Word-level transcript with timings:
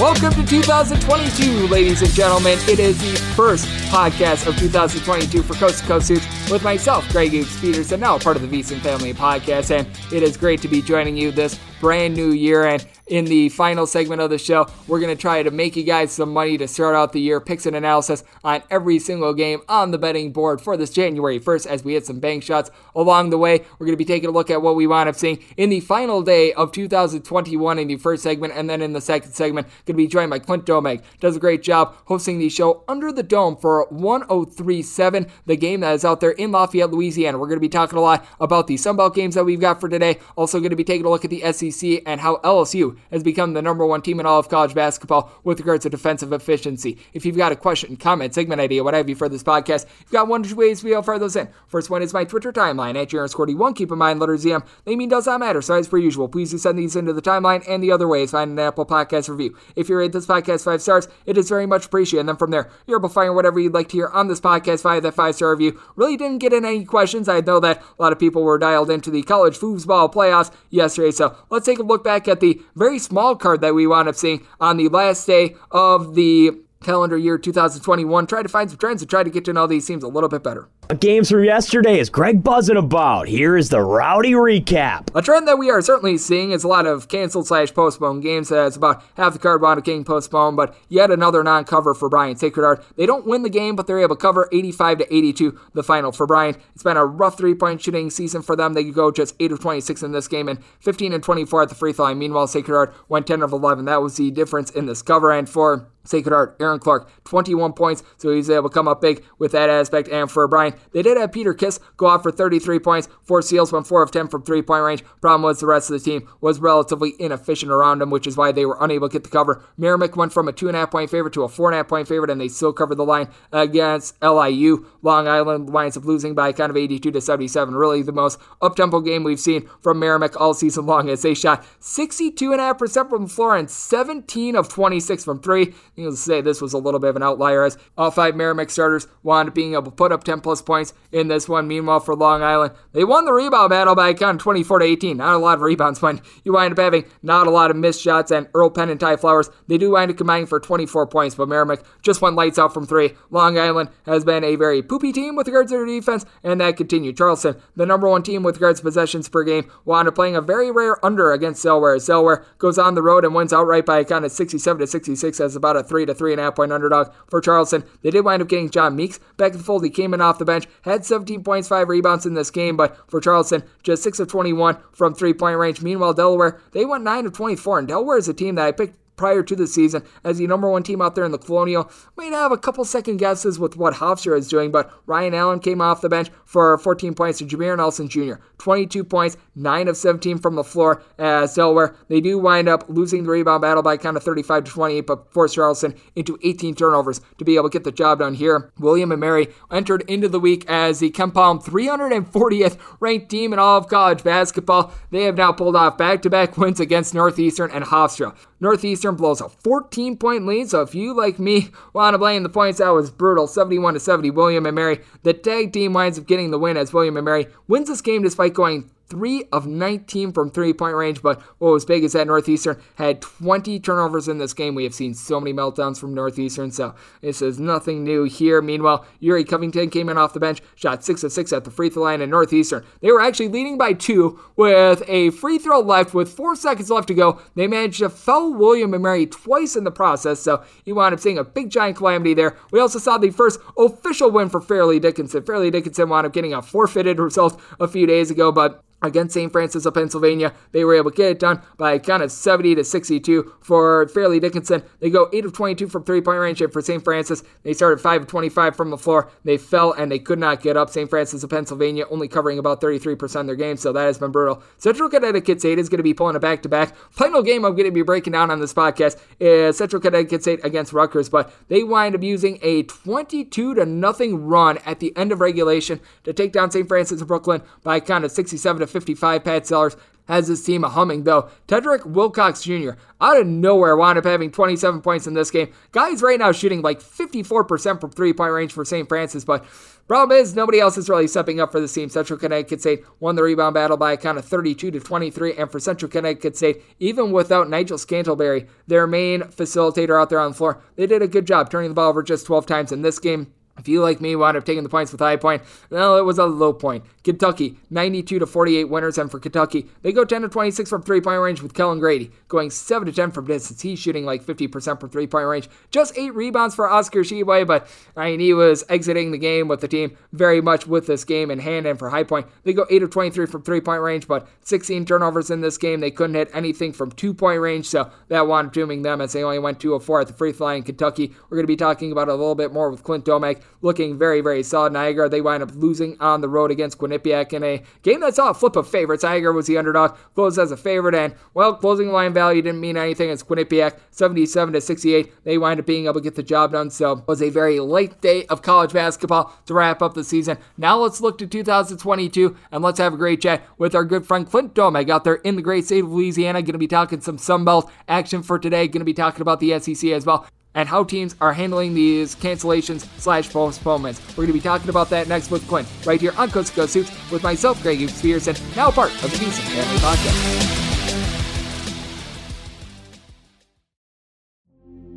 Welcome 0.00 0.32
to 0.32 0.42
2022, 0.42 1.68
ladies 1.68 2.00
and 2.00 2.10
gentlemen. 2.12 2.58
It 2.62 2.78
is 2.78 2.96
the 2.96 3.14
first 3.34 3.68
podcast 3.90 4.46
of 4.46 4.56
2022 4.56 5.42
for 5.42 5.54
Coast 5.54 5.80
to 5.80 5.86
Coast 5.86 6.08
Hoops 6.08 6.50
with 6.50 6.62
myself, 6.62 7.08
Greg 7.10 7.32
Hoops 7.32 7.60
Peterson, 7.60 7.98
now 7.98 8.18
part 8.18 8.36
of 8.36 8.48
the 8.48 8.62
VSiN 8.62 8.78
Family 8.78 9.12
Podcast, 9.12 9.76
and 9.76 9.88
it 10.12 10.22
is 10.22 10.36
great 10.36 10.62
to 10.62 10.68
be 10.68 10.80
joining 10.80 11.16
you 11.16 11.32
this 11.32 11.58
brand 11.80 12.14
new 12.14 12.30
year. 12.30 12.66
And 12.66 12.86
in 13.06 13.24
the 13.24 13.48
final 13.48 13.86
segment 13.86 14.20
of 14.20 14.30
the 14.30 14.38
show, 14.38 14.68
we're 14.86 15.00
going 15.00 15.14
to 15.14 15.20
try 15.20 15.42
to 15.42 15.50
make 15.50 15.74
you 15.74 15.82
guys 15.82 16.12
some 16.12 16.32
money 16.32 16.56
to 16.58 16.68
start 16.68 16.94
out 16.94 17.12
the 17.12 17.20
year. 17.20 17.40
Picks 17.40 17.66
and 17.66 17.74
analysis 17.74 18.22
on 18.44 18.62
every 18.70 19.00
single 19.00 19.34
game 19.34 19.60
on 19.68 19.90
the 19.90 19.98
betting 19.98 20.32
board 20.32 20.60
for 20.60 20.76
this 20.76 20.90
January 20.90 21.40
1st 21.40 21.66
as 21.66 21.82
we 21.82 21.94
hit 21.94 22.06
some 22.06 22.20
bank 22.20 22.44
shots 22.44 22.70
along 22.94 23.30
the 23.30 23.38
way. 23.38 23.64
We're 23.78 23.86
going 23.86 23.94
to 23.94 23.96
be 23.96 24.04
taking 24.04 24.28
a 24.28 24.32
look 24.32 24.50
at 24.50 24.62
what 24.62 24.76
we 24.76 24.86
wind 24.86 25.08
up 25.08 25.16
seeing 25.16 25.42
in 25.56 25.70
the 25.70 25.80
final 25.80 26.22
day 26.22 26.52
of 26.52 26.70
2021 26.70 27.78
in 27.78 27.88
the 27.88 27.96
first 27.96 28.22
segment, 28.22 28.52
and 28.54 28.70
then 28.70 28.82
in 28.82 28.92
the 28.92 29.00
second 29.00 29.32
segment, 29.32 29.66
going 29.86 29.94
to 29.94 29.94
be 29.94 30.06
joined 30.06 30.30
by 30.30 30.38
Clint 30.38 30.66
Domingue. 30.66 31.02
Does 31.18 31.36
a 31.36 31.40
great 31.40 31.62
job 31.62 31.96
hosting 32.04 32.38
the 32.38 32.48
show 32.48 32.84
under 32.86 33.10
the 33.10 33.22
dome 33.24 33.56
for 33.56 33.79
1037, 33.84 35.26
the 35.46 35.56
game 35.56 35.80
that 35.80 35.94
is 35.94 36.04
out 36.04 36.20
there 36.20 36.30
in 36.30 36.52
Lafayette, 36.52 36.90
Louisiana. 36.90 37.38
We're 37.38 37.46
going 37.46 37.56
to 37.56 37.60
be 37.60 37.68
talking 37.68 37.98
a 37.98 38.02
lot 38.02 38.26
about 38.40 38.66
the 38.66 38.74
Sunbelt 38.74 39.14
games 39.14 39.34
that 39.34 39.44
we've 39.44 39.60
got 39.60 39.80
for 39.80 39.88
today. 39.88 40.18
Also, 40.36 40.58
going 40.58 40.70
to 40.70 40.76
be 40.76 40.84
taking 40.84 41.06
a 41.06 41.10
look 41.10 41.24
at 41.24 41.30
the 41.30 41.52
SEC 41.52 42.02
and 42.06 42.20
how 42.20 42.36
LSU 42.38 42.96
has 43.10 43.22
become 43.22 43.52
the 43.52 43.62
number 43.62 43.86
one 43.86 44.02
team 44.02 44.20
in 44.20 44.26
all 44.26 44.38
of 44.38 44.48
college 44.48 44.74
basketball 44.74 45.32
with 45.44 45.60
regards 45.60 45.82
to 45.82 45.90
defensive 45.90 46.32
efficiency. 46.32 46.98
If 47.12 47.24
you've 47.24 47.36
got 47.36 47.52
a 47.52 47.56
question, 47.56 47.96
comment, 47.96 48.34
segment 48.34 48.60
idea, 48.60 48.84
what 48.84 48.94
have 48.94 49.08
you 49.08 49.14
for 49.14 49.28
this 49.28 49.42
podcast, 49.42 49.86
you've 50.00 50.12
got 50.12 50.28
one 50.28 50.44
or 50.44 50.48
two 50.48 50.56
ways 50.56 50.82
we 50.82 51.00
fire 51.02 51.18
those 51.18 51.36
in. 51.36 51.48
First 51.66 51.90
one 51.90 52.02
is 52.02 52.12
my 52.12 52.24
Twitter 52.24 52.52
timeline 52.52 53.00
at 53.00 53.08
JRScordy1. 53.08 53.76
Keep 53.76 53.92
in 53.92 53.98
mind, 53.98 54.20
letters 54.20 54.44
ZM, 54.44 54.66
they 54.84 54.96
mean 54.96 55.08
does 55.08 55.26
not 55.26 55.40
matter. 55.40 55.62
So 55.62 55.74
as 55.74 55.88
per 55.88 55.98
usual, 55.98 56.28
please 56.28 56.50
do 56.50 56.58
send 56.58 56.78
these 56.78 56.96
into 56.96 57.12
the 57.12 57.22
timeline. 57.22 57.64
And 57.68 57.82
the 57.82 57.92
other 57.92 58.08
way 58.08 58.22
is 58.22 58.30
find 58.30 58.50
an 58.50 58.58
Apple 58.58 58.86
Podcast 58.86 59.28
review. 59.28 59.56
If 59.76 59.88
you 59.88 59.96
rate 59.96 60.12
this 60.12 60.26
podcast 60.26 60.64
five 60.64 60.82
stars, 60.82 61.08
it 61.26 61.36
is 61.36 61.48
very 61.48 61.66
much 61.66 61.86
appreciated. 61.86 62.20
And 62.20 62.28
then 62.28 62.36
from 62.36 62.50
there, 62.50 62.70
you're 62.86 62.98
able 62.98 63.08
to 63.08 63.14
find 63.14 63.34
whatever 63.34 63.60
you'd 63.70 63.74
like 63.74 63.88
to 63.90 63.96
hear 63.96 64.08
on 64.08 64.28
this 64.28 64.40
podcast 64.40 64.82
via 64.82 65.00
that 65.00 65.14
five 65.14 65.36
star 65.36 65.50
review. 65.50 65.80
Really 65.96 66.16
didn't 66.16 66.38
get 66.38 66.52
in 66.52 66.64
any 66.64 66.84
questions. 66.84 67.28
I 67.28 67.40
know 67.40 67.60
that 67.60 67.80
a 67.80 68.02
lot 68.02 68.12
of 68.12 68.18
people 68.18 68.42
were 68.42 68.58
dialed 68.58 68.90
into 68.90 69.10
the 69.10 69.22
college 69.22 69.58
foosball 69.58 70.12
playoffs 70.12 70.50
yesterday. 70.70 71.12
So 71.12 71.36
let's 71.50 71.66
take 71.66 71.78
a 71.78 71.84
look 71.84 72.02
back 72.02 72.26
at 72.26 72.40
the 72.40 72.60
very 72.74 72.98
small 72.98 73.36
card 73.36 73.60
that 73.60 73.74
we 73.74 73.86
wound 73.86 74.08
up 74.08 74.16
seeing 74.16 74.44
on 74.60 74.76
the 74.76 74.88
last 74.88 75.26
day 75.26 75.54
of 75.70 76.14
the 76.14 76.52
calendar 76.82 77.18
year 77.18 77.36
2021. 77.36 78.26
Try 78.26 78.42
to 78.42 78.48
find 78.48 78.70
some 78.70 78.78
trends 78.78 79.02
and 79.02 79.10
try 79.10 79.22
to 79.22 79.28
get 79.30 79.44
to 79.44 79.52
know 79.52 79.66
these 79.66 79.86
teams 79.86 80.02
a 80.02 80.08
little 80.08 80.30
bit 80.30 80.42
better. 80.42 80.68
Games 80.98 81.30
from 81.30 81.44
yesterday 81.44 82.00
is 82.00 82.08
Greg 82.10 82.42
buzzing 82.42 82.76
about. 82.76 83.28
Here 83.28 83.56
is 83.56 83.68
the 83.68 83.80
rowdy 83.80 84.32
recap. 84.32 85.14
A 85.14 85.22
trend 85.22 85.46
that 85.46 85.58
we 85.58 85.70
are 85.70 85.80
certainly 85.82 86.16
seeing 86.18 86.50
is 86.50 86.64
a 86.64 86.68
lot 86.68 86.86
of 86.86 87.06
canceled 87.08 87.46
slash 87.46 87.72
postponed 87.72 88.22
games. 88.22 88.50
Uh, 88.50 88.64
That's 88.64 88.76
about 88.76 89.04
half 89.16 89.34
the 89.34 89.38
card 89.38 89.62
wound 89.62 89.78
up 89.78 89.84
getting 89.84 90.04
postponed, 90.04 90.56
but 90.56 90.74
yet 90.88 91.10
another 91.10 91.44
non-cover 91.44 91.94
for 91.94 92.08
Bryant 92.08 92.40
Sacred 92.40 92.64
Heart. 92.64 92.84
They 92.96 93.06
don't 93.06 93.26
win 93.26 93.42
the 93.42 93.50
game, 93.50 93.76
but 93.76 93.86
they're 93.86 94.00
able 94.00 94.16
to 94.16 94.20
cover 94.20 94.48
85 94.50 94.98
to 94.98 95.14
82 95.14 95.60
the 95.74 95.82
final 95.84 96.12
for 96.12 96.26
Bryant. 96.26 96.56
It's 96.74 96.82
been 96.82 96.96
a 96.96 97.04
rough 97.06 97.36
three-point 97.36 97.82
shooting 97.82 98.10
season 98.10 98.42
for 98.42 98.56
them. 98.56 98.72
They 98.72 98.82
could 98.84 98.94
go 98.94 99.10
just 99.12 99.36
8 99.38 99.52
of 99.52 99.60
26 99.60 100.02
in 100.02 100.12
this 100.12 100.26
game 100.26 100.48
and 100.48 100.64
15 100.80 101.12
and 101.12 101.22
24 101.22 101.62
at 101.62 101.68
the 101.68 101.74
free 101.74 101.92
throw 101.92 102.06
line. 102.06 102.18
Meanwhile, 102.18 102.48
Sacred 102.48 102.74
Heart 102.74 102.94
went 103.08 103.26
10 103.26 103.42
of 103.42 103.52
11. 103.52 103.84
That 103.84 104.02
was 104.02 104.16
the 104.16 104.30
difference 104.30 104.70
in 104.70 104.86
this 104.86 105.02
cover. 105.02 105.30
And 105.30 105.48
for 105.48 105.86
Sacred 106.10 106.32
Heart, 106.32 106.56
Aaron 106.60 106.80
Clark, 106.80 107.08
21 107.24 107.72
points, 107.74 108.02
so 108.16 108.32
he's 108.32 108.50
able 108.50 108.68
to 108.68 108.74
come 108.74 108.88
up 108.88 109.00
big 109.00 109.24
with 109.38 109.52
that 109.52 109.70
aspect. 109.70 110.08
And 110.08 110.30
for 110.30 110.46
Bryant, 110.48 110.76
they 110.92 111.02
did 111.02 111.16
have 111.16 111.32
Peter 111.32 111.54
Kiss 111.54 111.78
go 111.96 112.06
off 112.06 112.22
for 112.22 112.32
33 112.32 112.80
points, 112.80 113.08
four 113.22 113.42
seals, 113.42 113.72
went 113.72 113.86
4 113.86 114.02
of 114.02 114.10
10 114.10 114.28
from 114.28 114.42
three 114.42 114.62
point 114.62 114.82
range. 114.82 115.04
Problem 115.20 115.42
was 115.42 115.60
the 115.60 115.66
rest 115.66 115.90
of 115.90 115.98
the 115.98 116.04
team 116.04 116.28
was 116.40 116.58
relatively 116.58 117.14
inefficient 117.18 117.70
around 117.70 118.02
him, 118.02 118.10
which 118.10 118.26
is 118.26 118.36
why 118.36 118.50
they 118.50 118.66
were 118.66 118.76
unable 118.80 119.08
to 119.08 119.12
get 119.12 119.24
the 119.24 119.30
cover. 119.30 119.64
Merrimack 119.76 120.16
went 120.16 120.32
from 120.32 120.48
a 120.48 120.52
2.5 120.52 120.90
point 120.90 121.10
favorite 121.10 121.34
to 121.34 121.44
a 121.44 121.48
4.5 121.48 121.88
point 121.88 122.08
favorite, 122.08 122.30
and 122.30 122.40
they 122.40 122.48
still 122.48 122.72
covered 122.72 122.96
the 122.96 123.04
line 123.04 123.28
against 123.52 124.20
LIU. 124.22 124.86
Long 125.02 125.28
Island 125.28 125.72
winds 125.72 125.96
up 125.96 126.04
losing 126.04 126.34
by 126.34 126.52
kind 126.52 126.70
of 126.70 126.76
82 126.76 127.10
to 127.12 127.20
77. 127.20 127.74
Really 127.74 128.02
the 128.02 128.12
most 128.12 128.40
up 128.60 128.74
tempo 128.74 129.00
game 129.00 129.22
we've 129.22 129.40
seen 129.40 129.68
from 129.80 129.98
Merrimack 129.98 130.40
all 130.40 130.54
season 130.54 130.86
long 130.86 131.08
as 131.08 131.22
they 131.22 131.34
shot 131.34 131.64
62.5% 131.80 133.08
from 133.08 133.22
the 133.22 133.28
floor 133.28 133.56
and 133.56 133.70
17 133.70 134.56
of 134.56 134.68
26 134.68 135.24
from 135.24 135.40
three. 135.40 135.74
Needless 136.00 136.24
to 136.24 136.30
say, 136.30 136.40
this 136.40 136.62
was 136.62 136.72
a 136.72 136.78
little 136.78 136.98
bit 136.98 137.10
of 137.10 137.16
an 137.16 137.22
outlier 137.22 137.62
as 137.62 137.76
all 137.98 138.10
five 138.10 138.34
Merrimack 138.34 138.70
starters 138.70 139.06
wound 139.22 139.50
up 139.50 139.54
being 139.54 139.74
able 139.74 139.82
to 139.82 139.90
put 139.90 140.12
up 140.12 140.24
10 140.24 140.40
plus 140.40 140.62
points 140.62 140.94
in 141.12 141.28
this 141.28 141.46
one. 141.46 141.68
Meanwhile, 141.68 142.00
for 142.00 142.16
Long 142.16 142.42
Island, 142.42 142.72
they 142.94 143.04
won 143.04 143.26
the 143.26 143.34
rebound 143.34 143.68
battle 143.68 143.94
by 143.94 144.08
a 144.08 144.14
count 144.14 144.36
of 144.36 144.42
24 144.42 144.78
to 144.78 144.84
18. 144.86 145.18
Not 145.18 145.34
a 145.34 145.38
lot 145.38 145.56
of 145.56 145.60
rebounds 145.60 146.00
when 146.02 146.22
you 146.42 146.54
wind 146.54 146.72
up 146.72 146.78
having 146.78 147.04
not 147.22 147.46
a 147.46 147.50
lot 147.50 147.70
of 147.70 147.76
missed 147.76 148.00
shots. 148.00 148.30
And 148.30 148.46
Eral 148.52 148.74
Penn 148.74 148.88
and 148.88 148.98
Ty 148.98 149.16
Flowers, 149.16 149.50
they 149.68 149.76
do 149.76 149.90
wind 149.90 150.10
up 150.10 150.16
combining 150.16 150.46
for 150.46 150.58
24 150.58 151.06
points, 151.08 151.34
but 151.34 151.48
Merrimack 151.48 151.80
just 152.00 152.22
went 152.22 152.34
lights 152.34 152.58
out 152.58 152.72
from 152.72 152.86
three. 152.86 153.12
Long 153.28 153.58
Island 153.58 153.90
has 154.06 154.24
been 154.24 154.42
a 154.42 154.56
very 154.56 154.82
poopy 154.82 155.12
team 155.12 155.36
with 155.36 155.48
regards 155.48 155.70
to 155.70 155.76
their 155.76 155.84
defense, 155.84 156.24
and 156.42 156.62
that 156.62 156.78
continued. 156.78 157.18
Charleston, 157.18 157.56
the 157.76 157.84
number 157.84 158.08
one 158.08 158.22
team 158.22 158.42
with 158.42 158.56
regards 158.56 158.80
to 158.80 158.84
possessions 158.84 159.28
per 159.28 159.44
game, 159.44 159.70
wound 159.84 160.08
up 160.08 160.14
playing 160.14 160.34
a 160.34 160.40
very 160.40 160.70
rare 160.70 161.04
under 161.04 161.32
against 161.32 161.62
Delaware. 161.62 161.98
Delaware 161.98 162.46
goes 162.56 162.78
on 162.78 162.94
the 162.94 163.02
road 163.02 163.26
and 163.26 163.34
wins 163.34 163.52
outright 163.52 163.84
by 163.84 163.98
a 163.98 164.04
count 164.06 164.24
of 164.24 164.32
67 164.32 164.80
to 164.80 164.86
66 164.86 165.40
as 165.40 165.56
about 165.56 165.76
a 165.76 165.79
three 165.82 166.06
to 166.06 166.14
three 166.14 166.32
and 166.32 166.40
a 166.40 166.44
half 166.44 166.56
point 166.56 166.72
underdog 166.72 167.12
for 167.28 167.40
Charleston. 167.40 167.84
They 168.02 168.10
did 168.10 168.24
wind 168.24 168.42
up 168.42 168.48
getting 168.48 168.70
John 168.70 168.96
Meeks 168.96 169.20
back 169.36 169.52
in 169.52 169.58
the 169.58 169.64
fold. 169.64 169.84
He 169.84 169.90
came 169.90 170.14
in 170.14 170.20
off 170.20 170.38
the 170.38 170.44
bench, 170.44 170.66
had 170.82 171.04
17 171.04 171.42
points, 171.42 171.68
five 171.68 171.88
rebounds 171.88 172.26
in 172.26 172.34
this 172.34 172.50
game, 172.50 172.76
but 172.76 172.96
for 173.10 173.20
Charleston, 173.20 173.62
just 173.82 174.02
6 174.02 174.20
of 174.20 174.28
21 174.28 174.76
from 174.92 175.14
three 175.14 175.34
point 175.34 175.58
range. 175.58 175.82
Meanwhile, 175.82 176.14
Delaware, 176.14 176.60
they 176.72 176.84
went 176.84 177.04
9 177.04 177.26
of 177.26 177.32
24, 177.32 177.78
and 177.80 177.88
Delaware 177.88 178.18
is 178.18 178.28
a 178.28 178.34
team 178.34 178.56
that 178.56 178.66
I 178.66 178.72
picked 178.72 178.96
prior 179.20 179.42
to 179.42 179.54
the 179.54 179.66
season 179.66 180.02
as 180.24 180.38
the 180.38 180.46
number 180.46 180.66
one 180.70 180.82
team 180.82 181.02
out 181.02 181.14
there 181.14 181.26
in 181.26 181.30
the 181.30 181.36
Colonial. 181.36 181.90
Might 182.16 182.32
have 182.32 182.52
a 182.52 182.56
couple 182.56 182.86
second 182.86 183.18
guesses 183.18 183.58
with 183.58 183.76
what 183.76 183.92
Hofstra 183.92 184.38
is 184.38 184.48
doing, 184.48 184.70
but 184.70 184.90
Ryan 185.04 185.34
Allen 185.34 185.60
came 185.60 185.82
off 185.82 186.00
the 186.00 186.08
bench 186.08 186.30
for 186.46 186.78
14 186.78 187.12
points 187.12 187.38
to 187.38 187.44
Jameer 187.44 187.76
Nelson 187.76 188.08
Jr. 188.08 188.36
22 188.56 189.04
points, 189.04 189.36
9 189.54 189.88
of 189.88 189.96
17 189.98 190.38
from 190.38 190.54
the 190.54 190.64
floor 190.64 191.02
as 191.18 191.54
Delaware. 191.54 191.94
They 192.08 192.22
do 192.22 192.38
wind 192.38 192.66
up 192.66 192.86
losing 192.88 193.24
the 193.24 193.30
rebound 193.30 193.60
battle 193.60 193.82
by 193.82 193.98
kind 193.98 194.16
of 194.16 194.22
35 194.22 194.64
to 194.64 194.70
28, 194.70 195.00
but 195.02 195.30
force 195.30 195.52
Charleston 195.52 195.94
into 196.16 196.38
18 196.42 196.74
turnovers 196.74 197.20
to 197.36 197.44
be 197.44 197.56
able 197.56 197.68
to 197.68 197.72
get 197.72 197.84
the 197.84 197.92
job 197.92 198.20
done 198.20 198.32
here. 198.32 198.72
William 198.78 199.12
and 199.12 199.20
Mary 199.20 199.48
entered 199.70 200.00
into 200.08 200.28
the 200.28 200.40
week 200.40 200.64
as 200.66 201.00
the 201.00 201.10
KenPom 201.10 201.62
340th 201.62 202.78
ranked 203.00 203.28
team 203.28 203.52
in 203.52 203.58
all 203.58 203.76
of 203.76 203.88
college 203.88 204.24
basketball. 204.24 204.94
They 205.10 205.24
have 205.24 205.36
now 205.36 205.52
pulled 205.52 205.76
off 205.76 205.98
back 205.98 206.22
to 206.22 206.30
back 206.30 206.56
wins 206.56 206.80
against 206.80 207.12
Northeastern 207.12 207.70
and 207.70 207.84
Hofstra. 207.84 208.34
Northeastern 208.60 209.09
blows 209.16 209.40
a 209.40 209.48
14 209.48 210.16
point 210.16 210.46
lead. 210.46 210.70
So 210.70 210.82
if 210.82 210.94
you, 210.94 211.14
like 211.14 211.38
me, 211.38 211.70
want 211.92 212.14
to 212.14 212.18
blame 212.18 212.42
the 212.42 212.48
points, 212.48 212.78
that 212.78 212.90
was 212.90 213.10
brutal. 213.10 213.46
71 213.46 213.94
to 213.94 214.00
70. 214.00 214.30
William 214.30 214.66
and 214.66 214.74
Mary. 214.74 215.00
The 215.22 215.32
tag 215.32 215.72
team 215.72 215.92
winds 215.92 216.18
up 216.18 216.26
getting 216.26 216.50
the 216.50 216.58
win 216.58 216.76
as 216.76 216.92
William 216.92 217.16
and 217.16 217.24
Mary 217.24 217.46
wins 217.68 217.88
this 217.88 218.00
game 218.00 218.22
despite 218.22 218.54
going 218.54 218.90
3 219.10 219.44
of 219.52 219.66
19 219.66 220.32
from 220.32 220.50
three 220.50 220.72
point 220.72 220.94
range. 220.94 221.20
But 221.20 221.42
what 221.58 221.72
was 221.72 221.84
big 221.84 222.04
is 222.04 222.12
that 222.12 222.26
Northeastern 222.26 222.80
had 222.94 223.20
20 223.20 223.80
turnovers 223.80 224.28
in 224.28 224.38
this 224.38 224.54
game. 224.54 224.74
We 224.74 224.84
have 224.84 224.94
seen 224.94 225.12
so 225.14 225.40
many 225.40 225.52
meltdowns 225.52 225.98
from 225.98 226.14
Northeastern, 226.14 226.70
so 226.70 226.94
this 227.20 227.42
is 227.42 227.58
nothing 227.58 228.04
new 228.04 228.24
here. 228.24 228.62
Meanwhile, 228.62 229.04
Yuri 229.18 229.44
Covington 229.44 229.90
came 229.90 230.08
in 230.08 230.16
off 230.16 230.32
the 230.32 230.40
bench, 230.40 230.62
shot 230.76 231.04
6 231.04 231.24
of 231.24 231.32
6 231.32 231.52
at 231.52 231.64
the 231.64 231.70
free 231.70 231.90
throw 231.90 232.04
line 232.04 232.20
in 232.20 232.30
Northeastern. 232.30 232.84
They 233.00 233.10
were 233.10 233.20
actually 233.20 233.48
leading 233.48 233.76
by 233.76 233.92
two 233.92 234.40
with 234.56 235.02
a 235.08 235.30
free 235.30 235.58
throw 235.58 235.80
left 235.80 236.14
with 236.14 236.30
four 236.30 236.54
seconds 236.54 236.90
left 236.90 237.08
to 237.08 237.14
go. 237.14 237.40
They 237.56 237.66
managed 237.66 237.98
to 237.98 238.08
foul 238.08 238.54
William 238.54 238.94
and 238.94 239.02
Mary 239.02 239.26
twice 239.26 239.76
in 239.76 239.84
the 239.84 239.90
process, 239.90 240.40
so 240.40 240.64
you 240.84 240.94
wound 240.94 241.14
up 241.14 241.20
seeing 241.20 241.38
a 241.38 241.44
big 241.44 241.70
giant 241.70 241.96
calamity 241.96 242.34
there. 242.34 242.56
We 242.70 242.80
also 242.80 242.98
saw 242.98 243.18
the 243.18 243.30
first 243.30 243.60
official 243.76 244.30
win 244.30 244.48
for 244.48 244.60
Fairleigh 244.60 245.00
Dickinson. 245.00 245.42
Fairleigh 245.42 245.70
Dickinson 245.70 246.08
wound 246.08 246.26
up 246.26 246.32
getting 246.32 246.54
a 246.54 246.62
forfeited 246.62 247.18
result 247.18 247.60
a 247.80 247.88
few 247.88 248.06
days 248.06 248.30
ago, 248.30 248.52
but 248.52 248.84
against 249.02 249.34
St. 249.34 249.50
Francis 249.50 249.86
of 249.86 249.94
Pennsylvania. 249.94 250.52
They 250.72 250.84
were 250.84 250.94
able 250.94 251.10
to 251.10 251.16
get 251.16 251.30
it 251.30 251.38
done 251.38 251.62
by 251.76 251.92
a 251.92 251.98
count 251.98 252.22
of 252.22 252.32
70 252.32 252.74
to 252.76 252.84
62 252.84 253.54
for 253.60 254.08
Fairleigh 254.08 254.40
Dickinson. 254.40 254.82
They 255.00 255.10
go 255.10 255.28
8 255.32 255.46
of 255.46 255.52
22 255.52 255.88
from 255.88 256.04
three 256.04 256.20
point 256.20 256.40
range. 256.40 256.60
And 256.60 256.72
for 256.72 256.82
St. 256.82 257.02
Francis, 257.02 257.42
they 257.62 257.72
started 257.72 258.00
5 258.00 258.22
of 258.22 258.28
25 258.28 258.76
from 258.76 258.90
the 258.90 258.98
floor. 258.98 259.30
They 259.44 259.56
fell 259.56 259.92
and 259.92 260.10
they 260.10 260.18
could 260.18 260.38
not 260.38 260.62
get 260.62 260.76
up. 260.76 260.90
St. 260.90 261.08
Francis 261.08 261.42
of 261.42 261.50
Pennsylvania 261.50 262.04
only 262.10 262.28
covering 262.28 262.58
about 262.58 262.80
33% 262.80 263.40
of 263.40 263.46
their 263.46 263.56
game, 263.56 263.76
so 263.76 263.92
that 263.92 264.04
has 264.04 264.18
been 264.18 264.30
brutal. 264.30 264.62
Central 264.78 265.08
Connecticut 265.08 265.60
State 265.60 265.78
is 265.78 265.88
going 265.88 265.98
to 265.98 266.02
be 266.02 266.14
pulling 266.14 266.36
a 266.36 266.40
back 266.40 266.62
to 266.62 266.68
back. 266.68 266.94
Final 267.10 267.42
game 267.42 267.64
I'm 267.64 267.72
going 267.72 267.84
to 267.84 267.90
be 267.90 268.02
breaking 268.02 268.32
down 268.32 268.50
on 268.50 268.60
this 268.60 268.74
podcast 268.74 269.20
is 269.38 269.76
Central 269.76 270.00
Connecticut 270.00 270.42
State 270.42 270.64
against 270.64 270.92
Rutgers, 270.92 271.28
but 271.28 271.52
they 271.68 271.82
wind 271.82 272.14
up 272.14 272.22
using 272.22 272.58
a 272.62 272.82
22 272.84 273.74
to 273.74 273.86
nothing 273.86 274.46
run 274.46 274.78
at 274.84 275.00
the 275.00 275.16
end 275.16 275.32
of 275.32 275.40
regulation 275.40 276.00
to 276.24 276.32
take 276.32 276.52
down 276.52 276.70
St. 276.70 276.86
Francis 276.88 277.20
of 277.20 277.28
Brooklyn 277.28 277.62
by 277.82 277.96
a 277.96 278.00
count 278.00 278.24
of 278.24 278.30
67 278.30 278.80
to 278.80 278.86
55. 278.90 279.44
Pat 279.44 279.66
Sellers 279.66 279.96
has 280.28 280.46
his 280.46 280.62
team 280.62 280.82
humming, 280.82 281.24
though. 281.24 281.48
Tedrick 281.66 282.06
Wilcox 282.06 282.62
Jr. 282.62 282.90
out 283.20 283.40
of 283.40 283.46
nowhere 283.46 283.96
wound 283.96 284.18
up 284.18 284.24
having 284.24 284.50
27 284.50 285.00
points 285.00 285.26
in 285.26 285.34
this 285.34 285.50
game. 285.50 285.72
Guy's 285.92 286.22
right 286.22 286.38
now 286.38 286.52
shooting 286.52 286.82
like 286.82 287.00
54% 287.00 288.00
from 288.00 288.10
three 288.10 288.32
point 288.32 288.52
range 288.52 288.72
for 288.72 288.84
St. 288.84 289.08
Francis, 289.08 289.44
but 289.44 289.64
Problem 290.10 290.36
is, 290.36 290.56
nobody 290.56 290.80
else 290.80 290.98
is 290.98 291.08
really 291.08 291.28
stepping 291.28 291.60
up 291.60 291.70
for 291.70 291.78
this 291.78 291.92
team. 291.92 292.08
Central 292.08 292.36
Connecticut 292.36 292.80
State 292.80 293.04
won 293.20 293.36
the 293.36 293.44
rebound 293.44 293.74
battle 293.74 293.96
by 293.96 294.10
a 294.10 294.16
count 294.16 294.38
of 294.38 294.44
32 294.44 294.90
to 294.90 294.98
23, 294.98 295.54
and 295.54 295.70
for 295.70 295.78
Central 295.78 296.10
Connecticut 296.10 296.56
State, 296.56 296.82
even 296.98 297.30
without 297.30 297.70
Nigel 297.70 297.96
Scantlebury, 297.96 298.66
their 298.88 299.06
main 299.06 299.42
facilitator 299.42 300.20
out 300.20 300.28
there 300.28 300.40
on 300.40 300.50
the 300.50 300.56
floor, 300.56 300.82
they 300.96 301.06
did 301.06 301.22
a 301.22 301.28
good 301.28 301.46
job 301.46 301.70
turning 301.70 301.90
the 301.90 301.94
ball 301.94 302.08
over 302.08 302.24
just 302.24 302.44
12 302.44 302.66
times 302.66 302.90
in 302.90 303.02
this 303.02 303.20
game. 303.20 303.52
If 303.78 303.86
you, 303.86 304.02
like 304.02 304.20
me, 304.20 304.34
wound 304.34 304.56
up 304.56 304.64
taking 304.64 304.82
the 304.82 304.88
points 304.88 305.12
with 305.12 305.20
High 305.20 305.36
Point, 305.36 305.62
well, 305.90 306.18
it 306.18 306.24
was 306.24 306.38
a 306.38 306.44
low 306.44 306.72
point. 306.72 307.04
Kentucky, 307.22 307.76
92 307.90 308.38
to 308.38 308.46
48 308.46 308.84
winners, 308.84 309.18
and 309.18 309.30
for 309.30 309.38
Kentucky, 309.38 309.86
they 310.02 310.12
go 310.12 310.24
10 310.24 310.42
to 310.42 310.48
26 310.48 310.88
from 310.88 311.02
three 311.02 311.20
point 311.20 311.40
range 311.40 311.60
with 311.62 311.74
Kellan 311.74 311.98
Grady, 311.98 312.30
going 312.48 312.70
7 312.70 313.06
to 313.06 313.12
10 313.12 313.30
from 313.30 313.46
distance. 313.46 313.82
He's 313.82 313.98
shooting 313.98 314.24
like 314.24 314.42
50% 314.42 314.98
from 314.98 315.10
three 315.10 315.26
point 315.26 315.46
range. 315.46 315.68
Just 315.90 316.16
eight 316.16 316.34
rebounds 316.34 316.74
for 316.74 316.88
Oscar 316.88 317.20
Tshiebwe, 317.20 317.66
but 317.66 317.86
I 318.16 318.30
mean, 318.30 318.40
he 318.40 318.54
was 318.54 318.84
exiting 318.88 319.32
the 319.32 319.38
game 319.38 319.68
with 319.68 319.80
the 319.80 319.88
team 319.88 320.16
very 320.32 320.60
much 320.60 320.86
with 320.86 321.06
this 321.06 321.24
game 321.24 321.50
in 321.50 321.58
hand. 321.58 321.86
And 321.86 321.98
for 321.98 322.08
High 322.08 322.24
Point, 322.24 322.46
they 322.62 322.72
go 322.72 322.86
8 322.88 323.02
of 323.02 323.10
23 323.10 323.46
from 323.46 323.62
three 323.62 323.80
point 323.80 324.00
range, 324.00 324.26
but 324.26 324.48
16 324.62 325.04
turnovers 325.04 325.50
in 325.50 325.60
this 325.60 325.76
game. 325.76 326.00
They 326.00 326.10
couldn't 326.10 326.36
hit 326.36 326.50
anything 326.54 326.92
from 326.92 327.10
two 327.12 327.34
point 327.34 327.60
range, 327.60 327.86
so 327.86 328.10
that 328.28 328.46
wound 328.46 328.68
up 328.68 328.72
dooming 328.72 329.02
them 329.02 329.20
as 329.20 329.32
they 329.32 329.44
only 329.44 329.58
went 329.58 329.80
2 329.80 329.94
of 329.94 330.04
4 330.04 330.22
at 330.22 330.26
the 330.26 330.32
free 330.32 330.52
throw 330.52 330.68
line. 330.68 330.82
Kentucky, 330.82 331.34
we're 331.48 331.56
going 331.56 331.64
to 331.64 331.66
be 331.66 331.76
talking 331.76 332.12
about 332.12 332.28
it 332.28 332.32
a 332.32 332.34
little 332.34 332.54
bit 332.54 332.72
more 332.72 332.90
with 332.90 333.02
Clint 333.02 333.24
Domingue 333.24 333.60
looking 333.82 334.18
very, 334.18 334.40
very 334.40 334.62
solid. 334.62 334.92
Niagara, 334.92 335.28
they 335.28 335.40
wind 335.40 335.62
up 335.62 335.74
losing 335.74 336.16
on 336.20 336.40
the 336.40 336.48
road 336.48 336.70
against 336.70 336.98
Quinnipiac 337.10 337.52
in 337.52 337.62
a 337.62 337.82
game 338.02 338.20
that 338.20 338.34
saw 338.34 338.50
a 338.50 338.54
flip 338.54 338.76
of 338.76 338.88
favorites. 338.88 339.24
Niagara 339.24 339.52
was 339.52 339.66
the 339.66 339.78
underdog, 339.78 340.16
closed 340.34 340.58
as 340.58 340.70
a 340.70 340.76
favorite, 340.76 341.14
and, 341.14 341.34
well, 341.54 341.74
closing 341.74 342.12
line 342.12 342.32
value 342.32 342.62
didn't 342.62 342.80
mean 342.80 342.96
anything 342.96 343.30
as 343.30 343.42
Quinnipiac, 343.42 343.98
77 344.10 344.74
to 344.74 344.80
68. 344.80 345.44
They 345.44 345.58
wind 345.58 345.80
up 345.80 345.86
being 345.86 346.04
able 346.04 346.14
to 346.14 346.20
get 346.20 346.34
the 346.34 346.42
job 346.42 346.72
done, 346.72 346.90
so 346.90 347.12
it 347.12 347.28
was 347.28 347.42
a 347.42 347.50
very 347.50 347.80
late 347.80 348.20
day 348.20 348.46
of 348.46 348.62
college 348.62 348.92
basketball 348.92 349.52
to 349.66 349.74
wrap 349.74 350.02
up 350.02 350.14
the 350.14 350.24
season. 350.24 350.58
Now 350.76 350.98
let's 350.98 351.20
look 351.20 351.38
to 351.38 351.46
2022, 351.46 352.56
and 352.72 352.82
let's 352.82 352.98
have 352.98 353.14
a 353.14 353.18
great 353.18 353.42
chat 353.42 353.62
with 353.78 353.94
our 353.94 354.04
good 354.04 354.26
friend 354.26 354.48
Clint 354.48 354.74
Domingue 354.74 355.10
out 355.10 355.24
there 355.24 355.36
in 355.36 355.56
the 355.56 355.62
great 355.62 355.84
state 355.84 356.04
of 356.04 356.12
Louisiana. 356.12 356.62
Going 356.62 356.72
to 356.72 356.78
be 356.78 356.86
talking 356.86 357.20
some 357.20 357.38
Sunbelt 357.38 357.90
action 358.08 358.42
for 358.42 358.58
today. 358.58 358.88
Going 358.88 359.00
to 359.00 359.04
be 359.04 359.14
talking 359.14 359.42
about 359.42 359.60
the 359.60 359.78
SEC 359.78 360.10
as 360.10 360.26
well 360.26 360.46
and 360.74 360.88
how 360.88 361.04
teams 361.04 361.36
are 361.40 361.52
handling 361.52 361.94
these 361.94 362.34
cancellations 362.36 363.06
slash 363.18 363.50
postponements. 363.50 364.20
We're 364.30 364.46
going 364.46 364.48
to 364.48 364.52
be 364.54 364.60
talking 364.60 364.88
about 364.88 365.10
that 365.10 365.28
next 365.28 365.50
with 365.50 365.66
Quinn, 365.68 365.86
right 366.04 366.20
here 366.20 366.32
on 366.36 366.50
Coast 366.50 366.68
to 366.68 366.74
Coast 366.80 366.94
Hoops 366.94 367.30
with 367.30 367.42
myself, 367.42 367.82
Greg 367.82 367.98
Pearson, 367.98 368.56
now 368.76 368.90
part 368.90 369.12
of 369.24 369.30
the 369.30 369.36
VSiN 369.36 369.62
Family 369.74 369.98
Podcast. 369.98 370.90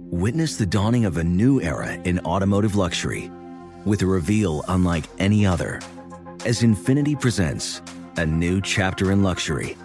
Witness 0.10 0.58
the 0.58 0.66
dawning 0.66 1.06
of 1.06 1.18
a 1.18 1.24
new 1.24 1.60
era 1.60 1.94
in 2.06 2.20
automotive 2.20 2.76
luxury 2.76 3.32
with 3.84 4.02
a 4.04 4.06
reveal 4.06 4.64
unlike 4.68 5.06
any 5.20 5.46
other 5.46 5.82
as 6.46 6.62
Infiniti 6.62 7.20
presents 7.20 7.82
a 8.18 8.26
new 8.26 8.62
chapter 8.62 9.12
in 9.12 9.24
luxury, 9.24 9.76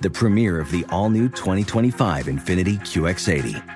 the 0.00 0.10
premiere 0.10 0.60
of 0.60 0.70
the 0.70 0.84
all-new 0.88 1.28
2025 1.28 2.26
Infiniti 2.26 2.78
QX80 2.78 3.75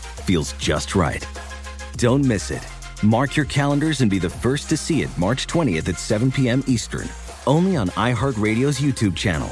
feels 0.21 0.53
just 0.53 0.95
right. 0.95 1.27
Don't 1.97 2.25
miss 2.25 2.51
it. 2.51 2.65
Mark 3.03 3.35
your 3.35 3.45
calendars 3.45 4.01
and 4.01 4.11
be 4.11 4.19
the 4.19 4.29
first 4.29 4.69
to 4.69 4.77
see 4.77 5.01
it 5.01 5.09
March 5.17 5.47
20th 5.47 5.89
at 5.89 5.99
7 5.99 6.31
p.m. 6.31 6.63
Eastern, 6.67 7.09
only 7.47 7.75
on 7.75 7.89
iHeartRadio's 7.89 8.79
YouTube 8.79 9.15
channel. 9.15 9.49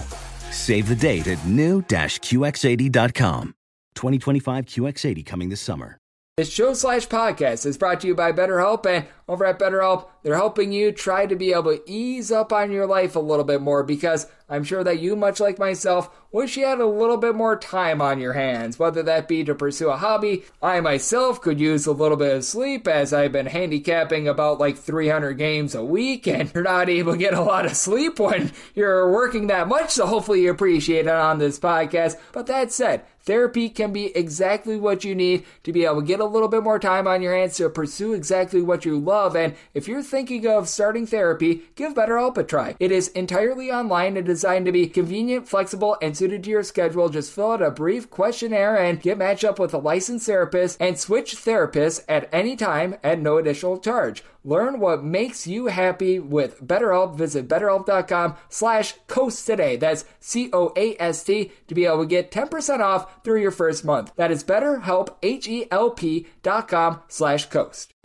Save 0.52 0.88
the 0.88 0.96
date 0.96 1.28
at 1.28 1.44
new-QX80.com. 1.46 3.56
2025 3.96 4.66
QX80 4.66 5.26
coming 5.26 5.50
this 5.50 5.62
summer. 5.62 5.98
This 6.38 6.50
show 6.50 6.74
slash 6.74 7.08
podcast 7.08 7.66
is 7.66 7.78
brought 7.78 8.00
to 8.00 8.08
you 8.08 8.16
by 8.16 8.32
BetterHelp, 8.32 8.86
and 8.86 9.06
over 9.28 9.46
at 9.46 9.60
BetterHelp, 9.60 10.06
they're 10.24 10.36
helping 10.36 10.72
you 10.72 10.92
try 10.92 11.26
to 11.26 11.36
be 11.36 11.54
able 11.54 11.76
to 11.76 11.84
ease 11.86 12.32
up 12.32 12.52
on 12.52 12.72
your 12.72 12.86
life 12.86 13.16
a 13.16 13.20
little 13.20 13.46
bit 13.46 13.62
more 13.62 13.84
because 13.84 14.28
I'm 14.50 14.64
sure 14.64 14.84
that 14.84 15.00
you, 15.00 15.16
much 15.16 15.40
like 15.40 15.60
myself, 15.60 16.10
wish 16.32 16.58
you 16.58 16.66
had 16.66 16.80
a 16.80 16.86
little 16.86 17.18
bit 17.18 17.36
more 17.36 17.56
time 17.56 18.02
on 18.02 18.20
your 18.20 18.34
hands, 18.34 18.80
whether 18.80 19.04
that 19.04 19.28
be 19.28 19.44
to 19.44 19.54
pursue 19.54 19.90
a 19.90 19.98
hobby. 19.98 20.44
I 20.62 20.82
myself 20.82 21.40
could 21.40 21.60
use 21.60 21.86
a 21.86 21.92
little 21.92 22.18
bit 22.18 22.36
of 22.36 22.44
sleep 22.44 22.88
as 22.88 23.14
I've 23.14 23.32
been 23.32 23.46
handicapping 23.46 24.28
about 24.28 24.60
like 24.60 24.78
300 24.78 25.34
games 25.34 25.76
a 25.76 25.84
week, 25.84 26.28
and 26.28 26.52
you're 26.54 26.64
not 26.64 26.90
able 26.90 27.12
to 27.14 27.18
get 27.18 27.36
a 27.36 27.42
lot 27.42 27.66
of 27.66 27.76
sleep 27.76 28.20
when 28.20 28.52
you're 28.74 29.12
working 29.12 29.48
that 29.48 29.68
much, 29.68 29.92
so 29.92 30.08
hopefully 30.08 30.42
you 30.42 30.52
appreciate 30.52 31.06
it 31.06 31.10
on 31.10 31.38
this 31.38 31.60
podcast. 31.60 32.20
But 32.32 32.48
that 32.48 32.72
said, 32.72 33.04
therapy 33.22 33.70
can 33.70 33.94
be 33.94 34.16
exactly 34.18 34.80
what 34.80 35.04
you 35.04 35.14
need 35.14 35.46
to 35.64 35.72
be 35.72 35.86
able 35.86 36.02
to 36.02 36.08
get 36.08 36.20
a 36.20 36.26
little 36.26 36.48
bit 36.48 36.64
more 36.64 36.80
time 36.80 37.06
on 37.08 37.22
your 37.22 37.36
hands 37.36 37.58
to 37.58 37.70
pursue 37.70 38.14
exactly 38.14 38.64
what 38.64 38.86
you 38.86 39.00
love. 39.00 39.36
And 39.36 39.56
if 39.76 39.88
you're 39.88 40.02
thinking 40.10 40.48
of 40.48 40.68
starting 40.68 41.06
therapy, 41.06 41.64
give 41.76 41.94
BetterHelp 41.94 42.38
a 42.38 42.44
try. 42.44 42.76
It 42.80 42.92
is 42.92 43.10
entirely 43.10 43.72
online 43.72 44.18
and 44.18 44.26
designed 44.26 44.66
to 44.66 44.72
be 44.72 44.88
convenient, 44.88 45.48
flexible, 45.48 45.98
and 46.02 46.18
suited 46.18 46.44
to 46.44 46.50
your 46.50 46.64
schedule. 46.64 47.10
Just 47.10 47.32
fill 47.32 47.52
out 47.52 47.62
a 47.62 47.72
brief 47.72 48.10
questionnaire 48.10 48.76
and 48.76 49.02
get 49.02 49.18
matched 49.18 49.44
up 49.44 49.60
with 49.60 49.74
a 49.74 49.78
licensed 49.78 50.26
therapist 50.26 50.78
and 50.80 51.00
switch 51.00 51.36
therapists 51.36 52.04
at 52.10 52.28
any 52.34 52.56
time 52.56 52.96
at 53.04 53.20
no 53.20 53.38
additional 53.38 53.78
charge. 53.80 54.24
Learn 54.44 54.80
what 54.80 55.04
makes 55.04 55.46
you 55.46 55.68
happy 55.68 56.18
with 56.18 56.66
BetterHelp. 56.66 57.16
Visit 57.16 57.48
betterhelp.com 57.48 58.36
slash 58.48 58.96
coast 59.08 59.46
today. 59.46 59.76
That's 59.76 60.06
C-O-A-S-T 60.22 61.52
to 61.68 61.76
be 61.76 61.86
able 61.86 62.00
to 62.00 62.06
get 62.06 62.32
10% 62.32 62.80
off 62.80 63.24
through 63.24 63.42
your 63.42 63.52
first 63.52 63.84
month. 63.84 64.14
That 64.16 64.32
is 64.32 64.44
betterhelp, 64.44 65.16
H-E-L-P 65.22 66.28
dot 66.42 66.68
com 66.68 67.02
slash 67.08 67.48
coast. 67.48 67.94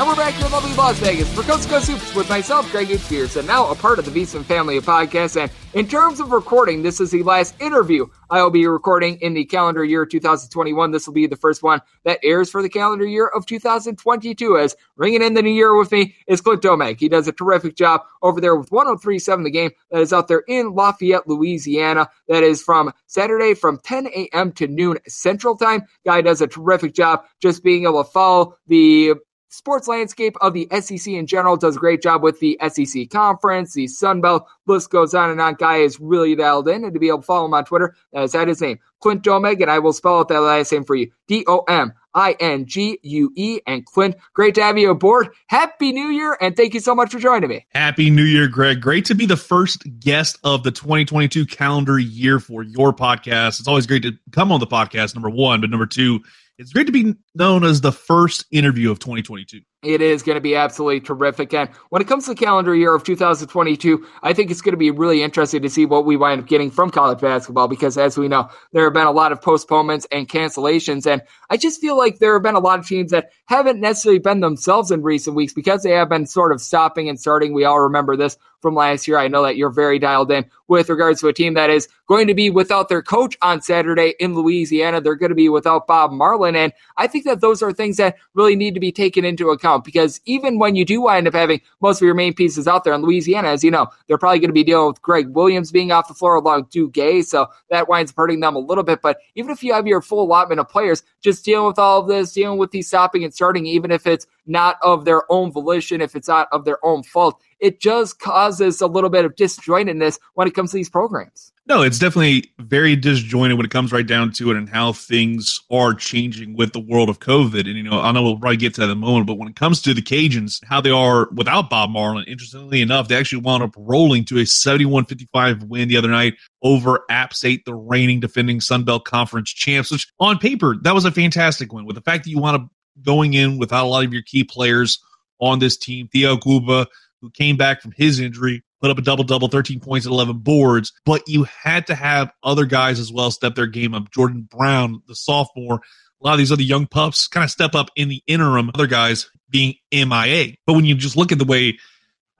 And 0.00 0.08
we're 0.08 0.16
back 0.16 0.32
here 0.32 0.46
in 0.46 0.52
lovely 0.52 0.72
Las 0.76 0.98
Vegas 1.00 1.30
for 1.34 1.42
Coast 1.42 1.64
to 1.64 1.68
Coast 1.68 1.90
Hoops 1.90 2.14
with 2.14 2.26
myself, 2.30 2.72
Greg 2.72 2.90
H. 2.90 3.36
And 3.36 3.46
now 3.46 3.70
a 3.70 3.74
part 3.74 3.98
of 3.98 4.06
the 4.06 4.10
VSiN 4.10 4.46
family 4.46 4.78
of 4.78 4.86
podcasts. 4.86 5.38
And 5.38 5.52
in 5.74 5.86
terms 5.86 6.20
of 6.20 6.32
recording, 6.32 6.82
this 6.82 7.02
is 7.02 7.10
the 7.10 7.22
last 7.22 7.54
interview 7.60 8.06
I 8.30 8.42
will 8.42 8.48
be 8.48 8.66
recording 8.66 9.18
in 9.20 9.34
the 9.34 9.44
calendar 9.44 9.84
year 9.84 10.06
2021. 10.06 10.90
This 10.90 11.06
will 11.06 11.12
be 11.12 11.26
the 11.26 11.36
first 11.36 11.62
one 11.62 11.82
that 12.04 12.18
airs 12.22 12.48
for 12.48 12.62
the 12.62 12.70
calendar 12.70 13.04
year 13.04 13.26
of 13.26 13.44
2022. 13.44 14.56
As 14.56 14.74
ringing 14.96 15.20
in 15.20 15.34
the 15.34 15.42
new 15.42 15.50
year 15.50 15.76
with 15.76 15.92
me 15.92 16.16
is 16.26 16.40
Clint 16.40 16.62
Domingue. 16.62 16.96
He 16.96 17.10
does 17.10 17.28
a 17.28 17.32
terrific 17.32 17.76
job 17.76 18.00
over 18.22 18.40
there 18.40 18.56
with 18.56 18.72
1037 18.72 19.44
The 19.44 19.50
Game 19.50 19.70
that 19.90 20.00
is 20.00 20.14
out 20.14 20.28
there 20.28 20.44
in 20.48 20.72
Lafayette, 20.72 21.28
Louisiana. 21.28 22.08
That 22.26 22.42
is 22.42 22.62
from 22.62 22.90
Saturday 23.06 23.52
from 23.52 23.78
10 23.84 24.06
a.m. 24.06 24.52
to 24.52 24.66
noon 24.66 24.96
Central 25.08 25.58
Time. 25.58 25.82
Guy 26.06 26.22
does 26.22 26.40
a 26.40 26.46
terrific 26.46 26.94
job 26.94 27.22
just 27.42 27.62
being 27.62 27.82
able 27.84 28.02
to 28.02 28.10
follow 28.10 28.56
the 28.66 29.12
sports 29.50 29.86
landscape 29.88 30.36
of 30.40 30.54
the 30.54 30.66
SEC 30.80 31.12
in 31.12 31.26
general. 31.26 31.56
Does 31.56 31.76
a 31.76 31.80
great 31.80 32.02
job 32.02 32.22
with 32.22 32.40
the 32.40 32.58
SEC 32.68 33.10
conference, 33.10 33.74
the 33.74 33.86
Sun 33.86 34.20
Belt. 34.22 34.46
List 34.66 34.90
goes 34.90 35.14
on 35.14 35.30
and 35.30 35.40
on. 35.40 35.54
Guy 35.54 35.78
is 35.78 36.00
really 36.00 36.34
dialed 36.34 36.68
in, 36.68 36.84
and 36.84 36.94
to 36.94 37.00
be 37.00 37.08
able 37.08 37.18
to 37.18 37.24
follow 37.24 37.46
him 37.46 37.54
on 37.54 37.64
Twitter, 37.64 37.94
that 38.12 38.22
is 38.22 38.34
at 38.34 38.48
his 38.48 38.60
name, 38.60 38.78
Clint 39.00 39.22
Domingue, 39.22 39.60
and 39.60 39.70
I 39.70 39.78
will 39.78 39.92
spell 39.92 40.20
out 40.20 40.28
that 40.28 40.40
last 40.40 40.72
name 40.72 40.84
for 40.84 40.94
you, 40.94 41.10
D 41.28 41.44
O 41.46 41.60
M 41.68 41.92
I 42.14 42.36
N 42.40 42.66
G 42.66 42.98
U 43.02 43.32
E. 43.36 43.60
And 43.66 43.84
Clint, 43.84 44.16
great 44.34 44.54
to 44.54 44.62
have 44.62 44.78
you 44.78 44.90
aboard. 44.90 45.28
Happy 45.48 45.92
New 45.92 46.08
Year, 46.08 46.36
and 46.40 46.56
thank 46.56 46.74
you 46.74 46.80
so 46.80 46.94
much 46.94 47.10
for 47.10 47.18
joining 47.18 47.48
me. 47.48 47.66
Happy 47.70 48.10
New 48.10 48.24
Year, 48.24 48.48
Greg. 48.48 48.80
Great 48.80 49.04
to 49.06 49.14
be 49.14 49.26
the 49.26 49.36
first 49.36 49.84
guest 50.00 50.38
of 50.44 50.62
the 50.62 50.70
2022 50.70 51.46
calendar 51.46 51.98
year 51.98 52.38
for 52.40 52.62
your 52.62 52.92
podcast. 52.92 53.58
It's 53.58 53.68
always 53.68 53.86
great 53.86 54.02
to 54.02 54.12
come 54.32 54.52
on 54.52 54.60
the 54.60 54.66
podcast, 54.66 55.14
number 55.14 55.30
one, 55.30 55.60
but 55.60 55.70
number 55.70 55.86
two, 55.86 56.20
it's 56.60 56.74
great 56.74 56.86
to 56.86 56.92
be 56.92 57.14
known 57.34 57.64
as 57.64 57.80
the 57.80 57.90
first 57.90 58.44
interview 58.50 58.90
of 58.90 58.98
2022. 58.98 59.62
It 59.82 60.02
is 60.02 60.22
going 60.22 60.34
to 60.34 60.42
be 60.42 60.56
absolutely 60.56 61.00
terrific. 61.00 61.54
And 61.54 61.70
when 61.88 62.02
it 62.02 62.08
comes 62.08 62.26
to 62.26 62.32
the 62.32 62.36
calendar 62.36 62.74
year 62.74 62.94
of 62.94 63.02
2022, 63.02 64.06
I 64.22 64.34
think 64.34 64.50
it's 64.50 64.60
going 64.60 64.74
to 64.74 64.78
be 64.78 64.90
really 64.90 65.22
interesting 65.22 65.62
to 65.62 65.70
see 65.70 65.86
what 65.86 66.04
we 66.04 66.18
wind 66.18 66.42
up 66.42 66.46
getting 66.46 66.70
from 66.70 66.90
college 66.90 67.20
basketball 67.20 67.66
because, 67.66 67.96
as 67.96 68.18
we 68.18 68.28
know, 68.28 68.50
there 68.72 68.84
have 68.84 68.92
been 68.92 69.06
a 69.06 69.10
lot 69.10 69.32
of 69.32 69.40
postponements 69.40 70.06
and 70.12 70.28
cancellations. 70.28 71.10
And 71.10 71.22
I 71.48 71.56
just 71.56 71.80
feel 71.80 71.96
like 71.96 72.18
there 72.18 72.34
have 72.34 72.42
been 72.42 72.56
a 72.56 72.60
lot 72.60 72.78
of 72.78 72.86
teams 72.86 73.10
that 73.12 73.30
haven't 73.46 73.80
necessarily 73.80 74.18
been 74.18 74.40
themselves 74.40 74.90
in 74.90 75.02
recent 75.02 75.34
weeks 75.34 75.54
because 75.54 75.82
they 75.82 75.92
have 75.92 76.10
been 76.10 76.26
sort 76.26 76.52
of 76.52 76.60
stopping 76.60 77.08
and 77.08 77.18
starting. 77.18 77.54
We 77.54 77.64
all 77.64 77.80
remember 77.80 78.16
this 78.16 78.36
from 78.60 78.74
last 78.74 79.08
year. 79.08 79.18
I 79.18 79.28
know 79.28 79.42
that 79.42 79.56
you're 79.56 79.70
very 79.70 79.98
dialed 79.98 80.30
in 80.30 80.44
with 80.68 80.88
regards 80.88 81.20
to 81.20 81.28
a 81.28 81.32
team 81.32 81.54
that 81.54 81.68
is 81.68 81.88
going 82.06 82.28
to 82.28 82.34
be 82.34 82.48
without 82.48 82.88
their 82.88 83.02
coach 83.02 83.36
on 83.42 83.60
Saturday 83.60 84.14
in 84.20 84.34
Louisiana. 84.34 85.00
They're 85.00 85.16
going 85.16 85.30
to 85.30 85.34
be 85.34 85.48
without 85.48 85.86
Bob 85.86 86.12
Marlin. 86.12 86.54
And 86.54 86.72
I 86.96 87.06
think 87.06 87.24
that 87.24 87.40
those 87.40 87.60
are 87.62 87.72
things 87.72 87.96
that 87.96 88.16
really 88.34 88.54
need 88.54 88.74
to 88.74 88.80
be 88.80 88.92
taken 88.92 89.24
into 89.24 89.50
account 89.50 89.84
because 89.84 90.20
even 90.26 90.58
when 90.58 90.76
you 90.76 90.84
do 90.84 91.00
wind 91.00 91.26
up 91.26 91.34
having 91.34 91.60
most 91.80 92.00
of 92.00 92.06
your 92.06 92.14
main 92.14 92.34
pieces 92.34 92.68
out 92.68 92.84
there 92.84 92.94
in 92.94 93.02
Louisiana, 93.02 93.48
as 93.48 93.64
you 93.64 93.70
know, 93.70 93.88
they're 94.06 94.18
probably 94.18 94.38
going 94.38 94.50
to 94.50 94.54
be 94.54 94.62
dealing 94.62 94.88
with 94.88 95.02
Greg 95.02 95.28
Williams 95.30 95.72
being 95.72 95.90
off 95.90 96.08
the 96.08 96.14
floor 96.14 96.36
along 96.36 96.68
Duke 96.70 96.92
Gay, 96.92 97.22
so 97.22 97.48
that 97.70 97.88
winds 97.88 98.12
up 98.12 98.16
hurting 98.16 98.40
them 98.40 98.54
a 98.54 98.60
little 98.60 98.84
bit. 98.84 99.02
But 99.02 99.18
even 99.34 99.50
if 99.50 99.62
you 99.62 99.72
have 99.72 99.86
your 99.86 100.02
full 100.02 100.22
allotment 100.22 100.60
of 100.60 100.68
players, 100.68 101.02
just 101.20 101.44
dealing 101.44 101.66
with 101.66 101.78
all 101.78 102.00
of 102.00 102.08
this, 102.08 102.32
dealing 102.32 102.58
with 102.58 102.70
these 102.70 102.86
stopping 102.86 103.24
and 103.24 103.34
starting, 103.34 103.66
even 103.66 103.90
if 103.90 104.06
it's 104.06 104.26
not 104.46 104.78
of 104.82 105.04
their 105.04 105.30
own 105.32 105.50
volition, 105.50 106.00
if 106.00 106.14
it's 106.14 106.28
not 106.28 106.48
of 106.52 106.64
their 106.64 106.84
own 106.84 107.02
fault, 107.02 107.40
it 107.60 107.80
just 107.80 108.18
causes 108.18 108.80
a 108.80 108.86
little 108.86 109.10
bit 109.10 109.24
of 109.24 109.34
disjointedness 109.36 110.18
when 110.34 110.48
it 110.48 110.54
comes 110.54 110.70
to 110.70 110.76
these 110.76 110.90
programs. 110.90 111.52
No, 111.66 111.82
it's 111.82 112.00
definitely 112.00 112.50
very 112.58 112.96
disjointed 112.96 113.56
when 113.56 113.64
it 113.64 113.70
comes 113.70 113.92
right 113.92 114.06
down 114.06 114.32
to 114.32 114.50
it 114.50 114.56
and 114.56 114.68
how 114.68 114.92
things 114.92 115.60
are 115.70 115.94
changing 115.94 116.56
with 116.56 116.72
the 116.72 116.80
world 116.80 117.08
of 117.08 117.20
COVID. 117.20 117.60
And, 117.60 117.76
you 117.76 117.84
know, 117.84 118.00
I 118.00 118.10
know 118.10 118.24
we'll 118.24 118.38
probably 118.38 118.56
get 118.56 118.74
to 118.74 118.80
that 118.80 118.86
in 118.86 118.90
a 118.90 118.96
moment, 118.96 119.28
but 119.28 119.38
when 119.38 119.46
it 119.46 119.54
comes 119.54 119.80
to 119.82 119.94
the 119.94 120.02
Cajuns, 120.02 120.64
how 120.64 120.80
they 120.80 120.90
are 120.90 121.28
without 121.32 121.70
Bob 121.70 121.90
Marlin, 121.90 122.24
interestingly 122.26 122.80
enough, 122.80 123.06
they 123.06 123.14
actually 123.14 123.42
wound 123.42 123.62
up 123.62 123.74
rolling 123.76 124.24
to 124.24 124.38
a 124.38 124.46
71 124.46 125.04
55 125.04 125.62
win 125.64 125.88
the 125.88 125.96
other 125.96 126.08
night 126.08 126.34
over 126.62 127.04
App 127.08 127.34
State, 127.34 127.64
the 127.66 127.74
reigning 127.74 128.18
defending 128.18 128.60
Sun 128.60 128.82
Belt 128.82 129.04
Conference 129.04 129.50
champs, 129.50 129.92
which 129.92 130.08
on 130.18 130.38
paper, 130.38 130.76
that 130.82 130.94
was 130.94 131.04
a 131.04 131.12
fantastic 131.12 131.72
win. 131.72 131.86
With 131.86 131.94
the 131.94 132.02
fact 132.02 132.24
that 132.24 132.30
you 132.30 132.40
wound 132.40 132.56
up 132.56 132.68
going 133.02 133.34
in 133.34 133.58
without 133.58 133.84
a 133.84 133.88
lot 133.88 134.04
of 134.04 134.12
your 134.12 134.22
key 134.22 134.42
players 134.42 134.98
on 135.40 135.60
this 135.60 135.76
team, 135.76 136.08
Theo 136.08 136.36
Akwuba, 136.36 136.86
who 137.20 137.30
came 137.30 137.56
back 137.56 137.82
from 137.82 137.92
his 137.92 138.20
injury, 138.20 138.62
put 138.80 138.90
up 138.90 138.98
a 138.98 139.02
double 139.02 139.24
double, 139.24 139.48
13 139.48 139.80
points 139.80 140.06
and 140.06 140.12
11 140.12 140.38
boards, 140.38 140.92
but 141.04 141.22
you 141.26 141.44
had 141.44 141.86
to 141.88 141.94
have 141.94 142.30
other 142.42 142.64
guys 142.64 142.98
as 142.98 143.12
well 143.12 143.30
step 143.30 143.54
their 143.54 143.66
game 143.66 143.94
up. 143.94 144.10
Jordan 144.10 144.48
Brown, 144.50 145.02
the 145.06 145.14
sophomore, 145.14 145.80
a 146.22 146.26
lot 146.26 146.32
of 146.32 146.38
these 146.38 146.52
other 146.52 146.62
young 146.62 146.86
pups 146.86 147.28
kind 147.28 147.44
of 147.44 147.50
step 147.50 147.74
up 147.74 147.90
in 147.96 148.08
the 148.08 148.22
interim, 148.26 148.70
other 148.74 148.86
guys 148.86 149.30
being 149.48 149.74
MIA. 149.92 150.54
But 150.66 150.74
when 150.74 150.84
you 150.84 150.94
just 150.94 151.16
look 151.16 151.32
at 151.32 151.38
the 151.38 151.44
way 151.44 151.78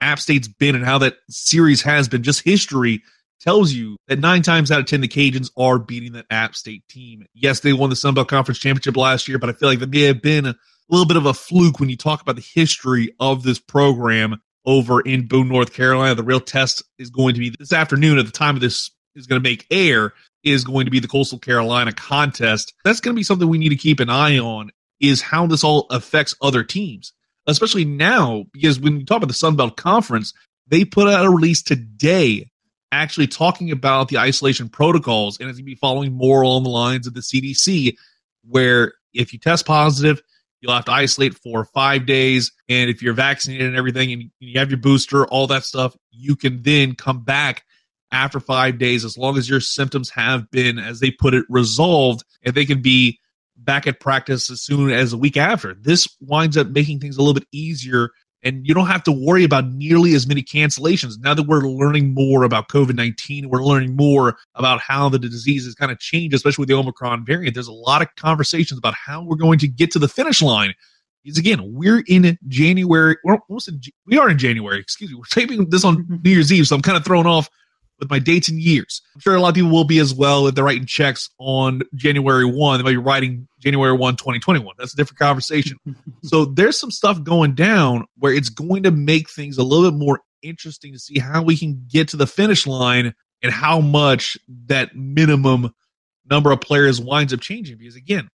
App 0.01 0.19
State's 0.19 0.47
been 0.47 0.75
and 0.75 0.85
how 0.85 0.99
that 0.99 1.15
series 1.29 1.81
has 1.81 2.07
been, 2.07 2.23
just 2.23 2.41
history 2.41 3.01
tells 3.39 3.71
you 3.73 3.97
that 4.07 4.19
nine 4.19 4.43
times 4.43 4.71
out 4.71 4.79
of 4.79 4.85
10, 4.85 5.01
the 5.01 5.07
Cajuns 5.07 5.49
are 5.57 5.79
beating 5.79 6.13
that 6.13 6.27
App 6.29 6.55
State 6.55 6.87
team. 6.87 7.25
Yes, 7.33 7.59
they 7.59 7.73
won 7.73 7.89
the 7.89 7.95
Sun 7.95 8.13
Belt 8.13 8.27
Conference 8.27 8.59
Championship 8.59 8.95
last 8.95 9.27
year, 9.27 9.39
but 9.39 9.49
I 9.49 9.53
feel 9.53 9.69
like 9.69 9.79
that 9.79 9.89
may 9.89 10.01
have 10.01 10.21
been 10.21 10.45
a 10.45 10.55
little 10.89 11.07
bit 11.07 11.17
of 11.17 11.25
a 11.25 11.33
fluke 11.33 11.79
when 11.79 11.89
you 11.89 11.97
talk 11.97 12.21
about 12.21 12.35
the 12.35 12.45
history 12.53 13.15
of 13.19 13.43
this 13.43 13.59
program 13.59 14.41
over 14.65 15.01
in 15.01 15.27
Boone, 15.27 15.49
North 15.49 15.73
Carolina. 15.73 16.15
The 16.15 16.23
real 16.23 16.39
test 16.39 16.83
is 16.97 17.09
going 17.09 17.33
to 17.33 17.39
be 17.39 17.53
this 17.57 17.73
afternoon 17.73 18.17
at 18.17 18.25
the 18.25 18.31
time 18.31 18.55
of 18.55 18.61
this 18.61 18.91
is 19.15 19.27
going 19.27 19.41
to 19.41 19.49
make 19.49 19.65
air 19.71 20.13
is 20.43 20.63
going 20.63 20.85
to 20.85 20.91
be 20.91 20.99
the 20.99 21.07
Coastal 21.07 21.39
Carolina 21.39 21.91
contest. 21.91 22.73
That's 22.83 22.99
going 22.99 23.15
to 23.15 23.19
be 23.19 23.23
something 23.23 23.47
we 23.47 23.57
need 23.57 23.69
to 23.69 23.75
keep 23.75 23.99
an 23.99 24.09
eye 24.09 24.39
on 24.39 24.71
is 24.99 25.21
how 25.21 25.47
this 25.47 25.63
all 25.63 25.87
affects 25.89 26.35
other 26.41 26.63
teams, 26.63 27.13
especially 27.47 27.85
now 27.85 28.45
because 28.53 28.79
when 28.79 28.99
you 28.99 29.05
talk 29.05 29.17
about 29.17 29.27
the 29.27 29.33
Sun 29.33 29.55
Belt 29.55 29.77
Conference, 29.77 30.33
they 30.67 30.85
put 30.85 31.07
out 31.07 31.25
a 31.25 31.29
release 31.29 31.61
today 31.61 32.49
actually 32.91 33.27
talking 33.27 33.71
about 33.71 34.09
the 34.09 34.17
isolation 34.17 34.67
protocols 34.67 35.39
and 35.39 35.49
it's 35.49 35.57
going 35.57 35.65
to 35.65 35.71
be 35.71 35.75
following 35.75 36.11
more 36.11 36.41
along 36.41 36.63
the 36.63 36.69
lines 36.69 37.07
of 37.07 37.13
the 37.13 37.21
CDC 37.21 37.95
where 38.47 38.93
if 39.13 39.33
you 39.33 39.39
test 39.39 39.65
positive, 39.65 40.21
You'll 40.61 40.73
have 40.73 40.85
to 40.85 40.91
isolate 40.91 41.35
for 41.35 41.65
five 41.65 42.05
days. 42.05 42.51
And 42.69 42.89
if 42.89 43.01
you're 43.01 43.13
vaccinated 43.13 43.67
and 43.67 43.75
everything 43.75 44.11
and 44.13 44.31
you 44.39 44.59
have 44.59 44.69
your 44.69 44.79
booster, 44.79 45.25
all 45.25 45.47
that 45.47 45.65
stuff, 45.65 45.95
you 46.11 46.35
can 46.35 46.61
then 46.61 46.95
come 46.95 47.23
back 47.23 47.63
after 48.11 48.39
five 48.39 48.77
days 48.77 49.03
as 49.03 49.17
long 49.17 49.37
as 49.37 49.49
your 49.49 49.59
symptoms 49.59 50.09
have 50.11 50.49
been, 50.51 50.77
as 50.77 50.99
they 50.99 51.11
put 51.11 51.33
it, 51.33 51.45
resolved 51.49 52.23
and 52.43 52.53
they 52.53 52.65
can 52.65 52.81
be 52.81 53.19
back 53.57 53.87
at 53.87 53.99
practice 53.99 54.49
as 54.49 54.61
soon 54.61 54.91
as 54.91 55.13
a 55.13 55.17
week 55.17 55.37
after. 55.37 55.73
This 55.73 56.07
winds 56.19 56.57
up 56.57 56.67
making 56.67 56.99
things 56.99 57.17
a 57.17 57.21
little 57.21 57.33
bit 57.33 57.47
easier 57.51 58.09
and 58.43 58.65
you 58.65 58.73
don't 58.73 58.87
have 58.87 59.03
to 59.03 59.11
worry 59.11 59.43
about 59.43 59.67
nearly 59.67 60.15
as 60.15 60.27
many 60.27 60.41
cancellations. 60.41 61.13
Now 61.19 61.33
that 61.33 61.43
we're 61.43 61.61
learning 61.61 62.13
more 62.13 62.43
about 62.43 62.69
covid-19 62.69 63.47
we're 63.47 63.63
learning 63.63 63.95
more 63.95 64.37
about 64.55 64.79
how 64.79 65.09
the 65.09 65.19
disease 65.19 65.65
has 65.65 65.75
kind 65.75 65.91
of 65.91 65.99
changed 65.99 66.35
especially 66.35 66.61
with 66.63 66.69
the 66.69 66.75
omicron 66.75 67.25
variant 67.25 67.53
there's 67.53 67.67
a 67.67 67.73
lot 67.73 68.01
of 68.01 68.07
conversations 68.15 68.77
about 68.77 68.93
how 68.93 69.23
we're 69.23 69.35
going 69.35 69.59
to 69.59 69.67
get 69.67 69.91
to 69.91 69.99
the 69.99 70.07
finish 70.07 70.41
line. 70.41 70.73
Because 71.23 71.37
again 71.37 71.59
we're 71.63 72.03
in 72.07 72.37
january 72.47 73.17
we're 73.23 73.37
almost 73.49 73.67
in, 73.67 73.79
we 74.05 74.17
are 74.17 74.29
in 74.29 74.37
january 74.37 74.79
excuse 74.79 75.11
me 75.11 75.15
we're 75.15 75.23
taping 75.25 75.69
this 75.69 75.85
on 75.85 75.97
mm-hmm. 75.97 76.15
new 76.23 76.31
year's 76.31 76.51
eve 76.51 76.67
so 76.67 76.75
i'm 76.75 76.81
kind 76.81 76.97
of 76.97 77.05
thrown 77.05 77.27
off 77.27 77.49
with 78.01 78.09
my 78.09 78.19
dates 78.19 78.49
and 78.49 78.59
years. 78.59 79.01
I'm 79.15 79.21
sure 79.21 79.35
a 79.35 79.39
lot 79.39 79.49
of 79.49 79.55
people 79.55 79.69
will 79.69 79.85
be 79.85 79.99
as 79.99 80.13
well 80.13 80.47
if 80.47 80.55
they're 80.55 80.63
writing 80.63 80.87
checks 80.87 81.29
on 81.37 81.83
January 81.95 82.45
1. 82.45 82.79
They 82.79 82.83
might 82.83 82.91
be 82.91 82.97
writing 82.97 83.47
January 83.59 83.95
1, 83.95 84.15
2021. 84.17 84.75
That's 84.77 84.93
a 84.93 84.97
different 84.97 85.19
conversation. 85.19 85.77
so 86.23 86.45
there's 86.45 86.79
some 86.79 86.91
stuff 86.91 87.23
going 87.23 87.53
down 87.53 88.05
where 88.17 88.33
it's 88.33 88.49
going 88.49 88.83
to 88.83 88.91
make 88.91 89.29
things 89.29 89.57
a 89.57 89.63
little 89.63 89.89
bit 89.89 89.97
more 89.97 90.19
interesting 90.41 90.93
to 90.93 90.99
see 90.99 91.19
how 91.19 91.43
we 91.43 91.55
can 91.55 91.85
get 91.87 92.09
to 92.09 92.17
the 92.17 92.27
finish 92.27 92.65
line 92.65 93.13
and 93.43 93.53
how 93.53 93.79
much 93.79 94.35
that 94.65 94.95
minimum 94.95 95.71
number 96.29 96.51
of 96.51 96.59
players 96.59 96.99
winds 96.99 97.33
up 97.33 97.39
changing. 97.39 97.77
Because 97.77 97.95
again, 97.95 98.27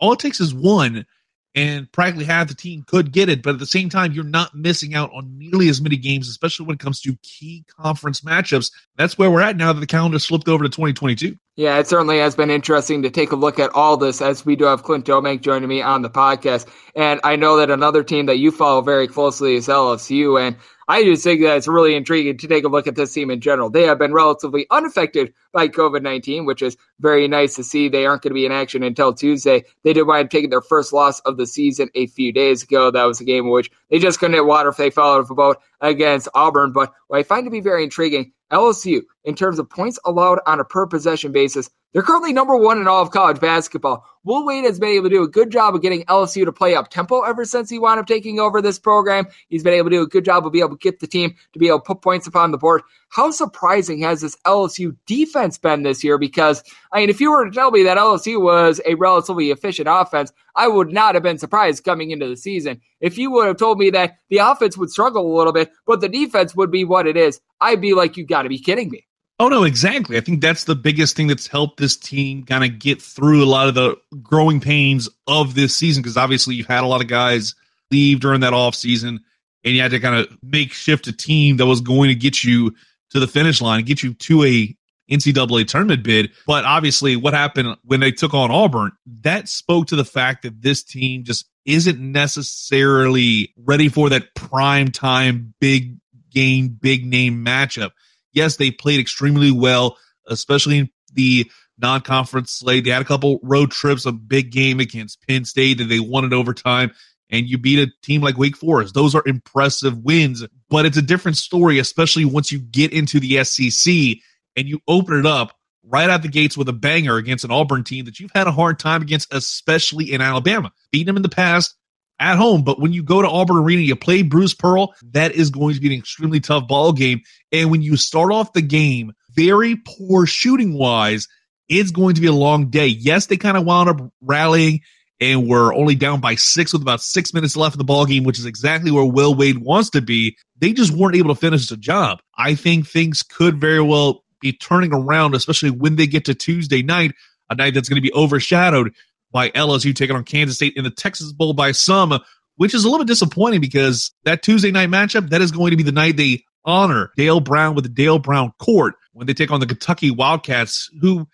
all 0.00 0.12
it 0.12 0.18
takes 0.18 0.40
is 0.40 0.52
one 0.52 1.06
and 1.54 1.90
practically 1.92 2.24
half 2.24 2.48
the 2.48 2.54
team 2.54 2.84
could 2.86 3.12
get 3.12 3.28
it. 3.28 3.42
But 3.42 3.54
at 3.54 3.58
the 3.58 3.66
same 3.66 3.88
time, 3.88 4.12
you're 4.12 4.24
not 4.24 4.54
missing 4.54 4.94
out 4.94 5.10
on 5.12 5.38
nearly 5.38 5.68
as 5.68 5.80
many 5.80 5.96
games, 5.96 6.28
especially 6.28 6.66
when 6.66 6.74
it 6.74 6.80
comes 6.80 7.00
to 7.02 7.16
key 7.22 7.64
conference 7.80 8.22
matchups. 8.22 8.70
That's 8.96 9.18
where 9.18 9.30
we're 9.30 9.42
at 9.42 9.56
now 9.56 9.72
that 9.72 9.80
the 9.80 9.86
calendar 9.86 10.18
slipped 10.18 10.48
over 10.48 10.64
to 10.64 10.70
2022. 10.70 11.36
Yeah, 11.56 11.78
it 11.78 11.86
certainly 11.86 12.18
has 12.18 12.34
been 12.34 12.50
interesting 12.50 13.02
to 13.02 13.10
take 13.10 13.30
a 13.30 13.36
look 13.36 13.58
at 13.58 13.70
all 13.74 13.98
this 13.98 14.22
as 14.22 14.46
we 14.46 14.56
do 14.56 14.64
have 14.64 14.84
Clint 14.84 15.04
Domingue 15.04 15.40
joining 15.40 15.68
me 15.68 15.82
on 15.82 16.00
the 16.00 16.08
podcast. 16.08 16.66
And 16.96 17.20
I 17.24 17.36
know 17.36 17.58
that 17.58 17.70
another 17.70 18.02
team 18.02 18.24
that 18.26 18.38
you 18.38 18.50
follow 18.50 18.80
very 18.80 19.06
closely 19.06 19.56
is 19.56 19.68
LSU. 19.68 20.40
And 20.40 20.56
I 20.88 21.04
just 21.04 21.22
think 21.22 21.40
that 21.42 21.56
it's 21.56 21.68
really 21.68 21.94
intriguing 21.94 22.38
to 22.38 22.48
take 22.48 22.64
a 22.64 22.68
look 22.68 22.86
at 22.86 22.96
this 22.96 23.12
team 23.12 23.30
in 23.30 23.40
general. 23.40 23.70
They 23.70 23.84
have 23.84 23.98
been 23.98 24.12
relatively 24.12 24.66
unaffected 24.70 25.32
by 25.52 25.68
COVID 25.68 26.02
19, 26.02 26.44
which 26.44 26.62
is 26.62 26.76
very 27.00 27.28
nice 27.28 27.54
to 27.56 27.64
see. 27.64 27.88
They 27.88 28.06
aren't 28.06 28.22
going 28.22 28.30
to 28.30 28.34
be 28.34 28.46
in 28.46 28.52
action 28.52 28.82
until 28.82 29.12
Tuesday. 29.12 29.64
They 29.84 29.92
did 29.92 30.06
wind 30.06 30.26
up 30.26 30.30
taking 30.30 30.50
their 30.50 30.60
first 30.60 30.92
loss 30.92 31.20
of 31.20 31.36
the 31.36 31.46
season 31.46 31.88
a 31.94 32.06
few 32.08 32.32
days 32.32 32.62
ago. 32.62 32.90
That 32.90 33.04
was 33.04 33.20
a 33.20 33.24
game 33.24 33.44
in 33.44 33.50
which 33.50 33.70
they 33.90 33.98
just 33.98 34.18
couldn't 34.18 34.34
hit 34.34 34.46
water 34.46 34.70
if 34.70 34.76
they 34.76 34.90
fell 34.90 35.14
out 35.14 35.20
of 35.20 35.30
a 35.30 35.34
boat 35.34 35.58
against 35.80 36.28
Auburn. 36.34 36.72
But 36.72 36.92
what 37.08 37.18
I 37.18 37.22
find 37.22 37.44
to 37.44 37.50
be 37.50 37.60
very 37.60 37.84
intriguing 37.84 38.32
LSU 38.50 39.02
in 39.24 39.34
terms 39.34 39.58
of 39.58 39.70
points 39.70 39.98
allowed 40.04 40.40
on 40.46 40.60
a 40.60 40.64
per 40.64 40.86
possession 40.86 41.32
basis. 41.32 41.70
They're 41.92 42.02
currently 42.02 42.32
number 42.32 42.56
one 42.56 42.80
in 42.80 42.88
all 42.88 43.02
of 43.02 43.10
college 43.10 43.38
basketball. 43.38 44.06
Will 44.24 44.46
Wade 44.46 44.64
has 44.64 44.80
been 44.80 44.90
able 44.90 45.10
to 45.10 45.16
do 45.16 45.22
a 45.22 45.28
good 45.28 45.50
job 45.50 45.74
of 45.74 45.82
getting 45.82 46.04
LSU 46.04 46.46
to 46.46 46.52
play 46.52 46.74
up 46.74 46.88
tempo 46.88 47.20
ever 47.20 47.44
since 47.44 47.68
he 47.68 47.78
wound 47.78 48.00
up 48.00 48.06
taking 48.06 48.40
over 48.40 48.62
this 48.62 48.78
program. 48.78 49.26
He's 49.50 49.62
been 49.62 49.74
able 49.74 49.90
to 49.90 49.96
do 49.96 50.02
a 50.02 50.06
good 50.06 50.24
job 50.24 50.46
of 50.46 50.52
being 50.52 50.64
able 50.64 50.78
to 50.78 50.82
get 50.82 51.00
the 51.00 51.06
team 51.06 51.34
to 51.52 51.58
be 51.58 51.68
able 51.68 51.80
to 51.80 51.84
put 51.84 52.00
points 52.00 52.26
upon 52.26 52.50
the 52.50 52.56
board. 52.56 52.80
How 53.10 53.30
surprising 53.30 54.00
has 54.00 54.22
this 54.22 54.36
LSU 54.46 54.96
defense 55.04 55.58
been 55.58 55.82
this 55.82 56.02
year? 56.02 56.16
Because, 56.16 56.62
I 56.92 57.00
mean, 57.00 57.10
if 57.10 57.20
you 57.20 57.30
were 57.30 57.44
to 57.44 57.50
tell 57.50 57.70
me 57.70 57.82
that 57.82 57.98
LSU 57.98 58.40
was 58.40 58.80
a 58.86 58.94
relatively 58.94 59.50
efficient 59.50 59.86
offense, 59.90 60.32
I 60.56 60.68
would 60.68 60.90
not 60.90 61.14
have 61.14 61.22
been 61.22 61.38
surprised 61.38 61.84
coming 61.84 62.10
into 62.10 62.26
the 62.26 62.38
season. 62.38 62.80
If 63.00 63.18
you 63.18 63.30
would 63.32 63.48
have 63.48 63.58
told 63.58 63.78
me 63.78 63.90
that 63.90 64.16
the 64.30 64.38
offense 64.38 64.78
would 64.78 64.90
struggle 64.90 65.30
a 65.30 65.36
little 65.36 65.52
bit, 65.52 65.70
but 65.86 66.00
the 66.00 66.08
defense 66.08 66.56
would 66.56 66.70
be 66.70 66.86
what 66.86 67.06
it 67.06 67.18
is, 67.18 67.38
I'd 67.60 67.82
be 67.82 67.92
like, 67.92 68.16
you've 68.16 68.28
got 68.28 68.42
to 68.42 68.48
be 68.48 68.58
kidding 68.58 68.88
me. 68.88 69.04
Oh 69.42 69.48
no, 69.48 69.64
exactly. 69.64 70.16
I 70.16 70.20
think 70.20 70.40
that's 70.40 70.62
the 70.62 70.76
biggest 70.76 71.16
thing 71.16 71.26
that's 71.26 71.48
helped 71.48 71.80
this 71.80 71.96
team 71.96 72.44
kind 72.44 72.62
of 72.62 72.78
get 72.78 73.02
through 73.02 73.42
a 73.42 73.44
lot 73.44 73.66
of 73.66 73.74
the 73.74 73.96
growing 74.22 74.60
pains 74.60 75.08
of 75.26 75.56
this 75.56 75.74
season 75.74 76.00
because 76.00 76.16
obviously 76.16 76.54
you've 76.54 76.68
had 76.68 76.84
a 76.84 76.86
lot 76.86 77.00
of 77.00 77.08
guys 77.08 77.56
leave 77.90 78.20
during 78.20 78.42
that 78.42 78.52
off 78.54 78.76
season 78.76 79.18
and 79.64 79.74
you 79.74 79.82
had 79.82 79.90
to 79.90 79.98
kind 79.98 80.14
of 80.14 80.38
make 80.44 80.72
shift 80.72 81.08
a 81.08 81.12
team 81.12 81.56
that 81.56 81.66
was 81.66 81.80
going 81.80 82.08
to 82.08 82.14
get 82.14 82.44
you 82.44 82.72
to 83.10 83.18
the 83.18 83.26
finish 83.26 83.60
line, 83.60 83.82
get 83.82 84.00
you 84.00 84.14
to 84.14 84.44
a 84.44 84.76
NCAA 85.10 85.66
tournament 85.66 86.04
bid. 86.04 86.30
But 86.46 86.64
obviously, 86.64 87.16
what 87.16 87.34
happened 87.34 87.76
when 87.82 87.98
they 87.98 88.12
took 88.12 88.34
on 88.34 88.52
Auburn, 88.52 88.92
that 89.22 89.48
spoke 89.48 89.88
to 89.88 89.96
the 89.96 90.04
fact 90.04 90.42
that 90.42 90.62
this 90.62 90.84
team 90.84 91.24
just 91.24 91.48
isn't 91.64 91.98
necessarily 91.98 93.52
ready 93.56 93.88
for 93.88 94.08
that 94.10 94.36
prime 94.36 94.92
time, 94.92 95.52
big 95.60 95.96
game, 96.30 96.68
big 96.68 97.04
name 97.04 97.44
matchup. 97.44 97.90
Yes, 98.32 98.56
they 98.56 98.70
played 98.70 99.00
extremely 99.00 99.50
well, 99.50 99.96
especially 100.26 100.78
in 100.78 100.90
the 101.12 101.50
non 101.78 102.00
conference 102.00 102.52
slate. 102.52 102.84
They 102.84 102.90
had 102.90 103.02
a 103.02 103.06
couple 103.06 103.40
road 103.42 103.70
trips, 103.70 104.06
a 104.06 104.12
big 104.12 104.50
game 104.50 104.80
against 104.80 105.26
Penn 105.26 105.44
State 105.44 105.78
that 105.78 105.84
they 105.84 106.00
won 106.00 106.24
in 106.24 106.32
overtime 106.32 106.92
and 107.32 107.48
you 107.48 107.58
beat 107.58 107.78
a 107.78 107.90
team 108.02 108.20
like 108.20 108.36
Wake 108.36 108.56
Forest. 108.56 108.94
Those 108.94 109.14
are 109.14 109.22
impressive 109.26 109.96
wins, 109.98 110.44
but 110.68 110.84
it's 110.84 110.98
a 110.98 111.02
different 111.02 111.38
story, 111.38 111.78
especially 111.78 112.26
once 112.26 112.52
you 112.52 112.58
get 112.60 112.92
into 112.92 113.18
the 113.18 113.42
SEC 113.42 114.22
and 114.54 114.68
you 114.68 114.80
open 114.86 115.18
it 115.18 115.26
up 115.26 115.56
right 115.82 116.10
out 116.10 116.22
the 116.22 116.28
gates 116.28 116.56
with 116.56 116.68
a 116.68 116.72
banger 116.72 117.16
against 117.16 117.44
an 117.44 117.50
Auburn 117.50 117.82
team 117.82 118.04
that 118.04 118.20
you've 118.20 118.30
had 118.32 118.46
a 118.46 118.52
hard 118.52 118.78
time 118.78 119.02
against, 119.02 119.32
especially 119.32 120.12
in 120.12 120.20
Alabama. 120.20 120.70
Beating 120.92 121.06
them 121.06 121.16
in 121.16 121.22
the 121.22 121.28
past 121.28 121.74
at 122.22 122.38
home, 122.38 122.62
but 122.62 122.80
when 122.80 122.92
you 122.92 123.02
go 123.02 123.20
to 123.20 123.28
Auburn 123.28 123.56
Arena, 123.58 123.82
you 123.82 123.96
play 123.96 124.22
Bruce 124.22 124.54
Pearl, 124.54 124.94
that 125.10 125.32
is 125.32 125.50
going 125.50 125.74
to 125.74 125.80
be 125.80 125.88
an 125.88 125.98
extremely 125.98 126.38
tough 126.38 126.68
ball 126.68 126.92
game. 126.92 127.20
And 127.50 127.70
when 127.70 127.82
you 127.82 127.96
start 127.96 128.32
off 128.32 128.52
the 128.52 128.62
game 128.62 129.12
very 129.34 129.76
poor 129.84 130.24
shooting 130.24 130.74
wise, 130.74 131.26
it's 131.68 131.90
going 131.90 132.14
to 132.14 132.20
be 132.20 132.28
a 132.28 132.32
long 132.32 132.70
day. 132.70 132.86
Yes, 132.86 133.26
they 133.26 133.36
kind 133.36 133.56
of 133.56 133.64
wound 133.64 133.88
up 133.88 134.00
rallying 134.20 134.82
and 135.20 135.48
we're 135.48 135.74
only 135.74 135.94
down 135.94 136.20
by 136.20 136.36
six 136.36 136.72
with 136.72 136.82
about 136.82 137.00
six 137.00 137.34
minutes 137.34 137.56
left 137.56 137.74
in 137.74 137.78
the 137.78 137.84
ball 137.84 138.06
game, 138.06 138.24
which 138.24 138.38
is 138.38 138.46
exactly 138.46 138.90
where 138.90 139.04
Will 139.04 139.34
Wade 139.34 139.58
wants 139.58 139.90
to 139.90 140.00
be. 140.00 140.36
They 140.58 140.72
just 140.72 140.92
weren't 140.92 141.16
able 141.16 141.34
to 141.34 141.40
finish 141.40 141.68
the 141.68 141.76
job. 141.76 142.20
I 142.36 142.54
think 142.54 142.86
things 142.86 143.22
could 143.22 143.60
very 143.60 143.80
well 143.80 144.24
be 144.40 144.52
turning 144.52 144.92
around, 144.92 145.34
especially 145.34 145.70
when 145.70 145.96
they 145.96 146.06
get 146.06 146.24
to 146.26 146.34
Tuesday 146.34 146.82
night, 146.82 147.12
a 147.50 147.54
night 147.54 147.74
that's 147.74 147.88
going 147.88 148.02
to 148.02 148.08
be 148.08 148.12
overshadowed 148.14 148.94
by 149.32 149.50
LSU 149.50 149.94
taking 149.94 150.14
on 150.14 150.24
Kansas 150.24 150.56
State 150.56 150.74
in 150.76 150.84
the 150.84 150.90
Texas 150.90 151.32
Bowl 151.32 151.54
by 151.54 151.72
some, 151.72 152.18
which 152.56 152.74
is 152.74 152.84
a 152.84 152.88
little 152.88 153.04
bit 153.04 153.10
disappointing 153.10 153.60
because 153.60 154.12
that 154.24 154.42
Tuesday 154.42 154.70
night 154.70 154.90
matchup, 154.90 155.30
that 155.30 155.40
is 155.40 155.50
going 155.50 155.70
to 155.70 155.76
be 155.76 155.82
the 155.82 155.92
night 155.92 156.16
they 156.16 156.44
honor 156.64 157.10
Dale 157.16 157.40
Brown 157.40 157.74
with 157.74 157.84
the 157.84 157.90
Dale 157.90 158.18
Brown 158.18 158.52
court 158.58 158.94
when 159.12 159.26
they 159.26 159.34
take 159.34 159.50
on 159.50 159.60
the 159.60 159.66
Kentucky 159.66 160.10
Wildcats, 160.10 160.88
who 161.00 161.26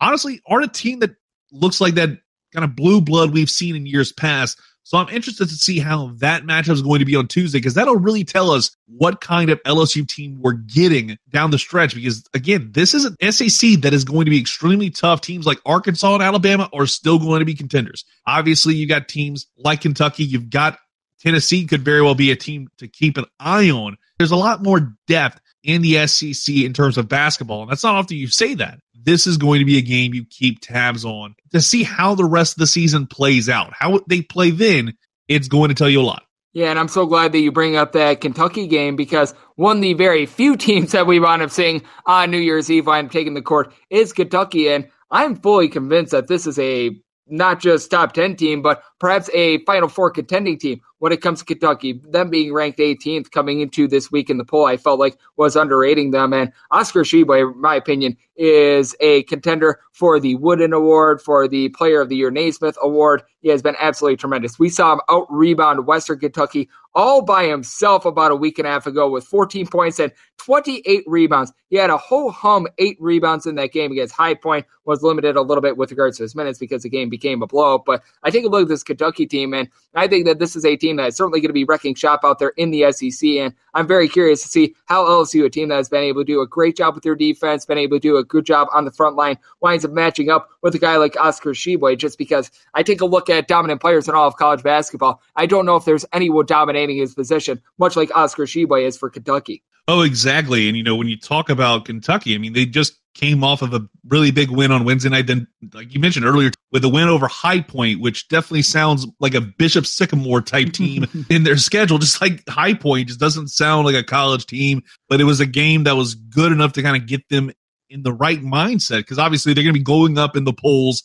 honestly 0.00 0.40
aren't 0.46 0.64
a 0.64 0.68
team 0.68 1.00
that 1.00 1.10
looks 1.52 1.80
like 1.80 1.94
that 1.94 2.10
kind 2.52 2.64
of 2.64 2.76
blue 2.76 3.00
blood 3.00 3.32
we've 3.32 3.50
seen 3.50 3.76
in 3.76 3.86
years 3.86 4.12
past. 4.12 4.58
So 4.82 4.98
I'm 4.98 5.08
interested 5.08 5.48
to 5.48 5.54
see 5.54 5.78
how 5.78 6.12
that 6.16 6.44
matchup 6.44 6.72
is 6.72 6.82
going 6.82 6.98
to 6.98 7.04
be 7.04 7.14
on 7.14 7.28
Tuesday 7.28 7.58
because 7.58 7.74
that'll 7.74 7.96
really 7.96 8.24
tell 8.24 8.50
us 8.50 8.76
what 8.86 9.20
kind 9.20 9.50
of 9.50 9.62
LSU 9.62 10.08
team 10.08 10.38
we're 10.40 10.54
getting 10.54 11.16
down 11.28 11.50
the 11.50 11.58
stretch. 11.58 11.94
Because 11.94 12.24
again, 12.34 12.70
this 12.72 12.94
is 12.94 13.04
an 13.04 13.16
SEC 13.30 13.80
that 13.82 13.92
is 13.92 14.04
going 14.04 14.24
to 14.24 14.30
be 14.30 14.40
extremely 14.40 14.90
tough. 14.90 15.20
Teams 15.20 15.46
like 15.46 15.58
Arkansas 15.64 16.14
and 16.14 16.22
Alabama 16.22 16.68
are 16.72 16.86
still 16.86 17.18
going 17.18 17.40
to 17.40 17.44
be 17.44 17.54
contenders. 17.54 18.04
Obviously, 18.26 18.74
you 18.74 18.88
got 18.88 19.08
teams 19.08 19.46
like 19.56 19.82
Kentucky. 19.82 20.24
You've 20.24 20.50
got 20.50 20.78
Tennessee 21.20 21.66
could 21.66 21.82
very 21.82 22.02
well 22.02 22.14
be 22.14 22.30
a 22.30 22.36
team 22.36 22.68
to 22.78 22.88
keep 22.88 23.16
an 23.18 23.26
eye 23.38 23.70
on. 23.70 23.96
There's 24.18 24.30
a 24.30 24.36
lot 24.36 24.62
more 24.62 24.96
depth 25.06 25.40
in 25.62 25.82
the 25.82 26.06
SEC 26.06 26.54
in 26.54 26.72
terms 26.72 26.96
of 26.96 27.08
basketball, 27.08 27.62
and 27.62 27.70
that's 27.70 27.84
not 27.84 27.94
often 27.94 28.16
you 28.16 28.28
say 28.28 28.54
that 28.54 28.80
this 29.02 29.26
is 29.26 29.36
going 29.36 29.60
to 29.60 29.64
be 29.64 29.78
a 29.78 29.82
game 29.82 30.14
you 30.14 30.24
keep 30.24 30.60
tabs 30.60 31.04
on 31.04 31.34
to 31.52 31.60
see 31.60 31.82
how 31.82 32.14
the 32.14 32.24
rest 32.24 32.54
of 32.54 32.58
the 32.58 32.66
season 32.66 33.06
plays 33.06 33.48
out. 33.48 33.72
How 33.72 34.00
they 34.06 34.22
play 34.22 34.50
then, 34.50 34.96
it's 35.28 35.48
going 35.48 35.68
to 35.68 35.74
tell 35.74 35.88
you 35.88 36.00
a 36.00 36.02
lot. 36.02 36.24
Yeah, 36.52 36.70
and 36.70 36.78
I'm 36.78 36.88
so 36.88 37.06
glad 37.06 37.32
that 37.32 37.38
you 37.38 37.52
bring 37.52 37.76
up 37.76 37.92
that 37.92 38.20
Kentucky 38.20 38.66
game 38.66 38.96
because 38.96 39.34
one 39.54 39.76
of 39.76 39.82
the 39.82 39.94
very 39.94 40.26
few 40.26 40.56
teams 40.56 40.92
that 40.92 41.06
we 41.06 41.20
wound 41.20 41.42
up 41.42 41.50
seeing 41.50 41.82
on 42.06 42.30
New 42.30 42.38
Year's 42.38 42.70
Eve 42.70 42.88
up 42.88 43.10
taking 43.10 43.34
the 43.34 43.42
court 43.42 43.72
is 43.88 44.12
Kentucky. 44.12 44.68
And 44.68 44.88
I'm 45.10 45.36
fully 45.36 45.68
convinced 45.68 46.12
that 46.12 46.28
this 46.28 46.46
is 46.46 46.58
a 46.58 46.90
not 47.26 47.60
just 47.60 47.90
top 47.90 48.12
10 48.12 48.36
team, 48.36 48.62
but 48.62 48.82
perhaps 48.98 49.30
a 49.32 49.64
Final 49.64 49.88
Four 49.88 50.10
contending 50.10 50.58
team 50.58 50.80
when 51.00 51.12
it 51.12 51.20
comes 51.20 51.40
to 51.40 51.44
Kentucky. 51.44 52.00
Them 52.08 52.30
being 52.30 52.52
ranked 52.52 52.78
18th 52.78 53.30
coming 53.32 53.60
into 53.60 53.88
this 53.88 54.12
week 54.12 54.30
in 54.30 54.38
the 54.38 54.44
poll, 54.44 54.66
I 54.66 54.76
felt 54.76 55.00
like 55.00 55.18
was 55.36 55.56
underrating 55.56 56.12
them. 56.12 56.32
And 56.32 56.52
Oscar 56.70 57.02
in 57.02 57.60
my 57.60 57.74
opinion, 57.74 58.16
is 58.36 58.96
a 59.00 59.22
contender 59.24 59.80
for 59.92 60.18
the 60.18 60.34
Wooden 60.36 60.72
Award, 60.72 61.20
for 61.20 61.46
the 61.46 61.68
Player 61.70 62.00
of 62.00 62.08
the 62.08 62.16
Year 62.16 62.30
Naismith 62.30 62.78
Award. 62.80 63.22
He 63.40 63.50
has 63.50 63.60
been 63.60 63.76
absolutely 63.78 64.16
tremendous. 64.16 64.58
We 64.58 64.70
saw 64.70 64.94
him 64.94 65.00
out 65.10 65.26
rebound 65.30 65.86
Western 65.86 66.18
Kentucky 66.20 66.68
all 66.94 67.22
by 67.22 67.44
himself 67.44 68.04
about 68.04 68.32
a 68.32 68.36
week 68.36 68.58
and 68.58 68.66
a 68.66 68.70
half 68.70 68.86
ago 68.86 69.10
with 69.10 69.24
14 69.24 69.66
points 69.66 69.98
and 69.98 70.12
28 70.38 71.04
rebounds. 71.06 71.52
He 71.68 71.76
had 71.76 71.90
a 71.90 71.96
whole 71.96 72.30
hum 72.30 72.66
eight 72.78 72.96
rebounds 72.98 73.46
in 73.46 73.54
that 73.56 73.72
game 73.72 73.92
against 73.92 74.14
High 74.14 74.34
Point. 74.34 74.66
Was 74.84 75.02
limited 75.02 75.36
a 75.36 75.42
little 75.42 75.62
bit 75.62 75.76
with 75.76 75.90
regards 75.90 76.16
to 76.16 76.24
his 76.24 76.34
minutes 76.34 76.58
because 76.58 76.82
the 76.82 76.88
game 76.88 77.08
became 77.08 77.42
a 77.42 77.46
blowout. 77.46 77.84
But 77.84 78.02
I 78.22 78.30
take 78.30 78.44
a 78.44 78.48
look 78.48 78.62
at 78.62 78.68
this 78.68 78.82
Kentucky 78.82 79.26
team, 79.26 79.54
and 79.54 79.68
I 79.94 80.08
think 80.08 80.24
that 80.26 80.38
this 80.38 80.56
is 80.56 80.64
a 80.64 80.76
team 80.76 80.89
that 80.96 81.08
is 81.08 81.16
certainly 81.16 81.40
going 81.40 81.48
to 81.48 81.54
be 81.54 81.64
wrecking 81.64 81.94
shop 81.94 82.20
out 82.24 82.38
there 82.38 82.52
in 82.56 82.70
the 82.70 82.90
SEC. 82.92 83.28
And 83.28 83.54
I'm 83.74 83.86
very 83.86 84.08
curious 84.08 84.42
to 84.42 84.48
see 84.48 84.74
how 84.86 85.04
LSU, 85.04 85.44
a 85.44 85.50
team 85.50 85.68
that 85.68 85.76
has 85.76 85.88
been 85.88 86.02
able 86.02 86.22
to 86.22 86.26
do 86.26 86.40
a 86.40 86.46
great 86.46 86.76
job 86.76 86.94
with 86.94 87.04
their 87.04 87.14
defense, 87.14 87.64
been 87.66 87.78
able 87.78 87.96
to 87.96 88.00
do 88.00 88.16
a 88.16 88.24
good 88.24 88.44
job 88.44 88.68
on 88.72 88.84
the 88.84 88.90
front 88.90 89.16
line, 89.16 89.38
winds 89.60 89.84
up 89.84 89.90
matching 89.90 90.30
up 90.30 90.48
with 90.62 90.74
a 90.74 90.78
guy 90.78 90.96
like 90.96 91.18
Oscar 91.18 91.50
Tshiebwe, 91.50 91.98
Just 91.98 92.18
because 92.18 92.50
I 92.74 92.82
take 92.82 93.00
a 93.00 93.06
look 93.06 93.30
at 93.30 93.48
dominant 93.48 93.80
players 93.80 94.08
in 94.08 94.14
all 94.14 94.26
of 94.26 94.36
college 94.36 94.62
basketball, 94.62 95.20
I 95.36 95.46
don't 95.46 95.66
know 95.66 95.76
if 95.76 95.84
there's 95.84 96.04
anyone 96.12 96.46
dominating 96.46 96.96
his 96.96 97.14
position, 97.14 97.60
much 97.78 97.96
like 97.96 98.14
Oscar 98.16 98.44
Tshiebwe 98.44 98.86
is 98.86 98.96
for 98.96 99.10
Kentucky. 99.10 99.62
Oh, 99.88 100.02
exactly. 100.02 100.68
And 100.68 100.76
you 100.76 100.84
know, 100.84 100.94
when 100.94 101.08
you 101.08 101.16
talk 101.16 101.50
about 101.50 101.84
Kentucky, 101.84 102.34
I 102.34 102.38
mean, 102.38 102.52
they 102.52 102.64
just 102.64 102.99
came 103.14 103.42
off 103.42 103.62
of 103.62 103.74
a 103.74 103.80
really 104.08 104.30
big 104.30 104.50
win 104.50 104.70
on 104.70 104.84
Wednesday 104.84 105.08
night. 105.08 105.26
Then, 105.26 105.46
like 105.74 105.92
you 105.92 106.00
mentioned 106.00 106.24
earlier, 106.24 106.50
with 106.72 106.84
a 106.84 106.88
win 106.88 107.08
over 107.08 107.26
High 107.26 107.60
Point, 107.60 108.00
which 108.00 108.28
definitely 108.28 108.62
sounds 108.62 109.06
like 109.18 109.34
a 109.34 109.40
Bishop 109.40 109.86
Sycamore 109.86 110.40
type 110.40 110.72
team 110.72 111.06
in 111.28 111.44
their 111.44 111.56
schedule. 111.56 111.98
Just 111.98 112.20
like 112.20 112.48
High 112.48 112.74
Point, 112.74 113.08
just 113.08 113.20
doesn't 113.20 113.48
sound 113.48 113.86
like 113.86 113.96
a 113.96 114.04
college 114.04 114.46
team. 114.46 114.82
But 115.08 115.20
it 115.20 115.24
was 115.24 115.40
a 115.40 115.46
game 115.46 115.84
that 115.84 115.96
was 115.96 116.14
good 116.14 116.52
enough 116.52 116.72
to 116.74 116.82
kind 116.82 116.96
of 116.96 117.08
get 117.08 117.28
them 117.28 117.50
in 117.88 118.02
the 118.02 118.12
right 118.12 118.40
mindset 118.40 118.98
because 118.98 119.18
obviously 119.18 119.52
they're 119.52 119.64
going 119.64 119.74
to 119.74 119.80
be 119.80 119.84
going 119.84 120.16
up 120.16 120.36
in 120.36 120.44
the 120.44 120.52
polls 120.52 121.02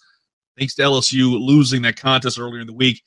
thanks 0.57 0.75
to 0.75 0.83
LSU 0.83 1.39
losing 1.39 1.81
that 1.81 1.99
contest 1.99 2.39
earlier 2.39 2.61
in 2.61 2.67
the 2.67 2.73
week. 2.73 3.01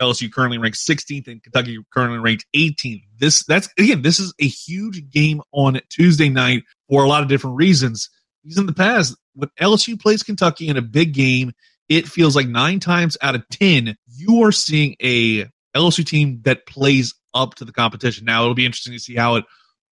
LSU 0.00 0.32
currently 0.32 0.56
ranked 0.56 0.78
16th 0.78 1.28
and 1.28 1.42
Kentucky 1.42 1.78
currently 1.92 2.18
ranked 2.18 2.46
18th. 2.56 3.02
This 3.18 3.44
that's 3.44 3.68
again, 3.78 4.02
this 4.02 4.18
is 4.18 4.32
a 4.40 4.46
huge 4.46 5.10
game 5.10 5.42
on 5.52 5.80
Tuesday 5.90 6.30
night 6.30 6.64
for 6.88 7.04
a 7.04 7.08
lot 7.08 7.22
of 7.22 7.28
different 7.28 7.56
reasons. 7.56 8.08
Because 8.42 8.58
in 8.58 8.66
the 8.66 8.72
past, 8.72 9.16
when 9.34 9.50
LSU 9.60 10.00
plays 10.00 10.22
Kentucky 10.22 10.68
in 10.68 10.76
a 10.76 10.82
big 10.82 11.14
game, 11.14 11.52
it 11.88 12.08
feels 12.08 12.36
like 12.36 12.46
nine 12.46 12.80
times 12.80 13.16
out 13.20 13.34
of 13.34 13.48
ten, 13.50 13.96
you 14.06 14.42
are 14.42 14.52
seeing 14.52 14.96
a 15.02 15.46
LSU 15.74 16.04
team 16.04 16.40
that 16.44 16.66
plays 16.66 17.14
up 17.34 17.54
to 17.56 17.64
the 17.64 17.72
competition. 17.72 18.24
Now 18.24 18.42
it'll 18.42 18.54
be 18.54 18.66
interesting 18.66 18.92
to 18.92 18.98
see 18.98 19.14
how 19.14 19.36
it 19.36 19.44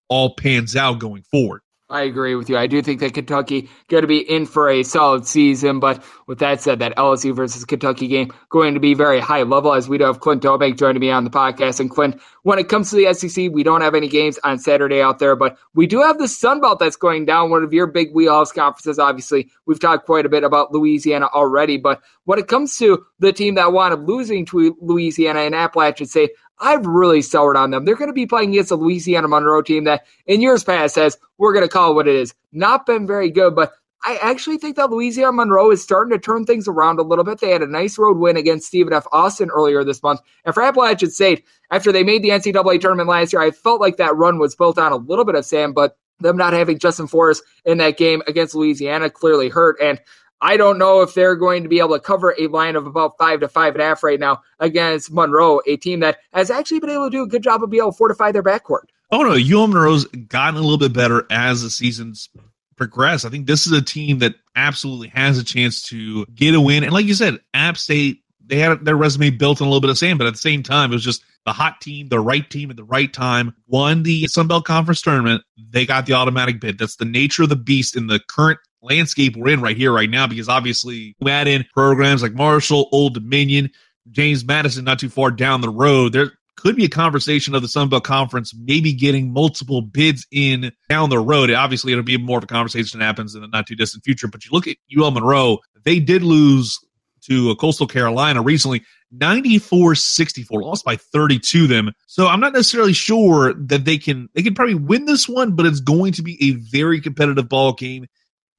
all 0.08 0.34
pans 0.34 0.76
out 0.76 0.98
going 0.98 1.22
forward. 1.22 1.60
I 1.90 2.02
agree 2.02 2.34
with 2.34 2.50
you. 2.50 2.58
I 2.58 2.66
do 2.66 2.82
think 2.82 3.00
that 3.00 3.14
Kentucky 3.14 3.70
going 3.88 4.02
to 4.02 4.06
be 4.06 4.18
in 4.18 4.44
for 4.44 4.68
a 4.68 4.82
solid 4.82 5.26
season, 5.26 5.80
but 5.80 6.04
with 6.26 6.38
that 6.40 6.60
said, 6.60 6.80
that 6.80 6.94
LSU 6.96 7.34
versus 7.34 7.64
Kentucky 7.64 8.08
game 8.08 8.30
going 8.50 8.74
to 8.74 8.80
be 8.80 8.92
very 8.92 9.20
high 9.20 9.42
level. 9.42 9.72
As 9.72 9.88
we 9.88 9.96
do 9.96 10.04
have 10.04 10.20
Clint 10.20 10.42
Domingue 10.42 10.76
joining 10.76 11.00
me 11.00 11.10
on 11.10 11.24
the 11.24 11.30
podcast, 11.30 11.80
and 11.80 11.90
Clint, 11.90 12.20
when 12.42 12.58
it 12.58 12.68
comes 12.68 12.90
to 12.90 12.96
the 12.96 13.14
SEC, 13.14 13.50
we 13.52 13.62
don't 13.62 13.80
have 13.80 13.94
any 13.94 14.06
games 14.06 14.38
on 14.44 14.58
Saturday 14.58 15.00
out 15.00 15.18
there, 15.18 15.34
but 15.34 15.56
we 15.74 15.86
do 15.86 16.02
have 16.02 16.18
the 16.18 16.28
Sun 16.28 16.60
Belt 16.60 16.78
that's 16.78 16.96
going 16.96 17.24
down. 17.24 17.48
One 17.48 17.62
of 17.62 17.72
your 17.72 17.86
big 17.86 18.12
wheelhouse 18.12 18.52
conferences. 18.52 18.98
Obviously, 18.98 19.50
we've 19.64 19.80
talked 19.80 20.04
quite 20.04 20.26
a 20.26 20.30
bit 20.30 20.44
about 20.44 20.72
Louisiana 20.72 21.28
already, 21.32 21.78
but 21.78 22.02
when 22.24 22.38
it 22.38 22.48
comes 22.48 22.76
to 22.78 23.06
the 23.18 23.32
team 23.32 23.54
that 23.54 23.72
wound 23.72 23.94
up 23.94 24.06
losing 24.06 24.44
to 24.46 24.76
Louisiana 24.82 25.40
and 25.40 25.54
Appalachian 25.54 26.06
State, 26.06 26.32
I've 26.60 26.86
really 26.86 27.22
soured 27.22 27.56
on 27.56 27.70
them. 27.70 27.84
They're 27.84 27.96
going 27.96 28.08
to 28.08 28.14
be 28.14 28.26
playing 28.26 28.50
against 28.50 28.70
a 28.70 28.76
Louisiana 28.76 29.28
Monroe 29.28 29.62
team 29.62 29.84
that 29.84 30.06
in 30.26 30.40
years 30.40 30.64
past 30.64 30.94
says, 30.94 31.16
we're 31.38 31.52
going 31.52 31.64
to 31.64 31.72
call 31.72 31.92
it 31.92 31.94
what 31.94 32.08
it 32.08 32.14
is. 32.14 32.34
Not 32.52 32.86
been 32.86 33.06
very 33.06 33.30
good, 33.30 33.54
but 33.54 33.72
I 34.04 34.18
actually 34.22 34.58
think 34.58 34.76
that 34.76 34.90
Louisiana 34.90 35.32
Monroe 35.32 35.70
is 35.70 35.82
starting 35.82 36.12
to 36.12 36.18
turn 36.18 36.44
things 36.44 36.68
around 36.68 36.98
a 36.98 37.02
little 37.02 37.24
bit. 37.24 37.40
They 37.40 37.50
had 37.50 37.62
a 37.62 37.66
nice 37.66 37.98
road 37.98 38.18
win 38.18 38.36
against 38.36 38.66
Stephen 38.66 38.92
F. 38.92 39.06
Austin 39.10 39.50
earlier 39.50 39.82
this 39.82 40.02
month. 40.02 40.20
And 40.44 40.54
for 40.54 40.62
Appalachian 40.62 41.10
State, 41.10 41.44
after 41.70 41.90
they 41.90 42.04
made 42.04 42.22
the 42.22 42.30
NCAA 42.30 42.80
tournament 42.80 43.08
last 43.08 43.32
year, 43.32 43.42
I 43.42 43.50
felt 43.50 43.80
like 43.80 43.96
that 43.96 44.16
run 44.16 44.38
was 44.38 44.54
built 44.54 44.78
on 44.78 44.92
a 44.92 44.96
little 44.96 45.24
bit 45.24 45.34
of 45.34 45.44
sand, 45.44 45.74
but 45.74 45.98
them 46.20 46.36
not 46.36 46.52
having 46.52 46.78
Justin 46.78 47.06
Forrest 47.06 47.42
in 47.64 47.78
that 47.78 47.96
game 47.96 48.22
against 48.26 48.54
Louisiana 48.54 49.10
clearly 49.10 49.48
hurt. 49.48 49.80
And 49.80 50.00
I 50.40 50.56
don't 50.56 50.78
know 50.78 51.00
if 51.00 51.14
they're 51.14 51.36
going 51.36 51.64
to 51.64 51.68
be 51.68 51.80
able 51.80 51.94
to 51.94 52.00
cover 52.00 52.34
a 52.38 52.46
line 52.46 52.76
of 52.76 52.86
about 52.86 53.18
five 53.18 53.40
to 53.40 53.48
five 53.48 53.74
and 53.74 53.82
a 53.82 53.86
half 53.86 54.02
right 54.02 54.20
now 54.20 54.42
against 54.60 55.12
Monroe, 55.12 55.60
a 55.66 55.76
team 55.76 56.00
that 56.00 56.18
has 56.32 56.50
actually 56.50 56.80
been 56.80 56.90
able 56.90 57.06
to 57.06 57.10
do 57.10 57.22
a 57.22 57.28
good 57.28 57.42
job 57.42 57.62
of 57.62 57.70
being 57.70 57.82
able 57.82 57.92
to 57.92 57.96
fortify 57.98 58.32
their 58.32 58.42
backcourt. 58.42 58.84
Oh 59.10 59.22
no, 59.22 59.32
UL 59.32 59.68
Monroe's 59.68 60.04
gotten 60.04 60.56
a 60.56 60.62
little 60.62 60.78
bit 60.78 60.92
better 60.92 61.26
as 61.30 61.62
the 61.62 61.70
season's 61.70 62.28
progressed. 62.76 63.24
I 63.24 63.30
think 63.30 63.46
this 63.46 63.66
is 63.66 63.72
a 63.72 63.82
team 63.82 64.20
that 64.20 64.34
absolutely 64.54 65.08
has 65.08 65.38
a 65.38 65.44
chance 65.44 65.82
to 65.84 66.24
get 66.26 66.54
a 66.54 66.60
win. 66.60 66.84
And 66.84 66.92
like 66.92 67.06
you 67.06 67.14
said, 67.14 67.40
App 67.54 67.76
State, 67.76 68.22
they 68.44 68.58
had 68.58 68.84
their 68.84 68.96
resume 68.96 69.30
built 69.30 69.60
on 69.60 69.66
a 69.66 69.70
little 69.70 69.80
bit 69.80 69.90
of 69.90 69.98
sand, 69.98 70.18
but 70.18 70.26
at 70.26 70.34
the 70.34 70.38
same 70.38 70.62
time, 70.62 70.90
it 70.90 70.94
was 70.94 71.04
just 71.04 71.22
the 71.44 71.52
hot 71.52 71.80
team, 71.80 72.08
the 72.08 72.20
right 72.20 72.48
team 72.48 72.70
at 72.70 72.76
the 72.76 72.84
right 72.84 73.12
time, 73.12 73.54
won 73.66 74.02
the 74.02 74.26
Sun 74.26 74.48
Belt 74.48 74.64
Conference 74.64 75.02
tournament. 75.02 75.42
They 75.70 75.84
got 75.86 76.06
the 76.06 76.14
automatic 76.14 76.60
bid. 76.60 76.78
That's 76.78 76.96
the 76.96 77.04
nature 77.04 77.42
of 77.42 77.48
the 77.48 77.56
beast 77.56 77.96
in 77.96 78.06
the 78.06 78.20
current 78.28 78.58
landscape 78.82 79.36
we're 79.36 79.52
in 79.52 79.60
right 79.60 79.76
here, 79.76 79.92
right 79.92 80.10
now, 80.10 80.26
because 80.26 80.48
obviously 80.48 81.16
we 81.20 81.30
add 81.30 81.48
in 81.48 81.64
programs 81.74 82.22
like 82.22 82.34
Marshall, 82.34 82.88
Old 82.92 83.14
Dominion, 83.14 83.70
James 84.10 84.44
Madison, 84.44 84.84
not 84.84 84.98
too 84.98 85.08
far 85.08 85.30
down 85.30 85.60
the 85.60 85.70
road. 85.70 86.12
There 86.12 86.32
could 86.56 86.76
be 86.76 86.84
a 86.84 86.88
conversation 86.88 87.54
of 87.54 87.62
the 87.62 87.68
Sun 87.68 87.88
Belt 87.88 88.04
Conference 88.04 88.54
maybe 88.54 88.92
getting 88.92 89.32
multiple 89.32 89.80
bids 89.80 90.26
in 90.32 90.72
down 90.88 91.10
the 91.10 91.18
road. 91.18 91.50
Obviously, 91.50 91.92
it'll 91.92 92.04
be 92.04 92.18
more 92.18 92.38
of 92.38 92.44
a 92.44 92.48
conversation 92.48 92.98
that 92.98 93.06
happens 93.06 93.34
in 93.34 93.42
the 93.42 93.48
not 93.48 93.66
too 93.66 93.76
distant 93.76 94.04
future. 94.04 94.28
But 94.28 94.44
you 94.44 94.50
look 94.52 94.66
at 94.66 94.76
UL 94.96 95.10
Monroe, 95.12 95.58
they 95.84 96.00
did 96.00 96.22
lose 96.22 96.78
to 97.22 97.50
uh, 97.50 97.54
Coastal 97.54 97.86
Carolina 97.86 98.42
recently. 98.42 98.82
94 99.10 99.94
64 99.94 100.62
lost 100.62 100.84
by 100.84 100.94
30 100.94 101.38
to 101.38 101.66
them 101.66 101.90
so 102.06 102.26
i'm 102.26 102.40
not 102.40 102.52
necessarily 102.52 102.92
sure 102.92 103.54
that 103.54 103.86
they 103.86 103.96
can 103.96 104.28
they 104.34 104.42
can 104.42 104.54
probably 104.54 104.74
win 104.74 105.06
this 105.06 105.26
one 105.26 105.56
but 105.56 105.64
it's 105.64 105.80
going 105.80 106.12
to 106.12 106.22
be 106.22 106.36
a 106.42 106.50
very 106.70 107.00
competitive 107.00 107.48
ball 107.48 107.72
game 107.72 108.04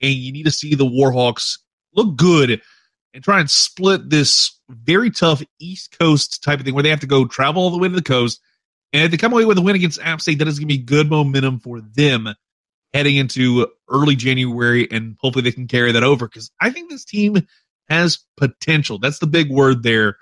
and 0.01 0.13
you 0.13 0.31
need 0.31 0.45
to 0.45 0.51
see 0.51 0.75
the 0.75 0.85
warhawks 0.85 1.59
look 1.93 2.15
good 2.15 2.61
and 3.13 3.23
try 3.23 3.39
and 3.39 3.49
split 3.49 4.09
this 4.09 4.59
very 4.69 5.09
tough 5.09 5.41
east 5.59 5.97
coast 5.99 6.43
type 6.43 6.59
of 6.59 6.65
thing 6.65 6.73
where 6.73 6.83
they 6.83 6.89
have 6.89 6.99
to 6.99 7.07
go 7.07 7.25
travel 7.25 7.63
all 7.63 7.69
the 7.69 7.77
way 7.77 7.87
to 7.87 7.95
the 7.95 8.01
coast 8.01 8.39
and 8.93 9.03
if 9.03 9.11
they 9.11 9.17
come 9.17 9.33
away 9.33 9.45
with 9.45 9.57
a 9.57 9.61
win 9.61 9.75
against 9.75 10.01
app 10.01 10.21
state 10.21 10.39
that 10.39 10.47
is 10.47 10.59
going 10.59 10.67
to 10.67 10.75
be 10.75 10.83
good 10.83 11.09
momentum 11.09 11.59
for 11.59 11.81
them 11.81 12.29
heading 12.93 13.15
into 13.15 13.67
early 13.89 14.15
january 14.15 14.87
and 14.91 15.17
hopefully 15.19 15.43
they 15.43 15.51
can 15.51 15.67
carry 15.67 15.91
that 15.91 16.03
over 16.03 16.27
because 16.27 16.51
i 16.61 16.69
think 16.69 16.89
this 16.89 17.05
team 17.05 17.35
has 17.87 18.19
potential 18.37 18.99
that's 18.99 19.19
the 19.19 19.27
big 19.27 19.49
word 19.49 19.81
there 19.81 20.15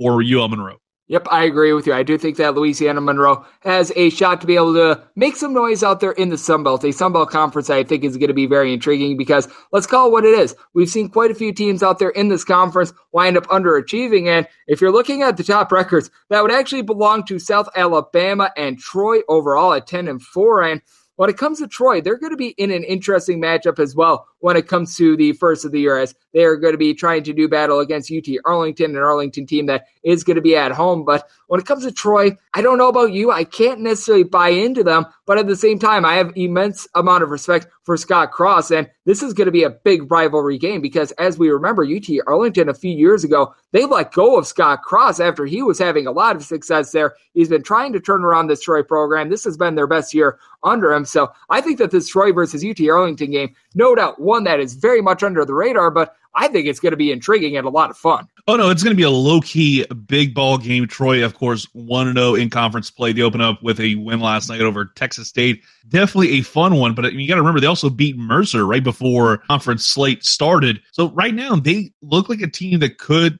for 0.00 0.22
UL 0.22 0.48
Monroe. 0.48 0.78
Yep, 1.10 1.26
I 1.28 1.42
agree 1.42 1.72
with 1.72 1.88
you. 1.88 1.92
I 1.92 2.04
do 2.04 2.16
think 2.16 2.36
that 2.36 2.54
Louisiana 2.54 3.00
Monroe 3.00 3.44
has 3.62 3.90
a 3.96 4.10
shot 4.10 4.40
to 4.42 4.46
be 4.46 4.54
able 4.54 4.74
to 4.74 5.02
make 5.16 5.34
some 5.34 5.52
noise 5.52 5.82
out 5.82 5.98
there 5.98 6.12
in 6.12 6.28
the 6.28 6.38
Sun 6.38 6.62
Belt. 6.62 6.84
A 6.84 6.92
Sun 6.92 7.12
Belt 7.12 7.30
conference 7.30 7.68
I 7.68 7.82
think 7.82 8.04
is 8.04 8.16
going 8.16 8.28
to 8.28 8.32
be 8.34 8.46
very 8.46 8.72
intriguing 8.72 9.16
because 9.16 9.48
let's 9.72 9.88
call 9.88 10.06
it 10.06 10.12
what 10.12 10.24
it 10.24 10.38
is. 10.38 10.54
We've 10.72 10.88
seen 10.88 11.08
quite 11.08 11.32
a 11.32 11.34
few 11.34 11.52
teams 11.52 11.82
out 11.82 11.98
there 11.98 12.10
in 12.10 12.28
this 12.28 12.44
conference 12.44 12.92
wind 13.10 13.36
up 13.36 13.48
underachieving. 13.48 14.28
And 14.28 14.46
if 14.68 14.80
you're 14.80 14.92
looking 14.92 15.22
at 15.22 15.36
the 15.36 15.42
top 15.42 15.72
records, 15.72 16.12
that 16.28 16.42
would 16.42 16.52
actually 16.52 16.82
belong 16.82 17.24
to 17.24 17.40
South 17.40 17.68
Alabama 17.74 18.52
and 18.56 18.78
Troy 18.78 19.18
overall 19.28 19.72
at 19.72 19.88
10 19.88 20.06
and 20.06 20.22
4. 20.22 20.62
And 20.62 20.80
when 21.16 21.28
it 21.28 21.36
comes 21.36 21.58
to 21.58 21.66
Troy, 21.66 22.00
they're 22.00 22.18
going 22.18 22.30
to 22.30 22.36
be 22.36 22.50
in 22.50 22.70
an 22.70 22.84
interesting 22.84 23.42
matchup 23.42 23.80
as 23.80 23.96
well 23.96 24.28
when 24.40 24.56
it 24.56 24.68
comes 24.68 24.96
to 24.96 25.16
the 25.16 25.32
first 25.32 25.64
of 25.64 25.72
the 25.72 25.80
year, 25.80 25.96
as 25.96 26.14
they 26.32 26.44
are 26.44 26.56
going 26.56 26.72
to 26.72 26.78
be 26.78 26.94
trying 26.94 27.22
to 27.24 27.32
do 27.32 27.48
battle 27.48 27.80
against 27.80 28.12
UT 28.12 28.26
Arlington, 28.44 28.90
an 28.90 29.02
Arlington 29.02 29.46
team 29.46 29.66
that 29.66 29.86
is 30.02 30.24
going 30.24 30.36
to 30.36 30.42
be 30.42 30.56
at 30.56 30.72
home. 30.72 31.04
But 31.04 31.28
when 31.46 31.60
it 31.60 31.66
comes 31.66 31.84
to 31.84 31.92
Troy, 31.92 32.36
I 32.54 32.62
don't 32.62 32.78
know 32.78 32.88
about 32.88 33.12
you. 33.12 33.30
I 33.30 33.44
can't 33.44 33.80
necessarily 33.80 34.24
buy 34.24 34.48
into 34.48 34.82
them, 34.82 35.06
but 35.26 35.38
at 35.38 35.46
the 35.46 35.56
same 35.56 35.78
time, 35.78 36.04
I 36.04 36.14
have 36.14 36.32
immense 36.36 36.88
amount 36.94 37.22
of 37.22 37.30
respect 37.30 37.66
for 37.84 37.96
Scott 37.96 38.30
Cross, 38.30 38.70
and 38.70 38.88
this 39.04 39.22
is 39.22 39.34
going 39.34 39.46
to 39.46 39.52
be 39.52 39.64
a 39.64 39.70
big 39.70 40.10
rivalry 40.10 40.58
game 40.58 40.80
because, 40.80 41.12
as 41.12 41.38
we 41.38 41.50
remember, 41.50 41.84
UT 41.84 42.08
Arlington 42.26 42.68
a 42.68 42.74
few 42.74 42.92
years 42.92 43.24
ago, 43.24 43.54
they 43.72 43.84
let 43.84 44.12
go 44.12 44.38
of 44.38 44.46
Scott 44.46 44.82
Cross 44.82 45.20
after 45.20 45.44
he 45.44 45.62
was 45.62 45.78
having 45.78 46.06
a 46.06 46.12
lot 46.12 46.36
of 46.36 46.44
success 46.44 46.92
there. 46.92 47.14
He's 47.34 47.48
been 47.48 47.62
trying 47.62 47.92
to 47.92 48.00
turn 48.00 48.24
around 48.24 48.46
this 48.46 48.62
Troy 48.62 48.82
program. 48.82 49.28
This 49.28 49.44
has 49.44 49.56
been 49.56 49.74
their 49.74 49.86
best 49.86 50.14
year 50.14 50.38
under 50.62 50.92
him. 50.92 51.04
So 51.04 51.32
I 51.48 51.60
think 51.60 51.78
that 51.78 51.90
this 51.90 52.08
Troy 52.08 52.32
versus 52.32 52.64
UT 52.64 52.80
Arlington 52.88 53.30
game, 53.30 53.54
no 53.74 53.94
doubt, 53.94 54.20
one 54.20 54.44
that 54.44 54.60
is 54.60 54.74
very 54.74 55.00
much 55.00 55.22
under 55.22 55.44
the 55.44 55.54
radar, 55.54 55.90
but 55.90 56.14
I 56.34 56.48
think 56.48 56.66
it's 56.66 56.78
going 56.78 56.92
to 56.92 56.96
be 56.96 57.10
intriguing 57.10 57.56
and 57.56 57.66
a 57.66 57.70
lot 57.70 57.90
of 57.90 57.96
fun. 57.96 58.26
Oh 58.46 58.56
no, 58.56 58.70
it's 58.70 58.82
going 58.82 58.94
to 58.94 58.96
be 58.96 59.02
a 59.02 59.10
low 59.10 59.40
key 59.40 59.84
big 60.06 60.32
ball 60.34 60.58
game. 60.58 60.86
Troy, 60.86 61.24
of 61.24 61.34
course, 61.34 61.66
one 61.72 62.14
zero 62.14 62.30
oh 62.30 62.34
in 62.34 62.50
conference 62.50 62.90
play. 62.90 63.12
They 63.12 63.22
open 63.22 63.40
up 63.40 63.62
with 63.62 63.80
a 63.80 63.96
win 63.96 64.20
last 64.20 64.48
night 64.48 64.60
over 64.60 64.86
Texas 64.86 65.28
State. 65.28 65.62
Definitely 65.88 66.38
a 66.38 66.42
fun 66.42 66.76
one, 66.76 66.94
but 66.94 67.12
you 67.12 67.28
got 67.28 67.34
to 67.34 67.40
remember 67.40 67.60
they 67.60 67.66
also 67.66 67.90
beat 67.90 68.16
Mercer 68.16 68.64
right 68.64 68.82
before 68.82 69.38
conference 69.48 69.86
slate 69.86 70.24
started. 70.24 70.80
So 70.92 71.10
right 71.10 71.34
now 71.34 71.56
they 71.56 71.92
look 72.02 72.28
like 72.28 72.40
a 72.40 72.50
team 72.50 72.78
that 72.80 72.98
could 72.98 73.38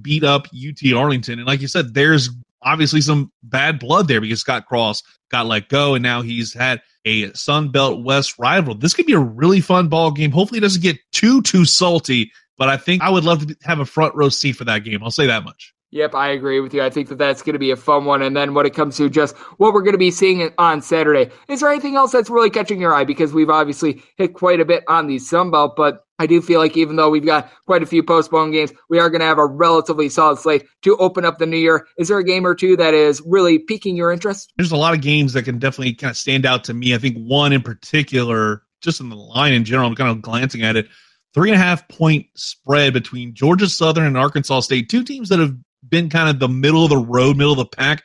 beat 0.00 0.24
up 0.24 0.48
UT 0.54 0.92
Arlington. 0.94 1.38
And 1.38 1.46
like 1.46 1.60
you 1.60 1.68
said, 1.68 1.94
there's 1.94 2.30
obviously 2.62 3.00
some 3.00 3.30
bad 3.42 3.78
blood 3.78 4.08
there 4.08 4.20
because 4.20 4.40
Scott 4.40 4.66
Cross 4.66 5.02
got 5.30 5.46
let 5.46 5.68
go, 5.68 5.94
and 5.94 6.02
now 6.02 6.22
he's 6.22 6.54
had 6.54 6.80
a 7.04 7.32
Sun 7.32 7.70
Belt 7.70 8.02
West 8.02 8.38
rival. 8.38 8.74
This 8.74 8.94
could 8.94 9.06
be 9.06 9.12
a 9.12 9.18
really 9.18 9.60
fun 9.60 9.88
ball 9.88 10.10
game. 10.10 10.30
Hopefully, 10.30 10.58
it 10.58 10.62
doesn't 10.62 10.82
get 10.82 10.98
too 11.12 11.42
too 11.42 11.64
salty. 11.64 12.32
But 12.58 12.68
I 12.68 12.76
think 12.76 13.02
I 13.02 13.10
would 13.10 13.24
love 13.24 13.46
to 13.46 13.56
have 13.62 13.80
a 13.80 13.86
front 13.86 14.14
row 14.14 14.28
seat 14.28 14.52
for 14.52 14.64
that 14.64 14.80
game. 14.80 15.02
I'll 15.02 15.10
say 15.10 15.26
that 15.26 15.44
much. 15.44 15.74
Yep, 15.90 16.14
I 16.14 16.30
agree 16.30 16.58
with 16.60 16.72
you. 16.72 16.82
I 16.82 16.88
think 16.88 17.08
that 17.08 17.18
that's 17.18 17.42
going 17.42 17.52
to 17.52 17.58
be 17.58 17.70
a 17.70 17.76
fun 17.76 18.06
one. 18.06 18.22
And 18.22 18.34
then 18.34 18.54
when 18.54 18.64
it 18.64 18.74
comes 18.74 18.96
to 18.96 19.10
just 19.10 19.36
what 19.58 19.74
we're 19.74 19.82
going 19.82 19.92
to 19.92 19.98
be 19.98 20.10
seeing 20.10 20.50
on 20.56 20.80
Saturday, 20.80 21.30
is 21.48 21.60
there 21.60 21.70
anything 21.70 21.96
else 21.96 22.12
that's 22.12 22.30
really 22.30 22.48
catching 22.48 22.80
your 22.80 22.94
eye? 22.94 23.04
Because 23.04 23.34
we've 23.34 23.50
obviously 23.50 24.02
hit 24.16 24.32
quite 24.32 24.58
a 24.58 24.64
bit 24.64 24.84
on 24.88 25.06
the 25.06 25.18
Sun 25.18 25.50
Belt, 25.50 25.74
but 25.76 26.04
I 26.22 26.26
do 26.26 26.40
feel 26.40 26.60
like 26.60 26.76
even 26.76 26.94
though 26.94 27.10
we've 27.10 27.26
got 27.26 27.50
quite 27.66 27.82
a 27.82 27.86
few 27.86 28.00
postponed 28.00 28.52
games, 28.52 28.72
we 28.88 29.00
are 29.00 29.10
going 29.10 29.22
to 29.22 29.26
have 29.26 29.38
a 29.38 29.46
relatively 29.46 30.08
solid 30.08 30.38
slate 30.38 30.64
to 30.82 30.96
open 30.98 31.24
up 31.24 31.38
the 31.38 31.46
new 31.46 31.56
year. 31.56 31.84
Is 31.98 32.06
there 32.06 32.18
a 32.18 32.24
game 32.24 32.46
or 32.46 32.54
two 32.54 32.76
that 32.76 32.94
is 32.94 33.20
really 33.26 33.58
piquing 33.58 33.96
your 33.96 34.12
interest? 34.12 34.52
There's 34.56 34.70
a 34.70 34.76
lot 34.76 34.94
of 34.94 35.00
games 35.00 35.32
that 35.32 35.42
can 35.42 35.58
definitely 35.58 35.94
kind 35.94 36.12
of 36.12 36.16
stand 36.16 36.46
out 36.46 36.62
to 36.64 36.74
me. 36.74 36.94
I 36.94 36.98
think 36.98 37.16
one 37.16 37.52
in 37.52 37.60
particular, 37.60 38.62
just 38.82 39.00
in 39.00 39.08
the 39.08 39.16
line 39.16 39.52
in 39.52 39.64
general, 39.64 39.88
I'm 39.88 39.96
kind 39.96 40.10
of 40.10 40.22
glancing 40.22 40.62
at 40.62 40.76
it. 40.76 40.86
Three 41.34 41.50
and 41.50 41.60
a 41.60 41.64
half 41.64 41.88
point 41.88 42.26
spread 42.36 42.92
between 42.92 43.34
Georgia 43.34 43.68
Southern 43.68 44.06
and 44.06 44.16
Arkansas 44.16 44.60
State, 44.60 44.88
two 44.88 45.02
teams 45.02 45.28
that 45.28 45.40
have 45.40 45.56
been 45.88 46.08
kind 46.08 46.30
of 46.30 46.38
the 46.38 46.48
middle 46.48 46.84
of 46.84 46.90
the 46.90 46.98
road, 46.98 47.36
middle 47.36 47.52
of 47.52 47.58
the 47.58 47.76
pack. 47.76 48.04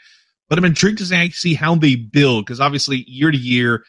But 0.49 0.57
I'm 0.57 0.65
intrigued 0.65 0.97
to 0.97 1.29
see 1.33 1.53
how 1.53 1.75
they 1.75 1.95
build 1.95 2.47
because 2.47 2.59
obviously 2.59 3.03
year 3.07 3.29
to 3.29 3.37
year, 3.37 3.83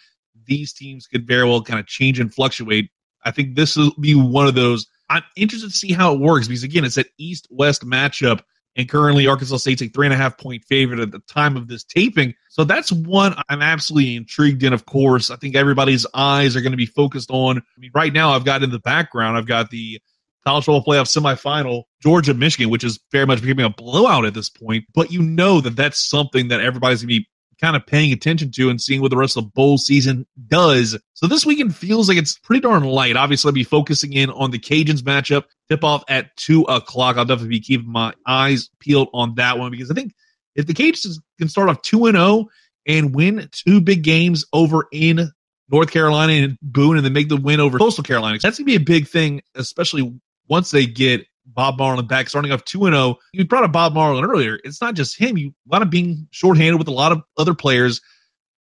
these 0.44 0.74
teams 0.74 1.06
could 1.06 1.26
very 1.26 1.48
well 1.48 1.62
kind 1.62 1.80
of 1.80 1.86
change 1.86 2.20
and 2.20 2.34
fluctuate. 2.34 2.90
I 3.24 3.31
think 3.31 3.57
this 3.57 3.76
will 3.76 3.92
be 4.00 4.14
one 4.14 4.46
of 4.46 4.54
those. 4.54 4.87
I'm 5.11 5.22
interested 5.37 5.70
to 5.70 5.76
see 5.76 5.92
how 5.92 6.14
it 6.14 6.20
works 6.20 6.48
because 6.48 6.62
again, 6.62 6.85
it's 6.85 6.96
an 6.96 7.04
East 7.18 7.46
West 7.50 7.85
matchup, 7.87 8.42
and 8.76 8.88
currently 8.88 9.26
Arkansas 9.26 9.57
State's 9.57 9.83
a 9.83 9.88
three 9.88 10.07
and 10.07 10.14
a 10.14 10.16
half 10.16 10.38
point 10.38 10.64
favorite 10.64 11.00
at 11.00 11.11
the 11.11 11.20
time 11.20 11.57
of 11.57 11.66
this 11.66 11.83
taping. 11.83 12.35
So 12.48 12.64
that's 12.64 12.92
one 12.92 13.35
I'm 13.48 13.62
absolutely 13.62 14.16
intrigued 14.16 14.62
in. 14.62 14.72
Of 14.72 14.87
course, 14.87 15.31
I 15.31 15.37
think 15.37 15.57
everybody's 15.57 16.07
eyes 16.14 16.54
are 16.54 16.61
going 16.61 16.72
to 16.72 16.76
be 16.76 16.87
focused 16.87 17.31
on. 17.31 17.59
I 17.59 17.81
mean, 17.81 17.90
right 17.94 18.12
now 18.12 18.31
I've 18.31 18.44
got 18.44 18.62
in 18.62 18.70
the 18.70 18.78
background, 18.78 19.37
I've 19.37 19.46
got 19.46 19.70
the 19.70 20.00
college 20.44 20.64
football 20.64 20.85
playoff 20.85 21.09
semifinal, 21.09 21.85
Georgia 22.02 22.35
Michigan, 22.35 22.70
which 22.70 22.85
is 22.85 23.00
very 23.11 23.26
much 23.26 23.42
becoming 23.42 23.66
a 23.66 23.70
blowout 23.70 24.24
at 24.24 24.35
this 24.35 24.48
point. 24.48 24.85
But 24.94 25.11
you 25.11 25.22
know 25.22 25.61
that 25.61 25.76
that's 25.76 26.09
something 26.09 26.48
that 26.48 26.61
everybody's 26.61 27.02
going 27.02 27.14
to 27.14 27.20
be 27.20 27.28
kind 27.60 27.76
of 27.76 27.86
paying 27.86 28.12
attention 28.12 28.50
to 28.52 28.70
and 28.70 28.80
seeing 28.80 29.00
what 29.00 29.10
the 29.10 29.16
rest 29.16 29.36
of 29.36 29.44
the 29.44 29.50
bowl 29.50 29.78
season 29.78 30.26
does. 30.46 30.98
So 31.14 31.26
this 31.26 31.44
weekend 31.44 31.74
feels 31.74 32.08
like 32.08 32.18
it's 32.18 32.38
pretty 32.38 32.60
darn 32.60 32.84
light. 32.84 33.16
Obviously, 33.16 33.48
I'll 33.48 33.54
be 33.54 33.64
focusing 33.64 34.12
in 34.12 34.30
on 34.30 34.50
the 34.50 34.58
Cajuns 34.58 35.02
matchup, 35.02 35.44
tip 35.68 35.82
off 35.84 36.04
at 36.08 36.36
two 36.36 36.62
o'clock. 36.62 37.16
I'll 37.16 37.24
definitely 37.24 37.56
be 37.56 37.60
keeping 37.60 37.90
my 37.90 38.14
eyes 38.26 38.70
peeled 38.80 39.08
on 39.12 39.34
that 39.36 39.58
one 39.58 39.70
because 39.70 39.90
I 39.90 39.94
think 39.94 40.14
if 40.54 40.66
the 40.66 40.74
Cajuns 40.74 41.18
can 41.38 41.48
start 41.48 41.68
off 41.68 41.82
two 41.82 42.06
and 42.06 42.16
zero 42.16 42.26
oh 42.26 42.50
and 42.86 43.14
win 43.14 43.48
two 43.52 43.80
big 43.80 44.02
games 44.02 44.44
over 44.52 44.86
in 44.92 45.30
North 45.70 45.90
Carolina 45.90 46.32
and 46.32 46.58
Boone, 46.62 46.96
and 46.96 47.04
then 47.04 47.12
make 47.12 47.28
the 47.28 47.36
win 47.36 47.60
over 47.60 47.78
Coastal 47.78 48.04
Carolina, 48.04 48.38
that's 48.42 48.58
gonna 48.58 48.64
be 48.64 48.76
a 48.76 48.80
big 48.80 49.06
thing, 49.06 49.42
especially 49.54 50.18
once 50.48 50.70
they 50.70 50.86
get 50.86 51.26
Bob 51.54 51.78
Marlin 51.78 52.06
back, 52.06 52.28
starting 52.28 52.52
off 52.52 52.64
2 52.64 52.84
0. 52.84 53.16
You 53.32 53.44
brought 53.46 53.64
up 53.64 53.72
Bob 53.72 53.94
Marlin 53.94 54.24
earlier. 54.24 54.58
It's 54.64 54.80
not 54.80 54.94
just 54.94 55.18
him. 55.18 55.38
You 55.38 55.48
a 55.48 55.72
lot 55.72 55.82
of 55.82 55.90
being 55.90 56.28
shorthanded 56.30 56.78
with 56.78 56.88
a 56.88 56.92
lot 56.92 57.12
of 57.12 57.22
other 57.37 57.54
players 57.54 58.00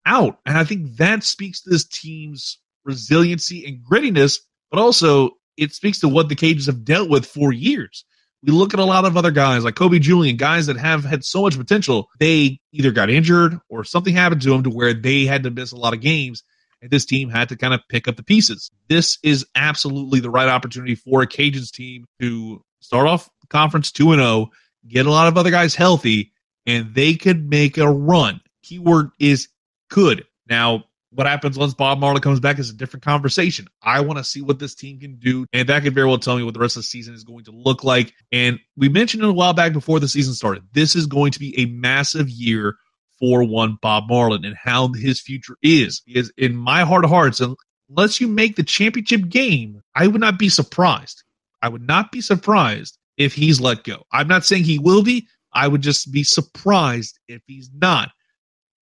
out. 0.06 0.38
And 0.46 0.56
I 0.56 0.64
think 0.64 0.96
that 0.96 1.22
speaks 1.22 1.60
to 1.62 1.70
this 1.70 1.84
team's 1.84 2.58
resiliency 2.84 3.66
and 3.66 3.78
grittiness, 3.84 4.38
but 4.70 4.80
also 4.80 5.32
it 5.56 5.74
speaks 5.74 6.00
to 6.00 6.08
what 6.08 6.28
the 6.28 6.36
Cajuns 6.36 6.66
have 6.66 6.84
dealt 6.84 7.10
with 7.10 7.26
for 7.26 7.52
years. 7.52 8.04
we 8.42 8.52
look 8.52 8.72
at 8.72 8.80
a 8.80 8.84
lot 8.84 9.04
of 9.04 9.16
other 9.16 9.30
guys 9.30 9.64
like 9.64 9.74
Kobe 9.74 9.98
Julien, 9.98 10.36
guys 10.36 10.66
that 10.66 10.76
have 10.78 11.04
had 11.04 11.24
so 11.24 11.42
much 11.42 11.58
potential. 11.58 12.08
They 12.18 12.58
either 12.72 12.90
got 12.90 13.10
injured 13.10 13.58
or 13.68 13.84
something 13.84 14.14
happened 14.14 14.42
to 14.42 14.50
them 14.50 14.62
to 14.62 14.70
where 14.70 14.94
they 14.94 15.26
had 15.26 15.42
to 15.42 15.50
miss 15.50 15.72
a 15.72 15.76
lot 15.76 15.94
of 15.94 16.00
games. 16.00 16.42
And 16.80 16.90
this 16.90 17.04
team 17.04 17.28
had 17.28 17.48
to 17.48 17.56
kind 17.56 17.74
of 17.74 17.80
pick 17.88 18.06
up 18.06 18.16
the 18.16 18.22
pieces. 18.22 18.70
This 18.88 19.18
is 19.24 19.44
absolutely 19.56 20.20
the 20.20 20.30
right 20.30 20.48
opportunity 20.48 20.94
for 20.94 21.22
a 21.22 21.26
Cajuns 21.26 21.72
team 21.72 22.04
to 22.20 22.62
start 22.88 23.06
off 23.06 23.28
conference 23.50 23.92
2 23.92 24.12
and 24.12 24.20
0, 24.22 24.50
get 24.86 25.04
a 25.04 25.10
lot 25.10 25.28
of 25.28 25.36
other 25.36 25.50
guys 25.50 25.74
healthy, 25.74 26.32
and 26.64 26.94
they 26.94 27.14
could 27.14 27.48
make 27.50 27.76
a 27.76 27.90
run. 27.90 28.40
Keyword 28.62 29.10
is 29.18 29.48
could. 29.90 30.24
Now, 30.48 30.84
what 31.10 31.26
happens 31.26 31.58
once 31.58 31.74
Bob 31.74 31.98
Marlin 31.98 32.22
comes 32.22 32.40
back 32.40 32.58
is 32.58 32.70
a 32.70 32.74
different 32.74 33.04
conversation. 33.04 33.66
I 33.82 34.00
want 34.00 34.16
to 34.16 34.24
see 34.24 34.40
what 34.40 34.58
this 34.58 34.74
team 34.74 34.98
can 35.00 35.16
do, 35.16 35.44
and 35.52 35.68
that 35.68 35.82
could 35.82 35.94
very 35.94 36.06
well 36.06 36.18
tell 36.18 36.38
me 36.38 36.42
what 36.42 36.54
the 36.54 36.60
rest 36.60 36.76
of 36.76 36.82
the 36.82 36.88
season 36.88 37.12
is 37.12 37.24
going 37.24 37.44
to 37.44 37.50
look 37.50 37.84
like. 37.84 38.14
And 38.32 38.58
we 38.74 38.88
mentioned 38.88 39.22
it 39.22 39.28
a 39.28 39.34
while 39.34 39.52
back 39.52 39.74
before 39.74 40.00
the 40.00 40.08
season 40.08 40.32
started. 40.32 40.62
This 40.72 40.96
is 40.96 41.06
going 41.06 41.32
to 41.32 41.38
be 41.38 41.58
a 41.60 41.66
massive 41.66 42.30
year 42.30 42.76
for 43.18 43.44
one 43.44 43.76
Bob 43.82 44.04
Marlin 44.08 44.46
and 44.46 44.56
how 44.56 44.88
his 44.94 45.20
future 45.20 45.56
is. 45.62 46.00
Because 46.06 46.32
in 46.38 46.56
my 46.56 46.84
heart 46.84 47.04
of 47.04 47.10
hearts, 47.10 47.42
unless 47.90 48.18
you 48.18 48.28
make 48.28 48.56
the 48.56 48.62
championship 48.62 49.28
game, 49.28 49.82
I 49.94 50.06
would 50.06 50.22
not 50.22 50.38
be 50.38 50.48
surprised. 50.48 51.22
I 51.62 51.68
would 51.68 51.86
not 51.86 52.12
be 52.12 52.20
surprised 52.20 52.98
if 53.16 53.34
he's 53.34 53.60
let 53.60 53.84
go. 53.84 54.04
I'm 54.12 54.28
not 54.28 54.44
saying 54.44 54.64
he 54.64 54.78
will 54.78 55.02
be. 55.02 55.26
I 55.52 55.66
would 55.66 55.82
just 55.82 56.12
be 56.12 56.22
surprised 56.22 57.18
if 57.28 57.42
he's 57.46 57.70
not. 57.74 58.10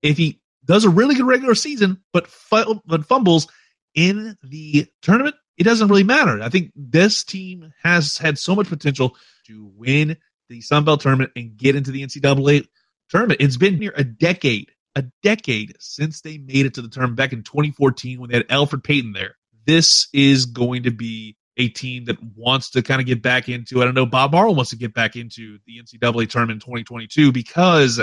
If 0.03 0.17
he 0.17 0.41
does 0.65 0.85
a 0.85 0.91
really 0.91 1.15
good 1.15 1.27
regular 1.27 1.55
season, 1.55 2.03
but 2.13 2.29
but 2.51 3.07
fumbles 3.07 3.49
in 3.95 4.37
the 4.43 4.87
tournament, 5.01 5.37
it 5.57 5.65
doesn't 5.65 5.89
really 5.89 6.05
matter. 6.05 6.43
I 6.43 6.49
think 6.49 6.73
this 6.75 7.25
team 7.25 7.73
has 7.83 8.19
had 8.19 8.39
so 8.39 8.55
much 8.55 8.69
potential 8.69 9.17
to 9.47 9.71
win 9.75 10.17
the 10.49 10.61
Sun 10.61 10.85
Belt 10.85 11.01
tournament 11.01 11.33
and 11.35 11.57
get 11.57 11.77
into 11.77 11.91
the 11.91 12.03
NCAA 12.03 12.67
tournament. 13.09 13.41
It's 13.41 13.57
been 13.57 13.79
near 13.79 13.95
a 13.97 14.05
decade, 14.05 14.71
a 14.95 15.05
decade 15.23 15.77
since 15.81 16.21
they 16.21 16.39
made 16.39 16.67
it 16.67 16.75
to 16.75 16.83
the 16.83 16.89
tournament 16.89 17.17
back 17.17 17.33
in 17.33 17.43
2014 17.43 18.21
when 18.21 18.31
they 18.31 18.37
had 18.37 18.49
Elfrid 18.49 18.85
Payton 18.85 19.13
there. 19.13 19.37
This 19.67 20.09
is 20.13 20.47
going 20.47 20.85
to 20.85 20.91
be 20.91 21.37
a 21.57 21.69
team 21.69 22.05
that 22.05 22.23
wants 22.35 22.71
to 22.71 22.83
kind 22.83 23.01
of 23.01 23.07
get 23.07 23.23
back 23.23 23.49
into. 23.49 23.81
I 23.81 23.85
don't 23.85 23.95
know. 23.95 24.07
Bob 24.07 24.33
Marlin 24.33 24.57
wants 24.57 24.71
to 24.71 24.77
get 24.77 24.95
back 24.95 25.17
into 25.17 25.59
the 25.67 25.79
NCAA 25.79 26.29
tournament 26.29 26.57
in 26.57 26.61
2022 26.61 27.33
because, 27.33 28.01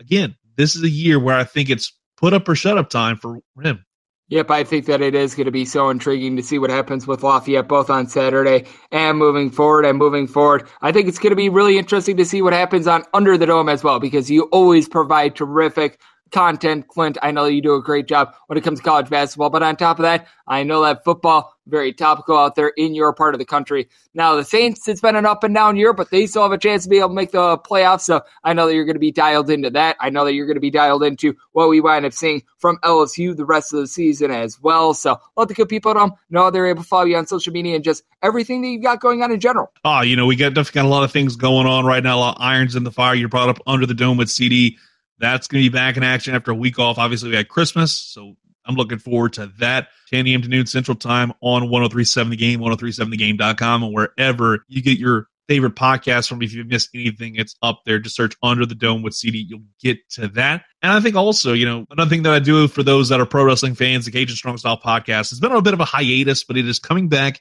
again, 0.00 0.34
this 0.56 0.74
is 0.74 0.82
a 0.82 0.88
year 0.88 1.20
where 1.20 1.36
I 1.36 1.44
think 1.44 1.70
it's 1.70 1.92
put 2.16 2.32
up 2.32 2.48
or 2.48 2.54
shut 2.54 2.78
up 2.78 2.88
time 2.88 3.16
for 3.16 3.40
him. 3.62 3.84
Yep, 4.28 4.50
I 4.50 4.64
think 4.64 4.86
that 4.86 5.02
it 5.02 5.14
is 5.14 5.36
going 5.36 5.44
to 5.44 5.52
be 5.52 5.64
so 5.64 5.88
intriguing 5.88 6.34
to 6.34 6.42
see 6.42 6.58
what 6.58 6.68
happens 6.68 7.06
with 7.06 7.22
Lafayette 7.22 7.68
both 7.68 7.88
on 7.90 8.08
Saturday 8.08 8.64
and 8.90 9.16
moving 9.18 9.50
forward 9.50 9.84
and 9.84 9.96
moving 9.96 10.26
forward. 10.26 10.66
I 10.82 10.90
think 10.90 11.06
it's 11.06 11.20
going 11.20 11.30
to 11.30 11.36
be 11.36 11.48
really 11.48 11.78
interesting 11.78 12.16
to 12.16 12.24
see 12.24 12.42
what 12.42 12.52
happens 12.52 12.88
on 12.88 13.04
Under 13.14 13.38
the 13.38 13.46
Dome 13.46 13.68
as 13.68 13.84
well 13.84 14.00
because 14.00 14.28
you 14.28 14.44
always 14.44 14.88
provide 14.88 15.36
terrific 15.36 16.00
content. 16.36 16.86
Clint, 16.88 17.16
I 17.22 17.30
know 17.30 17.46
you 17.46 17.62
do 17.62 17.76
a 17.76 17.82
great 17.82 18.06
job 18.06 18.34
when 18.46 18.58
it 18.58 18.60
comes 18.60 18.78
to 18.78 18.84
college 18.84 19.08
basketball, 19.08 19.48
but 19.48 19.62
on 19.62 19.74
top 19.74 19.98
of 19.98 20.02
that, 20.02 20.28
I 20.46 20.64
know 20.64 20.82
that 20.82 21.02
football 21.02 21.54
very 21.66 21.94
topical 21.94 22.36
out 22.36 22.56
there 22.56 22.68
in 22.76 22.94
your 22.94 23.14
part 23.14 23.34
of 23.34 23.38
the 23.38 23.46
country. 23.46 23.88
Now, 24.12 24.36
the 24.36 24.44
Saints, 24.44 24.86
it's 24.86 25.00
been 25.00 25.16
an 25.16 25.24
up 25.24 25.44
and 25.44 25.54
down 25.54 25.76
year, 25.76 25.94
but 25.94 26.10
they 26.10 26.26
still 26.26 26.42
have 26.42 26.52
a 26.52 26.58
chance 26.58 26.82
to 26.84 26.90
be 26.90 26.98
able 26.98 27.08
to 27.08 27.14
make 27.14 27.32
the 27.32 27.56
playoffs. 27.56 28.02
So 28.02 28.20
I 28.44 28.52
know 28.52 28.66
that 28.66 28.74
you're 28.74 28.84
going 28.84 28.96
to 28.96 29.00
be 29.00 29.10
dialed 29.10 29.48
into 29.48 29.70
that. 29.70 29.96
I 29.98 30.10
know 30.10 30.26
that 30.26 30.34
you're 30.34 30.44
going 30.44 30.56
to 30.56 30.60
be 30.60 30.70
dialed 30.70 31.02
into 31.02 31.34
what 31.52 31.70
we 31.70 31.80
wind 31.80 32.04
up 32.04 32.12
seeing 32.12 32.42
from 32.58 32.76
LSU 32.84 33.34
the 33.34 33.46
rest 33.46 33.72
of 33.72 33.80
the 33.80 33.86
season 33.86 34.30
as 34.30 34.60
well. 34.60 34.92
So 34.92 35.18
let 35.38 35.48
the 35.48 35.54
good 35.54 35.70
people 35.70 35.90
at 35.90 35.96
home 35.96 36.12
know 36.28 36.50
they're 36.50 36.66
able 36.66 36.82
to 36.82 36.88
follow 36.88 37.06
you 37.06 37.16
on 37.16 37.26
social 37.26 37.54
media 37.54 37.74
and 37.74 37.82
just 37.82 38.04
everything 38.22 38.60
that 38.60 38.68
you've 38.68 38.82
got 38.82 39.00
going 39.00 39.22
on 39.22 39.32
in 39.32 39.40
general. 39.40 39.72
Oh, 39.86 40.02
you 40.02 40.16
know, 40.16 40.26
we 40.26 40.36
got 40.36 40.52
definitely 40.52 40.82
got 40.82 40.86
a 40.86 40.88
lot 40.88 41.02
of 41.02 41.12
things 41.12 41.34
going 41.34 41.66
on 41.66 41.86
right 41.86 42.02
now, 42.02 42.18
a 42.18 42.20
lot 42.20 42.36
of 42.36 42.42
irons 42.42 42.76
in 42.76 42.84
the 42.84 42.92
fire. 42.92 43.14
You 43.14 43.26
brought 43.26 43.48
up 43.48 43.58
under 43.66 43.86
the 43.86 43.94
dome 43.94 44.18
with 44.18 44.28
CD. 44.28 44.76
That's 45.18 45.48
going 45.48 45.64
to 45.64 45.70
be 45.70 45.74
back 45.74 45.96
in 45.96 46.02
action 46.02 46.34
after 46.34 46.50
a 46.50 46.54
week 46.54 46.78
off. 46.78 46.98
Obviously, 46.98 47.30
we 47.30 47.36
had 47.36 47.48
Christmas, 47.48 47.96
so 47.96 48.36
I'm 48.64 48.74
looking 48.74 48.98
forward 48.98 49.34
to 49.34 49.46
that. 49.58 49.88
10 50.10 50.26
a.m. 50.26 50.42
to 50.42 50.48
noon 50.48 50.66
Central 50.66 50.96
Time 50.96 51.32
on 51.40 51.70
1037 51.70 52.30
The 52.30 52.36
Game, 52.36 52.60
1037thegame.com, 52.60 53.82
and 53.82 53.94
wherever 53.94 54.64
you 54.68 54.82
get 54.82 54.98
your 54.98 55.28
favorite 55.48 55.74
podcast 55.74 56.28
from. 56.28 56.42
If 56.42 56.52
you've 56.52 56.66
missed 56.66 56.90
anything, 56.94 57.36
it's 57.36 57.56
up 57.62 57.82
there. 57.86 57.98
Just 57.98 58.16
search 58.16 58.34
Under 58.42 58.66
the 58.66 58.74
Dome 58.74 59.02
with 59.02 59.14
CD. 59.14 59.44
You'll 59.48 59.62
get 59.80 59.98
to 60.10 60.28
that. 60.28 60.64
And 60.82 60.92
I 60.92 61.00
think 61.00 61.16
also, 61.16 61.52
you 61.52 61.66
know, 61.66 61.86
another 61.90 62.10
thing 62.10 62.22
that 62.24 62.32
I 62.32 62.38
do 62.38 62.68
for 62.68 62.82
those 62.82 63.08
that 63.08 63.20
are 63.20 63.26
pro 63.26 63.44
wrestling 63.44 63.74
fans, 63.74 64.04
the 64.04 64.10
Cajun 64.10 64.36
Strong 64.36 64.58
Style 64.58 64.78
podcast 64.78 65.30
has 65.30 65.40
been 65.40 65.52
on 65.52 65.58
a 65.58 65.62
bit 65.62 65.74
of 65.74 65.80
a 65.80 65.84
hiatus, 65.84 66.44
but 66.44 66.56
it 66.56 66.66
is 66.66 66.78
coming 66.78 67.08
back 67.08 67.40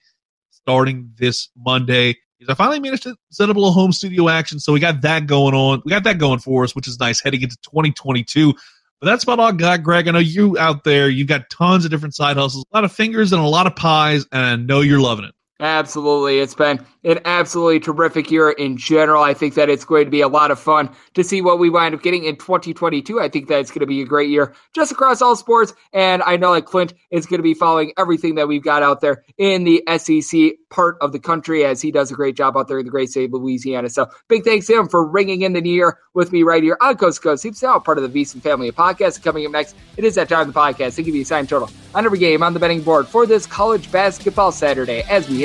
starting 0.51 1.11
this 1.17 1.49
Monday 1.55 2.17
is 2.39 2.49
I 2.49 2.53
finally 2.53 2.79
managed 2.79 3.03
to 3.03 3.15
set 3.29 3.49
up 3.49 3.55
a 3.55 3.59
little 3.59 3.73
home 3.73 3.91
studio 3.91 4.29
action. 4.29 4.59
So 4.59 4.73
we 4.73 4.79
got 4.79 5.01
that 5.01 5.27
going 5.27 5.53
on. 5.53 5.81
We 5.85 5.89
got 5.89 6.03
that 6.03 6.17
going 6.17 6.39
for 6.39 6.63
us, 6.63 6.75
which 6.75 6.87
is 6.87 6.99
nice 6.99 7.21
heading 7.21 7.41
into 7.41 7.57
2022. 7.57 8.53
But 9.01 9.07
that's 9.07 9.23
about 9.23 9.39
all 9.39 9.47
I 9.47 9.51
got, 9.51 9.83
Greg. 9.83 10.07
I 10.07 10.11
know 10.11 10.19
you 10.19 10.57
out 10.57 10.83
there, 10.83 11.09
you've 11.09 11.27
got 11.27 11.49
tons 11.49 11.85
of 11.85 11.91
different 11.91 12.15
side 12.15 12.37
hustles, 12.37 12.65
a 12.71 12.75
lot 12.75 12.85
of 12.85 12.91
fingers 12.91 13.33
and 13.33 13.41
a 13.41 13.47
lot 13.47 13.67
of 13.67 13.75
pies, 13.75 14.25
and 14.31 14.41
I 14.41 14.55
know 14.55 14.81
you're 14.81 15.01
loving 15.01 15.25
it. 15.25 15.34
Absolutely. 15.61 16.39
It's 16.39 16.53
been 16.53 16.85
an 17.05 17.19
absolutely 17.23 17.79
terrific 17.79 18.29
year 18.29 18.49
in 18.49 18.75
general. 18.75 19.23
I 19.23 19.33
think 19.33 19.53
that 19.53 19.69
it's 19.69 19.85
going 19.85 20.03
to 20.03 20.11
be 20.11 20.19
a 20.19 20.27
lot 20.27 20.51
of 20.51 20.59
fun 20.59 20.89
to 21.13 21.23
see 21.23 21.41
what 21.41 21.59
we 21.59 21.69
wind 21.69 21.95
up 21.95 22.01
getting 22.01 22.25
in 22.25 22.35
2022. 22.35 23.21
I 23.21 23.29
think 23.29 23.47
that 23.47 23.59
it's 23.59 23.71
going 23.71 23.79
to 23.79 23.85
be 23.85 24.01
a 24.01 24.05
great 24.05 24.29
year 24.29 24.53
just 24.73 24.91
across 24.91 25.21
all 25.21 25.37
sports. 25.37 25.73
And 25.93 26.21
I 26.23 26.35
know 26.35 26.53
that 26.53 26.65
Clint 26.65 26.93
is 27.09 27.25
going 27.25 27.39
to 27.39 27.43
be 27.43 27.53
following 27.53 27.93
everything 27.97 28.35
that 28.35 28.49
we've 28.49 28.63
got 28.63 28.83
out 28.83 28.99
there 28.99 29.23
in 29.37 29.63
the 29.63 29.81
SEC 29.97 30.57
part 30.69 30.97
of 30.99 31.13
the 31.13 31.19
country 31.19 31.63
as 31.63 31.81
he 31.81 31.89
does 31.89 32.11
a 32.11 32.15
great 32.15 32.35
job 32.35 32.57
out 32.57 32.67
there 32.67 32.79
in 32.79 32.85
the 32.85 32.91
great 32.91 33.09
state 33.09 33.25
of 33.25 33.33
Louisiana. 33.33 33.89
So 33.89 34.07
big 34.27 34.43
thanks 34.43 34.67
to 34.67 34.77
him 34.77 34.89
for 34.89 35.07
ringing 35.07 35.43
in 35.43 35.53
the 35.53 35.61
new 35.61 35.71
year 35.71 35.99
with 36.15 36.33
me 36.33 36.43
right 36.43 36.63
here 36.63 36.75
on 36.81 36.97
Coast 36.97 37.21
to 37.21 37.29
Coast. 37.29 37.43
He's 37.43 37.63
now 37.63 37.79
part 37.79 37.97
of 37.97 38.11
the 38.11 38.21
VSiN 38.21 38.41
family 38.41 38.67
of 38.67 38.75
podcasts. 38.75 39.23
Coming 39.23 39.45
up 39.45 39.53
next, 39.53 39.77
it 39.95 40.03
is 40.03 40.15
that 40.15 40.27
time 40.27 40.49
of 40.49 40.53
the 40.53 40.59
podcast 40.59 40.95
to 40.95 41.03
give 41.03 41.15
you 41.15 41.21
a 41.21 41.25
sign 41.25 41.47
total 41.47 41.69
on 41.93 42.05
every 42.05 42.19
game 42.19 42.43
on 42.43 42.53
the 42.53 42.59
betting 42.59 42.81
board 42.81 43.07
for 43.07 43.25
this 43.25 43.45
college 43.45 43.89
basketball 43.89 44.51
Saturday 44.51 45.03
as 45.09 45.29
we 45.29 45.44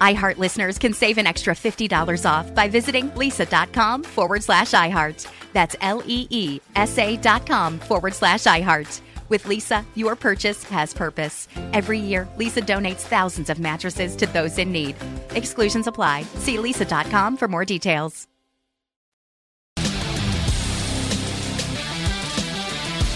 iHeart 0.00 0.38
listeners 0.38 0.78
can 0.78 0.92
save 0.92 1.18
an 1.18 1.26
extra 1.26 1.54
$50 1.54 2.28
off 2.28 2.54
by 2.54 2.68
visiting 2.68 3.10
leesa.com 3.10 4.02
forward 4.02 4.42
slash 4.42 4.72
iHeart. 4.72 5.30
That's 5.52 5.76
L 5.80 6.02
E 6.06 6.26
E 6.30 6.60
S 6.74 6.96
A 6.98 7.16
dot 7.16 7.46
com 7.46 7.78
forward 7.78 8.14
slash 8.14 8.44
iHeart. 8.44 9.00
With 9.28 9.44
Leesa, 9.44 9.84
your 9.94 10.16
purchase 10.16 10.64
has 10.64 10.92
purpose. 10.92 11.46
Every 11.72 12.00
year, 12.00 12.28
Leesa 12.36 12.62
donates 12.64 13.02
thousands 13.02 13.48
of 13.48 13.60
mattresses 13.60 14.16
to 14.16 14.26
those 14.26 14.58
in 14.58 14.72
need. 14.72 14.96
Exclusions 15.36 15.86
apply. 15.86 16.24
See 16.38 16.56
leesa.com 16.56 17.36
for 17.36 17.46
more 17.46 17.64
details. 17.64 18.26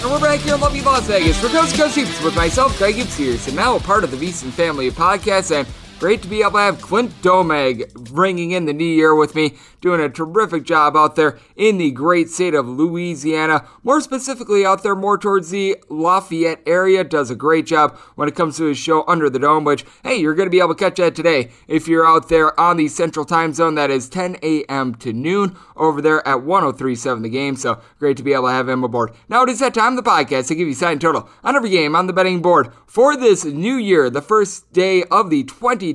And 0.04 0.12
we're 0.12 0.20
back 0.20 0.40
here 0.40 0.54
in 0.54 0.60
lovely 0.60 0.82
Las 0.82 1.06
Vegas 1.06 1.40
for 1.40 1.48
Coast 1.48 1.74
to 1.74 1.82
Coast 1.82 1.96
with 2.22 2.36
myself, 2.36 2.78
Gibbs 2.78 3.46
and 3.46 3.56
now 3.56 3.76
a 3.76 3.80
part 3.80 4.04
of 4.04 4.10
the 4.10 4.18
VSiN 4.18 4.50
family 4.50 4.86
of 4.86 4.94
podcasts. 4.94 5.50
And 5.50 5.66
great 6.04 6.20
to 6.20 6.28
be 6.28 6.42
able 6.42 6.50
to 6.50 6.58
have 6.58 6.82
Clint 6.82 7.22
Domingue 7.22 7.82
bringing 7.94 8.50
in 8.50 8.66
the 8.66 8.74
new 8.74 8.84
year 8.84 9.14
with 9.14 9.34
me, 9.34 9.54
doing 9.80 10.02
a 10.02 10.08
terrific 10.10 10.62
job 10.62 10.94
out 10.98 11.16
there 11.16 11.38
in 11.56 11.78
the 11.78 11.90
great 11.90 12.28
state 12.28 12.52
of 12.52 12.68
Louisiana. 12.68 13.66
More 13.82 14.02
specifically, 14.02 14.66
out 14.66 14.82
there 14.82 14.94
more 14.94 15.16
towards 15.16 15.48
the 15.48 15.78
Lafayette 15.88 16.60
area. 16.66 17.04
Does 17.04 17.30
a 17.30 17.34
great 17.34 17.64
job 17.64 17.96
when 18.16 18.28
it 18.28 18.34
comes 18.34 18.58
to 18.58 18.64
his 18.64 18.76
show 18.76 19.02
Under 19.08 19.30
the 19.30 19.38
Dome, 19.38 19.64
which, 19.64 19.86
hey, 20.02 20.16
you're 20.16 20.34
going 20.34 20.44
to 20.44 20.50
be 20.50 20.58
able 20.58 20.74
to 20.74 20.84
catch 20.84 20.96
that 20.96 21.14
today 21.14 21.50
if 21.68 21.88
you're 21.88 22.06
out 22.06 22.28
there 22.28 22.58
on 22.60 22.76
the 22.76 22.88
Central 22.88 23.24
Time 23.24 23.54
Zone. 23.54 23.74
That 23.74 23.90
is 23.90 24.10
10 24.10 24.36
a.m. 24.42 24.96
to 24.96 25.10
noon 25.10 25.56
over 25.74 26.02
there 26.02 26.26
at 26.28 26.42
1037 26.42 27.22
The 27.22 27.30
Game. 27.30 27.56
So 27.56 27.80
great 27.98 28.18
to 28.18 28.22
be 28.22 28.34
able 28.34 28.48
to 28.48 28.52
have 28.52 28.68
him 28.68 28.84
aboard. 28.84 29.12
Now 29.30 29.42
it 29.42 29.48
is 29.48 29.60
that 29.60 29.72
time 29.72 29.96
of 29.96 30.04
the 30.04 30.10
podcast 30.10 30.48
to 30.48 30.54
give 30.54 30.68
you 30.68 30.74
sign 30.74 30.98
total 30.98 31.30
on 31.42 31.56
every 31.56 31.70
game 31.70 31.96
on 31.96 32.08
the 32.08 32.12
betting 32.12 32.42
board 32.42 32.70
for 32.86 33.16
this 33.16 33.44
new 33.44 33.74
year, 33.76 34.10
the 34.10 34.22
first 34.22 34.72
day 34.72 35.02
of 35.04 35.30
the 35.30 35.44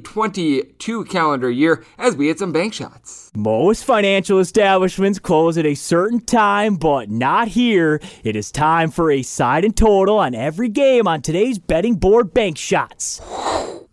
2022 0.01 1.05
calendar 1.05 1.49
year, 1.49 1.83
as 1.97 2.15
we 2.15 2.27
hit 2.27 2.39
some 2.39 2.51
bank 2.51 2.73
shots. 2.73 3.31
Most 3.35 3.83
financial 3.83 4.39
establishments 4.39 5.19
close 5.19 5.57
at 5.57 5.65
a 5.65 5.75
certain 5.75 6.19
time, 6.19 6.75
but 6.75 7.09
not 7.09 7.49
here. 7.49 7.99
It 8.23 8.35
is 8.35 8.51
time 8.51 8.91
for 8.91 9.11
a 9.11 9.21
side 9.21 9.65
and 9.65 9.75
total 9.75 10.17
on 10.17 10.33
every 10.35 10.69
game 10.69 11.07
on 11.07 11.21
today's 11.21 11.59
betting 11.59 11.95
board 11.95 12.33
bank 12.33 12.57
shots. 12.57 13.21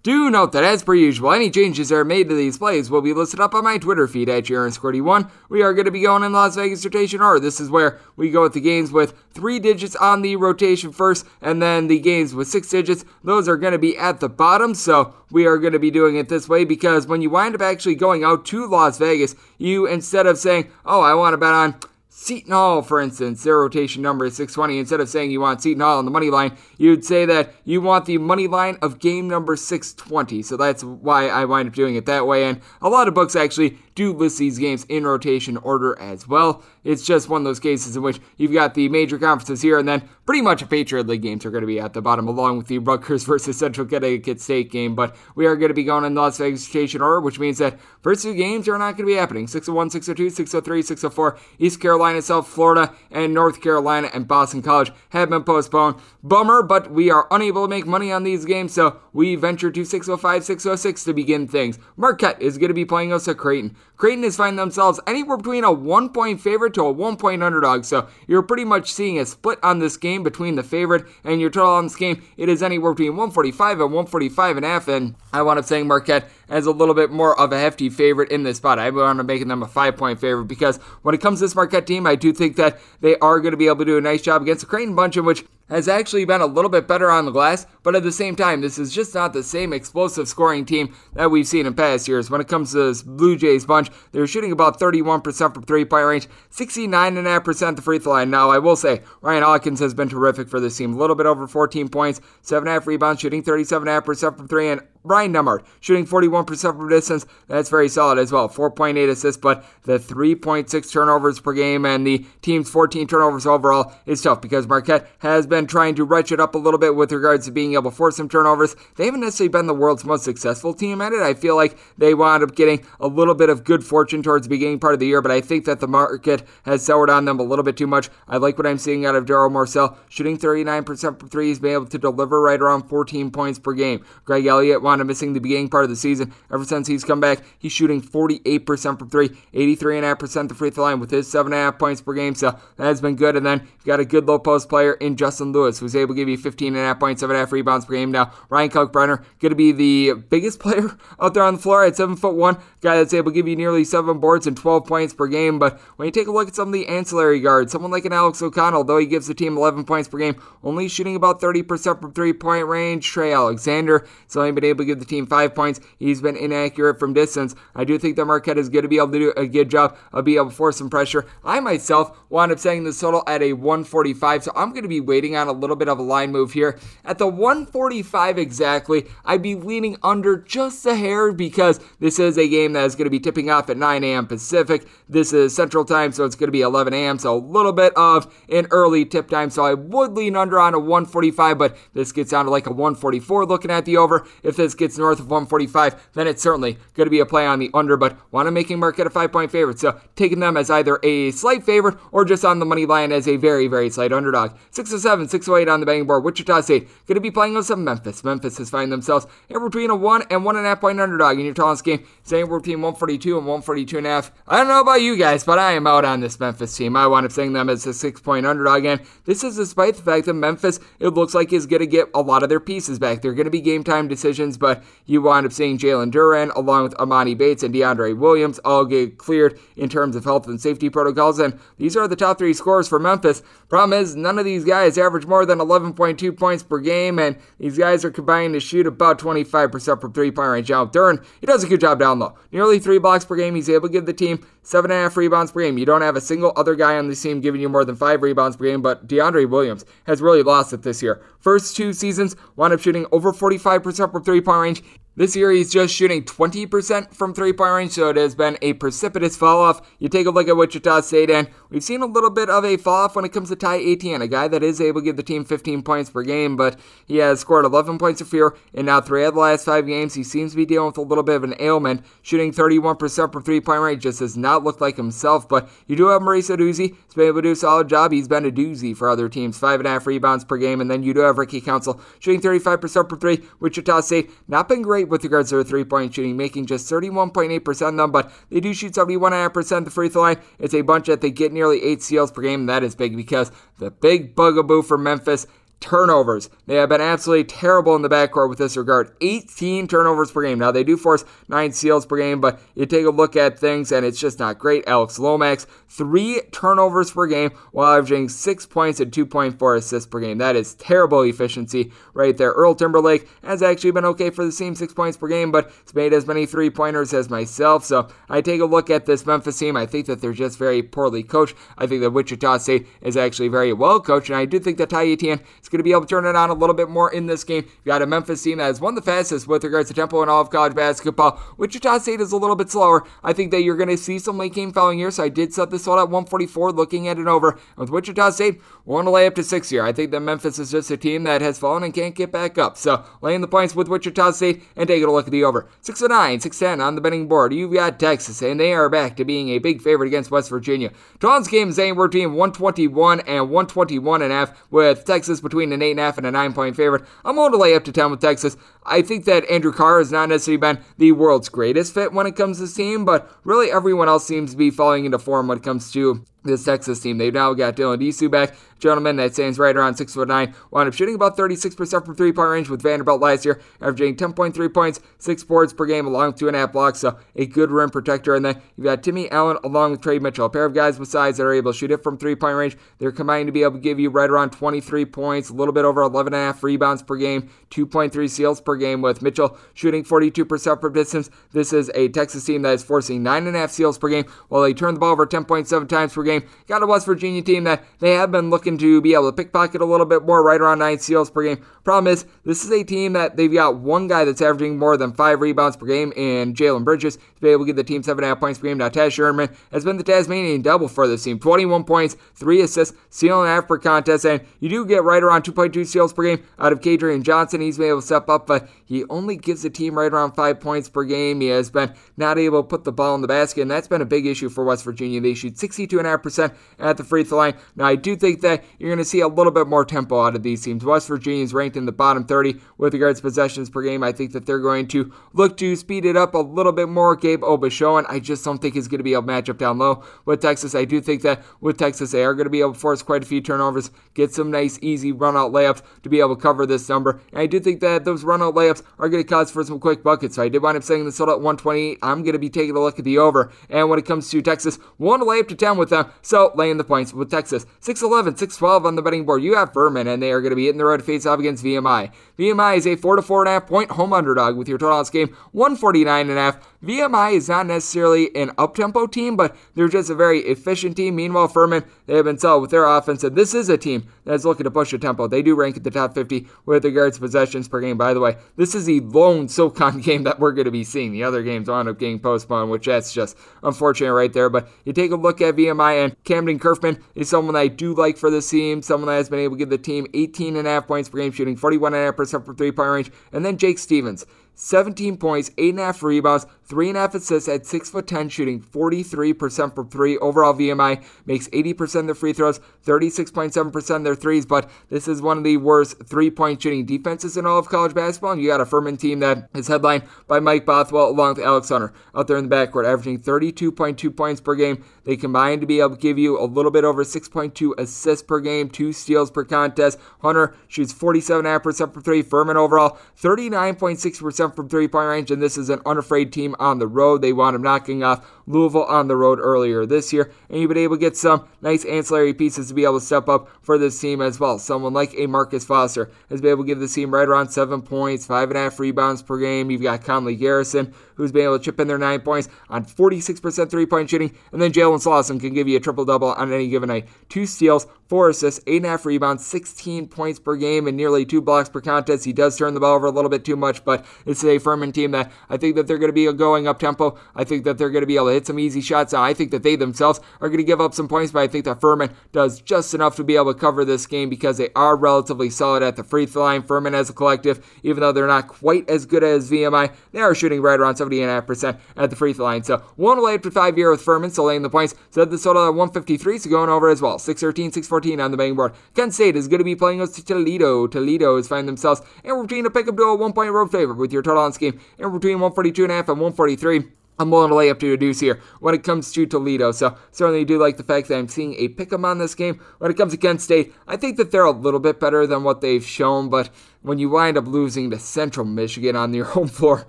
Do 0.06 0.30
note 0.30 0.52
that, 0.52 0.62
as 0.62 0.84
per 0.84 0.94
usual, 0.94 1.32
any 1.32 1.50
changes 1.50 1.88
that 1.88 1.96
are 1.96 2.04
made 2.04 2.28
to 2.28 2.36
these 2.36 2.58
plays 2.58 2.88
will 2.88 3.00
be 3.02 3.12
listed 3.12 3.40
up 3.40 3.56
on 3.56 3.64
my 3.64 3.76
Twitter 3.76 4.06
feed 4.06 4.28
at 4.28 4.44
JaronSquirty1. 4.44 5.28
We 5.48 5.62
are 5.62 5.74
going 5.74 5.86
to 5.86 5.90
be 5.90 6.02
going 6.02 6.22
in 6.22 6.32
Las 6.32 6.54
Vegas 6.54 6.84
rotation 6.84 7.20
order. 7.20 7.40
This 7.40 7.58
is 7.58 7.70
where 7.70 7.98
we 8.14 8.30
go 8.30 8.42
with 8.42 8.52
the 8.52 8.60
games 8.60 8.92
with 8.92 9.20
three 9.34 9.58
digits 9.58 9.96
on 9.96 10.22
the 10.22 10.36
rotation 10.36 10.92
first, 10.92 11.26
and 11.42 11.60
then 11.60 11.88
the 11.88 11.98
games 11.98 12.36
with 12.36 12.46
six 12.46 12.68
digits. 12.68 13.04
Those 13.24 13.48
are 13.48 13.56
going 13.56 13.72
to 13.72 13.80
be 13.80 13.98
at 13.98 14.20
the 14.20 14.28
bottom, 14.28 14.76
so 14.76 15.12
we 15.32 15.44
are 15.44 15.58
going 15.58 15.72
to 15.72 15.80
be 15.80 15.90
doing 15.90 16.14
it 16.14 16.28
this 16.28 16.48
way 16.48 16.64
because 16.64 17.08
when 17.08 17.20
you 17.20 17.30
wind 17.30 17.56
up 17.56 17.60
actually 17.60 17.96
going 17.96 18.22
out 18.22 18.44
to 18.44 18.64
Las 18.64 18.98
Vegas, 18.98 19.34
you, 19.58 19.88
instead 19.88 20.26
of 20.26 20.38
saying, 20.38 20.70
oh, 20.84 21.00
I 21.00 21.14
want 21.14 21.32
to 21.32 21.36
bet 21.36 21.52
on 21.52 21.80
Seton 22.26 22.50
Hall, 22.50 22.82
for 22.82 23.00
instance, 23.00 23.44
their 23.44 23.60
rotation 23.60 24.02
number 24.02 24.24
is 24.24 24.34
620. 24.34 24.80
Instead 24.80 24.98
of 24.98 25.08
saying 25.08 25.30
you 25.30 25.40
want 25.40 25.62
Seton 25.62 25.80
Hall 25.80 25.98
on 25.98 26.04
the 26.04 26.10
money 26.10 26.28
line, 26.28 26.56
you'd 26.76 27.04
say 27.04 27.24
that 27.24 27.54
you 27.64 27.80
want 27.80 28.04
the 28.06 28.18
money 28.18 28.48
line 28.48 28.78
of 28.82 28.98
game 28.98 29.28
number 29.28 29.54
620. 29.54 30.42
So 30.42 30.56
that's 30.56 30.82
why 30.82 31.28
I 31.28 31.44
wind 31.44 31.68
up 31.68 31.74
doing 31.76 31.94
it 31.94 32.06
that 32.06 32.26
way. 32.26 32.42
And 32.44 32.60
a 32.82 32.88
lot 32.88 33.06
of 33.06 33.14
books 33.14 33.36
actually 33.36 33.78
do 33.94 34.12
list 34.12 34.38
these 34.38 34.58
games 34.58 34.82
in 34.88 35.06
rotation 35.06 35.56
order 35.58 35.96
as 36.00 36.26
well. 36.26 36.64
It's 36.82 37.06
just 37.06 37.28
one 37.28 37.42
of 37.42 37.44
those 37.44 37.60
cases 37.60 37.96
in 37.96 38.02
which 38.02 38.18
you've 38.36 38.52
got 38.52 38.74
the 38.74 38.88
major 38.88 39.18
conferences 39.18 39.62
here, 39.62 39.78
and 39.78 39.88
then 39.88 40.08
pretty 40.26 40.42
much 40.42 40.68
Patriot 40.68 41.06
League 41.06 41.22
games 41.22 41.46
are 41.46 41.50
going 41.50 41.62
to 41.62 41.66
be 41.66 41.80
at 41.80 41.92
the 41.92 42.02
bottom, 42.02 42.26
along 42.28 42.58
with 42.58 42.66
the 42.66 42.78
Rutgers 42.78 43.24
versus 43.26 43.58
Central 43.58 43.86
Connecticut 43.86 44.40
State 44.40 44.70
game. 44.70 44.94
But 44.94 45.16
we 45.36 45.46
are 45.46 45.56
going 45.56 45.68
to 45.68 45.74
be 45.74 45.84
going 45.84 46.04
in 46.04 46.14
Las 46.14 46.38
Vegas 46.38 46.66
rotation 46.68 47.00
order, 47.00 47.20
which 47.20 47.38
means 47.38 47.58
that 47.58 47.78
first 48.02 48.22
two 48.22 48.34
games 48.34 48.68
are 48.68 48.76
not 48.76 48.96
going 48.96 49.06
to 49.06 49.12
be 49.12 49.14
happening. 49.14 49.46
601, 49.46 49.90
602, 49.90 50.30
603, 50.30 50.82
604, 50.82 51.38
East 51.58 51.80
Carolina, 51.80 52.20
South 52.20 52.48
Florida, 52.48 52.92
and 53.10 53.32
North 53.32 53.62
Carolina 53.62 54.10
and 54.12 54.26
Boston 54.28 54.62
College 54.62 54.90
have 55.10 55.30
been 55.30 55.44
postponed. 55.44 55.96
Bummer, 56.22 56.62
but 56.62 56.90
we 56.90 57.10
are 57.10 57.28
unable 57.30 57.64
to 57.64 57.70
make 57.70 57.86
money 57.86 58.10
on 58.10 58.24
these 58.24 58.44
games, 58.44 58.74
so 58.74 59.00
we 59.12 59.36
venture 59.36 59.70
to 59.70 59.84
605, 59.84 60.44
606 60.44 61.04
to 61.04 61.14
begin 61.14 61.46
things. 61.46 61.78
Marquette 61.96 62.42
is 62.42 62.58
going 62.58 62.68
to 62.68 62.74
be 62.74 62.84
playing 62.84 63.12
us 63.12 63.28
at 63.28 63.36
Creighton. 63.36 63.76
Creighton 63.96 64.24
is 64.24 64.36
finding 64.36 64.56
themselves 64.56 65.00
anywhere 65.06 65.38
between 65.38 65.64
a 65.64 65.72
one 65.72 66.10
point 66.10 66.40
favorite 66.40 66.74
to 66.74 66.82
a 66.82 66.92
one 66.92 67.16
point 67.16 67.42
underdog. 67.42 67.84
So 67.84 68.08
you're 68.26 68.42
pretty 68.42 68.64
much 68.64 68.92
seeing 68.92 69.18
a 69.18 69.24
split 69.24 69.58
on 69.62 69.78
this 69.78 69.96
game 69.96 70.22
between 70.22 70.56
the 70.56 70.62
favorite 70.62 71.06
and 71.24 71.40
your 71.40 71.50
total 71.50 71.72
on 71.72 71.86
this 71.86 71.96
game. 71.96 72.22
It 72.36 72.48
is 72.48 72.62
anywhere 72.62 72.92
between 72.92 73.12
145 73.12 73.80
and 73.80 73.92
145 73.92 74.56
and 74.56 74.66
a 74.66 74.68
half. 74.68 74.88
And 74.88 75.14
I 75.32 75.42
wound 75.42 75.58
up 75.58 75.64
saying 75.64 75.86
Marquette 75.86 76.28
as 76.48 76.66
a 76.66 76.70
little 76.70 76.94
bit 76.94 77.10
more 77.10 77.38
of 77.38 77.52
a 77.52 77.58
hefty 77.58 77.88
favorite 77.88 78.30
in 78.30 78.42
this 78.42 78.58
spot. 78.58 78.78
I 78.78 78.90
wound 78.90 79.20
up 79.20 79.26
making 79.26 79.48
them 79.48 79.62
a 79.62 79.68
five 79.68 79.96
point 79.96 80.20
favorite 80.20 80.46
because 80.46 80.76
when 81.02 81.14
it 81.14 81.20
comes 81.20 81.38
to 81.38 81.46
this 81.46 81.54
Marquette 81.54 81.86
team, 81.86 82.06
I 82.06 82.16
do 82.16 82.32
think 82.32 82.56
that 82.56 82.78
they 83.00 83.16
are 83.18 83.40
going 83.40 83.52
to 83.52 83.58
be 83.58 83.66
able 83.66 83.78
to 83.78 83.84
do 83.86 83.98
a 83.98 84.02
nice 84.02 84.22
job 84.22 84.42
against 84.42 84.60
the 84.60 84.66
Creighton 84.66 84.94
bunch 84.94 85.16
in 85.16 85.24
which 85.24 85.44
has 85.68 85.88
actually 85.88 86.24
been 86.24 86.40
a 86.40 86.46
little 86.46 86.70
bit 86.70 86.86
better 86.86 87.10
on 87.10 87.24
the 87.24 87.30
glass, 87.30 87.66
but 87.82 87.96
at 87.96 88.02
the 88.02 88.12
same 88.12 88.36
time, 88.36 88.60
this 88.60 88.78
is 88.78 88.94
just 88.94 89.14
not 89.14 89.32
the 89.32 89.42
same 89.42 89.72
explosive 89.72 90.28
scoring 90.28 90.64
team 90.64 90.94
that 91.14 91.30
we've 91.30 91.46
seen 91.46 91.66
in 91.66 91.74
past 91.74 92.06
years. 92.08 92.30
When 92.30 92.40
it 92.40 92.48
comes 92.48 92.72
to 92.72 92.78
this 92.78 93.02
Blue 93.02 93.36
Jays 93.36 93.66
bunch, 93.66 93.90
they're 94.12 94.26
shooting 94.26 94.52
about 94.52 94.78
31% 94.78 95.54
from 95.54 95.62
three 95.64 95.84
point 95.84 96.06
range, 96.06 96.28
69.5% 96.50 97.76
the 97.76 97.82
free 97.82 97.98
throw 97.98 98.12
line. 98.12 98.30
Now, 98.30 98.50
I 98.50 98.58
will 98.58 98.76
say, 98.76 99.02
Ryan 99.20 99.42
Hawkins 99.42 99.80
has 99.80 99.94
been 99.94 100.08
terrific 100.08 100.48
for 100.48 100.60
this 100.60 100.76
team. 100.76 100.94
A 100.94 100.96
little 100.96 101.16
bit 101.16 101.26
over 101.26 101.46
14 101.46 101.88
points, 101.88 102.20
7.5 102.42 102.86
rebounds, 102.86 103.20
shooting 103.20 103.42
37.5% 103.42 104.36
from 104.36 104.48
three, 104.48 104.68
and 104.68 104.80
Ryan 105.06 105.32
Nembhard 105.32 105.64
shooting 105.80 106.06
41% 106.06 106.46
from 106.76 106.88
distance. 106.88 107.26
That's 107.48 107.70
very 107.70 107.88
solid 107.88 108.18
as 108.18 108.32
well. 108.32 108.48
4.8 108.48 109.08
assists, 109.08 109.40
but 109.40 109.64
the 109.84 109.98
3.6 109.98 110.92
turnovers 110.92 111.40
per 111.40 111.52
game 111.52 111.86
and 111.86 112.06
the 112.06 112.26
team's 112.42 112.68
14 112.70 113.06
turnovers 113.06 113.46
overall 113.46 113.92
is 114.04 114.20
tough 114.20 114.40
because 114.40 114.66
Marquette 114.66 115.08
has 115.18 115.46
been 115.46 115.66
trying 115.66 115.94
to 115.94 116.04
ratchet 116.04 116.40
up 116.40 116.54
a 116.54 116.58
little 116.58 116.78
bit 116.78 116.96
with 116.96 117.12
regards 117.12 117.46
to 117.46 117.52
being 117.52 117.74
able 117.74 117.90
to 117.90 117.96
force 117.96 118.16
some 118.16 118.28
turnovers. 118.28 118.74
They 118.96 119.04
haven't 119.04 119.20
necessarily 119.20 119.48
been 119.48 119.66
the 119.66 119.74
world's 119.74 120.04
most 120.04 120.24
successful 120.24 120.74
team 120.74 121.00
at 121.00 121.12
it. 121.12 121.22
I 121.22 121.34
feel 121.34 121.56
like 121.56 121.78
they 121.96 122.14
wound 122.14 122.42
up 122.42 122.56
getting 122.56 122.84
a 123.00 123.06
little 123.06 123.34
bit 123.34 123.48
of 123.48 123.64
good 123.64 123.84
fortune 123.84 124.22
towards 124.22 124.46
the 124.46 124.50
beginning 124.50 124.80
part 124.80 124.94
of 124.94 125.00
the 125.00 125.06
year, 125.06 125.22
but 125.22 125.30
I 125.30 125.40
think 125.40 125.64
that 125.66 125.80
the 125.80 125.88
market 125.88 126.42
has 126.64 126.84
soured 126.84 127.10
on 127.10 127.24
them 127.24 127.38
a 127.38 127.44
little 127.44 127.64
bit 127.64 127.76
too 127.76 127.86
much. 127.86 128.08
I 128.26 128.38
like 128.38 128.58
what 128.58 128.66
I'm 128.66 128.78
seeing 128.78 129.06
out 129.06 129.14
of 129.14 129.24
Daryl 129.24 129.50
Morsell, 129.50 129.96
shooting 130.08 130.36
39% 130.36 131.18
from 131.18 131.28
three. 131.28 131.48
He's 131.48 131.58
been 131.58 131.72
able 131.72 131.86
to 131.86 131.98
deliver 131.98 132.40
right 132.40 132.60
around 132.60 132.88
14 132.88 133.30
points 133.30 133.58
per 133.58 133.72
game. 133.72 134.04
Greg 134.24 134.46
Elliott 134.46 134.82
up 135.00 135.06
missing 135.06 135.32
the 135.32 135.40
beginning 135.40 135.68
part 135.68 135.84
of 135.84 135.90
the 135.90 135.96
season. 135.96 136.32
Ever 136.52 136.64
since 136.64 136.88
he's 136.88 137.04
come 137.04 137.20
back, 137.20 137.40
he's 137.58 137.72
shooting 137.72 138.02
48% 138.02 138.98
from 138.98 139.10
three, 139.10 139.28
83.5% 139.54 140.48
the 140.48 140.54
free 140.54 140.70
throw 140.70 140.84
line 140.84 141.00
with 141.00 141.10
his 141.10 141.28
7.5 141.28 141.78
points 141.78 142.00
per 142.00 142.14
game. 142.14 142.34
So 142.34 142.58
that 142.76 142.84
has 142.84 143.00
been 143.00 143.16
good. 143.16 143.36
And 143.36 143.44
then 143.44 143.60
you've 143.60 143.84
got 143.84 144.00
a 144.00 144.04
good 144.04 144.26
low 144.26 144.38
post 144.38 144.68
player 144.68 144.94
in 144.94 145.16
Justin 145.16 145.52
Lewis, 145.52 145.78
who's 145.78 145.96
able 145.96 146.14
to 146.14 146.16
give 146.16 146.28
you 146.28 146.38
15.5 146.38 147.00
points, 147.00 147.22
7.5 147.22 147.52
rebounds 147.52 147.86
per 147.86 147.94
game. 147.94 148.10
Now, 148.10 148.32
Ryan 148.48 148.70
Kalkbrenner, 148.70 149.24
going 149.40 149.50
to 149.50 149.54
be 149.54 149.72
the 149.72 150.14
biggest 150.14 150.60
player 150.60 150.96
out 151.20 151.34
there 151.34 151.42
on 151.42 151.54
the 151.54 151.60
floor 151.60 151.84
at 151.84 151.96
7 151.96 152.16
foot 152.16 152.34
1, 152.34 152.58
guy 152.80 152.96
that's 152.96 153.14
able 153.14 153.30
to 153.30 153.34
give 153.34 153.48
you 153.48 153.56
nearly 153.56 153.84
7 153.84 154.18
boards 154.18 154.46
and 154.46 154.56
12 154.56 154.86
points 154.86 155.14
per 155.14 155.26
game. 155.26 155.58
But 155.58 155.78
when 155.96 156.06
you 156.06 156.12
take 156.12 156.28
a 156.28 156.32
look 156.32 156.48
at 156.48 156.54
some 156.54 156.68
of 156.68 156.74
the 156.74 156.86
ancillary 156.88 157.40
guards, 157.40 157.72
someone 157.72 157.90
like 157.90 158.04
an 158.04 158.12
Alex 158.12 158.40
O'Connell, 158.42 158.84
though 158.84 158.98
he 158.98 159.06
gives 159.06 159.26
the 159.26 159.34
team 159.34 159.56
11 159.56 159.84
points 159.84 160.08
per 160.08 160.18
game, 160.18 160.40
only 160.62 160.88
shooting 160.88 161.16
about 161.16 161.40
30% 161.40 162.00
from 162.00 162.12
three 162.12 162.32
point 162.32 162.66
range. 162.66 163.06
Trey 163.06 163.32
Alexander 163.32 164.06
has 164.24 164.36
only 164.36 164.52
been 164.52 164.64
able 164.64 164.78
to 164.78 164.84
give 164.86 164.98
the 164.98 165.04
team 165.04 165.26
5 165.26 165.54
points. 165.54 165.80
He's 165.98 166.20
been 166.22 166.36
inaccurate 166.36 166.98
from 166.98 167.12
distance. 167.12 167.54
I 167.74 167.84
do 167.84 167.98
think 167.98 168.16
that 168.16 168.24
Marquette 168.24 168.58
is 168.58 168.68
going 168.68 168.84
to 168.84 168.88
be 168.88 168.96
able 168.96 169.12
to 169.12 169.18
do 169.18 169.32
a 169.36 169.46
good 169.46 169.70
job 169.70 169.96
of 170.12 170.24
being 170.24 170.38
able 170.38 170.50
to 170.50 170.56
force 170.56 170.78
some 170.78 170.88
pressure. 170.88 171.26
I 171.44 171.60
myself 171.60 172.16
wound 172.30 172.52
up 172.52 172.58
setting 172.58 172.84
this 172.84 173.00
total 173.00 173.22
at 173.26 173.42
a 173.42 173.52
145, 173.52 174.44
so 174.44 174.52
I'm 174.56 174.70
going 174.70 174.82
to 174.82 174.88
be 174.88 175.00
waiting 175.00 175.36
on 175.36 175.48
a 175.48 175.52
little 175.52 175.76
bit 175.76 175.88
of 175.88 175.98
a 175.98 176.02
line 176.02 176.32
move 176.32 176.52
here. 176.52 176.78
At 177.04 177.18
the 177.18 177.26
145 177.26 178.38
exactly, 178.38 179.06
I'd 179.24 179.42
be 179.42 179.54
leaning 179.54 179.96
under 180.02 180.36
just 180.36 180.86
a 180.86 180.94
hair 180.94 181.32
because 181.32 181.80
this 182.00 182.18
is 182.18 182.38
a 182.38 182.48
game 182.48 182.72
that 182.74 182.84
is 182.84 182.94
going 182.94 183.06
to 183.06 183.10
be 183.10 183.20
tipping 183.20 183.50
off 183.50 183.68
at 183.68 183.76
9 183.76 184.04
a.m. 184.04 184.26
Pacific. 184.26 184.86
This 185.08 185.32
is 185.32 185.54
Central 185.54 185.84
Time, 185.84 186.12
so 186.12 186.24
it's 186.24 186.36
going 186.36 186.48
to 186.48 186.52
be 186.52 186.62
11 186.62 186.94
a.m., 186.94 187.18
so 187.18 187.36
a 187.36 187.38
little 187.38 187.72
bit 187.72 187.92
of 187.96 188.32
an 188.48 188.66
early 188.70 189.04
tip 189.04 189.28
time. 189.28 189.50
So 189.50 189.64
I 189.64 189.74
would 189.74 190.12
lean 190.12 190.36
under 190.36 190.60
on 190.60 190.74
a 190.74 190.78
145, 190.78 191.58
but 191.58 191.76
this 191.94 192.12
gets 192.12 192.30
down 192.30 192.44
to 192.44 192.50
like 192.50 192.66
a 192.66 192.72
144 192.72 193.46
looking 193.46 193.70
at 193.70 193.84
the 193.84 193.96
over. 193.96 194.26
If 194.42 194.56
this 194.56 194.74
gets 194.76 194.98
north 194.98 195.20
of 195.20 195.26
145, 195.26 196.10
then 196.14 196.26
it's 196.26 196.42
certainly 196.42 196.78
going 196.94 197.06
to 197.06 197.10
be 197.10 197.20
a 197.20 197.26
play 197.26 197.46
on 197.46 197.58
the 197.58 197.70
under, 197.74 197.96
but 197.96 198.16
want 198.32 198.46
to 198.46 198.50
making 198.50 198.78
Marquette 198.78 199.06
a 199.06 199.10
five 199.10 199.32
point 199.32 199.50
favorite. 199.50 199.78
So 199.78 200.00
taking 200.14 200.40
them 200.40 200.56
as 200.56 200.70
either 200.70 200.98
a 201.02 201.30
slight 201.30 201.64
favorite 201.64 201.96
or 202.12 202.24
just 202.24 202.44
on 202.44 202.58
the 202.58 202.66
money 202.66 202.86
line 202.86 203.12
as 203.12 203.28
a 203.28 203.36
very, 203.36 203.68
very 203.68 203.90
slight 203.90 204.12
underdog. 204.12 204.52
607, 204.70 205.28
608 205.28 205.68
on 205.68 205.80
the 205.80 205.86
betting 205.86 206.06
board. 206.06 206.24
Wichita 206.24 206.60
State 206.62 206.88
going 207.06 207.14
to 207.16 207.20
be 207.20 207.30
playing 207.30 207.54
with 207.54 207.66
some 207.66 207.84
Memphis. 207.84 208.24
Memphis 208.24 208.58
has 208.58 208.70
found 208.70 208.92
themselves 208.92 209.26
in 209.48 209.62
between 209.62 209.90
a 209.90 209.96
one 209.96 210.22
and 210.30 210.44
one 210.44 210.56
and 210.56 210.66
a 210.66 210.68
half 210.68 210.80
point 210.80 211.00
underdog 211.00 211.38
in 211.38 211.44
your 211.44 211.54
tallest 211.54 211.84
game, 211.84 212.04
saying 212.22 212.48
we're 212.48 212.58
between 212.58 212.82
142 212.82 213.38
and 213.38 213.46
142 213.46 213.98
and 213.98 214.06
a 214.06 214.10
half. 214.10 214.32
I 214.46 214.58
don't 214.58 214.68
know 214.68 214.80
about 214.80 215.02
you 215.02 215.16
guys, 215.16 215.44
but 215.44 215.58
I 215.58 215.72
am 215.72 215.86
out 215.86 216.04
on 216.04 216.20
this 216.20 216.38
Memphis 216.40 216.76
team. 216.76 216.96
I 216.96 217.06
wound 217.06 217.26
up 217.26 217.32
saying 217.32 217.52
them 217.52 217.68
as 217.68 217.86
a 217.86 217.94
six 217.94 218.20
point 218.20 218.46
underdog, 218.46 218.84
and 218.84 219.00
this 219.24 219.44
is 219.44 219.56
despite 219.56 219.96
the 219.96 220.02
fact 220.02 220.26
that 220.26 220.34
Memphis, 220.34 220.80
it 220.98 221.08
looks 221.08 221.34
like, 221.34 221.52
is 221.52 221.66
going 221.66 221.80
to 221.80 221.86
get 221.86 222.08
a 222.14 222.20
lot 222.20 222.42
of 222.42 222.48
their 222.48 222.60
pieces 222.60 222.98
back. 222.98 223.22
They're 223.22 223.34
going 223.34 223.44
to 223.44 223.50
be 223.50 223.60
game 223.60 223.84
time 223.84 224.08
decisions, 224.08 224.55
but 224.56 224.82
you 225.06 225.22
wind 225.22 225.46
up 225.46 225.52
seeing 225.52 225.78
Jalen 225.78 226.10
Duren 226.12 226.54
along 226.54 226.84
with 226.84 226.94
Emoni 226.94 227.36
Bates 227.36 227.62
and 227.62 227.74
DeAndre 227.74 228.16
Williams 228.16 228.58
all 228.64 228.84
get 228.84 229.18
cleared 229.18 229.58
in 229.76 229.88
terms 229.88 230.16
of 230.16 230.24
health 230.24 230.46
and 230.46 230.60
safety 230.60 230.90
protocols, 230.90 231.38
and 231.38 231.58
these 231.78 231.96
are 231.96 232.08
the 232.08 232.16
top 232.16 232.38
three 232.38 232.54
scores 232.54 232.88
for 232.88 232.98
Memphis. 232.98 233.42
Problem 233.68 233.98
is, 233.98 234.16
none 234.16 234.38
of 234.38 234.44
these 234.44 234.64
guys 234.64 234.98
average 234.98 235.26
more 235.26 235.46
than 235.46 235.58
11.2 235.58 236.36
points 236.36 236.62
per 236.62 236.78
game, 236.78 237.18
and 237.18 237.36
these 237.58 237.78
guys 237.78 238.04
are 238.04 238.10
combining 238.10 238.52
to 238.52 238.60
shoot 238.60 238.86
about 238.86 239.18
25% 239.18 240.00
from 240.00 240.12
three 240.12 240.30
point 240.30 240.50
range. 240.50 240.70
Now, 240.70 240.86
Duren, 240.86 241.24
he 241.40 241.46
does 241.46 241.64
a 241.64 241.68
good 241.68 241.80
job 241.80 241.98
down 241.98 242.18
low. 242.18 242.36
Nearly 242.52 242.78
three 242.78 242.98
blocks 242.98 243.24
per 243.24 243.36
game. 243.36 243.54
He's 243.54 243.68
able 243.68 243.88
to 243.88 243.92
give 243.92 244.06
the 244.06 244.12
team 244.12 244.46
seven 244.66 244.90
and 244.90 244.98
a 244.98 245.02
half 245.04 245.16
rebounds 245.16 245.52
per 245.52 245.60
game. 245.62 245.78
You 245.78 245.86
don't 245.86 246.02
have 246.02 246.16
a 246.16 246.20
single 246.20 246.52
other 246.56 246.74
guy 246.74 246.98
on 246.98 247.08
the 247.08 247.14
team 247.14 247.40
giving 247.40 247.60
you 247.60 247.68
more 247.68 247.84
than 247.84 247.94
five 247.94 248.20
rebounds 248.20 248.56
per 248.56 248.64
game, 248.64 248.82
but 248.82 249.06
DeAndre 249.06 249.48
Williams 249.48 249.84
has 250.06 250.20
really 250.20 250.42
lost 250.42 250.72
it 250.72 250.82
this 250.82 251.02
year. 251.02 251.22
First 251.38 251.76
two 251.76 251.92
seasons, 251.92 252.34
wound 252.56 252.72
up 252.72 252.80
shooting 252.80 253.06
over 253.12 253.32
45% 253.32 254.10
from 254.10 254.24
three 254.24 254.40
point 254.40 254.60
range. 254.60 254.82
This 255.18 255.34
year, 255.34 255.50
he's 255.50 255.72
just 255.72 255.94
shooting 255.94 256.24
20% 256.24 257.14
from 257.14 257.32
three 257.32 257.54
point 257.54 257.72
range, 257.72 257.92
so 257.92 258.10
it 258.10 258.18
has 258.18 258.34
been 258.34 258.58
a 258.60 258.74
precipitous 258.74 259.34
fall 259.34 259.62
off. 259.62 259.80
You 259.98 260.10
take 260.10 260.26
a 260.26 260.30
look 260.30 260.46
at 260.46 260.58
Wichita 260.58 261.00
State, 261.00 261.30
and 261.30 261.48
we've 261.70 261.82
seen 261.82 262.02
a 262.02 262.06
little 262.06 262.28
bit 262.28 262.50
of 262.50 262.66
a 262.66 262.76
fall 262.76 263.06
off 263.06 263.16
when 263.16 263.24
it 263.24 263.32
comes 263.32 263.48
to 263.48 263.56
Ty 263.56 263.78
Etienne, 263.78 264.20
a 264.20 264.28
guy 264.28 264.46
that 264.46 264.62
is 264.62 264.78
able 264.78 265.00
to 265.00 265.04
give 265.06 265.16
the 265.16 265.22
team 265.22 265.46
15 265.46 265.82
points 265.82 266.10
per 266.10 266.22
game, 266.22 266.54
but 266.54 266.78
he 267.06 267.16
has 267.16 267.40
scored 267.40 267.64
11 267.64 267.96
points 267.96 268.20
of 268.20 268.28
fear 268.28 268.54
in 268.74 268.84
now 268.84 269.00
three 269.00 269.24
of 269.24 269.32
the 269.32 269.40
last 269.40 269.64
five 269.64 269.86
games. 269.86 270.12
He 270.12 270.22
seems 270.22 270.50
to 270.50 270.56
be 270.58 270.66
dealing 270.66 270.88
with 270.88 270.98
a 270.98 271.02
little 271.02 271.24
bit 271.24 271.36
of 271.36 271.44
an 271.44 271.54
ailment, 271.60 272.04
shooting 272.20 272.52
31% 272.52 273.32
from 273.32 273.42
three 273.42 273.62
point 273.62 273.80
range, 273.80 274.02
just 274.02 274.18
does 274.18 274.36
not 274.36 274.64
look 274.64 274.82
like 274.82 274.98
himself. 274.98 275.48
But 275.48 275.70
you 275.86 275.96
do 275.96 276.08
have 276.08 276.20
Morris 276.20 276.50
Udeze. 276.50 276.76
he's 276.76 277.14
been 277.14 277.28
able 277.28 277.36
to 277.36 277.42
do 277.42 277.52
a 277.52 277.56
solid 277.56 277.88
job. 277.88 278.12
He's 278.12 278.28
been 278.28 278.44
a 278.44 278.50
doozy 278.50 278.94
for 278.94 279.08
other 279.08 279.30
teams, 279.30 279.56
five 279.56 279.80
and 279.80 279.86
a 279.86 279.90
half 279.92 280.06
rebounds 280.06 280.44
per 280.44 280.58
game, 280.58 280.82
and 280.82 280.90
then 280.90 281.02
you 281.02 281.14
do 281.14 281.20
have 281.20 281.38
Ricky 281.38 281.62
Council 281.62 282.02
shooting 282.18 282.42
35% 282.42 283.08
from 283.08 283.18
three. 283.18 283.42
Wichita 283.60 284.02
State 284.02 284.30
not 284.46 284.68
been 284.68 284.82
great 284.82 285.05
with 285.08 285.24
regards 285.24 285.50
to 285.50 285.56
their 285.56 285.64
three 285.64 285.84
point 285.84 286.14
shooting, 286.14 286.36
making 286.36 286.66
just 286.66 286.90
31.8% 286.90 287.88
of 287.88 287.96
them, 287.96 288.12
but 288.12 288.32
they 288.50 288.60
do 288.60 288.74
shoot 288.74 288.94
71.5% 288.94 289.84
the 289.84 289.90
free 289.90 290.08
throw 290.08 290.22
line. 290.22 290.40
It's 290.58 290.74
a 290.74 290.82
bunch 290.82 291.06
that 291.06 291.20
they 291.20 291.30
get 291.30 291.52
nearly 291.52 291.82
eight 291.82 292.02
steals 292.02 292.30
per 292.30 292.42
game, 292.42 292.66
that 292.66 292.82
is 292.82 292.94
big 292.94 293.16
because 293.16 293.50
the 293.78 293.90
big 293.90 294.34
bugaboo 294.34 294.82
for 294.82 294.98
Memphis 294.98 295.46
turnovers. 295.80 296.50
They 296.66 296.76
have 296.76 296.88
been 296.88 297.00
absolutely 297.00 297.44
terrible 297.44 297.94
in 297.94 298.02
the 298.02 298.08
backcourt 298.08 298.48
with 298.48 298.58
this 298.58 298.76
regard. 298.76 299.14
18 299.20 299.86
turnovers 299.86 300.30
per 300.30 300.42
game. 300.42 300.58
Now, 300.58 300.72
they 300.72 300.82
do 300.82 300.96
force 300.96 301.24
9 301.48 301.72
steals 301.72 302.06
per 302.06 302.16
game, 302.16 302.40
but 302.40 302.60
you 302.74 302.86
take 302.86 303.06
a 303.06 303.10
look 303.10 303.36
at 303.36 303.58
things 303.58 303.92
and 303.92 304.04
it's 304.04 304.18
just 304.18 304.38
not 304.38 304.58
great. 304.58 304.84
Alex 304.86 305.18
Lomax, 305.18 305.66
3 305.88 306.40
turnovers 306.50 307.10
per 307.10 307.26
game 307.26 307.50
while 307.72 307.96
averaging 307.96 308.28
6 308.28 308.66
points 308.66 309.00
and 309.00 309.12
2.4 309.12 309.76
assists 309.76 310.08
per 310.08 310.20
game. 310.20 310.38
That 310.38 310.56
is 310.56 310.74
terrible 310.74 311.22
efficiency 311.22 311.92
right 312.14 312.36
there. 312.36 312.50
Earl 312.50 312.74
Timberlake 312.74 313.28
has 313.42 313.62
actually 313.62 313.92
been 313.92 314.04
okay 314.06 314.30
for 314.30 314.44
the 314.44 314.52
team, 314.52 314.74
6 314.74 314.94
points 314.94 315.16
per 315.16 315.28
game, 315.28 315.52
but 315.52 315.70
he's 315.84 315.94
made 315.94 316.12
as 316.12 316.26
many 316.26 316.46
three 316.46 316.70
pointers 316.70 317.12
as 317.12 317.30
myself. 317.30 317.84
So 317.84 318.08
I 318.28 318.40
take 318.40 318.60
a 318.60 318.66
look 318.66 318.90
at 318.90 319.06
this 319.06 319.26
Memphis 319.26 319.58
team. 319.58 319.76
I 319.76 319.86
think 319.86 320.06
that 320.06 320.20
they're 320.20 320.32
just 320.32 320.58
very 320.58 320.82
poorly 320.82 321.22
coached. 321.22 321.54
I 321.78 321.86
think 321.86 322.00
that 322.00 322.10
Wichita 322.10 322.58
State 322.58 322.88
is 323.02 323.16
actually 323.16 323.48
very 323.48 323.72
well 323.72 324.00
coached, 324.00 324.30
and 324.30 324.38
I 324.38 324.46
do 324.46 324.58
think 324.58 324.78
that 324.78 324.90
Ty 324.90 325.06
Etienne 325.08 325.40
is 325.66 325.68
going 325.68 325.78
to 325.78 325.84
be 325.84 325.90
able 325.90 326.02
to 326.02 326.06
turn 326.06 326.24
it 326.24 326.36
on 326.36 326.50
a 326.50 326.54
little 326.54 326.74
bit 326.74 326.88
more 326.88 327.12
in 327.12 327.26
this 327.26 327.44
game. 327.44 327.64
You 327.64 327.86
got 327.86 328.02
a 328.02 328.06
Memphis 328.06 328.42
team 328.42 328.58
that 328.58 328.70
is 328.70 328.80
one 328.80 328.96
of 328.96 329.04
the 329.04 329.10
fastest 329.10 329.48
with 329.48 329.64
regards 329.64 329.88
to 329.88 329.94
tempo 329.94 330.22
in 330.22 330.28
all 330.28 330.40
of 330.40 330.50
college 330.50 330.74
basketball. 330.74 331.40
Wichita 331.56 331.98
State 331.98 332.20
is 332.20 332.32
a 332.32 332.36
little 332.36 332.56
bit 332.56 332.70
slower. 332.70 333.04
I 333.24 333.32
think 333.32 333.50
that 333.50 333.62
you're 333.62 333.76
going 333.76 333.88
to 333.88 333.96
see 333.96 334.18
some 334.18 334.38
late 334.38 334.54
game 334.54 334.72
fouling 334.72 334.98
here, 334.98 335.10
so 335.10 335.24
I 335.24 335.28
did 335.28 335.52
set 335.52 335.70
this 335.70 335.86
one 335.86 335.98
at 335.98 336.08
144, 336.08 336.72
looking 336.72 337.08
at 337.08 337.18
it 337.18 337.26
over. 337.26 337.50
And 337.50 337.78
with 337.78 337.90
Wichita 337.90 338.30
State, 338.30 338.60
we 338.84 338.94
want 338.94 339.06
to 339.06 339.10
lay 339.10 339.26
up 339.26 339.34
to 339.34 339.42
six 339.42 339.70
here. 339.70 339.82
I 339.82 339.92
think 339.92 340.12
that 340.12 340.20
Memphis 340.20 340.58
is 340.58 340.70
just 340.70 340.90
a 340.90 340.96
team 340.96 341.24
that 341.24 341.40
has 341.40 341.58
fallen 341.58 341.82
and 341.82 341.92
can't 341.92 342.14
get 342.14 342.30
back 342.30 342.58
up. 342.58 342.76
So 342.76 343.04
laying 343.20 343.40
the 343.40 343.48
points 343.48 343.74
with 343.74 343.88
Wichita 343.88 344.32
State 344.32 344.62
and 344.76 344.86
taking 344.86 345.08
a 345.08 345.12
look 345.12 345.26
at 345.26 345.32
the 345.32 345.44
over. 345.44 345.68
6 345.80 345.98
to 345.98 346.08
9, 346.08 346.40
6 346.40 346.58
10 346.58 346.80
on 346.80 346.94
the 346.94 347.00
betting 347.00 347.28
board. 347.28 347.52
You've 347.52 347.72
got 347.72 347.98
Texas, 347.98 348.42
and 348.42 348.60
they 348.60 348.72
are 348.72 348.88
back 348.88 349.16
to 349.16 349.24
being 349.24 349.50
a 349.50 349.58
big 349.58 349.82
favorite 349.82 350.06
against 350.06 350.30
West 350.30 350.50
Virginia. 350.50 350.92
Tom's 351.20 351.48
game 351.48 351.70
is 351.70 351.78
anywhere 351.78 352.08
between 352.08 352.34
121 352.34 353.20
and 353.20 353.50
121 353.50 354.22
and 354.22 354.32
a 354.32 354.34
half, 354.34 354.70
with 354.70 355.04
Texas 355.04 355.40
between 355.40 355.55
an 355.64 355.80
8.5 355.80 356.18
and 356.18 356.26
a 356.26 356.30
9 356.30 356.52
point 356.52 356.76
favorite. 356.76 357.04
I'm 357.24 357.36
going 357.36 357.52
to 357.52 357.58
lay 357.58 357.74
up 357.74 357.84
to 357.84 357.92
10 357.92 358.10
with 358.10 358.20
Texas. 358.20 358.56
I 358.84 359.02
think 359.02 359.24
that 359.24 359.48
Andrew 359.50 359.72
Carr 359.72 359.98
has 359.98 360.12
not 360.12 360.28
necessarily 360.28 360.58
been 360.58 360.78
the 360.98 361.12
world's 361.12 361.48
greatest 361.48 361.94
fit 361.94 362.12
when 362.12 362.26
it 362.26 362.36
comes 362.36 362.58
to 362.58 362.64
this 362.64 362.74
team, 362.74 363.04
but 363.04 363.30
really 363.44 363.70
everyone 363.70 364.08
else 364.08 364.26
seems 364.26 364.52
to 364.52 364.56
be 364.56 364.70
falling 364.70 365.04
into 365.04 365.18
form 365.18 365.48
when 365.48 365.58
it 365.58 365.64
comes 365.64 365.90
to 365.92 366.24
this 366.46 366.64
Texas 366.64 367.00
team. 367.00 367.18
They've 367.18 367.32
now 367.32 367.52
got 367.54 367.76
Dylan 367.76 368.00
Disu 368.00 368.30
back, 368.30 368.54
gentleman 368.78 369.16
that 369.16 369.34
stands 369.34 369.58
right 369.58 369.76
around 369.76 369.94
6'9, 369.94 370.54
wound 370.70 370.88
up 370.88 370.94
shooting 370.94 371.14
about 371.14 371.36
36% 371.36 372.04
from 372.04 372.14
three 372.14 372.32
point 372.32 372.50
range 372.50 372.68
with 372.68 372.82
Vanderbilt 372.82 373.20
last 373.20 373.44
year, 373.44 373.60
averaging 373.80 374.16
10.3 374.16 374.72
points, 374.74 375.00
six 375.18 375.42
boards 375.44 375.72
per 375.72 375.86
game, 375.86 376.06
along 376.06 376.34
two 376.34 376.48
and 376.48 376.56
a 376.56 376.60
half 376.60 376.72
blocks, 376.72 377.00
so 377.00 377.18
a 377.34 377.46
good 377.46 377.70
rim 377.70 377.90
protector. 377.90 378.34
And 378.34 378.44
then 378.44 378.60
you've 378.76 378.84
got 378.84 379.02
Timmy 379.02 379.30
Allen 379.30 379.58
along 379.64 379.92
with 379.92 380.00
Trey 380.00 380.18
Mitchell, 380.18 380.46
a 380.46 380.50
pair 380.50 380.64
of 380.64 380.74
guys 380.74 380.98
with 380.98 381.08
size 381.08 381.36
that 381.36 381.44
are 381.44 381.52
able 381.52 381.72
to 381.72 381.78
shoot 381.78 381.90
it 381.90 382.02
from 382.02 382.18
three 382.18 382.34
point 382.34 382.56
range. 382.56 382.76
They're 382.98 383.12
combined 383.12 383.48
to 383.48 383.52
be 383.52 383.62
able 383.62 383.74
to 383.74 383.80
give 383.80 383.98
you 383.98 384.10
right 384.10 384.30
around 384.30 384.50
23 384.50 385.04
points, 385.06 385.50
a 385.50 385.54
little 385.54 385.74
bit 385.74 385.84
over 385.84 386.02
11 386.02 386.34
and 386.34 386.42
a 386.42 386.46
half 386.46 386.62
rebounds 386.62 387.02
per 387.02 387.16
game, 387.16 387.50
2.3 387.70 388.30
steals 388.30 388.60
per 388.60 388.76
game, 388.76 389.02
with 389.02 389.22
Mitchell 389.22 389.56
shooting 389.74 390.04
42% 390.04 390.80
from 390.80 390.92
distance. 390.92 391.30
This 391.52 391.72
is 391.72 391.90
a 391.94 392.08
Texas 392.08 392.44
team 392.44 392.62
that 392.62 392.74
is 392.74 392.82
forcing 392.82 393.22
9.5 393.22 393.70
steals 393.70 393.98
per 393.98 394.08
game, 394.08 394.24
while 394.48 394.62
they 394.62 394.74
turn 394.74 394.94
the 394.94 395.00
ball 395.00 395.12
over 395.12 395.26
10.7 395.26 395.88
times 395.88 396.12
per 396.12 396.22
game. 396.22 396.35
Got 396.66 396.82
a 396.82 396.86
West 396.86 397.06
Virginia 397.06 397.42
team 397.42 397.64
that 397.64 397.84
they 397.98 398.12
have 398.12 398.30
been 398.30 398.50
looking 398.50 398.78
to 398.78 399.00
be 399.00 399.14
able 399.14 399.30
to 399.30 399.36
pickpocket 399.36 399.80
a 399.80 399.84
little 399.84 400.06
bit 400.06 400.24
more, 400.24 400.42
right 400.42 400.60
around 400.60 400.78
9 400.78 400.98
steals 400.98 401.30
per 401.30 401.42
game. 401.42 401.64
Problem 401.84 402.12
is, 402.12 402.26
this 402.44 402.64
is 402.64 402.70
a 402.70 402.82
team 402.82 403.12
that 403.12 403.36
they've 403.36 403.52
got 403.52 403.76
one 403.76 404.08
guy 404.08 404.24
that's 404.24 404.42
averaging 404.42 404.78
more 404.78 404.96
than 404.96 405.12
5 405.12 405.40
rebounds 405.40 405.76
per 405.76 405.86
game, 405.86 406.12
and 406.16 406.56
Jalen 406.56 406.84
Bridges 406.84 407.16
to 407.16 407.40
be 407.40 407.48
able 407.48 407.64
to 407.64 407.66
give 407.66 407.76
the 407.76 407.84
team 407.84 408.02
7.5 408.02 408.40
points 408.40 408.58
per 408.58 408.66
game. 408.66 408.78
Now, 408.78 408.88
Taz 408.88 409.12
Sherman 409.12 409.54
has 409.72 409.84
been 409.84 409.96
the 409.96 410.02
Tasmanian 410.02 410.62
double 410.62 410.88
for 410.88 411.06
this 411.06 411.24
team 411.24 411.38
21 411.38 411.84
points, 411.84 412.16
3 412.34 412.60
assists, 412.62 412.96
steal 413.10 413.40
and 413.40 413.48
a 413.48 413.54
half 413.54 413.68
per 413.68 413.78
contest, 413.78 414.24
and 414.24 414.40
you 414.60 414.68
do 414.68 414.84
get 414.84 415.04
right 415.04 415.22
around 415.22 415.42
2.2 415.42 415.86
steals 415.86 416.12
per 416.12 416.24
game 416.24 416.44
out 416.58 416.72
of 416.72 416.80
Kedrian 416.80 417.22
Johnson. 417.22 417.60
He's 417.60 417.78
been 417.78 417.88
able 417.88 418.00
to 418.00 418.06
step 418.06 418.28
up, 418.28 418.46
but 418.46 418.68
he 418.84 419.04
only 419.04 419.36
gives 419.36 419.62
the 419.62 419.70
team 419.70 419.96
right 419.96 420.12
around 420.12 420.32
5 420.32 420.60
points 420.60 420.88
per 420.88 421.04
game. 421.04 421.40
He 421.40 421.48
has 421.48 421.70
been 421.70 421.94
not 422.16 422.38
able 422.38 422.62
to 422.62 422.68
put 422.68 422.84
the 422.84 422.92
ball 422.92 423.14
in 423.14 423.20
the 423.20 423.28
basket, 423.28 423.62
and 423.62 423.70
that's 423.70 423.88
been 423.88 424.02
a 424.02 424.06
big 424.06 424.26
issue 424.26 424.48
for 424.48 424.64
West 424.64 424.84
Virginia. 424.84 425.20
They 425.20 425.34
shoot 425.34 425.54
62.5% 425.54 426.15
44.5% 426.22 426.54
at 426.78 426.96
the 426.96 427.04
free 427.04 427.24
throw 427.24 427.38
line. 427.38 427.54
Now, 427.74 427.86
I 427.86 427.96
do 427.96 428.16
think 428.16 428.40
that 428.42 428.64
you're 428.78 428.90
going 428.90 428.98
to 428.98 429.04
see 429.04 429.20
a 429.20 429.28
little 429.28 429.52
bit 429.52 429.66
more 429.66 429.84
tempo 429.84 430.20
out 430.20 430.36
of 430.36 430.42
these 430.42 430.62
teams. 430.62 430.84
West 430.84 431.08
Virginia 431.08 431.42
is 431.42 431.54
ranked 431.54 431.76
in 431.76 431.86
the 431.86 431.92
bottom 431.92 432.24
30 432.24 432.56
with 432.78 432.94
regards 432.94 433.20
to 433.20 433.22
possessions 433.22 433.70
per 433.70 433.82
game. 433.82 434.02
I 434.02 434.12
think 434.12 434.32
that 434.32 434.46
they're 434.46 434.58
going 434.58 434.88
to 434.88 435.12
look 435.32 435.56
to 435.58 435.76
speed 435.76 436.04
it 436.04 436.16
up 436.16 436.34
a 436.34 436.38
little 436.38 436.72
bit 436.72 436.88
more. 436.88 437.16
Gabe 437.16 437.42
Osabuohien, 437.42 438.04
I 438.08 438.20
just 438.20 438.44
don't 438.44 438.58
think 438.58 438.74
he's 438.74 438.88
going 438.88 438.98
to 438.98 439.04
be 439.04 439.12
able 439.12 439.22
to 439.22 439.26
match 439.26 439.48
up 439.48 439.58
down 439.58 439.78
low 439.78 440.04
with 440.24 440.40
Texas. 440.40 440.74
I 440.74 440.84
do 440.84 441.00
think 441.00 441.22
that 441.22 441.42
with 441.60 441.78
Texas, 441.78 442.12
they 442.12 442.24
are 442.24 442.34
going 442.34 442.44
to 442.44 442.50
be 442.50 442.60
able 442.60 442.74
to 442.74 442.78
force 442.78 443.02
quite 443.02 443.22
a 443.22 443.26
few 443.26 443.40
turnovers, 443.40 443.90
get 444.14 444.32
some 444.32 444.50
nice, 444.50 444.78
easy 444.82 445.12
run 445.12 445.36
out 445.36 445.52
layups 445.52 445.82
to 446.02 446.08
be 446.08 446.20
able 446.20 446.36
to 446.36 446.42
cover 446.42 446.66
this 446.66 446.88
number. 446.88 447.20
And 447.32 447.40
I 447.40 447.46
do 447.46 447.60
think 447.60 447.80
that 447.80 448.04
those 448.04 448.24
run 448.24 448.42
out 448.42 448.54
layups 448.54 448.82
are 448.98 449.08
going 449.08 449.22
to 449.22 449.28
cause 449.28 449.50
for 449.50 449.64
some 449.64 449.80
quick 449.80 450.02
buckets. 450.02 450.36
So 450.36 450.42
I 450.42 450.48
did 450.48 450.62
wind 450.62 450.76
up 450.76 450.82
saying 450.82 451.10
sold 451.10 451.30
at 451.30 451.40
128. 451.40 451.98
I'm 452.02 452.22
going 452.22 452.32
to 452.32 452.38
be 452.38 452.50
taking 452.50 452.76
a 452.76 452.80
look 452.80 452.98
at 452.98 453.04
the 453.04 453.18
over. 453.18 453.52
And 453.68 453.88
when 453.88 453.98
it 453.98 454.06
comes 454.06 454.30
to 454.30 454.42
Texas, 454.42 454.76
one 454.96 455.20
layup 455.20 455.48
to 455.48 455.54
10 455.54 455.76
with 455.76 455.90
them. 455.90 456.05
So 456.22 456.52
laying 456.54 456.76
the 456.76 456.84
points 456.84 457.12
with 457.12 457.30
Texas. 457.30 457.66
6'11, 457.80 458.36
6'12 458.38 458.84
on 458.84 458.96
the 458.96 459.02
betting 459.02 459.24
board. 459.24 459.42
You 459.42 459.56
have 459.56 459.72
Furman, 459.72 460.06
and 460.06 460.22
they 460.22 460.32
are 460.32 460.40
going 460.40 460.50
to 460.50 460.56
be 460.56 460.66
hitting 460.66 460.78
the 460.78 460.84
road 460.84 460.98
to 460.98 461.02
face 461.02 461.26
off 461.26 461.38
against 461.38 461.64
VMI. 461.64 462.12
VMI 462.38 462.76
is 462.76 462.86
a 462.86 462.96
4 462.96 463.16
to 463.16 463.22
4.5 463.22 463.66
point 463.66 463.90
home 463.92 464.12
underdog 464.12 464.56
with 464.56 464.68
your 464.68 464.78
total 464.78 464.98
this 464.98 465.10
game 465.10 465.34
149.5. 465.54 466.60
VMI 466.82 467.32
is 467.34 467.48
not 467.48 467.66
necessarily 467.66 468.34
an 468.36 468.50
up 468.58 468.74
tempo 468.74 469.06
team, 469.06 469.36
but 469.36 469.56
they're 469.74 469.88
just 469.88 470.10
a 470.10 470.14
very 470.14 470.40
efficient 470.40 470.96
team. 470.96 471.16
Meanwhile, 471.16 471.48
Furman, 471.48 471.84
they 472.06 472.16
have 472.16 472.24
been 472.24 472.38
solid 472.38 472.60
with 472.60 472.70
their 472.70 472.86
offense, 472.86 473.24
and 473.24 473.36
this 473.36 473.54
is 473.54 473.68
a 473.68 473.78
team 473.78 474.06
looking 474.26 474.64
to 474.64 474.70
push 474.70 474.90
the 474.90 474.98
tempo. 474.98 475.26
They 475.26 475.42
do 475.42 475.54
rank 475.54 475.76
at 475.76 475.84
the 475.84 475.90
top 475.90 476.14
50 476.14 476.46
with 476.66 476.84
regards 476.84 477.16
to 477.16 477.20
possessions 477.20 477.68
per 477.68 477.80
game. 477.80 477.96
By 477.96 478.14
the 478.14 478.20
way, 478.20 478.36
this 478.56 478.74
is 478.74 478.84
the 478.84 479.00
lone 479.00 479.48
SoCon 479.48 480.00
game 480.02 480.24
that 480.24 480.40
we're 480.40 480.52
going 480.52 480.66
to 480.66 480.70
be 480.70 480.84
seeing. 480.84 481.12
The 481.12 481.24
other 481.24 481.42
games 481.42 481.68
wound 481.68 481.88
up 481.88 481.98
getting 481.98 482.18
postponed, 482.18 482.70
which 482.70 482.86
that's 482.86 483.12
just 483.12 483.36
unfortunate 483.62 484.12
right 484.12 484.32
there. 484.32 484.50
But 484.50 484.68
you 484.84 484.92
take 484.92 485.12
a 485.12 485.16
look 485.16 485.40
at 485.40 485.56
VMI, 485.56 486.04
and 486.04 486.24
Kamdyn 486.24 486.58
Curfman 486.58 487.00
is 487.14 487.28
someone 487.28 487.56
I 487.56 487.68
do 487.68 487.94
like 487.94 488.16
for 488.16 488.30
this 488.30 488.50
team, 488.50 488.82
someone 488.82 489.08
that 489.08 489.16
has 489.16 489.28
been 489.28 489.38
able 489.40 489.56
to 489.56 489.58
give 489.58 489.70
the 489.70 489.78
team 489.78 490.06
18 490.12 490.56
and 490.56 490.66
a 490.66 490.70
half 490.70 490.86
points 490.86 491.08
per 491.08 491.18
game, 491.18 491.32
shooting 491.32 491.56
41.5% 491.56 492.44
from 492.44 492.56
three 492.56 492.72
point 492.72 492.90
range. 492.90 493.10
And 493.32 493.44
then 493.44 493.56
Jake 493.56 493.78
Stephens. 493.78 494.26
17 494.56 495.18
points, 495.18 495.50
8.5 495.50 496.02
rebounds, 496.02 496.46
3.5 496.68 497.14
assists 497.14 497.48
at 497.48 497.62
6'10, 497.62 498.30
shooting 498.30 498.60
43% 498.60 499.74
from 499.74 499.88
3. 499.88 500.18
Overall, 500.18 500.54
VMI 500.54 501.04
makes 501.24 501.48
80% 501.48 502.00
of 502.00 502.06
their 502.06 502.14
free 502.14 502.32
throws, 502.32 502.60
36.7% 502.84 503.96
of 503.96 504.04
their 504.04 504.14
threes, 504.14 504.44
but 504.44 504.68
this 504.88 505.06
is 505.06 505.22
one 505.22 505.38
of 505.38 505.44
the 505.44 505.56
worst 505.58 506.02
three 506.04 506.30
point 506.30 506.60
shooting 506.60 506.84
defenses 506.84 507.36
in 507.36 507.46
all 507.46 507.58
of 507.58 507.68
college 507.68 507.94
basketball. 507.94 508.32
And 508.32 508.42
you 508.42 508.48
got 508.48 508.60
a 508.60 508.66
Furman 508.66 508.96
team 508.96 509.20
that 509.20 509.48
is 509.54 509.68
headlined 509.68 510.04
by 510.26 510.40
Mike 510.40 510.66
Bothwell 510.66 511.08
along 511.08 511.34
with 511.34 511.44
Alex 511.44 511.68
Hunter 511.68 511.92
out 512.14 512.26
there 512.26 512.36
in 512.36 512.48
the 512.48 512.54
backcourt, 512.54 512.84
averaging 512.84 513.20
32.2 513.20 514.16
points 514.16 514.40
per 514.40 514.54
game. 514.54 514.84
They 515.04 515.16
combine 515.16 515.60
to 515.60 515.66
be 515.66 515.80
able 515.80 515.90
to 515.90 516.00
give 516.00 516.18
you 516.18 516.40
a 516.40 516.44
little 516.44 516.72
bit 516.72 516.84
over 516.84 517.04
6.2 517.04 517.74
assists 517.78 518.24
per 518.26 518.40
game, 518.40 518.68
two 518.68 518.92
steals 518.92 519.30
per 519.30 519.44
contest. 519.44 519.98
Hunter 520.20 520.54
shoots 520.66 520.92
47.5% 520.92 521.92
from 521.92 522.02
3. 522.02 522.22
Furman 522.22 522.56
overall, 522.56 522.98
39.6% 523.20 524.56
from 524.56 524.68
three 524.68 524.88
point 524.88 525.08
range, 525.08 525.30
and 525.30 525.40
this 525.40 525.56
is 525.56 525.70
an 525.70 525.80
unafraid 525.86 526.32
team 526.32 526.55
on 526.58 526.78
the 526.78 526.86
road. 526.86 527.22
They 527.22 527.32
wound 527.32 527.56
up 527.56 527.62
knocking 527.62 528.02
off 528.02 528.26
Louisville 528.46 528.84
on 528.84 529.08
the 529.08 529.16
road 529.16 529.38
earlier 529.40 529.86
this 529.86 530.12
year, 530.12 530.30
and 530.48 530.60
you've 530.60 530.68
been 530.68 530.78
able 530.78 530.96
to 530.96 531.00
get 531.00 531.16
some 531.16 531.48
nice 531.60 531.84
ancillary 531.84 532.34
pieces 532.34 532.68
to 532.68 532.74
be 532.74 532.84
able 532.84 533.00
to 533.00 533.04
step 533.04 533.28
up 533.28 533.48
for 533.62 533.78
this 533.78 534.00
team 534.00 534.20
as 534.20 534.38
well. 534.38 534.58
Someone 534.58 534.92
like 534.92 535.14
a 535.16 535.26
Marcus 535.26 535.64
Foster 535.64 536.10
has 536.30 536.40
been 536.40 536.50
able 536.50 536.64
to 536.64 536.68
give 536.68 536.80
the 536.80 536.88
team 536.88 537.12
right 537.12 537.28
around 537.28 537.48
seven 537.48 537.82
points, 537.82 538.26
five 538.26 538.48
and 538.50 538.58
a 538.58 538.62
half 538.62 538.78
rebounds 538.78 539.22
per 539.22 539.38
game. 539.38 539.70
You've 539.70 539.82
got 539.82 540.04
Conley 540.04 540.36
Garrison, 540.36 540.94
who's 541.16 541.32
been 541.32 541.44
able 541.44 541.58
to 541.58 541.64
chip 541.64 541.80
in 541.80 541.88
their 541.88 541.98
nine 541.98 542.20
points 542.20 542.48
on 542.68 542.84
46% 542.84 543.70
three 543.70 543.86
point 543.86 544.10
shooting, 544.10 544.34
and 544.52 544.62
then 544.62 544.72
Jalen 544.72 545.00
Slawson 545.00 545.40
can 545.40 545.54
give 545.54 545.68
you 545.68 545.76
a 545.76 545.80
triple 545.80 546.04
double 546.04 546.28
on 546.28 546.52
any 546.52 546.68
given 546.68 546.88
night. 546.88 547.08
Two 547.28 547.46
steals, 547.46 547.86
four 548.08 548.28
assists, 548.28 548.62
eight 548.66 548.78
and 548.78 548.86
a 548.86 548.90
half 548.90 549.06
rebounds, 549.06 549.44
16 549.44 550.08
points 550.08 550.38
per 550.38 550.56
game, 550.56 550.86
and 550.86 550.96
nearly 550.96 551.24
two 551.24 551.40
blocks 551.40 551.68
per 551.68 551.80
contest. 551.80 552.24
He 552.24 552.32
does 552.32 552.56
turn 552.56 552.74
the 552.74 552.80
ball 552.80 552.94
over 552.94 553.06
a 553.06 553.10
little 553.10 553.30
bit 553.30 553.44
too 553.44 553.56
much, 553.56 553.84
but 553.84 554.04
it's 554.24 554.44
a 554.44 554.58
Furman 554.58 554.92
team 554.92 555.10
that 555.12 555.32
I 555.48 555.56
think 555.56 555.76
that 555.76 555.86
they're 555.86 555.98
going 555.98 556.08
to 556.08 556.12
be 556.12 556.30
going 556.32 556.68
up 556.68 556.78
tempo. 556.78 557.18
I 557.34 557.44
think 557.44 557.64
that 557.64 557.78
they're 557.78 557.90
going 557.90 558.02
to 558.02 558.06
be 558.06 558.16
able 558.16 558.26
to 558.26 558.34
hit 558.34 558.46
some 558.46 558.58
easy 558.58 558.80
shots. 558.80 559.14
I 559.14 559.34
think 559.34 559.50
that 559.50 559.62
they 559.62 559.76
themselves 559.76 560.20
are 560.40 560.48
going 560.48 560.58
to 560.58 560.64
give 560.64 560.80
up 560.80 560.94
some 560.94 561.08
points, 561.08 561.32
but 561.32 561.40
I 561.40 561.48
think 561.48 561.64
that 561.64 561.80
Furman 561.80 562.10
does 562.32 562.60
just 562.60 562.94
enough 562.94 563.16
to 563.16 563.24
be 563.24 563.36
able 563.36 563.52
to 563.52 563.58
cover 563.58 563.84
this 563.84 564.06
game 564.06 564.28
because 564.28 564.58
they 564.58 564.70
are 564.74 564.96
relatively 564.96 565.50
solid 565.50 565.82
at 565.82 565.96
the 565.96 566.04
free 566.04 566.26
throw 566.26 566.44
line. 566.44 566.62
Furman 566.62 566.94
as 566.94 567.10
a 567.10 567.12
collective, 567.12 567.64
even 567.82 568.00
though 568.00 568.12
they're 568.12 568.26
not 568.26 568.48
quite 568.48 568.88
as 568.88 569.06
good 569.06 569.24
as 569.24 569.50
VMI, 569.50 569.92
they 570.12 570.20
are 570.20 570.34
shooting 570.34 570.62
right 570.62 570.78
around 570.78 570.96
70.5% 571.10 571.78
at 571.96 572.10
the 572.10 572.16
free 572.16 572.32
throw 572.32 572.44
line. 572.44 572.62
So 572.62 572.78
one 572.96 573.18
away 573.18 573.38
to 573.38 573.50
five 573.50 573.76
year 573.78 573.90
with 573.90 574.02
Furman, 574.02 574.30
so 574.30 574.44
laying 574.44 574.62
the 574.62 574.70
points. 574.70 574.94
So 575.10 575.24
the 575.24 575.38
total 575.38 575.66
at 575.66 575.74
153, 575.74 576.38
so 576.38 576.50
going 576.50 576.70
over 576.70 576.88
as 576.88 577.02
well. 577.02 577.18
613, 577.18 577.72
614 577.72 578.20
on 578.20 578.30
the 578.30 578.36
betting 578.36 578.56
board. 578.56 578.72
Kent 578.94 579.14
State 579.14 579.36
is 579.36 579.48
going 579.48 579.58
to 579.58 579.64
be 579.64 579.76
playing 579.76 580.00
us 580.00 580.10
to 580.12 580.24
Toledo. 580.24 580.86
Toledo 580.86 581.36
is 581.36 581.48
finding 581.48 581.66
themselves 581.66 582.02
in 582.24 582.40
between 582.42 582.66
a 582.66 582.70
pick 582.70 582.88
up 582.88 582.96
to 582.96 583.02
a 583.02 583.14
one 583.14 583.32
point 583.32 583.52
road 583.52 583.70
favorite 583.70 583.96
with 583.96 584.12
your 584.12 584.22
total 584.22 584.42
on 584.42 584.52
game 584.52 584.80
in 584.98 585.12
between 585.12 585.38
142.5 585.38 586.08
and 586.08 586.20
143. 586.20 586.84
I'm 587.18 587.30
willing 587.30 587.48
to 587.48 587.54
lay 587.54 587.70
up 587.70 587.78
to 587.78 587.92
a 587.92 587.96
deuce 587.96 588.20
here 588.20 588.40
when 588.60 588.74
it 588.74 588.82
comes 588.82 589.10
to 589.12 589.26
Toledo. 589.26 589.72
So 589.72 589.96
certainly 590.10 590.44
do 590.44 590.58
like 590.58 590.76
the 590.76 590.82
fact 590.82 591.08
that 591.08 591.16
I'm 591.16 591.28
seeing 591.28 591.54
a 591.54 591.68
pick 591.68 591.92
'em 591.92 592.04
on 592.04 592.18
this 592.18 592.34
game. 592.34 592.60
When 592.78 592.90
it 592.90 592.96
comes 592.96 593.12
to 593.12 593.18
Kent 593.18 593.40
State, 593.40 593.72
I 593.88 593.96
think 593.96 594.18
that 594.18 594.30
they're 594.30 594.44
a 594.44 594.50
little 594.50 594.80
bit 594.80 595.00
better 595.00 595.26
than 595.26 595.42
what 595.42 595.60
they've 595.62 595.84
shown, 595.84 596.28
but 596.28 596.50
when 596.86 596.98
you 596.98 597.10
wind 597.10 597.36
up 597.36 597.46
losing 597.46 597.90
to 597.90 597.98
Central 597.98 598.46
Michigan 598.46 598.94
on 598.96 599.12
your 599.12 599.24
home 599.36 599.48
floor, 599.48 599.86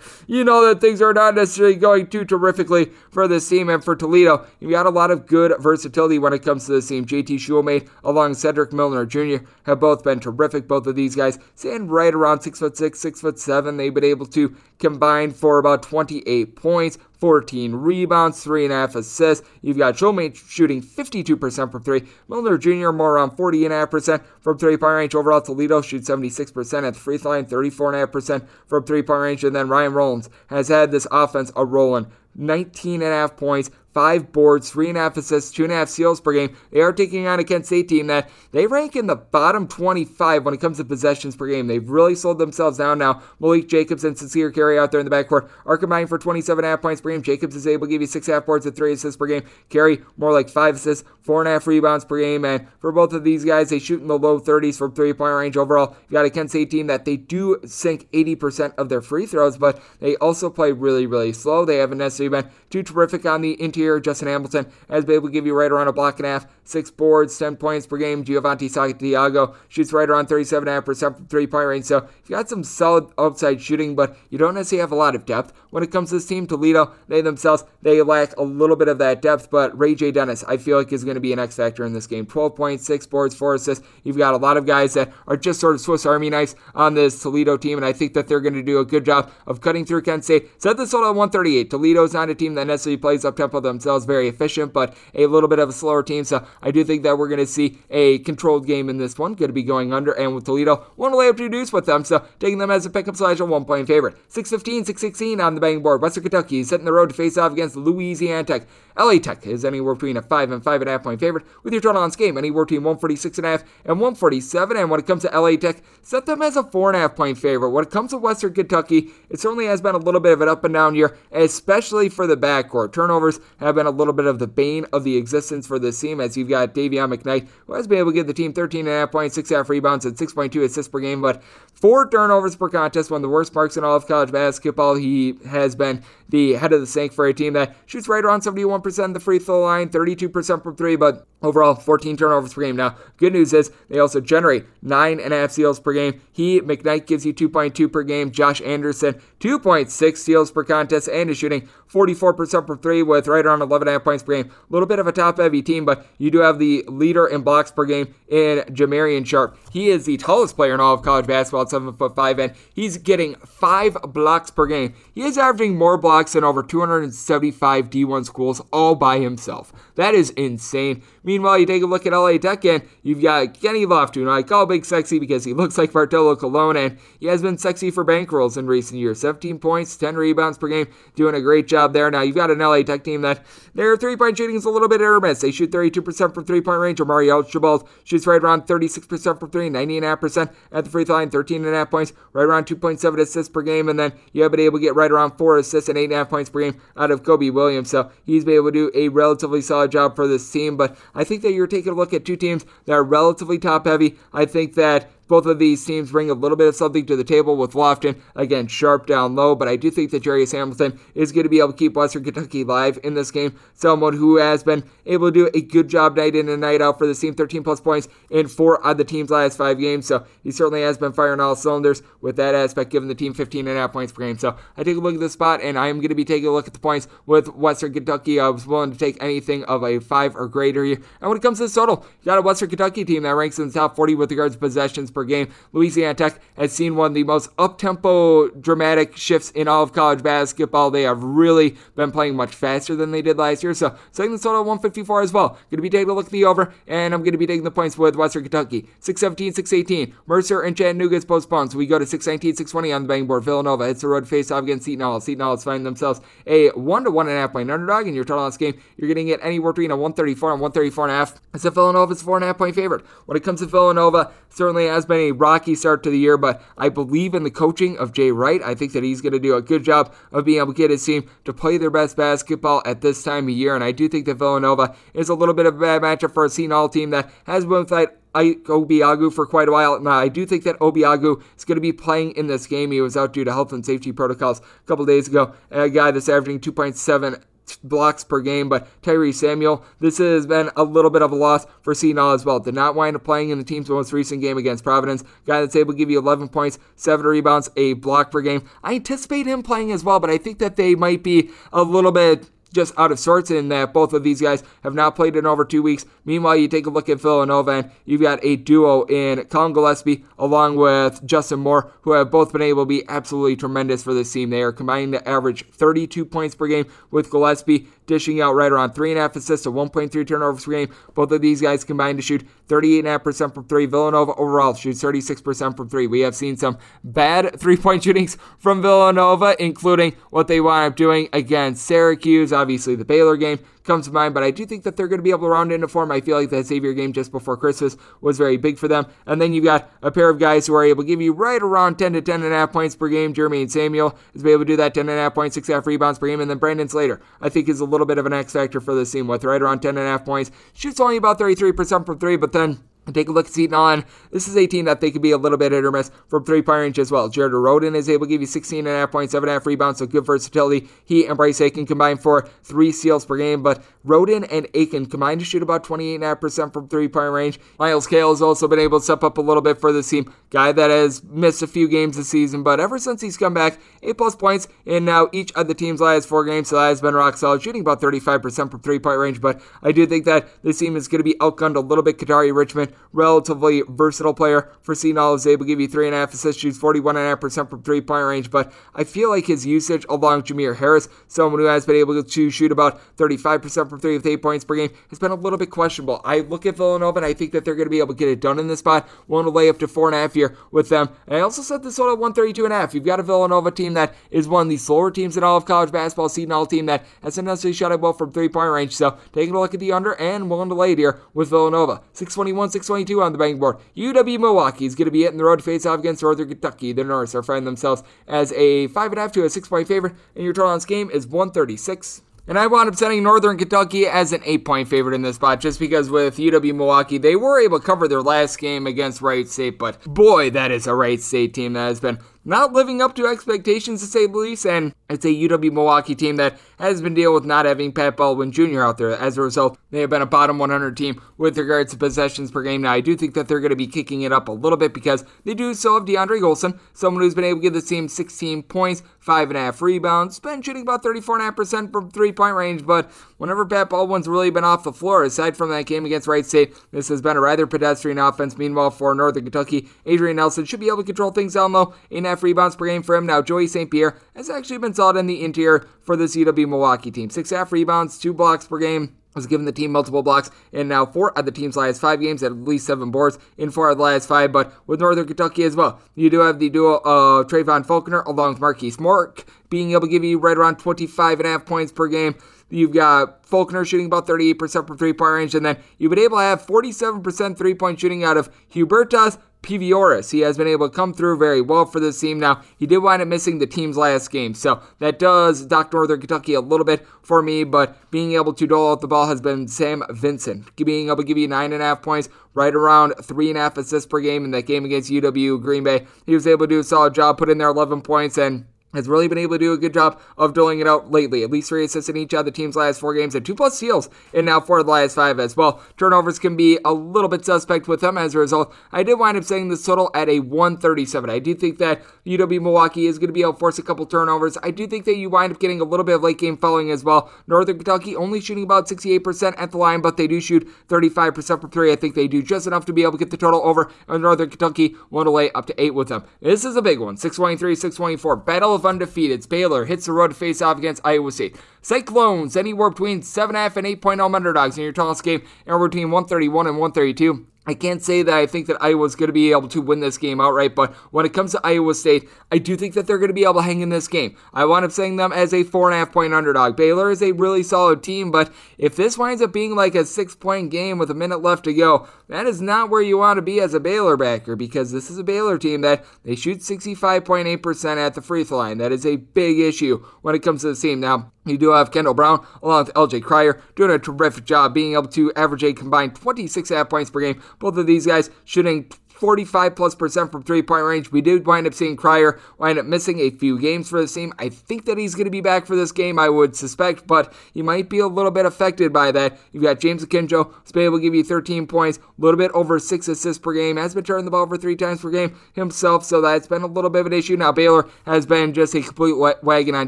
you 0.26 0.44
know 0.44 0.68
that 0.68 0.82
things 0.82 1.02
are 1.02 1.14
not 1.14 1.36
necessarily 1.36 1.76
going 1.76 2.08
too 2.08 2.26
terrifically 2.26 2.92
for 3.12 3.28
this 3.28 3.48
team. 3.48 3.70
And 3.70 3.84
for 3.84 3.96
Toledo, 3.96 4.46
You've 4.60 4.72
got 4.72 4.86
a 4.86 4.90
lot 4.90 5.12
of 5.12 5.28
good 5.28 5.54
versatility 5.60 6.18
when 6.18 6.34
it 6.34 6.44
comes 6.44 6.66
to 6.66 6.74
this 6.74 6.88
team. 6.88 7.06
JT 7.06 7.36
Shumate 7.36 7.88
along 8.04 8.32
Setric 8.32 8.74
Millner 8.74 9.06
Jr. 9.06 9.46
have 9.64 9.80
both 9.80 10.04
been 10.04 10.20
terrific. 10.20 10.68
Both 10.68 10.88
of 10.88 10.96
these 10.96 11.16
guys 11.16 11.38
stand 11.56 11.92
right 11.92 12.14
around 12.14 12.42
six 12.42 12.60
foot 12.60 12.76
six, 12.76 13.00
six 13.00 13.22
foot 13.22 13.40
seven. 13.40 13.78
They've 13.78 13.94
been 13.94 14.04
able 14.04 14.26
to 14.28 14.56
combine 14.80 15.32
for 15.32 15.60
about 15.60 15.84
28 15.84 16.56
points. 16.56 16.98
14 17.20 17.74
rebounds, 17.74 18.46
3.5 18.46 18.96
assists. 18.96 19.48
You've 19.64 19.80
got 19.80 19.96
Shumate 19.96 20.36
shooting 20.36 20.84
52% 20.84 21.72
from 21.72 21.84
3. 21.84 22.04
Millner 22.28 22.60
Jr. 22.60 22.92
more 22.92 23.16
around 23.16 23.32
40.5% 23.32 24.24
from 24.40 24.58
3 24.60 24.78
point 24.78 24.94
range. 24.94 25.16
Overall, 25.16 25.42
Toledo 25.42 25.82
shoots 25.82 26.10
76% 26.10 26.87
at 26.88 26.94
the 26.96 27.00
free 27.00 27.18
throw 27.18 27.32
line, 27.32 27.46
34.5% 27.46 28.48
from 28.66 28.84
3 28.84 29.02
point 29.04 29.22
range. 29.22 29.44
And 29.44 29.56
then 29.56 29.70
Ryan 29.70 29.94
Rollins 29.94 30.30
has 30.48 30.68
had 30.70 30.92
this 30.92 31.08
offense 31.12 31.52
a 31.56 31.66
rolling. 31.66 32.08
19.5 32.38 33.36
points, 33.36 33.72
five 33.94 34.32
boards, 34.32 34.70
three 34.70 34.90
and 34.90 34.98
a 34.98 35.02
half 35.02 35.18
assists, 35.18 35.52
two 35.52 35.64
and 35.64 35.74
a 35.74 35.76
half 35.76 35.90
steals 35.90 36.22
per 36.22 36.32
game. 36.32 36.56
They 36.72 36.82
are 36.82 36.94
taking 36.94 37.26
on 37.26 37.40
a 37.40 37.44
Kent 37.44 37.66
State 37.66 37.90
team 37.90 38.06
that 38.08 38.30
they 38.52 38.68
rank 38.68 38.96
in 38.96 39.08
the 39.08 39.16
bottom 39.16 39.68
25 39.68 40.46
when 40.46 40.54
it 40.54 40.62
comes 40.62 40.78
to 40.78 40.86
possessions 40.86 41.36
per 41.36 41.48
game. 41.48 41.66
They've 41.66 41.90
really 41.90 42.14
slowed 42.14 42.38
themselves 42.38 42.78
down 42.78 43.00
now. 43.00 43.24
Malik 43.40 43.68
Jacobs 43.68 44.04
and 44.04 44.16
Sincere 44.16 44.52
Carry 44.52 44.78
out 44.78 44.92
there 44.92 45.00
in 45.00 45.10
the 45.10 45.16
backcourt 45.16 45.50
are 45.66 45.80
combined 45.80 46.10
for 46.10 46.20
27 46.20 46.64
and 46.64 46.68
a 46.68 46.70
half 46.70 46.82
points 46.82 47.02
per 47.02 47.10
game. 47.10 47.24
Jacobs 47.24 47.56
is 47.56 47.66
able 47.66 47.88
to 47.88 47.92
give 47.92 48.02
you 48.02 48.08
six 48.08 48.28
half 48.28 48.46
boards 48.46 48.68
and 48.68 48.76
three 48.76 48.94
assists 48.94 49.18
per 49.18 49.26
game. 49.26 49.44
Carry 49.70 50.04
more 50.16 50.32
like 50.32 50.50
five 50.50 50.76
assists, 50.76 51.08
four 51.22 51.42
and 51.42 51.50
a 51.50 51.54
half 51.54 51.66
rebounds 51.66 52.06
per 52.06 52.20
game. 52.20 52.46
And 52.46 52.68
for 52.80 52.92
both 52.92 53.14
of 53.14 53.24
these 53.24 53.44
guys, 53.44 53.72
they 53.72 53.80
shoot 53.80 54.02
in 54.02 54.08
the 54.08 54.20
low 54.20 54.40
30s 54.40 54.78
from 54.78 54.94
three 54.94 55.14
point 55.14 55.34
range 55.34 55.58
overall. 55.58 55.96
You 56.08 56.14
got 56.14 56.26
a 56.26 56.30
Kent 56.30 56.52
State 56.52 56.70
team 56.70 56.86
that 56.88 57.06
they 57.06 57.18
do 57.18 57.60
sink 57.66 58.12
80% 58.12 58.76
of 58.76 58.90
their 58.90 59.02
free 59.02 59.26
throws, 59.26 59.58
but 59.58 59.82
they 60.00 60.16
also 60.18 60.52
play 60.52 60.72
really, 60.72 61.08
really 61.08 61.34
slow. 61.34 61.66
They 61.66 61.78
haven't 61.78 61.98
necessarily 61.98 62.44
been 62.44 62.52
too 62.70 62.84
terrific 62.84 63.26
on 63.26 63.42
the 63.42 63.60
interior. 63.60 63.77
Justin 64.00 64.28
Hamilton 64.28 64.68
has 64.90 65.06
been 65.06 65.16
able 65.16 65.28
to 65.28 65.34
give 65.34 65.46
you 65.46 65.54
right 65.54 65.72
around 65.72 65.88
a 65.88 65.94
block 65.94 66.20
and 66.20 66.26
a 66.26 66.30
half, 66.30 66.48
six 66.64 66.90
boards, 66.90 67.38
10 67.38 67.58
points 67.58 67.88
per 67.88 67.98
game. 67.98 68.24
Giovanni 68.24 68.68
Santiago 68.68 69.56
shoots 69.68 69.94
right 69.94 70.10
around 70.10 70.28
37.5% 70.28 71.16
from 71.16 71.28
three 71.28 71.48
point 71.48 71.68
range. 71.68 71.86
So 71.86 72.08
you've 72.24 72.38
got 72.38 72.50
some 72.50 72.64
solid 72.64 73.08
outside 73.18 73.62
shooting, 73.62 73.96
but 73.96 74.18
you 74.30 74.38
don't 74.38 74.56
necessarily 74.56 74.82
have 74.82 74.92
a 74.92 74.96
lot 74.96 75.16
of 75.16 75.26
depth. 75.26 75.54
When 75.70 75.84
it 75.84 75.92
comes 75.92 76.10
to 76.10 76.16
this 76.16 76.26
team, 76.26 76.48
Toledo, 76.48 76.94
they 77.08 77.22
themselves, 77.22 77.64
they 77.82 78.02
lack 78.02 78.36
a 78.38 78.44
little 78.44 78.76
bit 78.76 78.88
of 78.88 78.98
that 79.00 79.22
depth, 79.22 79.50
but 79.50 79.78
Ray 79.78 79.96
J. 79.96 80.12
Dennis, 80.12 80.44
I 80.46 80.58
feel 80.58 80.78
like, 80.78 80.92
is 80.92 81.04
going 81.04 81.16
to 81.16 81.22
be 81.22 81.34
an 81.34 81.40
X 81.40 81.56
factor 81.56 81.86
in 81.86 81.94
this 81.94 82.08
game. 82.08 82.26
12 82.26 82.56
points, 82.56 82.86
six 82.86 83.06
boards, 83.06 83.36
four 83.36 83.56
assists. 83.56 83.86
You've 84.04 84.18
got 84.18 84.34
a 84.34 84.38
lot 84.38 84.58
of 84.58 84.66
guys 84.66 84.94
that 84.94 85.12
are 85.28 85.38
just 85.38 85.60
sort 85.60 85.76
of 85.76 85.82
Swiss 85.82 86.06
Army 86.06 86.30
knives 86.30 86.56
on 86.74 86.94
this 86.94 87.22
Toledo 87.22 87.58
team, 87.58 87.78
and 87.78 87.86
I 87.86 87.94
think 87.94 88.14
that 88.14 88.28
they're 88.28 88.42
going 88.42 88.54
to 88.54 88.64
do 88.64 88.80
a 88.80 88.86
good 88.86 89.06
job 89.06 89.32
of 89.46 89.62
cutting 89.62 89.86
through 89.86 90.02
Kent 90.04 90.24
State. 90.24 90.50
Set 90.62 90.78
this 90.78 90.92
total 90.92 91.10
at 91.10 91.16
138. 91.16 91.70
Toledo's 91.70 92.14
not 92.14 92.30
a 92.30 92.36
team 92.36 92.56
that 92.56 92.68
necessarily 92.68 92.98
plays 92.98 93.26
up 93.26 93.36
tempo 93.36 93.60
themselves, 93.68 94.06
very 94.06 94.28
efficient, 94.28 94.74
but 94.74 94.96
a 95.14 95.26
little 95.28 95.50
bit 95.50 95.60
of 95.60 95.70
a 95.70 95.74
slower 95.74 96.04
team. 96.04 96.24
So 96.24 96.46
I 96.62 96.72
do 96.72 96.84
think 96.84 97.04
that 97.04 97.18
we're 97.18 97.28
going 97.28 97.40
to 97.40 97.46
see 97.46 97.80
a 97.90 98.20
controlled 98.20 98.66
game 98.66 98.90
in 98.90 98.98
this 98.98 99.18
one. 99.18 99.34
Going 99.34 99.50
to 99.50 99.54
be 99.54 99.64
going 99.64 99.94
under, 99.94 100.12
and 100.14 100.34
with 100.34 100.46
Toledo, 100.46 100.86
one 100.96 101.14
lay 101.14 101.30
up 101.30 101.38
to 101.38 101.50
deuce 101.50 101.72
with 101.72 101.86
them. 101.86 102.04
So 102.04 102.26
taking 102.40 102.58
them 102.58 102.72
as 102.72 102.86
a 102.86 102.90
pickup 102.90 103.16
slash 103.16 103.40
a 103.40 103.46
one 103.46 103.66
point 103.66 103.88
favorite. 103.88 104.18
615, 104.30 104.86
616 104.86 105.42
on 105.42 105.56
the 105.56 105.62
betting 105.62 105.84
board. 105.84 106.02
Western 106.02 106.24
Kentucky 106.24 106.60
is 106.60 106.70
setting 106.70 106.86
the 106.86 106.94
road 106.94 107.10
to 107.10 107.16
face 107.16 107.38
off 107.38 107.52
against 107.52 107.76
Louisiana 107.76 108.44
Tech. 108.44 108.68
LA 108.98 109.20
Tech 109.20 109.46
is 109.46 109.64
anywhere 109.64 109.94
between 109.94 110.18
a 110.18 110.22
five 110.22 110.52
and 110.52 110.64
five 110.64 110.82
and 110.82 110.90
a 110.90 110.94
half 110.94 111.04
point 111.04 111.20
favorite 111.20 111.46
with 111.64 111.74
your 111.74 111.82
total 111.82 112.02
on 112.02 112.10
this 112.10 112.16
game 112.16 112.38
anywhere 112.38 112.66
between 112.66 112.84
146 112.84 113.38
and 113.38 113.46
half 113.46 113.64
and 113.86 114.00
147. 114.00 114.78
And 114.78 114.90
when 114.90 115.00
it 115.00 115.08
comes 115.08 115.24
to 115.24 115.40
LA 115.40 115.56
Tech, 115.56 115.82
set 116.02 116.26
them 116.26 116.42
as 116.42 116.56
a 116.56 116.64
four 116.64 116.90
and 116.90 116.98
a 116.98 117.00
half 117.00 117.16
point 117.16 117.38
favorite. 117.38 117.70
When 117.70 117.84
it 117.84 117.92
comes 117.92 118.12
to 118.12 118.18
Western 118.18 118.54
Kentucky, 118.54 119.10
it 119.30 119.40
certainly 119.40 119.66
has 119.66 119.82
been 119.82 119.96
a 119.96 120.00
little 120.00 120.20
bit 120.20 120.34
of 120.34 120.42
an 120.42 120.50
up 120.50 120.64
and 120.64 120.74
down 120.74 120.96
year, 120.96 121.18
especially 121.32 122.10
for 122.10 122.28
the 122.28 122.38
backcourt. 122.38 122.94
Turnovers 122.94 123.40
have 123.60 123.76
been 123.76 123.86
a 123.86 123.92
little 123.92 124.14
bit 124.14 124.26
of 124.26 124.40
the 124.40 124.48
bane 124.48 124.86
of 124.94 125.04
the 125.04 125.18
existence 125.18 125.68
for 125.68 125.80
this 125.80 126.00
team, 126.00 126.20
as 126.20 126.36
you've 126.36 126.50
got 126.50 126.74
Davion 126.74 127.14
McKnight, 127.14 127.48
who 127.68 127.74
has 127.74 127.88
been 127.88 128.00
able 128.00 128.12
to 128.12 128.16
give 128.16 128.28
the 128.28 128.34
team 128.34 128.54
13.5 128.54 129.12
points, 129.12 129.38
6.5 129.38 129.70
rebounds, 129.70 130.06
and 130.06 130.16
6.2 130.16 130.64
assists 130.64 130.90
per 130.90 131.00
game, 131.00 131.22
but 131.22 131.44
four 131.74 132.10
turnovers 132.10 132.56
per 132.56 132.70
contest, 132.70 133.12
one 133.12 133.20
of 133.20 133.22
the 133.22 133.30
worst 133.30 133.54
marks 133.54 133.78
in 133.78 133.84
all 133.84 133.96
of 133.96 134.08
college 134.08 134.32
basketball. 134.32 134.96
He 134.96 135.36
has 135.48 135.76
been 135.76 136.04
the 136.30 136.54
head 136.54 136.74
of 136.74 136.82
the 136.82 136.88
a 137.28 137.34
team 137.34 137.54
that 137.54 137.76
shoots 137.86 138.08
right 138.08 138.24
around 138.24 138.42
71% 138.42 139.14
the 139.14 139.20
free 139.20 139.40
throw 139.40 139.62
line, 139.62 139.90
32% 139.90 140.64
from 140.64 140.76
three, 140.76 140.96
but 140.96 141.26
overall 141.42 141.76
14 141.76 142.18
turnovers 142.18 142.54
per 142.54 142.62
game. 142.62 142.76
Now, 142.76 142.96
good 143.18 143.34
news 143.34 143.54
is 143.54 143.72
they 143.90 144.00
also 144.00 144.20
generate 144.20 144.66
nine 144.82 145.20
and 145.20 145.34
a 145.34 145.38
half 145.38 145.52
steals 145.52 145.80
per 145.80 145.94
game. 145.94 146.22
He, 146.32 146.62
McKnight, 146.62 147.06
gives 147.06 147.26
you 147.26 147.34
2.2 147.34 147.92
per 147.92 148.04
game. 148.04 148.32
Josh 148.32 148.62
Anderson, 148.62 149.22
2.6 149.40 150.18
steals 150.18 150.52
per 150.52 150.64
contest, 150.64 151.08
and 151.08 151.30
is 151.30 151.38
shooting 151.38 151.68
44% 151.92 152.68
from 152.68 152.80
three 152.80 153.04
with 153.04 153.28
right 153.28 153.46
around 153.46 153.60
11.5 153.60 154.04
points 154.04 154.24
per 154.24 154.36
game. 154.36 154.52
A 154.52 154.74
little 154.74 154.88
bit 154.88 155.00
of 155.00 155.08
a 155.08 155.12
top 155.12 155.38
heavy 155.38 155.62
team, 155.62 155.86
but 155.86 156.06
you 156.18 156.32
do 156.32 156.40
have 156.40 156.60
the 156.60 156.84
leader 156.88 157.28
in 157.28 157.42
blocks 157.42 157.72
per 157.72 157.86
game 157.86 158.14
in 158.28 158.60
Jamarion 158.70 159.26
Sharp. 159.26 159.58
He 159.72 159.90
is 159.90 160.06
the 160.06 160.18
tallest 160.18 160.56
player 160.56 160.74
in 160.74 160.80
all 160.80 160.94
of 160.94 161.02
college 161.02 161.28
basketball 161.28 161.62
at 161.62 161.70
7 161.70 161.94
foot 161.94 162.16
5, 162.16 162.40
and 162.40 162.54
he's 162.74 162.98
getting 162.98 163.36
five 163.36 163.98
blocks 164.08 164.52
per 164.52 164.66
game. 164.66 164.94
He 165.14 165.22
is 165.24 165.38
averaging 165.38 165.78
more 165.78 165.98
blocks 165.98 166.34
than 166.34 166.44
over 166.44 166.64
275 166.64 167.90
D1 167.90 168.26
schools 168.26 168.62
all 168.74 168.96
by 168.96 169.20
himself. 169.20 169.72
That 169.96 170.14
is 170.14 170.32
insane. 170.32 171.04
Meanwhile, 171.24 171.60
you 171.60 171.66
take 171.66 171.84
a 171.84 171.88
look 171.88 172.06
at 172.06 172.14
LA 172.14 172.38
Tech, 172.38 172.66
and 172.66 172.84
you've 173.04 173.22
got 173.22 173.60
Kenny 173.60 173.86
Lofton. 173.86 174.30
I 174.30 174.44
call 174.44 174.66
Big 174.66 174.86
Sexy 174.86 175.20
because 175.20 175.44
he 175.44 175.54
looks 175.54 175.78
like 175.78 175.94
Bartolo 175.94 176.36
Colon, 176.36 176.78
and 176.78 177.00
he 177.20 177.28
has 177.28 177.42
been 177.42 177.58
sexy 177.58 177.92
for 177.92 178.06
bankrolls 178.06 178.58
in 178.58 178.68
recent 178.68 179.00
years. 179.00 179.27
17 179.28 179.60
points, 179.60 179.98
10 179.98 180.16
rebounds 180.16 180.58
per 180.58 180.70
game, 180.70 180.88
doing 181.16 181.36
a 181.36 181.42
great 181.42 181.68
job 181.68 181.92
there. 181.92 182.10
Now, 182.10 182.22
you've 182.22 182.36
got 182.36 182.50
an 182.50 182.60
LA 182.60 182.82
Tech 182.84 183.04
team 183.04 183.22
that 183.24 183.46
their 183.76 183.98
three 183.98 184.16
point 184.16 184.38
shooting 184.38 184.56
is 184.56 184.64
a 184.64 184.70
little 184.70 184.88
bit 184.88 185.02
or 185.02 185.20
miss. 185.20 185.42
They 185.42 185.52
shoot 185.52 185.70
32% 185.70 186.34
from 186.34 186.46
three 186.46 186.62
point 186.62 186.80
range. 186.80 187.00
Amorie 187.00 187.34
Archibald 187.34 187.90
shoots 188.06 188.26
right 188.26 188.42
around 188.42 188.64
36% 188.64 189.40
from 189.40 189.50
three, 189.52 189.70
90.5% 189.70 190.54
at 190.72 190.86
the 190.86 190.90
free 190.90 191.04
throw 191.04 191.16
line, 191.16 191.30
13.5 191.30 191.92
points, 191.92 192.14
right 192.32 192.44
around 192.44 192.66
2.7 192.66 193.20
assists 193.20 193.52
per 193.52 193.62
game, 193.62 193.90
and 193.90 194.00
then 194.00 194.14
you 194.32 194.44
have 194.44 194.52
been 194.52 194.62
able 194.62 194.80
to 194.80 194.84
get 194.84 194.96
right 194.96 195.12
around 195.12 195.38
four 195.38 195.58
assists 195.58 195.90
and 195.90 195.98
8.5 195.98 196.30
points 196.30 196.50
per 196.50 196.62
game 196.62 196.80
out 196.96 197.12
of 197.12 197.24
Cobe 197.24 197.54
Williams. 197.54 197.90
So 197.90 198.10
he's 198.26 198.46
been 198.46 198.56
able 198.56 198.72
to 198.72 198.90
do 198.90 198.92
a 198.96 199.10
relatively 199.10 199.62
solid 199.62 199.92
job 199.92 200.16
for 200.16 200.28
this 200.28 200.50
team. 200.50 200.78
But 200.78 200.98
I 201.14 201.26
think 201.26 201.42
that 201.42 201.52
you're 201.52 201.68
taking 201.68 201.92
a 201.92 201.96
look 201.96 202.14
at 202.14 202.24
two 202.24 202.38
teams 202.38 202.66
that 202.86 202.94
are 202.94 203.04
relatively 203.04 203.60
top 203.60 203.86
heavy. 203.88 204.16
I 204.32 204.46
think 204.46 204.76
that 204.76 205.10
both 205.28 205.46
of 205.46 205.60
these 205.60 205.84
teams 205.86 206.12
bring 206.12 206.30
a 206.30 206.34
little 206.34 206.58
bit 206.58 206.68
of 206.68 206.76
something 206.76 207.06
to 207.06 207.16
the 207.16 207.24
table 207.24 207.56
with 207.56 207.74
Lofton. 207.74 208.20
Again, 208.36 208.68
sharp 208.68 209.08
down 209.08 209.36
low, 209.36 209.56
but 209.56 209.68
I 209.68 209.76
do 209.76 209.92
think 209.92 210.12
that 210.12 210.24
Jairus 210.24 210.52
Hamilton 210.52 211.00
is 211.16 211.32
going 211.32 211.44
to 211.44 211.50
be 211.50 211.60
able 211.60 211.72
to 211.72 211.78
keep 211.78 211.94
Western 211.96 212.24
Kentucky 212.24 212.64
live 212.64 213.00
in 213.04 213.14
this 213.14 213.32
game. 213.32 213.58
Someone 213.74 214.14
who 214.14 214.38
has 214.38 214.64
been 214.64 214.84
able 215.06 215.32
to 215.32 215.32
do 215.32 215.50
a 215.54 215.62
good 215.62 215.88
job 215.88 216.16
night 216.16 216.36
in 216.36 216.50
and 216.50 216.62
night 216.62 216.82
out 216.82 216.98
for 216.98 217.08
the 217.08 217.14
team, 217.14 217.36
13 217.36 217.64
plus 217.64 217.82
points 217.82 218.08
in 218.30 218.48
four 218.48 218.86
of 218.86 218.98
the 218.98 219.04
team's 219.04 219.30
last 219.30 219.58
five 219.58 219.80
games. 219.80 220.08
So 220.08 220.26
he 220.44 220.52
certainly 220.52 220.82
has 220.82 220.98
been 220.98 221.14
firing 221.14 221.40
all 221.40 221.56
cylinders 221.56 222.02
with 222.22 222.36
that 222.38 222.56
aspect, 222.56 222.92
giving 222.92 223.10
the 223.10 223.16
team 223.16 223.34
15 223.34 223.68
and 223.68 223.78
a 223.78 223.82
half 223.82 223.92
points 223.92 224.12
per 224.14 224.24
game. 224.24 224.38
So 224.38 224.58
I 224.76 224.84
take 224.84 224.98
a 224.98 225.00
look 225.00 225.16
at 225.16 225.20
the 225.20 225.30
spot, 225.30 225.62
and 225.62 225.78
I 225.78 225.88
am 225.88 225.98
going 225.98 226.10
to 226.10 226.16
be 226.16 226.26
taking 226.26 226.48
a 226.48 226.52
look 226.52 226.68
at 226.68 226.74
the 226.74 226.80
points 226.80 227.08
with 227.26 227.50
Western 227.56 227.94
Kentucky. 227.94 228.40
I 228.40 228.50
was 228.50 228.66
willing 228.66 228.92
to 228.92 228.98
take 228.98 229.22
anything 229.22 229.64
of 229.66 229.84
a 229.84 230.00
five 230.00 230.36
or 230.36 230.48
greater. 230.48 230.84
And 230.84 231.04
when 231.22 231.38
it 231.38 231.42
comes 231.42 231.58
to 231.60 231.68
the 231.68 231.74
total, 231.74 232.06
you 232.22 232.26
got 232.26 232.38
a 232.38 232.42
Western 232.42 232.70
Kentucky 232.70 233.04
team 233.06 233.24
that 233.24 233.36
ranks 233.36 233.60
in 233.60 233.68
the 233.68 233.74
top 233.74 233.96
40 233.96 234.16
with 234.16 234.32
regards 234.32 234.56
to 234.56 234.60
possessions 234.60 235.12
per 235.18 235.24
game. 235.24 235.52
Louisiana 235.74 236.14
Tech 236.14 236.40
has 236.56 236.72
seen 236.72 236.96
one 236.96 237.12
of 237.12 237.14
the 237.16 237.24
most 237.24 237.50
up-tempo 237.58 238.50
dramatic 238.50 239.18
shifts 239.18 239.50
in 239.52 239.68
all 239.68 239.82
of 239.82 239.94
college 239.94 240.22
basketball. 240.22 240.92
They 240.92 241.02
have 241.04 241.24
really 241.24 241.76
been 241.96 242.12
playing 242.12 242.36
much 242.36 242.54
faster 242.54 242.96
than 242.96 243.10
they 243.10 243.24
did 243.24 243.38
last 243.38 243.64
year. 243.64 243.74
So 243.74 243.98
setting 244.12 244.32
the 244.32 244.38
total 244.38 244.64
154 244.64 245.22
as 245.22 245.34
well. 245.34 245.50
Going 245.50 245.78
to 245.78 245.82
be 245.82 245.90
taking 245.90 246.12
a 246.12 246.14
look 246.14 246.28
at 246.28 246.32
the 246.32 246.46
over, 246.46 246.72
and 246.88 247.16
I'm 247.16 247.22
going 247.22 247.32
to 247.32 247.40
be 247.40 247.48
taking 247.48 247.64
the 247.64 247.72
points 247.72 247.98
with 247.98 248.16
Western 248.16 248.44
Kentucky. 248.44 248.88
617, 249.00 249.54
618. 249.54 250.16
Mercer 250.28 250.62
and 250.62 250.78
Chattanooga 250.78 251.16
is 251.16 251.26
postponed, 251.26 251.72
so 251.72 251.80
we 251.80 251.88
go 251.88 251.98
to 251.98 252.06
619, 252.06 252.56
620 252.56 252.94
on 252.94 253.02
the 253.02 253.08
bang 253.08 253.26
board. 253.26 253.44
Villanova 253.44 253.88
hits 253.88 254.02
the 254.02 254.08
road 254.08 254.28
face 254.28 254.52
off 254.52 254.64
against 254.64 254.86
Seton 254.86 255.02
Hall. 255.02 255.20
Seton 255.20 255.44
Hall 255.44 255.56
is 255.56 255.64
finding 255.64 255.84
themselves 255.84 256.22
a 256.46 256.70
one 256.70 257.04
to 257.06 257.10
one 257.10 257.28
and 257.28 257.36
a 257.36 257.40
half 257.42 257.54
point 257.54 257.72
underdog, 257.72 258.06
and 258.06 258.16
your 258.16 258.24
total 258.24 258.44
on 258.44 258.50
this 258.50 258.58
game, 258.58 258.80
you're 258.98 259.08
getting 259.08 259.30
it 259.30 259.40
anywhere 259.42 259.74
between 259.74 259.90
a 259.90 259.96
134 259.96 260.52
and 260.52 260.62
134 260.62 261.06
and 261.06 261.12
a 261.12 261.18
half. 261.18 261.42
A 261.54 261.72
Villanova's 261.72 262.22
four 262.22 262.38
and 262.38 262.44
a 262.44 262.48
half 262.48 262.60
point 262.60 262.76
favorite. 262.76 263.04
When 263.26 263.36
it 263.36 263.44
comes 263.44 263.62
to 263.62 263.66
Villanova, 263.66 264.32
certainly 264.50 264.86
has 264.86 265.07
been 265.08 265.30
a 265.30 265.32
rocky 265.32 265.76
start 265.76 266.04
to 266.04 266.10
the 266.10 266.20
year, 266.20 266.38
but 266.38 266.62
I 266.78 266.90
believe 266.90 267.34
in 267.34 267.44
the 267.44 267.52
coaching 267.52 267.98
of 267.98 268.14
Jay 268.14 268.32
Wright. 268.32 268.62
I 268.64 268.76
think 268.76 268.94
that 268.94 269.04
he's 269.04 269.22
going 269.22 269.34
to 269.34 269.40
do 269.40 269.56
a 269.56 269.62
good 269.62 269.84
job 269.84 270.14
of 270.32 270.46
being 270.46 270.60
able 270.60 270.74
to 270.74 270.78
get 270.78 270.92
his 270.92 271.06
team 271.06 271.30
to 271.46 271.54
play 271.54 271.78
their 271.78 271.90
best 271.90 272.18
basketball 272.18 272.82
at 272.86 273.02
this 273.02 273.24
time 273.24 273.46
of 273.46 273.56
year, 273.56 273.76
and 273.76 273.84
I 273.84 273.92
do 273.92 274.08
think 274.08 274.26
that 274.26 274.36
Villanova 274.36 274.96
is 275.14 275.30
a 275.30 275.36
little 275.36 275.54
bit 275.54 275.66
of 275.66 275.78
a 275.78 275.80
bad 275.80 276.02
matchup 276.02 276.34
for 276.34 276.46
a 276.46 276.50
Seton 276.50 276.72
Hall 276.72 276.90
team 276.90 277.10
that 277.12 277.32
has 277.46 277.66
been 277.66 277.80
without 277.80 278.14
Obiagu 278.34 279.34
for 279.34 279.46
quite 279.46 279.68
a 279.68 279.72
while. 279.72 280.00
Now, 280.00 280.12
I 280.12 280.28
do 280.28 280.46
think 280.46 280.64
that 280.64 280.78
Obiagu 280.80 281.42
is 281.58 281.66
going 281.66 281.78
to 281.78 281.82
be 281.82 281.94
playing 281.94 282.32
in 282.32 282.48
this 282.48 282.68
game. 282.68 282.92
He 282.92 283.02
was 283.02 283.18
out 283.18 283.34
due 283.34 283.44
to 283.44 283.52
health 283.52 283.74
and 283.74 283.86
safety 283.86 284.12
protocols 284.12 284.60
a 284.60 284.88
couple 284.88 285.06
days 285.06 285.28
ago. 285.28 285.54
A 285.72 285.90
guy 285.90 286.12
that's 286.12 286.30
averaging 286.30 286.60
2.7 286.60 287.42
blocks 287.76 288.24
per 288.24 288.42
game, 288.42 288.70
but 288.70 288.88
Tyrese 289.02 289.36
Samuel, 289.36 289.84
this 290.00 290.18
has 290.18 290.46
been 290.46 290.70
a 290.76 290.84
little 290.84 291.12
bit 291.12 291.22
of 291.22 291.32
a 291.32 291.36
loss 291.36 291.66
for 291.82 291.94
Seton 291.94 292.34
as 292.34 292.46
well. 292.46 292.60
Did 292.60 292.74
not 292.74 292.96
wind 292.96 293.16
up 293.16 293.24
playing 293.24 293.50
in 293.50 293.58
the 293.58 293.64
team's 293.64 293.90
most 293.90 294.14
recent 294.14 294.42
game 294.42 294.58
against 294.58 294.84
Providence. 294.84 295.24
Guy 295.46 295.62
that's 295.62 295.76
able 295.76 295.94
to 295.94 295.98
give 295.98 296.10
you 296.10 296.20
11 296.20 296.50
points, 296.50 296.80
7 296.96 297.26
rebounds, 297.26 297.70
a 297.76 297.94
block 297.94 298.32
per 298.32 298.42
game. 298.42 298.68
I 298.84 298.96
anticipate 298.96 299.46
him 299.46 299.64
playing 299.64 299.92
as 299.92 300.04
well, 300.04 300.20
but 300.20 300.30
I 300.30 300.38
think 300.38 300.60
that 300.60 300.76
they 300.76 300.96
might 300.96 301.24
be 301.24 301.50
a 301.74 301.84
little 301.84 302.12
bit 302.12 302.50
just 302.74 302.94
out 302.98 303.12
of 303.12 303.20
sorts 303.20 303.52
in 303.52 303.70
that 303.70 303.94
both 303.94 304.14
of 304.14 304.24
these 304.24 304.42
guys 304.42 304.64
have 304.84 304.94
not 304.94 305.16
played 305.16 305.36
in 305.36 305.46
over 305.46 305.66
two 305.66 305.82
weeks. 305.82 306.06
Meanwhile, 306.26 306.58
you 306.58 306.68
take 306.68 306.86
a 306.86 306.90
look 306.90 307.10
at 307.10 307.22
Villanova 307.22 307.72
and 307.72 307.92
you've 308.06 308.22
got 308.22 308.40
a 308.44 308.56
duo 308.56 309.04
in 309.06 309.46
Collin 309.46 309.74
Gillespie 309.74 310.24
along 310.38 310.76
with 310.76 311.26
Justin 311.26 311.60
Moore, 311.60 311.92
who 312.02 312.12
have 312.12 312.32
both 312.32 312.52
been 312.52 312.62
able 312.62 312.84
to 312.84 312.88
be 312.88 313.08
absolutely 313.08 313.56
tremendous 313.56 314.04
for 314.04 314.14
this 314.14 314.32
team. 314.32 314.50
They 314.50 314.62
are 314.62 314.74
combining 314.74 315.12
to 315.14 315.28
average 315.28 315.66
32 315.72 316.26
points 316.26 316.56
per 316.56 316.68
game 316.68 316.86
with 317.12 317.32
Gillespie 317.32 317.88
dishing 318.08 318.42
out 318.42 318.54
right 318.54 318.72
around 318.72 318.92
3.5 318.92 319.36
assists 319.36 319.64
to 319.66 319.72
1.3 319.72 320.28
turnovers 320.28 320.66
per 320.66 320.72
game. 320.72 320.90
Both 321.14 321.32
of 321.32 321.42
these 321.42 321.62
guys 321.62 321.84
combined 321.84 322.18
to 322.18 322.22
shoot 322.22 322.48
38.5% 322.68 323.54
from 323.54 323.66
three. 323.66 323.86
Villanova 323.86 324.34
overall 324.34 324.74
shoots 324.74 325.04
36% 325.04 325.78
from 325.78 325.90
three. 325.90 326.08
We 326.08 326.22
have 326.22 326.36
seen 326.36 326.58
some 326.58 326.78
bad 327.04 327.60
three 327.60 327.78
point 327.78 328.04
shootings 328.04 328.38
from 328.58 328.82
Villanova, 328.82 329.56
including 329.60 330.16
what 330.32 330.48
they 330.48 330.60
wound 330.60 330.92
up 330.92 330.96
doing 330.96 331.30
against 331.34 331.86
Syracuse, 331.86 332.52
obviously 332.52 332.96
the 332.96 333.06
Baylor 333.06 333.38
game 333.38 333.60
comes 333.88 334.06
to 334.06 334.14
mind, 334.14 334.34
but 334.34 334.44
I 334.44 334.52
do 334.52 334.66
think 334.66 334.84
that 334.84 334.98
they're 334.98 335.08
going 335.08 335.20
to 335.20 335.24
be 335.24 335.32
able 335.32 335.48
to 335.48 335.50
round 335.50 335.72
into 335.72 335.88
form. 335.88 336.12
I 336.12 336.22
feel 336.22 336.38
like 336.38 336.50
that 336.52 336.66
Xavier 336.66 336.94
game 336.94 337.14
just 337.14 337.32
before 337.32 337.58
Christmas 337.58 337.98
was 338.22 338.38
very 338.38 338.58
big 338.58 338.78
for 338.78 338.88
them. 338.88 339.08
And 339.26 339.42
then 339.42 339.54
you've 339.54 339.64
got 339.64 339.90
a 340.04 340.12
pair 340.12 340.30
of 340.30 340.38
guys 340.38 340.68
who 340.68 340.76
are 340.76 340.84
able 340.84 341.04
to 341.04 341.08
give 341.08 341.22
you 341.22 341.34
right 341.34 341.62
around 341.62 341.98
10 341.98 342.14
to 342.14 342.22
10 342.22 342.44
and 342.44 342.54
a 342.54 342.56
half 342.56 342.72
points 342.72 342.96
per 342.96 343.08
game. 343.08 343.34
Jermaine 343.34 343.72
Samuel 343.72 344.16
is 344.36 344.46
able 344.46 344.60
to 344.60 344.66
do 344.66 344.76
that 344.76 344.94
10 344.94 345.10
and 345.10 345.18
a 345.18 345.22
half 345.22 345.34
points, 345.34 345.56
six 345.56 345.68
and 345.68 345.74
a 345.74 345.78
half 345.78 345.88
rebounds 345.88 346.20
per 346.20 346.28
game. 346.28 346.42
And 346.42 346.50
then 346.50 346.58
Brandon 346.58 346.88
Slater, 346.88 347.22
I 347.42 347.50
think, 347.50 347.70
is 347.70 347.80
a 347.80 347.86
little 347.86 348.06
bit 348.06 348.18
of 348.18 348.26
an 348.26 348.34
X 348.34 348.54
factor 348.54 348.80
for 348.80 348.94
this 348.94 349.12
team 349.12 349.28
with 349.28 349.44
right 349.44 349.62
around 349.62 349.80
10 349.80 349.98
and 349.98 350.06
a 350.06 350.10
half 350.10 350.26
points. 350.26 350.52
Shoots 350.74 351.00
only 351.00 351.18
about 351.18 351.40
33% 351.40 352.06
from 352.06 352.20
three, 352.20 352.36
but 352.36 352.52
then 352.52 352.80
take 353.14 353.30
a 353.30 353.32
look 353.32 353.48
at 353.48 353.54
Seton 353.54 353.74
on. 353.74 354.06
This 354.32 354.48
is 354.48 354.56
a 354.56 354.68
team 354.68 354.86
that 354.86 355.02
they 355.02 355.12
could 355.12 355.22
be 355.22 355.32
a 355.32 355.38
little 355.38 355.58
bit 355.58 355.72
hit 355.72 355.86
or 355.86 355.92
miss 355.92 356.12
from 356.28 356.44
three 356.46 356.62
point 356.62 356.80
range 356.80 357.00
as 357.00 357.12
well. 357.12 357.30
Jared 357.30 357.54
Rhoden 357.54 357.96
is 357.96 358.10
able 358.10 358.26
to 358.26 358.30
give 358.30 358.42
you 358.42 358.48
16.5 358.48 359.12
points, 359.12 359.34
7.5 359.34 359.66
rebounds, 359.66 360.00
so 360.00 360.06
good 360.06 360.26
versatility. 360.26 360.90
He 361.06 361.26
and 361.26 361.38
Bryce 361.38 361.62
Aiken 361.62 361.86
combined 361.86 362.22
for 362.22 362.50
three 362.64 362.92
steals 362.92 363.26
per 363.26 363.38
game, 363.38 363.64
but 363.64 363.84
Rhoden 364.06 364.48
and 364.52 364.68
Aiken 364.74 365.06
combined 365.06 365.40
to 365.40 365.46
shoot 365.46 365.62
about 365.62 365.84
28.5% 365.84 366.74
from 366.74 366.88
three 366.88 367.08
point 367.08 367.32
range. 367.32 367.60
Myles 367.80 368.08
Cale 368.08 368.30
has 368.30 368.42
also 368.42 368.68
been 368.68 368.80
able 368.80 369.00
to 369.00 369.04
step 369.04 369.24
up 369.24 369.38
a 369.38 369.42
little 369.42 369.62
bit 369.62 369.80
for 369.80 369.92
this 369.92 370.10
team. 370.10 370.34
Guy 370.50 370.72
that 370.72 370.90
has 370.90 371.24
missed 371.24 371.62
a 371.62 371.68
few 371.68 371.88
games 371.88 372.18
this 372.18 372.30
season, 372.30 372.64
but 372.64 372.80
ever 372.80 372.98
since 372.98 373.22
he's 373.22 373.38
come 373.38 373.54
back, 373.54 373.80
8 374.04 374.18
plus 374.18 374.36
points 374.36 374.68
in 374.86 375.06
now 375.06 375.28
each 375.32 375.52
of 375.54 375.68
the 375.68 375.74
team's 375.74 376.02
last 376.02 376.28
four 376.28 376.46
games, 376.46 376.70
so 376.70 376.76
that 376.76 376.88
has 376.88 377.02
been 377.02 377.16
rock 377.16 377.38
solid, 377.38 377.62
shooting 377.62 377.82
about 377.82 378.02
35% 378.02 378.72
from 378.72 378.80
three 378.80 379.00
point 379.00 379.20
range. 379.20 379.42
But 379.42 379.62
I 379.82 379.92
do 379.92 380.06
think 380.06 380.26
that 380.26 380.48
this 380.64 380.80
team 380.80 380.96
is 380.96 381.08
going 381.08 381.20
to 381.20 381.24
be 381.24 381.36
outgunned 381.36 381.76
a 381.76 381.80
little 381.80 382.04
bit. 382.04 382.18
Kadary 382.18 382.56
Richmond, 382.56 382.94
relatively 383.14 383.84
versatile 383.88 384.34
player 384.34 384.72
for 384.82 384.96
Hall, 384.96 385.34
is 385.34 385.48
able 385.48 385.66
to 385.66 385.68
give 385.68 385.80
you 385.80 385.88
3.5 385.88 386.34
assists, 386.34 386.62
shoots 386.62 386.78
41.5% 386.78 387.70
from 387.70 387.82
three 387.82 388.02
point 388.02 388.26
range. 388.26 388.52
But 388.52 388.72
I 388.96 389.04
feel 389.04 389.30
like 389.30 389.46
his 389.46 389.66
usage 389.66 390.06
along 390.10 390.44
Jamir 390.44 390.76
Harris, 390.76 391.10
someone 391.28 391.60
who 391.60 391.66
has 391.66 391.86
been 391.86 391.96
able 391.96 392.22
to 392.22 392.50
shoot 392.50 392.72
about 392.72 393.00
35% 393.18 393.90
from 393.90 394.00
three 394.00 394.18
with 394.18 394.26
eight 394.26 394.42
points 394.42 394.66
per 394.66 394.76
game, 394.76 394.92
has 395.10 395.20
been 395.20 395.32
a 395.32 395.36
little 395.36 395.60
bit 395.60 395.70
questionable. 395.70 396.22
I 396.24 396.40
look 396.40 396.66
at 396.66 396.76
Villanova 396.76 397.18
and 397.18 397.26
I 397.26 397.34
think 397.34 397.52
that 397.52 397.66
they're 397.66 397.76
going 397.76 397.88
to 397.88 397.92
be 397.92 398.00
able 398.00 398.14
to 398.14 398.20
get 398.20 398.30
it 398.30 398.40
done 398.40 398.60
in 398.60 398.68
this 398.68 398.80
spot. 398.80 399.08
Willing 399.28 399.46
to 399.46 399.52
lay 399.52 399.70
up 399.70 399.80
to 399.80 399.88
four 399.88 400.08
and 400.08 400.16
a 400.16 400.20
half 400.20 400.34
here 400.34 400.56
with 400.72 400.90
them. 400.90 401.10
And 401.26 401.38
I 401.38 401.42
also 401.42 401.62
set 401.62 401.84
this 401.84 401.96
total 401.96 402.14
at 402.14 402.20
132 402.20 402.66
and 402.66 402.74
a 402.74 402.78
half. 402.78 402.94
You've 402.94 403.04
got 403.04 403.20
a 403.20 403.24
Villanova 403.24 403.72
team 403.72 403.94
that 403.94 404.14
is 404.32 404.48
one 404.48 404.68
of 404.68 404.70
the 404.70 404.78
slower 404.78 405.12
teams 405.12 405.38
in 405.38 405.44
all 405.44 405.58
of 405.58 405.66
college 405.66 405.92
basketball. 405.92 406.30
Seton 406.30 406.68
team 406.68 406.86
that 406.88 407.06
hasn't 407.22 407.46
necessarily 407.46 407.74
shot 407.74 407.92
it 407.92 408.00
well 408.00 408.14
from 408.14 408.32
three 408.32 408.50
point 408.50 408.72
range. 408.72 408.96
So 408.96 409.18
taking 409.34 409.56
a 409.56 409.60
look 409.60 409.74
at 409.74 409.80
the 409.80 409.92
under 409.92 410.14
and 410.20 410.50
willing 410.50 410.70
to 410.70 410.76
lay 410.76 410.94
it 410.94 410.98
here 410.98 411.20
with 411.34 411.50
Villanova. 411.50 412.02
621, 412.14 412.70
622 412.88 413.22
on 413.22 413.32
the 413.34 413.38
betting 413.38 413.60
board. 413.60 413.78
UW 413.96 414.40
Milwaukee 414.40 414.86
is 414.86 414.96
going 414.96 415.06
to 415.06 415.12
be 415.12 415.24
hitting 415.24 415.38
the 415.38 415.44
road 415.44 415.60
to 415.60 415.66
face 415.66 415.86
off 415.86 416.00
against 416.00 416.24
Northern 416.24 416.48
Kentucky. 416.48 416.94
The 416.94 417.04
Norse 417.04 417.36
are 417.36 417.44
finding 417.44 417.66
themselves 417.66 418.02
as 418.28 418.52
a 418.54 418.88
five 418.88 419.12
and 419.12 419.20
a 419.20 419.22
half 419.22 419.32
to 419.34 419.46
a 419.46 419.50
six 419.50 419.68
point 419.68 419.88
favorite, 419.88 420.16
and 420.36 420.44
your 420.44 420.54
total 420.54 420.72
on 420.72 420.78
this 420.78 420.86
game 420.86 421.10
is 421.12 421.28
136 421.28 422.22
And 422.48 422.58
I 422.58 422.68
wound 422.68 422.88
up 422.88 422.96
setting 422.96 423.24
Northern 423.24 423.58
Kentucky 423.58 424.08
as 424.08 424.32
an 424.32 424.42
eight 424.46 424.64
point 424.64 424.88
favorite 424.88 425.16
in 425.16 425.22
this 425.22 425.36
spot 425.36 425.60
just 425.60 425.80
because 425.80 426.10
with 426.10 426.38
UW 426.38 426.74
Milwaukee, 426.76 427.18
they 427.18 427.36
were 427.36 427.60
able 427.60 427.80
to 427.80 427.86
cover 427.86 428.08
their 428.08 428.22
last 428.22 428.58
game 428.58 428.88
against 428.88 429.22
Wright 429.22 429.48
State, 429.48 429.78
but 429.78 430.02
boy, 430.06 430.50
that 430.52 430.72
is 430.72 430.88
a 430.88 430.96
Wright 430.96 431.22
State 431.22 431.54
team 431.54 431.74
that 431.74 431.88
has 431.88 432.00
been 432.00 432.20
not 432.48 432.72
living 432.72 433.02
up 433.02 433.14
to 433.14 433.28
expectations 433.28 434.00
to 434.00 434.08
say 434.08 434.26
the 434.26 434.38
least, 434.38 434.66
and 434.66 434.94
it's 435.10 435.26
a 435.26 435.28
UW 435.28 435.70
Milwaukee 435.72 436.16
team 436.16 436.38
that 436.38 436.58
has 436.80 437.02
been 437.02 437.14
dealing 437.14 437.36
with 437.36 437.44
not 437.44 437.66
having 437.66 437.92
Pat 437.92 438.16
Baldwin 438.16 438.54
Jr. 438.54 438.84
out 438.84 438.98
there. 438.98 439.12
As 439.12 439.38
a 439.38 439.42
result, 439.42 439.78
they 439.92 440.00
have 440.00 440.10
been 440.10 440.22
a 440.22 440.26
bottom 440.26 440.58
100 440.58 440.96
team 440.96 441.22
with 441.38 441.58
regards 441.58 441.92
to 441.92 441.98
possessions 441.98 442.50
per 442.50 442.64
game. 442.64 442.84
Now, 442.84 442.94
I 442.94 443.02
do 443.02 443.18
think 443.18 443.34
that 443.34 443.50
they're 443.50 443.60
going 443.60 443.72
to 443.72 443.76
be 443.76 443.86
kicking 443.86 444.22
it 444.22 444.32
up 444.32 444.48
a 444.48 444.54
little 444.54 444.78
bit 444.78 444.94
because 444.94 445.26
they 445.44 445.54
do 445.54 445.74
still 445.74 445.96
have 445.96 446.08
DeAndre 446.08 446.40
Gholston, 446.40 446.80
someone 446.94 447.22
who's 447.22 447.36
been 447.36 447.44
able 447.44 447.60
to 447.60 447.64
give 447.64 447.74
the 447.74 447.82
team 447.82 448.08
16 448.08 448.64
points, 448.64 449.04
five 449.20 449.50
and 449.50 449.58
a 449.58 449.62
half 449.62 449.82
rebounds, 449.82 450.40
been 450.40 450.62
shooting 450.62 450.84
about 450.84 451.04
34.5% 451.04 451.92
from 451.92 452.10
three 452.12 452.32
point 452.32 452.56
range, 452.56 452.86
but 452.86 453.12
whenever 453.38 453.66
Pat 453.66 453.90
Baldwin's 453.90 454.28
really 454.28 454.52
been 454.52 454.64
off 454.64 454.86
the 454.86 454.94
floor, 454.94 455.24
aside 455.24 455.58
from 455.58 455.70
that 455.72 455.86
game 455.86 456.06
against 456.06 456.28
Wright 456.28 456.46
State, 456.46 456.74
this 456.92 457.10
has 457.10 457.22
been 457.22 457.36
a 457.36 457.42
rather 457.42 457.68
pedestrian 457.68 458.18
offense. 458.18 458.58
Meanwhile, 458.58 458.92
for 458.92 459.14
Northern 459.14 459.44
Kentucky, 459.44 459.90
Adrian 460.06 460.38
Nelson 460.38 460.64
should 460.64 460.80
be 460.80 460.88
able 460.88 460.98
to 460.98 461.04
control 461.04 461.32
things 461.32 461.56
down 461.56 461.74
low 461.74 461.94
in 462.10 462.24
that 462.24 462.37
6.5 462.38 462.44
rebounds 462.44 462.76
per 462.76 462.86
game 462.86 463.04
for 463.04 463.16
him. 463.16 463.26
Now, 463.26 463.42
Joey 463.42 463.68
St. 463.68 463.90
Pierre 463.90 464.18
has 464.36 464.50
actually 464.50 464.78
been 464.78 464.94
solid 464.94 465.18
in 465.18 465.28
the 465.28 465.44
interior 465.44 465.88
for 466.02 466.16
the 466.16 466.26
UW 466.26 466.68
Milwaukee 466.68 467.12
team. 467.12 467.30
Six 467.30 467.50
half 467.50 467.72
rebounds, 467.72 468.18
2 468.18 468.34
blocks 468.34 468.68
per 468.68 468.80
game 468.80 469.16
has 469.36 469.48
given 469.48 469.66
the 469.66 469.72
team 469.72 469.92
multiple 469.92 470.24
blocks 470.24 470.50
and 470.74 470.90
now 470.90 471.06
four 471.06 471.38
of 471.38 471.46
the 471.46 471.52
team's 471.52 471.78
last 471.78 472.02
five 472.02 472.20
games 472.20 472.42
at 472.42 472.52
least 472.54 472.88
seven 472.88 473.12
boards 473.12 473.38
in 473.56 473.70
four 473.70 473.90
of 473.90 473.98
the 473.98 474.04
last 474.04 474.28
five. 474.28 474.52
But 474.52 474.74
with 474.88 475.00
Northern 475.00 475.28
Kentucky 475.28 475.64
as 475.64 475.76
well, 475.76 476.02
you 476.16 476.32
do 476.32 476.40
have 476.40 476.58
the 476.58 476.70
duo 476.70 476.96
of 477.06 477.46
Trevon 477.46 477.86
Faulkner 477.86 478.22
along 478.22 478.54
with 478.54 478.62
Marquise 478.62 479.00
Mark 479.00 479.46
being 479.70 479.92
able 479.92 480.02
to 480.02 480.08
give 480.08 480.24
you 480.24 480.40
right 480.40 480.58
around 480.58 480.78
25 480.78 481.40
and 481.40 481.48
a 481.48 481.52
half 481.52 481.66
points 481.66 481.92
per 481.92 482.08
game. 482.08 482.36
You've 482.70 482.94
got 482.94 483.46
Faulkner 483.46 483.86
shooting 483.86 484.08
about 484.08 484.28
38% 484.28 484.88
from 484.88 484.98
three 484.98 485.14
point 485.14 485.34
range, 485.34 485.56
and 485.56 485.66
then 485.66 485.78
you've 485.98 486.10
been 486.10 486.20
able 486.20 486.38
to 486.38 486.44
have 486.44 486.66
47% 486.66 487.58
three 487.58 487.74
point 487.74 488.00
shooting 488.00 488.24
out 488.24 488.38
of 488.38 488.50
Hubertas 488.74 489.38
Pivorius. 489.62 490.32
He 490.32 490.42
has 490.42 490.58
been 490.58 490.68
able 490.68 490.90
to 490.90 490.96
come 490.96 491.14
through 491.14 491.38
very 491.38 491.62
well 491.62 491.86
for 491.86 492.00
this 492.00 492.20
team. 492.20 492.40
Now, 492.40 492.62
he 492.78 492.86
did 492.86 493.00
wind 493.00 493.22
up 493.22 493.28
missing 493.28 493.60
the 493.60 493.68
team's 493.68 493.98
last 493.98 494.32
game, 494.32 494.54
so 494.54 494.82
that 495.00 495.20
does 495.20 495.66
dock 495.66 495.92
Northern 495.92 496.20
Kentucky 496.20 496.54
a 496.54 496.62
little 496.62 496.86
bit 496.86 497.06
for 497.22 497.42
me, 497.42 497.64
but 497.64 497.98
being 498.12 498.34
able 498.34 498.54
to 498.54 498.68
dole 498.68 498.92
out 498.92 499.02
the 499.02 499.08
ball 499.08 499.28
has 499.28 499.42
been 499.42 499.68
Sam 499.68 500.04
Vincent. 500.10 500.76
Being 500.76 501.08
able 501.08 501.18
to 501.18 501.24
give 501.24 501.38
you 501.38 501.48
9.5 501.48 502.02
points, 502.02 502.30
right 502.54 502.74
around 502.74 503.14
3.5 503.14 503.78
assists 503.78 504.08
per 504.08 504.20
game 504.20 504.46
in 504.46 504.52
that 504.52 504.68
game 504.68 504.86
against 504.86 505.12
UW 505.12 505.62
Green 505.62 505.84
Bay. 505.84 506.06
He 506.26 506.34
was 506.34 506.48
able 506.48 506.68
to 506.68 506.76
do 506.76 506.80
a 506.80 506.84
solid 506.84 507.14
job, 507.14 507.38
put 507.38 507.50
in 507.50 507.58
there 507.58 507.70
11 507.70 508.02
points, 508.02 508.38
and 508.38 508.66
has 508.98 509.08
really 509.08 509.28
been 509.28 509.38
able 509.38 509.56
to 509.56 509.60
do 509.60 509.74
a 509.74 509.78
good 509.78 509.94
job 509.94 510.20
of 510.38 510.54
doling 510.54 510.80
it 510.80 510.88
out 510.88 511.12
lately. 511.12 511.44
At 511.44 511.52
least 511.52 511.70
three 511.70 511.86
assists 511.86 512.10
in 512.10 512.18
each 512.18 512.34
of 512.34 512.44
the 512.44 512.52
team's 512.52 512.76
last 512.76 513.00
four 513.00 513.14
games 513.14 513.36
and 513.36 513.46
two 513.46 513.56
plus 513.56 513.78
steals 513.78 514.10
in 514.34 514.46
now 514.46 514.60
four 514.60 514.80
of 514.80 514.86
the 514.86 514.92
last 514.92 515.16
five 515.16 515.40
as 515.40 515.56
well. 515.56 515.82
Turnovers 515.98 516.40
can 516.40 516.58
be 516.58 516.80
a 516.84 516.92
little 516.92 517.30
bit 517.30 517.46
suspect 517.46 517.88
with 517.88 518.02
them 518.02 518.18
as 518.18 518.36
a 518.36 518.40
result. 518.40 518.76
I 518.92 519.04
did 519.04 519.16
wind 519.16 519.38
up 519.38 519.44
saying 519.44 519.70
this 519.70 519.86
total 519.86 520.12
at 520.14 520.28
a 520.28 520.40
137. 520.40 521.30
I 521.30 521.40
do 521.40 521.54
think 521.56 521.78
that 521.78 522.02
UW 522.26 522.62
Milwaukee 522.62 523.06
is 523.06 523.18
going 523.20 523.28
to 523.28 523.34
be 523.34 523.42
able 523.42 523.54
to 523.54 523.60
force 523.60 523.80
a 523.80 523.84
couple 523.84 524.06
turnovers. 524.06 524.58
I 524.64 524.72
do 524.72 524.88
think 524.88 525.06
that 525.06 525.16
you 525.16 525.30
wind 525.30 525.54
up 525.54 525.60
getting 525.60 525.80
a 525.80 525.84
little 525.86 526.04
bit 526.04 526.16
of 526.16 526.24
late 526.24 526.40
game 526.40 526.58
fouling 526.58 526.92
as 526.92 527.04
well. 527.04 527.32
Northern 527.48 527.78
Kentucky 527.78 528.16
only 528.16 528.42
shooting 528.42 528.64
about 528.64 528.88
68% 528.88 529.54
at 529.58 529.72
the 529.72 529.78
line, 529.78 530.02
but 530.02 530.18
they 530.18 530.28
do 530.28 530.42
shoot 530.42 530.68
35% 530.88 531.62
from 531.62 531.70
three. 531.70 531.92
I 531.92 531.96
think 531.96 532.16
they 532.16 532.28
do 532.28 532.42
just 532.42 532.68
enough 532.68 532.86
to 532.86 532.94
be 532.94 533.04
able 533.04 533.14
to 533.14 533.18
get 533.18 533.32
the 533.32 533.38
total 533.38 533.62
over. 533.64 533.92
And 534.08 534.22
Northern 534.22 534.50
Kentucky 534.50 534.96
want 535.10 535.28
to 535.28 535.32
lay 535.32 535.52
up 535.52 535.66
to 535.68 535.82
eight 535.82 535.94
with 535.94 536.10
them. 536.10 536.24
This 536.42 536.66
is 536.66 536.76
a 536.76 536.82
big 536.82 537.00
one. 537.00 537.18
623, 537.18 537.76
624. 537.76 538.36
Battle 538.38 538.76
of 538.76 538.86
undefeated. 538.88 539.48
Baylor 539.50 539.86
hits 539.86 540.06
the 540.06 540.14
road 540.14 540.30
to 540.30 540.34
face 540.34 540.62
off 540.62 540.78
against 540.78 541.06
Iowa 541.06 541.32
State. 541.32 541.56
Cyclones 541.82 542.58
anywhere 542.58 542.90
between 542.90 543.22
7.5 543.22 543.78
and 543.78 543.88
8.0 543.88 544.36
underdogs 544.36 544.78
in 544.78 544.84
your 544.84 544.94
tallest 544.94 545.24
game, 545.24 545.44
anywhere 545.68 545.88
between 545.90 546.12
131 546.12 546.68
and 546.68 546.78
132. 546.78 547.46
I 547.68 547.74
can't 547.74 548.02
say 548.02 548.24
that 548.24 548.34
I 548.34 548.46
think 548.46 548.68
that 548.68 548.82
Iowa's 548.82 549.16
going 549.16 549.28
to 549.28 549.34
be 549.34 549.52
able 549.52 549.68
to 549.68 549.82
win 549.82 550.00
this 550.00 550.18
game 550.18 550.40
outright, 550.40 550.74
but 550.74 550.94
when 551.12 551.26
it 551.26 551.34
comes 551.34 551.52
to 551.52 551.62
Iowa 551.66 551.94
State, 551.94 552.30
I 552.50 552.60
do 552.60 552.78
think 552.78 552.94
that 552.94 553.06
they're 553.06 553.18
going 553.18 553.28
to 553.28 553.34
be 553.34 553.44
able 553.44 553.56
to 553.56 553.62
hang 553.62 553.82
in 553.82 553.90
this 553.90 554.08
game. 554.08 554.38
I 554.54 554.64
wind 554.64 554.86
up 554.86 554.92
saying 554.94 555.18
them 555.18 555.34
as 555.34 555.54
a 555.54 555.64
four 555.64 555.90
and 555.90 555.96
a 555.96 556.00
half 556.00 556.14
point 556.14 556.34
underdog. 556.34 556.78
Baylor 556.78 557.12
is 557.12 557.22
a 557.22 557.34
really 557.34 557.64
solid 557.64 558.02
team, 558.02 558.32
but 558.32 558.54
if 558.78 558.96
this 558.96 559.18
winds 559.18 559.42
up 559.42 559.52
being 559.52 559.76
like 559.76 559.96
a 559.96 560.06
six 560.06 560.34
point 560.34 560.72
game 560.72 560.98
with 560.98 561.12
a 561.12 561.14
minute 561.14 561.42
left 561.42 561.66
to 561.66 561.74
go, 561.74 562.08
that 562.30 562.46
is 562.46 562.62
not 562.62 562.90
where 562.90 563.02
you 563.02 563.18
want 563.18 563.38
to 563.38 563.42
be 563.42 563.60
as 563.60 563.74
a 563.74 563.82
Baylor 563.82 564.16
backer 564.16 564.56
because 564.56 564.94
this 564.94 565.10
is 565.10 565.18
a 565.18 565.24
Baylor 565.24 565.58
team 565.58 565.82
that 565.82 566.06
they 566.24 566.36
shoot 566.36 566.60
65.8% 566.60 567.98
at 567.98 568.14
the 568.14 568.22
free 568.22 568.46
throw 568.46 568.60
line. 568.60 568.78
That 568.78 568.94
is 568.94 569.06
a 569.06 569.18
big 569.18 569.60
issue 569.60 570.06
when 570.22 570.36
it 570.36 570.40
comes 570.40 570.62
to 570.62 570.74
the 570.74 570.80
team. 570.80 571.02
Now, 571.02 571.34
you 571.50 571.58
do 571.58 571.72
have 571.72 571.92
Kendall 571.92 572.14
Brown 572.14 572.46
along 572.62 572.86
with 572.86 572.94
LJ 572.94 573.24
Cryer 573.24 573.62
doing 573.76 573.92
a 573.92 574.00
terrific 574.00 574.46
job 574.46 574.74
being 574.74 574.94
able 574.94 575.08
to 575.08 575.34
average 575.36 575.64
a 575.64 575.74
combined 575.74 576.16
26 576.16 576.70
half 576.70 576.90
points 576.90 577.10
per 577.10 577.22
game. 577.22 577.42
Both 577.60 577.78
of 577.78 577.88
these 577.88 578.06
guys 578.06 578.30
shooting 578.46 578.90
45 579.18 579.76
plus 579.76 579.96
percent 579.96 580.32
from 580.32 580.44
three 580.44 580.62
point 580.62 580.84
range. 580.84 581.12
We 581.12 581.22
did 581.22 581.46
wind 581.46 581.68
up 581.68 581.74
seeing 581.74 581.96
Cryer 581.96 582.40
wind 582.58 582.80
up 582.80 582.86
missing 582.86 583.20
a 583.20 583.30
few 583.30 583.60
games 583.60 583.90
for 583.90 584.00
this 584.00 584.14
team. 584.14 584.34
I 584.40 584.50
think 584.50 584.86
that 584.86 584.98
he's 584.98 585.16
going 585.16 585.26
to 585.26 585.32
be 585.32 585.42
back 585.42 585.66
for 585.66 585.76
this 585.76 585.92
game, 585.92 586.20
I 586.20 586.30
would 586.30 586.56
suspect, 586.56 587.08
but 587.08 587.34
he 587.54 587.62
might 587.62 587.90
be 587.90 588.00
a 588.00 588.08
little 588.08 588.32
bit 588.32 588.46
affected 588.46 588.94
by 588.94 589.12
that. 589.12 589.40
You've 589.52 589.64
got 589.64 589.80
James 589.80 590.06
Akinjo, 590.06 590.54
who's 590.54 590.72
been 590.72 590.84
able 590.84 590.98
to 590.98 591.02
give 591.02 591.16
you 591.16 591.24
13 591.24 591.68
points, 591.68 591.98
a 591.98 592.02
little 592.22 592.38
bit 592.38 592.52
over 592.52 592.80
six 592.80 593.08
assists 593.08 593.42
per 593.42 593.54
game, 593.54 593.78
has 593.78 593.94
been 593.94 594.04
turning 594.04 594.26
the 594.26 594.32
ball 594.32 594.44
over 594.44 594.58
three 594.58 594.76
times 594.76 595.02
per 595.02 595.10
game 595.10 595.38
himself, 595.54 596.06
so 596.06 596.22
that's 596.22 596.48
been 596.48 596.62
a 596.62 596.68
little 596.68 596.90
bit 596.90 597.02
of 597.02 597.08
an 597.08 597.14
issue. 597.14 597.38
Now, 597.38 597.52
Baylor 597.52 597.90
has 598.06 598.26
been 598.26 598.54
just 598.54 598.76
a 598.76 598.82
complete 598.82 599.16
wagon 599.44 599.76
on 599.76 599.88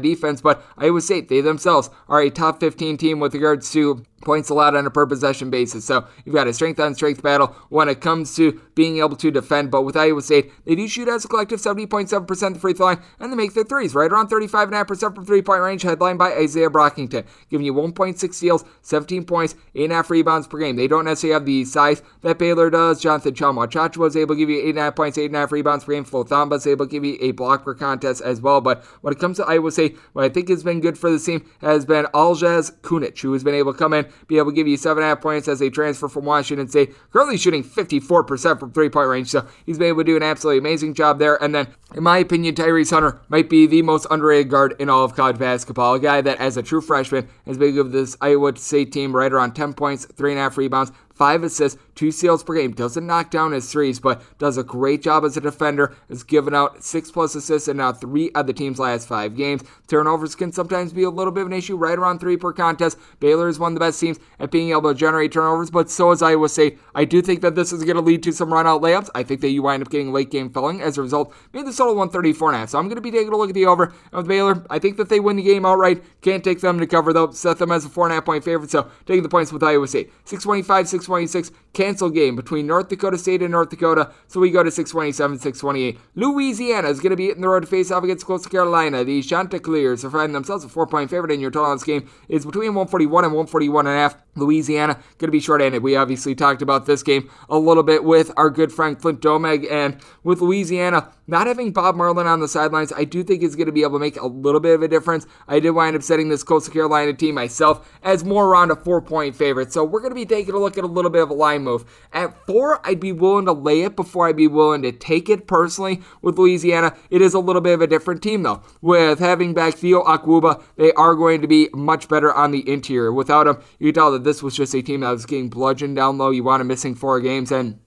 defense, 0.00 0.40
but 0.40 0.62
Iowa 0.76 1.00
State, 1.00 1.28
they 1.28 1.40
themselves 1.40 1.90
are 2.08 2.20
a 2.20 2.30
top 2.30 2.60
15 2.60 2.96
team 2.96 3.20
with 3.20 3.34
regards 3.34 3.70
to 3.72 4.04
points 4.22 4.50
allowed 4.50 4.74
on 4.74 4.86
a 4.86 4.90
per 4.90 5.06
possession 5.06 5.50
basis. 5.50 5.84
So 5.84 6.06
you've 6.24 6.34
got 6.34 6.46
a 6.46 6.52
strength 6.52 6.80
on 6.80 6.94
strength 6.94 7.22
battle 7.22 7.48
when 7.68 7.88
it 7.88 8.00
comes 8.00 8.34
to 8.36 8.60
being 8.74 8.98
able 8.98 9.16
to 9.16 9.30
defend. 9.30 9.70
But 9.70 9.82
with 9.82 9.96
Iowa 9.96 10.22
State, 10.22 10.52
they 10.64 10.74
do 10.74 10.86
shoot 10.88 11.08
as 11.08 11.24
a 11.24 11.28
collective 11.28 11.60
70.7% 11.60 12.54
the 12.54 12.58
free 12.58 12.72
throw 12.72 12.86
line, 12.86 13.02
and 13.18 13.32
they 13.32 13.36
make 13.36 13.54
their 13.54 13.64
threes 13.64 13.94
right 13.94 14.10
around 14.10 14.28
35.5% 14.28 15.14
from 15.14 15.24
three 15.24 15.42
point 15.42 15.62
range, 15.62 15.82
headlined 15.82 16.18
by 16.18 16.32
Isaiah 16.32 16.70
Brockington, 16.70 17.24
giving 17.48 17.66
you 17.66 17.74
1.6 17.74 18.34
steals, 18.34 18.64
17 18.82 19.24
points, 19.24 19.54
8.5 19.74 20.10
rebounds 20.10 20.46
per 20.46 20.58
game. 20.58 20.76
They 20.76 20.88
don't 20.88 21.04
necessarily 21.04 21.34
have 21.34 21.46
the 21.46 21.64
size 21.64 22.02
that 22.22 22.38
Baylor 22.38 22.70
does. 22.70 23.00
Jonathan 23.00 23.34
Tchamwa 23.34 23.68
Tchatchoua 23.68 23.98
was 23.98 24.16
able 24.16 24.34
to 24.34 24.38
give 24.38 24.50
you 24.50 24.62
8.5 24.74 24.96
points, 24.96 25.18
8.5 25.18 25.50
rebounds 25.50 25.84
per 25.84 25.92
game. 25.92 26.04
Flo 26.04 26.24
Thamba 26.24 26.50
was 26.50 26.66
able 26.66 26.86
to 26.86 26.90
give 26.90 27.04
you 27.04 27.16
a 27.20 27.32
block 27.32 27.64
per 27.64 27.74
contest 27.74 28.22
as 28.22 28.40
well. 28.40 28.60
But 28.60 28.84
when 29.02 29.12
it 29.12 29.18
comes 29.18 29.36
to 29.38 29.44
Iowa 29.44 29.70
State, 29.70 29.96
what 30.12 30.24
I 30.24 30.28
think 30.28 30.48
has 30.48 30.62
been 30.62 30.80
good 30.80 30.98
for 30.98 31.10
the 31.10 31.18
team 31.18 31.48
has 31.60 31.84
been 31.84 32.06
Aljaz 32.06 32.72
Kunc, 32.80 33.18
who 33.20 33.32
has 33.32 33.44
been 33.44 33.54
able 33.54 33.72
to 33.72 33.78
come 33.78 33.92
in, 33.92 34.09
be 34.26 34.38
able 34.38 34.50
to 34.50 34.54
give 34.54 34.68
you 34.68 34.76
seven 34.76 35.02
and 35.02 35.06
a 35.10 35.14
half 35.14 35.20
points 35.20 35.48
as 35.48 35.60
a 35.60 35.70
transfer 35.70 36.08
from 36.08 36.24
Washington 36.24 36.68
State. 36.68 36.94
Currently 37.12 37.38
shooting 37.38 37.64
54% 37.64 38.60
from 38.60 38.72
three 38.72 38.88
point 38.88 39.08
range, 39.08 39.28
so 39.28 39.46
he's 39.66 39.78
been 39.78 39.88
able 39.88 40.00
to 40.00 40.04
do 40.04 40.16
an 40.16 40.22
absolutely 40.22 40.58
amazing 40.58 40.94
job 40.94 41.18
there. 41.18 41.42
And 41.42 41.54
then, 41.54 41.68
in 41.94 42.02
my 42.02 42.18
opinion, 42.18 42.54
Tyrese 42.54 42.90
Hunter 42.90 43.20
might 43.28 43.48
be 43.48 43.66
the 43.66 43.82
most 43.82 44.06
underrated 44.10 44.50
guard 44.50 44.76
in 44.78 44.88
all 44.88 45.04
of 45.04 45.14
college 45.14 45.38
basketball. 45.38 45.94
A 45.94 46.00
guy 46.00 46.20
that, 46.20 46.38
as 46.38 46.56
a 46.56 46.62
true 46.62 46.80
freshman, 46.80 47.28
has 47.46 47.58
been 47.58 47.74
give 47.74 47.92
this 47.92 48.16
Iowa 48.20 48.56
State 48.56 48.92
team 48.92 49.14
right 49.14 49.32
around 49.32 49.54
10 49.54 49.74
points, 49.74 50.04
three 50.04 50.32
and 50.32 50.38
a 50.38 50.42
half 50.42 50.56
rebounds, 50.56 50.92
five 51.14 51.42
assists, 51.42 51.80
two 52.00 52.10
steals 52.10 52.42
per 52.42 52.54
game. 52.54 52.72
Doesn't 52.72 53.06
knock 53.06 53.30
down 53.30 53.52
his 53.52 53.70
threes, 53.70 54.00
but 54.00 54.22
does 54.38 54.56
a 54.56 54.64
great 54.64 55.02
job 55.02 55.22
as 55.22 55.36
a 55.36 55.40
defender. 55.42 55.94
Has 56.08 56.22
given 56.22 56.54
out 56.54 56.82
six 56.82 57.10
plus 57.10 57.34
assists 57.34 57.68
in 57.68 57.76
now 57.76 57.92
three 57.92 58.30
of 58.30 58.46
the 58.46 58.54
team's 58.54 58.78
last 58.78 59.06
five 59.06 59.36
games. 59.36 59.62
Turnovers 59.86 60.34
can 60.34 60.50
sometimes 60.50 60.94
be 60.94 61.02
a 61.02 61.10
little 61.10 61.30
bit 61.30 61.42
of 61.42 61.48
an 61.48 61.52
issue, 61.52 61.76
right 61.76 61.98
around 61.98 62.18
three 62.18 62.38
per 62.38 62.54
contest. 62.54 62.96
Baylor 63.20 63.48
is 63.48 63.58
one 63.58 63.72
of 63.72 63.74
the 63.74 63.84
best 63.84 64.00
teams 64.00 64.18
at 64.38 64.50
being 64.50 64.70
able 64.70 64.90
to 64.90 64.94
generate 64.94 65.30
turnovers, 65.30 65.70
but 65.70 65.90
so 65.90 66.10
is 66.10 66.22
Iowa 66.22 66.48
State. 66.48 66.78
I 66.94 67.04
do 67.04 67.20
think 67.20 67.42
that 67.42 67.54
this 67.54 67.70
is 67.70 67.84
going 67.84 67.96
to 67.96 68.02
lead 68.02 68.22
to 68.22 68.32
some 68.32 68.50
run 68.50 68.66
out 68.66 68.80
layups. 68.80 69.10
I 69.14 69.22
think 69.22 69.42
that 69.42 69.50
you 69.50 69.62
wind 69.62 69.82
up 69.82 69.90
getting 69.90 70.10
late 70.10 70.30
game 70.30 70.48
fouling 70.48 70.80
as 70.80 70.96
a 70.96 71.02
result. 71.02 71.34
Made 71.52 71.66
the 71.66 71.72
total 71.72 71.96
134 71.96 72.48
and 72.48 72.56
a 72.56 72.58
half. 72.60 72.70
So 72.70 72.78
I'm 72.78 72.86
going 72.86 72.96
to 72.96 73.02
be 73.02 73.10
taking 73.10 73.34
a 73.34 73.36
look 73.36 73.50
at 73.50 73.54
the 73.54 73.66
over 73.66 73.92
of 74.14 74.26
Baylor. 74.26 74.64
I 74.70 74.78
think 74.78 74.96
that 74.96 75.10
they 75.10 75.20
win 75.20 75.36
the 75.36 75.42
game 75.42 75.66
outright. 75.66 76.02
Can't 76.22 76.42
take 76.42 76.62
them 76.62 76.78
to 76.78 76.86
cover 76.86 77.12
though. 77.12 77.30
Set 77.32 77.58
them 77.58 77.72
as 77.72 77.84
a 77.84 77.90
four 77.90 78.06
and 78.06 78.12
a 78.12 78.14
half 78.14 78.24
point 78.24 78.42
favorite. 78.42 78.70
So 78.70 78.90
taking 79.04 79.22
the 79.22 79.28
points 79.28 79.52
with 79.52 79.62
Iowa 79.62 79.86
State. 79.86 80.10
625, 80.24 80.88
626. 80.88 81.50
Cancel 81.90 82.10
game 82.10 82.36
between 82.36 82.68
North 82.68 82.88
Dakota 82.88 83.18
State 83.18 83.42
and 83.42 83.50
North 83.50 83.70
Dakota. 83.70 84.12
So 84.28 84.38
we 84.38 84.52
go 84.52 84.62
to 84.62 84.70
627, 84.70 85.40
628. 85.40 85.98
Louisiana 86.14 86.88
is 86.88 87.00
going 87.00 87.10
to 87.10 87.16
be 87.16 87.26
hitting 87.26 87.42
the 87.42 87.48
road 87.48 87.60
to 87.60 87.66
face 87.66 87.90
off 87.90 88.04
against 88.04 88.26
Coastal 88.26 88.48
Carolina. 88.48 89.02
The 89.02 89.20
Chanticleers 89.22 90.04
are 90.04 90.10
finding 90.10 90.32
themselves 90.32 90.64
a 90.64 90.68
four 90.68 90.86
point 90.86 91.10
favorite 91.10 91.32
in 91.32 91.40
your 91.40 91.50
total 91.50 91.70
on 91.70 91.76
this 91.78 91.84
game 91.84 92.08
is 92.28 92.46
between 92.46 92.74
141 92.74 93.24
and 93.24 93.32
141 93.32 93.88
and 93.88 93.96
a 93.96 93.98
half. 93.98 94.14
Louisiana 94.36 94.94
going 95.18 95.28
to 95.28 95.32
be 95.32 95.40
short-handed. 95.40 95.82
We 95.82 95.96
obviously 95.96 96.36
talked 96.36 96.62
about 96.62 96.86
this 96.86 97.02
game 97.02 97.28
a 97.48 97.58
little 97.58 97.82
bit 97.82 98.04
with 98.04 98.30
our 98.36 98.50
good 98.50 98.72
friend 98.72 98.98
Clint 98.98 99.20
Domingue, 99.20 99.66
and 99.68 99.98
with 100.22 100.40
Louisiana 100.40 101.08
not 101.26 101.46
having 101.46 101.72
Bob 101.72 101.94
Marlin 101.94 102.26
on 102.26 102.40
the 102.40 102.48
sidelines, 102.48 102.92
I 102.92 103.04
do 103.04 103.22
think 103.22 103.42
is 103.42 103.54
going 103.54 103.66
to 103.66 103.72
be 103.72 103.82
able 103.82 103.98
to 103.98 104.00
make 104.00 104.20
a 104.20 104.26
little 104.26 104.60
bit 104.60 104.74
of 104.74 104.82
a 104.82 104.88
difference. 104.88 105.26
I 105.46 105.60
did 105.60 105.70
wind 105.70 105.94
up 105.94 106.02
setting 106.02 106.28
this 106.28 106.42
Coastal 106.42 106.72
Carolina 106.72 107.12
team 107.12 107.36
myself 107.36 107.88
as 108.02 108.24
more 108.24 108.46
around 108.46 108.70
a 108.70 108.76
four-point 108.76 109.36
favorite, 109.36 109.72
so 109.72 109.84
we're 109.84 110.00
going 110.00 110.10
to 110.10 110.16
be 110.16 110.26
taking 110.26 110.54
a 110.54 110.58
look 110.58 110.76
at 110.76 110.84
a 110.84 110.88
little 110.88 111.10
bit 111.10 111.22
of 111.22 111.30
a 111.30 111.34
line 111.34 111.62
move. 111.62 111.79
At 112.12 112.46
four, 112.46 112.84
I'd 112.86 113.00
be 113.00 113.12
willing 113.12 113.46
to 113.46 113.52
lay 113.52 113.82
it 113.82 113.96
before 113.96 114.28
I'd 114.28 114.36
be 114.36 114.48
willing 114.48 114.82
to 114.82 114.92
take 114.92 115.28
it 115.28 115.46
personally. 115.46 116.00
With 116.22 116.38
Louisiana, 116.38 116.96
it 117.10 117.22
is 117.22 117.34
a 117.34 117.38
little 117.38 117.62
bit 117.62 117.74
of 117.74 117.80
a 117.80 117.86
different 117.86 118.22
team 118.22 118.42
though. 118.42 118.62
With 118.80 119.18
having 119.18 119.54
back 119.54 119.74
Theo 119.74 120.02
Akwuba, 120.02 120.62
they 120.76 120.92
are 120.92 121.14
going 121.14 121.40
to 121.42 121.48
be 121.48 121.68
much 121.72 122.08
better 122.08 122.32
on 122.32 122.50
the 122.50 122.68
interior. 122.70 123.12
Without 123.12 123.46
him, 123.46 123.58
you 123.78 123.88
can 123.88 123.94
tell 123.94 124.12
that 124.12 124.24
this 124.24 124.42
was 124.42 124.56
just 124.56 124.74
a 124.74 124.82
team 124.82 125.00
that 125.00 125.10
was 125.10 125.26
getting 125.26 125.48
bludgeoned 125.48 125.96
down 125.96 126.18
low. 126.18 126.30
You 126.30 126.44
want 126.44 126.60
him 126.60 126.68
missing 126.68 126.94
four 126.94 127.20
games 127.20 127.52
and 127.52 127.78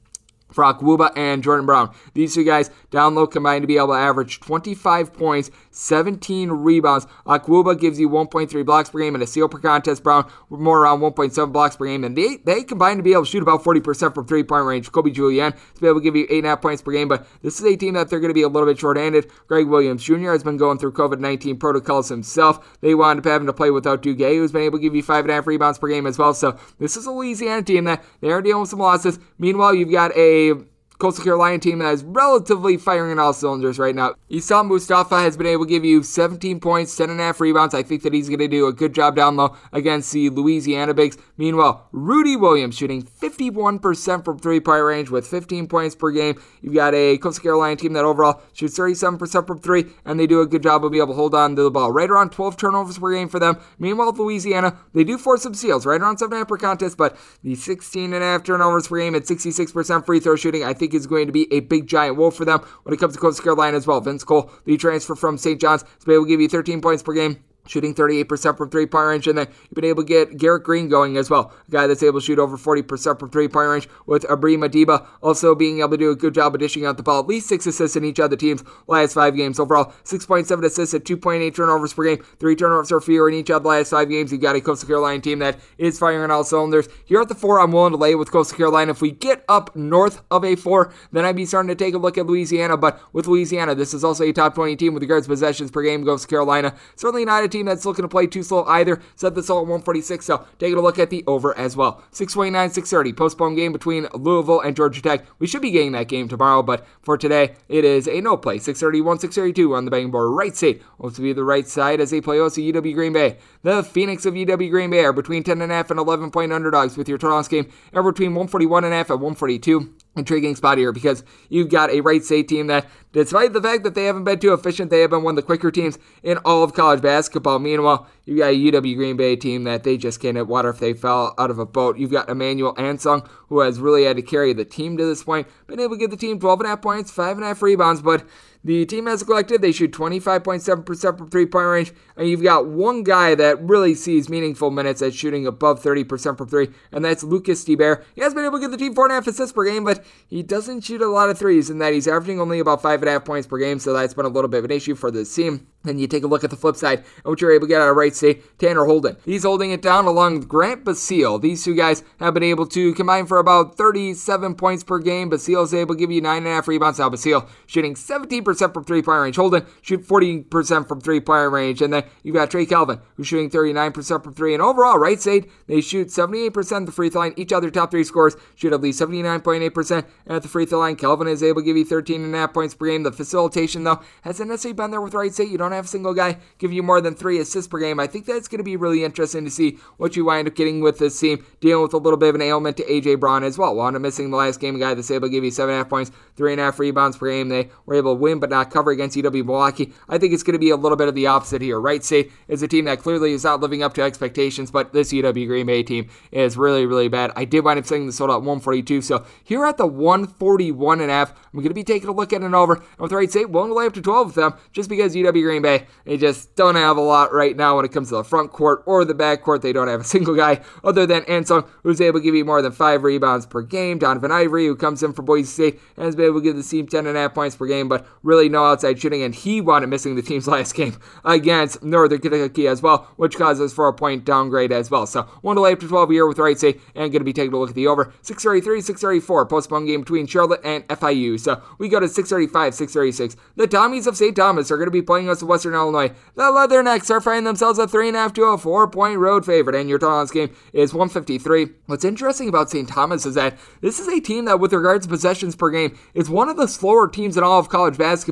Brock 0.53 0.79
Wuba 0.81 1.11
and 1.15 1.43
Jordan 1.43 1.65
Brown. 1.65 1.93
These 2.13 2.35
two 2.35 2.43
guys 2.43 2.69
down 2.91 3.15
low 3.15 3.27
combined 3.27 3.63
to 3.63 3.67
be 3.67 3.77
able 3.77 3.87
to 3.87 3.93
average 3.93 4.39
25 4.39 5.13
points, 5.13 5.51
17 5.71 6.49
rebounds. 6.49 7.07
Akwuba 7.25 7.79
gives 7.79 7.99
you 7.99 8.09
1.3 8.09 8.65
blocks 8.65 8.89
per 8.89 8.99
game 8.99 9.15
and 9.15 9.23
a 9.23 9.27
steal 9.27 9.49
per 9.49 9.59
contest. 9.59 10.03
Brown 10.03 10.29
more 10.49 10.81
around 10.81 10.99
1.7 10.99 11.51
blocks 11.51 11.75
per 11.75 11.85
game. 11.85 12.03
And 12.03 12.17
they, 12.17 12.37
they 12.37 12.63
combine 12.63 12.97
to 12.97 13.03
be 13.03 13.13
able 13.13 13.25
to 13.25 13.29
shoot 13.29 13.43
about 13.43 13.63
40% 13.63 14.13
from 14.13 14.25
three 14.25 14.43
point 14.43 14.65
range. 14.65 14.91
Kobe 14.91 15.11
Julien 15.11 15.51
to 15.51 15.81
be 15.81 15.87
able 15.87 15.99
to 15.99 16.03
give 16.03 16.15
you 16.15 16.27
8.5 16.27 16.61
points 16.61 16.81
per 16.81 16.91
game. 16.91 17.07
But 17.07 17.27
this 17.41 17.59
is 17.59 17.65
a 17.65 17.75
team 17.75 17.95
that 17.95 18.09
they're 18.09 18.19
going 18.19 18.29
to 18.29 18.33
be 18.33 18.43
a 18.43 18.47
little 18.47 18.67
bit 18.67 18.79
short 18.79 18.97
handed. 18.97 19.29
Greg 19.47 19.67
Williams 19.67 20.03
Jr. 20.03 20.31
has 20.31 20.43
been 20.43 20.57
going 20.57 20.77
through 20.77 20.93
COVID 20.93 21.19
19 21.19 21.57
protocols 21.57 22.09
himself. 22.09 22.77
They 22.81 22.95
wound 22.95 23.19
up 23.19 23.25
having 23.25 23.47
to 23.47 23.53
play 23.53 23.71
without 23.71 24.01
Dou 24.01 24.15
Gueye, 24.15 24.35
who's 24.35 24.51
been 24.51 24.63
able 24.63 24.77
to 24.77 24.81
give 24.81 24.95
you 24.95 25.03
5.5 25.03 25.45
rebounds 25.45 25.79
per 25.79 25.87
game 25.87 26.05
as 26.05 26.17
well. 26.17 26.33
So 26.33 26.57
this 26.79 26.97
is 26.97 27.05
a 27.05 27.11
Louisiana 27.11 27.63
team 27.63 27.85
that 27.85 28.03
they 28.21 28.31
are 28.31 28.41
dealing 28.41 28.61
with 28.61 28.69
some 28.69 28.79
losses. 28.79 29.19
Meanwhile, 29.37 29.75
you've 29.75 29.91
got 29.91 30.15
a 30.15 30.42
a 30.51 30.72
Coastal 30.99 31.23
Carolina 31.23 31.59
team 31.59 31.79
that 31.79 31.93
is 31.93 32.03
relatively 32.03 32.77
firing 32.77 33.11
on 33.11 33.19
all 33.19 33.33
cylinders 33.33 33.79
right 33.79 33.95
now. 33.95 34.13
Essam 34.29 34.69
Mostafa 34.69 35.21
has 35.21 35.35
been 35.35 35.47
able 35.47 35.65
to 35.65 35.69
give 35.69 35.83
you 35.83 36.03
17 36.03 36.59
points, 36.59 36.97
10.5 36.97 37.39
rebounds. 37.39 37.73
I 37.73 37.83
think 37.83 38.03
that 38.03 38.13
he's 38.13 38.29
going 38.29 38.39
to 38.39 38.47
do 38.47 38.67
a 38.67 38.73
good 38.73 38.93
job 38.93 39.15
down 39.15 39.35
low 39.35 39.55
against 39.71 40.11
the 40.11 40.29
Louisiana 40.29 40.93
Bigs. 40.93 41.17
Meanwhile, 41.37 41.87
Rudy 41.91 42.35
Williams 42.35 42.75
shooting 42.75 43.03
51% 43.03 44.23
from 44.23 44.39
three 44.39 44.59
point 44.59 44.83
range 44.83 45.09
with 45.09 45.27
15 45.27 45.67
points 45.67 45.95
per 45.95 46.11
game. 46.11 46.41
You've 46.61 46.73
got 46.73 46.93
a 46.93 47.17
Coastal 47.17 47.41
Carolina 47.43 47.75
team 47.75 47.93
that 47.93 48.05
overall 48.05 48.41
shoots 48.53 48.77
37% 48.77 49.47
from 49.47 49.59
three, 49.59 49.85
and 50.05 50.19
they 50.19 50.27
do 50.27 50.41
a 50.41 50.47
good 50.47 50.63
job 50.63 50.85
of 50.85 50.91
being 50.91 51.01
able 51.01 51.13
to 51.13 51.17
hold 51.17 51.35
on 51.35 51.55
to 51.55 51.63
the 51.63 51.71
ball. 51.71 51.91
Right 51.91 52.09
around 52.09 52.31
12 52.31 52.57
turnovers 52.57 52.97
per 52.97 53.13
game 53.13 53.29
for 53.29 53.39
them. 53.39 53.57
Meanwhile, 53.79 54.13
Louisiana, 54.13 54.77
they 54.93 55.03
do 55.03 55.17
force 55.17 55.43
some 55.43 55.53
steals, 55.53 55.85
right 55.85 55.99
around 55.99 56.17
7.5 56.17 56.47
per 56.47 56.57
contest, 56.57 56.97
but 56.97 57.17
the 57.41 57.53
16.5 57.53 58.43
turnovers 58.43 58.87
per 58.87 58.99
game 58.99 59.15
at 59.15 59.23
66% 59.23 60.05
free 60.05 60.19
throw 60.19 60.35
shooting, 60.35 60.63
I 60.63 60.73
think 60.73 60.82
is 60.91 61.07
going 61.07 61.27
to 61.27 61.33
be 61.33 61.51
a 61.53 61.59
big 61.61 61.87
giant 61.87 62.17
wolf 62.17 62.35
for 62.35 62.45
them 62.45 62.59
when 62.83 62.93
it 62.93 62.99
comes 62.99 63.13
to 63.13 63.19
Coastal 63.19 63.43
Carolina 63.43 63.77
as 63.77 63.85
well. 63.85 64.01
Vince 64.01 64.23
Cole, 64.23 64.51
the 64.65 64.77
transfer 64.77 65.15
from 65.15 65.37
St. 65.37 65.59
John's, 65.61 65.83
is 65.83 66.07
able 66.07 66.23
to 66.23 66.27
give 66.29 66.41
you 66.41 66.49
13 66.49 66.81
points 66.81 67.03
per 67.03 67.13
game 67.13 67.43
shooting 67.67 67.93
38% 67.93 68.57
from 68.57 68.69
three 68.69 68.85
point 68.85 69.07
range. 69.07 69.27
And 69.27 69.37
then 69.37 69.47
you've 69.63 69.75
been 69.75 69.85
able 69.85 70.03
to 70.03 70.07
get 70.07 70.37
Garrett 70.37 70.63
Green 70.63 70.89
going 70.89 71.17
as 71.17 71.29
well, 71.29 71.53
a 71.67 71.71
guy 71.71 71.87
that's 71.87 72.03
able 72.03 72.19
to 72.19 72.25
shoot 72.25 72.39
over 72.39 72.57
40% 72.57 73.19
from 73.19 73.29
three 73.29 73.47
point 73.47 73.69
range, 73.69 73.89
with 74.05 74.23
Ebrima 74.23 74.69
Dibba 74.69 75.05
also 75.21 75.55
being 75.55 75.79
able 75.79 75.91
to 75.91 75.97
do 75.97 76.11
a 76.11 76.15
good 76.15 76.33
job 76.33 76.53
of 76.53 76.59
dishing 76.59 76.85
out 76.85 76.97
the 76.97 77.03
ball. 77.03 77.21
At 77.21 77.27
least 77.27 77.47
six 77.47 77.65
assists 77.65 77.95
in 77.95 78.03
each 78.03 78.19
of 78.19 78.29
the 78.29 78.37
team's 78.37 78.63
last 78.87 79.13
five 79.13 79.35
games. 79.35 79.59
Overall, 79.59 79.93
6.7 80.03 80.63
assists 80.63 80.93
at 80.93 81.03
2.8 81.03 81.55
turnovers 81.55 81.93
per 81.93 82.03
game, 82.03 82.23
three 82.39 82.55
turnovers 82.55 82.91
or 82.91 83.01
fewer 83.01 83.29
in 83.29 83.35
each 83.35 83.49
of 83.49 83.63
the 83.63 83.69
last 83.69 83.89
five 83.91 84.09
games. 84.09 84.31
You've 84.31 84.41
got 84.41 84.55
a 84.55 84.61
Coastal 84.61 84.87
Carolina 84.87 85.21
team 85.21 85.39
that 85.39 85.59
is 85.77 85.99
firing 85.99 86.23
on 86.23 86.31
all 86.31 86.43
cylinders. 86.43 86.87
Here 87.05 87.21
at 87.21 87.29
the 87.29 87.35
four, 87.35 87.59
I'm 87.59 87.71
willing 87.71 87.91
to 87.91 87.97
lay 87.97 88.15
with 88.15 88.31
Coastal 88.31 88.57
Carolina. 88.57 88.91
If 88.91 89.01
we 89.01 89.11
get 89.11 89.43
up 89.47 89.75
north 89.75 90.21
of 90.31 90.43
a 90.43 90.55
four, 90.55 90.93
then 91.11 91.25
I'd 91.25 91.35
be 91.35 91.45
starting 91.45 91.69
to 91.69 91.75
take 91.75 91.93
a 91.93 91.97
look 91.97 92.17
at 92.17 92.25
Louisiana. 92.25 92.77
But 92.77 92.99
with 93.13 93.27
Louisiana, 93.27 93.75
this 93.75 93.93
is 93.93 94.03
also 94.03 94.23
a 94.23 94.33
top 94.33 94.55
20 94.55 94.75
team 94.75 94.93
with 94.93 95.03
regards 95.03 95.25
to 95.25 95.31
possessions 95.31 95.71
per 95.71 95.81
game. 95.81 96.05
Coastal 96.05 96.29
Carolina, 96.29 96.75
certainly 96.95 97.25
not 97.25 97.43
a 97.43 97.47
team 97.53 97.65
that's 97.65 97.85
looking 97.85 98.03
to 98.03 98.09
play 98.09 98.27
too 98.27 98.43
slow 98.43 98.65
either. 98.65 99.01
Set 99.15 99.35
this 99.35 99.49
all 99.49 99.59
at 99.59 99.67
146, 99.67 100.25
so 100.25 100.45
taking 100.59 100.77
a 100.77 100.81
look 100.81 100.99
at 100.99 101.09
the 101.09 101.23
over 101.25 101.57
as 101.57 101.77
well. 101.77 102.03
629, 102.11 102.71
630, 102.71 103.13
postponed 103.13 103.55
game 103.55 103.71
between 103.71 104.07
Louisville 104.13 104.59
and 104.59 104.75
Georgia 104.75 105.01
Tech. 105.01 105.25
We 105.39 105.47
should 105.47 105.61
be 105.61 105.71
getting 105.71 105.93
that 105.93 106.09
game 106.09 106.27
tomorrow, 106.27 106.61
but 106.61 106.85
for 107.01 107.17
today, 107.17 107.55
it 107.69 107.85
is 107.85 108.07
a 108.07 108.19
no 108.19 108.35
play. 108.35 108.57
631, 108.57 109.19
632 109.19 109.73
on 109.73 109.85
the 109.85 109.91
betting 109.91 110.11
board. 110.11 110.33
Right 110.33 110.55
side, 110.55 110.81
wants 110.97 111.15
to 111.15 111.21
be 111.21 111.31
the 111.31 111.43
right 111.43 111.67
side 111.67 112.01
as 112.01 112.11
they 112.11 112.19
play 112.19 112.39
also 112.39 112.59
UW 112.59 112.93
Green 112.93 113.13
Bay. 113.13 113.37
The 113.61 113.83
Phoenix 113.83 114.25
of 114.25 114.33
UW 114.33 114.69
Green 114.69 114.89
Bay 114.89 115.05
are 115.05 115.13
between 115.13 115.43
10.5 115.43 115.91
and 115.91 115.99
11 115.99 116.31
point 116.31 116.51
underdogs 116.51 116.97
with 116.97 117.07
your 117.07 117.17
this 117.17 117.47
game, 117.47 117.71
are 117.93 118.03
between 118.03 118.31
141.5 118.31 118.81
and 118.81 119.21
142 119.21 119.93
intriguing 120.15 120.55
spot 120.55 120.77
here 120.77 120.91
because 120.91 121.23
you've 121.49 121.69
got 121.69 121.89
a 121.89 122.01
Wright 122.01 122.23
State 122.23 122.47
team 122.47 122.67
that, 122.67 122.85
despite 123.11 123.53
the 123.53 123.61
fact 123.61 123.83
that 123.83 123.95
they 123.95 124.05
haven't 124.05 124.23
been 124.23 124.39
too 124.39 124.53
efficient, 124.53 124.89
they 124.89 125.01
have 125.01 125.09
been 125.09 125.23
one 125.23 125.33
of 125.33 125.35
the 125.37 125.41
quicker 125.41 125.71
teams 125.71 125.97
in 126.21 126.37
all 126.39 126.63
of 126.63 126.73
college 126.73 127.01
basketball. 127.01 127.59
Meanwhile, 127.59 128.07
you've 128.25 128.39
got 128.39 128.51
a 128.51 128.55
UW 128.55 128.95
Green 128.95 129.17
Bay 129.17 129.35
team 129.35 129.63
that 129.63 129.83
they 129.83 129.97
just 129.97 130.19
can't 130.19 130.37
hit 130.37 130.47
water 130.47 130.69
if 130.69 130.79
they 130.79 130.93
fell 130.93 131.33
out 131.37 131.49
of 131.49 131.59
a 131.59 131.65
boat. 131.65 131.97
You've 131.97 132.11
got 132.11 132.29
Emmanuel 132.29 132.75
Ansong, 132.75 133.27
who 133.47 133.59
has 133.59 133.79
really 133.79 134.05
had 134.05 134.17
to 134.17 134.21
carry 134.21 134.53
the 134.53 134.65
team 134.65 134.97
to 134.97 135.05
this 135.05 135.23
point, 135.23 135.47
been 135.67 135.79
able 135.79 135.95
to 135.95 135.99
give 135.99 136.11
the 136.11 136.17
team 136.17 136.39
12.5 136.39 136.81
points, 136.81 137.11
5.5 137.11 137.61
rebounds, 137.61 138.01
but 138.01 138.23
the 138.63 138.85
team 138.85 139.07
as 139.07 139.21
a 139.21 139.25
collective, 139.25 139.61
they 139.61 139.71
shoot 139.71 139.91
25.7% 139.91 141.17
from 141.17 141.29
three 141.29 141.45
point 141.45 141.67
range. 141.67 141.93
And 142.15 142.27
you've 142.27 142.43
got 142.43 142.67
one 142.67 143.03
guy 143.03 143.35
that 143.35 143.61
really 143.61 143.95
sees 143.95 144.29
meaningful 144.29 144.71
minutes 144.71 145.01
at 145.01 145.13
shooting 145.13 145.45
above 145.47 145.81
30% 145.81 146.37
from 146.37 146.47
three, 146.47 146.69
and 146.91 147.03
that's 147.03 147.23
Lucas 147.23 147.65
DeBear. 147.65 148.03
He 148.15 148.21
has 148.21 148.33
been 148.33 148.45
able 148.45 148.57
to 148.57 148.61
give 148.61 148.71
the 148.71 148.77
team 148.77 148.93
4.5 148.93 149.27
assists 149.27 149.53
per 149.53 149.65
game, 149.65 149.83
but 149.83 150.05
he 150.27 150.43
doesn't 150.43 150.81
shoot 150.81 151.01
a 151.01 151.07
lot 151.07 151.29
of 151.29 151.37
threes, 151.37 151.69
in 151.69 151.79
that 151.79 151.93
he's 151.93 152.07
averaging 152.07 152.39
only 152.39 152.59
about 152.59 152.81
5.5 152.81 153.25
points 153.25 153.47
per 153.47 153.57
game, 153.57 153.79
so 153.79 153.93
that's 153.93 154.13
been 154.13 154.25
a 154.25 154.29
little 154.29 154.49
bit 154.49 154.59
of 154.59 154.65
an 154.65 154.71
issue 154.71 154.95
for 154.95 155.11
this 155.11 155.33
team. 155.33 155.67
Then 155.83 155.99
you 155.99 156.07
take 156.07 156.23
a 156.23 156.27
look 156.27 156.45
at 156.45 156.49
the 156.49 156.55
flip 156.55 156.77
side 156.77 156.99
and 156.99 157.25
what 157.25 157.41
you're 157.41 157.51
able 157.51 157.67
to 157.67 157.71
get 157.73 157.81
out 157.81 157.89
of 157.89 157.97
Wright 157.97 158.15
State, 158.15 158.57
Tanner 158.57 158.85
Holden. 158.85 159.17
He's 159.25 159.43
holding 159.43 159.71
it 159.71 159.81
down 159.81 160.05
along 160.05 160.39
with 160.39 160.47
Grant 160.47 160.85
Basile. 160.85 161.39
These 161.39 161.65
two 161.65 161.75
guys 161.75 162.03
have 162.19 162.33
been 162.33 162.43
able 162.43 162.65
to 162.67 162.93
combine 162.93 163.25
for 163.25 163.37
about 163.37 163.75
37 163.75 164.55
points 164.55 164.83
per 164.85 164.99
game. 164.99 165.27
Basile 165.29 165.63
is 165.63 165.73
able 165.73 165.95
to 165.95 165.99
give 165.99 166.09
you 166.09 166.21
9.5 166.21 166.67
rebounds. 166.67 166.99
Now 166.99 167.09
Basile 167.09 167.49
shooting 167.65 167.95
17% 167.95 168.52
from 168.59 168.83
three 168.83 169.01
point 169.01 169.21
range. 169.21 169.35
Holden 169.35 169.65
shoot 169.81 170.05
40% 170.05 170.87
from 170.87 171.01
three 171.01 171.19
point 171.19 171.51
range. 171.51 171.81
And 171.81 171.93
then 171.93 172.03
you've 172.23 172.35
got 172.35 172.51
Trey 172.51 172.65
Calvin, 172.65 172.99
who's 173.15 173.27
shooting 173.27 173.49
39% 173.49 174.23
from 174.23 174.33
three. 174.33 174.53
And 174.53 174.61
overall, 174.61 174.97
Wright 174.97 175.19
State, 175.19 175.49
they 175.67 175.81
shoot 175.81 176.07
78% 176.07 176.77
of 176.77 176.85
the 176.85 176.91
free 176.91 177.09
throw 177.09 177.21
line. 177.21 177.33
Each 177.37 177.53
other 177.53 177.69
top 177.69 177.91
three 177.91 178.03
scores 178.03 178.35
shoot 178.55 178.73
at 178.73 178.81
least 178.81 178.99
79.8% 178.99 180.05
and 180.25 180.35
at 180.35 180.41
the 180.41 180.47
free 180.47 180.65
throw 180.65 180.79
line. 180.79 180.95
Calvin 180.95 181.27
is 181.27 181.43
able 181.43 181.61
to 181.61 181.65
give 181.65 181.77
you 181.77 181.85
13.5 181.85 182.53
points 182.53 182.75
per 182.75 182.87
game. 182.87 183.03
The 183.03 183.11
facilitation, 183.11 183.83
though, 183.83 184.01
hasn't 184.21 184.49
necessarily 184.49 184.75
been 184.75 184.91
there 184.91 185.01
with 185.01 185.13
Wright 185.13 185.33
State. 185.33 185.49
You 185.49 185.57
don't 185.57 185.71
have 185.71 185.85
a 185.85 185.87
single 185.87 186.13
guy 186.13 186.37
give 186.57 186.71
you 186.71 186.83
more 186.83 187.01
than 187.01 187.15
three 187.15 187.39
assists 187.39 187.67
per 187.67 187.79
game. 187.79 187.99
I 187.99 188.07
think 188.07 188.25
that's 188.25 188.47
going 188.47 188.59
to 188.59 188.63
be 188.63 188.75
really 188.75 189.03
interesting 189.03 189.45
to 189.45 189.51
see 189.51 189.77
what 189.97 190.15
you 190.15 190.25
wind 190.25 190.47
up 190.47 190.55
getting 190.55 190.81
with 190.81 190.99
this 190.99 191.19
team, 191.19 191.45
dealing 191.59 191.83
with 191.83 191.93
a 191.93 191.97
little 191.97 192.17
bit 192.17 192.29
of 192.29 192.35
an 192.35 192.41
ailment 192.41 192.77
to 192.77 192.83
AJ 192.83 193.19
Braun 193.19 193.43
as 193.43 193.57
well. 193.57 193.75
Wound 193.75 193.95
up 193.95 194.01
missing 194.01 194.29
the 194.29 194.37
last 194.37 194.59
game, 194.59 194.75
a 194.75 194.79
guy 194.79 194.93
that's 194.93 195.11
able 195.11 195.27
to 195.27 195.31
give 195.31 195.43
you 195.43 195.51
seven 195.51 195.73
and 195.73 195.81
a 195.81 195.83
half 195.83 195.89
points, 195.89 196.11
three 196.35 196.51
and 196.51 196.61
a 196.61 196.65
half 196.65 196.79
rebounds 196.79 197.17
per 197.17 197.29
game. 197.29 197.49
They 197.49 197.69
were 197.85 197.95
able 197.95 198.15
to 198.15 198.19
win 198.19 198.39
but 198.43 198.49
not 198.49 198.69
cover 198.69 198.91
against 198.91 199.15
UW 199.15 199.45
Milwaukee. 199.45 199.93
I 200.09 200.17
think 200.17 200.33
it's 200.33 200.43
going 200.43 200.51
to 200.51 200.59
be 200.59 200.69
a 200.69 200.75
little 200.75 200.97
bit 200.97 201.07
of 201.07 201.15
the 201.15 201.27
opposite 201.27 201.61
here. 201.61 201.79
Wright 201.79 202.03
State 202.03 202.29
is 202.49 202.61
a 202.61 202.67
team 202.67 202.83
that 202.85 202.99
clearly 202.99 203.31
is 203.31 203.45
not 203.45 203.61
living 203.61 203.81
up 203.81 203.93
to 203.93 204.01
expectations, 204.01 204.69
but 204.69 204.91
this 204.91 205.13
UW 205.13 205.47
Green 205.47 205.65
Bay 205.65 205.81
team 205.81 206.09
is 206.33 206.57
really, 206.57 206.85
really 206.85 207.07
bad. 207.07 207.31
I 207.37 207.45
did 207.45 207.63
wind 207.63 207.79
up 207.79 207.85
setting 207.85 208.05
the 208.05 208.11
total 208.11 208.35
at 208.35 208.41
142, 208.41 209.01
so 209.01 209.25
here 209.45 209.65
at 209.65 209.77
the 209.77 209.87
141 209.87 210.99
and 210.99 211.09
a 211.09 211.13
half, 211.13 211.31
I'm 211.31 211.59
going 211.59 211.69
to 211.69 211.73
be 211.73 211.85
taking 211.85 212.09
a 212.09 212.11
look 212.11 212.33
at 212.33 212.41
an 212.41 212.53
over. 212.53 212.73
And 212.73 212.99
with 212.99 213.13
Wright 213.13 213.31
State, 213.31 213.49
willing 213.49 213.69
to 213.69 213.75
lay 213.75 213.85
up 213.85 213.93
to 213.93 214.01
12 214.01 214.27
with 214.27 214.35
them, 214.35 214.55
just 214.73 214.89
because 214.89 215.15
UW 215.15 215.41
Green 215.41 215.61
Bay, 215.61 215.85
they 216.03 216.17
just 216.17 216.53
don't 216.57 216.75
have 216.75 216.97
a 216.97 217.01
lot 217.01 217.31
right 217.31 217.55
now 217.55 217.77
when 217.77 217.85
it 217.85 217.93
comes 217.93 218.09
to 218.09 218.15
the 218.15 218.25
front 218.25 218.51
court 218.51 218.83
or 218.85 219.05
the 219.05 219.13
back 219.13 219.41
court. 219.41 219.61
They 219.61 219.71
don't 219.71 219.87
have 219.87 220.01
a 220.01 220.03
single 220.13 220.35
guy 220.35 220.59
other 220.83 221.05
than 221.05 221.23
Ansong 221.23 221.65
who's 221.83 222.01
able 222.01 222.19
to 222.19 222.23
give 222.23 222.35
you 222.35 222.43
more 222.43 222.61
than 222.61 222.73
five 222.73 223.03
rebounds 223.03 223.45
per 223.45 223.61
game. 223.61 223.99
Donovan 223.99 224.33
Ivory, 224.33 224.65
who 224.65 224.75
comes 224.75 225.01
in 225.01 225.13
for 225.13 225.21
Boise 225.21 225.47
State, 225.47 225.79
and 225.95 226.05
has 226.05 226.15
been 226.17 226.25
able 226.25 226.41
to 226.41 226.43
give 226.43 226.57
the 226.57 226.63
team 226.63 226.87
10.5 226.87 227.33
points 227.33 227.55
per 227.55 227.67
game, 227.67 227.87
but 227.87 228.05
really 228.23 228.32
no 228.49 228.65
outside 228.65 228.99
shooting, 228.99 229.23
and 229.23 229.33
he 229.33 229.61
wound 229.61 229.83
up 229.83 229.89
missing 229.89 230.15
the 230.15 230.21
team's 230.21 230.47
last 230.53 230.75
game 230.75 230.97
against 231.23 231.83
Northern 231.83 232.19
Kentucky 232.19 232.67
as 232.67 232.81
well, 232.81 233.07
which 233.15 233.35
causes 233.35 233.73
for 233.73 233.87
a 233.87 233.93
point 233.93 234.25
downgrade 234.25 234.71
as 234.71 234.91
well. 234.91 235.05
So 235.05 235.23
one 235.41 235.55
to 235.55 235.61
lay 235.61 235.73
up 235.73 235.79
to 235.79 235.87
12 235.87 236.09
here 236.09 236.27
with 236.27 236.39
Wright 236.39 236.57
State, 236.57 236.81
and 236.95 237.11
going 237.11 237.21
to 237.21 237.23
be 237.23 237.33
taking 237.33 237.53
a 237.53 237.57
look 237.57 237.69
at 237.69 237.75
the 237.75 237.87
over. 237.87 238.13
633, 238.21 238.81
634, 238.81 239.45
postponed 239.45 239.87
game 239.87 240.01
between 240.01 240.27
Charlotte 240.27 240.61
and 240.63 240.87
FIU. 240.87 241.39
So 241.39 241.61
we 241.77 241.89
go 241.89 241.99
to 241.99 242.07
635, 242.07 242.73
636. 242.73 243.35
The 243.55 243.67
Tommies 243.67 244.07
of 244.07 244.17
St. 244.17 244.35
Thomas 244.35 244.71
are 244.71 244.77
going 244.77 244.87
to 244.87 244.91
be 244.91 245.01
playing 245.01 245.29
us 245.29 245.41
in 245.41 245.47
Western 245.47 245.73
Illinois. 245.73 246.11
The 246.35 246.43
Leathernecks 246.43 247.09
are 247.09 247.21
finding 247.21 247.43
themselves 247.43 247.79
a 247.79 247.87
3.5 247.87 248.33
to 248.35 248.43
a 248.43 248.57
4 248.57 248.87
point 248.89 249.19
road 249.19 249.45
favorite, 249.45 249.75
and 249.75 249.89
your 249.89 249.99
total 249.99 250.17
on 250.17 250.23
this 250.23 250.31
game 250.31 250.55
is 250.73 250.93
153. 250.93 251.67
What's 251.85 252.05
interesting 252.05 252.49
about 252.49 252.69
St. 252.69 252.87
Thomas 252.87 253.25
is 253.25 253.35
that 253.35 253.57
this 253.81 253.99
is 253.99 254.07
a 254.07 254.19
team 254.19 254.45
that, 254.45 254.59
with 254.59 254.73
regards 254.73 255.05
to 255.05 255.09
possessions 255.09 255.55
per 255.55 255.69
game, 255.69 255.97
is 256.13 256.29
one 256.29 256.49
of 256.49 256.57
the 256.57 256.67
slower 256.67 257.07
teams 257.07 257.37
in 257.37 257.43
all 257.43 257.59
of 257.59 257.69
college 257.69 257.97
basketball. 257.97 258.22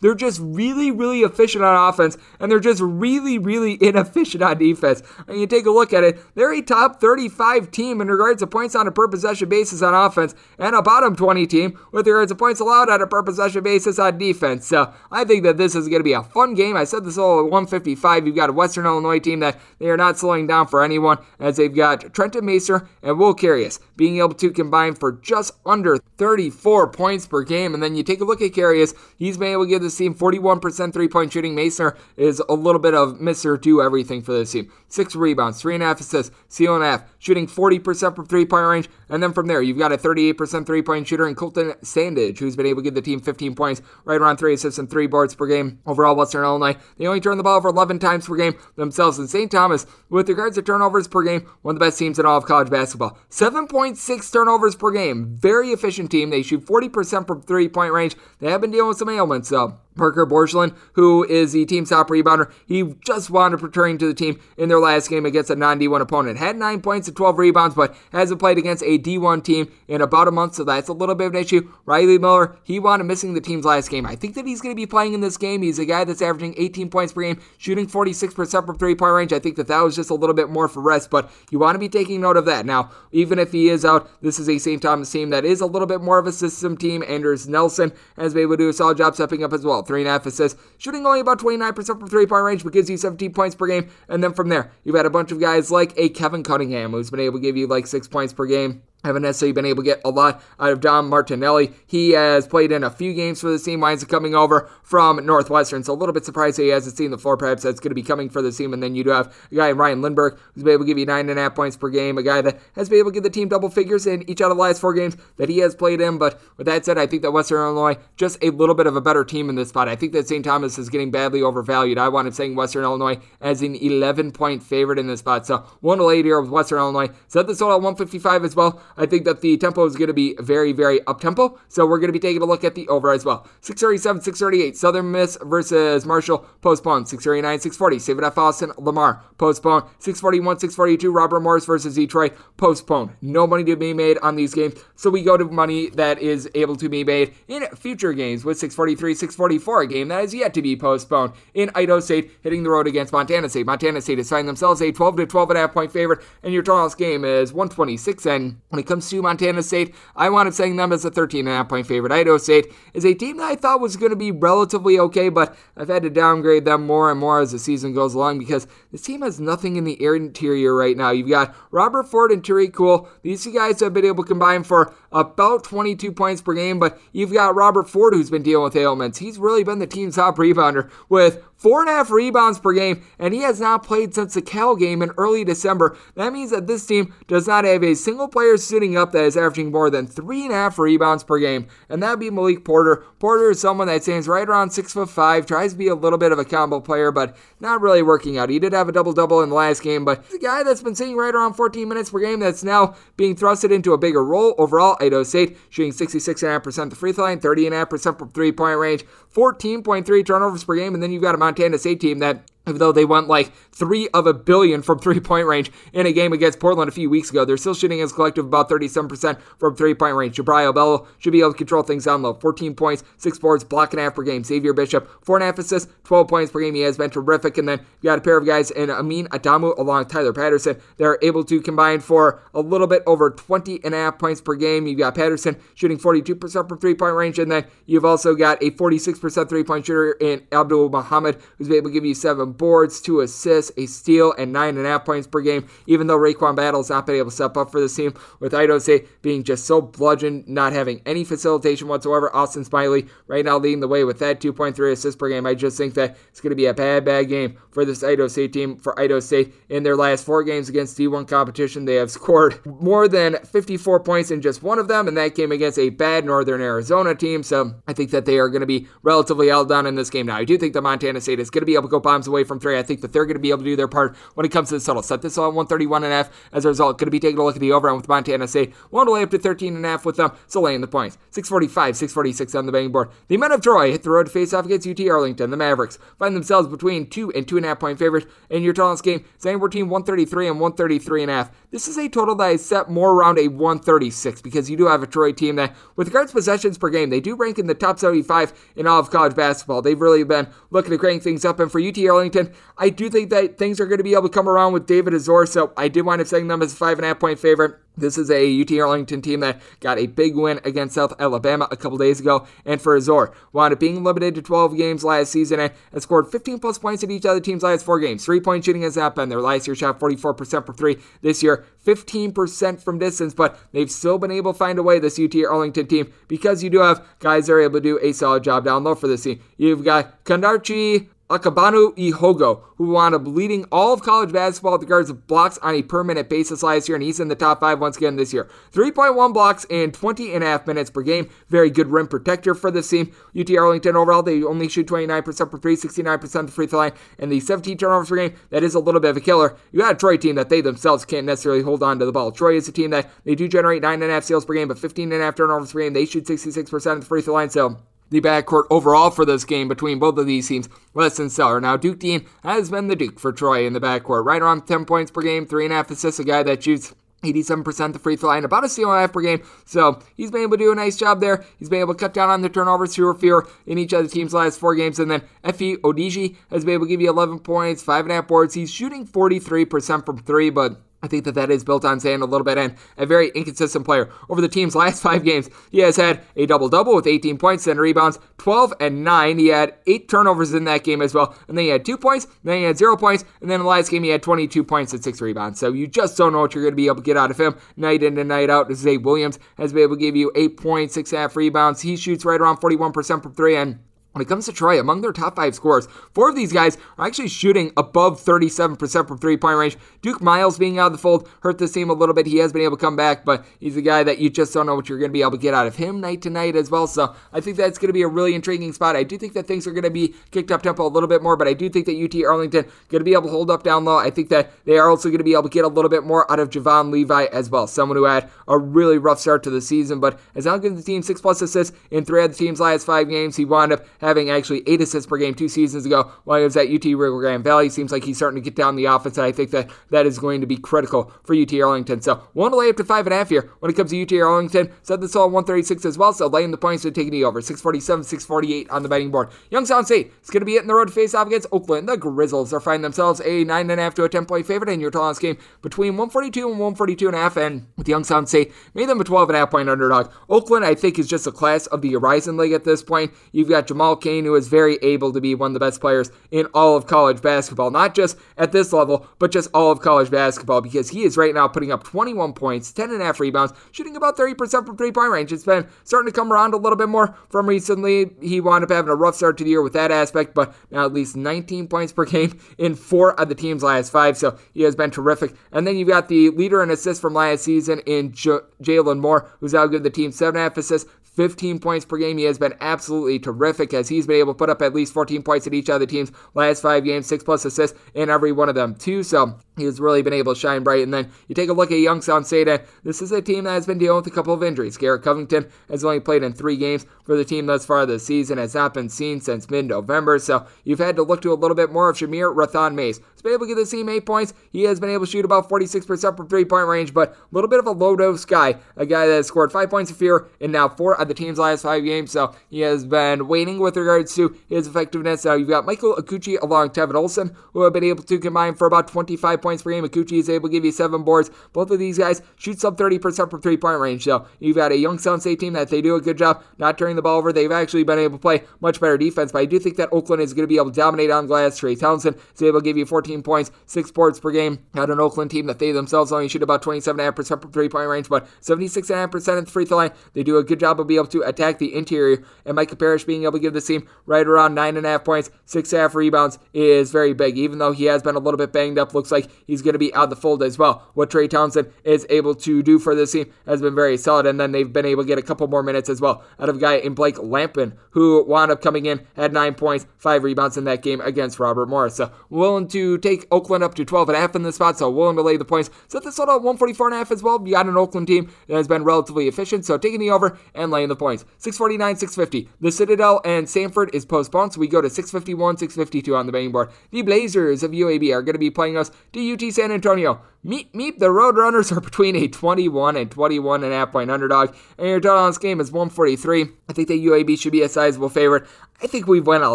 They're 0.00 0.14
just 0.14 0.40
really, 0.42 0.90
really 0.90 1.20
efficient 1.20 1.64
on 1.64 1.88
offense, 1.88 2.16
and 2.40 2.50
they're 2.50 2.60
just 2.60 2.80
really, 2.80 3.38
really 3.38 3.74
inefficient 3.80 4.42
on 4.42 4.58
defense. 4.58 5.02
And 5.28 5.40
you 5.40 5.46
take 5.46 5.66
a 5.66 5.70
look 5.70 5.92
at 5.92 6.04
it, 6.04 6.18
they're 6.34 6.52
a 6.52 6.62
top 6.62 7.00
35 7.00 7.70
team 7.70 8.00
in 8.00 8.08
regards 8.08 8.40
to 8.40 8.46
points 8.46 8.74
on 8.74 8.86
a 8.86 8.92
per 8.92 9.08
possession 9.08 9.48
basis 9.48 9.82
on 9.82 9.94
offense, 9.94 10.34
and 10.58 10.74
a 10.74 10.82
bottom 10.82 11.16
20 11.16 11.46
team 11.46 11.78
with 11.92 12.06
regards 12.06 12.30
to 12.32 12.36
points 12.36 12.60
allowed 12.60 12.88
on 12.88 13.00
a 13.00 13.06
per 13.06 13.22
possession 13.22 13.62
basis 13.62 13.98
on 13.98 14.18
defense. 14.18 14.66
So 14.66 14.92
I 15.10 15.24
think 15.24 15.44
that 15.44 15.56
this 15.56 15.74
is 15.74 15.88
going 15.88 16.00
to 16.00 16.04
be 16.04 16.12
a 16.12 16.22
fun 16.22 16.54
game. 16.54 16.76
I 16.76 16.84
said 16.84 17.04
this 17.04 17.18
all 17.18 17.40
at 17.40 17.50
155. 17.50 18.26
You've 18.26 18.36
got 18.36 18.50
a 18.50 18.52
Western 18.52 18.86
Illinois 18.86 19.18
team 19.18 19.40
that 19.40 19.58
they 19.78 19.88
are 19.88 19.96
not 19.96 20.18
slowing 20.18 20.46
down 20.46 20.66
for 20.66 20.82
anyone, 20.82 21.18
as 21.38 21.56
they've 21.56 21.74
got 21.74 22.14
Trenton 22.14 22.44
Massner 22.44 22.86
and 23.02 23.18
Will 23.18 23.34
Carius 23.34 23.78
being 23.96 24.18
able 24.18 24.34
to 24.34 24.50
combine 24.50 24.94
for 24.94 25.12
just 25.12 25.52
under 25.64 25.98
34 26.18 26.88
points 26.90 27.26
per 27.26 27.42
game. 27.42 27.74
And 27.74 27.82
then 27.82 27.94
you 27.94 28.02
take 28.02 28.20
a 28.20 28.24
look 28.24 28.42
at 28.42 28.52
Carius, 28.52 28.94
he's 29.24 29.38
been 29.38 29.52
able 29.52 29.64
to 29.64 29.68
give 29.68 29.80
this 29.80 29.96
team 29.96 30.14
41% 30.14 30.92
three 30.92 31.08
point 31.08 31.32
shooting. 31.32 31.56
Massner 31.56 31.96
is 32.16 32.42
a 32.48 32.54
little 32.54 32.78
bit 32.78 32.94
of 32.94 33.18
Mr. 33.18 33.58
Do 33.58 33.80
everything 33.80 34.22
for 34.22 34.32
this 34.32 34.52
team. 34.52 34.70
Six 34.88 35.16
rebounds, 35.16 35.60
three 35.60 35.74
and 35.74 35.82
a 35.82 35.86
half 35.86 36.00
assists, 36.00 36.34
seal 36.48 36.74
and 36.74 36.84
a 36.84 36.86
half, 36.86 37.04
shooting 37.18 37.46
40% 37.46 38.14
from 38.14 38.26
three 38.26 38.44
point 38.44 38.66
range. 38.66 38.88
And 39.08 39.22
then 39.22 39.32
from 39.32 39.46
there, 39.46 39.62
you've 39.62 39.78
got 39.78 39.92
a 39.92 39.96
38% 39.96 40.66
three 40.66 40.82
point 40.82 41.08
shooter 41.08 41.26
in 41.26 41.34
Colton 41.34 41.72
Sandage, 41.82 42.38
who's 42.38 42.54
been 42.54 42.66
able 42.66 42.82
to 42.82 42.84
give 42.84 42.94
the 42.94 43.02
team 43.02 43.20
15 43.20 43.54
points, 43.54 43.80
right 44.04 44.20
around 44.20 44.36
three 44.36 44.54
assists 44.54 44.78
and 44.78 44.90
three 44.90 45.06
boards 45.06 45.34
per 45.34 45.46
game. 45.46 45.78
Overall, 45.86 46.16
Western 46.16 46.44
Illinois, 46.44 46.76
they 46.98 47.06
only 47.06 47.20
turn 47.20 47.38
the 47.38 47.42
ball 47.42 47.56
over 47.56 47.70
11 47.70 47.98
times 47.98 48.26
per 48.26 48.36
game 48.36 48.54
themselves. 48.76 49.18
And 49.18 49.30
St. 49.30 49.50
Thomas, 49.50 49.86
with 50.10 50.28
regards 50.28 50.56
to 50.56 50.62
turnovers 50.62 51.08
per 51.08 51.22
game, 51.22 51.48
one 51.62 51.74
of 51.74 51.80
the 51.80 51.86
best 51.86 51.98
teams 51.98 52.18
in 52.18 52.26
all 52.26 52.36
of 52.36 52.44
college 52.44 52.70
basketball. 52.70 53.18
7.6 53.30 54.32
turnovers 54.32 54.74
per 54.74 54.90
game. 54.90 55.36
Very 55.36 55.70
efficient 55.70 56.10
team. 56.10 56.30
They 56.30 56.42
shoot 56.42 56.66
40% 56.66 57.26
from 57.26 57.42
three 57.42 57.68
point 57.68 57.92
range. 57.92 58.16
They 58.40 58.50
have 58.50 58.60
been 58.60 58.70
dealing 58.70 58.88
with 58.88 58.98
some 58.98 59.13
ailments, 59.14 59.48
though. 59.50 59.78
Parker 59.96 60.26
Borgelin, 60.26 60.74
who 60.94 61.24
is 61.24 61.52
the 61.52 61.64
team's 61.66 61.90
top 61.90 62.08
rebounder, 62.08 62.50
he 62.66 62.94
just 63.04 63.30
wound 63.30 63.54
up 63.54 63.62
returning 63.62 63.98
to 63.98 64.06
the 64.06 64.14
team 64.14 64.40
in 64.56 64.68
their 64.68 64.78
last 64.78 65.08
game 65.08 65.26
against 65.26 65.50
a 65.50 65.56
non 65.56 65.78
D1 65.78 66.00
opponent. 66.00 66.38
Had 66.38 66.56
9 66.56 66.80
points 66.80 67.08
and 67.08 67.16
12 67.16 67.38
rebounds, 67.38 67.74
but 67.74 67.94
hasn't 68.12 68.40
played 68.40 68.58
against 68.58 68.82
a 68.82 68.98
D1 68.98 69.44
team 69.44 69.70
in 69.88 70.00
about 70.00 70.28
a 70.28 70.32
month, 70.32 70.54
so 70.54 70.64
that's 70.64 70.88
a 70.88 70.92
little 70.92 71.14
bit 71.14 71.28
of 71.28 71.34
an 71.34 71.40
issue. 71.40 71.70
Riley 71.86 72.18
Miller, 72.18 72.56
he 72.64 72.78
wound 72.78 73.02
up 73.02 73.06
missing 73.06 73.34
the 73.34 73.40
team's 73.40 73.64
last 73.64 73.90
game. 73.90 74.06
I 74.06 74.16
think 74.16 74.34
that 74.34 74.46
he's 74.46 74.60
going 74.60 74.74
to 74.74 74.80
be 74.80 74.86
playing 74.86 75.14
in 75.14 75.20
this 75.20 75.36
game. 75.36 75.62
He's 75.62 75.78
a 75.78 75.86
guy 75.86 76.04
that's 76.04 76.22
averaging 76.22 76.54
18 76.56 76.90
points 76.90 77.12
per 77.12 77.22
game, 77.22 77.40
shooting 77.58 77.86
46% 77.86 78.66
from 78.66 78.78
three 78.78 78.94
point 78.94 79.12
range. 79.12 79.32
I 79.32 79.38
think 79.38 79.56
that 79.56 79.68
that 79.68 79.80
was 79.80 79.96
just 79.96 80.10
a 80.10 80.14
little 80.14 80.34
bit 80.34 80.50
more 80.50 80.68
for 80.68 80.80
rest, 80.80 81.10
but 81.10 81.30
you 81.50 81.58
want 81.58 81.74
to 81.74 81.78
be 81.78 81.88
taking 81.88 82.20
note 82.20 82.36
of 82.36 82.46
that. 82.46 82.66
Now, 82.66 82.90
even 83.12 83.38
if 83.38 83.52
he 83.52 83.68
is 83.68 83.84
out, 83.84 84.10
this 84.22 84.38
is 84.38 84.48
a 84.48 84.58
St. 84.58 84.82
Thomas 84.82 85.10
team 85.10 85.30
that 85.30 85.44
is 85.44 85.60
a 85.60 85.66
little 85.66 85.86
bit 85.86 86.00
more 86.00 86.18
of 86.18 86.26
a 86.26 86.32
system 86.32 86.76
team. 86.76 87.04
Anders 87.06 87.48
Nelson 87.48 87.92
has 88.16 88.34
been 88.34 88.42
able 88.42 88.54
to 88.54 88.64
do 88.64 88.68
a 88.68 88.72
solid 88.72 88.98
job 88.98 89.14
stepping 89.14 89.44
up 89.44 89.52
as 89.52 89.64
well. 89.64 89.83
Three 89.86 90.00
and 90.00 90.08
a 90.08 90.12
half 90.12 90.26
assists, 90.26 90.60
shooting 90.78 91.06
only 91.06 91.20
about 91.20 91.38
29% 91.38 91.86
from 91.86 92.08
three 92.08 92.26
point 92.26 92.44
range, 92.44 92.64
but 92.64 92.72
gives 92.72 92.90
you 92.90 92.96
17 92.96 93.32
points 93.32 93.54
per 93.54 93.66
game. 93.66 93.88
And 94.08 94.22
then 94.22 94.32
from 94.32 94.48
there, 94.48 94.72
you've 94.82 94.96
had 94.96 95.06
a 95.06 95.10
bunch 95.10 95.32
of 95.32 95.40
guys 95.40 95.70
like 95.70 95.92
a 95.96 96.08
Kevin 96.08 96.42
Cunningham 96.42 96.92
who's 96.92 97.10
been 97.10 97.20
able 97.20 97.38
to 97.38 97.42
give 97.42 97.56
you 97.56 97.66
like 97.66 97.86
six 97.86 98.08
points 98.08 98.32
per 98.32 98.46
game 98.46 98.82
haven't 99.04 99.22
necessarily 99.22 99.52
been 99.52 99.66
able 99.66 99.82
to 99.82 99.86
get 99.88 100.00
a 100.04 100.10
lot 100.10 100.42
out 100.58 100.72
of 100.72 100.80
Dom 100.80 101.08
Martinelli. 101.08 101.72
He 101.86 102.10
has 102.10 102.46
played 102.46 102.72
in 102.72 102.82
a 102.82 102.90
few 102.90 103.14
games 103.14 103.40
for 103.40 103.50
the 103.50 103.58
team, 103.58 103.80
winds 103.80 104.02
up 104.02 104.08
coming 104.08 104.34
over 104.34 104.68
from 104.82 105.24
Northwestern, 105.24 105.84
so 105.84 105.92
a 105.92 105.94
little 105.94 106.12
bit 106.12 106.24
surprised 106.24 106.58
he 106.58 106.68
hasn't 106.68 106.96
seen 106.96 107.10
the 107.10 107.18
floor. 107.18 107.36
Perhaps 107.36 107.62
that's 107.62 107.80
going 107.80 107.90
to 107.90 107.94
be 107.94 108.02
coming 108.02 108.28
for 108.28 108.42
the 108.42 108.52
team. 108.52 108.72
And 108.72 108.82
then 108.82 108.94
you 108.94 109.04
do 109.04 109.10
have 109.10 109.34
a 109.50 109.54
guy 109.54 109.72
Ryan 109.72 110.02
Lindberg 110.02 110.38
who's 110.54 110.62
been 110.62 110.72
able 110.72 110.84
to 110.84 110.86
give 110.86 110.98
you 110.98 111.06
nine 111.06 111.28
and 111.28 111.38
a 111.38 111.42
half 111.42 111.54
points 111.54 111.76
per 111.76 111.88
game, 111.88 112.18
a 112.18 112.22
guy 112.22 112.40
that 112.42 112.58
has 112.74 112.88
been 112.88 112.98
able 112.98 113.10
to 113.10 113.14
give 113.14 113.22
the 113.22 113.30
team 113.30 113.48
double 113.48 113.68
figures 113.68 114.06
in 114.06 114.28
each 114.28 114.40
out 114.40 114.50
of 114.50 114.56
the 114.56 114.62
last 114.62 114.80
four 114.80 114.94
games 114.94 115.16
that 115.36 115.48
he 115.48 115.58
has 115.58 115.74
played 115.74 116.00
in. 116.00 116.18
But 116.18 116.40
with 116.56 116.66
that 116.66 116.84
said, 116.84 116.98
I 116.98 117.06
think 117.06 117.22
that 117.22 117.32
Western 117.32 117.58
Illinois 117.58 117.96
just 118.16 118.42
a 118.42 118.50
little 118.50 118.74
bit 118.74 118.86
of 118.86 118.96
a 118.96 119.00
better 119.00 119.24
team 119.24 119.48
in 119.48 119.54
this 119.54 119.68
spot. 119.68 119.88
I 119.88 119.96
think 119.96 120.12
that 120.12 120.28
St. 120.28 120.44
Thomas 120.44 120.78
is 120.78 120.88
getting 120.88 121.10
badly 121.10 121.42
overvalued. 121.42 121.98
I 121.98 122.08
wound 122.08 122.28
up 122.28 122.34
saying 122.34 122.54
Western 122.54 122.84
Illinois 122.84 123.18
as 123.40 123.62
an 123.62 123.74
11 123.74 124.32
point 124.32 124.62
favorite 124.62 124.98
in 124.98 125.06
this 125.06 125.20
spot. 125.20 125.46
So 125.46 125.58
one 125.80 125.98
to 125.98 126.10
eight 126.10 126.24
here 126.24 126.40
with 126.40 126.50
Western 126.50 126.78
Illinois. 126.78 127.10
Set 127.28 127.46
this 127.46 127.58
total 127.58 127.76
at 127.76 127.82
155 127.82 128.44
as 128.44 128.56
well. 128.56 128.80
I 128.96 129.06
think 129.06 129.24
that 129.24 129.40
the 129.40 129.56
tempo 129.56 129.84
is 129.86 129.96
going 129.96 130.08
to 130.08 130.14
be 130.14 130.36
very, 130.38 130.72
very 130.72 131.04
up 131.06 131.20
tempo. 131.20 131.58
So 131.68 131.86
we're 131.86 131.98
going 131.98 132.08
to 132.08 132.12
be 132.12 132.18
taking 132.18 132.42
a 132.42 132.46
look 132.46 132.64
at 132.64 132.74
the 132.74 132.88
over 132.88 133.10
as 133.10 133.24
well. 133.24 133.46
637, 133.60 134.22
638. 134.22 134.76
Southern 134.76 135.10
Miss 135.10 135.36
versus 135.42 136.06
Marshall 136.06 136.46
postponed. 136.60 137.08
639, 137.08 137.60
640. 137.60 137.98
Save 137.98 138.18
it 138.18 138.24
at 138.24 138.38
Austin 138.38 138.72
Lamar 138.78 139.22
postponed. 139.38 139.84
641, 139.98 140.58
642. 140.60 141.12
Robert 141.12 141.40
Morris 141.40 141.66
versus 141.66 141.94
Detroit 141.94 142.34
postponed. 142.56 143.10
No 143.20 143.46
money 143.46 143.64
to 143.64 143.76
be 143.76 143.92
made 143.92 144.18
on 144.18 144.36
these 144.36 144.54
games. 144.54 144.74
So 144.96 145.10
we 145.10 145.22
go 145.22 145.36
to 145.36 145.44
money 145.44 145.90
that 145.90 146.18
is 146.20 146.48
able 146.54 146.76
to 146.76 146.88
be 146.88 147.04
made 147.04 147.34
in 147.48 147.66
future 147.76 148.12
games 148.12 148.44
with 148.44 148.58
643, 148.58 149.14
644. 149.14 149.82
A 149.82 149.86
game 149.86 150.08
that 150.08 150.24
is 150.24 150.34
yet 150.34 150.54
to 150.54 150.62
be 150.62 150.76
postponed. 150.76 151.32
In 151.54 151.70
Idaho 151.74 152.00
State 152.00 152.30
hitting 152.42 152.62
the 152.62 152.70
road 152.70 152.86
against 152.86 153.12
Montana 153.12 153.48
State. 153.48 153.66
Montana 153.66 154.00
State 154.00 154.18
is 154.18 154.30
finding 154.30 154.46
themselves 154.46 154.80
a 154.80 154.92
12 154.92 155.16
to 155.16 155.26
12 155.26 155.50
and 155.50 155.58
a 155.58 155.60
half 155.62 155.72
point 155.72 155.92
favorite. 155.92 156.20
And 156.42 156.52
your 156.52 156.62
total 156.62 156.84
game 156.90 157.24
is 157.24 157.52
126. 157.52 158.26
And 158.26 158.60
when 158.68 158.83
it 158.84 158.88
comes 158.88 159.08
to 159.08 159.22
Montana 159.22 159.62
State, 159.62 159.94
I 160.14 160.28
wound 160.28 160.48
up 160.48 160.54
saying 160.54 160.76
them 160.76 160.92
as 160.92 161.04
a 161.04 161.10
13 161.10 161.40
and 161.40 161.48
a 161.48 161.52
half 161.52 161.68
point 161.68 161.86
favorite. 161.86 162.12
Idaho 162.12 162.38
State 162.38 162.72
is 162.92 163.04
a 163.04 163.14
team 163.14 163.38
that 163.38 163.44
I 163.50 163.54
thought 163.56 163.80
was 163.80 163.96
going 163.96 164.10
to 164.10 164.16
be 164.16 164.30
relatively 164.30 164.98
okay, 164.98 165.30
but 165.30 165.56
I've 165.76 165.88
had 165.88 166.02
to 166.02 166.10
downgrade 166.10 166.66
them 166.66 166.86
more 166.86 167.10
and 167.10 167.18
more 167.18 167.40
as 167.40 167.52
the 167.52 167.58
season 167.58 167.94
goes 167.94 168.14
along 168.14 168.38
because 168.38 168.66
this 168.94 169.02
team 169.02 169.22
has 169.22 169.40
nothing 169.40 169.74
in 169.74 169.82
the 169.82 170.00
air 170.00 170.14
interior 170.14 170.72
right 170.72 170.96
now. 170.96 171.10
You've 171.10 171.28
got 171.28 171.52
Robert 171.72 172.04
Ford 172.04 172.30
and 172.30 172.44
Tarik 172.44 172.74
Cool. 172.74 173.08
These 173.22 173.42
two 173.42 173.52
guys 173.52 173.80
have 173.80 173.92
been 173.92 174.04
able 174.04 174.22
to 174.22 174.28
combine 174.28 174.62
for 174.62 174.94
about 175.10 175.64
22 175.64 176.12
points 176.12 176.40
per 176.40 176.54
game, 176.54 176.78
but 176.78 177.00
you've 177.10 177.32
got 177.32 177.56
Robert 177.56 177.90
Ford 177.90 178.14
who's 178.14 178.30
been 178.30 178.44
dealing 178.44 178.62
with 178.62 178.76
ailments. 178.76 179.18
He's 179.18 179.36
really 179.36 179.64
been 179.64 179.80
the 179.80 179.88
team's 179.88 180.14
top 180.14 180.36
rebounder 180.36 180.92
with 181.08 181.42
four 181.56 181.80
and 181.80 181.88
a 181.88 181.92
half 181.92 182.10
rebounds 182.10 182.60
per 182.60 182.72
game, 182.72 183.02
and 183.18 183.34
he 183.34 183.40
has 183.40 183.58
not 183.58 183.82
played 183.82 184.14
since 184.14 184.34
the 184.34 184.42
Cal 184.42 184.76
game 184.76 185.02
in 185.02 185.10
early 185.16 185.44
December. 185.44 185.96
That 186.14 186.32
means 186.32 186.50
that 186.50 186.66
this 186.66 186.86
team 186.86 187.14
does 187.26 187.48
not 187.48 187.64
have 187.64 187.82
a 187.82 187.94
single 187.94 188.28
player 188.28 188.56
sitting 188.58 188.96
up 188.96 189.10
that 189.12 189.24
is 189.24 189.36
averaging 189.36 189.72
more 189.72 189.90
than 189.90 190.06
three 190.06 190.44
and 190.44 190.52
a 190.52 190.56
half 190.56 190.78
rebounds 190.78 191.24
per 191.24 191.38
game, 191.38 191.66
and 191.88 192.02
that'd 192.02 192.20
be 192.20 192.30
Malik 192.30 192.64
Porter. 192.64 193.04
Porter 193.24 193.52
is 193.52 193.58
someone 193.58 193.86
that 193.86 194.02
stands 194.02 194.28
right 194.28 194.46
around 194.46 194.68
six 194.68 194.92
foot 194.92 195.08
five, 195.08 195.46
tries 195.46 195.72
to 195.72 195.78
be 195.78 195.88
a 195.88 195.94
little 195.94 196.18
bit 196.18 196.30
of 196.30 196.38
a 196.38 196.44
combo 196.44 196.78
player, 196.78 197.10
but 197.10 197.34
not 197.58 197.80
really 197.80 198.02
working 198.02 198.36
out. 198.36 198.50
He 198.50 198.58
did 198.58 198.74
have 198.74 198.86
a 198.86 198.92
double 198.92 199.14
double 199.14 199.40
in 199.40 199.48
the 199.48 199.54
last 199.54 199.82
game, 199.82 200.04
but 200.04 200.22
he's 200.26 200.34
a 200.34 200.38
guy 200.40 200.62
that's 200.62 200.82
been 200.82 200.94
sitting 200.94 201.16
right 201.16 201.34
around 201.34 201.54
14 201.54 201.88
minutes 201.88 202.10
per 202.10 202.18
game 202.18 202.38
that's 202.38 202.62
now 202.62 202.94
being 203.16 203.34
thrusted 203.34 203.72
into 203.72 203.94
a 203.94 203.96
bigger 203.96 204.22
role. 204.22 204.54
Overall, 204.58 204.98
Idaho 205.00 205.22
State 205.22 205.56
shooting 205.70 205.92
66.5% 205.92 206.90
the 206.90 206.96
free 206.96 207.14
throw 207.14 207.24
line, 207.24 207.40
30.5% 207.40 208.18
from 208.18 208.28
three 208.28 208.52
point 208.52 208.78
range, 208.78 209.06
14.3 209.34 210.26
turnovers 210.26 210.64
per 210.64 210.76
game, 210.76 210.92
and 210.92 211.02
then 211.02 211.10
you've 211.10 211.22
got 211.22 211.34
a 211.34 211.38
Montana 211.38 211.78
State 211.78 212.00
team 212.00 212.18
that 212.18 212.42
even 212.66 212.78
though 212.78 212.92
they 212.92 213.04
went 213.04 213.28
like 213.28 213.52
three 213.72 214.08
of 214.14 214.26
a 214.26 214.32
billion 214.32 214.82
from 214.82 214.98
three 214.98 215.20
point 215.20 215.46
range 215.46 215.70
in 215.92 216.06
a 216.06 216.12
game 216.12 216.32
against 216.32 216.60
Portland 216.60 216.88
a 216.88 216.92
few 216.92 217.10
weeks 217.10 217.30
ago, 217.30 217.44
they're 217.44 217.56
still 217.56 217.74
shooting 217.74 218.00
as 218.00 218.12
a 218.12 218.14
collective 218.14 218.46
about 218.46 218.70
37% 218.70 219.40
from 219.58 219.76
three 219.76 219.94
point 219.94 220.16
range. 220.16 220.36
Jubrile 220.36 220.72
Belo 220.72 221.06
should 221.18 221.32
be 221.32 221.40
able 221.40 221.52
to 221.52 221.58
control 221.58 221.82
things 221.82 222.04
down 222.04 222.22
low. 222.22 222.34
14 222.34 222.74
points, 222.74 223.04
six 223.16 223.38
boards, 223.38 223.64
block 223.64 223.92
and 223.92 224.00
a 224.00 224.04
half 224.04 224.14
per 224.14 224.22
game. 224.22 224.42
Xavier 224.44 224.72
Bishop, 224.72 225.08
four 225.24 225.36
and 225.36 225.42
a 225.42 225.46
half 225.46 225.58
assists, 225.58 225.92
12 226.04 226.28
points 226.28 226.52
per 226.52 226.60
game. 226.60 226.74
He 226.74 226.80
has 226.82 226.96
been 226.96 227.10
terrific. 227.10 227.58
And 227.58 227.68
then 227.68 227.80
you 228.00 228.08
got 228.08 228.18
a 228.18 228.22
pair 228.22 228.38
of 228.38 228.46
guys 228.46 228.70
in 228.70 228.90
Amin 228.90 229.26
Adamu 229.28 229.76
along 229.78 230.06
Tyler 230.06 230.32
Patterson. 230.32 230.80
They're 230.96 231.18
able 231.22 231.44
to 231.44 231.60
combine 231.60 232.00
for 232.00 232.40
a 232.54 232.60
little 232.60 232.86
bit 232.86 233.02
over 233.06 233.30
20 233.30 233.80
and 233.84 233.94
a 233.94 233.98
half 233.98 234.18
points 234.18 234.40
per 234.40 234.54
game. 234.54 234.86
You've 234.86 234.98
got 234.98 235.14
Patterson 235.14 235.56
shooting 235.74 235.98
42% 235.98 236.68
from 236.68 236.78
three 236.78 236.94
point 236.94 237.14
range. 237.14 237.38
And 237.38 237.50
then 237.50 237.66
you've 237.86 238.04
also 238.04 238.34
got 238.34 238.62
a 238.62 238.70
46% 238.70 239.48
three 239.48 239.64
point 239.64 239.86
shooter 239.86 240.12
in 240.12 240.46
Abdul 240.50 240.88
Muhammad 240.88 241.38
who's 241.58 241.70
able 241.70 241.90
to 241.90 241.92
give 241.92 242.04
you 242.04 242.14
seven 242.14 242.53
boards, 242.56 243.00
two 243.00 243.20
assists, 243.20 243.72
a 243.76 243.86
steal, 243.86 244.32
and 244.34 244.52
nine 244.52 244.76
and 244.76 244.86
a 244.86 244.90
half 244.90 245.04
points 245.04 245.26
per 245.26 245.40
game. 245.40 245.66
Even 245.86 246.06
though 246.06 246.18
Raquan 246.18 246.56
Battle's 246.56 246.90
not 246.90 247.06
been 247.06 247.16
able 247.16 247.30
to 247.30 247.34
step 247.34 247.56
up 247.56 247.70
for 247.70 247.80
this 247.80 247.94
team, 247.94 248.14
with 248.40 248.54
Idaho 248.54 248.78
State 248.78 249.22
being 249.22 249.42
just 249.42 249.66
so 249.66 249.80
bludgeoned, 249.80 250.46
not 250.48 250.72
having 250.72 251.02
any 251.06 251.24
facilitation 251.24 251.88
whatsoever. 251.88 252.34
Austin 252.34 252.64
Smellie 252.64 253.08
right 253.26 253.44
now 253.44 253.58
leading 253.58 253.80
the 253.80 253.88
way 253.88 254.04
with 254.04 254.18
that 254.18 254.40
2.3 254.40 254.92
assists 254.92 255.16
per 255.16 255.28
game. 255.28 255.46
I 255.46 255.54
just 255.54 255.76
think 255.76 255.94
that 255.94 256.16
it's 256.28 256.40
going 256.40 256.50
to 256.50 256.56
be 256.56 256.66
a 256.66 256.74
bad, 256.74 257.04
bad 257.04 257.28
game 257.28 257.56
for 257.70 257.84
this 257.84 258.02
Idaho 258.02 258.28
State 258.28 258.52
team. 258.52 258.76
For 258.76 258.98
Idaho 258.98 259.20
State 259.20 259.54
in 259.68 259.82
their 259.82 259.96
last 259.96 260.24
four 260.24 260.44
games 260.44 260.68
against 260.68 260.98
D1 260.98 261.28
competition, 261.28 261.84
they 261.84 261.96
have 261.96 262.10
scored 262.10 262.64
more 262.66 263.08
than 263.08 263.36
54 263.44 264.00
points 264.00 264.30
in 264.30 264.40
just 264.40 264.62
one 264.62 264.78
of 264.78 264.88
them, 264.88 265.08
and 265.08 265.16
that 265.16 265.34
came 265.34 265.52
against 265.52 265.78
a 265.78 265.90
bad 265.90 266.24
Northern 266.24 266.60
Arizona 266.60 267.14
team. 267.14 267.42
So 267.42 267.74
I 267.86 267.92
think 267.92 268.10
that 268.10 268.24
they 268.24 268.38
are 268.38 268.48
going 268.48 268.60
to 268.60 268.66
be 268.66 268.86
relatively 269.02 269.48
held 269.48 269.68
down 269.68 269.86
in 269.86 269.94
this 269.94 270.10
game. 270.10 270.26
Now 270.26 270.36
I 270.36 270.44
do 270.44 270.58
think 270.58 270.74
that 270.74 270.82
Montana 270.82 271.20
State 271.20 271.40
is 271.40 271.50
going 271.50 271.62
to 271.62 271.66
be 271.66 271.74
able 271.74 271.84
to 271.84 271.88
go 271.88 272.00
bombs 272.00 272.26
away 272.26 272.43
away 272.44 272.48
from 272.48 272.60
three. 272.60 272.78
I 272.78 272.82
think 272.82 273.00
that 273.00 273.12
they're 273.12 273.24
going 273.24 273.36
to 273.36 273.40
be 273.40 273.50
able 273.50 273.60
to 273.60 273.64
do 273.64 273.76
their 273.76 273.88
part 273.88 274.16
when 274.34 274.46
it 274.46 274.52
comes 274.52 274.68
to 274.68 274.78
the 274.78 274.84
total. 274.84 275.02
Set 275.02 275.22
this 275.22 275.38
on 275.38 275.54
131 275.54 276.04
and. 276.04 276.14
As 276.52 276.64
a 276.64 276.68
result, 276.68 276.98
going 276.98 277.06
to 277.06 277.10
be 277.10 277.18
taking 277.18 277.38
a 277.38 277.44
look 277.44 277.56
at 277.56 277.60
the 277.60 277.72
over 277.72 277.92
with 277.94 278.08
Montana 278.08 278.46
State. 278.46 278.72
One 278.90 279.06
to 279.06 279.12
lay 279.12 279.22
up 279.22 279.30
to 279.30 279.38
13 279.38 279.74
and 279.74 279.84
a 279.84 279.88
half 279.88 280.04
with 280.04 280.16
them, 280.16 280.32
so 280.46 280.60
laying 280.60 280.80
the 280.80 280.86
points. 280.86 281.18
645, 281.30 281.96
646 281.96 282.54
on 282.54 282.66
the 282.66 282.72
betting 282.72 282.92
board. 282.92 283.10
The 283.28 283.36
men 283.36 283.50
of 283.50 283.60
Troy 283.60 283.90
hit 283.90 284.04
the 284.04 284.10
road 284.10 284.26
to 284.26 284.32
face 284.32 284.52
off 284.52 284.64
against 284.64 284.86
UT 284.86 285.00
Arlington. 285.08 285.50
The 285.50 285.56
Mavericks 285.56 285.98
find 286.18 286.36
themselves 286.36 286.68
between 286.68 287.08
two 287.08 287.32
and 287.32 287.48
two 287.48 287.56
and 287.56 287.66
a 287.66 287.70
half 287.70 287.80
point 287.80 287.98
favorites 287.98 288.26
in 288.50 288.62
your 288.62 288.72
total 288.72 288.96
game, 288.98 289.24
saying 289.38 289.58
we're 289.58 289.68
team 289.68 289.88
133 289.88 290.48
and 290.48 290.60
133 290.60 291.22
and 291.22 291.30
a 291.30 291.34
half. 291.34 291.50
This 291.70 291.88
is 291.88 291.98
a 291.98 292.08
total 292.08 292.36
that 292.36 292.52
is 292.52 292.64
set 292.64 292.88
more 292.88 293.12
around 293.12 293.38
a 293.38 293.48
136 293.48 294.40
because 294.42 294.70
you 294.70 294.76
do 294.76 294.86
have 294.86 295.02
a 295.02 295.06
Troy 295.06 295.32
team 295.32 295.56
that, 295.56 295.74
with 295.96 296.08
regards 296.08 296.30
to 296.30 296.36
possessions 296.36 296.78
per 296.78 296.90
game, 296.90 297.10
they 297.10 297.20
do 297.20 297.34
rank 297.34 297.58
in 297.58 297.66
the 297.66 297.74
top 297.74 297.98
75 297.98 298.52
in 298.76 298.86
all 298.86 299.00
of 299.00 299.10
college 299.10 299.34
basketball. 299.34 299.82
They've 299.82 300.00
really 300.00 300.22
been 300.22 300.48
looking 300.70 300.92
to 300.92 300.98
crank 300.98 301.22
things 301.22 301.44
up. 301.44 301.58
And 301.58 301.72
for 301.72 301.80
UT 301.80 301.98
Arlington, 301.98 302.33
I 302.76 302.88
do 302.90 303.08
think 303.08 303.30
that 303.30 303.58
things 303.58 303.80
are 303.80 303.86
going 303.86 303.98
to 303.98 304.04
be 304.04 304.12
able 304.12 304.22
to 304.24 304.28
come 304.28 304.48
around 304.48 304.72
with 304.72 304.86
David 304.86 305.12
Azore. 305.12 305.46
So 305.46 305.72
I 305.76 305.88
did 305.88 306.02
wind 306.02 306.20
up 306.20 306.26
setting 306.26 306.48
them 306.48 306.62
as 306.62 306.72
a 306.72 306.76
five 306.76 306.98
and 306.98 307.04
a 307.04 307.08
half 307.08 307.20
point 307.20 307.38
favorite. 307.38 307.76
This 307.96 308.18
is 308.18 308.28
a 308.28 308.60
UT 308.60 308.72
Arlington 308.72 309.22
team 309.22 309.40
that 309.40 309.62
got 309.78 309.98
a 309.98 310.06
big 310.06 310.34
win 310.34 310.58
against 310.64 310.96
South 310.96 311.12
Alabama 311.20 311.68
a 311.70 311.76
couple 311.76 311.96
days 311.96 312.18
ago. 312.18 312.46
And 312.64 312.82
for 312.82 312.98
Azore, 312.98 313.32
wound 313.52 313.72
up 313.72 313.78
being 313.78 314.02
limited 314.02 314.34
to 314.34 314.42
12 314.42 314.76
games 314.76 315.04
last 315.04 315.30
season 315.30 315.60
and 315.60 315.72
scored 316.02 316.26
15 316.26 316.58
plus 316.58 316.78
points 316.78 317.04
in 317.04 317.12
each 317.12 317.24
other 317.24 317.40
team's 317.40 317.62
last 317.62 317.84
four 317.84 318.00
games. 318.00 318.24
Three 318.24 318.40
point 318.40 318.64
shooting 318.64 318.82
has 318.82 318.96
not 318.96 319.14
been 319.14 319.28
their 319.28 319.40
last 319.40 319.68
year 319.68 319.76
shot 319.76 320.00
44% 320.00 320.66
for 320.66 320.72
three. 320.72 320.96
This 321.22 321.42
year, 321.42 321.64
15% 321.84 322.80
from 322.80 322.98
distance, 322.98 323.34
but 323.34 323.58
they've 323.72 323.90
still 323.90 324.18
been 324.18 324.32
able 324.32 324.52
to 324.52 324.58
find 324.58 324.78
a 324.78 324.82
way, 324.82 324.98
this 324.98 325.18
UT 325.18 325.34
Arlington 325.48 325.86
team, 325.86 326.12
because 326.26 326.62
you 326.62 326.70
do 326.70 326.80
have 326.80 327.06
guys 327.20 327.46
that 327.46 327.52
are 327.52 327.60
able 327.60 327.74
to 327.74 327.80
do 327.80 327.98
a 328.02 328.12
solid 328.12 328.42
job 328.42 328.64
down 328.64 328.82
low 328.82 328.94
for 328.94 329.06
this 329.06 329.22
team. 329.22 329.40
You've 329.56 329.84
got 329.84 330.24
Kandarchi 330.24 331.08
Akabanu 331.30 331.96
Ihogo, 331.96 332.62
who 332.76 332.90
wound 332.90 333.14
up 333.14 333.26
leading 333.26 333.64
all 333.72 333.94
of 333.94 334.02
college 334.02 334.30
basketball 334.30 334.74
at 334.74 334.80
the 334.80 334.86
guards 334.86 335.08
of 335.08 335.26
blocks 335.26 335.58
on 335.62 335.74
a 335.74 335.82
per 335.82 336.04
minute 336.04 336.28
basis 336.28 336.62
last 336.62 336.86
year, 336.86 336.96
and 336.96 337.02
he's 337.02 337.18
in 337.18 337.28
the 337.28 337.34
top 337.34 337.60
five 337.60 337.80
once 337.80 337.96
again 337.96 338.16
this 338.16 338.34
year. 338.34 338.48
3.1 338.72 339.32
blocks 339.32 339.64
in 339.70 339.90
20 339.90 340.34
and 340.34 340.44
a 340.44 340.46
half 340.46 340.66
minutes 340.66 340.90
per 340.90 341.00
game. 341.00 341.30
Very 341.48 341.70
good 341.70 341.86
rim 341.86 342.08
protector 342.08 342.54
for 342.54 342.70
this 342.70 342.90
team. 342.90 343.14
UT 343.38 343.50
Arlington 343.56 343.96
overall, 343.96 344.22
they 344.22 344.42
only 344.42 344.68
shoot 344.68 344.86
29% 344.86 345.50
for 345.50 345.58
three, 345.58 345.76
69% 345.76 346.34
of 346.40 346.46
the 346.46 346.52
free 346.52 346.66
throw 346.66 346.80
line, 346.80 346.92
and 347.18 347.32
the 347.32 347.40
17 347.40 347.78
turnovers 347.78 348.10
per 348.10 348.16
game, 348.16 348.34
that 348.50 348.62
is 348.62 348.74
a 348.74 348.80
little 348.80 349.00
bit 349.00 349.10
of 349.10 349.16
a 349.16 349.20
killer. 349.20 349.56
You 349.72 349.80
got 349.80 349.92
a 349.92 349.96
Troy 349.96 350.18
team 350.18 350.34
that 350.34 350.50
they 350.50 350.60
themselves 350.60 351.06
can't 351.06 351.26
necessarily 351.26 351.62
hold 351.62 351.82
on 351.82 351.98
to 352.00 352.04
the 352.04 352.12
ball. 352.12 352.32
Troy 352.32 352.56
is 352.56 352.68
a 352.68 352.72
team 352.72 352.90
that 352.90 353.10
they 353.24 353.34
do 353.34 353.48
generate 353.48 353.82
9.5 353.82 354.24
steals 354.24 354.44
per 354.44 354.54
game, 354.54 354.68
but 354.68 354.76
15.5 354.76 355.36
turnovers 355.36 355.72
per 355.72 355.80
game. 355.80 355.94
They 355.94 356.04
shoot 356.04 356.26
66% 356.26 356.92
of 356.92 357.00
the 357.00 357.06
free 357.06 357.22
throw 357.22 357.34
line, 357.34 357.48
so 357.48 357.78
the 358.10 358.20
backcourt 358.20 358.64
overall 358.70 359.10
for 359.10 359.24
this 359.24 359.44
game 359.44 359.68
between 359.68 359.98
both 359.98 360.18
of 360.18 360.26
these 360.26 360.48
teams 360.48 360.68
less 360.94 361.16
than 361.16 361.30
stellar. 361.30 361.60
Now, 361.60 361.76
Duke 361.76 361.98
Deen 361.98 362.26
has 362.42 362.70
been 362.70 362.88
the 362.88 362.96
Duke 362.96 363.18
for 363.18 363.32
Troy 363.32 363.66
in 363.66 363.72
the 363.72 363.80
backcourt, 363.80 364.24
right 364.24 364.42
around 364.42 364.66
10 364.66 364.84
points 364.84 365.10
per 365.10 365.22
game, 365.22 365.46
3.5 365.46 365.90
assists, 365.90 366.20
a 366.20 366.24
guy 366.24 366.42
that 366.42 366.62
shoots 366.62 366.94
87% 367.24 367.92
the 367.92 367.98
free 367.98 368.16
throw 368.16 368.28
line, 368.28 368.44
about 368.44 368.64
a 368.64 368.68
steal 368.68 368.90
and 368.90 368.98
a 368.98 369.00
half 369.00 369.12
per 369.12 369.20
game. 369.20 369.42
So 369.64 370.00
he's 370.14 370.30
been 370.30 370.42
able 370.42 370.56
to 370.56 370.64
do 370.64 370.72
a 370.72 370.74
nice 370.74 370.96
job 370.96 371.20
there. 371.20 371.44
He's 371.58 371.68
been 371.68 371.80
able 371.80 371.94
to 371.94 371.98
cut 372.00 372.14
down 372.14 372.30
on 372.30 372.42
the 372.42 372.48
turnovers 372.48 372.94
to 372.94 373.06
or 373.06 373.14
fewer 373.14 373.48
in 373.66 373.78
each 373.78 373.92
of 373.92 374.02
the 374.04 374.10
team's 374.10 374.34
last 374.34 374.60
four 374.60 374.74
games. 374.74 374.98
And 374.98 375.10
then 375.10 375.22
Efe 375.42 375.78
Odigie 375.78 376.36
has 376.50 376.64
been 376.64 376.74
able 376.74 376.86
to 376.86 376.90
give 376.90 377.00
you 377.00 377.10
11 377.10 377.40
points, 377.40 377.82
five 377.82 378.04
and 378.04 378.12
a 378.12 378.16
half 378.16 378.28
boards. 378.28 378.54
He's 378.54 378.70
shooting 378.70 379.06
43% 379.06 380.04
from 380.04 380.18
three, 380.18 380.50
but 380.50 380.80
I 381.04 381.06
think 381.06 381.24
that 381.24 381.34
that 381.34 381.50
is 381.50 381.62
built 381.62 381.84
on 381.84 382.00
sand 382.00 382.22
a 382.22 382.24
little 382.24 382.46
bit 382.46 382.56
and 382.56 382.74
a 382.96 383.04
very 383.04 383.28
inconsistent 383.34 383.84
player. 383.84 384.08
Over 384.30 384.40
the 384.40 384.48
team's 384.48 384.74
last 384.74 385.02
five 385.02 385.22
games, 385.22 385.50
he 385.70 385.80
has 385.80 385.96
had 385.96 386.22
a 386.34 386.46
double 386.46 386.70
double 386.70 386.94
with 386.94 387.06
18 387.06 387.36
points, 387.36 387.64
10 387.64 387.76
rebounds, 387.76 388.18
12 388.38 388.72
and 388.80 389.04
9. 389.04 389.38
He 389.38 389.48
had 389.48 389.74
eight 389.86 390.08
turnovers 390.08 390.54
in 390.54 390.64
that 390.64 390.82
game 390.82 391.02
as 391.02 391.12
well. 391.12 391.36
And 391.46 391.58
then 391.58 391.66
he 391.66 391.70
had 391.70 391.84
two 391.84 391.98
points, 391.98 392.26
then 392.42 392.56
he 392.56 392.64
had 392.64 392.78
zero 392.78 392.96
points, 392.96 393.26
and 393.42 393.50
then 393.50 393.60
the 393.60 393.66
last 393.66 393.90
game 393.90 394.02
he 394.02 394.08
had 394.08 394.22
22 394.22 394.64
points 394.64 394.94
and 394.94 395.04
six 395.04 395.20
rebounds. 395.20 395.60
So 395.60 395.74
you 395.74 395.86
just 395.86 396.16
don't 396.16 396.32
know 396.32 396.40
what 396.40 396.54
you're 396.54 396.64
going 396.64 396.72
to 396.72 396.76
be 396.76 396.86
able 396.86 396.96
to 396.96 397.02
get 397.02 397.18
out 397.18 397.30
of 397.30 397.38
him 397.38 397.54
night 397.76 398.02
in 398.02 398.16
and 398.16 398.30
night 398.30 398.48
out. 398.48 398.72
Zay 398.72 398.96
Williams 398.96 399.38
has 399.58 399.74
been 399.74 399.82
able 399.82 399.96
to 399.96 400.00
give 400.00 400.16
you 400.16 400.32
eight 400.34 400.56
points, 400.56 400.94
six 400.94 401.12
and 401.12 401.20
half 401.20 401.36
rebounds. 401.36 401.82
He 401.82 401.98
shoots 401.98 402.24
right 402.24 402.40
around 402.40 402.58
41% 402.58 403.22
from 403.22 403.34
three 403.34 403.56
and 403.56 403.78
when 404.14 404.22
it 404.22 404.28
comes 404.28 404.46
to 404.46 404.52
Troy, 404.52 404.78
among 404.78 405.00
their 405.00 405.12
top 405.12 405.34
five 405.34 405.56
scorers, 405.56 405.88
four 406.12 406.28
of 406.28 406.36
these 406.36 406.52
guys 406.52 406.78
are 406.98 407.06
actually 407.06 407.28
shooting 407.28 407.72
above 407.76 408.22
37% 408.22 409.08
from 409.08 409.18
three 409.18 409.36
point 409.36 409.58
range. 409.58 409.76
Duke 410.02 410.22
Miles 410.22 410.56
being 410.56 410.78
out 410.78 410.86
of 410.86 410.92
the 410.92 410.98
fold 410.98 411.28
hurt 411.40 411.58
this 411.58 411.72
team 411.72 411.90
a 411.90 411.94
little 411.94 412.14
bit. 412.14 412.26
He 412.26 412.38
has 412.38 412.52
been 412.52 412.62
able 412.62 412.76
to 412.76 412.80
come 412.80 412.94
back, 412.94 413.24
but 413.24 413.44
he's 413.58 413.76
a 413.76 413.82
guy 413.82 414.04
that 414.04 414.18
you 414.18 414.30
just 414.30 414.54
don't 414.54 414.66
know 414.66 414.76
what 414.76 414.88
you're 414.88 414.98
going 414.98 415.10
to 415.10 415.12
be 415.12 415.22
able 415.22 415.32
to 415.32 415.38
get 415.38 415.52
out 415.52 415.66
of 415.66 415.74
him 415.74 416.00
night 416.00 416.22
to 416.22 416.30
night 416.30 416.54
as 416.54 416.70
well. 416.70 416.86
So 416.86 417.14
I 417.32 417.40
think 417.40 417.56
that's 417.56 417.76
going 417.76 417.88
to 417.88 417.92
be 417.92 418.02
a 418.02 418.08
really 418.08 418.36
intriguing 418.36 418.72
spot. 418.72 418.94
I 418.94 419.02
do 419.02 419.18
think 419.18 419.32
that 419.32 419.48
things 419.48 419.66
are 419.66 419.72
going 419.72 419.82
to 419.82 419.90
be 419.90 420.14
kicked 420.30 420.52
up 420.52 420.62
tempo 420.62 420.86
a 420.86 420.88
little 420.88 421.08
bit 421.08 421.20
more, 421.20 421.36
but 421.36 421.48
I 421.48 421.52
do 421.52 421.68
think 421.68 421.86
that 421.86 421.96
UT 421.96 422.24
Arlington 422.24 422.66
going 422.88 423.00
to 423.00 423.04
be 423.04 423.14
able 423.14 423.24
to 423.24 423.30
hold 423.30 423.50
up 423.50 423.64
down 423.64 423.84
low. 423.84 423.96
I 423.98 424.10
think 424.10 424.28
that 424.28 424.52
they 424.64 424.78
are 424.78 424.88
also 424.88 425.08
going 425.08 425.18
to 425.18 425.24
be 425.24 425.32
able 425.32 425.44
to 425.44 425.48
get 425.48 425.64
a 425.64 425.68
little 425.68 425.88
bit 425.88 426.04
more 426.04 426.30
out 426.30 426.38
of 426.38 426.50
Javon 426.50 426.92
Levi 426.92 427.24
as 427.32 427.50
well, 427.50 427.66
someone 427.66 427.96
who 427.96 428.04
had 428.04 428.30
a 428.46 428.56
really 428.56 428.98
rough 428.98 429.18
start 429.18 429.42
to 429.42 429.50
the 429.50 429.60
season, 429.60 429.98
but 429.98 430.20
as 430.36 430.46
long 430.46 430.64
as 430.64 430.74
the 430.74 430.82
team 430.82 431.02
six 431.02 431.20
plus 431.20 431.42
assists 431.42 431.76
in 431.90 432.04
three 432.04 432.22
of 432.24 432.30
the 432.30 432.36
team's 432.36 432.60
last 432.60 432.86
five 432.86 433.08
games, 433.08 433.36
he 433.36 433.44
wound 433.44 433.72
up 433.72 433.84
having 434.04 434.30
actually 434.30 434.62
eight 434.66 434.80
assists 434.80 435.08
per 435.08 435.16
game 435.16 435.34
two 435.34 435.48
seasons 435.48 435.86
ago 435.86 436.12
while 436.24 436.38
he 436.38 436.44
was 436.44 436.56
at 436.56 436.68
UT 436.68 436.84
Rio 436.84 437.18
Grande 437.18 437.42
Valley. 437.42 437.68
Seems 437.68 437.90
like 437.90 438.04
he's 438.04 438.16
starting 438.16 438.40
to 438.40 438.44
get 438.44 438.56
down 438.56 438.76
the 438.76 438.84
offense, 438.84 439.16
and 439.18 439.26
I 439.26 439.32
think 439.32 439.50
that 439.50 439.70
that 439.90 440.06
is 440.06 440.18
going 440.18 440.40
to 440.40 440.46
be 440.46 440.56
critical 440.56 441.12
for 441.24 441.34
UT 441.34 441.52
Arlington. 441.54 442.00
So 442.02 442.16
one 442.34 442.50
to 442.50 442.56
lay 442.56 442.68
up 442.68 442.76
to 442.76 442.84
five 442.84 443.06
and 443.06 443.14
a 443.14 443.16
half 443.16 443.30
here 443.30 443.50
when 443.60 443.70
it 443.70 443.74
comes 443.74 443.90
to 443.90 444.02
UT 444.02 444.12
Arlington. 444.12 444.70
Set 444.82 445.00
this 445.00 445.16
all 445.16 445.30
136 445.30 445.84
as 445.84 445.98
well, 445.98 446.12
so 446.12 446.26
laying 446.26 446.50
the 446.50 446.58
points 446.58 446.84
and 446.84 446.94
taking 446.94 447.12
the 447.12 447.24
over 447.24 447.40
647, 447.40 448.04
648 448.04 448.70
on 448.70 448.82
the 448.82 448.88
betting 448.88 449.10
board. 449.10 449.30
Youngstown 449.50 449.84
State 449.84 450.12
is 450.22 450.30
going 450.30 450.40
to 450.40 450.46
be 450.46 450.52
hitting 450.52 450.68
the 450.68 450.74
road 450.74 450.88
to 450.88 450.94
face 450.94 451.14
off 451.14 451.26
against 451.26 451.48
Oakland. 451.52 451.88
The 451.88 451.96
Grizzlies 451.96 452.52
are 452.52 452.60
finding 452.60 452.82
themselves 452.82 453.20
a 453.24 453.44
nine 453.44 453.70
and 453.70 453.80
a 453.80 453.82
half 453.82 453.94
to 453.94 454.04
a 454.04 454.08
10 454.08 454.26
point 454.26 454.46
favorite 454.46 454.70
in 454.70 454.80
your 454.80 454.90
tallest 454.90 455.20
game 455.20 455.38
between 455.62 455.96
142 455.96 456.40
and 456.40 456.58
142 456.58 457.06
and 457.06 457.16
a 457.16 457.20
half, 457.20 457.36
and 457.36 457.66
with 457.76 457.88
Youngstown 457.88 458.26
State 458.26 458.52
made 458.74 458.88
them 458.88 459.00
a 459.00 459.04
12 459.04 459.30
and 459.30 459.36
a 459.36 459.40
half 459.40 459.50
point 459.50 459.68
underdog. 459.68 460.10
Oakland, 460.28 460.64
I 460.64 460.74
think, 460.74 460.98
is 460.98 461.08
just 461.08 461.26
a 461.26 461.32
class 461.32 461.66
of 461.68 461.82
the 461.82 461.92
Horizon 461.92 462.36
League 462.36 462.52
at 462.52 462.64
this 462.64 462.82
point. 462.82 463.12
You've 463.32 463.48
got 463.48 463.66
Jamal 463.66 463.93
Cain, 463.96 464.24
who 464.24 464.34
is 464.34 464.48
very 464.48 464.76
able 464.82 465.12
to 465.12 465.20
be 465.20 465.34
one 465.34 465.50
of 465.50 465.54
the 465.54 465.60
best 465.60 465.80
players 465.80 466.10
in 466.30 466.46
all 466.54 466.76
of 466.76 466.86
college 466.86 467.22
basketball, 467.22 467.70
not 467.70 467.94
just 467.94 468.16
at 468.36 468.52
this 468.52 468.72
level, 468.72 469.06
but 469.18 469.30
just 469.32 469.50
all 469.54 469.70
of 469.70 469.80
college 469.80 470.10
basketball, 470.10 470.60
because 470.60 470.90
he 470.90 471.04
is 471.04 471.16
right 471.16 471.34
now 471.34 471.48
putting 471.48 471.72
up 471.72 471.84
21 471.84 472.32
points, 472.32 472.72
10 472.72 472.90
and 472.90 473.00
a 473.00 473.04
half 473.04 473.20
rebounds, 473.20 473.52
shooting 473.72 473.96
about 473.96 474.16
30% 474.16 474.66
from 474.66 474.76
three 474.76 474.92
point 474.92 475.10
range. 475.10 475.32
It's 475.32 475.44
been 475.44 475.66
starting 475.84 476.12
to 476.12 476.16
come 476.16 476.32
around 476.32 476.54
a 476.54 476.56
little 476.56 476.76
bit 476.76 476.88
more 476.88 477.16
from 477.28 477.48
recently. 477.48 478.10
He 478.20 478.40
wound 478.40 478.64
up 478.64 478.70
having 478.70 478.90
a 478.90 478.94
rough 478.94 479.14
start 479.16 479.38
to 479.38 479.44
the 479.44 479.50
year 479.50 479.62
with 479.62 479.72
that 479.74 479.90
aspect, 479.90 480.34
but 480.34 480.54
now 480.70 480.84
at 480.84 480.92
least 480.92 481.16
19 481.16 481.68
points 481.68 481.92
per 481.92 482.04
game 482.04 482.38
in 482.58 482.74
four 482.74 483.18
of 483.20 483.28
the 483.28 483.34
team's 483.34 483.62
last 483.62 483.90
five, 483.90 484.16
so 484.16 484.38
he 484.52 484.62
has 484.62 484.76
been 484.76 484.90
terrific. 484.90 485.34
And 485.52 485.66
then 485.66 485.76
you've 485.76 485.88
got 485.88 486.08
the 486.08 486.30
leader 486.30 486.62
in 486.62 486.70
assists 486.70 487.00
from 487.00 487.14
last 487.14 487.44
season 487.44 487.80
in 487.86 488.12
J- 488.12 488.38
Jalen 488.62 489.00
Moore, 489.00 489.30
who's 489.40 489.54
out 489.54 489.70
good 489.70 489.82
the 489.82 489.90
team, 489.90 490.12
seven 490.12 490.36
and 490.36 490.40
a 490.40 490.42
half 490.42 490.56
assists, 490.56 490.90
15 491.14 491.58
points 491.58 491.84
per 491.84 491.96
game. 491.96 492.18
He 492.18 492.24
has 492.24 492.38
been 492.38 492.54
absolutely 492.60 493.18
terrific 493.18 493.72
as 493.72 493.88
he's 493.88 494.06
been 494.06 494.16
able 494.16 494.34
to 494.34 494.38
put 494.38 494.50
up 494.50 494.62
at 494.62 494.74
least 494.74 494.92
14 494.92 495.22
points 495.22 495.46
in 495.46 495.54
each 495.54 495.68
of 495.68 495.80
the 495.80 495.86
team's 495.86 496.12
last 496.34 496.62
five 496.62 496.84
games, 496.84 497.06
six 497.06 497.24
plus 497.24 497.44
assists 497.44 497.78
in 497.94 498.10
every 498.10 498.32
one 498.32 498.48
of 498.48 498.54
them, 498.54 498.74
too. 498.74 499.02
So 499.02 499.38
he's 499.56 499.80
really 499.80 500.02
been 500.02 500.12
able 500.12 500.34
to 500.34 500.40
shine 500.40 500.62
bright. 500.62 500.82
And 500.82 500.92
then 500.92 501.10
you 501.28 501.34
take 501.34 501.48
a 501.48 501.52
look 501.52 501.70
at 501.70 501.78
Youngstown 501.78 502.24
State, 502.24 502.48
and 502.48 502.62
this 502.82 503.00
is 503.00 503.12
a 503.12 503.22
team 503.22 503.44
that 503.44 503.52
has 503.52 503.66
been 503.66 503.78
dealing 503.78 503.96
with 503.96 504.06
a 504.06 504.14
couple 504.14 504.34
of 504.34 504.42
injuries. 504.42 504.76
Garrett 504.76 505.02
Covington 505.02 505.48
has 505.68 505.84
only 505.84 506.00
played 506.00 506.22
in 506.22 506.32
three 506.32 506.56
games 506.56 506.86
for 507.04 507.16
the 507.16 507.24
team 507.24 507.46
thus 507.46 507.64
far 507.64 507.86
this 507.86 508.04
season, 508.04 508.38
has 508.38 508.54
not 508.54 508.74
been 508.74 508.88
seen 508.88 509.20
since 509.20 509.50
mid 509.50 509.66
November. 509.66 510.18
So 510.18 510.46
you've 510.64 510.78
had 510.78 510.96
to 510.96 511.02
look 511.02 511.22
to 511.22 511.32
a 511.32 511.34
little 511.34 511.54
bit 511.54 511.70
more 511.70 511.90
of 511.90 511.96
Shamir 511.96 512.34
Rathan 512.34 512.74
Mays. 512.74 512.98
He's 512.98 513.22
been 513.22 513.32
able 513.32 513.46
to 513.46 513.54
get 513.54 513.62
the 513.62 513.70
team 513.70 513.88
eight 513.88 514.06
points. 514.06 514.34
He 514.50 514.62
has 514.64 514.80
been 514.80 514.90
able 514.90 515.06
to 515.06 515.10
shoot 515.10 515.24
about 515.24 515.48
46% 515.48 516.16
from 516.16 516.28
three 516.28 516.44
point 516.44 516.66
range, 516.66 516.92
but 516.92 517.12
a 517.12 517.16
little 517.32 517.48
bit 517.48 517.58
of 517.58 517.66
a 517.66 517.70
low 517.70 517.94
dose 517.96 518.24
guy, 518.24 518.56
a 518.76 518.86
guy 518.86 519.06
that 519.06 519.14
has 519.14 519.26
scored 519.26 519.52
five 519.52 519.70
points 519.70 519.90
of 519.90 519.96
fear 519.96 520.26
and 520.40 520.52
now 520.52 520.68
four 520.68 521.00
the 521.08 521.14
team's 521.14 521.38
last 521.38 521.62
five 521.62 521.84
games. 521.84 522.12
So 522.12 522.34
he 522.50 522.60
has 522.60 522.84
been 522.84 523.28
waiting 523.28 523.58
with 523.58 523.76
regards 523.76 524.14
to 524.16 524.36
his 524.48 524.66
effectiveness. 524.66 525.24
Now 525.24 525.34
you've 525.34 525.48
got 525.48 525.66
Michael 525.66 525.96
Akuchie 525.96 526.40
along 526.40 526.70
Tevin 526.70 526.92
Olison, 526.92 527.34
who 527.52 527.62
have 527.62 527.72
been 527.72 527.84
able 527.84 528.02
to 528.02 528.18
combine 528.18 528.54
for 528.54 528.66
about 528.66 528.88
25 528.88 529.40
points 529.40 529.62
per 529.62 529.70
game. 529.70 529.84
Akuchie 529.84 530.18
is 530.18 530.28
able 530.28 530.48
to 530.48 530.52
give 530.52 530.64
you 530.64 530.72
seven 530.72 531.02
boards. 531.02 531.30
Both 531.52 531.70
of 531.70 531.78
these 531.78 531.98
guys 531.98 532.22
shoot 532.36 532.60
sub 532.60 532.76
30% 532.76 533.30
from 533.30 533.40
three 533.40 533.56
point 533.56 533.80
range. 533.80 534.04
So 534.04 534.26
you've 534.40 534.56
got 534.56 534.72
a 534.72 534.76
Youngstown 534.76 535.20
State 535.20 535.40
team 535.40 535.52
that 535.54 535.68
they 535.68 535.82
do 535.82 535.94
a 535.94 536.00
good 536.00 536.18
job 536.18 536.42
not 536.58 536.78
turning 536.78 536.96
the 536.96 537.02
ball 537.02 537.18
over. 537.18 537.32
They've 537.32 537.50
actually 537.52 537.84
been 537.84 537.98
able 537.98 538.18
to 538.18 538.22
play 538.22 538.42
much 538.60 538.80
better 538.80 538.98
defense, 538.98 539.32
but 539.32 539.40
I 539.40 539.44
do 539.44 539.58
think 539.58 539.76
that 539.76 539.88
Oakland 539.92 540.22
is 540.22 540.34
going 540.34 540.44
to 540.44 540.48
be 540.48 540.56
able 540.56 540.70
to 540.70 540.76
dominate 540.76 541.10
on 541.10 541.26
glass. 541.26 541.58
Trey 541.58 541.74
Townsend 541.74 542.16
is 542.34 542.42
able 542.42 542.60
to 542.60 542.64
give 542.64 542.76
you 542.76 542.86
14 542.86 543.22
points, 543.22 543.50
six 543.66 543.90
boards 543.90 544.20
per 544.20 544.30
game. 544.30 544.58
Out 544.74 544.90
an 544.90 545.00
Oakland 545.00 545.30
team 545.30 545.46
that 545.46 545.58
they 545.58 545.72
themselves 545.72 546.12
only 546.12 546.28
shoot 546.28 546.42
about 546.42 546.62
27.5% 546.62 547.42
from 547.42 547.52
three 547.52 547.68
point 547.68 547.88
range, 547.88 548.08
but 548.08 548.26
76.5% 548.40 549.38
at 549.38 549.44
the 549.44 549.50
free 549.50 549.64
throw 549.64 549.78
line. 549.78 549.90
They 550.12 550.22
do 550.22 550.38
a 550.38 550.44
good 550.44 550.60
job 550.60 550.80
of 550.80 550.86
being 550.86 550.93
be 550.94 550.98
able 550.98 551.08
to 551.08 551.22
attack 551.22 551.58
the 551.58 551.74
interior. 551.74 552.22
And 552.44 552.54
Micah 552.56 552.76
Parrish 552.76 553.04
being 553.04 553.24
able 553.24 553.32
to 553.32 553.38
give 553.38 553.52
this 553.52 553.66
team 553.66 553.88
right 554.06 554.26
around 554.26 554.54
nine 554.54 554.76
and 554.76 554.86
a 554.86 554.90
half 554.90 555.04
points, 555.04 555.30
six 555.44 555.70
half 555.70 555.94
rebounds 555.94 556.38
is 556.52 556.90
very 556.90 557.14
big. 557.14 557.36
Even 557.36 557.58
though 557.58 557.72
he 557.72 557.84
has 557.84 558.02
been 558.02 558.14
a 558.14 558.20
little 558.20 558.38
bit 558.38 558.52
banged 558.52 558.78
up, 558.78 558.94
looks 558.94 559.10
like 559.10 559.28
he's 559.46 559.62
going 559.62 559.72
to 559.72 559.78
be 559.78 559.94
out 559.94 560.10
the 560.10 560.16
fold 560.16 560.42
as 560.42 560.58
well. 560.58 560.90
What 560.94 561.10
Trey 561.10 561.28
Townsend 561.28 561.72
is 561.84 562.06
able 562.10 562.34
to 562.36 562.62
do 562.62 562.78
for 562.78 562.94
this 562.94 563.12
team 563.12 563.32
has 563.46 563.60
been 563.60 563.74
very 563.74 563.96
solid. 563.96 564.26
And 564.26 564.38
then 564.38 564.52
they've 564.52 564.72
been 564.72 564.86
able 564.86 565.02
to 565.02 565.06
get 565.06 565.18
a 565.18 565.22
couple 565.22 565.46
more 565.48 565.62
minutes 565.62 565.88
as 565.88 566.00
well 566.00 566.24
out 566.38 566.48
of 566.48 566.56
a 566.56 566.60
guy 566.60 566.76
in 566.76 566.94
Blake 566.94 567.16
Lampman, 567.16 567.76
who 567.90 568.24
wound 568.24 568.50
up 568.50 568.62
coming 568.62 568.86
in, 568.86 569.06
had 569.16 569.32
nine 569.32 569.54
points, 569.54 569.86
five 569.96 570.22
rebounds 570.22 570.56
in 570.56 570.64
that 570.64 570.82
game 570.82 571.00
against 571.00 571.40
Robert 571.40 571.68
Morris. 571.68 571.96
So 571.96 572.12
willing 572.30 572.68
to 572.68 572.98
take 572.98 573.26
Oakland 573.30 573.64
up 573.64 573.74
to 573.74 573.84
12 573.84 574.10
and 574.10 574.16
a 574.16 574.20
half 574.20 574.36
in 574.36 574.42
this 574.42 574.56
spot. 574.56 574.78
So 574.78 574.90
willing 574.90 575.16
to 575.16 575.22
lay 575.22 575.36
the 575.36 575.44
points. 575.44 575.70
Set 575.88 576.04
this 576.04 576.16
total 576.16 576.36
at 576.36 576.42
144 576.42 576.86
and 576.88 576.94
a 576.94 576.98
half 576.98 577.10
as 577.10 577.22
well. 577.22 577.42
You 577.44 577.54
got 577.54 577.66
an 577.66 577.76
Oakland 577.76 578.06
team 578.06 578.32
that 578.48 578.56
has 578.56 578.68
been 578.68 578.84
relatively 578.84 579.28
efficient. 579.28 579.64
So 579.64 579.78
taking 579.78 580.00
the 580.00 580.10
over 580.10 580.38
and 580.54 580.70
laying 580.70 580.83
the 580.88 580.96
points. 580.96 581.24
649, 581.38 581.96
650. 581.96 582.48
The 582.60 582.72
Citadel 582.72 583.20
and 583.24 583.46
Samford 583.46 583.94
is 583.94 584.04
postponed. 584.04 584.52
So 584.52 584.60
we 584.60 584.68
go 584.68 584.80
to 584.80 584.90
651, 584.90 585.58
652 585.58 586.16
on 586.16 586.26
the 586.26 586.32
betting 586.32 586.52
board. 586.52 586.70
The 586.90 587.02
Blazers 587.02 587.62
of 587.62 587.72
UAB 587.72 588.14
are 588.14 588.22
going 588.22 588.34
to 588.34 588.38
be 588.38 588.50
playing 588.50 588.76
us 588.76 588.90
to 589.12 589.32
UT 589.32 589.52
San 589.52 589.70
Antonio. 589.70 590.20
Meep, 590.44 590.70
meep, 590.72 590.98
the 590.98 591.06
Roadrunners 591.06 591.74
are 591.74 591.80
between 591.80 592.14
a 592.16 592.28
21 592.28 592.96
and 592.96 593.10
21 593.10 593.64
and 593.64 593.72
a 593.72 593.76
half 593.76 593.92
point 593.92 594.10
underdog, 594.10 594.54
and 594.76 594.88
your 594.88 595.00
total 595.00 595.20
on 595.20 595.30
this 595.30 595.38
game 595.38 595.58
is 595.58 595.72
143. 595.72 596.48
I 596.68 596.72
think 596.74 596.88
that 596.88 597.00
UAB 597.00 597.38
should 597.38 597.52
be 597.52 597.62
a 597.62 597.68
sizable 597.68 598.10
favorite. 598.10 598.46
I 598.82 598.86
think 598.86 599.06
we 599.06 599.20
went 599.20 599.44
a 599.44 599.54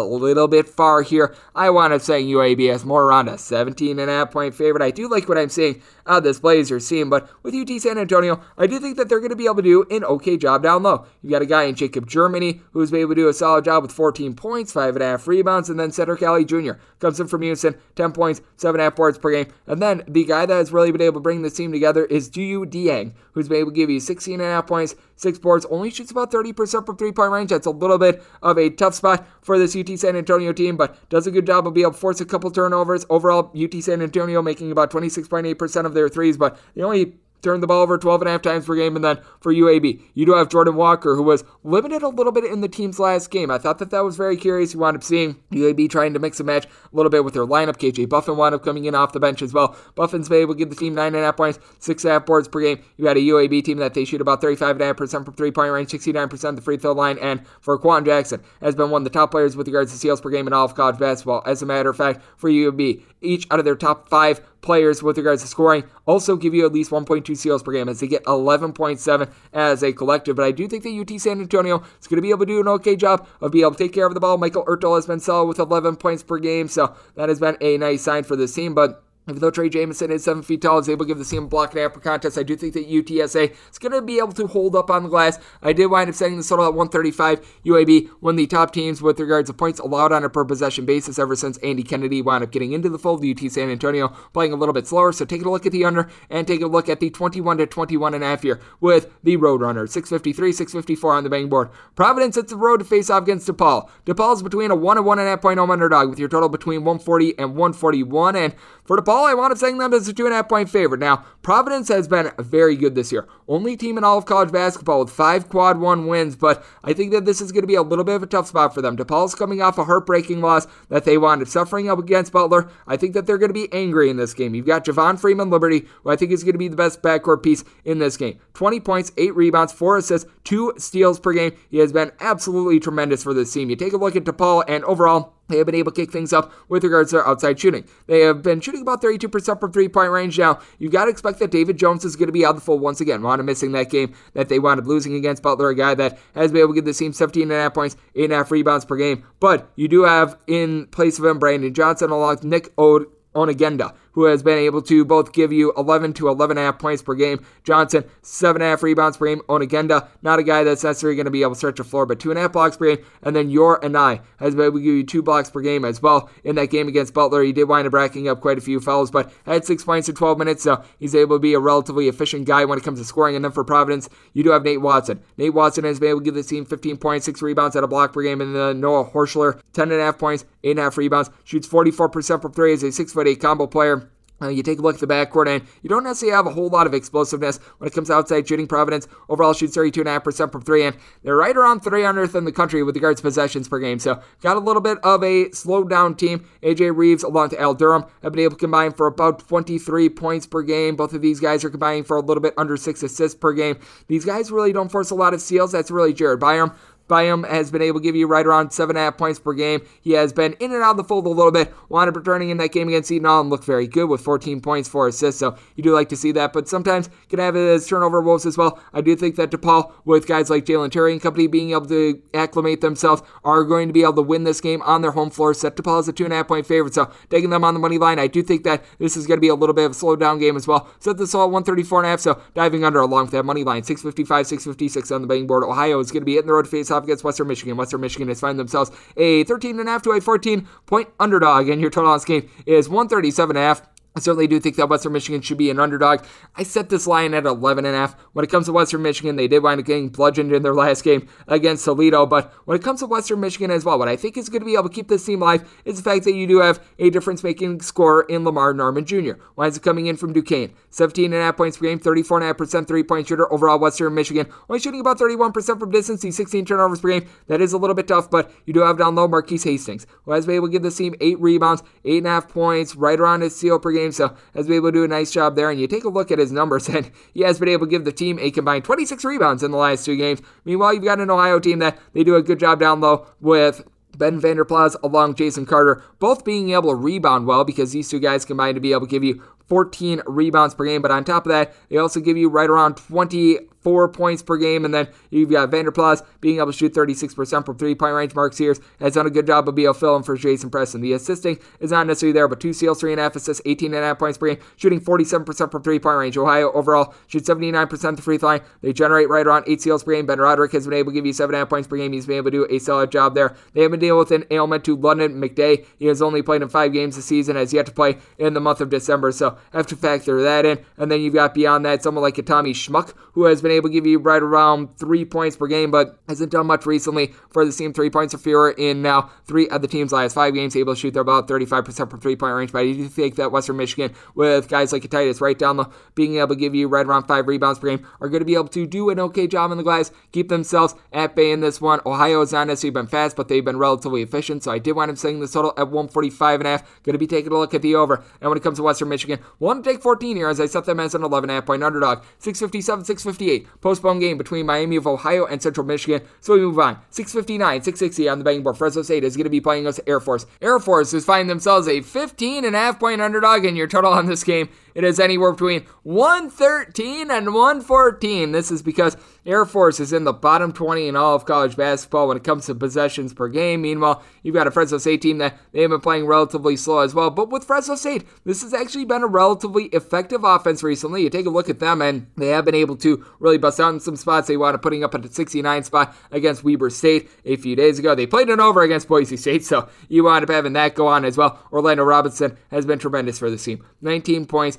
little 0.00 0.48
bit 0.48 0.66
far 0.68 1.02
here. 1.02 1.36
I 1.54 1.70
wound 1.70 1.92
up 1.92 2.00
saying 2.00 2.26
UAB 2.26 2.68
as 2.72 2.84
more 2.84 3.04
around 3.04 3.28
a 3.28 3.38
17 3.38 3.98
and 3.98 4.10
a 4.10 4.12
half 4.12 4.32
point 4.32 4.54
favorite. 4.54 4.82
I 4.82 4.90
do 4.90 5.08
like 5.08 5.28
what 5.28 5.38
I'm 5.38 5.50
seeing 5.50 5.82
out 6.06 6.18
of 6.18 6.24
this 6.24 6.40
Blazers 6.40 6.88
team, 6.88 7.10
but 7.10 7.30
with 7.44 7.54
UT 7.54 7.80
San 7.80 7.98
Antonio, 7.98 8.40
I 8.58 8.66
do 8.66 8.80
think 8.80 8.96
that 8.96 9.08
they're 9.08 9.20
going 9.20 9.30
to 9.30 9.36
be 9.36 9.44
able 9.44 9.56
to 9.56 9.62
do 9.62 9.84
an 9.90 10.04
okay 10.04 10.36
job 10.36 10.62
down 10.62 10.82
low. 10.82 11.06
You've 11.22 11.30
got 11.30 11.42
a 11.42 11.46
guy 11.46 11.64
in 11.64 11.74
Jacob 11.74 12.08
Germany 12.08 12.62
who's 12.72 12.90
been 12.90 13.02
able 13.02 13.14
to 13.14 13.20
do 13.20 13.28
a 13.28 13.34
solid 13.34 13.64
job 13.64 13.82
with 13.82 13.92
14 13.92 14.34
points, 14.34 14.72
5.5 14.72 15.26
rebounds, 15.26 15.70
and 15.70 15.78
then 15.78 15.92
Cedric 15.92 16.22
Alley 16.22 16.44
Jr. 16.44 16.72
comes 16.98 17.20
in 17.20 17.28
from 17.28 17.42
Houston, 17.42 17.76
10 17.94 18.12
points, 18.12 18.40
7.5 18.56 18.96
boards 18.96 19.18
per 19.18 19.30
game. 19.30 19.52
And 19.66 19.80
then 19.82 20.02
the 20.08 20.24
guy 20.24 20.46
that 20.46 20.54
has 20.54 20.72
really 20.72 20.79
been 20.90 21.02
able 21.02 21.20
to 21.20 21.22
bring 21.22 21.42
this 21.42 21.54
team 21.54 21.72
together 21.72 22.04
is 22.06 22.30
Dhieu 22.30 22.64
Deing, 22.64 23.14
who's 23.32 23.48
been 23.48 23.58
able 23.58 23.70
to 23.70 23.76
give 23.76 23.90
you 23.90 24.00
16 24.00 24.34
and 24.34 24.42
a 24.42 24.46
half 24.46 24.66
points, 24.66 24.94
six 25.16 25.38
boards, 25.38 25.66
only 25.70 25.90
shoots 25.90 26.10
about 26.10 26.32
30% 26.32 26.86
from 26.86 26.96
three 26.96 27.12
point 27.12 27.30
range. 27.30 27.50
That's 27.50 27.66
a 27.66 27.70
little 27.70 27.98
bit 27.98 28.22
of 28.42 28.58
a 28.58 28.70
tough 28.70 28.94
spot 28.94 29.26
for 29.42 29.58
this 29.58 29.76
UT 29.76 29.98
San 29.98 30.16
Antonio 30.16 30.52
team, 30.52 30.76
but 30.76 31.08
does 31.10 31.26
a 31.26 31.30
good 31.30 31.46
job 31.46 31.66
of 31.66 31.74
being 31.74 31.84
able 31.84 31.92
to 31.92 31.98
force 31.98 32.20
a 32.20 32.24
couple 32.24 32.50
turnovers. 32.50 33.04
Overall, 33.10 33.52
UT 33.54 33.82
San 33.82 34.02
Antonio 34.02 34.42
making 34.42 34.72
about 34.72 34.90
26.8% 34.90 35.84
of 35.84 35.94
their 35.94 36.08
threes, 36.08 36.36
but 36.36 36.58
the 36.74 36.82
only 36.82 37.16
turned 37.42 37.62
the 37.62 37.66
ball 37.66 37.82
over 37.82 37.98
12 37.98 38.22
and 38.22 38.28
a 38.28 38.32
half 38.32 38.42
times 38.42 38.66
per 38.66 38.74
game. 38.74 38.96
And 38.96 39.04
then 39.04 39.18
for 39.40 39.52
UAB, 39.52 40.00
you 40.14 40.26
do 40.26 40.34
have 40.34 40.48
Jordan 40.48 40.76
Walker, 40.76 41.16
who 41.16 41.22
was 41.22 41.44
limited 41.64 42.02
a 42.02 42.08
little 42.08 42.32
bit 42.32 42.44
in 42.44 42.60
the 42.60 42.68
team's 42.68 42.98
last 42.98 43.30
game. 43.30 43.50
I 43.50 43.58
thought 43.58 43.78
that 43.78 43.90
that 43.90 44.04
was 44.04 44.16
very 44.16 44.36
curious. 44.36 44.74
You 44.74 44.80
wound 44.80 44.96
up 44.96 45.02
seeing 45.02 45.36
UAB 45.52 45.90
trying 45.90 46.12
to 46.14 46.18
mix 46.18 46.40
and 46.40 46.46
match 46.46 46.66
a 46.66 46.96
little 46.96 47.10
bit 47.10 47.24
with 47.24 47.34
their 47.34 47.46
lineup. 47.46 47.76
KJ 47.76 48.08
Buffen 48.08 48.36
wound 48.36 48.54
up 48.54 48.64
coming 48.64 48.84
in 48.84 48.94
off 48.94 49.12
the 49.12 49.20
bench 49.20 49.42
as 49.42 49.52
well. 49.52 49.76
Buffen's 49.94 50.28
been 50.28 50.42
able 50.42 50.54
to 50.54 50.58
give 50.58 50.70
the 50.70 50.76
team 50.76 50.94
nine 50.94 51.14
and 51.14 51.16
a 51.16 51.26
half 51.26 51.36
points, 51.36 51.58
six 51.78 52.04
and 52.04 52.10
a 52.10 52.14
half 52.14 52.26
boards 52.26 52.48
per 52.48 52.60
game. 52.60 52.82
You 52.96 53.06
had 53.06 53.16
a 53.16 53.20
UAB 53.20 53.64
team 53.64 53.78
that 53.78 53.94
they 53.94 54.04
shoot 54.04 54.20
about 54.20 54.40
35.5% 54.40 55.24
from 55.24 55.34
three 55.34 55.50
point 55.50 55.72
range, 55.72 55.90
69% 55.90 56.56
the 56.56 56.62
free 56.62 56.76
throw 56.76 56.92
line. 56.92 57.18
And 57.18 57.46
for 57.60 57.78
Quan 57.78 58.04
Jackson, 58.04 58.42
has 58.60 58.74
been 58.74 58.90
one 58.90 59.02
of 59.02 59.04
the 59.04 59.10
top 59.10 59.30
players 59.30 59.56
with 59.56 59.66
regards 59.66 59.92
to 59.92 59.98
steals 59.98 60.20
per 60.20 60.30
game 60.30 60.46
in 60.46 60.52
all 60.52 60.64
of 60.64 60.74
college 60.74 60.98
basketball. 60.98 61.42
As 61.46 61.62
a 61.62 61.66
matter 61.66 61.90
of 61.90 61.96
fact, 61.96 62.22
for 62.36 62.50
UAB, 62.50 63.02
each 63.20 63.46
out 63.50 63.58
of 63.58 63.64
their 63.64 63.76
top 63.76 64.08
five 64.08 64.40
players 64.62 65.02
with 65.02 65.16
regards 65.16 65.42
to 65.42 65.48
scoring 65.48 65.84
also 66.06 66.36
give 66.36 66.54
you 66.54 66.66
at 66.66 66.72
least 66.72 66.90
1.2 66.90 67.36
steals 67.36 67.62
per 67.62 67.72
game 67.72 67.88
as 67.88 68.00
they 68.00 68.06
get 68.06 68.24
11.7 68.24 69.30
as 69.52 69.82
a 69.82 69.92
collective. 69.92 70.36
But 70.36 70.44
I 70.44 70.50
do 70.50 70.68
think 70.68 70.82
that 70.84 70.90
UT 70.90 71.20
San 71.20 71.40
Antonio 71.40 71.82
is 72.00 72.06
going 72.06 72.16
to 72.16 72.22
be 72.22 72.30
able 72.30 72.40
to 72.40 72.46
do 72.46 72.60
an 72.60 72.68
okay 72.68 72.96
job 72.96 73.26
of 73.40 73.52
being 73.52 73.64
able 73.64 73.74
to 73.74 73.78
take 73.78 73.92
care 73.92 74.06
of 74.06 74.14
the 74.14 74.20
ball. 74.20 74.38
Michael 74.38 74.64
Ertel 74.66 74.96
has 74.96 75.06
been 75.06 75.20
solid 75.20 75.46
with 75.46 75.58
11 75.58 75.96
points 75.96 76.22
per 76.22 76.38
game, 76.38 76.68
so 76.68 76.94
that 77.14 77.28
has 77.28 77.40
been 77.40 77.56
a 77.60 77.78
nice 77.78 78.02
sign 78.02 78.24
for 78.24 78.36
this 78.36 78.54
team. 78.54 78.74
But 78.74 79.02
even 79.28 79.40
though 79.40 79.50
Trey 79.50 79.68
Jemison 79.68 80.10
is 80.10 80.24
seven 80.24 80.42
feet 80.42 80.62
tall, 80.62 80.78
is 80.78 80.88
able 80.88 81.04
to 81.04 81.08
give 81.08 81.18
the 81.18 81.24
team 81.24 81.44
a 81.44 81.46
block 81.46 81.72
and 81.72 81.80
half 81.80 82.00
contest, 82.00 82.38
I 82.38 82.42
do 82.42 82.56
think 82.56 82.74
that 82.74 82.88
UTSA 82.88 83.54
is 83.70 83.78
going 83.78 83.92
to 83.92 84.02
be 84.02 84.18
able 84.18 84.32
to 84.32 84.46
hold 84.46 84.74
up 84.74 84.90
on 84.90 85.04
the 85.04 85.08
glass. 85.08 85.38
I 85.62 85.72
did 85.72 85.86
wind 85.86 86.08
up 86.08 86.16
setting 86.16 86.38
the 86.38 86.42
total 86.42 86.64
at 86.64 86.74
135. 86.74 87.60
UAB, 87.66 88.08
one 88.20 88.34
of 88.34 88.38
the 88.38 88.46
top 88.46 88.72
teams 88.72 89.02
with 89.02 89.20
regards 89.20 89.48
to 89.48 89.54
points 89.54 89.78
allowed 89.78 90.12
on 90.12 90.24
a 90.24 90.30
per 90.30 90.44
possession 90.44 90.86
basis 90.86 91.18
ever 91.18 91.36
since 91.36 91.58
Andy 91.58 91.82
Kennedy 91.82 92.22
wound 92.22 92.42
up 92.42 92.50
getting 92.50 92.72
into 92.72 92.88
the 92.88 92.98
fold. 92.98 93.24
UT 93.24 93.38
San 93.50 93.70
Antonio 93.70 94.08
playing 94.32 94.52
a 94.52 94.56
little 94.56 94.72
bit 94.72 94.86
slower, 94.86 95.12
so 95.12 95.24
take 95.24 95.44
a 95.44 95.50
look 95.50 95.66
at 95.66 95.72
the 95.72 95.84
under 95.84 96.08
and 96.30 96.46
take 96.46 96.62
a 96.62 96.66
look 96.66 96.88
at 96.88 97.00
the 97.00 97.10
21 97.10 97.58
to 97.58 97.66
21 97.66 98.14
and 98.14 98.24
a 98.24 98.26
half 98.26 98.42
here 98.42 98.60
with 98.80 99.12
the 99.22 99.36
Roadrunner. 99.36 99.88
653, 99.88 100.52
654 100.52 101.14
on 101.14 101.24
the 101.24 101.30
bang 101.30 101.48
board. 101.48 101.68
Providence 101.94 102.36
hits 102.36 102.50
the 102.50 102.56
road 102.56 102.78
to 102.78 102.84
face 102.84 103.10
off 103.10 103.24
against 103.24 103.46
DePaul. 103.46 103.90
DePaul's 104.06 104.42
between 104.42 104.70
a 104.70 104.74
one 104.74 104.96
and 104.96 105.04
one 105.04 105.18
and 105.18 105.28
a 105.28 105.30
half 105.32 105.42
point 105.42 105.58
home 105.58 105.70
underdog 105.70 106.08
with 106.08 106.18
your 106.18 106.28
total 106.28 106.48
between 106.48 106.84
140 106.84 107.38
and 107.38 107.50
141. 107.50 108.36
And 108.36 108.54
for 108.84 108.96
DePaul, 108.96 109.09
I 109.18 109.34
wound 109.34 109.52
up 109.52 109.58
saying 109.58 109.78
them 109.78 109.94
as 109.94 110.08
a 110.08 110.12
two 110.12 110.24
and 110.24 110.32
a 110.32 110.36
half 110.36 110.48
point 110.48 110.68
favorite. 110.68 111.00
Now, 111.00 111.24
Providence 111.42 111.88
has 111.88 112.08
been 112.08 112.30
very 112.38 112.76
good 112.76 112.94
this 112.94 113.12
year. 113.12 113.26
Only 113.50 113.76
team 113.76 113.98
in 113.98 114.04
all 114.04 114.16
of 114.16 114.26
college 114.26 114.52
basketball 114.52 115.00
with 115.00 115.10
five 115.10 115.48
quad 115.48 115.80
one 115.80 116.06
wins, 116.06 116.36
but 116.36 116.64
I 116.84 116.92
think 116.92 117.10
that 117.10 117.24
this 117.24 117.40
is 117.40 117.50
going 117.50 117.64
to 117.64 117.66
be 117.66 117.74
a 117.74 117.82
little 117.82 118.04
bit 118.04 118.14
of 118.14 118.22
a 118.22 118.28
tough 118.28 118.46
spot 118.46 118.72
for 118.72 118.80
them. 118.80 118.96
DePaul's 118.96 119.34
coming 119.34 119.60
off 119.60 119.76
a 119.76 119.82
heartbreaking 119.82 120.40
loss 120.40 120.68
that 120.88 121.04
they 121.04 121.16
up 121.16 121.48
suffering 121.48 121.90
up 121.90 121.98
against 121.98 122.30
Butler. 122.30 122.70
I 122.86 122.96
think 122.96 123.12
that 123.14 123.26
they're 123.26 123.38
going 123.38 123.48
to 123.48 123.52
be 123.52 123.68
angry 123.72 124.08
in 124.08 124.18
this 124.18 124.34
game. 124.34 124.54
You've 124.54 124.66
got 124.66 124.84
Javon 124.84 125.18
Freeman 125.18 125.50
Liberty, 125.50 125.84
who 126.04 126.10
I 126.10 126.14
think 126.14 126.30
is 126.30 126.44
going 126.44 126.52
to 126.52 126.58
be 126.58 126.68
the 126.68 126.76
best 126.76 127.02
backcourt 127.02 127.42
piece 127.42 127.64
in 127.84 127.98
this 127.98 128.16
game. 128.16 128.38
20 128.54 128.78
points, 128.78 129.10
8 129.16 129.34
rebounds, 129.34 129.72
4 129.72 129.96
assists, 129.96 130.30
2 130.44 130.74
steals 130.76 131.18
per 131.18 131.32
game. 131.32 131.50
He 131.72 131.78
has 131.78 131.92
been 131.92 132.12
absolutely 132.20 132.78
tremendous 132.78 133.24
for 133.24 133.34
this 133.34 133.52
team. 133.52 133.68
You 133.68 133.74
take 133.74 133.94
a 133.94 133.96
look 133.96 134.14
at 134.14 134.22
DePaul, 134.22 134.62
and 134.68 134.84
overall, 134.84 135.34
they 135.50 135.58
have 135.58 135.66
been 135.66 135.74
able 135.74 135.90
to 135.90 136.00
kick 136.00 136.12
things 136.12 136.32
up 136.32 136.52
with 136.68 136.84
regards 136.84 137.10
to 137.10 137.16
their 137.16 137.26
outside 137.26 137.58
shooting. 137.58 137.84
They 138.06 138.20
have 138.20 138.42
been 138.42 138.60
shooting 138.60 138.82
about 138.82 139.02
32% 139.02 139.60
from 139.60 139.72
three 139.72 139.88
point 139.88 140.12
range 140.12 140.38
now. 140.38 140.60
You've 140.78 140.92
got 140.92 141.06
to 141.06 141.10
expect 141.10 141.40
that 141.40 141.50
David 141.50 141.76
Jones 141.76 142.04
is 142.04 142.16
going 142.16 142.28
to 142.28 142.32
be 142.32 142.44
out 142.44 142.54
the 142.54 142.60
full 142.60 142.78
once 142.78 143.00
again. 143.00 143.20
Wound 143.40 143.48
up 143.48 143.52
missing 143.52 143.72
that 143.72 143.90
game 143.90 144.14
that 144.34 144.50
they 144.50 144.58
wound 144.58 144.80
up 144.80 144.86
losing 144.86 145.14
against 145.14 145.42
Butler, 145.42 145.70
a 145.70 145.74
guy 145.74 145.94
that 145.94 146.18
has 146.34 146.52
been 146.52 146.60
able 146.60 146.74
to 146.74 146.74
give 146.74 146.84
the 146.84 146.92
team 146.92 147.12
17 147.12 147.44
and 147.44 147.52
a 147.52 147.54
half 147.54 147.74
points, 147.74 147.96
8.5 148.14 148.50
rebounds 148.50 148.84
per 148.84 148.96
game. 148.96 149.24
But 149.40 149.70
you 149.76 149.88
do 149.88 150.02
have 150.02 150.38
in 150.46 150.86
place 150.88 151.18
of 151.18 151.24
him 151.24 151.38
Brandon 151.38 151.72
Johnson 151.72 152.10
along 152.10 152.36
with 152.36 152.44
Nick 152.44 152.72
Ode. 152.76 153.06
Ongenda, 153.32 153.94
who 154.12 154.24
has 154.24 154.42
been 154.42 154.58
able 154.58 154.82
to 154.82 155.04
both 155.04 155.32
give 155.32 155.52
you 155.52 155.72
11 155.76 156.12
to 156.14 156.24
11.5 156.24 156.78
points 156.78 157.02
per 157.02 157.14
game. 157.14 157.44
Johnson, 157.64 158.04
7.5 158.22 158.82
rebounds 158.82 159.16
per 159.16 159.26
game. 159.26 159.40
Ongenda, 159.48 160.08
not 160.22 160.38
a 160.38 160.42
guy 160.42 160.64
that's 160.64 160.84
necessarily 160.84 161.16
going 161.16 161.26
to 161.26 161.30
be 161.30 161.42
able 161.42 161.52
to 161.52 161.58
stretch 161.58 161.76
the 161.76 161.84
floor, 161.84 162.06
but 162.06 162.18
2.5 162.18 162.52
blocks 162.52 162.76
per 162.76 162.96
game. 162.96 163.04
And 163.22 163.36
then 163.36 163.50
Yor 163.50 163.84
I 163.84 164.20
has 164.38 164.54
been 164.54 164.66
able 164.66 164.78
to 164.78 164.84
give 164.84 164.94
you 164.94 165.04
2 165.04 165.22
blocks 165.22 165.50
per 165.50 165.60
game 165.60 165.84
as 165.84 166.02
well. 166.02 166.30
In 166.44 166.56
that 166.56 166.70
game 166.70 166.88
against 166.88 167.14
Butler, 167.14 167.42
he 167.42 167.52
did 167.52 167.64
wind 167.64 167.86
up 167.86 167.92
racking 167.92 168.28
up 168.28 168.40
quite 168.40 168.58
a 168.58 168.60
few 168.60 168.80
fouls, 168.80 169.10
but 169.10 169.32
had 169.46 169.64
6 169.64 169.84
points 169.84 170.08
in 170.08 170.14
12 170.14 170.38
minutes, 170.38 170.62
so 170.62 170.82
he's 170.98 171.14
able 171.14 171.36
to 171.36 171.40
be 171.40 171.54
a 171.54 171.60
relatively 171.60 172.08
efficient 172.08 172.46
guy 172.46 172.64
when 172.64 172.78
it 172.78 172.84
comes 172.84 172.98
to 172.98 173.04
scoring. 173.04 173.36
And 173.36 173.44
then 173.44 173.52
for 173.52 173.64
Providence, 173.64 174.08
you 174.32 174.42
do 174.42 174.50
have 174.50 174.64
Nate 174.64 174.80
Watson. 174.80 175.22
Nate 175.36 175.54
Watson 175.54 175.84
has 175.84 176.00
been 176.00 176.10
able 176.10 176.20
to 176.20 176.24
give 176.24 176.34
the 176.34 176.42
team 176.42 176.64
15 176.64 176.96
points, 176.96 177.26
6 177.26 177.42
rebounds 177.42 177.76
at 177.76 177.84
a 177.84 177.88
block 177.88 178.12
per 178.12 178.22
game. 178.22 178.40
And 178.40 178.54
then 178.54 178.80
Noah 178.80 179.08
Horchler, 179.08 179.60
10.5 179.72 180.18
points, 180.18 180.44
8.5 180.64 180.96
rebounds, 180.96 181.30
shoots 181.44 181.68
44% 181.68 182.42
from 182.42 182.52
3 182.52 182.72
as 182.72 182.82
a 182.82 182.86
6'8 182.86 183.40
combo 183.40 183.66
player. 183.66 184.09
Uh, 184.42 184.48
you 184.48 184.62
take 184.62 184.78
a 184.78 184.82
look 184.82 184.94
at 184.94 185.00
the 185.00 185.06
backcourt, 185.06 185.48
and 185.48 185.66
you 185.82 185.88
don't 185.88 186.04
necessarily 186.04 186.34
have 186.34 186.46
a 186.46 186.50
whole 186.50 186.68
lot 186.68 186.86
of 186.86 186.94
explosiveness 186.94 187.58
when 187.78 187.88
it 187.88 187.94
comes 187.94 188.08
to 188.08 188.14
outside 188.14 188.46
shooting. 188.46 188.66
Providence 188.66 189.08
overall 189.28 189.52
shoots 189.52 189.76
32.5% 189.76 190.52
from 190.52 190.62
three, 190.62 190.84
and 190.84 190.96
they're 191.22 191.36
right 191.36 191.56
around 191.56 191.82
300th 191.82 192.34
in 192.34 192.44
the 192.44 192.52
country 192.52 192.82
with 192.82 192.94
regards 192.94 193.20
to 193.20 193.26
possessions 193.26 193.68
per 193.68 193.78
game. 193.78 193.98
So, 193.98 194.20
got 194.40 194.56
a 194.56 194.60
little 194.60 194.82
bit 194.82 194.98
of 195.02 195.22
a 195.22 195.50
slowed 195.50 195.90
down 195.90 196.14
team. 196.14 196.48
AJ 196.62 196.96
Reeves, 196.96 197.22
along 197.22 197.50
to 197.50 197.60
Al 197.60 197.74
Durham, 197.74 198.04
have 198.22 198.32
been 198.32 198.44
able 198.44 198.56
to 198.56 198.60
combine 198.60 198.92
for 198.92 199.06
about 199.06 199.40
23 199.40 200.08
points 200.08 200.46
per 200.46 200.62
game. 200.62 200.96
Both 200.96 201.12
of 201.12 201.22
these 201.22 201.40
guys 201.40 201.64
are 201.64 201.70
combining 201.70 202.04
for 202.04 202.16
a 202.16 202.20
little 202.20 202.42
bit 202.42 202.54
under 202.56 202.76
six 202.76 203.02
assists 203.02 203.38
per 203.38 203.52
game. 203.52 203.78
These 204.08 204.24
guys 204.24 204.50
really 204.50 204.72
don't 204.72 204.90
force 204.90 205.10
a 205.10 205.14
lot 205.14 205.34
of 205.34 205.40
steals. 205.40 205.72
That's 205.72 205.90
really 205.90 206.12
Jared 206.12 206.40
Bynum. 206.40 206.72
Bynum 207.10 207.42
has 207.42 207.72
been 207.72 207.82
able 207.82 207.98
to 207.98 208.04
give 208.04 208.14
you 208.14 208.28
right 208.28 208.46
around 208.46 208.68
7.5 208.68 209.18
points 209.18 209.40
per 209.40 209.52
game. 209.52 209.82
He 210.00 210.12
has 210.12 210.32
been 210.32 210.54
in 210.54 210.72
and 210.72 210.82
out 210.82 210.92
of 210.92 210.96
the 210.96 211.04
fold 211.04 211.26
a 211.26 211.28
little 211.28 211.50
bit. 211.50 211.74
Wound 211.88 212.08
up 212.08 212.16
returning 212.16 212.50
in 212.50 212.56
that 212.58 212.72
game 212.72 212.86
against 212.86 213.08
Seton 213.08 213.26
Hall 213.26 213.40
and 213.40 213.50
looked 213.50 213.64
very 213.64 213.88
good 213.88 214.08
with 214.08 214.20
14 214.20 214.60
points, 214.60 214.88
4 214.88 215.08
assists. 215.08 215.40
So 215.40 215.58
you 215.74 215.82
do 215.82 215.92
like 215.92 216.08
to 216.10 216.16
see 216.16 216.30
that, 216.32 216.52
but 216.52 216.68
sometimes 216.68 217.10
can 217.28 217.40
have 217.40 217.56
it 217.56 217.68
as 217.68 217.86
turnover 217.86 218.22
woes 218.22 218.46
as 218.46 218.56
well. 218.56 218.80
I 218.92 219.00
do 219.00 219.16
think 219.16 219.34
that 219.36 219.50
DePaul, 219.50 219.92
with 220.04 220.28
guys 220.28 220.48
like 220.48 220.64
Jalen 220.64 220.92
Terry 220.92 221.12
and 221.12 221.20
company 221.20 221.48
being 221.48 221.72
able 221.72 221.86
to 221.86 222.22
acclimate 222.32 222.80
themselves, 222.80 223.22
are 223.44 223.64
going 223.64 223.88
to 223.88 223.92
be 223.92 224.02
able 224.02 224.14
to 224.14 224.22
win 224.22 224.44
this 224.44 224.60
game 224.60 224.80
on 224.82 225.02
their 225.02 225.10
home 225.10 225.30
floor. 225.30 225.52
Set 225.52 225.76
DePaul 225.76 225.98
as 225.98 226.08
a 226.08 226.12
2.5 226.12 226.46
point 226.46 226.66
favorite. 226.66 226.94
So 226.94 227.10
taking 227.28 227.50
them 227.50 227.64
on 227.64 227.74
the 227.74 227.80
money 227.80 227.98
line, 227.98 228.20
I 228.20 228.28
do 228.28 228.42
think 228.42 228.62
that 228.62 228.84
this 229.00 229.16
is 229.16 229.26
going 229.26 229.38
to 229.38 229.42
be 229.42 229.48
a 229.48 229.54
little 229.56 229.74
bit 229.74 229.86
of 229.86 229.90
a 229.90 229.94
slow 229.94 230.14
down 230.14 230.38
game 230.38 230.56
as 230.56 230.68
well. 230.68 230.88
Set 231.00 231.18
this 231.18 231.34
all 231.34 231.44
at 231.44 231.50
134 231.50 231.98
and 232.00 232.06
a 232.06 232.10
half, 232.10 232.20
So 232.20 232.40
diving 232.54 232.84
under 232.84 233.00
along 233.00 233.24
with 233.24 233.32
that 233.32 233.44
money 233.44 233.64
line, 233.64 233.82
655, 233.82 234.46
656 234.46 235.10
on 235.10 235.22
the 235.22 235.26
betting 235.26 235.48
board. 235.48 235.64
Ohio 235.64 235.98
is 235.98 236.12
going 236.12 236.20
to 236.20 236.26
be 236.26 236.34
hitting 236.34 236.46
the 236.46 236.52
road 236.52 236.66
to 236.66 236.70
face 236.70 236.90
off 236.90 236.99
against 237.04 237.24
Western 237.24 237.48
Michigan. 237.48 237.76
Western 237.76 238.00
Michigan 238.00 238.28
has 238.28 238.40
found 238.40 238.58
themselves 238.58 238.90
a 239.16 239.44
13.5 239.44 240.02
to 240.02 240.10
a 240.12 240.20
14 240.20 240.68
point 240.86 241.08
underdog, 241.18 241.68
and 241.68 241.80
your 241.80 241.90
total 241.90 242.10
on 242.10 242.16
this 242.16 242.24
game 242.24 242.48
is 242.66 242.88
137.5. 242.88 243.82
I 244.16 244.20
certainly 244.20 244.48
do 244.48 244.58
think 244.58 244.74
that 244.76 244.88
Western 244.88 245.12
Michigan 245.12 245.40
should 245.40 245.58
be 245.58 245.70
an 245.70 245.78
underdog. 245.78 246.24
I 246.56 246.64
set 246.64 246.88
this 246.88 247.06
line 247.06 247.32
at 247.32 247.44
11.5. 247.44 248.14
When 248.32 248.44
it 248.44 248.50
comes 248.50 248.66
to 248.66 248.72
Western 248.72 249.02
Michigan, 249.02 249.36
they 249.36 249.46
did 249.46 249.62
wind 249.62 249.80
up 249.80 249.86
getting 249.86 250.08
bludgeoned 250.08 250.52
in 250.52 250.64
their 250.64 250.74
last 250.74 251.04
game 251.04 251.28
against 251.46 251.84
Toledo. 251.84 252.26
But 252.26 252.52
when 252.64 252.76
it 252.76 252.82
comes 252.82 253.00
to 253.00 253.06
Western 253.06 253.38
Michigan 253.38 253.70
as 253.70 253.84
well, 253.84 254.00
what 254.00 254.08
I 254.08 254.16
think 254.16 254.36
is 254.36 254.48
going 254.48 254.62
to 254.62 254.66
be 254.66 254.74
able 254.74 254.88
to 254.88 254.94
keep 254.94 255.06
this 255.06 255.24
team 255.24 255.42
alive 255.42 255.68
is 255.84 255.96
the 255.96 256.02
fact 256.02 256.24
that 256.24 256.34
you 256.34 256.48
do 256.48 256.58
have 256.58 256.84
a 256.98 257.10
difference 257.10 257.44
making 257.44 257.82
scorer 257.82 258.22
in 258.22 258.44
Lamar 258.44 258.74
Norman 258.74 259.04
Jr. 259.04 259.34
Winds 259.54 259.78
up 259.78 259.84
coming 259.84 260.06
in 260.06 260.16
from 260.16 260.32
Duquesne. 260.32 260.72
17.5 260.90 261.56
points 261.56 261.76
per 261.76 261.86
game, 261.86 262.00
34.5% 262.00 262.88
three 262.88 263.04
point 263.04 263.28
shooter. 263.28 263.52
Overall, 263.52 263.78
Western 263.78 264.12
Michigan 264.14 264.46
only 264.68 264.80
shooting 264.80 265.00
about 265.00 265.20
31% 265.20 265.78
from 265.78 265.90
distance. 265.92 266.22
He's 266.22 266.36
16 266.36 266.64
turnovers 266.64 267.00
per 267.00 267.10
game. 267.10 267.28
That 267.46 267.60
is 267.60 267.72
a 267.72 267.78
little 267.78 267.94
bit 267.94 268.08
tough, 268.08 268.28
but 268.28 268.50
you 268.66 268.74
do 268.74 268.80
have 268.80 268.98
down 268.98 269.14
low 269.14 269.28
Marquis 269.28 269.58
Hastings, 269.58 270.06
who 270.24 270.32
has 270.32 270.46
been 270.46 270.56
able 270.56 270.66
to 270.66 270.72
give 270.72 270.82
the 270.82 270.90
team 270.90 271.14
eight 271.20 271.38
rebounds, 271.38 271.84
8.5 272.04 272.48
points, 272.48 272.96
right 272.96 273.18
around 273.18 273.42
his 273.42 273.54
steal 273.54 273.78
per 273.78 273.92
game. 273.92 273.99
So 274.12 274.34
has 274.54 274.66
been 274.66 274.76
able 274.76 274.88
to 274.88 274.92
do 274.92 275.04
a 275.04 275.08
nice 275.08 275.30
job 275.30 275.56
there. 275.56 275.70
And 275.70 275.80
you 275.80 275.86
take 275.86 276.04
a 276.04 276.08
look 276.08 276.30
at 276.30 276.38
his 276.38 276.52
numbers, 276.52 276.88
and 276.94 277.10
he 277.34 277.42
has 277.42 277.58
been 277.58 277.68
able 277.68 277.86
to 277.86 277.90
give 277.90 278.04
the 278.04 278.12
team 278.12 278.38
a 278.40 278.50
combined 278.50 278.84
26 278.84 279.24
rebounds 279.24 279.62
in 279.62 279.70
the 279.70 279.76
last 279.76 280.04
two 280.04 280.16
games. 280.16 280.40
Meanwhile, 280.64 280.94
you've 280.94 281.04
got 281.04 281.20
an 281.20 281.30
Ohio 281.30 281.58
team 281.58 281.78
that 281.80 281.98
they 282.12 282.24
do 282.24 282.36
a 282.36 282.42
good 282.42 282.58
job 282.58 282.80
down 282.80 283.00
low 283.00 283.26
with 283.40 283.82
Ben 284.16 284.40
Vander 284.40 284.64
Plas 284.64 284.96
along 285.02 285.34
Jason 285.34 285.66
Carter, 285.66 286.02
both 286.18 286.44
being 286.44 286.70
able 286.70 286.90
to 286.90 286.94
rebound 286.94 287.46
well 287.46 287.64
because 287.64 287.92
these 287.92 288.08
two 288.08 288.20
guys 288.20 288.44
combined 288.44 288.74
to 288.74 288.80
be 288.80 288.92
able 288.92 289.06
to 289.06 289.10
give 289.10 289.24
you 289.24 289.42
14 289.68 290.20
rebounds 290.26 290.74
per 290.74 290.84
game. 290.84 291.00
But 291.00 291.10
on 291.10 291.24
top 291.24 291.46
of 291.46 291.50
that, 291.50 291.72
they 291.88 291.96
also 291.96 292.20
give 292.20 292.36
you 292.36 292.48
right 292.48 292.68
around 292.68 292.96
20 292.96 293.58
four 293.80 294.08
points 294.08 294.42
per 294.42 294.56
game. 294.56 294.84
And 294.84 294.92
then 294.92 295.08
you've 295.30 295.50
got 295.50 295.70
Vander 295.70 295.92
Plas 295.92 296.22
being 296.40 296.58
able 296.58 296.72
to 296.72 296.72
shoot 296.72 296.94
36% 296.94 297.66
from 297.66 297.78
three 297.78 297.94
point 297.94 298.14
range. 298.14 298.34
Mark 298.34 298.52
Sears 298.52 298.80
has 299.00 299.14
done 299.14 299.26
a 299.26 299.30
good 299.30 299.46
job 299.46 299.68
of 299.68 299.74
being 299.74 299.88
a 299.88 299.94
filling 299.94 300.22
for 300.22 300.36
Jason 300.36 300.70
Preston. 300.70 301.00
The 301.00 301.12
assisting 301.14 301.58
is 301.80 301.90
not 301.90 302.06
necessarily 302.06 302.32
there, 302.32 302.48
but 302.48 302.60
two 302.60 302.72
steals, 302.72 303.00
three 303.00 303.12
and 303.12 303.20
a 303.20 303.24
half 303.24 303.36
assists, 303.36 303.62
18 303.64 303.94
and 303.94 304.04
a 304.04 304.06
half 304.06 304.18
points 304.18 304.38
per 304.38 304.48
game, 304.48 304.58
shooting 304.76 305.00
47% 305.00 305.70
from 305.70 305.82
three 305.82 305.98
point 305.98 306.18
range. 306.18 306.36
Ohio 306.36 306.70
overall 306.72 307.14
shoots 307.26 307.48
79% 307.48 308.16
the 308.16 308.22
free 308.22 308.38
throw 308.38 308.50
line. 308.50 308.60
They 308.82 308.92
generate 308.92 309.28
right 309.28 309.46
around 309.46 309.64
eight 309.66 309.80
steals 309.80 310.04
per 310.04 310.12
game. 310.12 310.26
Ben 310.26 310.38
Roderick 310.38 310.72
has 310.72 310.86
been 310.86 310.94
able 310.94 311.12
to 311.12 311.14
give 311.14 311.26
you 311.26 311.32
seven 311.32 311.54
and 311.54 311.60
a 311.60 311.64
half 311.64 311.68
points 311.68 311.88
per 311.88 311.96
game. 311.96 312.12
He's 312.12 312.26
been 312.26 312.36
able 312.36 312.50
to 312.50 312.66
do 312.66 312.66
a 312.70 312.78
solid 312.78 313.10
job 313.10 313.34
there. 313.34 313.56
They 313.74 313.82
have 313.82 313.90
been 313.90 314.00
dealing 314.00 314.18
with 314.18 314.30
an 314.30 314.44
ailment 314.50 314.84
to 314.84 314.96
Lunden 314.96 315.36
McDay. 315.36 315.86
He 315.98 316.06
has 316.06 316.22
only 316.22 316.42
played 316.42 316.62
in 316.62 316.68
five 316.68 316.92
games 316.92 317.16
this 317.16 317.26
season, 317.26 317.56
has 317.56 317.72
yet 317.72 317.86
to 317.86 317.92
play 317.92 318.18
in 318.38 318.54
the 318.54 318.60
month 318.60 318.80
of 318.80 318.90
December. 318.90 319.32
So 319.32 319.58
have 319.72 319.86
to 319.88 319.96
factor 319.96 320.42
that 320.42 320.64
in. 320.64 320.84
And 320.96 321.10
then 321.10 321.20
you've 321.20 321.34
got 321.34 321.54
beyond 321.54 321.84
that 321.86 322.02
someone 322.02 322.22
like 322.22 322.38
a 322.38 322.42
Tommy 322.42 322.72
Schmock, 322.72 323.14
who 323.32 323.44
has 323.44 323.62
been 323.62 323.69
able 323.70 323.88
to 323.88 323.92
give 323.92 324.06
you 324.06 324.18
right 324.18 324.42
around 324.42 324.96
three 324.98 325.24
points 325.24 325.56
per 325.56 325.66
game, 325.66 325.90
but 325.90 326.18
hasn't 326.28 326.52
done 326.52 326.66
much 326.66 326.86
recently 326.86 327.28
for 327.50 327.64
the 327.64 327.72
team. 327.72 327.92
Three 327.92 328.10
points 328.10 328.34
or 328.34 328.38
fewer 328.38 328.70
in 328.70 329.02
now 329.02 329.30
three 329.46 329.68
of 329.68 329.82
the 329.82 329.88
team's 329.88 330.12
last 330.12 330.34
five 330.34 330.54
games, 330.54 330.76
able 330.76 330.94
to 330.94 331.00
shoot 331.00 331.12
their 331.12 331.22
about 331.22 331.48
35% 331.48 332.10
from 332.10 332.20
three 332.20 332.36
point 332.36 332.54
range. 332.54 332.72
But 332.72 332.80
I 332.80 332.92
do 332.92 333.08
think 333.08 333.36
that 333.36 333.52
Western 333.52 333.76
Michigan, 333.76 334.14
with 334.34 334.68
guys 334.68 334.92
like 334.92 335.08
Titus 335.08 335.40
right 335.40 335.58
down 335.58 335.76
the 335.76 335.88
being 336.14 336.36
able 336.36 336.48
to 336.48 336.56
give 336.56 336.74
you 336.74 336.88
right 336.88 337.06
around 337.06 337.24
five 337.24 337.46
rebounds 337.48 337.78
per 337.78 337.88
game, 337.88 338.06
are 338.20 338.28
going 338.28 338.40
to 338.40 338.46
be 338.46 338.54
able 338.54 338.68
to 338.68 338.86
do 338.86 339.10
an 339.10 339.18
okay 339.20 339.46
job 339.46 339.70
in 339.70 339.78
the 339.78 339.84
glass, 339.84 340.10
keep 340.32 340.48
themselves 340.48 340.94
at 341.12 341.34
bay 341.34 341.50
in 341.50 341.60
this 341.60 341.80
one. 341.80 342.00
Ohio 342.06 342.40
has 342.40 342.52
not 342.52 342.66
necessarily 342.66 342.92
been 342.92 343.06
fast, 343.06 343.36
but 343.36 343.48
they've 343.48 343.64
been 343.64 343.78
relatively 343.78 344.22
efficient. 344.22 344.62
So 344.62 344.72
I 344.72 344.78
did 344.78 344.92
wind 344.92 345.10
up 345.10 345.18
saying 345.18 345.40
the 345.40 345.48
total 345.48 345.72
at 345.76 345.88
145 345.88 346.60
and 346.60 346.66
a 346.66 346.70
half. 346.70 347.02
Going 347.02 347.14
to 347.14 347.18
be 347.18 347.26
taking 347.26 347.52
a 347.52 347.58
look 347.58 347.74
at 347.74 347.82
the 347.82 347.94
over. 347.94 348.22
And 348.40 348.50
when 348.50 348.56
it 348.56 348.62
comes 348.62 348.78
to 348.78 348.82
Western 348.82 349.08
Michigan, 349.08 349.40
want 349.58 349.84
to 349.84 349.90
take 349.90 350.02
14 350.02 350.36
here 350.36 350.48
as 350.48 350.60
I 350.60 350.66
set 350.66 350.84
them 350.84 351.00
as 351.00 351.14
an 351.14 351.22
11 351.22 351.50
and 351.50 351.52
a 351.52 351.60
half 351.60 351.66
point 351.66 351.82
underdog. 351.82 352.22
657, 352.38 353.04
658. 353.04 353.59
Postponed 353.80 354.20
game 354.20 354.38
between 354.38 354.66
Miami 354.66 354.96
of 354.96 355.06
Ohio 355.06 355.46
and 355.46 355.62
Central 355.62 355.86
Michigan. 355.86 356.22
So 356.40 356.54
we 356.54 356.60
move 356.60 356.78
on. 356.78 356.98
659, 357.10 357.82
660 357.82 358.28
on 358.28 358.38
the 358.38 358.44
betting 358.44 358.62
board. 358.62 358.76
Fresno 358.76 359.02
State 359.02 359.24
is 359.24 359.36
going 359.36 359.44
to 359.44 359.50
be 359.50 359.60
playing 359.60 359.86
us 359.86 360.00
Air 360.06 360.20
Force. 360.20 360.46
Air 360.60 360.78
Force 360.78 361.14
is 361.14 361.24
finding 361.24 361.48
themselves 361.48 361.88
a 361.88 362.00
15 362.00 362.64
and 362.64 362.74
a 362.74 362.78
half 362.78 362.98
point 362.98 363.20
underdog, 363.20 363.64
and 363.64 363.76
your 363.76 363.86
total 363.86 364.12
on 364.12 364.26
this 364.26 364.44
game 364.44 364.68
it 364.94 365.04
is 365.04 365.20
anywhere 365.20 365.52
between 365.52 365.86
113 366.02 367.30
and 367.30 367.54
114. 367.54 368.52
This 368.52 368.70
is 368.70 368.82
because 368.82 369.16
Air 369.46 369.64
Force 369.64 370.00
is 370.00 370.12
in 370.12 370.24
the 370.24 370.32
bottom 370.32 370.72
20 370.72 371.08
in 371.08 371.16
all 371.16 371.34
of 371.34 371.46
college 371.46 371.76
basketball 371.76 372.28
when 372.28 372.36
it 372.36 372.44
comes 372.44 372.66
to 372.66 372.74
possessions 372.74 373.32
per 373.32 373.48
game. 373.48 373.82
Meanwhile, 373.82 374.22
you've 374.42 374.54
got 374.54 374.66
a 374.66 374.70
Fresno 374.70 374.98
State 374.98 375.22
team 375.22 375.38
that 375.38 375.58
they 375.72 375.80
have 375.80 375.90
been 375.90 376.00
playing 376.00 376.26
relatively 376.26 376.76
slow 376.76 376.98
as 376.98 377.14
well. 377.14 377.30
But 377.30 377.50
with 377.50 377.64
Fresno 377.64 377.94
State, 377.94 378.26
this 378.44 378.62
has 378.62 378.74
actually 378.74 379.06
been 379.06 379.22
a 379.22 379.26
relatively 379.26 379.84
effective 379.86 380.44
offense 380.44 380.82
recently. 380.82 381.22
You 381.22 381.30
take 381.30 381.46
a 381.46 381.50
look 381.50 381.70
at 381.70 381.78
them, 381.78 382.02
and 382.02 382.26
they 382.36 382.48
have 382.48 382.64
been 382.66 382.74
able 382.74 382.96
to 382.96 383.24
really 383.38 383.58
bust 383.58 383.80
out 383.80 383.94
in 383.94 384.00
some 384.00 384.16
spots. 384.16 384.48
They 384.48 384.56
wound 384.56 384.74
up 384.74 384.82
putting 384.82 385.04
up 385.04 385.14
at 385.14 385.24
a 385.24 385.32
69 385.32 385.84
spot 385.84 386.14
against 386.30 386.62
Weber 386.62 386.90
State 386.90 387.30
a 387.44 387.56
few 387.56 387.74
days 387.74 387.98
ago. 387.98 388.14
They 388.14 388.26
played 388.26 388.50
it 388.50 388.60
over 388.60 388.82
against 388.82 389.08
Boise 389.08 389.36
State, 389.36 389.64
so 389.64 389.88
you 390.08 390.24
wound 390.24 390.44
up 390.44 390.50
having 390.50 390.74
that 390.74 390.94
go 390.94 391.06
on 391.06 391.24
as 391.24 391.38
well. 391.38 391.58
Orlando 391.72 392.04
Robinson 392.04 392.58
has 392.70 392.84
been 392.84 392.98
tremendous 392.98 393.38
for 393.38 393.50
this 393.50 393.64
team. 393.64 393.84
19 394.02 394.46
points, 394.46 394.78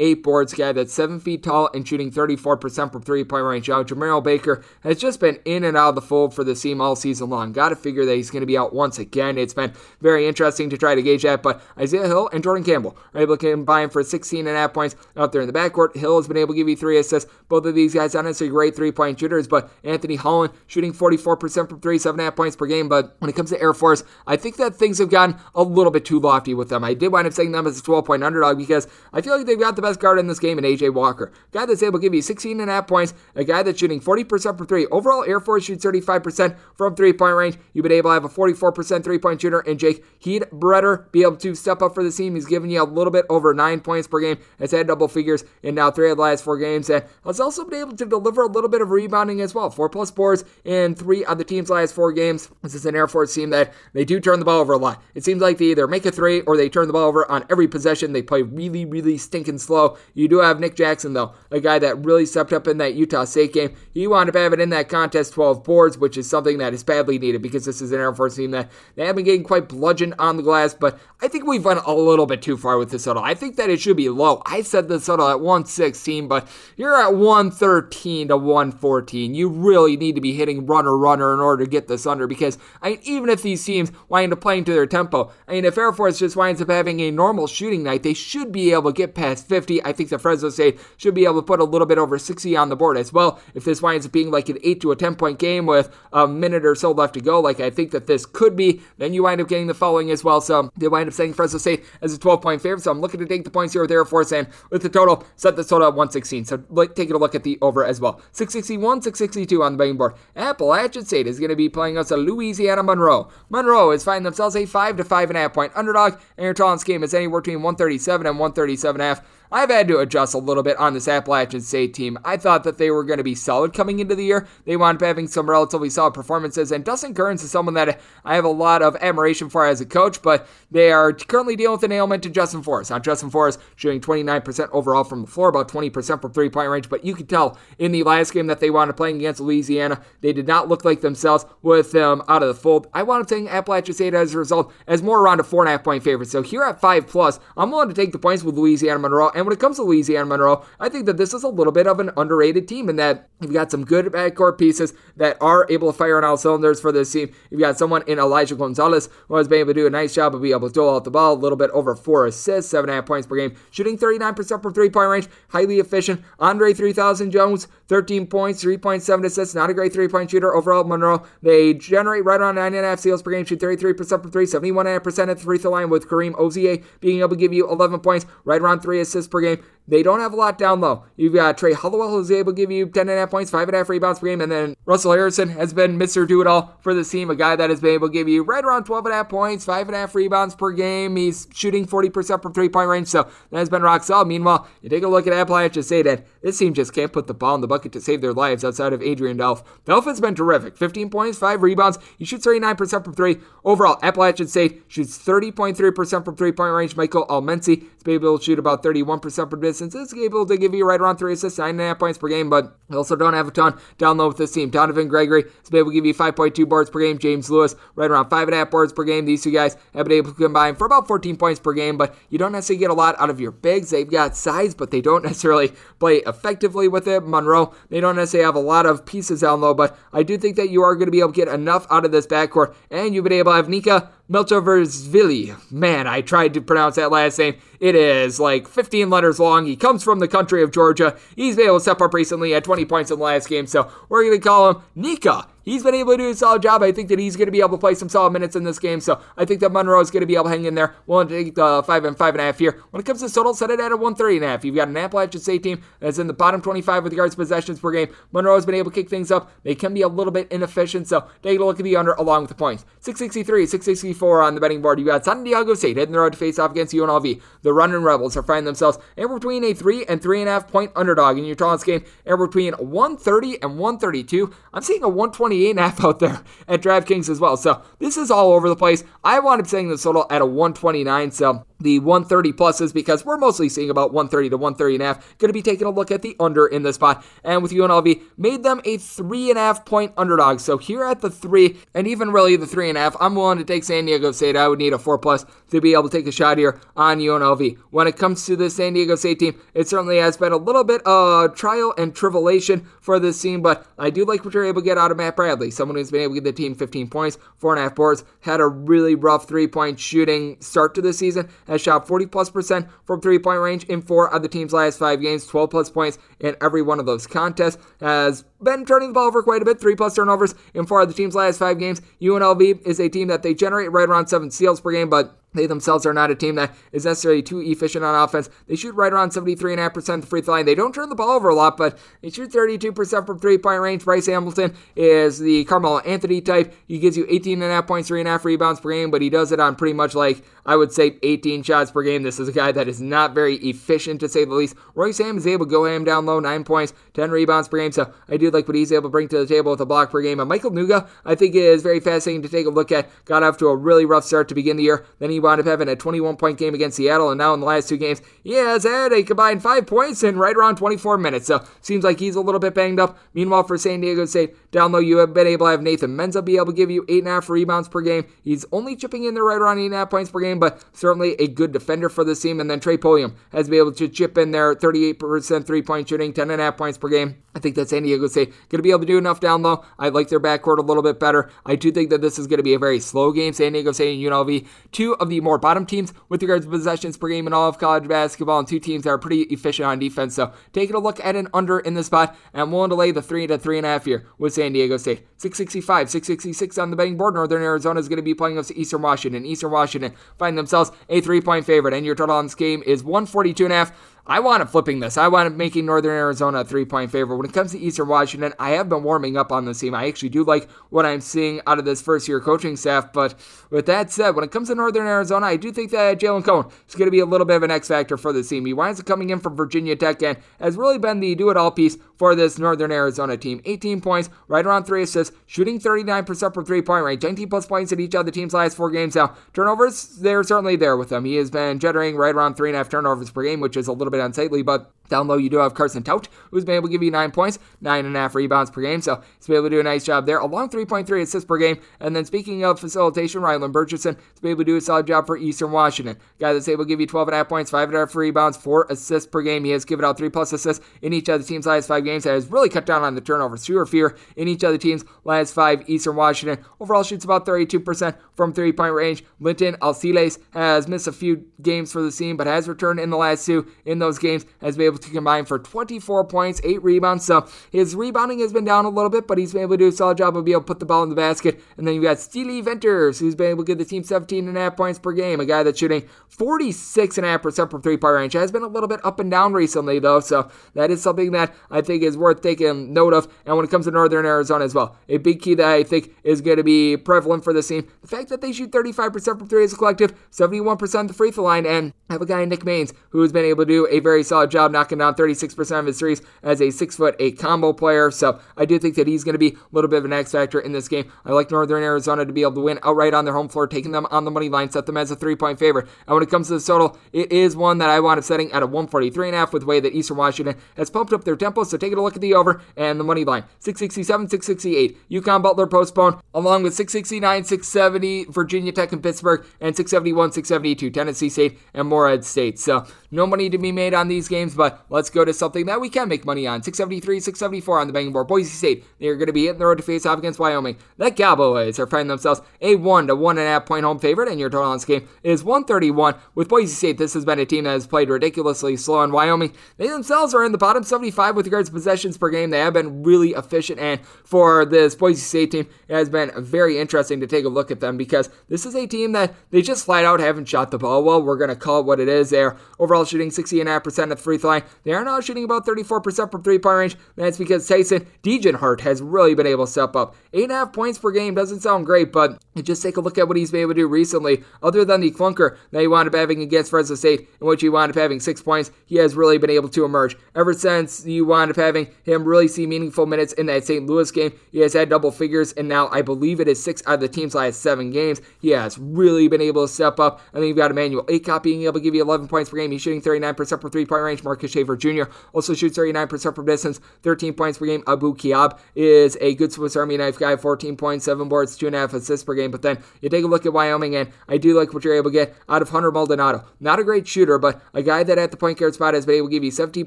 eight 0.00 0.22
boards, 0.22 0.54
guy 0.54 0.72
that's 0.72 0.92
seven 0.92 1.20
feet 1.20 1.44
tall 1.44 1.70
and 1.72 1.86
shooting 1.86 2.10
34% 2.10 2.92
from 2.92 3.02
three 3.02 3.22
point 3.22 3.44
range. 3.44 3.68
Now, 3.68 3.84
Jemarl 3.84 4.24
Baker 4.24 4.64
has 4.82 4.98
just 4.98 5.20
been 5.20 5.38
in 5.44 5.62
and 5.62 5.76
out 5.76 5.90
of 5.90 5.94
the 5.94 6.00
fold 6.00 6.34
for 6.34 6.42
the 6.42 6.54
team 6.54 6.80
all 6.80 6.96
season 6.96 7.30
long. 7.30 7.52
Got 7.52 7.68
to 7.68 7.76
figure 7.76 8.04
that 8.04 8.16
he's 8.16 8.30
going 8.30 8.40
to 8.40 8.46
be 8.46 8.58
out 8.58 8.74
once 8.74 8.98
again. 8.98 9.38
It's 9.38 9.54
been 9.54 9.72
very 10.00 10.26
interesting 10.26 10.70
to 10.70 10.78
try 10.78 10.94
to 10.94 11.02
gauge 11.02 11.22
that, 11.22 11.42
but 11.42 11.62
Isaiah 11.78 12.06
Hill 12.06 12.28
and 12.32 12.42
Jordan 12.42 12.64
Campbell 12.64 12.96
are 13.14 13.20
able 13.20 13.36
to 13.36 13.50
combine 13.50 13.90
for 13.90 14.02
16 14.02 14.46
and 14.46 14.56
a 14.56 14.58
half 14.58 14.72
points 14.72 14.96
out 15.16 15.32
there 15.32 15.42
in 15.42 15.46
the 15.46 15.52
backcourt. 15.52 15.94
Hill 15.94 16.16
has 16.16 16.26
been 16.26 16.38
able 16.38 16.54
to 16.54 16.58
give 16.58 16.68
you 16.68 16.76
three 16.76 16.98
assists. 16.98 17.30
Both 17.48 17.66
of 17.66 17.74
these 17.74 17.94
guys 17.94 18.14
not 18.14 18.24
necessarily 18.24 18.52
great 18.52 18.74
three 18.74 18.92
point 18.92 19.20
shooters, 19.20 19.46
but 19.46 19.70
Anthony 19.84 20.16
Holland 20.16 20.52
shooting 20.66 20.92
44% 20.92 21.68
from 21.68 21.80
three, 21.80 21.98
seven 21.98 22.18
and 22.18 22.22
a 22.22 22.24
half 22.24 22.36
points 22.36 22.56
per 22.56 22.66
game. 22.66 22.88
But 22.88 23.16
when 23.18 23.28
it 23.28 23.36
comes 23.36 23.50
to 23.50 23.60
Air 23.60 23.74
Force, 23.74 24.02
I 24.26 24.36
think 24.36 24.56
that 24.56 24.76
things 24.76 24.98
have 24.98 25.10
gotten 25.10 25.36
a 25.54 25.62
little 25.62 25.90
bit 25.90 26.04
too 26.04 26.20
lofty 26.20 26.54
with 26.54 26.68
them. 26.68 26.84
I 26.84 26.94
did 26.94 27.12
wind 27.12 27.26
up 27.26 27.32
saying 27.32 27.52
them 27.52 27.66
as 27.66 27.78
a 27.78 27.82
12 27.82 28.04
point 28.04 28.24
underdog 28.24 28.56
because 28.56 28.88
I 29.12 29.20
feel 29.20 29.36
like 29.36 29.46
they've 29.46 29.58
got 29.58 29.76
the 29.76 29.82
best 29.82 29.89
guard 29.96 30.18
in 30.18 30.26
this 30.26 30.38
game 30.38 30.58
in 30.58 30.64
AJ 30.64 30.94
Walker. 30.94 31.32
Guy 31.52 31.66
that's 31.66 31.82
able 31.82 31.98
to 31.98 32.02
give 32.02 32.14
you 32.14 32.22
16 32.22 32.60
and 32.60 32.70
a 32.70 32.72
half 32.72 32.86
points, 32.86 33.14
a 33.34 33.44
guy 33.44 33.62
that's 33.62 33.78
shooting 33.78 34.00
40% 34.00 34.58
from 34.58 34.66
three. 34.66 34.86
Overall, 34.86 35.24
Air 35.24 35.40
Force 35.40 35.64
shoots 35.64 35.84
35% 35.84 36.56
from 36.76 36.94
three 36.94 37.12
point 37.12 37.36
range. 37.36 37.58
You've 37.72 37.82
been 37.82 37.92
able 37.92 38.10
to 38.10 38.14
have 38.14 38.24
a 38.24 38.28
44% 38.28 39.04
three 39.04 39.18
point 39.18 39.40
shooter, 39.40 39.60
and 39.60 39.78
Jake 39.78 40.04
Heidbreder 40.20 41.10
be 41.12 41.22
able 41.22 41.36
to 41.36 41.54
step 41.54 41.82
up 41.82 41.94
for 41.94 42.02
the 42.04 42.10
team. 42.10 42.34
He's 42.34 42.46
given 42.46 42.70
you 42.70 42.82
a 42.82 42.84
little 42.84 43.10
bit 43.10 43.26
over 43.28 43.54
nine 43.54 43.80
points 43.80 44.08
per 44.08 44.20
game, 44.20 44.38
has 44.58 44.70
had 44.70 44.86
double 44.86 45.08
figures 45.08 45.44
in 45.62 45.74
now 45.74 45.90
three 45.90 46.10
of 46.10 46.16
the 46.16 46.22
last 46.22 46.44
four 46.44 46.58
games, 46.58 46.90
and 46.90 47.04
has 47.24 47.40
also 47.40 47.64
been 47.64 47.80
able 47.80 47.96
to 47.96 48.06
deliver 48.06 48.42
a 48.42 48.48
little 48.48 48.70
bit 48.70 48.82
of 48.82 48.90
rebounding 48.90 49.40
as 49.40 49.54
well. 49.54 49.70
Four 49.70 49.88
plus 49.88 50.10
boards 50.10 50.44
in 50.64 50.94
three 50.94 51.24
of 51.24 51.38
the 51.38 51.44
team's 51.44 51.70
last 51.70 51.94
four 51.94 52.12
games. 52.12 52.48
This 52.62 52.74
is 52.74 52.86
an 52.86 52.96
Air 52.96 53.08
Force 53.08 53.34
team 53.34 53.50
that 53.50 53.72
they 53.92 54.04
do 54.04 54.20
turn 54.20 54.38
the 54.38 54.44
ball 54.44 54.60
over 54.60 54.74
a 54.74 54.78
lot. 54.78 55.02
It 55.14 55.24
seems 55.24 55.40
like 55.40 55.58
they 55.58 55.66
either 55.66 55.86
make 55.86 56.06
a 56.06 56.10
three 56.10 56.40
or 56.42 56.56
they 56.56 56.68
turn 56.68 56.86
the 56.86 56.92
ball 56.92 57.08
over 57.08 57.30
on 57.30 57.44
every 57.50 57.68
possession. 57.68 58.12
They 58.12 58.22
play 58.22 58.42
really, 58.42 58.84
really 58.84 59.18
stinking 59.18 59.58
slow. 59.58 59.79
You 60.14 60.28
do 60.28 60.38
have 60.38 60.60
Nick 60.60 60.76
Jackson, 60.76 61.12
though, 61.12 61.32
a 61.50 61.60
guy 61.60 61.78
that 61.78 62.04
really 62.04 62.26
stepped 62.26 62.52
up 62.52 62.66
in 62.66 62.78
that 62.78 62.94
Utah 62.94 63.24
State 63.24 63.52
game. 63.52 63.74
He 63.92 64.06
wound 64.06 64.28
up 64.28 64.36
having 64.36 64.60
in 64.60 64.70
that 64.70 64.88
contest 64.88 65.32
12 65.34 65.64
boards, 65.64 65.98
which 65.98 66.16
is 66.16 66.28
something 66.28 66.58
that 66.58 66.74
is 66.74 66.82
badly 66.82 67.18
needed 67.18 67.42
because 67.42 67.64
this 67.64 67.80
is 67.80 67.92
an 67.92 68.00
Air 68.00 68.14
Force 68.14 68.36
team 68.36 68.50
that 68.52 68.70
they 68.96 69.06
have 69.06 69.16
been 69.16 69.24
getting 69.24 69.44
quite 69.44 69.68
bludgeoned 69.68 70.14
on 70.18 70.36
the 70.36 70.42
glass, 70.42 70.74
but 70.74 70.98
I 71.22 71.28
think 71.28 71.46
we've 71.46 71.62
gone 71.62 71.78
a 71.84 71.94
little 71.94 72.26
bit 72.26 72.42
too 72.42 72.56
far 72.56 72.78
with 72.78 72.90
this 72.90 73.04
total. 73.04 73.22
I 73.22 73.34
think 73.34 73.56
that 73.56 73.70
it 73.70 73.80
should 73.80 73.96
be 73.96 74.08
low. 74.08 74.42
I 74.46 74.62
said 74.62 74.88
the 74.88 74.98
total 74.98 75.28
at 75.28 75.40
116, 75.40 76.28
but 76.28 76.48
you're 76.76 77.00
at 77.00 77.14
113 77.14 78.28
to 78.28 78.36
114. 78.36 79.34
You 79.34 79.48
really 79.48 79.96
need 79.96 80.14
to 80.14 80.20
be 80.20 80.32
hitting 80.32 80.66
runner 80.66 80.96
runner 80.96 81.34
in 81.34 81.40
order 81.40 81.64
to 81.64 81.70
get 81.70 81.88
this 81.88 82.06
under 82.06 82.26
because 82.26 82.58
I 82.82 82.90
mean, 82.90 83.00
even 83.02 83.28
if 83.28 83.42
these 83.42 83.64
teams 83.64 83.92
wind 84.08 84.32
up 84.32 84.40
playing 84.40 84.64
to 84.64 84.72
their 84.72 84.86
tempo, 84.86 85.30
I 85.46 85.52
mean, 85.52 85.64
if 85.64 85.78
Air 85.78 85.92
Force 85.92 86.18
just 86.18 86.36
winds 86.36 86.62
up 86.62 86.70
having 86.70 87.00
a 87.00 87.10
normal 87.10 87.46
shooting 87.46 87.82
night, 87.82 88.02
they 88.02 88.14
should 88.14 88.52
be 88.52 88.72
able 88.72 88.92
to 88.92 88.96
get 88.96 89.14
past 89.14 89.46
50. 89.46 89.69
I 89.84 89.92
think 89.92 90.08
the 90.08 90.18
Fresno 90.18 90.50
State 90.50 90.80
should 90.96 91.14
be 91.14 91.24
able 91.24 91.36
to 91.36 91.42
put 91.42 91.60
a 91.60 91.64
little 91.64 91.86
bit 91.86 91.98
over 91.98 92.18
60 92.18 92.56
on 92.56 92.68
the 92.68 92.76
board 92.76 92.96
as 92.96 93.12
well. 93.12 93.40
If 93.54 93.64
this 93.64 93.82
winds 93.82 94.06
up 94.06 94.12
being 94.12 94.30
like 94.30 94.48
an 94.48 94.58
8 94.62 94.80
to 94.82 94.92
a 94.92 94.96
10 94.96 95.16
point 95.16 95.38
game 95.38 95.66
with 95.66 95.94
a 96.12 96.26
minute 96.26 96.64
or 96.64 96.74
so 96.74 96.92
left 96.92 97.14
to 97.14 97.20
go, 97.20 97.40
like 97.40 97.60
I 97.60 97.70
think 97.70 97.90
that 97.92 98.06
this 98.06 98.26
could 98.26 98.56
be, 98.56 98.80
then 98.98 99.14
you 99.14 99.22
wind 99.22 99.40
up 99.40 99.48
getting 99.48 99.66
the 99.66 99.74
following 99.74 100.10
as 100.10 100.24
well. 100.24 100.40
So 100.40 100.70
they 100.76 100.88
wind 100.88 101.08
up 101.08 101.14
saying 101.14 101.34
Fresno 101.34 101.58
State 101.58 101.84
as 102.00 102.14
a 102.14 102.18
12 102.18 102.42
point 102.42 102.62
favorite. 102.62 102.82
So 102.82 102.90
I'm 102.90 103.00
looking 103.00 103.20
to 103.20 103.26
take 103.26 103.44
the 103.44 103.50
points 103.50 103.72
here 103.72 103.82
with 103.82 103.90
Air 103.90 104.04
Force 104.04 104.32
and 104.32 104.48
with 104.70 104.82
the 104.82 104.88
total, 104.88 105.24
set 105.36 105.56
the 105.56 105.64
total 105.64 105.88
at 105.88 105.94
116. 105.94 106.46
So 106.46 106.62
like, 106.70 106.94
taking 106.94 107.14
a 107.14 107.18
look 107.18 107.34
at 107.34 107.44
the 107.44 107.58
over 107.62 107.84
as 107.84 108.00
well. 108.00 108.20
661, 108.32 109.02
662 109.02 109.62
on 109.62 109.72
the 109.72 109.78
betting 109.78 109.96
board. 109.96 110.14
Appalachian 110.36 111.04
State 111.04 111.26
is 111.26 111.38
going 111.38 111.50
to 111.50 111.56
be 111.56 111.68
playing 111.68 111.98
us 111.98 112.10
a 112.10 112.16
Louisiana 112.16 112.82
Monroe. 112.82 113.28
Monroe 113.48 113.90
is 113.90 114.04
finding 114.04 114.24
themselves 114.24 114.56
a 114.56 114.66
5 114.66 114.96
to 114.96 115.04
5.5 115.04 115.52
point 115.52 115.72
underdog, 115.74 116.14
and 116.36 116.44
your 116.44 116.54
total 116.54 116.72
in 116.72 116.76
this 116.76 116.84
game 116.84 117.02
is 117.02 117.14
anywhere 117.14 117.40
between 117.40 117.62
137 117.62 118.26
and 118.26 118.38
137 118.38 119.00
half. 119.00 119.22
I've 119.52 119.70
had 119.70 119.88
to 119.88 119.98
adjust 119.98 120.32
a 120.32 120.38
little 120.38 120.62
bit 120.62 120.76
on 120.76 120.94
this 120.94 121.08
Appalachian 121.08 121.60
State 121.60 121.92
team. 121.92 122.18
I 122.24 122.36
thought 122.36 122.62
that 122.64 122.78
they 122.78 122.90
were 122.90 123.02
going 123.02 123.18
to 123.18 123.24
be 123.24 123.34
solid 123.34 123.72
coming 123.72 123.98
into 123.98 124.14
the 124.14 124.24
year. 124.24 124.46
They 124.64 124.76
wound 124.76 124.98
up 124.98 125.06
having 125.06 125.26
some 125.26 125.50
relatively 125.50 125.90
solid 125.90 126.14
performances, 126.14 126.70
and 126.70 126.84
Dustin 126.84 127.14
Kerns 127.14 127.42
is 127.42 127.50
someone 127.50 127.74
that 127.74 128.00
I 128.24 128.36
have 128.36 128.44
a 128.44 128.48
lot 128.48 128.80
of 128.80 128.96
admiration 128.96 129.50
for 129.50 129.66
as 129.66 129.80
a 129.80 129.86
coach, 129.86 130.22
but 130.22 130.46
they 130.70 130.92
are 130.92 131.12
currently 131.12 131.56
dealing 131.56 131.72
with 131.72 131.82
an 131.82 131.90
ailment 131.92 132.22
to 132.22 132.30
Justin 132.30 132.62
Forrest. 132.62 132.90
Now, 132.90 133.00
Justin 133.00 133.30
Forrest 133.30 133.58
shooting 133.74 134.00
29% 134.00 134.68
overall 134.70 135.02
from 135.02 135.22
the 135.22 135.26
floor, 135.26 135.48
about 135.48 135.68
20% 135.68 136.22
from 136.22 136.32
three 136.32 136.48
point 136.48 136.70
range, 136.70 136.88
but 136.88 137.04
you 137.04 137.14
could 137.16 137.28
tell 137.28 137.58
in 137.78 137.90
the 137.90 138.04
last 138.04 138.32
game 138.32 138.46
that 138.46 138.60
they 138.60 138.70
wound 138.70 138.90
up 138.90 138.96
playing 138.96 139.16
against 139.16 139.40
Louisiana, 139.40 140.00
they 140.20 140.32
did 140.32 140.46
not 140.46 140.68
look 140.68 140.84
like 140.84 141.00
themselves 141.00 141.44
with 141.62 141.90
them 141.90 142.22
out 142.28 142.42
of 142.42 142.48
the 142.48 142.54
fold. 142.54 142.86
I 142.94 143.02
wound 143.02 143.22
up 143.22 143.28
taking 143.28 143.48
Appalachian 143.48 143.94
State 143.94 144.14
as 144.14 144.32
a 144.34 144.38
result 144.38 144.72
as 144.86 145.02
more 145.02 145.20
around 145.20 145.40
a 145.40 145.42
four 145.42 145.62
and 145.62 145.68
a 145.68 145.72
half 145.72 145.82
point 145.82 146.04
favorite. 146.04 146.28
So 146.28 146.42
here 146.42 146.62
at 146.62 146.80
five 146.80 147.08
plus, 147.08 147.40
I'm 147.56 147.72
willing 147.72 147.88
to 147.88 147.94
take 147.94 148.12
the 148.12 148.18
points 148.18 148.44
with 148.44 148.56
Louisiana 148.56 149.00
Monroe. 149.00 149.32
And 149.40 149.46
when 149.46 149.54
it 149.54 149.58
comes 149.58 149.76
to 149.76 149.84
Louisiana 149.84 150.26
Monroe, 150.26 150.66
I 150.78 150.90
think 150.90 151.06
that 151.06 151.16
this 151.16 151.32
is 151.32 151.44
a 151.44 151.48
little 151.48 151.72
bit 151.72 151.86
of 151.86 151.98
an 151.98 152.10
underrated 152.14 152.68
team 152.68 152.90
in 152.90 152.96
that 152.96 153.30
you've 153.40 153.54
got 153.54 153.70
some 153.70 153.86
good 153.86 154.04
backcourt 154.04 154.58
pieces 154.58 154.92
that 155.16 155.38
are 155.40 155.66
able 155.70 155.90
to 155.90 155.96
fire 155.96 156.18
on 156.18 156.24
all 156.24 156.36
cylinders 156.36 156.78
for 156.78 156.92
this 156.92 157.10
team. 157.10 157.32
You've 157.50 157.60
got 157.60 157.78
someone 157.78 158.02
in 158.06 158.18
Elijah 158.18 158.54
Gonzalez 158.54 159.08
who 159.28 159.36
has 159.36 159.48
been 159.48 159.60
able 159.60 159.72
to 159.72 159.80
do 159.80 159.86
a 159.86 159.90
nice 159.90 160.14
job 160.14 160.34
of 160.34 160.42
being 160.42 160.52
able 160.52 160.68
to 160.68 160.74
dole 160.74 160.94
out 160.94 161.04
the 161.04 161.10
ball, 161.10 161.32
a 161.32 161.40
little 161.40 161.56
bit 161.56 161.70
over 161.70 161.96
four 161.96 162.26
assists, 162.26 162.70
seven 162.70 162.90
and 162.90 162.98
a 162.98 163.00
half 163.00 163.06
points 163.06 163.26
per 163.26 163.36
game, 163.36 163.56
shooting 163.70 163.96
39% 163.96 164.60
from 164.60 164.74
three 164.74 164.90
point 164.90 165.08
range, 165.08 165.28
highly 165.48 165.78
efficient. 165.78 166.22
Andre 166.38 166.74
3000 166.74 167.30
Jones, 167.30 167.66
13 167.90 168.28
points, 168.28 168.62
3.7 168.62 169.24
assists, 169.24 169.52
not 169.52 169.68
a 169.68 169.74
great 169.74 169.92
three 169.92 170.06
point 170.06 170.30
shooter. 170.30 170.54
Overall, 170.54 170.84
Monroe, 170.84 171.24
they 171.42 171.74
generate 171.74 172.24
right 172.24 172.40
around 172.40 172.54
9.5 172.54 172.98
steals 173.00 173.20
per 173.20 173.32
game, 173.32 173.44
shoot 173.44 173.58
33% 173.58 174.22
from 174.22 174.30
three, 174.30 174.46
71.5% 174.46 175.28
at 175.28 175.38
the 175.38 175.42
free 175.42 175.58
throw 175.58 175.72
line 175.72 175.90
with 175.90 176.08
Koreem 176.08 176.38
Ozier 176.38 176.78
being 177.00 177.18
able 177.18 177.30
to 177.30 177.36
give 177.36 177.52
you 177.52 177.68
11 177.68 177.98
points, 177.98 178.26
right 178.44 178.60
around 178.60 178.78
three 178.78 179.00
assists 179.00 179.28
per 179.28 179.40
game. 179.40 179.60
They 179.90 180.04
don't 180.04 180.20
have 180.20 180.32
a 180.32 180.36
lot 180.36 180.56
down 180.56 180.80
low. 180.80 181.04
You've 181.16 181.34
got 181.34 181.58
Trey 181.58 181.72
Hollowell 181.72 182.10
who's 182.10 182.30
able 182.30 182.52
to 182.52 182.56
give 182.56 182.70
you 182.70 182.86
10.5 182.86 183.28
points, 183.30 183.50
5.5 183.50 183.88
rebounds 183.88 184.20
per 184.20 184.26
game, 184.28 184.40
and 184.40 184.50
then 184.50 184.76
Russell 184.84 185.10
Harrison 185.12 185.48
has 185.48 185.72
been 185.72 185.98
Mr. 185.98 186.26
Do 186.26 186.40
It 186.40 186.46
All 186.46 186.76
for 186.80 186.94
the 186.94 187.04
team, 187.04 187.28
a 187.28 187.34
guy 187.34 187.56
that 187.56 187.70
has 187.70 187.80
been 187.80 187.94
able 187.94 188.08
to 188.08 188.12
give 188.12 188.28
you 188.28 188.44
right 188.44 188.64
around 188.64 188.84
12.5 188.84 189.28
points, 189.28 189.66
5.5 189.66 190.14
rebounds 190.14 190.54
per 190.54 190.70
game. 190.70 191.16
He's 191.16 191.48
shooting 191.52 191.86
40% 191.86 192.40
from 192.40 192.54
three 192.54 192.68
point 192.68 192.88
range, 192.88 193.08
so 193.08 193.28
that 193.50 193.58
has 193.58 193.68
been 193.68 193.82
rock 193.82 194.04
solid. 194.04 194.28
Meanwhile, 194.28 194.68
you 194.80 194.88
take 194.88 195.02
a 195.02 195.08
look 195.08 195.26
at 195.26 195.32
Appalachian 195.32 195.82
State, 195.82 196.06
and 196.06 196.22
this 196.40 196.58
team 196.58 196.72
just 196.72 196.94
can't 196.94 197.12
put 197.12 197.26
the 197.26 197.34
ball 197.34 197.56
in 197.56 197.60
the 197.60 197.66
bucket 197.66 197.90
to 197.92 198.00
save 198.00 198.20
their 198.20 198.32
lives 198.32 198.64
outside 198.64 198.92
of 198.92 199.02
Adrian 199.02 199.38
Delph. 199.38 199.64
Delph 199.86 200.04
has 200.04 200.20
been 200.20 200.36
terrific 200.36 200.76
15 200.76 201.10
points, 201.10 201.38
5 201.38 201.62
rebounds. 201.62 201.98
He 202.16 202.24
shoots 202.24 202.46
39% 202.46 203.04
from 203.04 203.14
three. 203.14 203.38
Overall, 203.64 203.98
Appalachian 204.02 204.46
State 204.46 204.84
shoots 204.86 205.18
30.3% 205.18 206.24
from 206.24 206.36
three 206.36 206.52
point 206.52 206.72
range. 206.74 206.94
Michael 206.94 207.26
Almonacy 207.28 207.82
is 207.82 208.06
able 208.06 208.38
to 208.38 208.44
shoot 208.44 208.58
about 208.58 208.82
31% 208.84 209.50
from 209.50 209.60
distance. 209.88 210.12
Is 210.12 210.18
able 210.18 210.46
to 210.46 210.56
give 210.56 210.74
you 210.74 210.86
right 210.86 211.00
around 211.00 211.16
three 211.16 211.32
assists, 211.32 211.58
9.5 211.58 211.98
points 211.98 212.18
per 212.18 212.28
game, 212.28 212.50
but 212.50 212.76
also 212.92 213.16
don't 213.16 213.34
have 213.34 213.48
a 213.48 213.50
ton 213.50 213.78
down 213.98 214.18
low 214.18 214.28
with 214.28 214.36
this 214.36 214.52
team. 214.52 214.70
Donovan 214.70 215.08
Gregory 215.08 215.42
is 215.42 215.74
able 215.74 215.90
to 215.90 215.94
give 215.94 216.06
you 216.06 216.14
5.2 216.14 216.68
boards 216.68 216.90
per 216.90 217.00
game. 217.00 217.18
James 217.18 217.50
Lewis, 217.50 217.74
right 217.94 218.10
around 218.10 218.28
5.5 218.28 218.70
boards 218.70 218.92
per 218.92 219.04
game. 219.04 219.24
These 219.24 219.42
two 219.42 219.50
guys 219.50 219.76
have 219.94 220.06
been 220.06 220.18
able 220.18 220.32
to 220.32 220.36
combine 220.36 220.76
for 220.76 220.86
about 220.86 221.06
14 221.06 221.36
points 221.36 221.60
per 221.60 221.72
game, 221.72 221.96
but 221.96 222.14
you 222.28 222.38
don't 222.38 222.52
necessarily 222.52 222.80
get 222.80 222.90
a 222.90 222.94
lot 222.94 223.16
out 223.18 223.30
of 223.30 223.40
your 223.40 223.52
bigs. 223.52 223.90
They've 223.90 224.10
got 224.10 224.36
size, 224.36 224.74
but 224.74 224.90
they 224.90 225.00
don't 225.00 225.24
necessarily 225.24 225.72
play 225.98 226.16
effectively 226.26 226.88
with 226.88 227.06
it. 227.06 227.26
Monroe, 227.26 227.74
they 227.88 228.00
don't 228.00 228.16
necessarily 228.16 228.46
have 228.46 228.56
a 228.56 228.60
lot 228.60 228.86
of 228.86 229.04
pieces 229.06 229.40
down 229.40 229.60
low, 229.60 229.74
but 229.74 229.96
I 230.12 230.22
do 230.22 230.36
think 230.36 230.56
that 230.56 230.70
you 230.70 230.82
are 230.82 230.94
going 230.94 231.06
to 231.06 231.12
be 231.12 231.20
able 231.20 231.32
to 231.32 231.36
get 231.36 231.48
enough 231.48 231.86
out 231.90 232.04
of 232.04 232.12
this 232.12 232.26
backcourt, 232.26 232.74
and 232.90 233.14
you've 233.14 233.24
been 233.24 233.32
able 233.32 233.52
to 233.52 233.56
have 233.56 233.68
Nika 233.68 234.10
Metskhvarishvili. 234.30 235.72
Man, 235.72 236.06
I 236.06 236.20
tried 236.20 236.54
to 236.54 236.60
pronounce 236.60 236.96
that 236.96 237.10
last 237.10 237.38
name. 237.38 237.56
It 237.80 237.96
is 237.96 238.38
like 238.38 238.68
15 238.68 239.10
letters 239.10 239.40
long. 239.40 239.66
He 239.66 239.76
comes 239.76 240.04
from 240.04 240.20
the 240.20 240.28
country 240.28 240.62
of 240.62 240.70
Georgia. 240.70 241.16
He's 241.34 241.56
been 241.56 241.66
able 241.66 241.78
to 241.78 241.82
step 241.82 242.00
up 242.00 242.14
recently 242.14 242.54
at 242.54 242.62
20 242.64 242.84
points 242.84 243.10
in 243.10 243.18
the 243.18 243.24
last 243.24 243.48
game, 243.48 243.66
so 243.66 243.90
we're 244.08 244.24
going 244.24 244.40
to 244.40 244.48
call 244.48 244.70
him 244.70 244.82
Nika 244.94 245.48
he's 245.64 245.82
been 245.82 245.94
able 245.94 246.12
to 246.12 246.16
do 246.18 246.30
a 246.30 246.34
solid 246.34 246.62
job. 246.62 246.82
I 246.82 246.92
think 246.92 247.08
that 247.08 247.18
he's 247.18 247.36
going 247.36 247.46
to 247.46 247.52
be 247.52 247.60
able 247.60 247.70
to 247.70 247.78
play 247.78 247.94
some 247.94 248.08
solid 248.08 248.32
minutes 248.32 248.56
in 248.56 248.64
this 248.64 248.78
game. 248.78 249.00
So 249.00 249.20
I 249.36 249.44
think 249.44 249.60
that 249.60 249.70
Monroe 249.72 250.00
is 250.00 250.10
going 250.10 250.20
to 250.20 250.26
be 250.26 250.34
able 250.34 250.44
to 250.44 250.50
hang 250.50 250.64
in 250.64 250.74
there. 250.74 250.94
Willing 251.06 251.28
to 251.28 251.44
take 251.44 251.54
the 251.54 251.82
five 251.82 252.04
and 252.04 252.16
five 252.16 252.34
and 252.34 252.40
a 252.40 252.44
half 252.44 252.58
here. 252.58 252.82
When 252.90 253.00
it 253.00 253.04
comes 253.04 253.20
to 253.20 253.32
total, 253.32 253.54
set 253.54 253.70
it 253.70 253.80
at 253.80 253.92
a 253.92 253.96
one 253.96 254.14
thirty 254.14 254.36
and 254.36 254.44
a 254.44 254.48
half. 254.48 254.64
You've 254.64 254.76
got 254.76 254.88
an 254.88 254.96
Appalachian 254.96 255.40
State 255.40 255.62
team 255.62 255.82
that's 255.98 256.18
in 256.18 256.26
the 256.26 256.32
bottom 256.32 256.62
twenty 256.62 256.80
five 256.80 257.04
with 257.04 257.12
regards 257.12 257.34
to 257.34 257.38
possessions 257.38 257.80
per 257.80 257.90
game. 257.90 258.08
Monroe 258.32 258.54
has 258.54 258.64
been 258.64 258.74
able 258.74 258.90
to 258.90 258.94
kick 258.94 259.10
things 259.10 259.30
up. 259.30 259.50
They 259.62 259.74
can 259.74 259.92
be 259.92 260.02
a 260.02 260.08
little 260.08 260.32
bit 260.32 260.50
inefficient. 260.50 261.08
So 261.08 261.28
take 261.42 261.60
a 261.60 261.64
look 261.64 261.78
at 261.78 261.84
the 261.84 261.96
under 261.96 262.12
along 262.12 262.42
with 262.42 262.48
the 262.48 262.54
points. 262.54 262.86
Six 263.00 263.18
sixty 263.18 263.42
three, 263.42 263.66
six 263.66 263.84
sixty 263.84 264.14
four 264.14 264.42
on 264.42 264.54
the 264.54 264.60
betting 264.60 264.80
board. 264.80 264.98
You 264.98 265.04
got 265.04 265.24
San 265.24 265.44
Diego 265.44 265.74
State 265.74 265.96
heading 265.96 266.12
the 266.12 266.20
road 266.20 266.32
to 266.32 266.38
face 266.38 266.58
off 266.58 266.70
against 266.70 266.94
UNLV. 266.94 267.42
The 267.62 267.72
running 267.72 268.02
Rebels 268.02 268.36
are 268.36 268.42
finding 268.42 268.64
themselves 268.64 268.98
anywhere 269.18 269.38
between 269.38 269.64
a 269.64 269.74
three 269.74 270.06
and 270.06 270.22
three 270.22 270.40
and 270.40 270.48
a 270.48 270.52
half 270.52 270.68
point 270.68 270.92
underdog 270.96 271.36
in 271.36 271.44
your 271.44 271.50
Utah's 271.50 271.84
game. 271.84 272.04
And 272.24 272.38
between 272.38 272.72
one 272.74 273.16
thirty 273.16 273.60
and 273.62 273.78
one 273.78 273.98
thirty 273.98 274.24
two. 274.24 274.54
I'm 274.72 274.82
seeing 274.82 275.02
a 275.02 275.08
one 275.08 275.32
twenty. 275.32 275.49
128.5 275.50 276.04
out 276.04 276.18
there 276.18 276.42
at 276.68 276.82
DraftKings 276.82 277.28
as 277.28 277.40
well. 277.40 277.56
So 277.56 277.82
this 277.98 278.16
is 278.16 278.30
all 278.30 278.52
over 278.52 278.68
the 278.68 278.76
place. 278.76 279.04
I 279.24 279.40
wanted 279.40 279.66
setting 279.68 279.88
this 279.88 280.02
total 280.02 280.26
at 280.30 280.42
a 280.42 280.46
129. 280.46 281.30
So 281.32 281.66
the 281.80 281.98
130 281.98 282.52
pluses 282.52 282.92
because 282.92 283.24
we're 283.24 283.38
mostly 283.38 283.68
seeing 283.68 283.90
about 283.90 284.12
130 284.12 284.50
to 284.50 284.56
130 284.56 284.94
and 284.94 285.02
a 285.02 285.06
half. 285.06 285.38
Going 285.38 285.48
to 285.48 285.52
be 285.54 285.62
taking 285.62 285.86
a 285.86 285.90
look 285.90 286.10
at 286.10 286.22
the 286.22 286.36
under 286.38 286.66
in 286.66 286.82
this 286.82 286.96
spot. 286.96 287.24
And 287.42 287.62
with 287.62 287.72
UNLV, 287.72 288.20
made 288.36 288.62
them 288.62 288.80
a 288.84 288.98
three 288.98 289.50
and 289.50 289.58
a 289.58 289.62
half 289.62 289.84
point 289.84 290.12
underdog. 290.16 290.60
So 290.60 290.78
here 290.78 291.04
at 291.04 291.20
the 291.20 291.30
three, 291.30 291.78
and 291.94 292.06
even 292.06 292.30
really 292.30 292.56
the 292.56 292.66
three 292.66 292.88
and 292.88 292.98
a 292.98 293.00
half, 293.00 293.16
I'm 293.20 293.34
willing 293.34 293.58
to 293.58 293.64
take 293.64 293.84
San 293.84 294.06
Diego 294.06 294.32
State. 294.32 294.56
I 294.56 294.68
would 294.68 294.78
need 294.78 294.92
a 294.92 294.98
four 294.98 295.18
plus 295.18 295.44
to 295.70 295.80
be 295.80 295.92
able 295.92 296.08
to 296.08 296.16
take 296.16 296.26
a 296.26 296.32
shot 296.32 296.58
here 296.58 296.80
on 296.96 297.18
UNLV. 297.18 297.78
When 297.90 298.06
it 298.06 298.16
comes 298.16 298.44
to 298.46 298.56
the 298.56 298.70
San 298.70 298.92
Diego 298.92 299.16
State 299.16 299.38
team, 299.38 299.60
it 299.74 299.88
certainly 299.88 300.18
has 300.18 300.36
been 300.36 300.52
a 300.52 300.56
little 300.56 300.84
bit 300.84 301.00
of 301.06 301.54
trial 301.54 301.94
and 301.96 302.14
tribulation 302.14 302.86
for 303.00 303.18
this 303.18 303.40
team, 303.40 303.62
but 303.62 303.86
I 303.98 304.10
do 304.10 304.24
like 304.24 304.44
what 304.44 304.54
you're 304.54 304.64
able 304.64 304.82
to 304.82 304.84
get 304.84 304.98
out 304.98 305.10
of 305.10 305.16
Matt 305.16 305.36
Bradley, 305.40 305.70
someone 305.70 305.96
who's 305.96 306.10
been 306.10 306.20
able 306.20 306.34
to 306.34 306.40
give 306.42 306.44
the 306.44 306.52
team 306.52 306.74
15 306.74 307.08
points, 307.08 307.38
four 307.56 307.72
and 307.72 307.80
a 307.80 307.84
half 307.84 307.94
boards, 307.94 308.24
had 308.40 308.60
a 308.60 308.68
really 308.68 309.14
rough 309.14 309.48
three 309.48 309.66
point 309.66 309.98
shooting 309.98 310.58
start 310.60 310.94
to 310.96 311.00
the 311.00 311.14
season, 311.14 311.48
has 311.66 311.80
shot 311.80 312.06
40 312.06 312.26
plus 312.26 312.50
percent 312.50 312.86
from 313.06 313.22
three 313.22 313.38
point 313.38 313.58
range 313.58 313.84
in 313.84 314.02
four 314.02 314.30
of 314.30 314.42
the 314.42 314.48
team's 314.48 314.74
last 314.74 314.98
five 314.98 315.22
games, 315.22 315.46
12 315.46 315.70
plus 315.70 315.88
points 315.88 316.18
in 316.40 316.56
every 316.60 316.82
one 316.82 317.00
of 317.00 317.06
those 317.06 317.26
contests, 317.26 317.78
has 318.00 318.44
been 318.62 318.84
turning 318.84 319.10
the 319.10 319.14
ball 319.14 319.26
over 319.26 319.42
quite 319.42 319.62
a 319.62 319.64
bit, 319.64 319.80
three 319.80 319.96
plus 319.96 320.14
turnovers 320.14 320.54
in 320.74 320.86
four 320.86 321.00
of 321.00 321.08
the 321.08 321.14
team's 321.14 321.34
last 321.34 321.58
five 321.58 321.78
games. 321.78 322.00
UNLV 322.20 322.86
is 322.86 323.00
a 323.00 323.08
team 323.08 323.28
that 323.28 323.42
they 323.42 323.54
generate 323.54 323.90
right 323.92 324.08
around 324.08 324.28
seven 324.28 324.50
steals 324.50 324.80
per 324.80 324.92
game, 324.92 325.10
but 325.10 325.40
they 325.52 325.66
themselves 325.66 326.06
are 326.06 326.14
not 326.14 326.30
a 326.30 326.34
team 326.34 326.54
that 326.54 326.74
is 326.92 327.04
necessarily 327.04 327.42
too 327.42 327.60
efficient 327.60 328.04
on 328.04 328.14
offense. 328.14 328.48
They 328.68 328.76
shoot 328.76 328.94
right 328.94 329.12
around 329.12 329.30
73.5% 329.30 330.20
the 330.20 330.26
free 330.26 330.42
throw 330.42 330.54
line. 330.54 330.66
They 330.66 330.74
don't 330.74 330.94
turn 330.94 331.08
the 331.08 331.16
ball 331.16 331.30
over 331.30 331.48
a 331.48 331.54
lot, 331.54 331.76
but 331.76 331.98
they 332.22 332.30
shoot 332.30 332.52
32% 332.52 333.26
from 333.26 333.38
three 333.38 333.58
point 333.58 333.80
range. 333.80 334.04
Bryce 334.04 334.26
Hamilton 334.26 334.74
is 334.94 335.38
the 335.38 335.64
Carmelo 335.64 335.98
Anthony 336.00 336.40
type. 336.40 336.72
He 336.86 336.98
gives 336.98 337.16
you 337.16 337.26
18.5 337.26 337.86
points, 337.86 338.10
3.5 338.10 338.44
rebounds 338.44 338.80
per 338.80 338.90
game, 338.90 339.10
but 339.10 339.22
he 339.22 339.30
does 339.30 339.50
it 339.50 339.60
on 339.60 339.74
pretty 339.74 339.94
much 339.94 340.14
like, 340.14 340.44
I 340.70 340.76
would 340.76 340.92
say, 340.92 341.18
18 341.24 341.64
shots 341.64 341.90
per 341.90 342.04
game. 342.04 342.22
This 342.22 342.38
is 342.38 342.46
a 342.46 342.52
guy 342.52 342.70
that 342.70 342.86
is 342.86 343.00
not 343.00 343.34
very 343.34 343.56
efficient, 343.56 344.20
to 344.20 344.28
say 344.28 344.44
the 344.44 344.54
least. 344.54 344.76
Royce 344.94 345.18
Hamm 345.18 345.36
is 345.36 345.44
able 345.44 345.66
to 345.66 345.70
go 345.70 345.84
him 345.84 346.04
down 346.04 346.26
low, 346.26 346.38
9 346.38 346.62
points, 346.62 346.92
10 347.14 347.32
rebounds 347.32 347.66
per 347.66 347.78
game, 347.78 347.90
so 347.90 348.14
I 348.28 348.36
do 348.36 348.52
like 348.52 348.68
what 348.68 348.76
he's 348.76 348.92
able 348.92 349.08
to 349.08 349.08
bring 349.08 349.26
to 349.30 349.38
the 349.40 349.46
table 349.46 349.72
with 349.72 349.80
a 349.80 349.84
block 349.84 350.12
per 350.12 350.22
game. 350.22 350.38
And 350.38 350.48
Michael 350.48 350.70
Nuga, 350.70 351.08
I 351.24 351.34
think, 351.34 351.56
is 351.56 351.82
very 351.82 351.98
fascinating 351.98 352.42
to 352.42 352.48
take 352.48 352.66
a 352.66 352.70
look 352.70 352.92
at. 352.92 353.10
Got 353.24 353.42
off 353.42 353.56
to 353.56 353.66
a 353.66 353.74
really 353.74 354.04
rough 354.04 354.22
start 354.22 354.48
to 354.50 354.54
begin 354.54 354.76
the 354.76 354.84
year. 354.84 355.04
Then 355.18 355.30
he 355.30 355.40
wound 355.40 355.60
up 355.60 355.66
having 355.66 355.88
a 355.88 355.96
21 355.96 356.36
point 356.36 356.56
game 356.56 356.72
against 356.72 356.98
Seattle, 356.98 357.30
and 357.30 357.38
now 357.38 357.52
in 357.52 357.58
the 357.58 357.66
last 357.66 357.88
two 357.88 357.96
games, 357.96 358.22
he 358.44 358.52
has 358.52 358.84
had 358.84 359.12
a 359.12 359.24
combined 359.24 359.64
five 359.64 359.88
points 359.88 360.22
in 360.22 360.38
right 360.38 360.54
around 360.54 360.76
24 360.76 361.18
minutes. 361.18 361.48
So 361.48 361.66
seems 361.80 362.04
like 362.04 362.20
he's 362.20 362.36
a 362.36 362.40
little 362.40 362.60
bit 362.60 362.74
banged 362.74 363.00
up. 363.00 363.18
Meanwhile, 363.34 363.64
for 363.64 363.76
San 363.76 364.02
Diego 364.02 364.24
State, 364.24 364.54
down 364.70 364.92
low, 364.92 364.98
you 364.98 365.18
have 365.18 365.34
been 365.34 365.46
able 365.46 365.66
to 365.66 365.70
have 365.70 365.82
Nathan 365.82 366.16
Mensah 366.16 366.44
be 366.44 366.56
able 366.56 366.66
to 366.66 366.72
give 366.72 366.90
you 366.90 367.04
eight 367.08 367.20
and 367.20 367.28
a 367.28 367.32
half 367.32 367.50
rebounds 367.50 367.88
per 367.88 368.00
game. 368.00 368.26
He's 368.42 368.64
only 368.72 368.94
chipping 368.94 369.24
in 369.24 369.34
there 369.34 369.44
right 369.44 369.58
around 369.58 369.78
eight 369.78 369.86
and 369.86 369.94
a 369.94 369.98
half 369.98 370.10
points 370.10 370.30
per 370.30 370.40
game, 370.40 370.60
but 370.60 370.84
certainly 370.92 371.34
a 371.40 371.48
good 371.48 371.72
defender 371.72 372.08
for 372.08 372.24
this 372.24 372.40
team. 372.40 372.60
And 372.60 372.70
then 372.70 372.80
Trey 372.80 372.96
Pulliam 372.96 373.36
has 373.52 373.68
been 373.68 373.78
able 373.78 373.92
to 373.92 374.08
chip 374.08 374.38
in 374.38 374.52
there 374.52 374.74
38% 374.74 375.66
three 375.66 375.82
point 375.82 376.08
shooting, 376.08 376.32
10 376.32 376.50
and 376.50 376.60
a 376.60 376.64
half 376.64 376.76
points 376.76 376.98
per 376.98 377.08
game. 377.08 377.42
I 377.54 377.58
think 377.58 377.74
that 377.74 377.88
San 377.88 378.04
Diego 378.04 378.28
State 378.28 378.50
going 378.68 378.78
to 378.78 378.82
be 378.82 378.90
able 378.90 379.00
to 379.00 379.06
do 379.06 379.18
enough 379.18 379.40
down 379.40 379.62
low. 379.62 379.84
I 379.98 380.10
like 380.10 380.28
their 380.28 380.38
backcourt 380.38 380.78
a 380.78 380.82
little 380.82 381.02
bit 381.02 381.18
better. 381.18 381.50
I 381.66 381.74
do 381.74 381.90
think 381.90 382.10
that 382.10 382.20
this 382.20 382.38
is 382.38 382.46
going 382.46 382.58
to 382.58 382.62
be 382.62 382.74
a 382.74 382.78
very 382.78 383.00
slow 383.00 383.32
game. 383.32 383.52
San 383.52 383.72
Diego 383.72 383.90
State 383.90 384.14
and 384.14 384.32
UNLV, 384.32 384.66
two 384.92 385.14
of 385.16 385.28
the 385.28 385.40
more 385.40 385.58
bottom 385.58 385.84
teams 385.84 386.12
with 386.28 386.42
regards 386.42 386.66
to 386.66 386.70
possessions 386.70 387.16
per 387.16 387.28
game 387.28 387.48
in 387.48 387.52
all 387.52 387.68
of 387.68 387.78
college 387.78 388.06
basketball, 388.06 388.60
and 388.60 388.68
two 388.68 388.78
teams 388.78 389.02
that 389.04 389.10
are 389.10 389.18
pretty 389.18 389.42
efficient 389.42 389.86
on 389.86 389.98
defense. 389.98 390.36
So 390.36 390.52
taking 390.72 390.94
a 390.94 391.00
look 391.00 391.18
at 391.24 391.34
an 391.34 391.48
under 391.52 391.80
in 391.80 391.94
this 391.94 392.06
spot, 392.06 392.36
and 392.52 392.62
I'm 392.62 392.70
willing 392.70 392.90
to 392.90 392.96
lay 392.96 393.10
the 393.10 393.22
three 393.22 393.48
to 393.48 393.58
three 393.58 393.78
and 393.78 393.86
a 393.86 393.90
half 393.90 394.04
here 394.04 394.26
with 394.38 394.54
San 394.60 394.74
Diego 394.74 394.98
State. 394.98 395.26
665, 395.38 396.10
666 396.10 396.76
on 396.76 396.90
the 396.90 396.96
betting 396.96 397.16
board. 397.16 397.34
Northern 397.34 397.62
Arizona 397.62 397.98
is 397.98 398.08
going 398.08 398.18
to 398.18 398.22
be 398.22 398.34
playing 398.34 398.56
against 398.56 398.72
Eastern 398.72 399.00
Washington. 399.00 399.46
Eastern 399.46 399.70
Washington 399.70 400.12
find 400.36 400.58
themselves 400.58 400.92
a 401.08 401.22
three 401.22 401.40
point 401.40 401.64
favorite, 401.64 401.94
and 401.94 402.04
your 402.04 402.14
total 402.14 402.36
on 402.36 402.44
this 402.44 402.54
game 402.54 402.82
is 402.84 403.02
142 403.02 403.64
and 403.64 403.72
a 403.72 403.76
half. 403.76 403.92
I 404.26 404.38
want 404.38 404.62
it 404.62 404.66
flipping 404.66 405.00
this. 405.00 405.16
I 405.16 405.28
want 405.28 405.52
it 405.52 405.56
making 405.56 405.86
Northern 405.86 406.12
Arizona 406.12 406.60
a 406.60 406.64
three 406.64 406.84
point 406.84 407.10
favorite. 407.10 407.36
When 407.36 407.46
it 407.46 407.54
comes 407.54 407.72
to 407.72 407.78
Eastern 407.78 408.08
Washington, 408.08 408.52
I 408.58 408.70
have 408.70 408.88
been 408.88 409.02
warming 409.02 409.36
up 409.36 409.50
on 409.50 409.64
this 409.64 409.80
team. 409.80 409.94
I 409.94 410.06
actually 410.06 410.28
do 410.28 410.44
like 410.44 410.70
what 410.90 411.06
I'm 411.06 411.22
seeing 411.22 411.60
out 411.66 411.78
of 411.78 411.86
this 411.86 412.02
first 412.02 412.28
year 412.28 412.40
coaching 412.40 412.76
staff. 412.76 413.12
But 413.12 413.34
with 413.70 413.86
that 413.86 414.10
said, 414.10 414.36
when 414.36 414.44
it 414.44 414.52
comes 414.52 414.68
to 414.68 414.74
Northern 414.74 415.06
Arizona, 415.06 415.46
I 415.46 415.56
do 415.56 415.72
think 415.72 415.90
that 415.92 416.20
Jalen 416.20 416.44
Cone 416.44 416.70
is 416.86 416.94
going 416.94 417.06
to 417.06 417.10
be 417.10 417.20
a 417.20 417.26
little 417.26 417.46
bit 417.46 417.56
of 417.56 417.62
an 417.62 417.70
X 417.70 417.88
factor 417.88 418.18
for 418.18 418.32
the 418.32 418.42
team. 418.42 418.66
He 418.66 418.74
winds 418.74 419.00
up 419.00 419.06
coming 419.06 419.30
in 419.30 419.40
from 419.40 419.56
Virginia 419.56 419.96
Tech 419.96 420.22
and 420.22 420.38
has 420.60 420.76
really 420.76 420.98
been 420.98 421.20
the 421.20 421.34
do 421.34 421.48
it 421.48 421.56
all 421.56 421.70
piece 421.70 421.96
for 422.20 422.34
this 422.34 422.58
Northern 422.58 422.92
Arizona 422.92 423.34
team. 423.34 423.62
18 423.64 424.02
points, 424.02 424.28
right 424.46 424.66
around 424.66 424.84
three 424.84 425.02
assists, 425.04 425.34
shooting 425.46 425.80
39% 425.80 426.52
from 426.52 426.66
three 426.66 426.82
point 426.82 427.02
range, 427.02 427.22
19 427.22 427.48
plus 427.48 427.64
points 427.64 427.92
in 427.92 427.98
each 427.98 428.14
of 428.14 428.26
the 428.26 428.30
team's 428.30 428.52
last 428.52 428.76
four 428.76 428.90
games. 428.90 429.14
Now, 429.14 429.34
turnovers, 429.54 430.18
they're 430.18 430.42
certainly 430.44 430.76
there 430.76 430.98
with 430.98 431.10
him. 431.10 431.24
He 431.24 431.36
has 431.36 431.50
been 431.50 431.78
generating 431.78 432.16
right 432.16 432.34
around 432.34 432.56
three 432.56 432.68
and 432.68 432.76
a 432.76 432.78
half 432.78 432.90
turnovers 432.90 433.30
per 433.30 433.42
game, 433.42 433.60
which 433.60 433.74
is 433.74 433.88
a 433.88 433.94
little 433.94 434.10
bit 434.10 434.20
unsightly, 434.20 434.60
but 434.60 434.92
down 435.10 435.28
low, 435.28 435.36
you 435.36 435.50
do 435.50 435.58
have 435.58 435.74
Carson 435.74 436.02
Towt, 436.02 436.28
who's 436.50 436.64
been 436.64 436.76
able 436.76 436.88
to 436.88 436.92
give 436.92 437.02
you 437.02 437.10
nine 437.10 437.30
points, 437.30 437.58
nine 437.80 438.06
and 438.06 438.16
a 438.16 438.18
half 438.18 438.34
rebounds 438.34 438.70
per 438.70 438.80
game. 438.80 439.02
So 439.02 439.22
he's 439.36 439.46
been 439.46 439.56
able 439.56 439.66
to 439.66 439.70
do 439.70 439.80
a 439.80 439.82
nice 439.82 440.04
job 440.04 440.26
there, 440.26 440.38
along 440.38 440.70
3.3 440.70 441.22
assists 441.22 441.46
per 441.46 441.58
game. 441.58 441.80
And 442.00 442.16
then 442.16 442.24
speaking 442.24 442.64
of 442.64 442.80
facilitation, 442.80 443.42
Rylan 443.42 443.72
Bergersen 443.72 444.16
has 444.16 444.40
been 444.40 444.52
able 444.52 444.60
to 444.60 444.64
do 444.64 444.76
a 444.76 444.80
solid 444.80 445.06
job 445.06 445.26
for 445.26 445.36
Eastern 445.36 445.72
Washington. 445.72 446.16
Guy 446.38 446.52
that's 446.52 446.68
able 446.68 446.84
to 446.84 446.88
give 446.88 447.00
you 447.00 447.06
12 447.06 447.28
and 447.28 447.34
a 447.34 447.38
half 447.38 447.48
points, 447.48 447.70
five 447.70 447.88
and 447.88 447.96
a 447.96 448.00
half 448.00 448.14
rebounds, 448.14 448.56
four 448.56 448.86
assists 448.88 449.28
per 449.28 449.42
game. 449.42 449.64
He 449.64 449.72
has 449.72 449.84
given 449.84 450.04
out 450.04 450.16
three 450.16 450.30
plus 450.30 450.52
assists 450.52 450.84
in 451.02 451.12
each 451.12 451.28
of 451.28 451.40
the 451.40 451.46
team's 451.46 451.66
last 451.66 451.88
five 451.88 452.04
games. 452.04 452.24
And 452.24 452.34
has 452.34 452.46
really 452.50 452.68
cut 452.68 452.86
down 452.86 453.02
on 453.02 453.14
the 453.14 453.20
turnovers. 453.20 453.66
Fewer 453.66 453.86
fear 453.86 454.16
in 454.36 454.48
each 454.48 454.62
of 454.62 454.72
the 454.72 454.78
team's 454.78 455.04
last 455.24 455.52
five. 455.52 455.88
Eastern 455.88 456.16
Washington 456.16 456.64
overall 456.78 457.02
shoots 457.02 457.24
about 457.24 457.46
32% 457.46 458.16
from 458.34 458.52
three 458.52 458.72
point 458.72 458.94
range. 458.94 459.24
Linton 459.40 459.74
Acliese 459.82 460.38
has 460.52 460.88
missed 460.88 461.06
a 461.06 461.12
few 461.12 461.44
games 461.60 461.92
for 461.92 462.02
the 462.02 462.10
team, 462.10 462.36
but 462.36 462.46
has 462.46 462.68
returned 462.68 463.00
in 463.00 463.10
the 463.10 463.16
last 463.16 463.44
two. 463.44 463.66
In 463.84 463.98
those 463.98 464.18
games, 464.18 464.46
has 464.60 464.76
been 464.76 464.86
able 464.86 464.98
to 465.02 465.10
combine 465.10 465.44
for 465.44 465.58
24 465.58 466.24
points, 466.24 466.60
8 466.64 466.82
rebounds. 466.82 467.24
So 467.24 467.48
his 467.70 467.94
rebounding 467.94 468.40
has 468.40 468.52
been 468.52 468.64
down 468.64 468.84
a 468.84 468.88
little 468.88 469.10
bit, 469.10 469.26
but 469.26 469.38
he's 469.38 469.52
been 469.52 469.62
able 469.62 469.74
to 469.74 469.78
do 469.78 469.88
a 469.88 469.92
solid 469.92 470.18
job 470.18 470.36
of 470.36 470.44
being 470.44 470.54
able 470.54 470.62
to 470.62 470.66
put 470.66 470.80
the 470.80 470.86
ball 470.86 471.02
in 471.02 471.08
the 471.08 471.14
basket. 471.14 471.60
And 471.76 471.86
then 471.86 471.94
you've 471.94 472.04
got 472.04 472.18
Steele 472.18 472.62
Venters, 472.62 473.18
who's 473.18 473.34
been 473.34 473.50
able 473.50 473.64
to 473.64 473.68
give 473.68 473.78
the 473.78 473.84
team 473.84 474.04
17 474.04 474.48
and 474.48 474.56
a 474.56 474.60
half 474.60 474.76
points 474.76 474.98
per 474.98 475.12
game. 475.12 475.40
A 475.40 475.46
guy 475.46 475.62
that's 475.62 475.78
shooting 475.78 476.08
46.5% 476.36 477.70
from 477.70 477.82
three 477.82 477.96
point 477.96 478.14
range. 478.14 478.32
Has 478.34 478.52
been 478.52 478.62
a 478.62 478.68
little 478.68 478.88
bit 478.88 479.04
up 479.04 479.20
and 479.20 479.30
down 479.30 479.52
recently, 479.52 479.98
though. 479.98 480.20
So 480.20 480.50
that 480.74 480.90
is 480.90 481.02
something 481.02 481.32
that 481.32 481.54
I 481.70 481.80
think 481.80 482.02
is 482.02 482.16
worth 482.16 482.40
taking 482.40 482.92
note 482.92 483.12
of. 483.12 483.28
And 483.46 483.56
when 483.56 483.64
it 483.64 483.70
comes 483.70 483.86
to 483.86 483.90
Northern 483.90 484.26
Arizona 484.26 484.64
as 484.64 484.74
well, 484.74 484.96
a 485.08 485.18
big 485.18 485.42
key 485.42 485.54
that 485.54 485.68
I 485.68 485.82
think 485.82 486.12
is 486.24 486.40
going 486.40 486.56
to 486.56 486.64
be 486.64 486.96
prevalent 486.96 487.44
for 487.44 487.52
this 487.52 487.68
team 487.68 487.88
the 488.00 488.08
fact 488.08 488.28
that 488.28 488.40
they 488.40 488.52
shoot 488.52 488.70
35% 488.70 489.38
from 489.38 489.48
three 489.48 489.64
as 489.64 489.72
a 489.72 489.76
collective, 489.76 490.14
71% 490.30 491.08
the 491.08 491.14
free 491.14 491.30
throw 491.30 491.44
line, 491.44 491.66
and 491.66 491.92
have 492.08 492.22
a 492.22 492.26
guy 492.26 492.44
Nik 492.44 492.64
Mains 492.64 492.92
who 493.10 493.22
has 493.22 493.32
been 493.32 493.44
able 493.44 493.64
to 493.64 493.68
do 493.68 493.86
a 493.90 494.00
very 494.00 494.22
solid 494.22 494.50
job 494.50 494.72
knocking 494.72 494.89
down 494.98 495.14
36% 495.14 495.78
of 495.78 495.86
his 495.86 495.98
threes 495.98 496.22
as 496.42 496.60
a 496.60 496.70
six 496.70 496.96
foot 496.96 497.16
eight 497.18 497.38
combo 497.38 497.72
player. 497.72 498.10
So 498.10 498.40
I 498.56 498.64
do 498.64 498.78
think 498.78 498.94
that 498.96 499.06
he's 499.06 499.24
going 499.24 499.34
to 499.34 499.38
be 499.38 499.50
a 499.50 499.58
little 499.72 499.90
bit 499.90 499.98
of 499.98 500.04
an 500.04 500.12
X 500.12 500.32
factor 500.32 500.60
in 500.60 500.72
this 500.72 500.88
game. 500.88 501.10
I 501.24 501.32
like 501.32 501.50
Northern 501.50 501.82
Arizona 501.82 502.24
to 502.24 502.32
be 502.32 502.42
able 502.42 502.54
to 502.54 502.60
win 502.60 502.78
outright 502.82 503.14
on 503.14 503.24
their 503.24 503.34
home 503.34 503.48
floor, 503.48 503.66
taking 503.66 503.92
them 503.92 504.06
on 504.10 504.24
the 504.24 504.30
money 504.30 504.48
line, 504.48 504.70
set 504.70 504.86
them 504.86 504.96
as 504.96 505.10
a 505.10 505.16
three 505.16 505.36
point 505.36 505.58
favorite. 505.58 505.88
And 506.06 506.14
when 506.14 506.22
it 506.22 506.30
comes 506.30 506.48
to 506.48 506.58
the 506.58 506.64
total, 506.64 506.98
it 507.12 507.32
is 507.32 507.56
one 507.56 507.78
that 507.78 507.90
I 507.90 508.00
want 508.00 508.18
up 508.18 508.24
setting 508.24 508.52
at 508.52 508.62
a 508.62 508.68
143.5 508.68 509.52
with 509.52 509.62
the 509.62 509.66
way 509.66 509.80
that 509.80 509.92
Eastern 509.92 510.16
Washington 510.16 510.56
has 510.76 510.90
pumped 510.90 511.12
up 511.12 511.24
their 511.24 511.36
tempo. 511.36 511.64
So 511.64 511.76
taking 511.76 511.98
a 511.98 512.02
look 512.02 512.14
at 512.14 512.20
the 512.20 512.34
over 512.34 512.62
and 512.76 513.00
the 513.00 513.04
money 513.04 513.24
line 513.24 513.44
667, 513.58 514.28
668. 514.28 515.10
UConn 515.10 515.42
Butler 515.42 515.66
postponed, 515.66 516.16
along 516.34 516.62
with 516.62 516.74
669, 516.74 517.44
670, 517.44 518.24
Virginia 518.26 518.72
Tech 518.72 518.92
and 518.92 519.02
Pittsburgh, 519.02 519.44
and 519.60 519.76
671, 519.76 520.32
672, 520.32 520.90
Tennessee 520.90 521.28
State 521.28 521.58
and 521.74 521.88
Morehead 521.88 522.24
State. 522.24 522.58
So 522.58 522.86
no 523.10 523.26
money 523.26 523.50
to 523.50 523.58
be 523.58 523.72
made 523.72 523.94
on 523.94 524.08
these 524.08 524.28
games, 524.28 524.54
but 524.54 524.79
let's 524.88 525.10
go 525.10 525.24
to 525.24 525.32
something 525.34 525.66
that 525.66 525.80
we 525.80 525.88
can 525.88 526.08
make 526.08 526.24
money 526.24 526.46
on. 526.46 526.62
673, 526.62 527.20
674 527.20 527.80
on 527.80 527.86
the 527.86 527.92
betting 527.92 528.12
board. 528.12 528.28
Boise 528.28 528.48
State, 528.48 528.84
they 528.98 529.08
are 529.08 529.16
going 529.16 529.26
to 529.26 529.32
be 529.32 529.42
hitting 529.42 529.58
the 529.58 529.66
road 529.66 529.78
to 529.78 529.82
face 529.82 530.06
off 530.06 530.18
against 530.18 530.38
Wyoming. 530.38 530.76
The 530.96 531.10
Cowboys 531.10 531.78
are 531.78 531.86
finding 531.86 532.08
themselves 532.08 532.40
a 532.60 532.76
1 532.76 533.08
to 533.08 533.16
1.5 533.16 533.66
point 533.66 533.84
home 533.84 533.98
favorite, 533.98 534.28
and 534.28 534.40
your 534.40 534.50
total 534.50 534.70
on 534.70 534.76
this 534.76 534.84
game 534.84 535.08
is 535.22 535.44
131. 535.44 536.14
With 536.34 536.48
Boise 536.48 536.72
State, 536.72 536.98
this 536.98 537.14
has 537.14 537.24
been 537.24 537.38
a 537.38 537.46
team 537.46 537.64
that 537.64 537.70
has 537.70 537.86
played 537.86 538.08
ridiculously 538.08 538.76
slow 538.76 539.02
in 539.02 539.12
Wyoming. 539.12 539.52
They 539.76 539.88
themselves 539.88 540.32
are 540.34 540.44
in 540.44 540.52
the 540.52 540.58
bottom 540.58 540.82
75 540.82 541.36
with 541.36 541.46
regards 541.46 541.68
to 541.68 541.74
possessions 541.74 542.16
per 542.16 542.30
game. 542.30 542.50
They 542.50 542.60
have 542.60 542.72
been 542.72 543.02
really 543.02 543.30
efficient, 543.30 543.78
and 543.78 544.00
for 544.24 544.64
this 544.64 544.94
Boise 544.94 545.20
State 545.20 545.50
team, 545.50 545.68
it 545.88 545.94
has 545.94 546.08
been 546.08 546.30
very 546.36 546.78
interesting 546.78 547.20
to 547.20 547.26
take 547.26 547.44
a 547.44 547.48
look 547.48 547.70
at 547.70 547.80
them 547.80 547.96
because 547.96 548.30
this 548.48 548.64
is 548.64 548.74
a 548.74 548.86
team 548.86 549.12
that 549.12 549.34
they 549.50 549.62
just 549.62 549.84
flat 549.84 550.04
out 550.04 550.20
haven't 550.20 550.48
shot 550.48 550.70
the 550.70 550.78
ball 550.78 551.02
well. 551.02 551.22
We're 551.22 551.36
going 551.36 551.50
to 551.50 551.56
call 551.56 551.80
it 551.80 551.86
what 551.86 552.00
it 552.00 552.08
is. 552.08 552.30
They're 552.30 552.56
overall 552.78 553.04
shooting 553.04 553.30
60.5% 553.30 554.02
at 554.02 554.08
the 554.08 554.16
free 554.16 554.38
throw 554.38 554.50
line. 554.50 554.62
They 554.84 554.92
are 554.92 555.04
now 555.04 555.20
shooting 555.20 555.44
about 555.44 555.66
34% 555.66 556.30
from 556.30 556.42
three 556.42 556.58
point 556.58 556.76
range. 556.76 556.96
That's 557.16 557.38
because 557.38 557.66
Tyson 557.66 558.06
Degenhart 558.22 558.80
has 558.80 559.02
really 559.02 559.34
been 559.34 559.46
able 559.46 559.66
to 559.66 559.70
step 559.70 559.96
up. 559.96 560.14
8.5 560.32 560.72
points 560.72 560.98
per 560.98 561.10
game 561.10 561.34
doesn't 561.34 561.60
sound 561.60 561.86
great, 561.86 562.12
but 562.12 562.42
just 562.62 562.82
take 562.82 562.96
a 562.96 563.00
look 563.00 563.18
at 563.18 563.28
what 563.28 563.36
he's 563.36 563.50
been 563.50 563.62
able 563.62 563.74
to 563.74 563.80
do 563.80 563.86
recently. 563.86 564.42
Other 564.62 564.84
than 564.84 565.00
the 565.00 565.10
clunker 565.10 565.56
that 565.70 565.80
he 565.80 565.86
wound 565.86 566.08
up 566.08 566.14
having 566.14 566.42
against 566.42 566.70
Fresno 566.70 566.96
State, 566.96 567.28
in 567.40 567.46
which 567.46 567.62
he 567.62 567.68
wound 567.68 567.90
up 567.90 567.96
having 567.96 568.20
six 568.20 568.42
points, 568.42 568.70
he 568.86 568.96
has 568.96 569.14
really 569.14 569.38
been 569.38 569.50
able 569.50 569.68
to 569.68 569.84
emerge. 569.84 570.16
Ever 570.34 570.52
since 570.52 571.04
you 571.04 571.24
wound 571.24 571.50
up 571.50 571.56
having 571.56 571.88
him 572.04 572.24
really 572.24 572.48
see 572.48 572.66
meaningful 572.66 573.06
minutes 573.06 573.32
in 573.34 573.46
that 573.46 573.64
St. 573.64 573.86
Louis 573.86 574.10
game, 574.10 574.32
he 574.52 574.60
has 574.60 574.72
had 574.72 574.88
double 574.88 575.10
figures, 575.10 575.52
and 575.52 575.68
now 575.68 575.88
I 575.90 576.02
believe 576.02 576.40
it 576.40 576.48
is 576.48 576.62
six 576.62 576.82
out 576.86 576.94
of 576.94 577.00
the 577.00 577.08
team's 577.08 577.34
last 577.34 577.60
seven 577.60 577.90
games. 577.90 578.20
He 578.40 578.50
has 578.50 578.78
really 578.78 579.28
been 579.28 579.40
able 579.40 579.66
to 579.66 579.72
step 579.72 579.98
up. 580.00 580.20
And 580.32 580.42
then 580.42 580.48
you've 580.48 580.56
got 580.56 580.70
Emmanuel 580.70 581.04
Akot 581.04 581.42
being 581.42 581.62
able 581.62 581.74
to 581.74 581.80
give 581.80 581.94
you 581.94 582.02
11 582.02 582.28
points 582.28 582.50
per 582.50 582.56
game. 582.56 582.70
He's 582.70 582.82
shooting 582.82 583.02
39% 583.02 583.60
from 583.60 583.70
three 583.70 583.86
point 583.86 584.02
range. 584.02 584.22
Marcus 584.22 584.49
Shaver 584.50 584.76
Jr. 584.76 585.04
also 585.32 585.54
shoots 585.54 585.78
39% 585.78 586.34
from 586.34 586.46
distance, 586.46 586.80
13 587.02 587.34
points 587.34 587.58
per 587.58 587.66
game. 587.66 587.82
Abu 587.86 588.14
Kigab 588.14 588.58
is 588.74 589.16
a 589.20 589.34
good 589.34 589.52
Swiss 589.52 589.76
Army 589.76 589.96
knife 589.96 590.18
guy, 590.18 590.36
14 590.36 590.76
points, 590.76 591.04
7 591.04 591.28
boards, 591.28 591.58
2.5 591.58 591.94
assists 591.94 592.24
per 592.24 592.34
game. 592.34 592.50
But 592.50 592.62
then 592.62 592.82
you 593.00 593.08
take 593.08 593.24
a 593.24 593.28
look 593.28 593.46
at 593.46 593.52
Wyoming, 593.52 593.96
and 593.96 594.10
I 594.28 594.36
do 594.36 594.58
like 594.58 594.74
what 594.74 594.84
you're 594.84 594.94
able 594.94 595.10
to 595.10 595.14
get 595.14 595.34
out 595.48 595.62
of 595.62 595.70
Hunter 595.70 595.90
Maldonado. 595.90 596.44
Not 596.60 596.78
a 596.78 596.84
great 596.84 597.06
shooter, 597.06 597.38
but 597.38 597.60
a 597.74 597.82
guy 597.82 598.02
that 598.02 598.18
at 598.18 598.30
the 598.30 598.36
point 598.36 598.58
guard 598.58 598.74
spot 598.74 598.94
has 598.94 599.06
been 599.06 599.16
able 599.16 599.28
to 599.28 599.32
give 599.32 599.44
you 599.44 599.50
17 599.50 599.86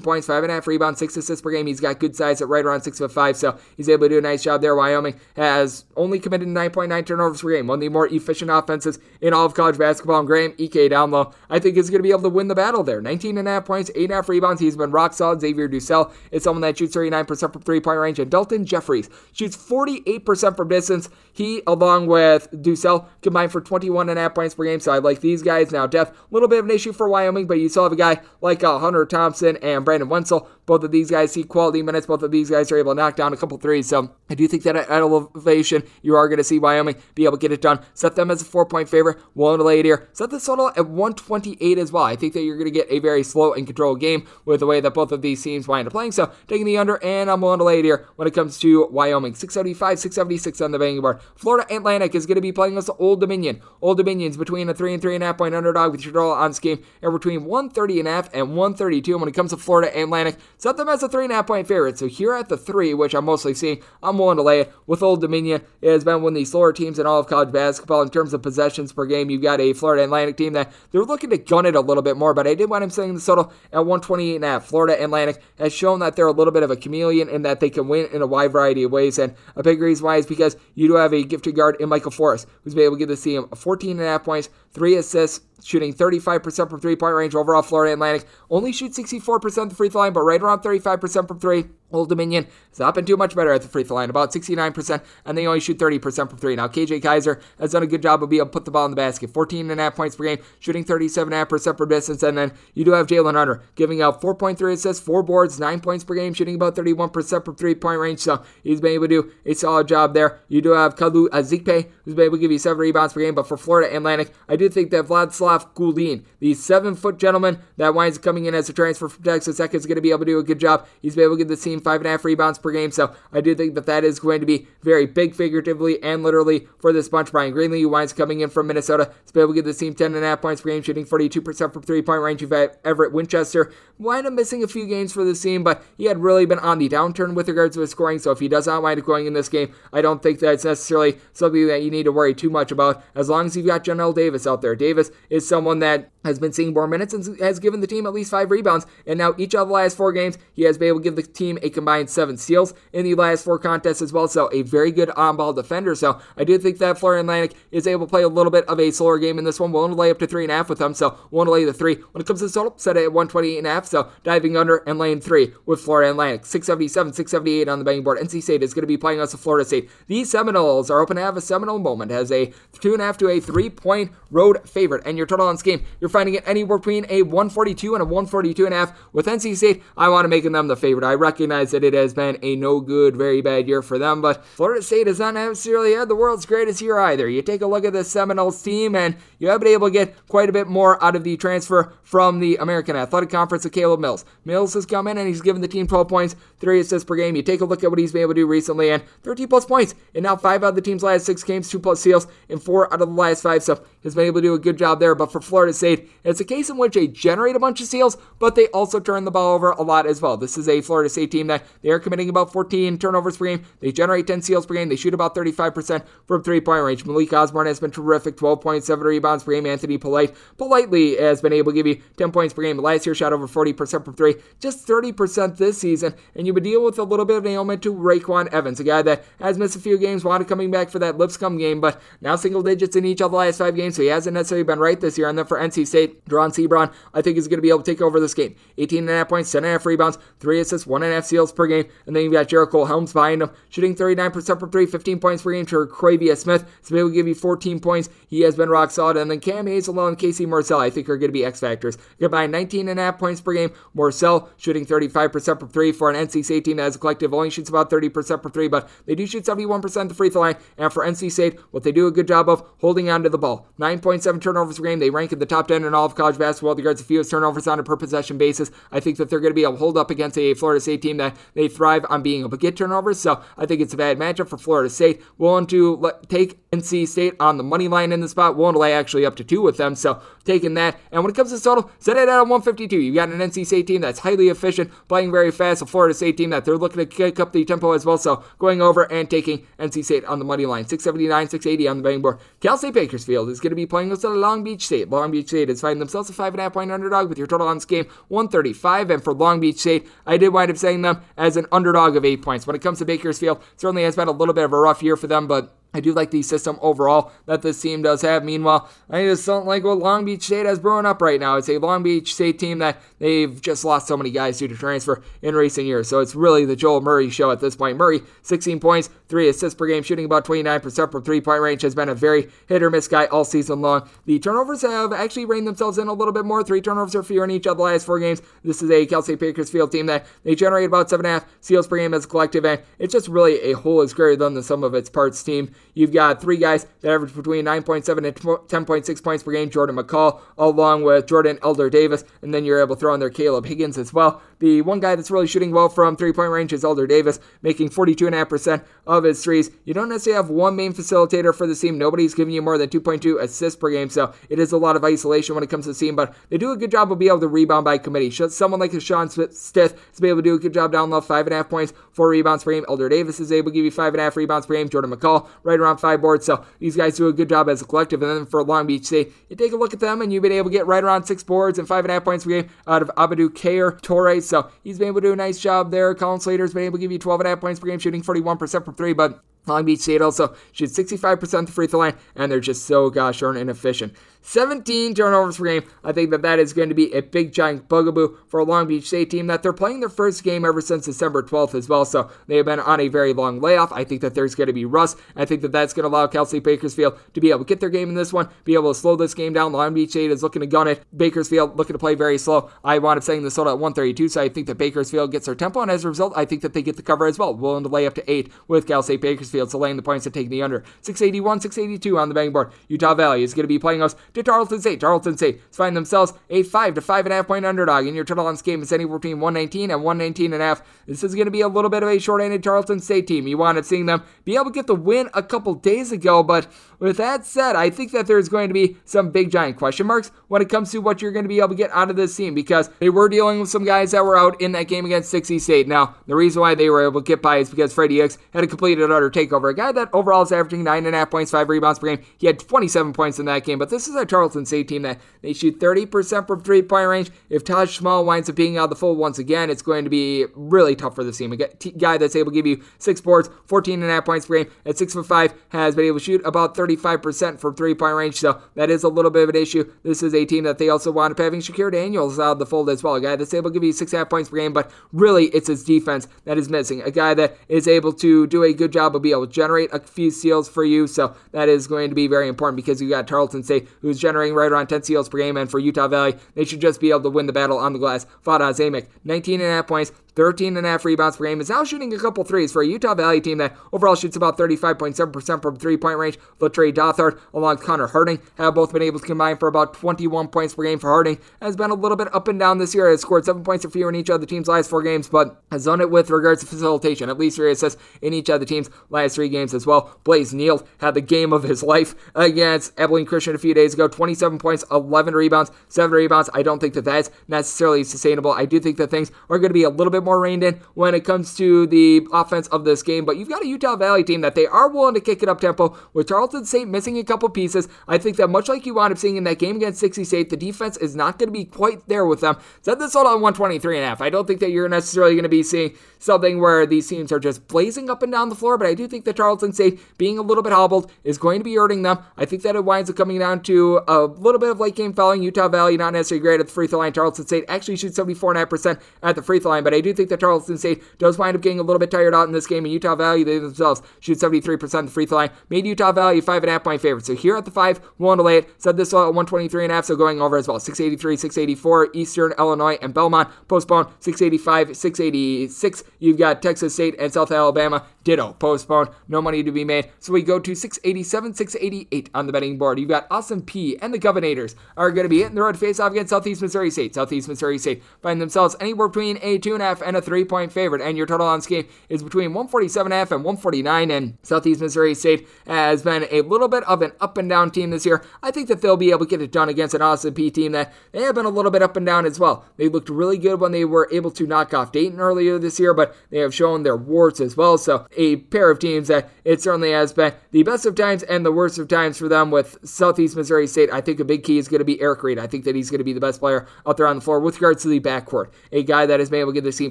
points, 0.00 0.26
5.5 0.26 0.66
rebounds, 0.66 0.98
6 0.98 1.16
assists 1.16 1.42
per 1.42 1.50
game. 1.50 1.66
He's 1.66 1.80
got 1.80 2.00
good 2.00 2.16
size 2.16 2.40
at 2.40 2.48
right 2.48 2.64
around 2.64 2.82
6 2.82 2.98
foot 2.98 3.12
5, 3.12 3.36
so 3.36 3.58
he's 3.76 3.88
able 3.88 4.06
to 4.06 4.08
do 4.08 4.18
a 4.18 4.20
nice 4.20 4.42
job 4.42 4.60
there. 4.60 4.74
Wyoming 4.74 5.18
has 5.36 5.84
only 5.96 6.18
committed 6.18 6.48
9.9 6.48 7.06
turnovers 7.06 7.42
per 7.42 7.52
game, 7.52 7.66
one 7.66 7.76
of 7.76 7.80
the 7.80 7.88
more 7.88 8.08
efficient 8.08 8.50
offenses 8.50 8.98
in 9.20 9.32
all 9.32 9.46
of 9.46 9.54
college 9.54 9.78
basketball. 9.78 10.18
And 10.18 10.26
Graham 10.26 10.54
Ike 10.60 10.90
down 10.90 11.10
low, 11.10 11.32
I 11.50 11.58
think 11.58 11.76
is 11.76 11.90
going 11.90 12.00
to 12.00 12.02
be 12.02 12.10
able 12.10 12.22
to 12.22 12.28
win 12.28 12.48
the 12.48 12.54
battle 12.54 12.82
there. 12.82 13.02
19.5 13.02 13.64
points, 13.64 13.90
8.5 13.94 14.28
rebounds. 14.28 14.53
He's 14.60 14.76
been 14.76 14.90
rock 14.90 15.12
solid. 15.12 15.40
Xavier 15.40 15.68
DuSell 15.68 16.12
is 16.30 16.42
someone 16.42 16.62
that 16.62 16.78
shoots 16.78 16.94
39% 16.96 17.52
from 17.52 17.62
three 17.62 17.80
point 17.80 17.98
range, 17.98 18.18
and 18.18 18.30
Dalton 18.30 18.64
Jeffries 18.64 19.08
shoots 19.32 19.56
48% 19.56 20.56
from 20.56 20.68
distance. 20.68 21.08
He, 21.32 21.62
along 21.66 22.06
with 22.06 22.50
DuSell, 22.52 23.06
combined 23.22 23.52
for 23.52 23.60
21 23.60 24.08
and 24.08 24.18
a 24.18 24.22
half 24.22 24.34
points 24.34 24.54
per 24.54 24.64
game. 24.64 24.80
So 24.80 24.92
I 24.92 24.98
like 24.98 25.20
these 25.20 25.42
guys. 25.42 25.72
Now, 25.72 25.86
Def, 25.86 26.10
a 26.10 26.14
little 26.30 26.48
bit 26.48 26.60
of 26.60 26.66
an 26.66 26.70
issue 26.70 26.92
for 26.92 27.08
Wyoming, 27.08 27.46
but 27.46 27.58
you 27.58 27.68
still 27.68 27.82
have 27.82 27.92
a 27.92 27.96
guy 27.96 28.20
like 28.40 28.62
uh, 28.62 28.78
Hunter 28.78 29.04
Thompson 29.04 29.56
and 29.58 29.84
Brandon 29.84 30.08
Wenzel. 30.08 30.48
Both 30.66 30.84
of 30.84 30.92
these 30.92 31.10
guys 31.10 31.32
see 31.32 31.42
quality 31.42 31.82
minutes. 31.82 32.06
Both 32.06 32.22
of 32.22 32.30
these 32.30 32.50
guys 32.50 32.70
are 32.72 32.78
able 32.78 32.92
to 32.92 32.96
knock 32.96 33.16
down 33.16 33.32
a 33.32 33.36
couple 33.36 33.58
threes. 33.58 33.88
So 33.88 34.10
I 34.30 34.34
do 34.34 34.46
think 34.48 34.62
that 34.62 34.76
at 34.76 34.90
elevation, 34.90 35.82
you 36.02 36.14
are 36.14 36.28
going 36.28 36.38
to 36.38 36.44
see 36.44 36.58
Wyoming 36.58 36.96
be 37.14 37.24
able 37.24 37.36
to 37.36 37.40
get 37.40 37.52
it 37.52 37.60
done. 37.60 37.80
Set 37.94 38.16
them 38.16 38.30
as 38.30 38.40
a 38.40 38.44
four 38.44 38.64
point 38.64 38.88
favorite. 38.88 39.18
Willing 39.34 39.58
to 39.58 39.82
here. 39.82 40.08
Set 40.12 40.30
the 40.30 40.40
total 40.40 40.68
at 40.68 40.86
128 40.86 41.78
as 41.78 41.92
well. 41.92 42.04
I 42.04 42.16
think 42.16 42.34
that 42.34 42.42
you're 42.42 42.56
going 42.56 42.72
to 42.72 42.78
get 42.78 42.90
a 42.90 42.98
very 43.00 43.22
slow 43.22 43.52
and 43.52 43.66
controlled 43.66 44.00
game 44.00 44.26
with 44.44 44.60
the 44.60 44.66
way 44.66 44.80
that 44.80 44.94
both 44.94 45.12
of 45.12 45.22
these 45.22 45.42
teams 45.42 45.68
wind 45.68 45.86
up 45.86 45.92
playing. 45.92 46.12
So 46.12 46.32
taking 46.46 46.66
the 46.66 46.78
under, 46.78 47.02
and 47.02 47.30
I'm 47.30 47.40
willing 47.40 47.58
to 47.58 47.64
lay 47.64 47.78
it 47.78 47.84
here 47.84 48.06
when 48.16 48.28
it 48.28 48.34
comes 48.34 48.58
to 48.60 48.86
Wyoming. 48.86 49.34
675, 49.34 49.98
676 49.98 50.60
on 50.60 50.70
the 50.70 50.78
betting 50.78 51.00
board. 51.00 51.20
Florida 51.36 51.74
Atlantic 51.74 52.14
is 52.14 52.26
going 52.26 52.36
to 52.36 52.40
be 52.40 52.52
playing 52.52 52.78
us 52.78 52.90
Old 52.98 53.20
Dominion. 53.20 53.60
Old 53.80 53.98
Dominion's 53.98 54.36
between 54.36 54.68
a 54.68 54.74
three 54.74 54.92
and 54.92 55.02
three 55.02 55.14
and 55.14 55.22
a 55.22 55.26
half 55.28 55.38
point 55.38 55.54
underdog 55.54 55.92
with 55.92 56.04
your 56.04 56.12
total 56.12 56.32
on 56.32 56.50
this 56.50 56.60
game 56.60 56.82
and 57.02 57.12
between 57.12 57.44
130 57.44 57.98
and 58.00 58.08
a 58.08 58.10
half 58.10 58.32
and 58.34 58.56
132. 58.56 59.12
And 59.12 59.20
when 59.20 59.28
it 59.28 59.34
comes 59.34 59.50
to 59.50 59.56
Florida 59.56 59.96
Atlantic, 59.98 60.36
set 60.58 60.76
them 60.76 60.88
as 60.88 61.02
a 61.02 61.08
three 61.08 61.24
and 61.24 61.32
a 61.32 61.36
half 61.36 61.46
point 61.46 61.66
favorite. 61.66 61.98
So 61.98 62.06
here 62.06 62.34
at 62.34 62.48
the 62.48 62.56
three, 62.56 62.94
which 62.94 63.14
I'm 63.14 63.24
mostly 63.24 63.54
seeing, 63.54 63.82
I'm 64.02 64.18
willing 64.18 64.36
to 64.36 64.42
lay 64.42 64.60
it 64.60 64.72
with 64.86 65.02
Old 65.02 65.20
Dominion. 65.20 65.62
It 65.80 65.90
has 65.90 66.04
been 66.04 66.22
one 66.22 66.32
of 66.32 66.36
the 66.36 66.44
slower 66.44 66.72
teams 66.72 66.98
in 66.98 67.06
all 67.06 67.20
of 67.20 67.26
college 67.26 67.52
basketball 67.52 68.02
in 68.02 68.10
terms 68.10 68.34
of 68.34 68.42
possessions 68.42 68.92
per 68.92 69.06
game. 69.06 69.30
You've 69.30 69.42
got 69.42 69.60
a 69.60 69.72
Florida 69.72 70.04
Atlantic 70.04 70.36
team 70.36 70.52
that 70.54 70.72
they're 70.90 71.02
looking 71.02 71.30
to 71.30 71.38
gun 71.38 71.66
it 71.66 71.74
a 71.74 71.80
little 71.80 72.02
bit 72.02 72.16
more, 72.16 72.34
but 72.34 72.46
I 72.46 72.54
did 72.54 72.70
want 72.70 72.84
him 72.84 72.90
saying 72.90 73.14
the 73.14 73.20
total 73.20 73.52
at 73.72 73.78
128 73.78 74.33
and 74.36 74.44
a 74.44 74.48
half. 74.48 74.66
Florida 74.66 75.02
Atlantic 75.02 75.40
has 75.58 75.72
shown 75.72 76.00
that 76.00 76.16
they're 76.16 76.26
a 76.26 76.32
little 76.32 76.52
bit 76.52 76.62
of 76.62 76.70
a 76.70 76.76
chameleon 76.76 77.28
and 77.28 77.44
that 77.44 77.60
they 77.60 77.70
can 77.70 77.88
win 77.88 78.08
in 78.12 78.22
a 78.22 78.26
wide 78.26 78.52
variety 78.52 78.82
of 78.82 78.92
ways. 78.92 79.18
And 79.18 79.34
a 79.56 79.62
big 79.62 79.80
reason 79.80 80.04
why 80.04 80.16
is 80.16 80.26
because 80.26 80.56
you 80.74 80.88
do 80.88 80.94
have 80.94 81.12
a 81.12 81.22
gifted 81.22 81.56
guard 81.56 81.76
in 81.80 81.88
Michael 81.88 82.10
Forrest 82.10 82.46
who's 82.62 82.74
been 82.74 82.84
able 82.84 82.96
to 82.96 82.98
give 82.98 83.08
the 83.08 83.16
team 83.16 83.48
14 83.48 83.92
and 83.92 84.00
a 84.00 84.04
half 84.04 84.24
points, 84.24 84.48
three 84.74 84.96
assists, 84.96 85.40
shooting 85.62 85.94
35% 85.94 86.68
from 86.68 86.80
three 86.80 86.96
point 86.96 87.14
range. 87.14 87.34
Overall, 87.34 87.62
Florida 87.62 87.94
Atlantic 87.94 88.28
only 88.50 88.72
shoots 88.72 88.98
64% 88.98 89.70
the 89.70 89.74
free 89.74 89.88
throw 89.88 90.02
line, 90.02 90.12
but 90.12 90.22
right 90.22 90.42
around 90.42 90.60
35% 90.60 91.28
from 91.28 91.38
three. 91.38 91.64
Old 91.92 92.08
Dominion 92.08 92.46
has 92.70 92.80
not 92.80 92.94
been 92.94 93.04
too 93.04 93.16
much 93.16 93.36
better 93.36 93.52
at 93.52 93.62
the 93.62 93.68
free 93.68 93.84
throw 93.84 93.96
line, 93.96 94.10
about 94.10 94.32
69%, 94.32 95.02
and 95.24 95.38
they 95.38 95.46
only 95.46 95.60
shoot 95.60 95.78
30% 95.78 96.28
from 96.28 96.38
three. 96.38 96.56
Now, 96.56 96.66
KJ 96.66 97.02
Kaiser 97.02 97.40
has 97.60 97.72
done 97.72 97.84
a 97.84 97.86
good 97.86 98.02
job 98.02 98.22
of 98.22 98.30
being 98.30 98.40
able 98.40 98.46
to 98.46 98.52
put 98.52 98.64
the 98.64 98.70
ball 98.70 98.84
in 98.84 98.90
the 98.90 98.96
basket. 98.96 99.32
14.5 99.32 99.94
points 99.94 100.16
per 100.16 100.24
game, 100.24 100.38
shooting 100.58 100.84
37.5% 100.84 101.76
per 101.76 101.86
distance, 101.86 102.22
and 102.22 102.36
then 102.36 102.52
you 102.74 102.84
do 102.84 102.92
have 102.92 103.06
Jalen 103.06 103.34
Hunter 103.34 103.62
giving 103.76 104.02
out 104.02 104.20
4.3 104.20 104.72
assists, 104.72 105.04
4 105.04 105.22
boards, 105.22 105.60
9 105.60 105.80
points 105.80 106.04
per 106.04 106.14
game, 106.14 106.34
shooting 106.34 106.56
about 106.56 106.74
31% 106.74 107.44
from 107.44 107.54
three 107.54 107.74
point 107.74 108.00
range, 108.00 108.18
so 108.18 108.42
he's 108.64 108.80
been 108.80 108.92
able 108.92 109.04
to 109.06 109.22
do 109.22 109.32
a 109.46 109.54
solid 109.54 109.86
job 109.86 110.14
there. 110.14 110.40
You 110.48 110.60
do 110.60 110.70
have 110.72 110.96
Kalu 110.96 111.28
Ezikpe, 111.28 111.90
who's 112.04 112.14
been 112.14 112.24
able 112.24 112.38
to 112.38 112.40
give 112.40 112.50
you 112.50 112.58
7 112.58 112.76
rebounds 112.76 113.12
per 113.12 113.20
game, 113.20 113.34
but 113.34 113.46
for 113.46 113.56
Florida 113.56 113.94
Atlantic, 113.94 114.32
I 114.48 114.56
do 114.56 114.63
think 114.72 114.90
that 114.90 115.06
Vladislav 115.06 115.74
Goldin, 115.74 116.24
the 116.40 116.54
7 116.54 116.94
foot 116.94 117.18
gentleman 117.18 117.60
that 117.76 117.94
winds 117.94 118.18
up 118.18 118.24
coming 118.24 118.46
in 118.46 118.54
as 118.54 118.68
a 118.68 118.72
transfer 118.72 119.08
from 119.08 119.22
Texas 119.22 119.58
Tech, 119.58 119.74
is 119.74 119.86
going 119.86 119.96
to 119.96 120.02
be 120.02 120.10
able 120.10 120.20
to 120.20 120.24
do 120.26 120.38
a 120.38 120.44
good 120.44 120.60
job. 120.60 120.86
He's 121.02 121.14
been 121.14 121.24
able 121.24 121.34
to 121.34 121.38
give 121.38 121.48
the 121.48 121.56
team 121.56 121.80
five 121.80 122.00
and 122.00 122.06
a 122.06 122.10
half 122.10 122.24
rebounds 122.24 122.58
per 122.58 122.70
game. 122.70 122.90
So 122.90 123.14
I 123.32 123.40
do 123.40 123.54
think 123.54 123.74
that 123.74 123.86
that 123.86 124.04
is 124.04 124.18
going 124.18 124.40
to 124.40 124.46
be 124.46 124.66
very 124.82 125.06
big 125.06 125.34
figuratively 125.34 126.02
and 126.02 126.22
literally 126.22 126.66
for 126.78 126.92
this 126.92 127.08
bunch. 127.08 127.32
Brian 127.32 127.52
Greenlee, 127.52 127.80
who 127.80 127.88
winds 127.88 128.12
coming 128.12 128.40
in 128.40 128.50
from 128.50 128.66
Minnesota, 128.68 129.12
been 129.34 129.42
able 129.42 129.52
to 129.52 129.56
give 129.56 129.64
the 129.66 129.74
team 129.74 129.94
10 129.94 130.14
and 130.14 130.24
a 130.24 130.28
half 130.28 130.40
points 130.40 130.62
per 130.62 130.70
game, 130.70 130.82
shooting 130.82 131.04
42% 131.04 131.72
from 131.72 131.82
three 131.82 132.00
point 132.00 132.22
range. 132.22 132.40
You've 132.40 132.52
had 132.52 132.78
Everett 132.84 133.12
Winchester, 133.12 133.72
wind 133.98 134.26
up 134.26 134.32
missing 134.32 134.62
a 134.62 134.68
few 134.68 134.86
games 134.86 135.12
for 135.12 135.24
the 135.24 135.34
team, 135.34 135.62
but 135.62 135.82
he 135.98 136.04
had 136.04 136.18
really 136.18 136.46
been 136.46 136.60
on 136.60 136.78
the 136.78 136.88
downturn 136.88 137.34
with 137.34 137.48
regards 137.48 137.74
to 137.74 137.80
his 137.80 137.90
scoring. 137.90 138.20
So 138.20 138.30
if 138.30 138.38
he 138.38 138.48
does 138.48 138.66
not 138.66 138.82
wind 138.82 139.00
up 139.00 139.06
going 139.06 139.26
in 139.26 139.34
this 139.34 139.48
game, 139.48 139.74
I 139.92 140.00
don't 140.00 140.22
think 140.22 140.38
that's 140.38 140.64
necessarily 140.64 141.18
something 141.32 141.66
that 141.66 141.82
you 141.82 141.90
need 141.90 142.04
to 142.04 142.12
worry 142.12 142.32
too 142.32 142.48
much 142.48 142.70
about 142.70 143.02
as 143.14 143.28
long 143.28 143.46
as 143.46 143.56
you've 143.56 143.66
got 143.66 143.84
Johnell 143.84 144.14
Davis 144.14 144.46
out 144.54 144.62
there. 144.62 144.74
Davis 144.74 145.10
is 145.28 145.46
someone 145.46 145.80
that 145.80 146.10
has 146.24 146.38
been 146.38 146.52
seeing 146.52 146.72
more 146.72 146.86
minutes 146.86 147.14
and 147.14 147.38
has 147.40 147.58
given 147.58 147.80
the 147.80 147.86
team 147.86 148.06
at 148.06 148.12
least 148.12 148.30
five 148.30 148.50
rebounds. 148.50 148.86
And 149.06 149.18
now 149.18 149.34
each 149.38 149.54
of 149.54 149.68
the 149.68 149.74
last 149.74 149.96
four 149.96 150.12
games, 150.12 150.38
he 150.52 150.62
has 150.62 150.78
been 150.78 150.88
able 150.88 151.00
to 151.00 151.04
give 151.04 151.16
the 151.16 151.22
team 151.22 151.58
a 151.62 151.70
combined 151.70 152.10
seven 152.10 152.36
steals 152.36 152.74
in 152.92 153.04
the 153.04 153.14
last 153.14 153.44
four 153.44 153.58
contests 153.58 154.02
as 154.02 154.12
well. 154.12 154.28
So 154.28 154.50
a 154.52 154.62
very 154.62 154.90
good 154.90 155.10
on-ball 155.10 155.52
defender. 155.52 155.94
So 155.94 156.20
I 156.36 156.44
do 156.44 156.58
think 156.58 156.78
that 156.78 156.98
Florida 156.98 157.20
Atlantic 157.20 157.54
is 157.70 157.86
able 157.86 158.06
to 158.06 158.10
play 158.10 158.22
a 158.22 158.28
little 158.28 158.50
bit 158.50 158.66
of 158.66 158.80
a 158.80 158.90
slower 158.90 159.18
game 159.18 159.38
in 159.38 159.44
this 159.44 159.60
one. 159.60 159.72
Willing 159.72 159.92
to 159.92 159.96
lay 159.96 160.10
up 160.10 160.18
to 160.18 160.26
three 160.26 160.44
and 160.44 160.52
a 160.52 160.56
half 160.56 160.68
with 160.68 160.78
them. 160.78 160.94
So 160.94 161.18
willing 161.30 161.46
to 161.46 161.52
lay 161.52 161.64
the 161.64 161.72
three. 161.72 161.96
When 162.12 162.20
it 162.20 162.26
comes 162.26 162.40
to 162.40 162.46
the 162.46 162.52
total, 162.52 162.74
set 162.78 162.96
it 162.96 163.04
at 163.04 163.12
128 163.12 163.58
and 163.58 163.66
a 163.66 163.70
half. 163.70 163.86
So 163.86 164.10
diving 164.22 164.56
under 164.56 164.78
and 164.86 164.98
laying 164.98 165.20
three 165.20 165.52
with 165.66 165.80
Florida 165.80 166.10
Atlantic. 166.10 166.46
677, 166.46 167.12
678 167.12 167.68
on 167.68 167.78
the 167.78 167.84
betting 167.84 168.02
board. 168.02 168.18
NC 168.18 168.42
State 168.42 168.62
is 168.62 168.74
going 168.74 168.82
to 168.82 168.86
be 168.86 168.96
playing 168.96 169.20
us 169.20 169.32
to 169.32 169.36
Florida 169.36 169.64
State. 169.64 169.90
These 170.06 170.30
Seminoles 170.30 170.90
are 170.90 171.00
open 171.00 171.16
to 171.16 171.22
have 171.22 171.36
a 171.36 171.40
Seminole 171.40 171.78
moment 171.78 172.10
as 172.10 172.32
a 172.32 172.52
two 172.80 172.92
and 172.92 173.02
a 173.02 173.04
half 173.04 173.18
to 173.18 173.28
a 173.28 173.40
three 173.40 173.70
point 173.70 174.12
road 174.30 174.68
favorite. 174.68 175.06
And 175.06 175.18
your 175.18 175.26
total 175.26 175.46
on 175.46 175.54
this 175.54 175.62
game, 175.62 175.84
you're 176.00 176.10
finding 176.14 176.36
it 176.36 176.44
anywhere 176.46 176.78
between 176.78 177.04
a 177.08 177.22
142 177.22 177.96
and 177.96 178.00
a 178.00 178.04
142 178.04 178.66
and 178.66 178.72
a 178.72 178.78
half. 178.78 179.12
With 179.12 179.26
NC 179.26 179.56
State, 179.56 179.82
I 179.96 180.08
want 180.08 180.24
to 180.24 180.28
make 180.28 180.44
them 180.44 180.68
the 180.68 180.76
favorite. 180.76 181.04
I 181.04 181.14
recognize 181.14 181.72
that 181.72 181.82
it 181.82 181.92
has 181.92 182.14
been 182.14 182.38
a 182.40 182.54
no 182.54 182.80
good, 182.80 183.16
very 183.16 183.42
bad 183.42 183.66
year 183.66 183.82
for 183.82 183.98
them, 183.98 184.22
but 184.22 184.44
Florida 184.44 184.80
State 184.80 185.08
has 185.08 185.18
not 185.18 185.34
necessarily 185.34 185.94
had 185.94 186.08
the 186.08 186.14
world's 186.14 186.46
greatest 186.46 186.80
year 186.80 187.00
either. 187.00 187.28
You 187.28 187.42
take 187.42 187.62
a 187.62 187.66
look 187.66 187.84
at 187.84 187.92
the 187.92 188.04
Seminoles 188.04 188.62
team, 188.62 188.94
and 188.94 189.16
you 189.40 189.48
have 189.48 189.60
been 189.60 189.72
able 189.72 189.88
to 189.88 189.92
get 189.92 190.14
quite 190.28 190.48
a 190.48 190.52
bit 190.52 190.68
more 190.68 191.02
out 191.02 191.16
of 191.16 191.24
the 191.24 191.36
transfer 191.36 191.92
from 192.04 192.38
the 192.38 192.56
American 192.56 192.94
Athletic 192.94 193.30
Conference 193.30 193.64
of 193.64 193.72
Caleb 193.72 193.98
Mills. 193.98 194.24
Mills 194.44 194.74
has 194.74 194.86
come 194.86 195.08
in 195.08 195.18
and 195.18 195.26
he's 195.26 195.40
given 195.40 195.62
the 195.62 195.68
team 195.68 195.88
12 195.88 196.08
points, 196.08 196.36
3 196.60 196.78
assists 196.78 197.04
per 197.04 197.16
game. 197.16 197.34
You 197.34 197.42
take 197.42 197.60
a 197.60 197.64
look 197.64 197.82
at 197.82 197.90
what 197.90 197.98
he's 197.98 198.12
been 198.12 198.22
able 198.22 198.34
to 198.34 198.40
do 198.40 198.46
recently, 198.46 198.90
and 198.90 199.02
13 199.24 199.48
plus 199.48 199.64
points 199.64 199.96
in 200.14 200.22
now 200.22 200.36
5 200.36 200.62
out 200.62 200.68
of 200.68 200.74
the 200.76 200.80
team's 200.80 201.02
last 201.02 201.26
6 201.26 201.42
games, 201.42 201.68
2 201.68 201.80
plus 201.80 201.98
steals 201.98 202.28
and 202.48 202.62
4 202.62 202.94
out 202.94 203.02
of 203.02 203.08
the 203.08 203.14
last 203.14 203.42
5, 203.42 203.64
so 203.64 203.82
has 204.04 204.14
been 204.14 204.26
able 204.26 204.40
to 204.40 204.48
do 204.48 204.54
a 204.54 204.58
good 204.58 204.78
job 204.78 205.00
there. 205.00 205.14
But 205.14 205.32
for 205.32 205.40
Florida 205.40 205.72
State, 205.72 206.08
it's 206.22 206.40
a 206.40 206.44
case 206.44 206.70
in 206.70 206.76
which 206.76 206.94
they 206.94 207.08
generate 207.08 207.56
a 207.56 207.58
bunch 207.58 207.80
of 207.80 207.86
steals, 207.86 208.16
but 208.38 208.54
they 208.54 208.68
also 208.68 209.00
turn 209.00 209.24
the 209.24 209.30
ball 209.30 209.54
over 209.54 209.70
a 209.72 209.82
lot 209.82 210.06
as 210.06 210.22
well. 210.22 210.36
This 210.36 210.56
is 210.56 210.68
a 210.68 210.80
Florida 210.80 211.08
State 211.08 211.30
team 211.30 211.48
that 211.48 211.64
they 211.82 211.90
are 211.90 211.98
committing 211.98 212.28
about 212.28 212.52
14 212.52 212.98
turnovers 212.98 213.36
per 213.36 213.46
game. 213.46 213.64
They 213.80 213.90
generate 213.90 214.26
10 214.26 214.42
steals 214.42 214.66
per 214.66 214.74
game. 214.74 214.88
They 214.88 214.96
shoot 214.96 215.14
about 215.14 215.34
35% 215.34 216.04
from 216.26 216.42
three 216.42 216.60
point 216.60 216.84
range. 216.84 217.04
Malik 217.04 217.32
Osborne 217.32 217.66
has 217.66 217.80
been 217.80 217.90
terrific, 217.90 218.36
12.7 218.36 219.02
rebounds 219.02 219.44
per 219.44 219.52
game. 219.52 219.66
Anthony 219.66 219.98
Polite 219.98 220.34
politely 220.56 221.16
has 221.16 221.40
been 221.40 221.52
able 221.52 221.72
to 221.72 221.76
give 221.76 221.86
you 221.86 222.00
10 222.16 222.30
points 222.30 222.54
per 222.54 222.62
game. 222.62 222.78
Last 222.78 223.06
year 223.06 223.14
shot 223.14 223.32
over 223.32 223.48
40% 223.48 224.04
from 224.04 224.14
three, 224.14 224.36
just 224.60 224.86
30% 224.86 225.56
this 225.56 225.78
season. 225.78 226.14
And 226.34 226.46
you've 226.46 226.54
been 226.54 226.64
dealing 226.64 226.84
with 226.84 226.98
a 226.98 227.02
little 227.02 227.24
bit 227.24 227.36
of 227.36 227.44
an 227.44 227.52
ailment 227.52 227.82
to 227.82 227.94
RayQuan 227.94 228.48
Evans, 228.48 228.80
a 228.80 228.84
guy 228.84 229.02
that 229.02 229.24
has 229.40 229.58
missed 229.58 229.76
a 229.76 229.80
few 229.80 229.98
games, 229.98 230.24
wanted 230.24 230.48
coming 230.48 230.70
back 230.70 230.90
for 230.90 230.98
that 230.98 231.16
Lipscomb 231.18 231.58
game, 231.58 231.80
but 231.80 232.00
now 232.20 232.36
single 232.36 232.62
digits 232.62 232.96
in 232.96 233.04
each 233.04 233.20
of 233.20 233.30
the 233.30 233.36
last 233.36 233.58
five 233.58 233.76
games, 233.76 233.93
so 233.94 234.02
he 234.02 234.08
hasn't 234.08 234.34
necessarily 234.34 234.64
been 234.64 234.78
right 234.78 235.00
this 235.00 235.16
year. 235.16 235.28
And 235.28 235.38
then 235.38 235.46
for 235.46 235.58
NC 235.58 235.86
State, 235.86 236.24
Dereon 236.26 236.50
Seabron, 236.50 236.92
I 237.12 237.22
think 237.22 237.38
is 237.38 237.48
going 237.48 237.58
to 237.58 237.62
be 237.62 237.68
able 237.68 237.82
to 237.82 237.90
take 237.90 238.00
over 238.00 238.20
this 238.20 238.34
game. 238.34 238.56
18.5 238.78 239.28
points, 239.28 239.54
10.5 239.54 239.84
rebounds, 239.84 240.18
3 240.40 240.60
assists, 240.60 240.86
1.5 240.86 241.24
steals 241.24 241.52
per 241.52 241.66
game. 241.66 241.84
And 242.06 242.14
then 242.14 242.24
you've 242.24 242.32
got 242.32 242.48
Jericole 242.48 242.88
Hellems 242.88 243.12
behind 243.12 243.42
him, 243.42 243.50
shooting 243.68 243.94
39% 243.94 244.60
from 244.60 244.70
3, 244.70 244.86
15 244.86 245.18
points 245.20 245.42
per 245.42 245.52
game. 245.52 245.66
Terquavion 245.66 246.36
Smith 246.36 246.64
able 246.92 247.08
to 247.08 247.14
give 247.14 247.28
you 247.28 247.34
14 247.34 247.80
points. 247.80 248.08
He 248.28 248.40
has 248.40 248.56
been 248.56 248.68
rock 248.68 248.90
solid. 248.90 249.16
And 249.16 249.30
then 249.30 249.40
Cam 249.40 249.66
Hazel 249.66 250.06
and 250.06 250.18
Casey 250.18 250.46
Morsell, 250.46 250.80
I 250.80 250.90
think, 250.90 251.08
are 251.08 251.16
going 251.16 251.28
to 251.28 251.32
be 251.32 251.44
X 251.44 251.60
factors. 251.60 251.98
Combined 252.18 252.54
19.5 252.54 253.18
points 253.18 253.40
per 253.40 253.52
game. 253.52 253.70
Morsell 253.96 254.48
shooting 254.56 254.86
35% 254.86 255.60
from 255.60 255.68
3 255.68 255.92
for 255.92 256.10
an 256.10 256.16
NC 256.26 256.44
State 256.44 256.64
team 256.64 256.76
that 256.76 256.84
as 256.84 256.96
a 256.96 256.98
collective 256.98 257.34
only 257.34 257.50
shoots 257.50 257.68
about 257.68 257.90
30% 257.90 258.42
from 258.42 258.52
3, 258.52 258.68
but 258.68 258.88
they 259.06 259.14
do 259.14 259.26
shoot 259.26 259.44
71% 259.44 260.00
at 260.00 260.08
the 260.08 260.14
free 260.14 260.30
throw 260.30 260.42
line. 260.42 260.56
And 260.78 260.92
for 260.92 261.04
NC 261.04 261.30
State, 261.30 261.60
what 261.70 261.82
they 261.82 261.92
do 261.92 262.06
a 262.06 262.12
good 262.12 262.28
job 262.28 262.48
of 262.48 262.64
holding 262.80 263.08
on 263.08 263.22
to 263.22 263.28
the 263.28 263.38
ball. 263.38 263.66
9.7 263.84 264.40
turnovers 264.40 264.78
per 264.78 264.84
game. 264.84 264.98
They 264.98 265.10
rank 265.10 265.32
in 265.32 265.38
the 265.38 265.46
top 265.46 265.68
10 265.68 265.84
in 265.84 265.94
all 265.94 266.06
of 266.06 266.14
college 266.14 266.38
basketball 266.38 266.70
with 266.70 266.78
regards 266.78 267.02
to 267.02 267.06
fewest 267.06 267.30
turnovers 267.30 267.66
on 267.66 267.78
a 267.78 267.82
per 267.82 267.96
possession 267.96 268.38
basis. 268.38 268.70
I 268.90 268.98
think 268.98 269.18
that 269.18 269.28
they're 269.28 269.40
going 269.40 269.50
to 269.50 269.54
be 269.54 269.62
able 269.62 269.74
to 269.74 269.78
hold 269.78 269.98
up 269.98 270.10
against 270.10 270.38
a 270.38 270.54
Florida 270.54 270.80
State 270.80 271.02
team 271.02 271.18
that 271.18 271.36
they 271.52 271.68
thrive 271.68 272.06
on 272.08 272.22
being 272.22 272.40
able 272.40 272.50
to 272.50 272.56
get 272.56 272.78
turnovers. 272.78 273.20
So 273.20 273.42
I 273.58 273.66
think 273.66 273.82
it's 273.82 273.92
a 273.92 273.98
bad 273.98 274.18
matchup 274.18 274.48
for 274.48 274.56
Florida 274.56 274.88
State. 274.88 275.20
Willing 275.36 275.66
to 275.66 275.96
let, 275.96 276.30
take 276.30 276.70
NC 276.70 277.06
State 277.06 277.34
on 277.38 277.58
the 277.58 277.62
money 277.62 277.86
line 277.86 278.10
in 278.10 278.20
the 278.20 278.28
spot. 278.28 278.56
Willing 278.56 278.72
to 278.72 278.78
lay 278.78 278.94
actually 278.94 279.26
up 279.26 279.36
to 279.36 279.44
two 279.44 279.60
with 279.60 279.76
them. 279.76 279.94
So 279.94 280.22
taking 280.44 280.72
that. 280.74 280.98
And 281.12 281.22
when 281.22 281.30
it 281.30 281.36
comes 281.36 281.52
to 281.52 281.62
total, 281.62 281.90
set 281.98 282.16
it 282.16 282.28
at 282.28 282.38
a 282.38 282.42
152. 282.42 282.96
You've 282.96 283.14
got 283.14 283.28
an 283.28 283.38
NC 283.38 283.66
State 283.66 283.86
team 283.86 284.00
that's 284.00 284.20
highly 284.20 284.48
efficient, 284.48 284.90
playing 285.08 285.30
very 285.30 285.50
fast. 285.50 285.82
A 285.82 285.86
Florida 285.86 286.14
State 286.14 286.38
team 286.38 286.50
that 286.50 286.64
they're 286.64 286.78
looking 286.78 286.98
to 286.98 287.06
kick 287.06 287.38
up 287.38 287.52
the 287.52 287.66
tempo 287.66 287.92
as 287.92 288.06
well. 288.06 288.16
So 288.16 288.42
going 288.58 288.80
over 288.80 289.10
and 289.12 289.28
taking 289.28 289.66
NC 289.78 290.04
State 290.06 290.24
on 290.24 290.38
the 290.38 290.44
money 290.46 290.64
line. 290.64 290.86
679, 290.86 291.50
680 291.50 291.88
on 291.88 291.98
the 291.98 292.02
betting 292.02 292.22
board. 292.22 292.38
Cal 292.60 292.78
State 292.78 292.94
Bakersfield 292.94 293.50
is 293.50 293.60
going 293.60 293.70
to 293.70 293.73
be 293.74 293.86
playing 293.86 294.10
with 294.10 294.24
Long 294.24 294.64
Beach 294.64 294.86
State. 294.86 295.10
Long 295.10 295.30
Beach 295.30 295.48
State 295.48 295.70
is 295.70 295.80
finding 295.80 295.98
themselves 295.98 296.30
a 296.30 296.32
five 296.32 296.52
and 296.52 296.60
a 296.60 296.64
half 296.64 296.72
point 296.72 296.90
underdog 296.90 297.28
with 297.28 297.38
your 297.38 297.46
total 297.46 297.68
on 297.68 297.76
this 297.76 297.84
game 297.84 298.06
135. 298.28 299.10
And 299.10 299.22
for 299.22 299.32
Long 299.32 299.60
Beach 299.60 299.78
State, 299.78 300.08
I 300.26 300.36
did 300.36 300.48
wind 300.48 300.70
up 300.70 300.76
saying 300.76 301.02
them 301.02 301.22
as 301.36 301.56
an 301.56 301.66
underdog 301.72 302.16
of 302.16 302.24
eight 302.24 302.42
points. 302.42 302.66
When 302.66 302.76
it 302.76 302.82
comes 302.82 302.98
to 302.98 303.04
Bakersfield, 303.04 303.62
certainly 303.76 304.04
has 304.04 304.16
been 304.16 304.28
a 304.28 304.32
little 304.32 304.54
bit 304.54 304.64
of 304.64 304.72
a 304.72 304.78
rough 304.78 305.02
year 305.02 305.16
for 305.16 305.26
them, 305.26 305.46
but 305.46 305.76
I 305.94 306.00
do 306.00 306.12
like 306.12 306.32
the 306.32 306.42
system 306.42 306.76
overall 306.82 307.30
that 307.46 307.62
this 307.62 307.80
team 307.80 308.02
does 308.02 308.20
have. 308.22 308.44
Meanwhile, 308.44 308.90
I 309.08 309.22
just 309.22 309.46
don't 309.46 309.64
like 309.64 309.84
what 309.84 309.98
Long 309.98 310.24
Beach 310.24 310.42
State 310.42 310.66
has 310.66 310.80
brewing 310.80 311.06
up 311.06 311.22
right 311.22 311.38
now. 311.38 311.56
It's 311.56 311.68
a 311.68 311.78
Long 311.78 312.02
Beach 312.02 312.34
State 312.34 312.58
team 312.58 312.78
that 312.78 313.00
they've 313.20 313.60
just 313.62 313.84
lost 313.84 314.08
so 314.08 314.16
many 314.16 314.32
guys 314.32 314.58
due 314.58 314.66
to 314.66 314.74
transfer 314.74 315.22
in 315.40 315.54
recent 315.54 315.86
years. 315.86 316.08
So 316.08 316.18
it's 316.18 316.34
really 316.34 316.64
the 316.64 316.74
Joel 316.74 317.00
Murray 317.00 317.30
show 317.30 317.52
at 317.52 317.60
this 317.60 317.76
point. 317.76 317.96
Murray, 317.96 318.22
16 318.42 318.80
points, 318.80 319.08
3 319.28 319.48
assists 319.48 319.78
per 319.78 319.86
game, 319.86 320.02
shooting 320.02 320.24
about 320.24 320.44
29% 320.44 321.12
from 321.12 321.22
three 321.22 321.40
point 321.40 321.62
range, 321.62 321.82
has 321.82 321.94
been 321.94 322.08
a 322.08 322.14
very 322.14 322.48
hit 322.66 322.82
or 322.82 322.90
miss 322.90 323.06
guy 323.06 323.26
all 323.26 323.44
season 323.44 323.80
long. 323.80 324.08
The 324.26 324.40
turnovers 324.40 324.82
have 324.82 325.12
actually 325.12 325.44
reined 325.44 325.68
themselves 325.68 325.98
in 325.98 326.08
a 326.08 326.12
little 326.12 326.34
bit 326.34 326.44
more. 326.44 326.64
Three 326.64 326.80
turnovers 326.80 327.14
or 327.14 327.22
fewer 327.22 327.44
in 327.44 327.52
each 327.52 327.66
of 327.66 327.76
the 327.76 327.84
last 327.84 328.04
four 328.04 328.18
games. 328.18 328.42
This 328.64 328.82
is 328.82 328.90
a 328.90 329.06
Cal 329.06 329.22
State 329.22 329.38
team 329.38 330.06
that 330.06 330.26
they 330.42 330.56
generate 330.56 330.86
about 330.86 331.08
7.5 331.08 331.44
steals 331.60 331.86
per 331.86 331.98
game 331.98 332.14
as 332.14 332.24
a 332.24 332.28
collective, 332.28 332.64
and 332.64 332.82
it's 332.98 333.12
just 333.12 333.28
really 333.28 333.60
a 333.60 333.74
whole 333.74 334.00
is 334.02 334.12
greater 334.12 334.36
than 334.36 334.54
the 334.54 334.62
sum 334.62 334.82
of 334.82 334.94
its 334.94 335.08
parts 335.08 335.42
team. 335.42 335.70
You've 335.92 336.12
got 336.12 336.40
three 336.40 336.56
guys 336.56 336.86
that 337.00 337.12
average 337.12 337.34
between 337.34 337.64
9.7 337.64 338.18
and 338.18 338.34
10.6 338.34 339.22
points 339.22 339.42
per 339.42 339.52
game. 339.52 339.70
Jordan 339.70 339.96
McCall, 339.96 340.40
along 340.56 341.02
with 341.02 341.26
Jordan 341.26 341.58
Elder 341.62 341.90
Davis, 341.90 342.24
and 342.42 342.52
then 342.54 342.64
you're 342.64 342.80
able 342.80 342.96
to 342.96 343.00
throw 343.00 343.14
in 343.14 343.20
there 343.20 343.30
Caleb 343.30 343.66
Higgins 343.66 343.98
as 343.98 344.12
well. 344.12 344.42
The 344.64 344.80
one 344.80 344.98
guy 344.98 345.14
that's 345.14 345.30
really 345.30 345.46
shooting 345.46 345.72
well 345.72 345.90
from 345.90 346.16
three 346.16 346.32
point 346.32 346.50
range 346.50 346.72
is 346.72 346.84
Elder 346.84 347.06
Davis, 347.06 347.38
making 347.60 347.90
42.5% 347.90 348.82
of 349.06 349.24
his 349.24 349.44
threes. 349.44 349.70
You 349.84 349.92
don't 349.92 350.08
necessarily 350.08 350.42
have 350.42 350.48
one 350.48 350.74
main 350.74 350.94
facilitator 350.94 351.54
for 351.54 351.66
the 351.66 351.74
team. 351.74 351.98
Nobody's 351.98 352.32
giving 352.32 352.54
you 352.54 352.62
more 352.62 352.78
than 352.78 352.88
2.2 352.88 353.42
assists 353.42 353.78
per 353.78 353.90
game, 353.90 354.08
so 354.08 354.32
it 354.48 354.58
is 354.58 354.72
a 354.72 354.78
lot 354.78 354.96
of 354.96 355.04
isolation 355.04 355.54
when 355.54 355.62
it 355.62 355.68
comes 355.68 355.84
to 355.84 355.92
the 355.92 355.98
team, 355.98 356.16
but 356.16 356.34
they 356.48 356.56
do 356.56 356.72
a 356.72 356.78
good 356.78 356.90
job 356.90 357.12
of 357.12 357.18
being 357.18 357.28
able 357.28 357.40
to 357.40 357.46
rebound 357.46 357.84
by 357.84 357.98
committee. 357.98 358.30
Someone 358.30 358.80
like 358.80 358.98
Sean 359.02 359.28
Stith 359.28 360.00
is 360.14 360.22
able 360.22 360.36
to 360.36 360.42
do 360.42 360.54
a 360.54 360.58
good 360.58 360.72
job 360.72 360.92
down 360.92 361.10
low, 361.10 361.20
5.5 361.20 361.68
points, 361.68 361.92
4 362.12 362.26
rebounds 362.30 362.64
per 362.64 362.72
game. 362.72 362.86
Elder 362.88 363.10
Davis 363.10 363.40
is 363.40 363.52
able 363.52 363.70
to 363.70 363.74
give 363.74 363.84
you 363.84 363.92
5.5 363.92 364.34
rebounds 364.34 364.64
per 364.66 364.76
game. 364.76 364.88
Jordan 364.88 365.10
McCall, 365.10 365.46
right 365.62 365.78
around 365.78 365.98
5 365.98 366.22
boards, 366.22 366.46
so 366.46 366.64
these 366.78 366.96
guys 366.96 367.18
do 367.18 367.28
a 367.28 367.34
good 367.34 367.50
job 367.50 367.68
as 367.68 367.82
a 367.82 367.84
collective. 367.84 368.22
And 368.22 368.30
then 368.30 368.46
for 368.46 368.64
Long 368.64 368.86
Beach 368.86 369.04
State, 369.04 369.30
you 369.50 369.56
take 369.56 369.72
a 369.72 369.76
look 369.76 369.92
at 369.92 370.00
them, 370.00 370.22
and 370.22 370.32
you've 370.32 370.42
been 370.42 370.52
able 370.52 370.70
to 370.70 370.74
get 370.74 370.86
right 370.86 371.04
around 371.04 371.26
6 371.26 371.42
boards 371.42 371.78
and 371.78 371.86
5.5 371.86 372.24
points 372.24 372.44
per 372.44 372.50
game 372.50 372.70
out 372.86 373.02
of 373.02 373.10
Aboubacar 373.18 374.00
Traore, 374.00 374.42
so 374.54 374.70
he's 374.84 374.98
been 375.00 375.08
able 375.08 375.20
to 375.20 375.26
do 375.26 375.32
a 375.32 375.36
nice 375.36 375.58
job 375.58 375.90
there. 375.90 376.14
Colin 376.14 376.40
Slater's 376.40 376.72
been 376.72 376.84
able 376.84 376.98
to 376.98 377.00
give 377.00 377.10
you 377.10 377.18
12.5 377.18 377.60
points 377.60 377.80
per 377.80 377.88
game, 377.88 377.98
shooting 377.98 378.22
41% 378.22 378.84
from 378.84 378.94
3, 378.94 379.12
but 379.12 379.42
Long 379.66 379.84
Beach 379.84 380.00
State 380.00 380.22
also 380.22 380.54
shoots 380.72 380.98
65% 380.98 381.66
the 381.66 381.72
free 381.72 381.86
throw 381.86 382.00
line, 382.00 382.16
and 382.34 382.50
they're 382.50 382.60
just 382.60 382.84
so 382.84 383.10
gosh 383.10 383.40
darn 383.40 383.56
inefficient. 383.56 384.14
17 384.46 385.14
turnovers 385.14 385.56
per 385.56 385.64
game. 385.64 385.90
I 386.04 386.12
think 386.12 386.30
that 386.30 386.42
that 386.42 386.58
is 386.58 386.74
going 386.74 386.90
to 386.90 386.94
be 386.94 387.10
a 387.12 387.22
big 387.22 387.52
giant 387.52 387.88
bugaboo 387.88 388.36
for 388.46 388.60
a 388.60 388.64
Long 388.64 388.86
Beach 388.86 389.06
State 389.06 389.30
team 389.30 389.46
that 389.46 389.62
they're 389.62 389.72
playing 389.72 390.00
their 390.00 390.10
first 390.10 390.44
game 390.44 390.66
ever 390.66 390.82
since 390.82 391.06
December 391.06 391.42
12th 391.42 391.74
as 391.74 391.88
well. 391.88 392.04
So 392.04 392.30
they 392.46 392.58
have 392.58 392.66
been 392.66 392.78
on 392.78 393.00
a 393.00 393.08
very 393.08 393.32
long 393.32 393.60
layoff. 393.60 393.90
I 393.90 394.04
think 394.04 394.20
that 394.20 394.34
there's 394.34 394.54
going 394.54 394.66
to 394.66 394.74
be 394.74 394.84
rust. 394.84 395.18
I 395.34 395.46
think 395.46 395.62
that 395.62 395.72
that's 395.72 395.94
going 395.94 396.04
to 396.04 396.08
allow 396.08 396.26
Cal 396.26 396.44
State 396.44 396.62
Bakersfield 396.62 397.18
to 397.32 397.40
be 397.40 397.50
able 397.50 397.60
to 397.60 397.64
get 397.64 397.80
their 397.80 397.88
game 397.88 398.10
in 398.10 398.14
this 398.14 398.34
one, 398.34 398.50
be 398.64 398.74
able 398.74 398.92
to 398.92 399.00
slow 399.00 399.16
this 399.16 399.32
game 399.32 399.54
down. 399.54 399.72
Long 399.72 399.94
Beach 399.94 400.10
State 400.10 400.30
is 400.30 400.42
looking 400.42 400.60
to 400.60 400.66
gun 400.66 400.88
it. 400.88 401.02
Bakersfield 401.16 401.78
looking 401.78 401.94
to 401.94 401.98
play 401.98 402.14
very 402.14 402.36
slow. 402.36 402.70
I 402.84 402.98
wound 402.98 403.16
up 403.16 403.24
saying 403.24 403.44
this 403.44 403.54
total 403.54 403.72
at 403.72 403.78
132, 403.78 404.28
so 404.28 404.42
I 404.42 404.50
think 404.50 404.66
that 404.66 404.76
Bakersfield 404.76 405.32
gets 405.32 405.46
their 405.46 405.54
tempo, 405.54 405.80
and 405.80 405.90
as 405.90 406.04
a 406.04 406.08
result, 406.08 406.34
I 406.36 406.44
think 406.44 406.60
that 406.60 406.74
they 406.74 406.82
get 406.82 406.96
the 406.96 407.02
cover 407.02 407.26
as 407.26 407.38
well. 407.38 407.54
Willing 407.54 407.84
to 407.84 407.88
lay 407.88 408.06
up 408.06 408.14
to 408.16 408.30
eight 408.30 408.52
with 408.68 408.86
Cal 408.86 409.02
State 409.02 409.22
Bakersfield, 409.22 409.53
so 409.70 409.78
laying 409.78 409.96
the 409.96 410.02
points 410.02 410.26
and 410.26 410.34
taking 410.34 410.50
the 410.50 410.62
under. 410.62 410.84
681, 411.00 411.60
682 411.60 412.18
on 412.18 412.28
the 412.28 412.34
betting 412.34 412.52
board. 412.52 412.72
Utah 412.88 413.14
Valley 413.14 413.42
is 413.42 413.54
going 413.54 413.64
to 413.64 413.68
be 413.68 413.78
playing 413.78 414.02
us 414.02 414.16
to 414.34 414.42
Tarleton 414.42 414.80
State. 414.80 415.00
Tarleton 415.00 415.36
State 415.36 415.60
find 415.70 415.96
themselves 415.96 416.32
a 416.50 416.62
5 416.62 416.94
to 416.94 417.00
5.5 417.00 417.46
point 417.46 417.64
underdog 417.64 418.06
and 418.06 418.14
your 418.14 418.24
total 418.24 418.46
on 418.46 418.54
this 418.54 418.62
game. 418.62 418.82
It's 418.82 418.92
anywhere 418.92 419.18
between 419.18 419.40
119 419.40 419.90
and 419.90 420.02
119 420.02 420.52
and 420.52 420.62
a 420.62 420.66
half. 420.66 420.82
This 421.06 421.24
is 421.24 421.34
going 421.34 421.46
to 421.46 421.50
be 421.50 421.60
a 421.60 421.68
little 421.68 421.90
bit 421.90 422.02
of 422.02 422.08
a 422.08 422.18
short-handed 422.18 422.62
Tarleton 422.62 423.00
State 423.00 423.26
team. 423.26 423.46
You 423.46 423.62
up 423.62 423.84
seeing 423.84 424.06
them 424.06 424.22
be 424.44 424.54
able 424.54 424.66
to 424.66 424.70
get 424.70 424.86
the 424.86 424.94
win 424.94 425.28
a 425.34 425.42
couple 425.42 425.74
days 425.74 426.12
ago, 426.12 426.42
but 426.42 426.66
with 426.98 427.16
that 427.16 427.44
said, 427.44 427.76
I 427.76 427.90
think 427.90 428.12
that 428.12 428.26
there's 428.26 428.48
going 428.48 428.68
to 428.68 428.74
be 428.74 428.96
some 429.04 429.30
big 429.30 429.50
giant 429.50 429.76
question 429.76 430.06
marks 430.06 430.30
when 430.48 430.62
it 430.62 430.68
comes 430.68 430.90
to 430.92 430.98
what 430.98 431.20
you're 431.20 431.32
going 431.32 431.44
to 431.44 431.48
be 431.48 431.58
able 431.58 431.70
to 431.70 431.74
get 431.74 431.90
out 431.92 432.10
of 432.10 432.16
this 432.16 432.34
team 432.36 432.54
because 432.54 432.90
they 432.98 433.10
were 433.10 433.28
dealing 433.28 433.60
with 433.60 433.68
some 433.68 433.84
guys 433.84 434.12
that 434.12 434.24
were 434.24 434.36
out 434.36 434.60
in 434.60 434.72
that 434.72 434.88
game 434.88 435.04
against 435.04 435.30
Dixie 435.30 435.58
State. 435.58 435.88
Now, 435.88 436.14
the 436.26 436.36
reason 436.36 436.60
why 436.60 436.74
they 436.74 436.90
were 436.90 437.04
able 437.04 437.20
to 437.20 437.26
get 437.26 437.42
by 437.42 437.58
is 437.58 437.70
because 437.70 437.92
Freddie 437.92 438.20
Hicks 438.20 438.38
had 438.52 438.64
a 438.64 438.66
completed 438.66 439.10
utter 439.10 439.30
takeover. 439.48 439.70
A 439.70 439.74
guy 439.74 439.92
that 439.92 440.08
overall 440.12 440.42
is 440.42 440.52
averaging 440.52 440.84
9.5 440.84 441.30
points, 441.30 441.50
5 441.50 441.68
rebounds 441.68 441.98
per 441.98 442.14
game. 442.14 442.24
He 442.38 442.46
had 442.46 442.58
27 442.58 443.12
points 443.12 443.38
in 443.38 443.46
that 443.46 443.64
game, 443.64 443.78
but 443.78 443.90
this 443.90 444.08
is 444.08 444.14
a 444.14 444.24
Tarleton 444.24 444.66
State 444.66 444.88
team 444.88 445.02
that 445.02 445.20
they 445.42 445.52
shoot 445.52 445.78
30% 445.78 446.46
from 446.46 446.62
three 446.62 446.82
point 446.82 447.08
range. 447.08 447.30
If 447.50 447.64
Taj 447.64 447.96
Small 447.96 448.24
winds 448.24 448.48
up 448.48 448.56
being 448.56 448.78
out 448.78 448.90
the 448.90 448.96
full 448.96 449.16
once 449.16 449.38
again, 449.38 449.70
it's 449.70 449.82
going 449.82 450.04
to 450.04 450.10
be 450.10 450.46
really 450.54 450.96
tough 450.96 451.14
for 451.14 451.24
this 451.24 451.38
team. 451.38 451.52
A 451.52 451.56
guy 451.56 452.18
that's 452.18 452.36
able 452.36 452.50
to 452.50 452.54
give 452.54 452.66
you 452.66 452.82
six 452.98 453.20
boards, 453.20 453.48
14 453.66 454.02
and 454.02 454.10
a 454.10 454.14
half 454.14 454.24
points 454.24 454.46
per 454.46 454.62
game 454.62 454.72
at 454.86 454.98
six 454.98 455.14
foot 455.14 455.26
five 455.26 455.54
has 455.70 455.94
been 455.94 456.06
able 456.06 456.18
to 456.18 456.24
shoot 456.24 456.42
about 456.44 456.74
35% 456.74 457.60
from 457.60 457.74
three 457.74 457.94
point 457.94 458.14
range. 458.14 458.36
So 458.36 458.60
that 458.74 458.90
is 458.90 459.04
a 459.04 459.08
little 459.08 459.30
bit 459.30 459.44
of 459.44 459.48
an 459.50 459.56
issue. 459.56 459.90
This 460.02 460.22
is 460.22 460.34
a 460.34 460.44
team 460.44 460.64
that 460.64 460.78
they 460.78 460.88
also 460.88 461.10
wound 461.10 461.32
up 461.32 461.38
having 461.38 461.60
Shakir 461.60 461.92
Daniels 461.92 462.38
out 462.38 462.52
of 462.52 462.58
the 462.58 462.66
fold 462.66 462.90
as 462.90 463.02
well. 463.02 463.14
A 463.14 463.20
guy 463.20 463.36
that's 463.36 463.54
able 463.54 463.70
to 463.70 463.74
give 463.74 463.84
you 463.84 463.92
six 463.92 464.12
and 464.12 464.18
a 464.18 464.20
half 464.20 464.30
points 464.30 464.50
per 464.50 464.56
game, 464.56 464.72
but 464.72 464.90
really 465.12 465.46
it's 465.46 465.68
his 465.68 465.84
defense 465.84 466.28
that 466.44 466.58
is 466.58 466.68
missing. 466.68 467.02
A 467.02 467.10
guy 467.10 467.34
that 467.34 467.56
is 467.68 467.88
able 467.88 468.12
to 468.14 468.46
do 468.46 468.62
a 468.62 468.72
good 468.72 468.92
job 468.92 469.16
of 469.16 469.22
being 469.22 469.33
able 469.34 469.46
to 469.46 469.52
generate 469.52 469.92
a 469.92 469.98
few 470.00 470.30
steals 470.30 470.68
for 470.68 470.84
you. 470.84 471.06
So 471.06 471.34
that 471.52 471.68
is 471.68 471.86
going 471.86 472.08
to 472.08 472.14
be 472.14 472.26
very 472.26 472.48
important 472.48 472.76
because 472.76 473.02
you 473.02 473.08
got 473.08 473.28
Tarleton 473.28 473.62
State 473.62 473.88
who's 474.00 474.18
generating 474.18 474.54
right 474.54 474.70
around 474.70 474.86
10 474.86 475.02
steals 475.02 475.28
per 475.28 475.38
game, 475.38 475.56
and 475.56 475.70
for 475.70 475.78
Utah 475.78 476.08
Valley, 476.08 476.36
they 476.54 476.64
should 476.64 476.80
just 476.80 477.00
be 477.00 477.10
able 477.10 477.22
to 477.22 477.30
win 477.30 477.46
the 477.46 477.52
battle 477.52 477.78
on 477.78 477.92
the 477.92 477.98
glass. 477.98 478.26
Fardaws 478.44 478.78
Aimaq, 478.78 479.06
19 479.24 479.60
and 479.60 479.68
a 479.68 479.72
half 479.72 479.86
points, 479.86 480.12
13 480.36 480.76
and 480.76 480.86
a 480.86 480.90
half 480.90 481.04
rebounds 481.04 481.36
per 481.36 481.44
game, 481.44 481.60
is 481.60 481.68
now 481.70 481.84
shooting 481.84 482.12
a 482.12 482.18
couple 482.18 482.44
threes 482.44 482.72
for 482.72 482.82
a 482.82 482.86
Utah 482.86 483.14
Valley 483.14 483.40
team 483.40 483.58
that 483.58 483.76
overall 483.92 484.14
shoots 484.14 484.36
about 484.36 484.58
35.7% 484.58 485.62
from 485.62 485.76
three 485.76 485.96
point 485.96 486.18
range. 486.18 486.38
Le'Tre 486.60 486.92
Darthard, 486.92 487.40
along 487.52 487.76
with 487.76 487.84
Connor 487.84 488.06
Harding, 488.06 488.40
have 488.56 488.74
both 488.74 488.92
been 488.92 489.02
able 489.02 489.20
to 489.20 489.26
combine 489.26 489.56
for 489.56 489.68
about 489.68 489.94
21 489.94 490.48
points 490.48 490.74
per 490.74 490.82
game 490.82 490.98
for 490.98 491.10
Harding. 491.10 491.38
Has 491.60 491.76
been 491.76 491.90
a 491.90 491.94
little 491.94 492.16
bit 492.16 492.34
up 492.34 492.48
and 492.48 492.58
down 492.58 492.78
this 492.78 492.94
year. 492.94 493.08
Has 493.10 493.20
scored 493.20 493.44
seven 493.44 493.62
points 493.62 493.84
or 493.84 493.90
fewer 493.90 494.08
in 494.08 494.14
each 494.16 494.28
of 494.28 494.40
the 494.40 494.46
team's 494.46 494.68
last 494.68 494.90
four 494.90 495.02
games, 495.02 495.28
but 495.28 495.62
has 495.70 495.84
done 495.84 496.00
it 496.00 496.10
with 496.10 496.30
regards 496.30 496.60
to 496.60 496.66
facilitation. 496.66 497.30
At 497.30 497.38
least 497.38 497.56
three 497.56 497.70
assists 497.70 498.00
in 498.20 498.34
each 498.34 498.48
of 498.48 498.60
the 498.60 498.66
team's 498.66 498.90
last 499.10 499.34
three 499.36 499.48
games 499.48 499.74
as 499.74 499.86
well. 499.86 500.18
Blaze 500.24 500.52
Neal 500.52 500.86
had 500.98 501.14
the 501.14 501.20
game 501.20 501.52
of 501.52 501.62
his 501.62 501.82
life 501.82 502.14
against 502.34 502.98
Abilene 502.98 503.26
Christian 503.26 503.54
a 503.54 503.58
few 503.58 503.74
days 503.74 503.94
ago. 503.94 504.08
27 504.08 504.58
points, 504.58 504.84
11 504.90 505.34
rebounds, 505.34 505.70
7 505.88 506.10
rebounds. 506.10 506.50
I 506.54 506.62
don't 506.62 506.80
think 506.80 506.94
that 506.94 507.04
that's 507.04 507.30
necessarily 507.48 508.04
sustainable. 508.04 508.52
I 508.52 508.64
do 508.64 508.80
think 508.80 508.96
that 508.96 509.10
things 509.10 509.30
are 509.48 509.58
going 509.58 509.70
to 509.70 509.74
be 509.74 509.84
a 509.84 509.90
little 509.90 510.10
bit 510.10 510.23
more 510.24 510.40
reined 510.40 510.62
in 510.64 510.80
when 510.94 511.14
it 511.14 511.24
comes 511.24 511.56
to 511.56 511.86
the 511.86 512.26
offense 512.32 512.66
of 512.68 512.84
this 512.84 513.02
game, 513.02 513.24
but 513.24 513.36
you've 513.36 513.48
got 513.48 513.62
a 513.62 513.66
Utah 513.66 513.96
Valley 513.96 514.24
team 514.24 514.40
that 514.40 514.54
they 514.54 514.66
are 514.66 514.88
willing 514.88 515.14
to 515.14 515.20
kick 515.20 515.42
it 515.42 515.48
up 515.48 515.60
tempo 515.60 515.96
with 516.12 516.28
Tarleton 516.28 516.64
State 516.64 516.88
missing 516.88 517.18
a 517.18 517.24
couple 517.24 517.48
pieces. 517.48 517.88
I 518.08 518.18
think 518.18 518.36
that 518.36 518.48
much 518.48 518.68
like 518.68 518.86
you 518.86 518.94
wound 518.94 519.12
up 519.12 519.18
seeing 519.18 519.36
in 519.36 519.44
that 519.44 519.58
game 519.58 519.76
against 519.76 520.00
Dixie 520.00 520.24
State, 520.24 520.50
the 520.50 520.56
defense 520.56 520.96
is 520.96 521.14
not 521.14 521.38
going 521.38 521.48
to 521.48 521.52
be 521.52 521.64
quite 521.64 522.08
there 522.08 522.26
with 522.26 522.40
them. 522.40 522.56
Set 522.82 522.98
this 522.98 523.14
all 523.14 523.26
on 523.26 523.40
123 523.40 523.96
and 523.96 524.04
a 524.04 524.08
half. 524.08 524.20
I 524.20 524.30
don't 524.30 524.46
think 524.46 524.60
that 524.60 524.70
you're 524.70 524.88
necessarily 524.88 525.34
going 525.34 525.44
to 525.44 525.48
be 525.48 525.62
seeing 525.62 525.96
something 526.18 526.60
where 526.60 526.86
these 526.86 527.06
teams 527.06 527.30
are 527.30 527.40
just 527.40 527.68
blazing 527.68 528.08
up 528.08 528.22
and 528.22 528.32
down 528.32 528.48
the 528.48 528.54
floor, 528.54 528.78
but 528.78 528.86
I 528.86 528.94
do 528.94 529.06
think 529.06 529.24
that 529.26 529.36
Tarleton 529.36 529.72
State 529.72 530.00
being 530.16 530.38
a 530.38 530.42
little 530.42 530.62
bit 530.62 530.72
hobbled 530.72 531.12
is 531.22 531.36
going 531.36 531.60
to 531.60 531.64
be 531.64 531.74
hurting 531.74 532.02
them. 532.02 532.18
I 532.36 532.46
think 532.46 532.62
that 532.62 532.76
it 532.76 532.84
winds 532.84 533.10
up 533.10 533.16
coming 533.16 533.38
down 533.38 533.62
to 533.64 534.00
a 534.08 534.24
little 534.24 534.58
bit 534.58 534.70
of 534.70 534.80
late 534.80 534.96
game 534.96 535.12
fouling. 535.12 535.42
Utah 535.42 535.68
Valley 535.68 535.96
not 535.96 536.14
necessarily 536.14 536.40
great 536.40 536.60
at 536.60 536.66
the 536.66 536.72
free 536.72 536.86
throw 536.86 537.00
line. 537.00 537.12
Tarleton 537.12 537.46
State 537.46 537.64
actually 537.68 537.96
shoots 537.96 538.18
74.5% 538.18 539.00
at 539.22 539.34
the 539.36 539.42
free 539.42 539.60
throw 539.60 539.72
line, 539.72 539.84
but 539.84 539.92
I 539.92 540.00
do 540.00 540.13
think 540.14 540.30
that 540.30 540.40
Tarleton 540.40 540.78
State 540.78 541.02
does 541.18 541.38
wind 541.38 541.56
up 541.56 541.62
getting 541.62 541.78
a 541.78 541.82
little 541.82 541.98
bit 541.98 542.10
tired 542.10 542.34
out 542.34 542.46
in 542.46 542.52
this 542.52 542.66
game, 542.66 542.84
and 542.84 542.92
Utah 542.92 543.14
Valley, 543.14 543.44
they 543.44 543.58
themselves 543.58 544.02
shoot 544.20 544.38
73% 544.38 544.98
at 544.98 545.06
the 545.06 545.10
free 545.10 545.26
throw 545.26 545.38
line. 545.38 545.50
Made 545.68 545.86
Utah 545.86 546.12
Valley 546.12 546.38
a 546.38 546.42
5.5 546.42 546.84
point 546.84 547.02
favorite. 547.02 547.26
So 547.26 547.34
here 547.34 547.56
at 547.56 547.64
the 547.64 547.70
5, 547.70 548.00
willing 548.18 548.38
to 548.38 548.42
lay 548.42 548.58
it. 548.58 548.70
Said 548.78 548.96
this 548.96 549.12
all 549.12 549.28
at 549.28 549.34
123.5, 549.34 550.04
so 550.04 550.16
going 550.16 550.40
over 550.40 550.56
as 550.56 550.68
well. 550.68 550.80
683, 550.80 551.36
684, 551.36 552.08
Eastern 552.14 552.52
Illinois 552.58 552.98
and 553.02 553.12
Belmont. 553.14 553.48
Postponed 553.68 554.08
685, 554.20 554.96
686. 554.96 556.04
You've 556.18 556.38
got 556.38 556.62
Texas 556.62 556.94
State 556.94 557.16
and 557.18 557.32
South 557.32 557.50
Alabama. 557.50 558.04
Ditto. 558.24 558.54
Postponed. 558.54 559.10
No 559.28 559.42
money 559.42 559.62
to 559.62 559.70
be 559.70 559.84
made. 559.84 560.10
So 560.18 560.32
we 560.32 560.42
go 560.42 560.58
to 560.58 560.74
687, 560.74 561.54
688 561.54 562.30
on 562.34 562.46
the 562.46 562.52
betting 562.52 562.78
board. 562.78 562.98
You've 562.98 563.08
got 563.08 563.26
Austin 563.30 563.62
Peay 563.62 563.98
and 564.00 564.12
the 564.12 564.18
Governators 564.18 564.74
are 564.96 565.10
going 565.10 565.24
to 565.24 565.28
be 565.28 565.38
hitting 565.38 565.54
the 565.54 565.62
road 565.62 565.78
face 565.78 566.00
off 566.00 566.12
against 566.12 566.30
Southeast 566.30 566.62
Missouri 566.62 566.90
State. 566.90 567.14
Southeast 567.14 567.48
Missouri 567.48 567.78
State 567.78 568.02
find 568.22 568.40
themselves 568.40 568.76
anywhere 568.80 569.08
between 569.08 569.38
a 569.42 569.58
2.5 569.58 570.00
and 570.00 570.03
a 570.03 570.03
3 570.04 570.44
point 570.44 570.72
favorite. 570.72 571.02
And 571.02 571.16
your 571.16 571.26
total 571.26 571.46
on 571.46 571.58
this 571.58 571.66
game 571.66 571.86
is 572.08 572.22
between 572.22 572.50
147.5 572.50 573.32
and 573.32 573.44
149. 573.44 574.10
And 574.10 574.38
Southeast 574.42 574.80
Missouri 574.80 575.14
State 575.14 575.48
has 575.66 576.02
been 576.02 576.26
a 576.30 576.42
little 576.42 576.68
bit 576.68 576.84
of 576.84 577.02
an 577.02 577.12
up 577.20 577.38
and 577.38 577.48
down 577.48 577.70
team 577.70 577.90
this 577.90 578.06
year. 578.06 578.24
I 578.42 578.50
think 578.50 578.68
that 578.68 578.80
they'll 578.80 578.96
be 578.96 579.10
able 579.10 579.26
to 579.26 579.30
get 579.30 579.42
it 579.42 579.52
done 579.52 579.68
against 579.68 579.94
an 579.94 580.02
Austin 580.02 580.34
Peay 580.34 580.50
team 580.50 580.72
that 580.72 580.92
they 581.12 581.22
have 581.22 581.34
been 581.34 581.46
a 581.46 581.50
little 581.50 581.70
bit 581.70 581.82
up 581.82 581.96
and 581.96 582.06
down 582.06 582.26
as 582.26 582.38
well. 582.38 582.64
They 582.76 582.88
looked 582.88 583.08
really 583.08 583.38
good 583.38 583.60
when 583.60 583.72
they 583.72 583.84
were 583.84 584.08
able 584.12 584.30
to 584.32 584.46
knock 584.46 584.74
off 584.74 584.92
Dayton 584.92 585.20
earlier 585.20 585.58
this 585.58 585.78
year, 585.80 585.94
but 585.94 586.14
they 586.30 586.38
have 586.38 586.54
shown 586.54 586.82
their 586.82 586.96
warts 586.96 587.40
as 587.40 587.56
well. 587.56 587.78
So 587.78 588.06
a 588.16 588.36
pair 588.36 588.70
of 588.70 588.78
teams 588.78 589.08
that 589.08 589.30
it 589.44 589.62
certainly 589.62 589.92
has 589.92 590.12
been 590.12 590.32
the 590.50 590.62
best 590.62 590.86
of 590.86 590.94
times 590.94 591.22
and 591.22 591.44
the 591.44 591.52
worst 591.52 591.78
of 591.78 591.88
times 591.88 592.18
for 592.18 592.28
them 592.28 592.50
with 592.50 592.78
Southeast 592.84 593.36
Missouri 593.36 593.66
State. 593.66 593.90
I 593.92 594.00
think 594.00 594.20
a 594.20 594.24
big 594.24 594.42
key 594.42 594.58
is 594.58 594.68
going 594.68 594.80
to 594.80 594.84
be 594.84 595.00
Eric 595.00 595.22
Reed. 595.22 595.38
I 595.38 595.46
think 595.46 595.64
that 595.64 595.74
he's 595.74 595.90
going 595.90 595.98
to 595.98 596.04
be 596.04 596.12
the 596.12 596.20
best 596.20 596.40
player 596.40 596.66
out 596.86 596.96
there 596.96 597.06
on 597.06 597.16
the 597.16 597.22
floor 597.22 597.40
with 597.40 597.56
regards 597.56 597.82
to 597.82 597.88
the 597.88 598.00
backcourt. 598.00 598.50
A 598.72 598.82
guy 598.82 599.06
that 599.06 599.20
has 599.20 599.30
been 599.30 599.40
able 599.40 599.52
to 599.52 599.54
get 599.54 599.64
this 599.64 599.78
team 599.78 599.90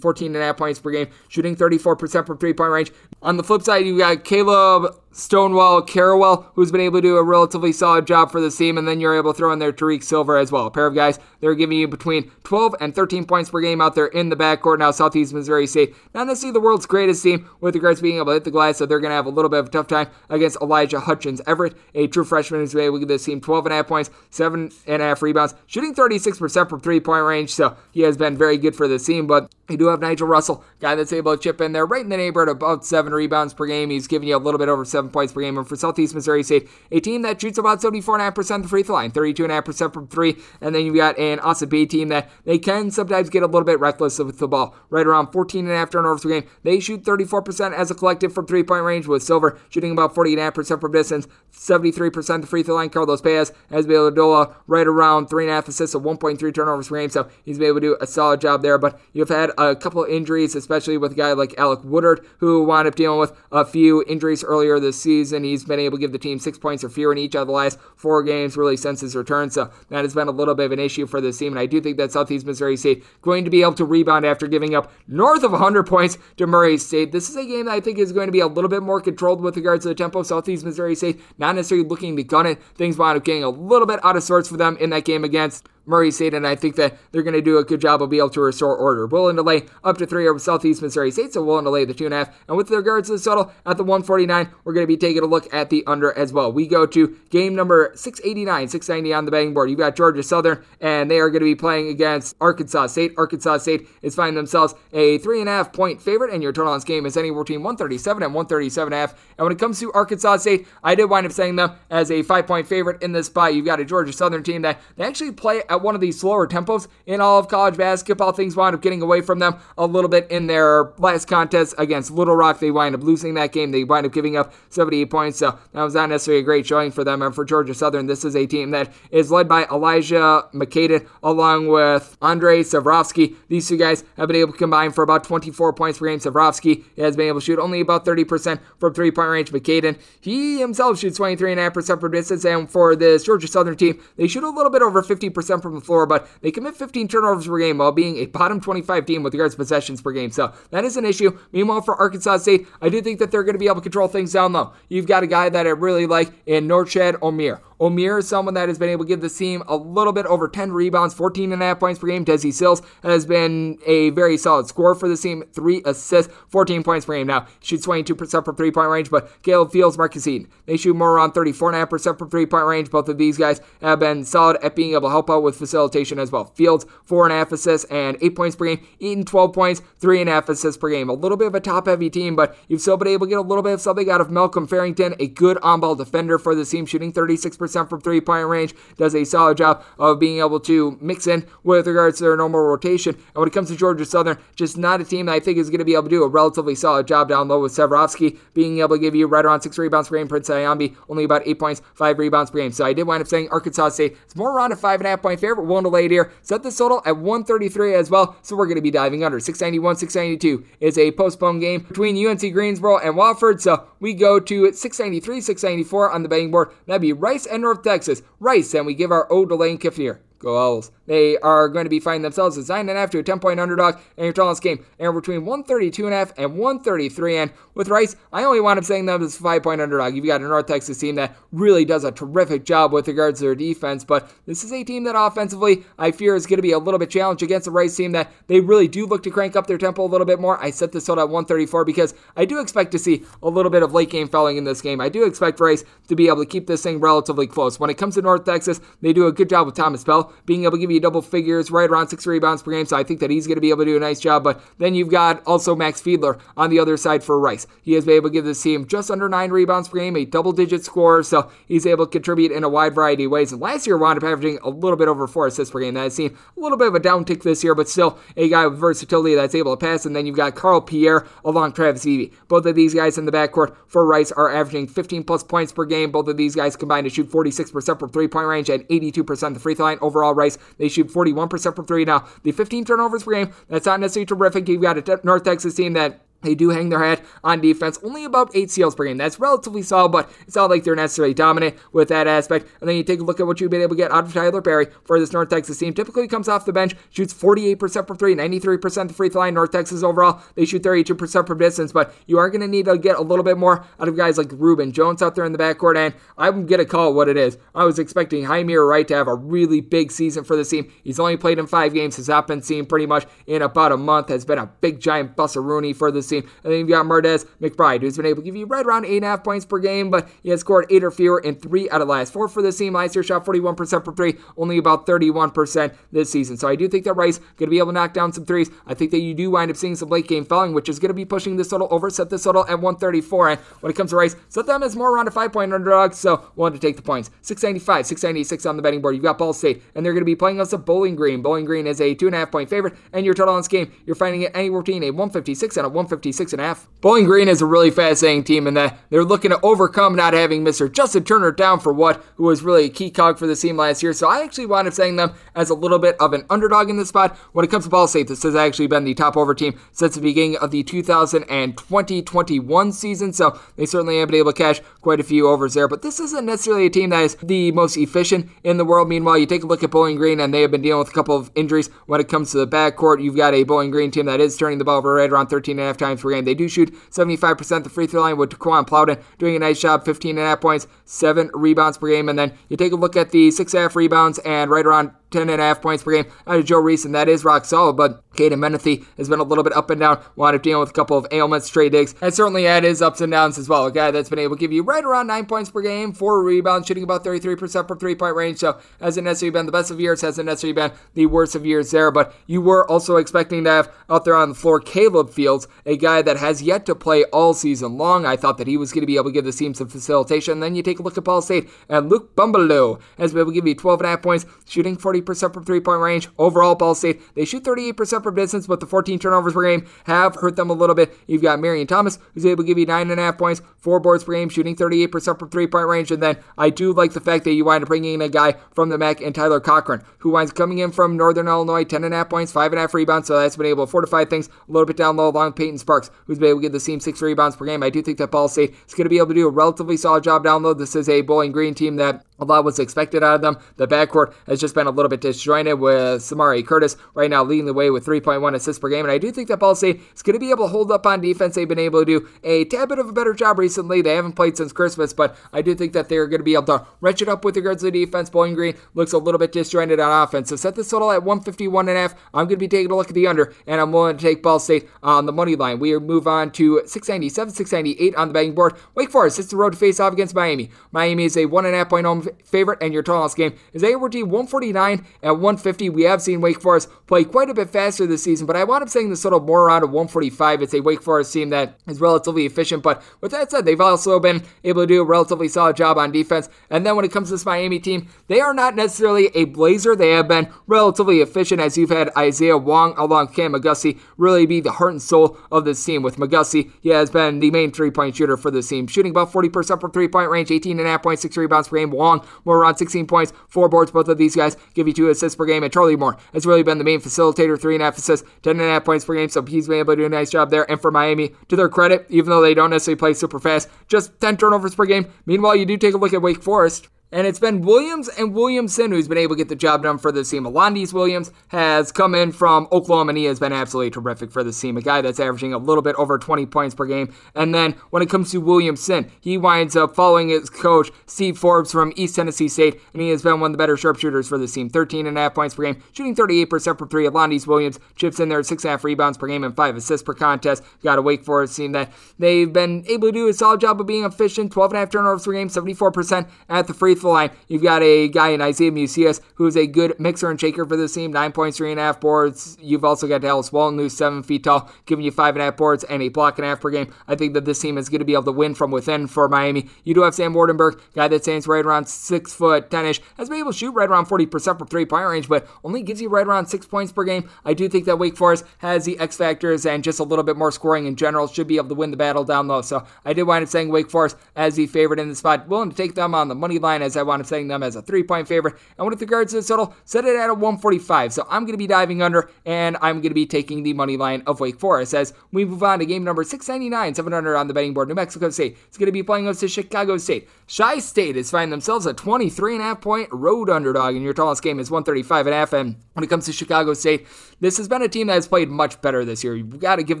14 0.00 0.34
and 0.34 0.42
a 0.42 0.46
half 0.46 0.56
points 0.56 0.80
per 0.80 0.90
game, 0.90 1.08
shooting 1.28 1.56
34% 1.56 2.26
from 2.26 2.38
three 2.38 2.52
point 2.52 2.70
range. 2.70 2.92
On 3.22 3.36
the 3.36 3.42
flip 3.42 3.62
side, 3.62 3.86
you 3.86 3.98
got 3.98 4.24
Caleb 4.24 4.94
Stonewall 5.12 5.82
Carrawell, 5.82 6.46
who's 6.54 6.70
been 6.70 6.80
able 6.80 6.98
to 6.98 7.02
do 7.02 7.16
a 7.16 7.22
relatively 7.22 7.72
solid 7.72 8.06
job 8.06 8.30
for 8.30 8.40
this 8.40 8.56
team, 8.56 8.78
and 8.78 8.86
then 8.86 9.00
you're 9.00 9.16
able 9.16 9.32
to 9.32 9.36
throw 9.36 9.52
in 9.52 9.58
there 9.58 9.72
Tariq 9.72 10.02
Silver 10.02 10.36
as 10.36 10.52
well. 10.52 10.66
A 10.66 10.70
pair 10.70 10.86
of 10.86 10.94
guys, 10.94 11.18
they're 11.40 11.54
giving 11.54 11.78
you 11.78 11.88
between 11.88 12.30
12 12.44 12.76
and 12.80 12.94
13 12.94 13.24
points 13.24 13.50
per 13.50 13.60
game 13.60 13.80
out 13.80 13.94
there 13.94 14.06
in 14.06 14.28
the 14.28 14.36
backcourt. 14.36 14.78
Now, 14.78 14.92
Southeast 14.92 15.32
Missouri 15.32 15.66
State, 15.66 15.94
not 16.14 16.26
necessarily 16.26 16.52
the 16.52 16.60
world's 16.60 16.86
greatest 16.86 17.22
team 17.22 17.48
with 17.60 17.74
regards 17.74 17.98
to 17.98 18.02
being 18.02 18.16
able 18.16 18.26
to 18.26 18.34
hit 18.34 18.44
the 18.44 18.50
glass, 18.50 18.78
so 18.78 18.86
they're 18.86 19.00
going 19.00 19.10
to 19.10 19.16
have 19.16 19.26
a 19.26 19.30
little 19.30 19.48
bit 19.48 19.58
of 19.58 19.66
a 19.66 19.70
tough 19.70 19.88
time 19.88 20.08
against 20.28 20.58
Elijah 20.60 21.00
Hutchins 21.00 21.40
Everett, 21.46 21.76
a 21.94 22.06
true 22.06 22.24
freshman 22.24 22.60
who's 22.60 22.74
been 22.74 22.84
able 22.84 22.96
to 22.96 23.00
give 23.00 23.08
this 23.08 23.24
team 23.24 23.40
12 23.40 23.66
and 23.66 23.72
a 23.72 23.76
half 23.76 23.88
points, 23.88 24.10
7 24.30 24.70
and 24.86 25.02
a 25.02 25.04
half 25.04 25.22
rebounds, 25.22 25.54
shooting 25.66 25.94
36% 25.94 26.68
from 26.68 26.80
three 26.80 27.00
point 27.00 27.24
range, 27.24 27.50
so 27.50 27.76
he 27.90 28.02
has 28.02 28.16
been 28.16 28.36
very 28.36 28.58
good 28.58 28.76
for 28.76 28.86
this 28.86 29.06
team, 29.06 29.26
but 29.26 29.52
you 29.68 29.76
do 29.76 29.86
have 29.86 30.00
Nigel 30.00 30.26
Russell, 30.26 30.64
guy 30.80 30.94
that's 30.94 31.12
able 31.12 31.36
to 31.36 31.42
chip 31.42 31.60
in 31.60 31.72
there 31.72 31.86
right 31.86 32.02
in 32.02 32.10
the 32.10 32.16
neighborhood 32.16 32.48
about 32.48 32.84
seven 32.84 33.12
rebounds 33.12 33.54
per 33.54 33.66
game. 33.66 33.90
He's 33.90 34.08
giving 34.08 34.28
you 34.28 34.36
a 34.36 34.38
little 34.38 34.58
bit 34.58 34.68
over 34.68 34.84
seven 34.84 34.99
points 35.08 35.32
per 35.32 35.40
game. 35.40 35.56
And 35.56 35.66
for 35.66 35.76
Southeast 35.76 36.14
Missouri 36.14 36.42
State, 36.42 36.68
a 36.92 37.00
team 37.00 37.22
that 37.22 37.40
shoots 37.40 37.56
about 37.56 37.80
74.5% 37.80 38.56
of 38.56 38.62
the 38.62 38.68
free 38.68 38.82
throw 38.82 38.96
line, 38.96 39.10
32.5% 39.10 39.94
from 39.94 40.06
three. 40.08 40.36
And 40.60 40.74
then 40.74 40.84
you've 40.84 40.96
got 40.96 41.18
an 41.18 41.40
Austin 41.40 41.70
Peay 41.70 41.88
team 41.88 42.08
that 42.08 42.28
they 42.44 42.58
can 42.58 42.90
sometimes 42.90 43.30
get 43.30 43.42
a 43.42 43.46
little 43.46 43.64
bit 43.64 43.80
reckless 43.80 44.18
with 44.18 44.38
the 44.38 44.46
ball, 44.46 44.74
right 44.90 45.06
around 45.06 45.32
fourteen 45.32 45.66
and 45.66 45.88
14.5 45.88 45.90
turnovers 45.90 46.22
per 46.22 46.28
game. 46.28 46.44
They 46.62 46.78
shoot 46.80 47.02
34% 47.02 47.72
as 47.72 47.90
a 47.90 47.94
collective 47.94 48.34
from 48.34 48.46
three 48.46 48.62
point 48.62 48.84
range, 48.84 49.06
with 49.06 49.22
Silver 49.22 49.58
shooting 49.70 49.92
about 49.92 50.14
40.5% 50.14 50.80
from 50.80 50.92
distance, 50.92 51.26
73% 51.52 52.40
the 52.42 52.46
free 52.46 52.62
throw 52.62 52.74
line. 52.74 52.90
Carlos 52.90 53.22
Paez 53.22 53.52
has 53.70 53.86
been 53.86 53.96
able 53.96 54.10
to 54.10 54.14
do 54.14 54.54
right 54.66 54.86
around 54.86 55.28
3.5 55.28 55.68
assists 55.68 55.94
of 55.94 56.02
1.3 56.02 56.54
turnovers 56.54 56.88
per 56.88 56.98
game. 56.98 57.08
So 57.08 57.28
he's 57.44 57.58
been 57.58 57.68
able 57.68 57.80
to 57.80 57.86
do 57.86 57.96
a 58.00 58.06
solid 58.06 58.40
job 58.42 58.62
there. 58.62 58.76
But 58.76 59.00
you've 59.12 59.28
had 59.30 59.50
a 59.56 59.70
a 59.70 59.76
couple 59.76 60.04
injuries, 60.04 60.54
especially 60.54 60.98
with 60.98 61.12
a 61.12 61.14
guy 61.14 61.32
like 61.32 61.54
Alec 61.56 61.80
Woodard, 61.84 62.26
who 62.38 62.64
wound 62.64 62.88
up 62.88 62.94
dealing 62.94 63.20
with 63.20 63.32
a 63.50 63.64
few 63.64 64.04
injuries 64.06 64.44
earlier 64.44 64.78
this 64.78 64.89
season. 64.92 65.44
He's 65.44 65.64
been 65.64 65.80
able 65.80 65.98
to 65.98 66.00
give 66.00 66.12
the 66.12 66.18
team 66.18 66.38
six 66.38 66.58
points 66.58 66.84
or 66.84 66.88
fewer 66.88 67.12
in 67.12 67.18
each 67.18 67.34
of 67.34 67.46
the 67.46 67.52
last 67.52 67.78
four 67.96 68.22
games, 68.22 68.56
really 68.56 68.76
since 68.76 69.00
his 69.00 69.16
return. 69.16 69.50
So 69.50 69.70
that 69.88 70.04
has 70.04 70.14
been 70.14 70.28
a 70.28 70.32
little 70.32 70.54
bit 70.54 70.66
of 70.66 70.72
an 70.72 70.78
issue 70.78 71.06
for 71.06 71.20
this 71.20 71.38
team. 71.38 71.52
And 71.52 71.58
I 71.58 71.66
do 71.66 71.80
think 71.80 71.96
that 71.98 72.12
Southeast 72.12 72.46
Missouri 72.46 72.76
State 72.76 73.04
going 73.22 73.44
to 73.44 73.50
be 73.50 73.62
able 73.62 73.74
to 73.74 73.84
rebound 73.84 74.24
after 74.24 74.46
giving 74.46 74.74
up 74.74 74.92
north 75.08 75.42
of 75.42 75.52
100 75.52 75.84
points 75.84 76.18
to 76.36 76.46
Murray 76.46 76.78
State. 76.78 77.12
This 77.12 77.28
is 77.28 77.36
a 77.36 77.44
game 77.44 77.66
that 77.66 77.72
I 77.72 77.80
think 77.80 77.98
is 77.98 78.12
going 78.12 78.28
to 78.28 78.32
be 78.32 78.40
a 78.40 78.46
little 78.46 78.70
bit 78.70 78.82
more 78.82 79.00
controlled 79.00 79.40
with 79.40 79.56
regards 79.56 79.84
to 79.84 79.88
the 79.88 79.94
tempo. 79.94 80.22
Southeast 80.22 80.64
Missouri 80.64 80.94
State 80.94 81.20
not 81.38 81.54
necessarily 81.54 81.86
looking 81.86 82.16
to 82.16 82.22
gun 82.22 82.46
it. 82.46 82.62
Things 82.74 82.96
wound 82.96 83.16
up 83.16 83.24
getting 83.24 83.44
a 83.44 83.50
little 83.50 83.86
bit 83.86 84.04
out 84.04 84.16
of 84.16 84.22
sorts 84.22 84.48
for 84.48 84.56
them 84.56 84.76
in 84.78 84.90
that 84.90 85.04
game 85.04 85.24
against 85.24 85.66
Murray 85.86 86.10
State, 86.10 86.34
and 86.34 86.46
I 86.46 86.54
think 86.54 86.76
that 86.76 86.96
they're 87.10 87.22
going 87.22 87.34
to 87.34 87.42
do 87.42 87.58
a 87.58 87.64
good 87.64 87.80
job 87.80 88.02
of 88.02 88.10
being 88.10 88.20
able 88.20 88.30
to 88.30 88.40
restore 88.40 88.76
order. 88.76 89.06
Willing 89.06 89.36
to 89.36 89.42
lay 89.42 89.66
up 89.84 89.98
to 89.98 90.06
three 90.06 90.28
over 90.28 90.38
Southeast 90.38 90.82
Missouri 90.82 91.10
State, 91.10 91.32
so 91.32 91.42
willing 91.42 91.64
to 91.64 91.70
lay 91.70 91.84
the 91.84 91.94
two 91.94 92.04
and 92.04 92.14
a 92.14 92.18
half. 92.18 92.48
And 92.48 92.56
with 92.56 92.70
regards 92.70 93.08
to 93.08 93.16
the 93.16 93.22
total 93.22 93.52
at 93.66 93.76
the 93.76 93.84
149, 93.84 94.48
we're 94.64 94.72
going 94.72 94.84
to 94.84 94.88
be 94.88 94.96
taking 94.96 95.22
a 95.22 95.26
look 95.26 95.52
at 95.52 95.70
the 95.70 95.84
under 95.86 96.16
as 96.16 96.32
well. 96.32 96.52
We 96.52 96.66
go 96.66 96.86
to 96.86 97.16
game 97.30 97.54
number 97.54 97.92
689, 97.94 98.68
690 98.68 99.14
on 99.14 99.24
the 99.24 99.30
betting 99.30 99.54
board. 99.54 99.70
You've 99.70 99.78
got 99.78 99.96
Georgia 99.96 100.22
Southern, 100.22 100.64
and 100.80 101.10
they 101.10 101.18
are 101.18 101.30
going 101.30 101.40
to 101.40 101.44
be 101.44 101.54
playing 101.54 101.88
against 101.88 102.36
Arkansas 102.40 102.88
State. 102.88 103.12
Arkansas 103.16 103.58
State 103.58 103.88
is 104.02 104.14
finding 104.14 104.36
themselves 104.36 104.74
a 104.92 105.18
three 105.18 105.40
and 105.40 105.48
a 105.48 105.52
half 105.52 105.72
point 105.72 106.00
favorite, 106.00 106.32
and 106.32 106.42
your 106.42 106.52
total 106.52 106.72
on 106.72 106.76
this 106.76 106.84
game 106.84 107.06
is 107.06 107.16
anywhere 107.16 107.44
between 107.44 107.62
137 107.62 108.22
and 108.22 108.34
137 108.34 108.92
and 108.92 108.94
a 108.94 108.98
half. 108.98 109.12
And 109.38 109.44
when 109.44 109.52
it 109.52 109.58
comes 109.58 109.80
to 109.80 109.92
Arkansas 109.92 110.38
State, 110.38 110.66
I 110.84 110.94
did 110.94 111.06
wind 111.06 111.26
up 111.26 111.32
saying 111.32 111.56
them 111.56 111.72
as 111.90 112.10
a 112.10 112.22
five 112.22 112.46
point 112.46 112.66
favorite 112.66 113.02
in 113.02 113.12
this 113.12 113.26
spot. 113.26 113.54
You've 113.54 113.66
got 113.66 113.80
a 113.80 113.84
Georgia 113.84 114.12
Southern 114.12 114.42
team 114.42 114.62
that 114.62 114.80
they 114.96 115.04
actually 115.04 115.32
play 115.32 115.62
at 115.70 115.80
one 115.80 115.94
of 115.94 116.00
these 116.00 116.20
slower 116.20 116.46
tempos 116.46 116.88
in 117.06 117.20
all 117.20 117.38
of 117.38 117.48
college 117.48 117.76
basketball. 117.76 118.32
Things 118.32 118.56
wind 118.56 118.74
up 118.74 118.82
getting 118.82 119.00
away 119.00 119.22
from 119.22 119.38
them 119.38 119.56
a 119.78 119.86
little 119.86 120.10
bit 120.10 120.30
in 120.30 120.46
their 120.48 120.92
last 120.98 121.26
contest 121.26 121.74
against 121.78 122.10
Little 122.10 122.36
Rock. 122.36 122.58
They 122.58 122.70
wind 122.70 122.94
up 122.94 123.02
losing 123.02 123.34
that 123.34 123.52
game. 123.52 123.70
They 123.70 123.84
wind 123.84 124.04
up 124.04 124.12
giving 124.12 124.36
up 124.36 124.52
78 124.68 125.10
points, 125.10 125.38
so 125.38 125.58
that 125.72 125.82
was 125.82 125.94
not 125.94 126.10
necessarily 126.10 126.42
a 126.42 126.44
great 126.44 126.66
showing 126.66 126.90
for 126.90 127.04
them. 127.04 127.22
And 127.22 127.34
for 127.34 127.44
Georgia 127.44 127.74
Southern, 127.74 128.06
this 128.06 128.24
is 128.24 128.36
a 128.36 128.46
team 128.46 128.72
that 128.72 128.92
is 129.10 129.30
led 129.30 129.48
by 129.48 129.64
Elijah 129.66 130.44
McCadden 130.52 131.08
along 131.22 131.68
with 131.68 132.16
Andre 132.20 132.62
Savrovsky. 132.62 133.36
These 133.48 133.68
two 133.68 133.76
guys 133.76 134.04
have 134.16 134.26
been 134.26 134.36
able 134.36 134.52
to 134.52 134.58
combine 134.58 134.90
for 134.90 135.02
about 135.02 135.24
24 135.24 135.72
points 135.72 135.98
per 135.98 136.06
game. 136.06 136.18
Savrovsky 136.18 136.84
has 136.96 137.16
been 137.16 137.28
able 137.28 137.40
to 137.40 137.44
shoot 137.46 137.58
only 137.58 137.80
about 137.80 138.04
30% 138.04 138.60
from 138.78 138.92
three 138.92 139.10
point 139.10 139.30
range. 139.30 139.52
McCadden, 139.52 139.98
he 140.20 140.58
himself 140.58 140.98
shoots 140.98 141.18
23.5% 141.18 142.00
from 142.00 142.12
distance. 142.12 142.44
And 142.44 142.68
for 142.68 142.96
this 142.96 143.24
Georgia 143.24 143.46
Southern 143.46 143.76
team, 143.76 144.00
they 144.16 144.26
shoot 144.26 144.42
a 144.42 144.50
little 144.50 144.70
bit 144.70 144.82
over 144.82 145.02
50% 145.02 145.59
from 145.60 145.74
the 145.74 145.80
floor, 145.80 146.06
but 146.06 146.28
they 146.40 146.50
commit 146.50 146.76
15 146.76 147.08
turnovers 147.08 147.46
per 147.46 147.58
game 147.58 147.78
while 147.78 147.92
being 147.92 148.16
a 148.18 148.26
bottom 148.26 148.60
25 148.60 149.06
team 149.06 149.22
with 149.22 149.34
regards 149.34 149.54
to 149.54 149.58
possessions 149.58 150.00
per 150.02 150.12
game. 150.12 150.30
So 150.30 150.52
that 150.70 150.84
is 150.84 150.96
an 150.96 151.04
issue. 151.04 151.38
Meanwhile, 151.52 151.82
for 151.82 151.96
Arkansas 151.96 152.38
State, 152.38 152.66
I 152.80 152.88
do 152.88 153.00
think 153.00 153.18
that 153.18 153.30
they're 153.30 153.44
going 153.44 153.54
to 153.54 153.58
be 153.58 153.66
able 153.66 153.76
to 153.76 153.82
control 153.82 154.08
things 154.08 154.32
down 154.32 154.52
low. 154.52 154.72
You've 154.88 155.06
got 155.06 155.22
a 155.22 155.26
guy 155.26 155.48
that 155.48 155.66
I 155.66 155.70
really 155.70 156.06
like 156.06 156.32
in 156.46 156.66
Norchad 156.66 157.14
Omier. 157.20 157.60
Omier 157.80 158.18
is 158.18 158.28
someone 158.28 158.54
that 158.54 158.68
has 158.68 158.78
been 158.78 158.90
able 158.90 159.04
to 159.04 159.08
give 159.08 159.22
the 159.22 159.30
team 159.30 159.62
a 159.66 159.74
little 159.74 160.12
bit 160.12 160.26
over 160.26 160.48
10 160.48 160.70
rebounds, 160.72 161.14
14 161.14 161.52
and 161.52 161.62
a 161.62 161.64
half 161.64 161.80
points 161.80 161.98
per 161.98 162.08
game. 162.08 162.26
Desi 162.26 162.52
Sills 162.52 162.82
has 163.02 163.24
been 163.24 163.78
a 163.86 164.10
very 164.10 164.36
solid 164.36 164.66
scorer 164.66 164.94
for 164.94 165.08
the 165.08 165.16
team, 165.16 165.44
three 165.54 165.80
assists, 165.86 166.32
14 166.50 166.82
points 166.82 167.06
per 167.06 167.14
game. 167.14 167.26
Now, 167.26 167.46
shoots 167.60 167.86
22% 167.86 168.44
from 168.44 168.54
three 168.54 168.70
point 168.70 168.90
range, 168.90 169.10
but 169.10 169.42
Caleb 169.42 169.72
Fields, 169.72 169.96
Marcus 169.96 170.26
Eaton, 170.26 170.50
they 170.66 170.76
shoot 170.76 170.94
more 170.94 171.12
around 171.12 171.32
34.5% 171.32 172.18
from 172.18 172.28
three 172.28 172.44
point 172.44 172.66
range. 172.66 172.90
Both 172.90 173.08
of 173.08 173.16
these 173.16 173.38
guys 173.38 173.62
have 173.80 173.98
been 173.98 174.24
solid 174.24 174.58
at 174.62 174.76
being 174.76 174.92
able 174.92 175.08
to 175.08 175.10
help 175.10 175.30
out 175.30 175.42
with 175.42 175.56
facilitation 175.56 176.18
as 176.18 176.30
well. 176.30 176.44
Fields, 176.44 176.84
four 177.04 177.24
and 177.24 177.32
a 177.32 177.36
half 177.36 177.50
assists 177.50 177.90
and 177.90 178.18
eight 178.20 178.36
points 178.36 178.56
per 178.56 178.66
game. 178.66 178.86
Eaton, 178.98 179.24
12 179.24 179.54
points, 179.54 179.82
three 179.98 180.20
and 180.20 180.28
a 180.28 180.32
half 180.32 180.50
assists 180.50 180.78
per 180.78 180.90
game. 180.90 181.08
A 181.08 181.14
little 181.14 181.38
bit 181.38 181.46
of 181.46 181.54
a 181.54 181.60
top 181.60 181.86
heavy 181.86 182.10
team, 182.10 182.36
but 182.36 182.58
you've 182.68 182.82
still 182.82 182.98
been 182.98 183.08
able 183.08 183.26
to 183.26 183.30
get 183.30 183.38
a 183.38 183.42
little 183.42 183.62
bit 183.62 183.72
of 183.72 183.80
something 183.80 184.10
out 184.10 184.20
of 184.20 184.30
Malcolm 184.30 184.66
Farrington, 184.66 185.14
a 185.18 185.28
good 185.28 185.56
on 185.62 185.80
ball 185.80 185.94
defender 185.94 186.38
for 186.38 186.54
the 186.54 186.66
team, 186.66 186.84
shooting 186.84 187.10
36% 187.10 187.69
from 187.74 188.00
three 188.00 188.20
point 188.20 188.46
range, 188.46 188.74
does 188.96 189.14
a 189.14 189.24
solid 189.24 189.56
job 189.56 189.84
of 189.98 190.18
being 190.18 190.38
able 190.38 190.60
to 190.60 190.98
mix 191.00 191.26
in 191.26 191.46
with 191.62 191.86
regards 191.86 192.18
to 192.18 192.24
their 192.24 192.36
normal 192.36 192.60
rotation. 192.60 193.14
And 193.14 193.36
when 193.36 193.48
it 193.48 193.52
comes 193.54 193.70
to 193.70 193.76
Georgia 193.76 194.04
Southern, 194.04 194.38
just 194.56 194.76
not 194.76 195.00
a 195.00 195.04
team 195.04 195.26
that 195.26 195.32
I 195.32 195.40
think 195.40 195.58
is 195.58 195.70
going 195.70 195.78
to 195.78 195.84
be 195.84 195.94
able 195.94 196.04
to 196.04 196.10
do 196.10 196.22
a 196.22 196.28
relatively 196.28 196.74
solid 196.74 197.06
job 197.06 197.28
down 197.28 197.48
low 197.48 197.60
with 197.60 197.72
Severovsky 197.72 198.38
being 198.54 198.80
able 198.80 198.96
to 198.96 198.98
give 198.98 199.14
you 199.14 199.26
right 199.26 199.44
around 199.44 199.60
six 199.62 199.78
rebounds 199.78 200.08
per 200.08 200.16
game. 200.16 200.28
Prince 200.28 200.48
Ayambi 200.48 200.96
only 201.08 201.24
about 201.24 201.42
eight 201.46 201.58
points, 201.58 201.82
five 201.94 202.18
rebounds 202.18 202.50
per 202.50 202.58
game. 202.58 202.72
So 202.72 202.84
I 202.84 202.92
did 202.92 203.06
wind 203.06 203.22
up 203.22 203.28
saying 203.28 203.48
Arkansas 203.50 203.90
State 203.90 204.16
is 204.26 204.36
more 204.36 204.52
around 204.52 204.72
a 204.72 204.76
five 204.76 205.00
and 205.00 205.06
a 205.06 205.10
half 205.10 205.22
point 205.22 205.40
favorite. 205.40 205.64
Willing 205.64 205.84
to 205.84 205.90
lay 205.90 206.06
it 206.06 206.10
here. 206.10 206.32
Set 206.42 206.62
the 206.62 206.70
total 206.70 207.02
at 207.04 207.16
133 207.16 207.94
as 207.94 208.10
well. 208.10 208.36
So 208.42 208.56
we're 208.56 208.66
going 208.66 208.76
to 208.76 208.82
be 208.82 208.90
diving 208.90 209.24
under 209.24 209.40
691, 209.40 209.96
692 209.96 210.64
is 210.80 210.98
a 210.98 211.12
postponed 211.12 211.60
game 211.60 211.82
between 211.82 212.26
UNC 212.26 212.40
Greensboro 212.52 212.98
and 212.98 213.14
Wofford. 213.14 213.60
So 213.60 213.86
we 214.00 214.14
go 214.14 214.40
to 214.40 214.72
693, 214.72 215.40
694 215.40 216.10
on 216.10 216.22
the 216.22 216.28
betting 216.28 216.50
board. 216.50 216.72
That'd 216.86 217.02
be 217.02 217.12
Rice 217.12 217.46
and 217.46 217.59
North 217.60 217.82
Texas. 217.82 218.22
Rice, 218.38 218.74
and 218.74 218.86
we 218.86 218.94
give 218.94 219.10
our 219.10 219.30
ode 219.32 219.48
to 219.50 219.54
Lane 219.54 219.78
Kiffin 219.78 220.18
Go 220.40 220.58
Owls. 220.58 220.90
They 221.06 221.36
are 221.38 221.68
going 221.68 221.84
to 221.84 221.90
be 221.90 222.00
finding 222.00 222.22
themselves 222.22 222.56
as 222.56 222.68
9.5 222.68 223.10
to 223.10 223.18
a 223.18 223.22
10 223.22 223.40
point 223.40 223.60
underdog 223.60 223.96
in 224.16 224.24
your 224.24 224.32
tallest 224.32 224.62
game, 224.62 224.84
and 224.98 225.14
between 225.14 225.42
132.5 225.42 226.32
and 226.38 226.56
133. 226.56 227.36
And 227.36 227.52
with 227.74 227.88
Rice, 227.88 228.16
I 228.32 228.44
only 228.44 228.60
wound 228.60 228.78
up 228.78 228.84
saying 228.84 229.06
them 229.06 229.22
as 229.22 229.36
a 229.36 229.42
5 229.42 229.62
point 229.62 229.80
underdog. 229.80 230.14
You've 230.14 230.26
got 230.26 230.40
a 230.40 230.44
North 230.44 230.66
Texas 230.66 230.98
team 230.98 231.16
that 231.16 231.36
really 231.52 231.84
does 231.84 232.04
a 232.04 232.12
terrific 232.12 232.64
job 232.64 232.92
with 232.92 233.06
regards 233.06 233.40
to 233.40 233.46
their 233.46 233.54
defense, 233.54 234.02
but 234.02 234.30
this 234.46 234.64
is 234.64 234.72
a 234.72 234.82
team 234.82 235.04
that 235.04 235.14
offensively 235.16 235.84
I 235.98 236.10
fear 236.10 236.34
is 236.34 236.46
going 236.46 236.58
to 236.58 236.62
be 236.62 236.72
a 236.72 236.78
little 236.78 236.98
bit 236.98 237.10
challenged 237.10 237.42
against 237.42 237.66
the 237.66 237.70
Rice 237.70 237.96
team 237.96 238.12
that 238.12 238.32
they 238.46 238.60
really 238.60 238.88
do 238.88 239.06
look 239.06 239.22
to 239.24 239.30
crank 239.30 239.56
up 239.56 239.66
their 239.66 239.78
tempo 239.78 240.04
a 240.04 240.06
little 240.06 240.26
bit 240.26 240.40
more. 240.40 240.62
I 240.62 240.70
set 240.70 240.92
this 240.92 241.04
total 241.04 241.24
at 241.24 241.30
134 241.30 241.84
because 241.84 242.14
I 242.36 242.46
do 242.46 242.60
expect 242.60 242.92
to 242.92 242.98
see 242.98 243.24
a 243.42 243.48
little 243.48 243.70
bit 243.70 243.82
of 243.82 243.92
late 243.92 244.10
game 244.10 244.28
fouling 244.28 244.56
in 244.56 244.64
this 244.64 244.80
game. 244.80 245.00
I 245.00 245.10
do 245.10 245.24
expect 245.24 245.60
Rice 245.60 245.84
to 246.08 246.16
be 246.16 246.28
able 246.28 246.38
to 246.38 246.46
keep 246.46 246.66
this 246.66 246.82
thing 246.82 246.98
relatively 247.00 247.46
close. 247.46 247.78
When 247.78 247.90
it 247.90 247.98
comes 247.98 248.14
to 248.14 248.22
North 248.22 248.44
Texas, 248.44 248.80
they 249.02 249.12
do 249.12 249.26
a 249.26 249.32
good 249.32 249.50
job 249.50 249.66
with 249.66 249.74
Thomas 249.74 250.02
Bell 250.02 250.29
being 250.46 250.64
able 250.64 250.72
to 250.72 250.78
give 250.78 250.90
you 250.90 251.00
double 251.00 251.22
figures, 251.22 251.70
right 251.70 251.88
around 251.88 252.08
six 252.08 252.26
rebounds 252.26 252.62
per 252.62 252.72
game. 252.72 252.86
So 252.86 252.96
I 252.96 253.04
think 253.04 253.20
that 253.20 253.30
he's 253.30 253.46
going 253.46 253.56
to 253.56 253.60
be 253.60 253.70
able 253.70 253.84
to 253.84 253.90
do 253.90 253.96
a 253.96 254.00
nice 254.00 254.20
job. 254.20 254.44
But 254.44 254.60
then 254.78 254.94
you've 254.94 255.10
got 255.10 255.44
also 255.46 255.74
Max 255.74 256.00
Fiedler 256.00 256.40
on 256.56 256.70
the 256.70 256.78
other 256.78 256.96
side 256.96 257.22
for 257.22 257.38
Rice. 257.38 257.66
He 257.82 257.92
has 257.94 258.04
been 258.04 258.16
able 258.16 258.28
to 258.28 258.32
give 258.32 258.44
this 258.44 258.62
team 258.62 258.86
just 258.86 259.10
under 259.10 259.28
nine 259.28 259.50
rebounds 259.50 259.88
per 259.88 259.98
game, 259.98 260.16
a 260.16 260.24
double 260.24 260.52
digit 260.52 260.84
score. 260.84 261.22
So 261.22 261.50
he's 261.66 261.86
able 261.86 262.06
to 262.06 262.10
contribute 262.10 262.52
in 262.52 262.64
a 262.64 262.68
wide 262.68 262.94
variety 262.94 263.24
of 263.24 263.30
ways. 263.30 263.52
And 263.52 263.60
last 263.60 263.86
year 263.86 263.98
wound 263.98 264.18
up 264.18 264.24
averaging 264.24 264.58
a 264.62 264.70
little 264.70 264.96
bit 264.96 265.08
over 265.08 265.26
four 265.26 265.46
assists 265.46 265.72
per 265.72 265.80
game. 265.80 265.94
That 265.94 266.04
has 266.04 266.14
seen 266.14 266.36
a 266.56 266.60
little 266.60 266.78
bit 266.78 266.88
of 266.88 266.94
a 266.94 267.00
downtick 267.00 267.42
this 267.42 267.62
year, 267.62 267.74
but 267.74 267.88
still 267.88 268.18
a 268.36 268.48
guy 268.48 268.66
with 268.66 268.78
versatility 268.78 269.34
that's 269.34 269.54
able 269.54 269.76
to 269.76 269.86
pass. 269.86 270.06
And 270.06 270.14
then 270.14 270.26
you've 270.26 270.36
got 270.36 270.54
Carl 270.54 270.80
Pierre 270.80 271.26
along 271.44 271.72
Travis 271.72 272.06
Evee. 272.06 272.32
Both 272.48 272.66
of 272.66 272.74
these 272.74 272.94
guys 272.94 273.18
in 273.18 273.26
the 273.26 273.32
backcourt 273.32 273.76
for 273.86 274.06
Rice 274.06 274.32
are 274.32 274.52
averaging 274.52 274.88
15 274.88 275.24
plus 275.24 275.42
points 275.42 275.72
per 275.72 275.84
game. 275.84 276.10
Both 276.10 276.28
of 276.28 276.36
these 276.36 276.54
guys 276.54 276.76
combined 276.76 277.04
to 277.04 277.10
shoot 277.10 277.30
46% 277.30 277.98
from 277.98 278.10
three 278.10 278.28
point 278.28 278.46
range 278.46 278.68
and 278.68 278.86
82% 278.88 279.54
the 279.54 279.60
free 279.60 279.74
throw 279.74 279.86
line. 279.86 279.98
Overall, 280.00 280.19
Rice, 280.20 280.58
they 280.78 280.88
shoot 280.88 281.08
41% 281.08 281.76
from 281.76 281.86
three. 281.86 282.04
Now, 282.04 282.26
the 282.42 282.52
15 282.52 282.84
turnovers 282.84 283.24
per 283.24 283.32
game, 283.32 283.52
that's 283.68 283.86
not 283.86 284.00
necessarily 284.00 284.26
terrific. 284.26 284.68
You've 284.68 284.82
got 284.82 284.96
a 284.96 285.20
North 285.24 285.44
Texas 285.44 285.74
team 285.74 285.94
that 285.94 286.20
they 286.42 286.54
do 286.54 286.70
hang 286.70 286.88
their 286.88 287.02
hat 287.02 287.22
on 287.44 287.60
defense, 287.60 287.98
only 288.02 288.24
about 288.24 288.50
eight 288.54 288.70
steals 288.70 288.94
per 288.94 289.04
game. 289.04 289.18
That's 289.18 289.38
relatively 289.38 289.82
solid, 289.82 290.10
but 290.10 290.30
it's 290.46 290.56
not 290.56 290.70
like 290.70 290.84
they're 290.84 290.96
necessarily 290.96 291.34
dominant 291.34 291.76
with 291.92 292.08
that 292.08 292.26
aspect. 292.26 292.66
And 292.80 292.88
then 292.88 292.96
you 292.96 293.02
take 293.02 293.20
a 293.20 293.24
look 293.24 293.40
at 293.40 293.46
what 293.46 293.60
you've 293.60 293.70
been 293.70 293.82
able 293.82 293.96
to 293.96 294.02
get 294.02 294.10
out 294.10 294.24
of 294.24 294.32
Tyler 294.32 294.62
Perry 294.62 294.86
for 295.04 295.20
this 295.20 295.32
North 295.32 295.50
Texas 295.50 295.78
team. 295.78 295.92
Typically 295.92 296.28
comes 296.28 296.48
off 296.48 296.64
the 296.64 296.72
bench, 296.72 296.94
shoots 297.10 297.34
48% 297.34 298.06
from 298.06 298.16
three, 298.16 298.34
93% 298.34 299.08
the 299.08 299.14
free 299.14 299.28
throw 299.28 299.42
line. 299.42 299.54
North 299.54 299.72
Texas 299.72 300.02
overall, 300.02 300.40
they 300.54 300.64
shoot 300.64 300.82
32% 300.82 301.46
from 301.46 301.58
distance, 301.58 301.92
but 301.92 302.14
you 302.26 302.38
are 302.38 302.48
going 302.48 302.60
to 302.60 302.68
need 302.68 302.86
to 302.86 302.96
get 302.96 303.16
a 303.16 303.22
little 303.22 303.44
bit 303.44 303.58
more 303.58 303.84
out 303.98 304.08
of 304.08 304.16
guys 304.16 304.38
like 304.38 304.50
Rubin 304.52 304.92
Jones 304.92 305.22
out 305.22 305.34
there 305.34 305.44
in 305.44 305.52
the 305.52 305.58
backcourt. 305.58 305.96
And 305.96 306.14
I'm 306.38 306.66
going 306.66 306.78
to 306.78 306.86
call 306.86 307.10
it 307.10 307.14
what 307.14 307.28
it 307.28 307.36
is. 307.36 307.58
I 307.74 307.84
was 307.84 307.98
expecting 307.98 308.44
Jaime 308.44 308.74
Wright 308.74 309.06
to 309.08 309.14
have 309.14 309.28
a 309.28 309.34
really 309.34 309.80
big 309.80 310.10
season 310.10 310.44
for 310.44 310.56
this 310.56 310.70
team. 310.70 310.90
He's 311.04 311.20
only 311.20 311.36
played 311.36 311.58
in 311.58 311.66
five 311.66 311.92
games, 311.92 312.16
has 312.16 312.28
not 312.28 312.46
been 312.46 312.62
seen 312.62 312.86
pretty 312.86 313.06
much 313.06 313.26
in 313.46 313.62
about 313.62 313.92
a 313.92 313.96
month, 313.96 314.28
has 314.28 314.44
been 314.44 314.58
a 314.58 314.66
big 314.66 315.00
giant 315.00 315.36
Rooney 315.56 315.92
for 315.92 316.10
this 316.10 316.29
team. 316.30 316.48
And 316.64 316.72
then 316.72 316.80
you've 316.80 316.88
got 316.88 317.04
Mardez 317.06 317.46
McBride, 317.60 318.00
who's 318.00 318.16
been 318.16 318.26
able 318.26 318.42
to 318.42 318.46
give 318.46 318.56
you 318.56 318.66
right 318.66 318.84
around 318.84 319.04
8.5 319.04 319.44
points 319.44 319.66
per 319.66 319.78
game, 319.78 320.10
but 320.10 320.28
he 320.42 320.50
has 320.50 320.60
scored 320.60 320.86
8 320.90 321.04
or 321.04 321.10
fewer 321.10 321.40
in 321.40 321.54
3 321.56 321.90
out 321.90 322.00
of 322.00 322.08
the 322.08 322.12
last 322.12 322.32
4 322.32 322.48
for 322.48 322.62
this 322.62 322.78
team. 322.78 322.94
Last 322.94 323.14
year 323.14 323.22
shot 323.22 323.44
41% 323.44 324.04
from 324.04 324.14
3, 324.14 324.34
only 324.56 324.78
about 324.78 325.06
31% 325.06 325.94
this 326.12 326.30
season. 326.30 326.56
So 326.56 326.68
I 326.68 326.76
do 326.76 326.88
think 326.88 327.04
that 327.04 327.14
Rice 327.14 327.38
going 327.38 327.66
to 327.66 327.66
be 327.68 327.78
able 327.78 327.88
to 327.88 327.92
knock 327.92 328.14
down 328.14 328.32
some 328.32 328.46
threes. 328.46 328.70
I 328.86 328.94
think 328.94 329.10
that 329.10 329.20
you 329.20 329.34
do 329.34 329.50
wind 329.50 329.70
up 329.70 329.76
seeing 329.76 329.96
some 329.96 330.08
late 330.08 330.28
game 330.28 330.44
fouling, 330.44 330.74
which 330.74 330.88
is 330.88 330.98
going 330.98 331.08
to 331.08 331.14
be 331.14 331.24
pushing 331.24 331.56
this 331.56 331.68
total 331.68 331.88
over. 331.90 332.10
Set 332.10 332.30
this 332.30 332.44
total 332.44 332.62
at 332.62 332.80
134. 332.80 333.50
And 333.50 333.60
when 333.80 333.90
it 333.90 333.96
comes 333.96 334.10
to 334.10 334.16
Rice, 334.16 334.36
set 334.48 334.66
them 334.66 334.82
as 334.82 334.96
more 334.96 335.14
around 335.14 335.28
a 335.28 335.30
5 335.30 335.52
point 335.52 335.72
underdog. 335.72 336.14
So 336.14 336.50
wanted 336.56 336.80
to 336.80 336.86
take 336.86 336.96
the 336.96 337.02
points. 337.02 337.30
695, 337.42 338.06
696 338.06 338.66
on 338.66 338.76
the 338.76 338.82
betting 338.82 339.00
board. 339.00 339.14
You've 339.14 339.24
got 339.24 339.38
Ball 339.38 339.52
State, 339.52 339.82
and 339.94 340.04
they're 340.04 340.12
going 340.12 340.22
to 340.22 340.26
be 340.26 340.36
playing 340.36 340.60
us 340.60 340.72
a 340.72 340.78
Bowling 340.78 341.16
Green. 341.16 341.42
Bowling 341.42 341.64
Green 341.64 341.86
is 341.86 342.00
a 342.00 342.14
2.5 342.14 342.50
point 342.50 342.70
favorite, 342.70 342.94
and 343.12 343.24
your 343.24 343.34
total 343.34 343.54
on 343.54 343.60
this 343.60 343.68
game, 343.68 343.92
you're 344.06 344.16
finding 344.16 344.42
it 344.42 344.52
anywhere 344.54 344.82
between 344.82 345.02
a 345.04 345.10
156 345.10 345.76
and 345.76 345.86
a 345.86 345.88
158 345.88 346.19
156 346.20 346.52
and 346.52 346.60
a 346.60 346.64
half. 346.64 346.86
Bowling 347.00 347.24
Green 347.24 347.48
is 347.48 347.62
a 347.62 347.66
really 347.66 347.90
fascinating 347.90 348.44
team 348.44 348.66
in 348.66 348.74
that 348.74 348.98
they're 349.08 349.24
looking 349.24 349.52
to 349.52 349.60
overcome 349.62 350.14
not 350.14 350.34
having 350.34 350.62
Mr. 350.62 350.92
Justin 350.92 351.24
Turner 351.24 351.50
down 351.50 351.80
for 351.80 351.94
what, 351.94 352.22
who 352.34 352.44
was 352.44 352.62
really 352.62 352.84
a 352.84 352.90
key 352.90 353.10
cog 353.10 353.38
for 353.38 353.46
the 353.46 353.56
team 353.56 353.78
last 353.78 354.02
year. 354.02 354.12
So 354.12 354.28
I 354.28 354.42
actually 354.42 354.66
wound 354.66 354.86
up 354.86 354.92
saying 354.92 355.16
them 355.16 355.32
as 355.54 355.70
a 355.70 355.74
little 355.74 355.98
bit 355.98 356.14
of 356.20 356.34
an 356.34 356.44
underdog 356.50 356.90
in 356.90 356.98
this 356.98 357.08
spot. 357.08 357.34
When 357.52 357.64
it 357.64 357.70
comes 357.70 357.84
to 357.84 357.90
Ball 357.90 358.06
State, 358.06 358.28
this 358.28 358.42
has 358.42 358.54
actually 358.54 358.86
been 358.86 359.04
the 359.04 359.14
top 359.14 359.38
over 359.38 359.54
team 359.54 359.80
since 359.92 360.14
the 360.14 360.20
beginning 360.20 360.58
of 360.58 360.72
the 360.72 360.84
2020-21 360.84 362.92
season. 362.92 363.32
So 363.32 363.58
they 363.76 363.86
certainly 363.86 364.18
have 364.18 364.28
been 364.28 364.40
able 364.40 364.52
to 364.52 364.58
cash 364.58 364.82
quite 365.00 365.20
a 365.20 365.24
few 365.24 365.48
overs 365.48 365.72
there. 365.72 365.88
But 365.88 366.02
this 366.02 366.20
isn't 366.20 366.44
necessarily 366.44 366.84
a 366.84 366.90
team 366.90 367.08
that 367.10 367.22
is 367.22 367.36
the 367.36 367.72
most 367.72 367.96
efficient 367.96 368.50
in 368.62 368.76
the 368.76 368.84
world. 368.84 369.08
Meanwhile, 369.08 369.38
you 369.38 369.46
take 369.46 369.62
a 369.62 369.66
look 369.66 369.82
at 369.82 369.90
Bowling 369.90 370.16
Green, 370.16 370.38
and 370.38 370.52
they 370.52 370.60
have 370.60 370.70
been 370.70 370.82
dealing 370.82 370.98
with 370.98 371.08
a 371.08 371.12
couple 371.12 371.34
of 371.34 371.50
injuries 371.54 371.88
when 372.04 372.20
it 372.20 372.28
comes 372.28 372.50
to 372.50 372.58
the 372.58 372.68
backcourt. 372.68 373.22
You've 373.22 373.36
got 373.36 373.54
a 373.54 373.64
Bowling 373.64 373.90
Green 373.90 374.10
team 374.10 374.26
that 374.26 374.38
is 374.38 374.58
turning 374.58 374.76
the 374.76 374.84
ball 374.84 374.98
over 374.98 375.14
right 375.14 375.30
around 375.30 375.46
13 375.46 375.78
and 375.78 375.80
a 375.80 375.86
half 375.86 375.96
times 375.96 376.09
per 376.18 376.30
game. 376.30 376.44
They 376.44 376.54
do 376.54 376.68
shoot 376.68 376.92
75% 377.10 377.84
the 377.84 377.90
free 377.90 378.06
throw 378.06 378.22
line 378.22 378.36
with 378.36 378.50
Taquan 378.50 378.86
Plowden 378.86 379.18
doing 379.38 379.56
a 379.56 379.58
nice 379.58 379.80
job, 379.80 380.04
15 380.04 380.38
and 380.38 380.46
a 380.46 380.48
half 380.48 380.60
points, 380.60 380.86
seven 381.04 381.50
rebounds 381.54 381.98
per 381.98 382.08
game. 382.08 382.28
And 382.28 382.38
then 382.38 382.52
you 382.68 382.76
take 382.76 382.92
a 382.92 382.96
look 382.96 383.16
at 383.16 383.30
the 383.30 383.50
six 383.50 383.74
and 383.74 383.80
a 383.80 383.82
half 383.82 383.96
rebounds 383.96 384.38
and 384.40 384.70
right 384.70 384.86
around 384.86 385.12
10 385.30 385.48
and 385.48 385.60
a 385.60 385.64
half 385.64 385.80
points 385.80 386.02
per 386.02 386.12
game 386.12 386.26
out 386.46 386.58
of 386.58 386.64
Joe 386.64 386.78
Reese, 386.78 387.04
that 387.04 387.28
is 387.28 387.44
rock 387.44 387.64
solid. 387.64 387.94
But 387.94 388.22
Kaden 388.32 388.52
Metheny 388.54 389.04
has 389.16 389.28
been 389.28 389.40
a 389.40 389.44
little 389.44 389.64
bit 389.64 389.74
up 389.74 389.90
and 389.90 390.00
down, 390.00 390.22
wound 390.36 390.56
up 390.56 390.62
dealing 390.62 390.80
with 390.80 390.90
a 390.90 390.92
couple 390.92 391.16
of 391.16 391.26
ailments, 391.30 391.68
Trey 391.68 391.88
Diggs, 391.88 392.14
and 392.20 392.32
certainly 392.32 392.64
had 392.64 392.84
his 392.84 393.02
ups 393.02 393.20
and 393.20 393.30
downs 393.30 393.58
as 393.58 393.68
well. 393.68 393.86
A 393.86 393.92
guy 393.92 394.10
that's 394.10 394.28
been 394.28 394.38
able 394.38 394.56
to 394.56 394.60
give 394.60 394.72
you 394.72 394.82
right 394.82 395.04
around 395.04 395.26
nine 395.26 395.46
points 395.46 395.70
per 395.70 395.82
game, 395.82 396.12
four 396.12 396.42
rebounds, 396.42 396.86
shooting 396.86 397.04
about 397.04 397.24
33% 397.24 397.88
from 397.88 397.98
three 397.98 398.14
point 398.14 398.36
range. 398.36 398.58
So 398.58 398.78
hasn't 399.00 399.24
necessarily 399.24 399.52
been 399.52 399.66
the 399.66 399.72
best 399.72 399.90
of 399.90 400.00
years, 400.00 400.20
hasn't 400.20 400.46
necessarily 400.46 400.74
been 400.74 400.92
the 401.14 401.26
worst 401.26 401.54
of 401.54 401.66
years 401.66 401.90
there. 401.90 402.10
But 402.10 402.34
you 402.46 402.60
were 402.60 402.88
also 402.88 403.16
expecting 403.16 403.64
to 403.64 403.70
have 403.70 403.92
out 404.08 404.24
there 404.24 404.36
on 404.36 404.50
the 404.50 404.54
floor 404.54 404.80
Caleb 404.80 405.30
Fields, 405.30 405.66
a 405.84 405.96
guy 405.96 406.22
that 406.22 406.36
has 406.36 406.62
yet 406.62 406.86
to 406.86 406.94
play 406.94 407.24
all 407.24 407.54
season 407.54 407.98
long. 407.98 408.26
I 408.26 408.36
thought 408.36 408.58
that 408.58 408.66
he 408.66 408.76
was 408.76 408.92
going 408.92 409.02
to 409.02 409.06
be 409.06 409.16
able 409.16 409.26
to 409.26 409.32
give 409.32 409.44
the 409.44 409.52
team 409.52 409.74
some 409.74 409.88
facilitation. 409.88 410.54
And 410.54 410.62
then 410.62 410.74
you 410.74 410.82
take 410.82 410.98
a 410.98 411.02
look 411.02 411.18
at 411.18 411.24
Ball 411.24 411.42
State, 411.42 411.68
and 411.88 412.08
Luke 412.08 412.34
Bumbalough 412.36 413.00
has 413.18 413.32
been 413.32 413.40
able 413.40 413.50
to 413.50 413.54
give 413.54 413.66
you 413.66 413.74
12 413.74 414.00
and 414.00 414.06
a 414.06 414.10
half 414.10 414.22
points, 414.22 414.46
shooting 414.66 414.96
40% 414.96 415.19
from 415.26 415.64
three 415.64 415.80
point 415.80 416.00
range. 416.00 416.28
Overall, 416.38 416.74
Ball 416.74 416.94
State, 416.94 417.20
they 417.34 417.44
shoot 417.44 417.64
38% 417.64 418.22
from 418.22 418.34
distance, 418.34 418.66
but 418.66 418.80
the 418.80 418.86
14 418.86 419.18
turnovers 419.18 419.54
per 419.54 419.68
game 419.68 419.86
have 420.04 420.36
hurt 420.36 420.56
them 420.56 420.70
a 420.70 420.74
little 420.74 420.94
bit. 420.94 421.14
You've 421.26 421.42
got 421.42 421.60
Marion 421.60 421.86
Thomas, 421.86 422.18
who's 422.34 422.46
able 422.46 422.62
to 422.64 422.66
give 422.66 422.78
you 422.78 422.86
9.5 422.86 423.38
points, 423.38 423.62
4 423.78 424.00
boards 424.00 424.24
per 424.24 424.34
game, 424.34 424.48
shooting 424.48 424.76
38% 424.76 425.38
from 425.38 425.50
three 425.50 425.66
point 425.66 425.86
range. 425.86 426.10
And 426.10 426.22
then 426.22 426.36
I 426.58 426.70
do 426.70 426.92
like 426.92 427.12
the 427.12 427.20
fact 427.20 427.44
that 427.44 427.52
you 427.52 427.64
wind 427.64 427.82
up 427.82 427.88
bringing 427.88 428.14
in 428.14 428.22
a 428.22 428.28
guy 428.28 428.54
from 428.72 428.88
the 428.88 428.98
MAC 428.98 429.20
and 429.20 429.34
Tyler 429.34 429.60
Cochran, 429.60 430.02
who 430.18 430.30
winds 430.30 430.52
coming 430.52 430.78
in 430.78 430.92
from 430.92 431.16
Northern 431.16 431.48
Illinois, 431.48 431.84
10.5 431.84 432.30
points, 432.30 432.52
5.5 432.52 432.94
rebounds. 432.94 433.28
So 433.28 433.38
that's 433.38 433.56
been 433.56 433.66
able 433.66 433.86
to 433.86 433.90
fortify 433.90 434.24
things 434.24 434.48
a 434.48 434.72
little 434.72 434.86
bit 434.86 434.96
down 434.96 435.16
low 435.16 435.28
along 435.28 435.54
Peyton 435.54 435.78
Sparks, 435.78 436.10
who's 436.26 436.38
been 436.38 436.50
able 436.50 436.60
to 436.60 436.62
get 436.62 436.72
the 436.72 436.80
team 436.80 437.00
6 437.00 437.22
rebounds 437.22 437.56
per 437.56 437.66
game. 437.66 437.82
I 437.82 437.90
do 437.90 438.02
think 438.02 438.18
that 438.18 438.30
Ball 438.30 438.48
State 438.48 438.74
is 438.86 438.94
going 438.94 439.04
to 439.04 439.10
be 439.10 439.18
able 439.18 439.28
to 439.28 439.34
do 439.34 439.46
a 439.46 439.50
relatively 439.50 439.96
solid 439.96 440.24
job 440.24 440.44
down 440.44 440.62
low. 440.62 440.74
This 440.74 440.96
is 440.96 441.08
a 441.08 441.22
Bowling 441.22 441.52
Green 441.52 441.74
team 441.74 441.96
that 441.96 442.24
a 442.40 442.44
lot 442.44 442.64
was 442.64 442.78
expected 442.78 443.22
out 443.22 443.36
of 443.36 443.40
them. 443.42 443.58
The 443.76 443.86
backcourt 443.86 444.34
has 444.46 444.60
just 444.60 444.74
been 444.74 444.86
a 444.86 444.90
little 444.90 445.08
bit 445.08 445.20
disjointed 445.20 445.78
with 445.78 446.22
Samari 446.22 446.66
Curtis 446.66 446.96
right 447.14 447.30
now 447.30 447.44
leading 447.44 447.66
the 447.66 447.74
way 447.74 447.90
with 447.90 448.06
3.1 448.06 448.54
assists 448.54 448.80
per 448.80 448.88
game. 448.88 449.04
And 449.04 449.12
I 449.12 449.18
do 449.18 449.30
think 449.30 449.48
that 449.48 449.58
Ball 449.58 449.74
State 449.74 450.00
is 450.14 450.22
going 450.22 450.34
to 450.34 450.40
be 450.40 450.50
able 450.50 450.66
to 450.66 450.70
hold 450.72 450.90
up 450.90 451.06
on 451.06 451.20
defense. 451.20 451.54
They've 451.54 451.68
been 451.68 451.78
able 451.78 452.04
to 452.04 452.20
do 452.20 452.28
a 452.44 452.64
tad 452.66 452.88
bit 452.88 452.98
of 452.98 453.08
a 453.08 453.12
better 453.12 453.34
job 453.34 453.58
recently. 453.58 454.02
They 454.02 454.14
haven't 454.14 454.32
played 454.32 454.56
since 454.56 454.72
Christmas, 454.72 455.12
but 455.12 455.36
I 455.52 455.62
do 455.62 455.74
think 455.74 455.92
that 455.92 456.08
they're 456.08 456.26
going 456.26 456.40
to 456.40 456.44
be 456.44 456.54
able 456.54 456.64
to 456.64 456.86
wrench 457.00 457.22
it 457.22 457.28
up 457.28 457.44
with 457.44 457.56
regards 457.56 457.82
to 457.82 457.90
the 457.90 458.04
defense. 458.04 458.30
Bowling 458.30 458.54
Green 458.54 458.74
looks 458.94 459.12
a 459.12 459.18
little 459.18 459.38
bit 459.38 459.52
disjointed 459.52 460.00
on 460.00 460.22
offense. 460.22 460.48
So 460.48 460.56
set 460.56 460.74
the 460.74 460.84
total 460.84 461.10
at 461.10 461.22
151 461.22 461.88
and 461.88 461.96
a 461.96 462.00
half. 462.00 462.14
I'm 462.34 462.46
going 462.46 462.50
to 462.50 462.56
be 462.56 462.68
taking 462.68 462.90
a 462.90 462.96
look 462.96 463.08
at 463.08 463.14
the 463.14 463.26
under, 463.26 463.52
and 463.66 463.80
I'm 463.80 463.92
willing 463.92 464.16
to 464.16 464.22
take 464.22 464.42
Ball 464.42 464.58
State 464.58 464.88
on 465.02 465.26
the 465.26 465.32
money 465.32 465.56
line. 465.56 465.78
We 465.78 465.98
move 465.98 466.26
on 466.26 466.50
to 466.52 466.82
697, 466.86 467.54
698 467.54 468.14
on 468.16 468.28
the 468.28 468.34
betting 468.34 468.54
board. 468.54 468.74
Wake 468.94 469.10
Forest 469.10 469.36
hits 469.38 469.50
the 469.50 469.56
road 469.56 469.72
to 469.72 469.78
face 469.78 470.00
off 470.00 470.12
against 470.12 470.34
Miami. 470.34 470.70
Miami 470.92 471.24
is 471.24 471.36
a 471.36 471.46
one 471.46 471.66
and 471.66 471.74
a 471.74 471.78
half 471.78 471.88
point 471.88 472.06
home 472.06 472.26
favorite, 472.44 472.78
and 472.82 472.92
your 472.92 473.02
total 473.02 473.28
game 473.28 473.54
is 473.72 473.82
AWRT 473.82 474.22
149 474.22 475.06
at 475.22 475.30
150. 475.32 475.90
We 475.90 476.02
have 476.02 476.22
seen 476.22 476.40
Wake 476.40 476.60
Forest 476.60 476.88
play 477.06 477.24
quite 477.24 477.50
a 477.50 477.54
bit 477.54 477.70
faster 477.70 478.06
this 478.06 478.22
season, 478.22 478.46
but 478.46 478.56
I 478.56 478.64
wound 478.64 478.82
up 478.82 478.88
saying 478.88 479.10
this 479.10 479.22
total 479.22 479.40
more 479.40 479.66
around 479.66 479.82
a 479.82 479.86
145. 479.86 480.62
It's 480.62 480.74
a 480.74 480.80
Wake 480.80 481.02
Forest 481.02 481.32
team 481.32 481.50
that 481.50 481.78
is 481.86 482.00
relatively 482.00 482.46
efficient, 482.46 482.82
but 482.82 483.02
with 483.20 483.32
that 483.32 483.50
said, 483.50 483.64
they've 483.64 483.80
also 483.80 484.18
been 484.20 484.42
able 484.64 484.82
to 484.82 484.86
do 484.86 485.00
a 485.00 485.04
relatively 485.04 485.48
solid 485.48 485.76
job 485.76 485.98
on 485.98 486.12
defense. 486.12 486.48
And 486.70 486.84
then 486.86 486.96
when 486.96 487.04
it 487.04 487.12
comes 487.12 487.28
to 487.28 487.34
this 487.34 487.46
Miami 487.46 487.78
team, 487.78 488.08
they 488.28 488.40
are 488.40 488.54
not 488.54 488.74
necessarily 488.74 489.28
a 489.34 489.44
blazer. 489.46 489.94
They 489.96 490.10
have 490.10 490.28
been 490.28 490.52
relatively 490.66 491.20
efficient 491.20 491.60
as 491.60 491.76
you've 491.76 491.90
had 491.90 492.10
Isaiah 492.16 492.58
Wong 492.58 492.94
along 492.96 493.28
Cam 493.28 493.52
McGusty 493.52 493.98
really 494.16 494.46
be 494.46 494.60
the 494.60 494.72
heart 494.72 494.92
and 494.92 495.02
soul 495.02 495.36
of 495.50 495.64
this 495.64 495.84
team. 495.84 496.02
With 496.02 496.16
McGusty, 496.16 496.70
he 496.80 496.90
has 496.90 497.10
been 497.10 497.40
the 497.40 497.50
main 497.50 497.72
three 497.72 497.90
point 497.90 498.16
shooter 498.16 498.36
for 498.36 498.50
this 498.50 498.68
team, 498.68 498.86
shooting 498.86 499.10
about 499.10 499.32
40% 499.32 499.80
from 499.80 499.90
three 499.90 500.08
point 500.08 500.30
range, 500.30 500.48
18.5 500.48 501.02
points, 501.02 501.22
six 501.22 501.36
rebounds 501.36 501.68
per 501.68 501.76
game. 501.76 501.90
Wong 501.90 502.19
more 502.44 502.58
around 502.58 502.76
16 502.76 503.06
points, 503.06 503.32
four 503.48 503.68
boards. 503.68 503.90
Both 503.90 504.08
of 504.08 504.18
these 504.18 504.36
guys 504.36 504.56
give 504.74 504.86
you 504.86 504.92
two 504.92 505.08
assists 505.10 505.36
per 505.36 505.46
game. 505.46 505.62
And 505.62 505.72
Charlie 505.72 505.96
Moore 505.96 506.16
has 506.32 506.46
really 506.46 506.62
been 506.62 506.78
the 506.78 506.84
main 506.84 507.00
facilitator, 507.00 507.60
three 507.60 507.74
and 507.74 507.82
a 507.82 507.86
half 507.86 507.98
assists, 507.98 508.28
10 508.42 508.52
and 508.52 508.62
a 508.62 508.72
half 508.72 508.84
points 508.84 509.04
per 509.04 509.14
game. 509.14 509.28
So 509.28 509.42
he's 509.42 509.68
been 509.68 509.78
able 509.78 509.94
to 509.94 510.02
do 510.02 510.06
a 510.06 510.08
nice 510.08 510.30
job 510.30 510.50
there. 510.50 510.70
And 510.70 510.80
for 510.80 510.90
Miami, 510.90 511.32
to 511.48 511.56
their 511.56 511.68
credit, 511.68 512.06
even 512.08 512.30
though 512.30 512.40
they 512.40 512.54
don't 512.54 512.70
necessarily 512.70 512.98
play 512.98 513.14
super 513.14 513.38
fast, 513.38 513.68
just 513.88 514.18
10 514.20 514.36
turnovers 514.36 514.74
per 514.74 514.86
game. 514.86 515.06
Meanwhile, 515.26 515.56
you 515.56 515.66
do 515.66 515.76
take 515.76 515.94
a 515.94 515.98
look 515.98 516.12
at 516.12 516.22
Wake 516.22 516.42
Forest. 516.42 516.88
And 517.12 517.26
it's 517.26 517.40
been 517.40 517.62
Williams 517.62 518.08
and 518.08 518.34
Williamson 518.34 518.92
who's 518.92 519.08
been 519.08 519.18
able 519.18 519.34
to 519.34 519.38
get 519.38 519.48
the 519.48 519.56
job 519.56 519.82
done 519.82 519.98
for 519.98 520.12
this 520.12 520.30
team. 520.30 520.46
Alondes 520.46 520.92
Williams 520.92 521.32
has 521.48 521.90
come 521.90 522.14
in 522.14 522.30
from 522.30 522.68
Oklahoma 522.70 523.10
and 523.10 523.18
he 523.18 523.24
has 523.24 523.40
been 523.40 523.52
absolutely 523.52 523.90
terrific 523.90 524.30
for 524.30 524.44
this 524.44 524.60
team. 524.60 524.76
A 524.76 524.80
guy 524.80 525.00
that's 525.00 525.18
averaging 525.18 525.52
a 525.52 525.58
little 525.58 525.82
bit 525.82 525.96
over 525.96 526.18
20 526.18 526.46
points 526.46 526.74
per 526.74 526.86
game. 526.86 527.12
And 527.34 527.52
then 527.52 527.72
when 527.90 528.02
it 528.02 528.08
comes 528.08 528.30
to 528.30 528.38
Williamson, 528.38 529.10
he 529.20 529.36
winds 529.36 529.74
up 529.74 529.96
following 529.96 530.28
his 530.28 530.48
coach, 530.48 530.90
Steve 531.06 531.36
Forbes 531.36 531.72
from 531.72 531.92
East 531.96 532.14
Tennessee 532.14 532.48
State, 532.48 532.80
and 532.92 533.02
he 533.02 533.10
has 533.10 533.22
been 533.22 533.40
one 533.40 533.50
of 533.50 533.52
the 533.52 533.58
better 533.58 533.76
sharpshooters 533.76 534.28
for 534.28 534.38
this 534.38 534.52
team. 534.52 534.68
13 534.68 535.06
and 535.06 535.18
a 535.18 535.20
half 535.22 535.34
points 535.34 535.56
per 535.56 535.64
game, 535.64 535.82
shooting 535.92 536.14
38% 536.14 536.78
for 536.78 536.86
three. 536.86 537.06
Alondes 537.06 537.46
Williams 537.46 537.80
chips 537.96 538.20
in 538.20 538.28
there 538.28 538.38
at 538.38 538.46
six 538.46 538.62
and 538.62 538.68
a 538.68 538.72
half 538.72 538.84
rebounds 538.84 539.18
per 539.18 539.26
game 539.26 539.42
and 539.42 539.56
five 539.56 539.76
assists 539.76 540.04
per 540.04 540.14
contest. 540.14 540.62
Got 540.84 540.96
to 540.96 541.02
Wake 541.02 541.24
Forest 541.24 541.56
team 541.56 541.72
that 541.72 541.90
they've 542.20 542.52
been 542.52 542.84
able 542.88 543.08
to 543.08 543.12
do 543.12 543.28
a 543.28 543.32
solid 543.32 543.60
job 543.60 543.80
of 543.80 543.86
being 543.88 544.04
efficient. 544.04 544.52
12 544.52 544.70
and 544.70 544.76
a 544.76 544.80
half 544.80 544.90
turnovers 544.90 545.24
per 545.24 545.32
game, 545.32 545.48
74% 545.48 546.28
at 546.48 546.68
the 546.68 546.74
free 546.74 546.94
line. 547.08 547.30
You've 547.48 547.62
got 547.62 547.82
a 547.82 548.08
guy 548.08 548.28
in 548.28 548.40
Isaiah 548.40 548.70
Mucius 548.70 549.20
who's 549.34 549.56
a 549.56 549.66
good 549.66 549.98
mixer 549.98 550.30
and 550.30 550.40
shaker 550.40 550.64
for 550.66 550.76
this 550.76 550.94
team. 550.94 551.12
Nine 551.12 551.32
points, 551.32 551.56
three 551.56 551.70
and 551.70 551.80
a 551.80 551.82
half 551.82 552.00
boards. 552.00 552.58
You've 552.60 552.84
also 552.84 553.06
got 553.06 553.22
Dallas 553.22 553.52
Walton, 553.52 553.78
who's 553.78 553.96
seven 553.96 554.22
feet 554.22 554.44
tall, 554.44 554.70
giving 554.86 555.04
you 555.04 555.10
five 555.10 555.34
and 555.34 555.42
a 555.42 555.46
half 555.46 555.56
boards 555.56 555.84
and 555.84 556.02
a 556.02 556.08
block 556.08 556.38
and 556.38 556.44
a 556.44 556.48
half 556.48 556.60
per 556.60 556.70
game. 556.70 556.92
I 557.08 557.14
think 557.14 557.34
that 557.34 557.44
this 557.44 557.60
team 557.60 557.78
is 557.78 557.88
going 557.88 558.00
to 558.00 558.04
be 558.04 558.12
able 558.12 558.24
to 558.24 558.32
win 558.32 558.54
from 558.54 558.70
within 558.70 559.06
for 559.06 559.28
Miami. 559.28 559.68
You 559.84 559.94
do 559.94 560.02
have 560.02 560.14
Sam 560.14 560.34
Waardenburg, 560.34 560.80
guy 560.94 561.08
that 561.08 561.22
stands 561.22 561.46
right 561.46 561.64
around 561.64 561.88
six 561.88 562.32
foot 562.34 562.70
ten 562.70 562.86
ish, 562.86 563.00
has 563.16 563.28
been 563.28 563.38
able 563.38 563.52
to 563.52 563.58
shoot 563.58 563.72
right 563.72 563.88
around 563.88 564.06
40% 564.06 564.58
from 564.58 564.68
three 564.68 564.84
point 564.84 565.06
range, 565.06 565.28
but 565.28 565.48
only 565.64 565.82
gives 565.82 566.00
you 566.00 566.08
right 566.08 566.26
around 566.26 566.46
six 566.46 566.66
points 566.66 566.92
per 566.92 567.04
game. 567.04 567.28
I 567.44 567.54
do 567.54 567.68
think 567.68 567.86
that 567.86 567.98
Wake 567.98 568.16
Forest 568.16 568.44
has 568.58 568.84
the 568.84 568.98
X 568.98 569.16
factors 569.16 569.66
and 569.66 569.84
just 569.84 570.00
a 570.00 570.04
little 570.04 570.24
bit 570.24 570.36
more 570.36 570.52
scoring 570.52 570.86
in 570.86 570.96
general, 570.96 571.26
should 571.26 571.46
be 571.46 571.56
able 571.56 571.68
to 571.68 571.74
win 571.74 571.90
the 571.90 571.96
battle 571.96 572.24
down 572.24 572.48
low. 572.48 572.62
So 572.62 572.86
I 573.04 573.12
did 573.12 573.24
wind 573.24 573.44
up 573.44 573.48
saying 573.48 573.68
Wake 573.70 573.90
Forest 573.90 574.16
as 574.36 574.56
the 574.56 574.66
favorite 574.66 575.00
in 575.00 575.08
the 575.08 575.14
spot. 575.14 575.48
Willing 575.48 575.70
to 575.70 575.76
take 575.76 575.94
them 575.94 576.14
on 576.14 576.28
the 576.28 576.34
money 576.34 576.58
line 576.58 576.82
as 576.82 576.89
I 576.96 577.02
wound 577.02 577.22
up 577.22 577.26
saying 577.26 577.48
them 577.48 577.62
as 577.62 577.76
a 577.76 577.82
three 577.82 578.02
point 578.02 578.28
favorite. 578.28 578.54
And 578.78 578.88
with 578.88 579.00
regards 579.00 579.32
to 579.32 579.40
the 579.40 579.46
total, 579.46 579.74
set 579.84 580.04
it 580.04 580.16
at 580.16 580.30
a 580.30 580.34
145. 580.34 581.12
So 581.12 581.26
I'm 581.28 581.42
going 581.42 581.54
to 581.54 581.58
be 581.58 581.66
diving 581.66 582.02
under 582.02 582.30
and 582.44 582.76
I'm 582.80 582.96
going 582.96 583.10
to 583.10 583.14
be 583.14 583.26
taking 583.26 583.62
the 583.62 583.72
money 583.72 583.96
line 583.96 584.22
of 584.26 584.40
Wake 584.40 584.58
Forest 584.58 584.94
as 584.94 585.12
we 585.32 585.44
move 585.44 585.62
on 585.62 585.78
to 585.78 585.86
game 585.86 586.04
number 586.04 586.24
699, 586.24 586.94
700 586.94 587.36
on 587.36 587.48
the 587.48 587.54
betting 587.54 587.74
board. 587.74 587.88
New 587.88 587.94
Mexico 587.94 588.30
State 588.30 588.56
is 588.70 588.76
going 588.76 588.86
to 588.86 588.92
be 588.92 589.02
playing 589.02 589.28
us 589.28 589.40
to 589.40 589.48
Chicago 589.48 589.96
State. 589.98 590.28
Shy 590.46 590.78
State 590.78 591.16
is 591.16 591.30
finding 591.30 591.50
themselves 591.50 591.86
a 591.86 591.94
23 591.94 592.54
and 592.54 592.62
a 592.62 592.64
half 592.64 592.80
point 592.80 593.08
road 593.12 593.50
underdog, 593.50 593.94
and 593.94 594.02
your 594.02 594.14
tallest 594.14 594.42
game 594.42 594.58
is 594.58 594.70
135 594.70 595.26
and 595.26 595.34
a 595.34 595.36
half. 595.36 595.52
And 595.52 595.76
when 595.94 596.04
it 596.04 596.08
comes 596.08 596.26
to 596.26 596.32
Chicago 596.32 596.74
State, 596.74 597.06
this 597.40 597.56
has 597.58 597.68
been 597.68 597.82
a 597.82 597.88
team 597.88 598.06
that 598.08 598.14
has 598.14 598.28
played 598.28 598.48
much 598.48 598.80
better 598.80 599.04
this 599.04 599.24
year. 599.24 599.34
You've 599.34 599.60
got 599.60 599.76
to 599.76 599.82
give 599.82 600.00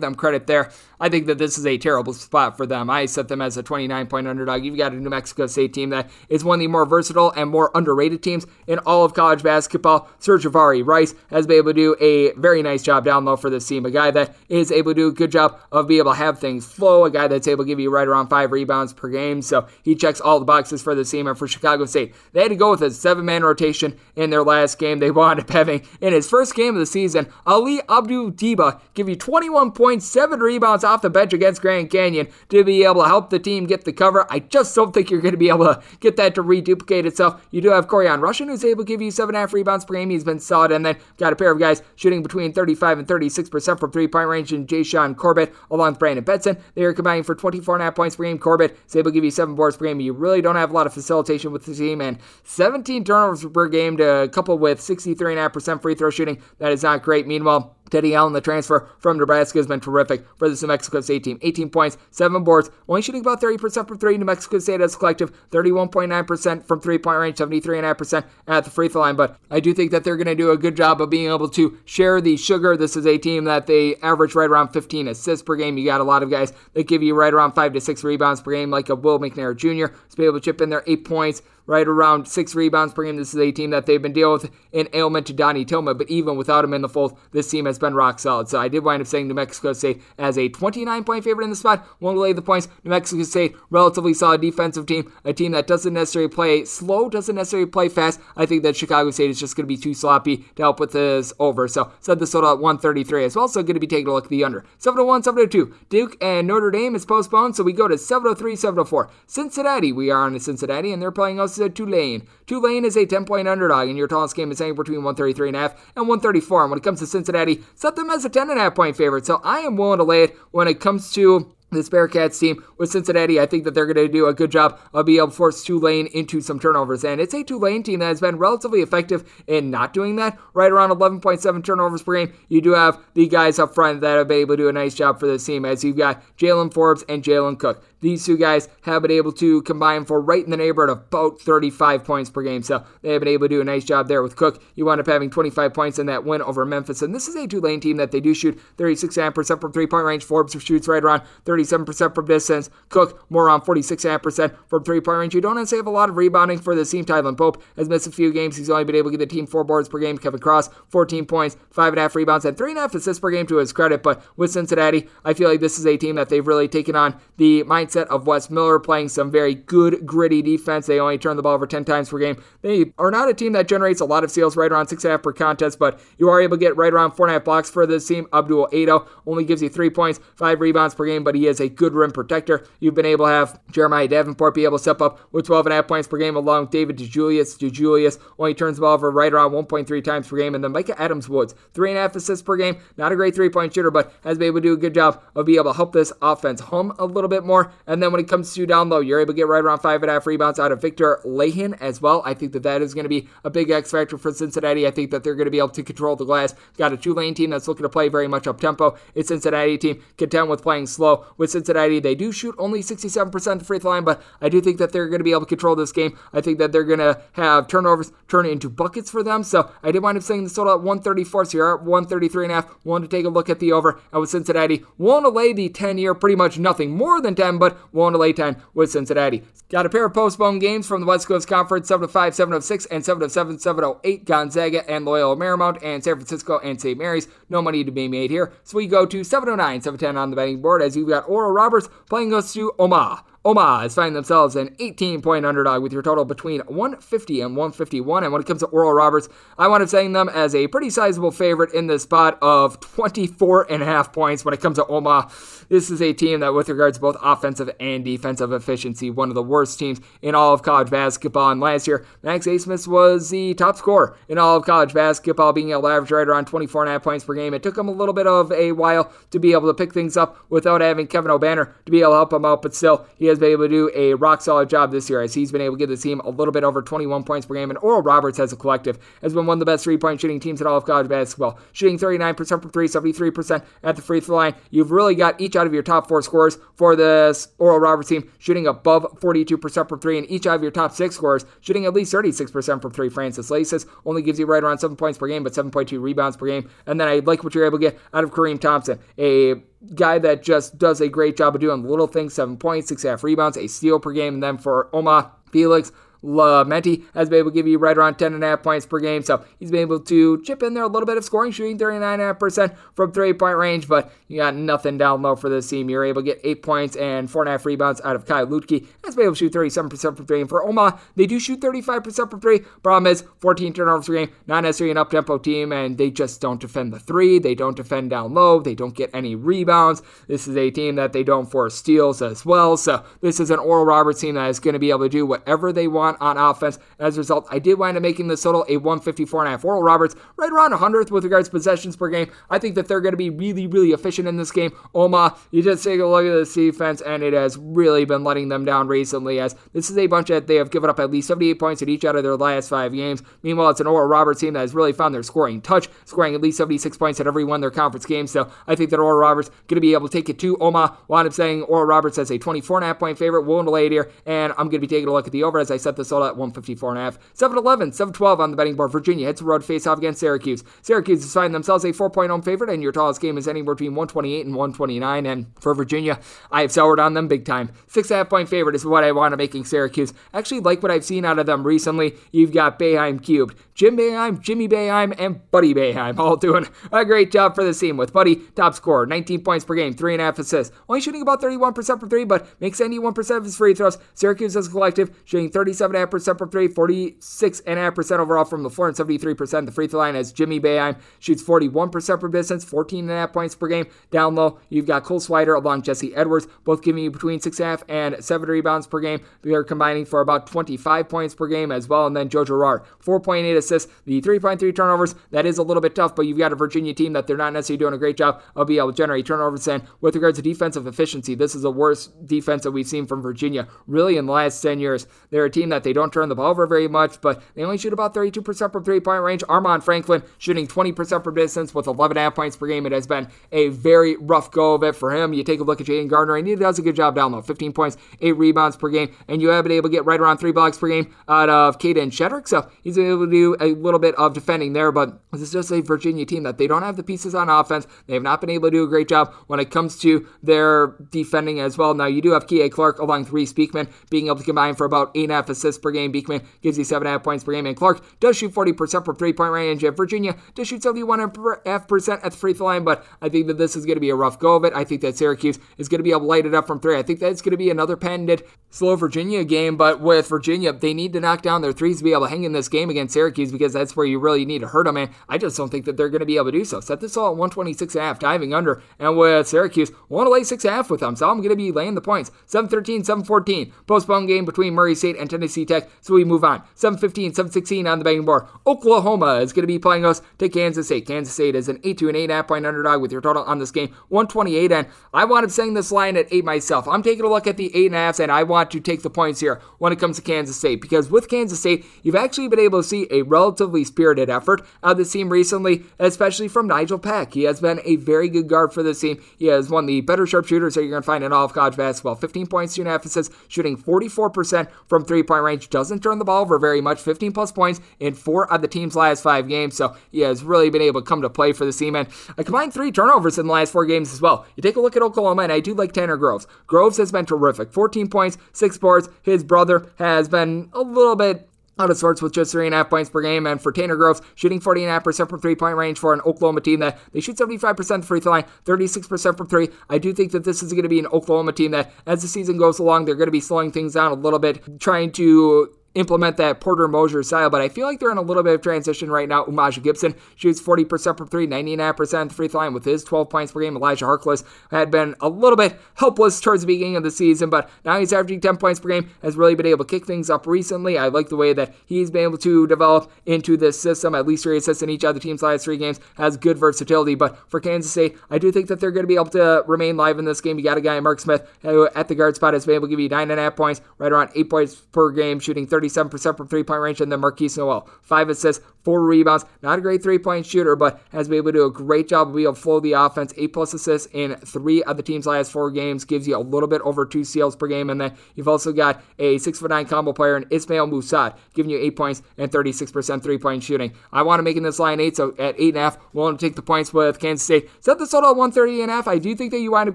them 0.00 0.14
credit 0.14 0.46
there. 0.46 0.70
I 0.98 1.08
think 1.08 1.26
that 1.26 1.38
this 1.38 1.56
is 1.56 1.66
a 1.66 1.78
terrible 1.78 2.12
spot 2.12 2.56
for 2.56 2.66
them. 2.66 2.90
I 2.90 3.06
set 3.06 3.28
them 3.28 3.40
as 3.40 3.56
a 3.56 3.62
29 3.62 4.06
point 4.06 4.26
underdog. 4.26 4.64
You've 4.64 4.76
got 4.76 4.92
a 4.92 4.96
New 4.96 5.10
Mexico 5.10 5.46
State 5.46 5.72
team 5.72 5.90
that 5.90 6.10
is 6.28 6.44
one 6.44 6.58
of 6.58 6.60
the 6.60 6.66
more 6.68 6.86
versatile 6.86 7.30
and 7.30 7.50
more 7.50 7.70
underrated 7.74 8.22
teams 8.22 8.46
in 8.66 8.78
all 8.80 9.04
of 9.04 9.14
college 9.14 9.42
basketball. 9.42 10.08
Serge 10.18 10.44
Sir'Jabari 10.44 10.86
Rice 10.86 11.14
has 11.30 11.46
been 11.46 11.58
able 11.58 11.72
to 11.72 11.74
do 11.74 11.96
a 12.00 12.32
very 12.38 12.62
nice 12.62 12.82
job 12.82 13.04
down 13.04 13.24
low 13.24 13.36
for 13.36 13.50
this 13.50 13.66
team. 13.66 13.86
A 13.86 13.90
guy 13.90 14.10
that 14.10 14.34
is 14.48 14.70
able 14.70 14.92
to 14.92 14.94
do 14.94 15.08
a 15.08 15.12
good 15.12 15.32
job 15.32 15.58
of 15.72 15.88
being 15.88 16.00
able 16.00 16.12
to 16.12 16.16
have 16.16 16.38
things 16.38 16.66
flow. 16.66 17.04
A 17.04 17.10
guy 17.10 17.28
that's 17.28 17.48
able 17.48 17.64
to 17.64 17.68
give 17.68 17.80
you 17.80 17.90
right 17.90 18.06
around 18.06 18.28
five 18.28 18.52
rebounds 18.52 18.92
per 18.92 19.08
game. 19.08 19.42
So 19.42 19.66
he 19.82 19.94
checks 19.94 20.20
all 20.20 20.38
the 20.38 20.44
boxes 20.44 20.82
for 20.82 20.94
the 20.94 21.04
team. 21.04 21.26
And 21.26 21.38
for 21.38 21.48
Chicago 21.48 21.86
State, 21.86 22.14
they 22.32 22.42
had 22.42 22.50
to 22.50 22.56
go 22.56 22.70
with 22.70 22.82
a 22.82 22.90
seven 22.90 23.24
man 23.24 23.42
rotation 23.42 23.96
in 24.16 24.30
their 24.30 24.42
last 24.42 24.78
game. 24.78 24.98
They 24.98 25.10
wound 25.10 25.40
up 25.40 25.50
having 25.50 25.86
in 26.00 26.12
his 26.12 26.28
first 26.28 26.54
game 26.54 26.74
of 26.74 26.80
the 26.80 26.86
season, 26.86 27.29
Ali 27.46 27.80
Abdul 27.88 28.32
Diba 28.32 28.80
give 28.94 29.08
you 29.08 29.16
21 29.16 29.72
points, 29.72 30.06
seven 30.06 30.40
rebounds 30.40 30.84
off 30.84 31.02
the 31.02 31.10
bench 31.10 31.32
against 31.32 31.60
Grand 31.60 31.90
Canyon 31.90 32.28
to 32.48 32.64
be 32.64 32.84
able 32.84 33.02
to 33.02 33.08
help 33.08 33.30
the 33.30 33.38
team 33.38 33.66
get 33.66 33.84
the 33.84 33.92
cover. 33.92 34.26
I 34.30 34.40
just 34.40 34.74
don't 34.74 34.92
think 34.92 35.10
you're 35.10 35.20
going 35.20 35.32
to 35.32 35.38
be 35.38 35.48
able 35.48 35.66
to 35.66 35.82
get 36.00 36.16
that 36.16 36.34
to 36.34 36.42
reduplicate 36.42 37.06
itself. 37.06 37.46
You 37.50 37.60
do 37.60 37.70
have 37.70 37.88
Corian 37.88 38.20
Russian, 38.20 38.48
who's 38.48 38.64
able 38.64 38.84
to 38.84 38.88
give 38.88 39.00
you 39.00 39.10
7.5 39.10 39.52
rebounds 39.52 39.84
per 39.84 39.94
game. 39.94 40.10
He's 40.10 40.24
been 40.24 40.40
solid. 40.40 40.72
And 40.72 40.84
then 40.84 40.96
got 41.18 41.32
a 41.32 41.36
pair 41.36 41.50
of 41.50 41.58
guys 41.58 41.82
shooting 41.96 42.22
between 42.22 42.52
35 42.52 43.00
and 43.00 43.08
36% 43.08 43.80
from 43.80 43.90
three 43.90 44.08
point 44.08 44.28
range 44.28 44.52
in 44.52 44.66
Jayshawn 44.66 45.16
Corbett 45.16 45.54
along 45.70 45.92
with 45.92 45.98
Brandon 45.98 46.24
Betson. 46.24 46.60
They 46.74 46.82
are 46.82 46.92
combining 46.92 47.24
for 47.24 47.34
24.5 47.34 47.94
points 47.94 48.16
per 48.16 48.24
game. 48.24 48.38
Corbett 48.38 48.78
is 48.86 48.96
able 48.96 49.10
to 49.10 49.14
give 49.14 49.24
you 49.24 49.30
seven 49.30 49.54
boards 49.54 49.76
per 49.76 49.86
game. 49.86 50.00
You 50.00 50.12
really 50.12 50.42
don't 50.42 50.56
have 50.56 50.70
a 50.70 50.74
lot 50.74 50.86
of 50.86 50.94
facilitation 50.94 51.52
with 51.52 51.64
the 51.64 51.74
team. 51.74 52.00
And 52.00 52.18
17 52.44 53.04
turnovers 53.04 53.44
per 53.44 53.68
game 53.68 53.96
to 53.96 54.28
couple 54.32 54.58
with 54.58 54.80
63.5% 54.80 55.82
free 55.82 55.94
throw 55.94 56.10
shooting. 56.10 56.40
That 56.58 56.72
is 56.72 56.82
not 56.82 57.02
great. 57.02 57.19
Meanwhile, 57.26 57.70
Teddy 57.90 58.14
Allen, 58.14 58.32
the 58.32 58.40
transfer 58.40 58.88
from 58.98 59.18
Nebraska, 59.18 59.58
has 59.58 59.66
been 59.66 59.80
terrific 59.80 60.24
for 60.36 60.48
this 60.48 60.62
New 60.62 60.68
Mexico 60.68 61.00
State 61.00 61.24
team. 61.24 61.38
18 61.42 61.70
points, 61.70 61.98
7 62.10 62.42
boards, 62.44 62.70
only 62.88 63.02
shooting 63.02 63.20
about 63.20 63.40
30% 63.40 63.88
from 63.88 63.98
3. 63.98 64.18
New 64.18 64.24
Mexico 64.24 64.58
State 64.58 64.80
as 64.80 64.94
a 64.94 64.98
collective, 64.98 65.32
31.9% 65.50 66.64
from 66.64 66.80
3 66.80 66.98
point 66.98 67.18
range, 67.18 67.36
73.5% 67.38 68.24
at 68.46 68.64
the 68.64 68.70
free 68.70 68.88
throw 68.88 69.02
line. 69.02 69.16
But 69.16 69.38
I 69.50 69.60
do 69.60 69.74
think 69.74 69.90
that 69.90 70.04
they're 70.04 70.16
going 70.16 70.26
to 70.26 70.34
do 70.34 70.50
a 70.50 70.56
good 70.56 70.76
job 70.76 71.00
of 71.00 71.10
being 71.10 71.30
able 71.30 71.48
to 71.50 71.78
share 71.84 72.20
the 72.20 72.36
sugar. 72.36 72.76
This 72.76 72.96
is 72.96 73.06
a 73.06 73.18
team 73.18 73.44
that 73.44 73.66
they 73.66 73.96
average 73.96 74.34
right 74.34 74.48
around 74.48 74.68
15 74.68 75.08
assists 75.08 75.42
per 75.42 75.56
game. 75.56 75.78
You 75.78 75.84
got 75.84 76.00
a 76.00 76.04
lot 76.04 76.22
of 76.22 76.30
guys 76.30 76.52
that 76.74 76.86
give 76.86 77.02
you 77.02 77.14
right 77.14 77.32
around 77.32 77.52
5 77.52 77.72
to 77.72 77.80
6 77.80 78.04
rebounds 78.04 78.40
per 78.40 78.52
game, 78.52 78.70
like 78.70 78.88
a 78.88 78.94
Will 78.94 79.18
McNair 79.18 79.56
Jr. 79.56 79.94
to 79.94 80.16
be 80.16 80.24
able 80.24 80.40
to 80.40 80.44
chip 80.44 80.60
in 80.60 80.70
there 80.70 80.84
8 80.86 81.04
points 81.04 81.42
right 81.70 81.86
around 81.86 82.26
six 82.26 82.56
rebounds 82.56 82.92
per 82.92 83.04
game. 83.04 83.16
This 83.16 83.32
is 83.32 83.38
a 83.38 83.52
team 83.52 83.70
that 83.70 83.86
they've 83.86 84.02
been 84.02 84.12
dealing 84.12 84.42
with 84.42 84.50
an 84.72 84.88
ailment 84.92 85.28
to 85.28 85.32
Donnie 85.32 85.64
Tillman, 85.64 85.96
but 85.96 86.10
even 86.10 86.36
without 86.36 86.64
him 86.64 86.74
in 86.74 86.82
the 86.82 86.88
fold, 86.88 87.16
this 87.30 87.48
team 87.48 87.66
has 87.66 87.78
been 87.80 87.94
rock 87.94 88.18
solid. 88.18 88.48
So 88.48 88.60
I 88.60 88.68
did 88.68 88.84
wind 88.84 89.00
up 89.00 89.06
saying 89.06 89.28
New 89.28 89.34
Mexico 89.34 89.72
State 89.72 90.02
as 90.18 90.38
a 90.38 90.48
29 90.48 91.04
point 91.04 91.24
favorite 91.24 91.44
in 91.44 91.50
the 91.50 91.56
spot. 91.56 91.86
Won't 92.00 92.18
lay 92.18 92.32
the 92.32 92.42
points. 92.42 92.68
New 92.84 92.90
Mexico 92.90 93.22
State, 93.22 93.56
relatively 93.70 94.14
solid 94.14 94.40
defensive 94.40 94.86
team, 94.86 95.12
a 95.24 95.32
team 95.32 95.52
that 95.52 95.66
doesn't 95.66 95.94
necessarily 95.94 96.28
play 96.28 96.64
slow, 96.64 97.08
doesn't 97.08 97.36
necessarily 97.36 97.68
play 97.68 97.88
fast. 97.88 98.20
I 98.36 98.46
think 98.46 98.62
that 98.62 98.76
Chicago 98.76 99.10
State 99.10 99.30
is 99.30 99.40
just 99.40 99.56
going 99.56 99.64
to 99.64 99.68
be 99.68 99.76
too 99.76 99.94
sloppy 99.94 100.38
to 100.56 100.62
help 100.62 100.80
with 100.80 100.92
this 100.92 101.32
over. 101.38 101.66
So 101.68 101.92
said 102.00 102.18
the 102.18 102.26
total 102.26 102.52
at 102.52 102.58
133 102.58 103.24
as 103.24 103.36
well. 103.36 103.48
So 103.48 103.62
going 103.62 103.74
to 103.74 103.80
be 103.80 103.86
taking 103.86 104.08
a 104.08 104.12
look 104.12 104.24
at 104.24 104.30
the 104.30 104.44
under. 104.44 104.64
701, 104.78 105.22
702. 105.22 105.74
Duke 105.88 106.16
and 106.20 106.46
Notre 106.46 106.70
Dame 106.70 106.94
is 106.94 107.04
postponed, 107.04 107.56
so 107.56 107.62
we 107.62 107.72
go 107.72 107.88
to 107.88 107.98
703, 107.98 108.56
704. 108.56 109.10
Cincinnati, 109.26 109.92
we 109.92 110.10
are 110.10 110.24
on 110.24 110.32
to 110.32 110.40
Cincinnati, 110.40 110.92
and 110.92 111.00
they're 111.00 111.10
playing 111.10 111.40
us 111.40 111.58
at 111.60 111.74
Tulane. 111.74 112.26
Tulane 112.46 112.84
is 112.84 112.96
a 112.96 113.06
10 113.06 113.24
point 113.24 113.48
underdog, 113.48 113.88
and 113.88 113.96
your 113.96 114.08
tallest 114.08 114.36
game 114.36 114.50
is 114.50 114.60
anywhere 114.60 114.84
between 114.84 115.02
133.5 115.02 115.76
and 115.96 116.08
134. 116.08 116.62
And 116.62 116.70
when 116.70 116.78
it 116.78 116.82
comes 116.82 117.00
to 117.00 117.06
Cincinnati, 117.06 117.62
set 117.74 117.96
them 117.96 118.10
as 118.10 118.24
a 118.24 118.30
10.5 118.30 118.74
point 118.74 118.96
favorite. 118.96 119.26
So 119.26 119.40
I 119.44 119.60
am 119.60 119.76
willing 119.76 119.98
to 119.98 120.04
lay 120.04 120.24
it 120.24 120.36
when 120.50 120.68
it 120.68 120.80
comes 120.80 121.12
to 121.12 121.54
this 121.70 121.88
Bearcats 121.88 122.38
team 122.38 122.64
with 122.78 122.90
Cincinnati, 122.90 123.40
I 123.40 123.46
think 123.46 123.64
that 123.64 123.74
they're 123.74 123.86
going 123.86 124.06
to 124.06 124.12
do 124.12 124.26
a 124.26 124.34
good 124.34 124.50
job 124.50 124.78
of 124.92 125.06
being 125.06 125.18
able 125.18 125.28
to 125.28 125.34
force 125.34 125.62
Tulane 125.62 126.06
into 126.08 126.40
some 126.40 126.58
turnovers. 126.58 127.04
And 127.04 127.20
it's 127.20 127.34
a 127.34 127.44
Tulane 127.44 127.82
team 127.82 128.00
that 128.00 128.06
has 128.06 128.20
been 128.20 128.38
relatively 128.38 128.80
effective 128.80 129.30
in 129.46 129.70
not 129.70 129.92
doing 129.92 130.16
that. 130.16 130.38
Right 130.52 130.72
around 130.72 130.90
11.7 130.90 131.64
turnovers 131.64 132.02
per 132.02 132.16
game. 132.16 132.32
You 132.48 132.60
do 132.60 132.72
have 132.72 132.98
the 133.14 133.28
guys 133.28 133.58
up 133.58 133.74
front 133.74 134.00
that 134.00 134.16
have 134.16 134.28
been 134.28 134.40
able 134.40 134.56
to 134.56 134.62
do 134.64 134.68
a 134.68 134.72
nice 134.72 134.94
job 134.94 135.20
for 135.20 135.26
this 135.26 135.44
team, 135.44 135.64
as 135.64 135.84
you've 135.84 135.96
got 135.96 136.22
Jalen 136.36 136.72
Forbes 136.72 137.04
and 137.08 137.22
Jalen 137.22 137.58
Cook. 137.58 137.84
These 138.00 138.24
two 138.24 138.36
guys 138.36 138.68
have 138.82 139.02
been 139.02 139.10
able 139.10 139.32
to 139.32 139.62
combine 139.62 140.04
for 140.04 140.20
right 140.20 140.44
in 140.44 140.50
the 140.50 140.56
neighborhood 140.56 140.90
of 140.90 140.98
about 140.98 141.40
35 141.40 142.04
points 142.04 142.30
per 142.30 142.42
game. 142.42 142.62
So 142.62 142.84
they 143.02 143.12
have 143.12 143.20
been 143.20 143.28
able 143.28 143.46
to 143.46 143.54
do 143.54 143.60
a 143.60 143.64
nice 143.64 143.84
job 143.84 144.08
there 144.08 144.22
with 144.22 144.36
Cook. 144.36 144.62
You 144.74 144.86
wind 144.86 145.00
up 145.00 145.06
having 145.06 145.30
25 145.30 145.74
points 145.74 145.98
in 145.98 146.06
that 146.06 146.24
win 146.24 146.42
over 146.42 146.64
Memphis. 146.64 147.02
And 147.02 147.14
this 147.14 147.28
is 147.28 147.36
a 147.36 147.46
Tulane 147.46 147.80
team 147.80 147.98
that 147.98 148.10
they 148.10 148.20
do 148.20 148.34
shoot 148.34 148.58
36% 148.78 149.60
from 149.60 149.72
three 149.72 149.86
point 149.86 150.04
range. 150.04 150.24
Forbes 150.24 150.56
shoots 150.62 150.88
right 150.88 151.02
around 151.02 151.22
37% 151.44 152.14
from 152.14 152.26
distance. 152.26 152.70
Cook 152.88 153.30
more 153.30 153.46
around 153.46 153.62
46% 153.62 154.56
from 154.66 154.84
three 154.84 155.00
point 155.00 155.18
range. 155.18 155.34
You 155.34 155.40
don't 155.40 155.56
have 155.56 155.86
a 155.86 155.90
lot 155.90 156.08
of 156.08 156.16
rebounding 156.16 156.58
for 156.58 156.74
the 156.74 156.84
team. 156.84 157.04
Tylen 157.04 157.36
Pope 157.36 157.62
has 157.76 157.88
missed 157.88 158.06
a 158.06 158.12
few 158.12 158.32
games. 158.32 158.56
He's 158.56 158.70
only 158.70 158.84
been 158.84 158.96
able 158.96 159.10
to 159.10 159.18
get 159.18 159.28
the 159.28 159.34
team 159.34 159.46
four 159.46 159.64
boards 159.64 159.88
per 159.88 159.98
game. 159.98 160.18
Kevin 160.18 160.40
Cross, 160.40 160.70
14 160.88 161.26
points, 161.26 161.56
five 161.70 161.92
and 161.92 161.98
a 161.98 162.02
half 162.02 162.14
rebounds, 162.14 162.44
and 162.44 162.56
three 162.56 162.70
and 162.70 162.78
a 162.78 162.82
half 162.82 162.94
assists 162.94 163.20
per 163.20 163.30
game 163.30 163.46
to 163.46 163.56
his 163.56 163.72
credit. 163.72 164.02
But 164.02 164.22
with 164.36 164.50
Cincinnati, 164.50 165.08
I 165.24 165.34
feel 165.34 165.48
like 165.48 165.60
this 165.60 165.78
is 165.78 165.86
a 165.86 165.96
team 165.96 166.16
that 166.16 166.28
they've 166.28 166.46
really 166.46 166.68
taken 166.68 166.96
on 166.96 167.16
the 167.36 167.64
mindset 167.64 167.89
of 167.96 168.26
Wes 168.26 168.50
Miller 168.50 168.78
playing 168.78 169.08
some 169.08 169.30
very 169.30 169.54
good, 169.54 170.06
gritty 170.06 170.42
defense. 170.42 170.86
They 170.86 171.00
only 171.00 171.18
turn 171.18 171.36
the 171.36 171.42
ball 171.42 171.54
over 171.54 171.66
10 171.66 171.84
times 171.84 172.10
per 172.10 172.18
game. 172.18 172.42
They 172.62 172.92
are 172.98 173.10
not 173.10 173.28
a 173.28 173.34
team 173.34 173.52
that 173.52 173.68
generates 173.68 174.00
a 174.00 174.04
lot 174.04 174.24
of 174.24 174.30
steals, 174.30 174.56
right 174.56 174.70
around 174.70 174.88
six 174.88 175.04
and 175.04 175.10
a 175.10 175.14
half 175.14 175.22
per 175.22 175.32
contest, 175.32 175.78
but 175.78 176.00
you 176.18 176.28
are 176.28 176.40
able 176.40 176.56
to 176.56 176.60
get 176.60 176.76
right 176.76 176.92
around 176.92 177.12
four 177.12 177.26
and 177.26 177.30
a 177.30 177.34
half 177.34 177.44
blocks 177.44 177.70
for 177.70 177.86
this 177.86 178.06
team. 178.06 178.26
Abdul 178.32 178.68
Ado 178.72 179.06
only 179.26 179.44
gives 179.44 179.62
you 179.62 179.68
three 179.68 179.90
points, 179.90 180.20
five 180.34 180.60
rebounds 180.60 180.94
per 180.94 181.06
game, 181.06 181.24
but 181.24 181.34
he 181.34 181.46
is 181.46 181.60
a 181.60 181.68
good 181.68 181.94
rim 181.94 182.10
protector. 182.10 182.66
You've 182.80 182.94
been 182.94 183.06
able 183.06 183.26
to 183.26 183.32
have 183.32 183.60
Jeremiah 183.70 184.08
Davenport 184.08 184.54
be 184.54 184.64
able 184.64 184.78
to 184.78 184.82
step 184.82 185.00
up 185.00 185.20
with 185.32 185.46
12 185.46 185.66
and 185.66 185.88
points 185.88 186.08
per 186.08 186.18
game 186.18 186.36
along 186.36 186.62
with 186.62 186.70
David 186.70 186.98
DeJulius. 186.98 187.58
DeJulius 187.58 188.18
only 188.38 188.54
turns 188.54 188.76
the 188.76 188.82
ball 188.82 188.94
over 188.94 189.10
right 189.10 189.32
around 189.32 189.52
1.3 189.52 190.04
times 190.04 190.28
per 190.28 190.36
game. 190.36 190.54
And 190.54 190.62
then 190.62 190.72
Micah 190.72 191.00
Adams 191.00 191.28
Woods, 191.28 191.54
three 191.74 191.90
and 191.90 191.98
a 191.98 192.02
half 192.02 192.16
assists 192.16 192.42
per 192.42 192.56
game. 192.56 192.78
Not 192.96 193.12
a 193.12 193.16
great 193.16 193.34
three 193.34 193.50
point 193.50 193.74
shooter, 193.74 193.90
but 193.90 194.12
has 194.24 194.38
been 194.38 194.48
able 194.48 194.60
to 194.60 194.68
do 194.68 194.72
a 194.74 194.76
good 194.76 194.94
job 194.94 195.22
of 195.34 195.46
being 195.46 195.58
able 195.58 195.72
to 195.72 195.76
help 195.76 195.92
this 195.92 196.12
offense 196.22 196.60
home 196.60 196.92
a 196.98 197.04
little 197.04 197.28
bit 197.28 197.44
more. 197.44 197.72
And 197.86 198.02
then 198.02 198.12
when 198.12 198.20
it 198.20 198.28
comes 198.28 198.54
to 198.54 198.66
down 198.66 198.88
low, 198.88 199.00
you're 199.00 199.20
able 199.20 199.32
to 199.32 199.36
get 199.36 199.46
right 199.46 199.64
around 199.64 199.80
five 199.80 200.02
and 200.02 200.10
a 200.10 200.14
half 200.14 200.26
rebounds 200.26 200.58
out 200.58 200.72
of 200.72 200.80
Viktor 200.80 201.20
Lakhin 201.24 201.80
as 201.80 202.00
well. 202.00 202.22
I 202.24 202.34
think 202.34 202.52
that 202.52 202.62
that 202.62 202.82
is 202.82 202.94
going 202.94 203.04
to 203.04 203.08
be 203.08 203.28
a 203.44 203.50
big 203.50 203.70
X 203.70 203.90
factor 203.90 204.18
for 204.18 204.32
Cincinnati. 204.32 204.86
I 204.86 204.90
think 204.90 205.10
that 205.10 205.24
they're 205.24 205.34
going 205.34 205.46
to 205.46 205.50
be 205.50 205.58
able 205.58 205.68
to 205.70 205.82
control 205.82 206.16
the 206.16 206.24
glass. 206.24 206.54
Got 206.76 206.92
a 206.92 206.96
Tulane 206.96 207.34
team 207.34 207.50
that's 207.50 207.68
looking 207.68 207.82
to 207.82 207.88
play 207.88 208.08
very 208.08 208.28
much 208.28 208.46
up 208.46 208.60
tempo. 208.60 208.96
It's 209.14 209.28
Cincinnati 209.28 209.78
team 209.78 210.02
content 210.18 210.48
with 210.48 210.62
playing 210.62 210.86
slow. 210.86 211.26
With 211.36 211.50
Cincinnati, 211.50 212.00
they 212.00 212.14
do 212.14 212.32
shoot 212.32 212.54
only 212.58 212.80
67% 212.80 213.58
the 213.58 213.64
free 213.64 213.78
throw 213.78 213.90
line, 213.90 214.04
but 214.04 214.22
I 214.40 214.48
do 214.48 214.60
think 214.60 214.78
that 214.78 214.92
they're 214.92 215.08
going 215.08 215.20
to 215.20 215.24
be 215.24 215.32
able 215.32 215.40
to 215.40 215.46
control 215.46 215.76
this 215.76 215.92
game. 215.92 216.18
I 216.32 216.40
think 216.40 216.58
that 216.58 216.72
they're 216.72 216.84
going 216.84 216.98
to 217.00 217.20
have 217.32 217.68
turnovers 217.68 218.12
turn 218.28 218.46
into 218.46 218.68
buckets 218.68 219.10
for 219.10 219.22
them. 219.22 219.42
So 219.42 219.70
I 219.82 219.92
did 219.92 220.02
wind 220.02 220.18
up 220.18 220.24
saying 220.24 220.44
the 220.44 220.50
total 220.50 220.74
at 220.74 220.80
134. 220.80 221.46
So 221.46 221.58
you're 221.58 221.78
at 221.78 221.84
133 221.84 222.44
and 222.44 222.52
a 222.52 222.54
half. 222.56 222.84
Wanted 222.84 223.10
to 223.10 223.16
take 223.16 223.26
a 223.26 223.28
look 223.28 223.48
at 223.48 223.60
the 223.60 223.72
over. 223.72 224.00
And 224.12 224.20
with 224.20 224.30
Cincinnati, 224.30 224.84
to 224.98 225.28
lay 225.28 225.52
the 225.52 225.68
10 225.68 225.98
year, 225.98 226.14
pretty 226.14 226.36
much 226.36 226.58
nothing 226.58 226.90
more 226.90 227.20
than 227.20 227.34
10, 227.34 227.58
but 227.58 227.69
willing 227.92 228.12
to 228.12 228.18
lay 228.18 228.32
10 228.32 228.56
with 228.74 228.90
Cincinnati. 228.90 229.42
Got 229.68 229.86
a 229.86 229.88
pair 229.88 230.04
of 230.04 230.14
postponed 230.14 230.60
games 230.60 230.86
from 230.86 231.00
the 231.00 231.06
West 231.06 231.28
Coast 231.28 231.46
Conference 231.46 231.88
7 231.88 232.08
5, 232.08 232.34
7 232.34 232.60
6, 232.60 232.86
and 232.86 233.04
7 233.04 233.28
7, 233.28 233.58
7 233.58 233.94
8. 234.02 234.24
Gonzaga 234.24 234.90
and 234.90 235.04
Loyola 235.04 235.36
Marymount 235.36 235.82
and 235.82 236.02
San 236.02 236.16
Francisco 236.16 236.58
and 236.58 236.80
St. 236.80 236.98
Mary's. 236.98 237.28
No 237.48 237.62
money 237.62 237.84
to 237.84 237.90
be 237.90 238.08
made 238.08 238.30
here. 238.30 238.52
So 238.64 238.76
we 238.76 238.86
go 238.86 239.06
to 239.06 239.22
709, 239.22 239.82
710 239.82 240.16
on 240.16 240.30
the 240.30 240.36
betting 240.36 240.60
board 240.60 240.82
as 240.82 240.96
you've 240.96 241.08
got 241.08 241.28
Oral 241.28 241.52
Roberts 241.52 241.88
playing 242.08 242.34
us 242.34 242.52
to 242.54 242.72
Omaha. 242.78 243.22
Omaha 243.42 243.84
is 243.86 243.94
finding 243.94 244.12
themselves 244.12 244.54
an 244.54 244.76
18 244.80 245.22
point 245.22 245.46
underdog 245.46 245.82
with 245.82 245.94
your 245.94 246.02
total 246.02 246.26
between 246.26 246.60
150 246.60 247.40
and 247.40 247.56
151. 247.56 248.22
And 248.22 248.32
when 248.32 248.42
it 248.42 248.46
comes 248.46 248.60
to 248.60 248.66
Oral 248.66 248.92
Roberts, 248.92 249.30
I 249.56 249.66
want 249.66 249.80
to 249.80 249.88
saying 249.88 250.12
them 250.12 250.28
as 250.28 250.54
a 250.54 250.66
pretty 250.66 250.90
sizable 250.90 251.30
favorite 251.30 251.72
in 251.72 251.86
the 251.86 251.98
spot 251.98 252.38
of 252.42 252.78
24 252.80 253.72
and 253.72 253.82
a 253.82 253.86
half 253.86 254.12
points 254.12 254.44
when 254.44 254.52
it 254.52 254.60
comes 254.60 254.76
to 254.76 254.86
Omaha. 254.86 255.30
This 255.70 255.90
is 255.90 256.02
a 256.02 256.12
team 256.12 256.40
that, 256.40 256.52
with 256.52 256.68
regards 256.68 256.98
to 256.98 257.00
both 257.00 257.16
offensive 257.22 257.70
and 257.80 258.04
defensive 258.04 258.52
efficiency, 258.52 259.08
one 259.08 259.30
of 259.30 259.34
the 259.34 259.42
worst 259.42 259.78
teams 259.78 260.00
in 260.20 260.34
all 260.34 260.52
of 260.52 260.62
college 260.62 260.90
basketball. 260.90 261.50
And 261.50 261.62
last 261.62 261.86
year, 261.86 262.04
Max 262.22 262.46
Abmas 262.46 262.86
was 262.86 263.30
the 263.30 263.54
top 263.54 263.78
scorer 263.78 264.18
in 264.28 264.36
all 264.36 264.56
of 264.56 264.66
college 264.66 264.92
basketball, 264.92 265.54
being 265.54 265.70
able 265.70 265.82
to 265.82 265.88
average 265.88 266.10
right 266.10 266.28
around 266.28 266.44
24 266.46 266.82
and 266.82 266.90
a 266.90 266.92
half 266.92 267.02
points 267.02 267.24
per 267.24 267.34
game. 267.34 267.54
It 267.54 267.62
took 267.62 267.78
him 267.78 267.88
a 267.88 267.92
little 267.92 268.12
bit 268.12 268.26
of 268.26 268.52
a 268.52 268.72
while 268.72 269.10
to 269.30 269.38
be 269.38 269.52
able 269.52 269.68
to 269.68 269.74
pick 269.74 269.94
things 269.94 270.18
up 270.18 270.36
without 270.50 270.82
having 270.82 271.06
Kevin 271.06 271.30
Obanor 271.30 271.72
to 271.86 271.90
be 271.90 272.00
able 272.00 272.10
to 272.10 272.16
help 272.16 272.32
him 272.34 272.44
out, 272.44 272.60
but 272.60 272.74
still, 272.74 273.06
he 273.16 273.29
has 273.30 273.38
been 273.38 273.52
able 273.52 273.64
to 273.64 273.68
do 273.68 273.90
a 273.94 274.14
rock 274.14 274.42
solid 274.42 274.68
job 274.68 274.92
this 274.92 275.08
year 275.08 275.22
as 275.22 275.32
he's 275.32 275.50
been 275.50 275.60
able 275.60 275.76
to 275.76 275.78
give 275.78 275.88
the 275.88 275.96
team 275.96 276.20
a 276.20 276.30
little 276.30 276.52
bit 276.52 276.64
over 276.64 276.82
21 276.82 277.24
points 277.24 277.46
per 277.46 277.54
game. 277.54 277.70
And 277.70 277.78
Oral 277.78 278.02
Roberts, 278.02 278.38
as 278.38 278.52
a 278.52 278.56
collective, 278.56 278.98
has 279.22 279.32
been 279.32 279.46
one 279.46 279.56
of 279.56 279.60
the 279.60 279.66
best 279.66 279.84
three 279.84 279.96
point 279.96 280.20
shooting 280.20 280.40
teams 280.40 280.60
in 280.60 280.66
all 280.66 280.76
of 280.76 280.84
college 280.84 281.08
basketball, 281.08 281.58
shooting 281.72 281.98
39% 281.98 282.36
from 282.62 282.70
three, 282.70 282.86
73% 282.88 283.64
at 283.82 283.96
the 283.96 284.02
free 284.02 284.20
throw 284.20 284.36
line. 284.36 284.54
You've 284.70 284.90
really 284.90 285.14
got 285.14 285.40
each 285.40 285.56
out 285.56 285.66
of 285.66 285.72
your 285.72 285.82
top 285.82 286.08
four 286.08 286.22
scorers 286.22 286.58
for 286.74 286.96
this 286.96 287.48
Oral 287.58 287.80
Roberts 287.80 288.08
team 288.08 288.30
shooting 288.38 288.66
above 288.66 289.04
42% 289.20 289.88
from 289.88 290.00
three, 290.00 290.18
and 290.18 290.30
each 290.30 290.46
out 290.46 290.56
of 290.56 290.62
your 290.62 290.70
top 290.70 290.92
six 290.92 291.14
scorers 291.14 291.44
shooting 291.60 291.86
at 291.86 291.94
least 291.94 292.12
36% 292.12 292.82
from 292.82 292.90
three. 292.90 293.08
Francis 293.08 293.50
Lacis 293.50 293.86
only 294.04 294.22
gives 294.22 294.38
you 294.38 294.46
right 294.46 294.62
around 294.62 294.78
seven 294.78 294.96
points 294.96 295.18
per 295.18 295.28
game, 295.28 295.42
but 295.42 295.52
7.2 295.52 296.00
rebounds 296.00 296.36
per 296.36 296.46
game. 296.46 296.68
And 296.86 297.00
then 297.00 297.08
I 297.08 297.20
like 297.20 297.44
what 297.44 297.54
you're 297.54 297.66
able 297.66 297.78
to 297.78 297.90
get 297.90 297.98
out 298.12 298.24
of 298.24 298.30
Kareem 298.30 298.60
Thompson, 298.60 298.98
a 299.18 299.62
guy 299.94 300.18
that 300.18 300.42
just 300.42 300.78
does 300.78 301.00
a 301.00 301.08
great 301.08 301.36
job 301.36 301.54
of 301.54 301.60
doing 301.60 301.84
little 301.84 302.06
things, 302.06 302.34
seven 302.34 302.56
points, 302.56 302.88
six 302.88 303.02
half 303.02 303.24
rebounds, 303.24 303.56
a 303.56 303.66
steal 303.66 303.98
per 303.98 304.12
game. 304.12 304.34
And 304.34 304.42
then 304.42 304.58
for 304.58 304.94
Omaha, 304.94 305.30
Felix 305.50 305.92
Lemetti 306.22 307.04
has 307.14 307.28
been 307.28 307.38
able 307.38 307.50
to 307.50 307.54
give 307.54 307.66
you 307.66 307.78
right 307.78 307.96
around 307.96 308.16
10.5 308.18 308.62
points 308.62 308.86
per 308.86 308.98
game. 309.00 309.22
So 309.22 309.44
he's 309.58 309.70
been 309.70 309.80
able 309.80 310.00
to 310.00 310.42
chip 310.42 310.62
in 310.62 310.74
there 310.74 310.84
a 310.84 310.88
little 310.88 311.06
bit 311.06 311.16
of 311.16 311.24
scoring, 311.24 311.52
shooting 311.52 311.78
39.5% 311.78 312.76
from 312.94 313.12
three 313.12 313.32
point 313.32 313.56
range, 313.56 313.88
but 313.88 314.12
you 314.28 314.38
got 314.38 314.54
nothing 314.54 314.98
down 314.98 315.22
low 315.22 315.36
for 315.36 315.48
this 315.48 315.68
team. 315.68 315.88
You're 315.88 316.04
able 316.04 316.22
to 316.22 316.26
get 316.26 316.40
8 316.44 316.62
points 316.62 316.96
and 316.96 317.28
4.5 317.28 317.64
rebounds 317.64 318.00
out 318.02 318.16
of 318.16 318.26
Kai 318.26 318.44
Lutke. 318.44 318.86
Has 319.04 319.16
been 319.16 319.24
able 319.24 319.34
to 319.34 319.38
shoot 319.38 319.52
37% 319.52 320.16
from 320.16 320.26
three. 320.26 320.40
And 320.40 320.48
for 320.48 320.66
Omaha, 320.66 320.98
they 321.16 321.26
do 321.26 321.38
shoot 321.38 321.60
35% 321.60 322.30
from 322.30 322.40
three. 322.40 322.60
Problem 322.82 323.10
is, 323.10 323.24
14 323.38 323.72
turnovers 323.72 324.06
per 324.06 324.14
game, 324.14 324.30
not 324.46 324.62
necessarily 324.62 324.92
an 324.92 324.98
up 324.98 325.10
tempo 325.10 325.38
team, 325.38 325.72
and 325.72 325.98
they 325.98 326.10
just 326.10 326.40
don't 326.40 326.60
defend 326.60 326.92
the 326.92 326.98
three. 326.98 327.38
They 327.38 327.54
don't 327.54 327.76
defend 327.76 328.10
down 328.10 328.34
low. 328.34 328.60
They 328.60 328.74
don't 328.74 328.94
get 328.94 329.10
any 329.14 329.34
rebounds. 329.34 330.02
This 330.28 330.46
is 330.46 330.56
a 330.56 330.70
team 330.70 330.96
that 330.96 331.12
they 331.12 331.22
don't 331.22 331.50
force 331.50 331.74
steals 331.74 332.22
as 332.22 332.44
well. 332.44 332.76
So 332.76 333.04
this 333.20 333.40
is 333.40 333.50
an 333.50 333.58
Oral 333.58 333.84
Roberts 333.84 334.20
team 334.20 334.34
that 334.34 334.48
is 334.48 334.60
going 334.60 334.74
to 334.74 334.78
be 334.78 334.90
able 334.90 335.00
to 335.00 335.08
do 335.08 335.26
whatever 335.26 335.72
they 335.72 335.88
want 335.88 336.09
front 336.18 336.38
on 336.38 336.50
offense. 336.50 336.78
As 336.98 337.16
a 337.16 337.20
result, 337.20 337.46
I 337.50 337.58
did 337.58 337.78
wind 337.78 337.96
up 337.96 338.02
making 338.02 338.28
this 338.28 338.42
total 338.42 338.62
a 338.68 338.76
154.5. 338.76 339.64
Oral 339.64 339.82
Roberts, 339.82 340.14
right 340.36 340.50
around 340.50 340.72
100th 340.72 341.10
with 341.10 341.24
regards 341.24 341.48
to 341.48 341.52
possessions 341.52 341.96
per 341.96 342.08
game. 342.08 342.30
I 342.48 342.58
think 342.58 342.74
that 342.74 342.88
they're 342.88 343.00
going 343.00 343.12
to 343.12 343.16
be 343.16 343.30
really, 343.30 343.66
really 343.66 343.92
efficient 343.92 344.28
in 344.28 344.36
this 344.36 344.50
game. 344.50 344.72
Omaha, 344.94 345.36
you 345.50 345.62
just 345.62 345.84
take 345.84 346.00
a 346.00 346.06
look 346.06 346.24
at 346.24 346.32
this 346.32 346.54
defense, 346.54 347.00
and 347.00 347.22
it 347.22 347.32
has 347.32 347.56
really 347.56 348.04
been 348.04 348.24
letting 348.24 348.48
them 348.48 348.64
down 348.64 348.88
recently, 348.88 349.40
as 349.40 349.54
this 349.72 349.90
is 349.90 349.98
a 349.98 350.06
bunch 350.06 350.28
that 350.28 350.46
they 350.46 350.56
have 350.56 350.70
given 350.70 350.90
up 350.90 351.00
at 351.00 351.10
least 351.10 351.28
78 351.28 351.58
points 351.58 351.82
in 351.82 351.88
each 351.88 352.04
out 352.04 352.16
of 352.16 352.22
their 352.22 352.36
last 352.36 352.68
five 352.68 352.92
games. 352.92 353.22
Meanwhile, 353.42 353.70
it's 353.70 353.80
an 353.80 353.86
Oral 353.86 354.08
Roberts 354.08 354.40
team 354.40 354.54
that 354.54 354.60
has 354.60 354.74
really 354.74 354.92
found 354.92 355.14
their 355.14 355.22
scoring 355.22 355.60
touch, 355.60 355.88
scoring 356.04 356.34
at 356.34 356.40
least 356.40 356.58
76 356.58 356.96
points 356.96 357.20
at 357.20 357.26
every 357.26 357.44
one 357.44 357.56
of 357.56 357.60
their 357.62 357.70
conference 357.70 358.06
games. 358.06 358.30
So 358.30 358.50
I 358.66 358.74
think 358.74 358.90
that 358.90 359.00
Oral 359.00 359.18
Roberts 359.18 359.48
going 359.68 359.76
to 359.76 359.80
be 359.80 359.92
able 359.92 360.08
to 360.08 360.12
take 360.16 360.28
it 360.28 360.38
to 360.40 360.56
Omaha. 360.58 360.96
Wound 361.08 361.28
up 361.28 361.34
saying 361.34 361.62
Oral 361.64 361.86
Roberts 361.86 362.18
as 362.18 362.30
a 362.30 362.38
24.5 362.38 362.98
point 362.98 363.18
favorite. 363.18 363.42
Willing 363.42 363.66
to 363.66 363.70
lay 363.70 363.86
it 363.86 363.92
here, 363.92 364.10
and 364.26 364.52
I'm 364.52 364.68
going 364.68 364.72
to 364.72 364.78
be 364.80 364.86
taking 364.86 365.08
a 365.08 365.12
look 365.12 365.26
at 365.26 365.32
the 365.32 365.42
over 365.42 365.58
as 365.58 365.70
I 365.70 365.76
set 365.76 365.96
this 366.00 366.12
all 366.12 366.24
at 366.24 366.34
154.5. 366.34 367.18
7-11, 367.34 368.12
7-12 368.12 368.38
on 368.38 368.50
the 368.50 368.56
betting 368.56 368.74
board. 368.74 368.90
Virginia 368.90 369.26
hits 369.26 369.40
the 369.40 369.46
road 369.46 369.64
face 369.64 369.86
off 369.86 369.98
against 369.98 370.20
Syracuse. 370.20 370.64
Syracuse 370.82 371.24
is 371.24 371.32
finding 371.32 371.52
themselves 371.52 371.84
a 371.84 371.92
4 371.92 372.10
point 372.10 372.30
home 372.30 372.42
favorite, 372.42 372.70
and 372.70 372.82
your 372.82 372.92
tallest 372.92 373.20
game 373.20 373.38
is 373.38 373.46
anywhere 373.46 373.74
between 373.74 373.94
128 373.94 374.46
and 374.46 374.54
129. 374.54 375.26
And 375.26 375.46
for 375.60 375.74
Virginia, 375.74 376.18
I 376.50 376.62
have 376.62 376.72
soured 376.72 377.00
on 377.00 377.14
them 377.14 377.28
big 377.28 377.44
time. 377.44 377.70
Six 377.86 378.10
and 378.10 378.16
a 378.16 378.18
half 378.18 378.30
point 378.30 378.48
favorite 378.48 378.74
is 378.74 378.84
what 378.84 379.04
I 379.04 379.12
want 379.12 379.32
to 379.32 379.36
making 379.36 379.64
Syracuse. 379.64 380.12
Actually, 380.34 380.60
like 380.60 380.82
what 380.82 380.90
I've 380.90 381.04
seen 381.04 381.24
out 381.24 381.38
of 381.38 381.46
them 381.46 381.66
recently. 381.66 382.14
You've 382.32 382.52
got 382.52 382.78
Boeheim 382.78 383.22
cubed. 383.22 383.56
Jim 383.74 383.96
Boeheim, 383.96 384.40
Jimmy 384.40 384.68
Boeheim, 384.68 385.14
and 385.18 385.40
Buddy 385.50 385.74
Boeheim 385.74 386.18
all 386.18 386.36
doing 386.36 386.66
a 386.92 387.04
great 387.04 387.30
job 387.32 387.54
for 387.54 387.64
the 387.64 387.72
team. 387.72 387.96
With 387.96 388.12
Buddy, 388.12 388.36
top 388.36 388.74
scorer, 388.74 389.06
19 389.06 389.42
points 389.42 389.64
per 389.64 389.74
game, 389.74 389.94
three 389.94 390.12
and 390.12 390.20
a 390.20 390.24
half 390.24 390.38
assists. 390.38 390.74
Only 390.88 391.00
shooting 391.00 391.22
about 391.22 391.40
31% 391.40 392.00
for 392.00 392.08
three, 392.08 392.24
but 392.24 392.60
makes 392.60 392.80
91% 392.80 393.36
of 393.36 393.44
his 393.44 393.56
free 393.56 393.74
throws. 393.74 393.98
Syracuse 394.14 394.56
as 394.56 394.68
a 394.68 394.70
collective, 394.70 395.10
shooting 395.24 395.50
37.5% 395.90 396.38
from 396.38 396.50
three, 396.50 396.68
46.5% 396.68 398.18
overall 398.18 398.44
from 398.44 398.62
the 398.62 398.70
floor, 398.70 398.88
and 398.88 398.96
73% 398.96 399.66
the 399.66 399.72
free 399.72 399.86
throw 399.86 400.00
line 400.00 400.16
as 400.16 400.32
Jimmy 400.32 400.60
Boeheim 400.60 400.98
shoots 401.18 401.42
41% 401.42 402.20
per 402.20 402.28
distance, 402.28 402.64
14.5 402.64 403.32
points 403.32 403.54
per 403.54 403.68
game. 403.68 403.86
Down 404.10 404.34
low, 404.34 404.58
you've 404.68 404.86
got 404.86 405.04
Cole 405.04 405.20
Swider 405.20 405.56
along 405.56 405.82
Jesse 405.82 406.14
Edwards, 406.14 406.46
both 406.64 406.82
giving 406.82 407.04
you 407.04 407.10
between 407.10 407.40
6.5 407.40 407.82
and 407.88 408.24
7 408.24 408.48
rebounds 408.48 408.86
per 408.86 409.00
game. 409.00 409.20
They're 409.42 409.64
combining 409.64 410.04
for 410.04 410.20
about 410.20 410.46
25 410.46 411.08
points 411.08 411.34
per 411.34 411.46
game 411.46 411.72
as 411.72 411.88
well. 411.88 412.06
And 412.06 412.16
then 412.16 412.28
Joe 412.28 412.44
Girard, 412.44 412.82
4.8 413.04 413.56
assists, 413.56 413.92
the 414.04 414.20
3.3 414.20 414.74
turnovers. 414.74 415.14
That 415.30 415.46
is 415.46 415.58
a 415.58 415.62
little 415.62 415.80
bit 415.80 415.94
tough, 415.94 416.14
but 416.14 416.26
you've 416.26 416.38
got 416.38 416.52
a 416.52 416.56
Virginia 416.56 416.94
team 416.94 417.12
that 417.14 417.26
they're 417.26 417.36
not 417.36 417.52
necessarily 417.52 417.78
doing 417.78 417.94
a 417.94 417.98
great 417.98 418.16
job 418.16 418.42
of 418.56 418.66
being 418.66 418.78
able 418.78 418.92
to 418.92 418.96
generate 418.96 419.26
turnovers. 419.26 419.66
And 419.68 419.82
with 420.00 420.14
regards 420.14 420.38
to 420.38 420.42
defensive 420.42 420.86
efficiency, 420.86 421.34
this 421.34 421.54
is 421.54 421.62
the 421.62 421.70
worst 421.70 422.26
defense 422.26 422.62
that 422.62 422.70
we've 422.72 422.86
seen 422.86 423.06
from 423.06 423.22
Virginia 423.22 423.68
really 423.86 424.16
in 424.16 424.26
the 424.26 424.32
last 424.32 424.60
10 424.60 424.80
years. 424.80 425.06
They're 425.30 425.44
a 425.44 425.50
team 425.50 425.68
that 425.70 425.79
they 425.82 425.92
don't 425.92 426.12
turn 426.12 426.28
the 426.28 426.34
ball 426.34 426.50
over 426.50 426.66
very 426.66 426.88
much, 426.88 427.20
but 427.20 427.42
they 427.54 427.62
only 427.62 427.78
shoot 427.78 427.92
about 427.92 428.14
32% 428.14 428.72
from 428.72 428.84
three 428.84 429.00
point 429.00 429.22
range. 429.22 429.42
Armaan 429.44 429.82
Franklin 429.82 430.22
shooting 430.38 430.66
20% 430.66 431.24
from 431.24 431.34
distance 431.34 431.74
with 431.74 431.86
11.5 431.86 432.34
points 432.34 432.56
per 432.56 432.66
game. 432.66 432.86
It 432.86 432.92
has 432.92 433.06
been 433.06 433.28
a 433.52 433.68
very 433.68 434.16
rough 434.16 434.50
go 434.50 434.74
of 434.74 434.82
it 434.82 434.96
for 434.96 435.14
him. 435.14 435.32
You 435.32 435.44
take 435.44 435.60
a 435.60 435.64
look 435.64 435.80
at 435.80 435.86
Jayden 435.86 436.08
Gardner, 436.08 436.36
and 436.36 436.46
he 436.46 436.54
does 436.56 436.78
a 436.78 436.82
good 436.82 436.96
job 436.96 437.14
down 437.14 437.32
low 437.32 437.42
15 437.42 437.72
points, 437.72 437.96
8 438.20 438.32
rebounds 438.32 438.76
per 438.76 438.88
game, 438.88 439.14
and 439.28 439.40
you 439.40 439.48
have 439.48 439.64
been 439.64 439.72
able 439.72 439.88
to 439.88 439.92
get 439.92 440.04
right 440.04 440.20
around 440.20 440.38
3 440.38 440.52
blocks 440.52 440.78
per 440.78 440.88
game 440.88 441.14
out 441.28 441.48
of 441.48 441.78
Kadin 441.78 442.10
Shedrick. 442.10 442.48
So 442.48 442.68
he's 442.82 442.98
able 442.98 443.26
to 443.26 443.30
do 443.30 443.56
a 443.60 443.74
little 443.74 444.00
bit 444.00 444.14
of 444.16 444.34
defending 444.34 444.72
there, 444.72 444.92
but 444.92 445.20
this 445.32 445.40
is 445.40 445.52
just 445.52 445.70
a 445.70 445.80
Virginia 445.80 446.26
team 446.26 446.42
that 446.44 446.58
they 446.58 446.66
don't 446.66 446.82
have 446.82 446.96
the 446.96 447.02
pieces 447.02 447.34
on 447.34 447.48
offense. 447.48 447.86
They 448.06 448.14
have 448.14 448.22
not 448.22 448.40
been 448.40 448.50
able 448.50 448.68
to 448.68 448.72
do 448.72 448.84
a 448.84 448.88
great 448.88 449.08
job 449.08 449.32
when 449.46 449.60
it 449.60 449.70
comes 449.70 449.98
to 450.00 450.26
their 450.42 450.96
defending 451.10 451.60
as 451.60 451.78
well. 451.78 451.94
Now, 451.94 452.06
you 452.06 452.20
do 452.20 452.32
have 452.32 452.46
Kihei 452.46 452.70
Clark 452.70 452.98
along 452.98 453.24
with 453.24 453.32
Reece 453.32 453.52
Beekman 453.52 453.88
being 454.10 454.26
able 454.26 454.38
to 454.38 454.44
combine 454.44 454.74
for 454.74 454.84
about 454.84 455.14
8.5 455.14 455.48
assists 455.50 455.69
per 455.78 455.90
game. 455.90 456.12
Beekman 456.12 456.42
gives 456.62 456.78
you 456.78 456.84
7.5 456.84 457.22
points 457.22 457.44
per 457.44 457.52
game, 457.52 457.66
and 457.66 457.76
Clark 457.76 458.02
does 458.20 458.36
shoot 458.36 458.52
40% 458.52 459.04
from 459.04 459.16
three 459.16 459.32
point 459.32 459.52
range. 459.52 459.84
And 459.84 459.96
Virginia 459.96 460.36
does 460.54 460.68
shoot 460.68 460.82
71.5% 460.82 462.20
at 462.22 462.22
the 462.22 462.30
free 462.36 462.54
throw 462.54 462.66
line, 462.66 462.84
but 462.84 463.04
I 463.20 463.28
think 463.28 463.46
that 463.48 463.58
this 463.58 463.76
is 463.76 463.84
going 463.84 463.96
to 463.96 464.00
be 464.00 464.10
a 464.10 464.14
rough 464.14 464.38
go 464.38 464.56
of 464.56 464.64
it. 464.64 464.72
I 464.74 464.84
think 464.84 465.00
that 465.02 465.16
Syracuse 465.16 465.58
is 465.78 465.88
going 465.88 465.98
to 465.98 466.04
be 466.04 466.10
able 466.10 466.20
to 466.20 466.26
light 466.26 466.46
it 466.46 466.54
up 466.54 466.66
from 466.66 466.80
three. 466.80 466.96
I 466.96 467.02
think 467.02 467.20
that 467.20 467.30
it's 467.30 467.42
going 467.42 467.52
to 467.52 467.56
be 467.56 467.70
another 467.70 467.96
patented 467.96 468.44
slow 468.70 468.96
Virginia 468.96 469.44
game, 469.44 469.76
but 469.76 470.00
with 470.00 470.28
Virginia, 470.28 470.72
they 470.72 470.94
need 470.94 471.12
to 471.12 471.20
knock 471.20 471.42
down 471.42 471.62
their 471.62 471.72
threes 471.72 471.98
to 471.98 472.04
be 472.04 472.12
able 472.12 472.22
to 472.22 472.30
hang 472.30 472.44
in 472.44 472.52
this 472.52 472.68
game 472.68 472.88
against 472.88 473.14
Syracuse 473.14 473.50
because 473.50 473.72
that's 473.72 473.96
where 473.96 474.06
you 474.06 474.18
really 474.18 474.44
need 474.44 474.60
to 474.60 474.68
hurt 474.68 474.84
them. 474.84 474.96
And 474.96 475.10
I 475.28 475.38
just 475.38 475.56
don't 475.56 475.68
think 475.68 475.84
that 475.86 475.96
they're 475.96 476.08
going 476.08 476.20
to 476.20 476.26
be 476.26 476.36
able 476.36 476.46
to 476.46 476.52
do 476.52 476.64
so. 476.64 476.80
Set 476.80 477.00
this 477.00 477.16
all 477.16 477.26
at 477.26 477.36
126 477.36 477.94
and 477.94 478.02
a 478.02 478.06
half, 478.06 478.18
diving 478.18 478.54
under. 478.54 478.82
And 478.98 479.16
with 479.16 479.48
Syracuse, 479.48 479.90
want 480.08 480.26
to 480.26 480.30
lay 480.30 480.44
six 480.44 480.64
and 480.64 480.72
a 480.72 480.76
half 480.76 480.90
with 480.90 481.00
them. 481.00 481.16
So 481.16 481.28
I'm 481.28 481.38
going 481.38 481.50
to 481.50 481.56
be 481.56 481.72
laying 481.72 481.94
the 481.94 482.00
points. 482.00 482.30
713, 482.46 483.04
714. 483.04 483.72
Postponed 483.86 484.28
game 484.28 484.44
between 484.44 484.74
Murray 484.74 484.94
State 484.94 485.16
and 485.16 485.28
Tennessee 485.28 485.49
Tech. 485.66 485.88
So 486.00 486.14
we 486.14 486.24
move 486.24 486.44
on. 486.44 486.62
715, 486.74 487.34
716 487.34 487.86
on 487.86 487.98
the 487.98 488.04
betting 488.04 488.24
board. 488.24 488.46
Oklahoma 488.66 489.36
is 489.36 489.52
going 489.52 489.62
to 489.62 489.66
be 489.66 489.78
playing 489.78 490.04
us 490.04 490.22
to 490.38 490.48
Kansas 490.48 490.86
State. 490.86 491.06
Kansas 491.06 491.34
State 491.34 491.54
is 491.54 491.68
an 491.68 491.80
8 491.84 491.98
to 491.98 492.08
an 492.08 492.14
8.5 492.14 492.48
point 492.48 492.66
underdog 492.66 493.02
with 493.02 493.12
your 493.12 493.20
total 493.20 493.42
on 493.44 493.58
this 493.58 493.70
game 493.70 493.88
128. 494.08 494.72
And 494.72 494.86
I 495.12 495.24
wound 495.24 495.44
up 495.44 495.50
setting 495.50 495.74
this 495.74 495.92
line 495.92 496.16
at 496.16 496.32
8 496.32 496.44
myself. 496.44 496.88
I'm 496.88 497.02
taking 497.02 497.24
a 497.24 497.28
look 497.28 497.46
at 497.46 497.56
the 497.56 497.70
8.5s 497.70 497.86
and 497.86 497.94
a 497.94 497.98
halfs, 497.98 498.20
and 498.20 498.32
I 498.32 498.42
want 498.42 498.70
to 498.70 498.80
take 498.80 499.02
the 499.02 499.10
points 499.10 499.40
here 499.40 499.60
when 499.78 499.92
it 499.92 499.98
comes 499.98 500.16
to 500.16 500.22
Kansas 500.22 500.56
State 500.56 500.80
because 500.80 501.10
with 501.10 501.28
Kansas 501.28 501.60
State, 501.60 501.84
you've 502.02 502.14
actually 502.16 502.48
been 502.48 502.58
able 502.58 502.82
to 502.82 502.88
see 502.88 503.06
a 503.10 503.22
relatively 503.22 503.84
spirited 503.84 504.30
effort 504.30 504.60
out 504.82 504.92
of 504.92 504.98
this 504.98 505.12
team 505.12 505.28
recently, 505.28 505.84
especially 505.98 506.48
from 506.48 506.68
Nijel 506.68 507.00
Pack. 507.02 507.34
He 507.34 507.44
has 507.44 507.60
been 507.60 507.80
a 507.84 507.96
very 507.96 508.28
good 508.28 508.48
guard 508.48 508.72
for 508.72 508.82
this 508.82 509.00
team. 509.00 509.22
He 509.38 509.46
has 509.46 509.70
one 509.70 509.84
of 509.84 509.88
the 509.88 510.00
better 510.00 510.26
sharpshooters 510.26 510.74
that 510.74 510.82
you're 510.82 510.90
going 510.90 511.02
to 511.02 511.06
find 511.06 511.24
in 511.24 511.32
all 511.32 511.44
of 511.44 511.52
college 511.52 511.76
basketball. 511.76 512.14
15 512.14 512.46
points, 512.46 512.76
2.5 512.76 513.04
assists, 513.04 513.36
shooting 513.48 513.76
44% 513.76 514.68
from 514.86 515.04
three 515.04 515.22
point 515.22 515.39
range. 515.42 515.70
Doesn't 515.70 516.02
turn 516.02 516.18
the 516.18 516.24
ball 516.24 516.42
over 516.42 516.58
very 516.58 516.80
much. 516.80 517.00
15 517.00 517.32
plus 517.32 517.52
points 517.52 517.80
in 517.98 518.14
four 518.14 518.50
of 518.52 518.62
the 518.62 518.68
team's 518.68 518.96
last 518.96 519.22
five 519.22 519.48
games. 519.48 519.76
So 519.76 519.96
he 520.10 520.20
has 520.20 520.42
really 520.42 520.70
been 520.70 520.82
able 520.82 521.02
to 521.02 521.06
come 521.06 521.22
to 521.22 521.30
play 521.30 521.52
for 521.52 521.64
the 521.64 521.72
team. 521.72 521.96
And 521.96 522.08
a 522.38 522.44
combined 522.44 522.72
three 522.72 522.92
turnovers 522.92 523.38
in 523.38 523.46
the 523.46 523.52
last 523.52 523.72
four 523.72 523.84
games 523.86 524.12
as 524.12 524.20
well. 524.20 524.46
You 524.56 524.62
take 524.62 524.76
a 524.76 524.80
look 524.80 524.96
at 524.96 525.02
Oklahoma, 525.02 525.42
and 525.42 525.52
I 525.52 525.60
do 525.60 525.74
like 525.74 525.92
Tanner 525.92 526.16
Groves. 526.16 526.46
Groves 526.66 526.96
has 526.96 527.12
been 527.12 527.26
terrific. 527.26 527.72
14 527.72 528.08
points, 528.08 528.38
six 528.52 528.78
boards. 528.78 529.08
His 529.22 529.44
brother 529.44 529.90
has 529.98 530.28
been 530.28 530.70
a 530.72 530.80
little 530.80 531.16
bit 531.16 531.49
out 531.80 531.90
of 531.90 531.96
sorts 531.96 532.22
with 532.22 532.32
just 532.32 532.54
3.5 532.54 532.90
points 532.90 533.10
per 533.10 533.22
game. 533.22 533.46
And 533.46 533.60
for 533.60 533.72
Tanner 533.72 533.96
Groves, 533.96 534.22
shooting 534.34 534.60
40.5% 534.60 535.28
from 535.28 535.40
three 535.40 535.56
point 535.56 535.76
range 535.76 535.98
for 535.98 536.12
an 536.12 536.20
Oklahoma 536.20 536.60
team 536.60 536.80
that 536.80 536.98
they 537.12 537.20
shoot 537.20 537.36
75% 537.36 538.04
free 538.04 538.20
throw 538.20 538.32
line, 538.32 538.44
36% 538.64 539.36
from 539.36 539.48
three. 539.48 539.68
I 539.88 539.98
do 539.98 540.12
think 540.12 540.32
that 540.32 540.44
this 540.44 540.62
is 540.62 540.72
going 540.72 540.84
to 540.84 540.88
be 540.88 540.98
an 540.98 541.06
Oklahoma 541.06 541.52
team 541.52 541.72
that, 541.72 541.92
as 542.06 542.22
the 542.22 542.28
season 542.28 542.58
goes 542.58 542.78
along, 542.78 543.04
they're 543.04 543.14
going 543.14 543.26
to 543.26 543.32
be 543.32 543.40
slowing 543.40 543.72
things 543.72 543.94
down 543.94 544.12
a 544.12 544.14
little 544.14 544.38
bit, 544.38 544.80
trying 544.80 545.12
to 545.12 545.72
implement 545.94 546.36
that 546.36 546.60
Porter 546.60 546.86
Moser 546.86 547.22
style, 547.22 547.50
but 547.50 547.60
I 547.60 547.68
feel 547.68 547.86
like 547.86 547.98
they're 547.98 548.12
in 548.12 548.18
a 548.18 548.22
little 548.22 548.42
bit 548.42 548.54
of 548.54 548.62
transition 548.62 549.10
right 549.10 549.28
now. 549.28 549.44
Umoja 549.44 549.82
Gibson 549.82 550.14
shoots 550.36 550.62
40% 550.62 551.18
from 551.18 551.28
three, 551.28 551.46
99% 551.46 552.28
the 552.28 552.34
free 552.34 552.48
throw 552.48 552.60
line 552.60 552.74
with 552.74 552.84
his 552.84 553.02
12 553.04 553.28
points 553.28 553.52
per 553.52 553.60
game. 553.60 553.76
Elijah 553.76 554.04
Harkless 554.04 554.44
had 554.70 554.90
been 554.90 555.14
a 555.20 555.28
little 555.28 555.56
bit 555.56 555.78
helpless 555.94 556.40
towards 556.40 556.62
the 556.62 556.66
beginning 556.66 556.96
of 556.96 557.02
the 557.02 557.10
season, 557.10 557.50
but 557.50 557.68
now 557.84 557.98
he's 557.98 558.12
averaging 558.12 558.40
10 558.40 558.56
points 558.56 558.78
per 558.78 558.88
game, 558.88 559.10
has 559.22 559.36
really 559.36 559.54
been 559.54 559.66
able 559.66 559.84
to 559.84 559.88
kick 559.88 560.06
things 560.06 560.30
up 560.30 560.46
recently. 560.46 560.96
I 560.98 561.08
like 561.08 561.28
the 561.28 561.36
way 561.36 561.52
that 561.52 561.74
he's 561.86 562.10
been 562.10 562.22
able 562.22 562.38
to 562.38 562.66
develop 562.66 563.10
into 563.26 563.56
this 563.56 563.80
system, 563.80 564.14
at 564.14 564.26
least 564.26 564.44
three 564.44 564.56
assists 564.56 564.82
in 564.82 564.90
each 564.90 565.04
of 565.04 565.14
the 565.14 565.20
team's 565.20 565.42
last 565.42 565.64
three 565.64 565.76
games, 565.76 565.98
has 566.16 566.36
good 566.36 566.58
versatility, 566.58 567.14
but 567.14 567.36
for 567.50 567.60
Kansas 567.60 567.90
State, 567.90 568.16
I 568.30 568.38
do 568.38 568.52
think 568.52 568.68
that 568.68 568.80
they're 568.80 568.90
going 568.90 569.04
to 569.04 569.08
be 569.08 569.14
able 569.14 569.26
to 569.30 569.64
remain 569.66 569.96
live 569.96 570.18
in 570.18 570.24
this 570.24 570.40
game. 570.40 570.58
You 570.58 570.64
got 570.64 570.78
a 570.78 570.80
guy, 570.80 570.98
Mark 571.00 571.20
Smith, 571.20 571.48
at 571.64 572.08
the 572.08 572.14
guard 572.14 572.36
spot 572.36 572.54
has 572.54 572.66
been 572.66 572.74
able 572.74 572.86
to 572.86 572.90
give 572.90 573.00
you 573.00 573.08
9.5 573.08 573.56
points, 573.56 573.80
right 573.98 574.12
around 574.12 574.30
8 574.34 574.50
points 574.50 574.74
per 574.74 575.10
game, 575.10 575.40
shooting 575.40 575.66
37% 575.88 576.36
from 576.36 576.48
three 576.48 576.62
point 576.62 576.80
range, 576.80 577.00
and 577.00 577.10
then 577.10 577.20
Markquis 577.20 577.56
Nowell, 577.56 577.88
Five 578.02 578.28
assists, 578.28 578.64
four 578.82 579.04
rebounds. 579.04 579.44
Not 579.62 579.78
a 579.78 579.82
great 579.82 580.02
three 580.02 580.18
point 580.18 580.46
shooter, 580.46 580.76
but 580.76 581.00
has 581.12 581.28
been 581.28 581.38
able 581.38 581.52
to 581.52 581.58
do 581.58 581.64
a 581.64 581.70
great 581.70 582.08
job 582.08 582.28
of 582.28 582.34
being 582.34 582.46
able 582.46 582.54
to 582.54 582.60
flow 582.60 582.80
the 582.80 582.92
offense. 582.92 583.32
Eight 583.36 583.52
plus 583.52 583.74
assists 583.74 584.08
in 584.12 584.36
three 584.36 584.82
of 584.84 584.96
the 584.96 585.02
team's 585.02 585.26
last 585.26 585.52
four 585.52 585.70
games 585.70 586.04
gives 586.04 586.26
you 586.26 586.36
a 586.36 586.38
little 586.38 586.68
bit 586.68 586.80
over 586.82 587.06
two 587.06 587.24
steals 587.24 587.56
per 587.56 587.66
game. 587.66 587.90
And 587.90 588.00
then 588.00 588.14
you've 588.34 588.48
also 588.48 588.72
got 588.72 589.02
a 589.18 589.38
six 589.38 589.58
foot 589.58 589.70
nine 589.70 589.86
combo 589.86 590.12
player 590.12 590.36
in 590.36 590.46
Ismael 590.50 590.88
Massoud, 590.88 591.36
giving 591.54 591.70
you 591.70 591.78
eight 591.78 591.96
points 591.96 592.22
and 592.38 592.50
36% 592.50 593.22
three 593.22 593.38
point 593.38 593.62
shooting. 593.62 593.92
I 594.12 594.22
want 594.22 594.38
to 594.38 594.42
make 594.42 594.56
in 594.56 594.62
this 594.62 594.78
line 594.78 595.00
eight, 595.00 595.16
so 595.16 595.34
at 595.38 595.54
eight 595.58 595.74
and 595.74 595.78
a 595.78 595.80
half, 595.80 595.98
willing 596.12 596.36
to 596.36 596.46
take 596.46 596.56
the 596.56 596.62
points 596.62 596.92
with 596.92 597.18
Kansas 597.18 597.44
State. 597.44 597.68
Set 597.80 597.98
the 597.98 598.06
total 598.06 598.30
at 598.30 598.36
130 598.36 598.82
and 598.82 598.90
a 598.90 598.94
half. 598.94 599.08
I 599.08 599.18
do 599.18 599.34
think 599.34 599.50
that 599.52 599.60
you 599.60 599.72
wind 599.72 599.88
up 599.88 599.94